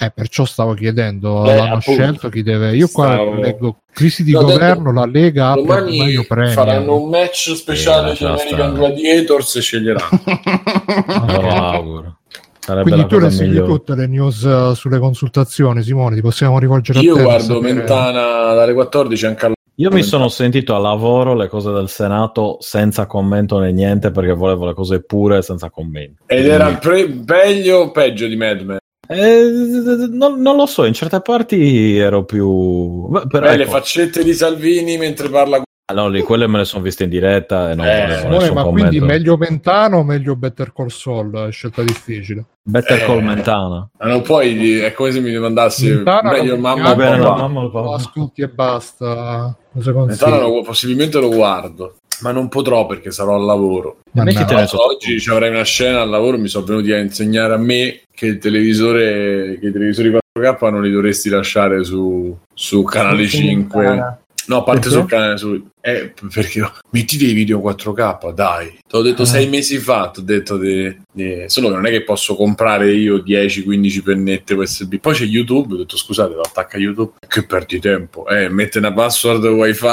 Eh, 0.00 0.12
perciò 0.14 0.44
stavo 0.44 0.74
chiedendo, 0.74 1.44
Eh, 1.44 1.56
l'hanno 1.56 1.74
appunto. 1.78 2.00
scelto 2.00 2.28
chi 2.28 2.44
deve. 2.44 2.76
Io 2.76 2.86
qua 2.88 3.14
Stavo- 3.14 3.34
leggo 3.34 3.78
crisi 3.92 4.22
di 4.22 4.30
No, 4.30 4.42
governo, 4.42 4.92
la 4.92 5.06
Lega 5.06 5.54
Domani 5.54 6.14
faranno 6.54 7.00
un 7.02 7.08
match 7.08 7.52
speciale 7.54 8.14
Sì, 8.14 8.24
di 8.24 8.30
American. 8.30 8.74
Gladiators 8.74 9.56
e 9.56 9.60
sceglieranno. 9.60 10.20
auguro. 11.16 12.18
Sarebbe 12.60 12.90
Quindi 12.90 13.08
tu 13.08 13.18
le 13.18 13.30
segui 13.30 13.64
tutte 13.64 13.94
le 13.94 14.06
news 14.06 14.44
eh, 14.44 14.72
sulle 14.76 14.98
consultazioni, 14.98 15.82
Simone, 15.82 16.14
ti 16.16 16.20
possiamo 16.20 16.58
rivolgere 16.58 16.98
a 16.98 17.02
Io 17.02 17.14
te. 17.14 17.20
per 17.20 17.28
guardo 17.28 17.54
sapere- 17.54 17.72
Mentana 17.72 18.52
dalle 18.54 18.74
14 18.74 19.26
anche 19.26 19.46
alla 19.46 19.54
Io 19.76 19.90
mi 19.90 20.02
sono 20.02 20.28
sentito 20.28 20.74
a 20.74 20.78
lavoro 20.78 21.34
le 21.34 21.48
cose 21.48 21.72
del 21.72 21.88
Senato 21.88 22.58
senza 22.60 23.06
commento 23.06 23.58
né 23.58 23.72
niente 23.72 24.10
perché 24.10 24.32
volevo 24.32 24.66
le 24.66 24.74
cose 24.74 25.02
pure 25.02 25.40
senza 25.42 25.70
commenti. 25.70 26.22
Ed 26.26 26.46
era 26.46 26.68
pre- 26.74 27.08
meglio 27.26 27.78
o 27.78 27.90
peggio 27.90 28.26
di 28.26 28.36
Mad 28.36 28.60
Men? 28.60 28.76
Eh, 29.10 30.08
non, 30.10 30.40
non 30.40 30.56
lo 30.56 30.66
so, 30.66 30.84
in 30.84 30.92
certe 30.92 31.20
parti 31.20 31.96
ero 31.96 32.24
più... 32.24 33.08
Beh, 33.08 33.26
però 33.26 33.46
Beh, 33.48 33.56
le 33.56 33.62
ecco, 33.62 33.72
faccette 33.72 34.22
di 34.22 34.34
Salvini 34.34 34.98
mentre 34.98 35.28
parla 35.30 35.62
ah, 35.90 35.94
no, 35.94 36.08
lì, 36.08 36.20
quelle 36.20 36.46
me 36.46 36.58
le 36.58 36.64
sono 36.66 36.82
viste 36.82 37.04
in 37.04 37.08
diretta 37.10 37.70
e 37.70 37.74
non 37.74 37.86
Eh, 37.86 38.16
Simone, 38.18 38.36
nessun 38.38 38.54
ma 38.54 38.62
commento. 38.64 38.88
quindi 38.90 39.00
meglio 39.06 39.36
Mentano 39.38 39.98
o 39.98 40.02
meglio 40.04 40.36
Better 40.36 40.72
Call 40.74 40.88
Saul? 40.88 41.46
È 41.48 41.50
scelta 41.50 41.82
difficile. 41.82 42.44
Better 42.62 42.98
Eh. 43.00 43.04
Call 43.06 43.22
Mentana. 43.22 43.88
Non 44.00 44.20
puoi, 44.20 44.78
è 44.80 44.92
come 44.92 45.10
se 45.10 45.20
mi 45.20 45.32
domandassi 45.32 45.88
Mentana 45.88 46.30
meglio 46.32 46.54
lo 46.56 46.60
mamma 46.60 46.92
Va 46.94 47.14
o 47.62 47.70
papà. 47.70 47.88
il 47.88 47.94
ascolti 47.94 48.42
e 48.42 48.48
basta. 48.48 49.56
Mentana 49.72 50.38
lo- 50.40 50.60
possibilmente 50.62 51.18
lo 51.18 51.30
guardo, 51.30 51.94
ma 52.20 52.32
non 52.32 52.48
potrò 52.48 52.86
perché 52.86 53.10
sarò 53.10 53.36
al 53.36 53.44
lavoro. 53.44 53.98
Mettite- 54.12 54.44
Tra 54.44 54.56
l'altro 54.56 54.84
oggi 54.86 55.20
ci 55.20 55.30
avrai 55.30 55.50
una 55.50 55.62
scena 55.64 56.00
al 56.00 56.08
lavoro, 56.08 56.38
mi 56.38 56.48
sono 56.48 56.64
venuti 56.64 56.92
a 56.92 56.98
insegnare 56.98 57.54
a 57.54 57.58
me 57.58 58.00
che 58.14 58.26
il 58.26 58.38
televisore, 58.38 59.58
che 59.60 59.66
i 59.68 59.72
televisori 59.72 60.10
4K 60.10 60.70
non 60.70 60.82
li 60.82 60.90
dovresti 60.90 61.28
lasciare 61.28 61.84
su, 61.84 62.36
su 62.52 62.82
canale 62.82 63.26
5. 63.26 64.18
No, 64.48 64.56
a 64.58 64.62
parte 64.62 64.88
sul 64.88 65.06
canale 65.06 65.36
su... 65.36 65.62
Eh, 65.80 66.12
perché 66.32 66.60
no? 66.60 66.72
metti 66.90 67.16
dei 67.18 67.32
video 67.34 67.60
4K, 67.60 68.32
dai. 68.32 68.66
Te 68.86 68.96
l'ho 68.96 69.02
detto 69.02 69.22
Ah. 69.22 69.26
sei 69.26 69.46
mesi 69.48 69.76
fa, 69.78 70.10
ti 70.12 70.20
ho 70.20 70.22
detto 70.22 70.56
de- 70.56 70.98
de- 71.12 71.44
solo 71.48 71.68
che 71.68 71.74
non 71.74 71.86
è 71.86 71.90
che 71.90 72.02
posso 72.02 72.34
comprare 72.34 72.92
io 72.92 73.18
10-15 73.18 74.02
pennette 74.02 74.54
USB. 74.54 74.96
Poi 74.96 75.14
c'è 75.14 75.24
YouTube, 75.24 75.74
ho 75.74 75.76
detto 75.76 75.96
scusate, 75.98 76.34
lo 76.34 76.40
attacca 76.40 76.78
YouTube. 76.78 77.12
Che 77.26 77.44
perdi 77.44 77.78
tempo. 77.78 78.26
Eh, 78.26 78.48
mette 78.48 78.78
una 78.78 78.92
password 78.92 79.44
wifi 79.44 79.86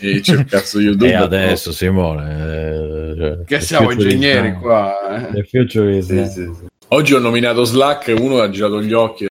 e 0.00 0.20
c'è 0.20 0.32
il 0.34 0.44
cazzo 0.46 0.80
YouTube. 0.80 1.10
E 1.10 1.14
adesso 1.14 1.70
Simone... 1.72 3.12
eh, 3.12 3.16
cioè, 3.16 3.44
Che 3.44 3.60
siamo 3.60 3.90
ingegneri 3.90 4.54
qua. 4.54 5.28
eh. 5.28 5.32
The 5.34 5.44
future 5.44 5.96
is 5.96 6.06
Sì, 6.06 6.24
sì, 6.26 6.50
sì. 6.58 6.66
Oggi 6.92 7.14
ho 7.14 7.18
nominato 7.18 7.64
Slack, 7.64 8.14
uno 8.18 8.40
ha 8.40 8.50
girato 8.50 8.82
gli 8.82 8.92
occhi 8.92 9.24
e 9.24 9.28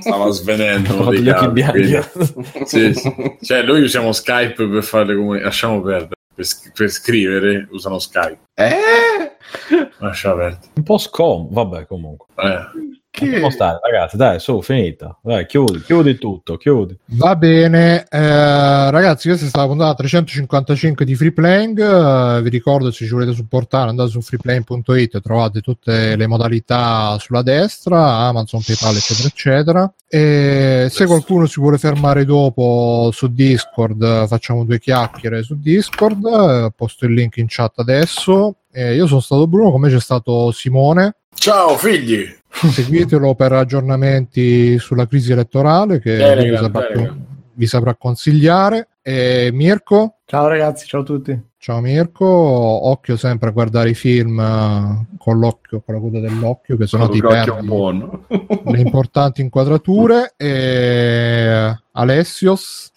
stava 0.00 0.30
svenendo. 0.30 0.92
Fatto 0.94 1.10
dei 1.10 1.20
bianchi. 1.22 1.70
quindi- 1.70 2.00
sì, 2.66 2.94
sì. 2.94 3.36
Cioè, 3.40 3.62
noi 3.62 3.82
usiamo 3.82 4.12
Skype 4.12 4.66
per 4.68 4.82
fare 4.82 5.06
le 5.06 5.14
comunicazioni. 5.14 5.42
Lasciamo 5.44 5.80
perdere. 5.82 6.12
Per, 6.34 6.44
sc- 6.44 6.72
per 6.72 6.88
scrivere 6.90 7.68
usano 7.70 7.98
Skype. 7.98 8.38
Eh? 8.54 8.74
Lascia 9.98 10.34
perdere. 10.34 10.70
Un 10.74 10.82
po' 10.82 10.98
scom, 10.98 11.52
vabbè 11.52 11.86
comunque. 11.86 12.26
Eh. 12.36 12.92
Lasciamo 13.16 13.50
stare, 13.50 13.78
ragazzi, 13.80 14.16
dai, 14.16 14.40
su, 14.40 14.60
finita. 14.60 15.16
Dai, 15.22 15.46
chiudi, 15.46 15.80
chiudi 15.82 16.18
tutto, 16.18 16.56
chiudi. 16.56 16.98
Va 17.10 17.36
bene, 17.36 18.06
eh, 18.10 18.90
ragazzi, 18.90 19.28
questa 19.28 19.46
è 19.46 19.48
stata 19.48 19.64
la 19.64 19.70
puntata 19.70 19.94
355 19.94 21.04
di 21.04 21.14
Free 21.14 21.32
Playing. 21.32 21.78
Eh, 21.78 22.42
vi 22.42 22.48
ricordo 22.48 22.90
se 22.90 23.04
ci 23.04 23.12
volete 23.12 23.32
supportare, 23.32 23.90
andate 23.90 24.10
su 24.10 24.20
freeplaying.it, 24.20 25.20
trovate 25.20 25.60
tutte 25.60 26.16
le 26.16 26.26
modalità 26.26 27.16
sulla 27.20 27.42
destra, 27.42 28.04
Amazon, 28.26 28.60
PayPal, 28.60 28.96
eccetera, 28.96 29.28
eccetera. 29.28 29.94
E 30.08 30.88
se 30.90 31.06
qualcuno 31.06 31.46
si 31.46 31.60
vuole 31.60 31.78
fermare 31.78 32.24
dopo 32.24 33.10
su 33.12 33.32
Discord, 33.32 34.26
facciamo 34.26 34.64
due 34.64 34.80
chiacchiere 34.80 35.42
su 35.42 35.56
Discord. 35.58 36.24
eh, 36.24 36.72
posto 36.74 37.06
il 37.06 37.14
link 37.14 37.36
in 37.36 37.46
chat 37.48 37.78
adesso. 37.78 38.56
Eh, 38.72 38.94
io 38.96 39.06
sono 39.06 39.20
stato 39.20 39.46
Bruno, 39.46 39.70
come 39.70 39.88
c'è 39.88 40.00
stato 40.00 40.50
Simone. 40.50 41.14
Ciao 41.34 41.76
figli! 41.76 42.24
Seguitelo 42.48 43.34
per 43.34 43.52
aggiornamenti 43.52 44.78
sulla 44.78 45.06
crisi 45.06 45.32
elettorale 45.32 45.98
che 46.00 46.16
Bene, 46.16 46.48
vi, 46.50 46.56
saprà, 46.56 46.86
bene. 46.92 47.26
vi 47.54 47.66
saprà 47.66 47.94
consigliare. 47.96 48.88
E 49.02 49.50
Mirko, 49.52 50.18
Ciao 50.24 50.48
ragazzi, 50.48 50.86
ciao 50.86 51.02
a 51.02 51.04
tutti. 51.04 51.38
ciao 51.58 51.80
Mirko, 51.80 52.24
occhio 52.26 53.18
sempre 53.18 53.50
a 53.50 53.52
guardare 53.52 53.90
i 53.90 53.94
film 53.94 54.40
eh, 54.40 55.16
con 55.18 55.38
l'occhio, 55.38 55.82
con 55.84 55.94
la 55.96 56.00
coda 56.00 56.20
dell'occhio, 56.20 56.78
che 56.78 56.86
Con 56.88 57.10
ti 57.10 57.20
perdi 57.20 57.66
buono. 57.66 58.24
le 58.64 58.80
importanti 58.80 59.42
inquadrature. 59.42 60.32
E 60.38 61.76
Alessios, 61.92 62.90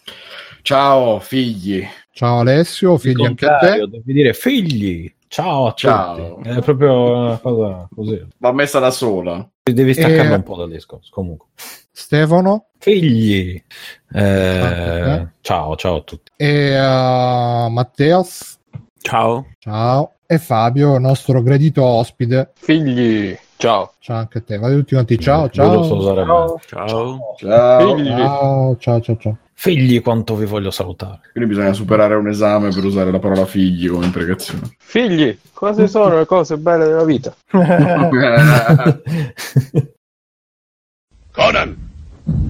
Ciao 0.62 1.18
figli. 1.20 1.86
ciao 2.12 2.38
Alessio, 2.40 2.96
figli 2.96 3.24
anche 3.24 3.44
a 3.46 3.58
te. 3.58 3.86
devi 3.90 4.12
dire 4.14 4.32
figli. 4.32 5.12
Ciao 5.28 5.66
a 5.66 5.72
Ciao. 5.74 6.34
tutti. 6.36 6.48
È 6.48 6.60
proprio 6.62 7.16
una 7.18 7.38
cosa 7.38 7.88
così. 7.94 8.26
Va 8.38 8.52
messa 8.52 8.78
da 8.78 8.90
sola. 8.90 9.46
Devi 9.62 9.92
staccarlo 9.92 10.32
Eh. 10.32 10.36
un 10.36 10.42
po' 10.42 10.56
dal 10.56 10.70
discorso. 10.70 11.10
Comunque, 11.12 11.48
Stefano 11.92 12.66
figli. 12.78 13.62
Eh, 14.14 14.20
Eh. 14.20 15.26
ciao, 15.42 15.76
ciao 15.76 15.96
a 15.96 16.00
tutti. 16.00 16.32
e 16.36 16.78
uh, 16.80 17.68
Matteos, 17.68 18.58
Ciao. 19.00 19.46
ciao. 19.58 20.12
E 20.26 20.38
Fabio, 20.38 20.98
nostro 20.98 21.42
gradito 21.42 21.82
ospite. 21.84 22.52
Figli, 22.54 23.36
ciao. 23.56 23.92
Ciao 23.98 24.16
anche 24.18 24.38
a 24.38 24.40
te. 24.42 24.58
Vai 24.58 24.74
tutti 24.76 24.94
quanti. 24.94 25.18
Ciao, 25.18 25.48
ciao. 25.50 25.84
Ciao. 25.84 26.58
Ciao. 26.66 27.18
Ciao. 27.36 27.96
Ciao, 28.04 28.76
ciao, 28.78 29.00
ciao, 29.00 29.16
ciao. 29.16 29.38
Figli, 29.60 30.00
quanto 30.02 30.36
vi 30.36 30.44
voglio 30.44 30.70
salutare. 30.70 31.18
Quindi 31.32 31.50
bisogna 31.50 31.72
superare 31.72 32.14
un 32.14 32.28
esame 32.28 32.68
per 32.68 32.84
usare 32.84 33.10
la 33.10 33.18
parola 33.18 33.44
figli 33.44 33.88
come 33.88 34.04
imprecazione. 34.04 34.76
Figli, 34.78 35.36
quali 35.52 35.88
sono 35.88 36.16
le 36.16 36.26
cose 36.26 36.56
belle 36.58 36.84
della 36.84 37.04
vita? 37.04 37.34
Conan, 41.32 41.76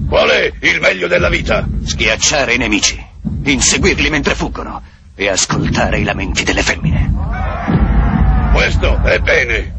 qual 0.07 0.29
è 0.29 0.53
il 0.59 0.79
meglio 0.79 1.07
della 1.07 1.29
vita? 1.29 1.67
Schiacciare 1.81 2.53
i 2.53 2.57
nemici, 2.59 3.03
inseguirli 3.43 4.11
mentre 4.11 4.35
fuggono 4.35 4.79
e 5.15 5.29
ascoltare 5.29 5.97
i 5.97 6.03
lamenti 6.03 6.43
delle 6.43 6.61
femmine. 6.61 7.11
Questo 8.53 9.01
è 9.01 9.17
bene. 9.17 9.78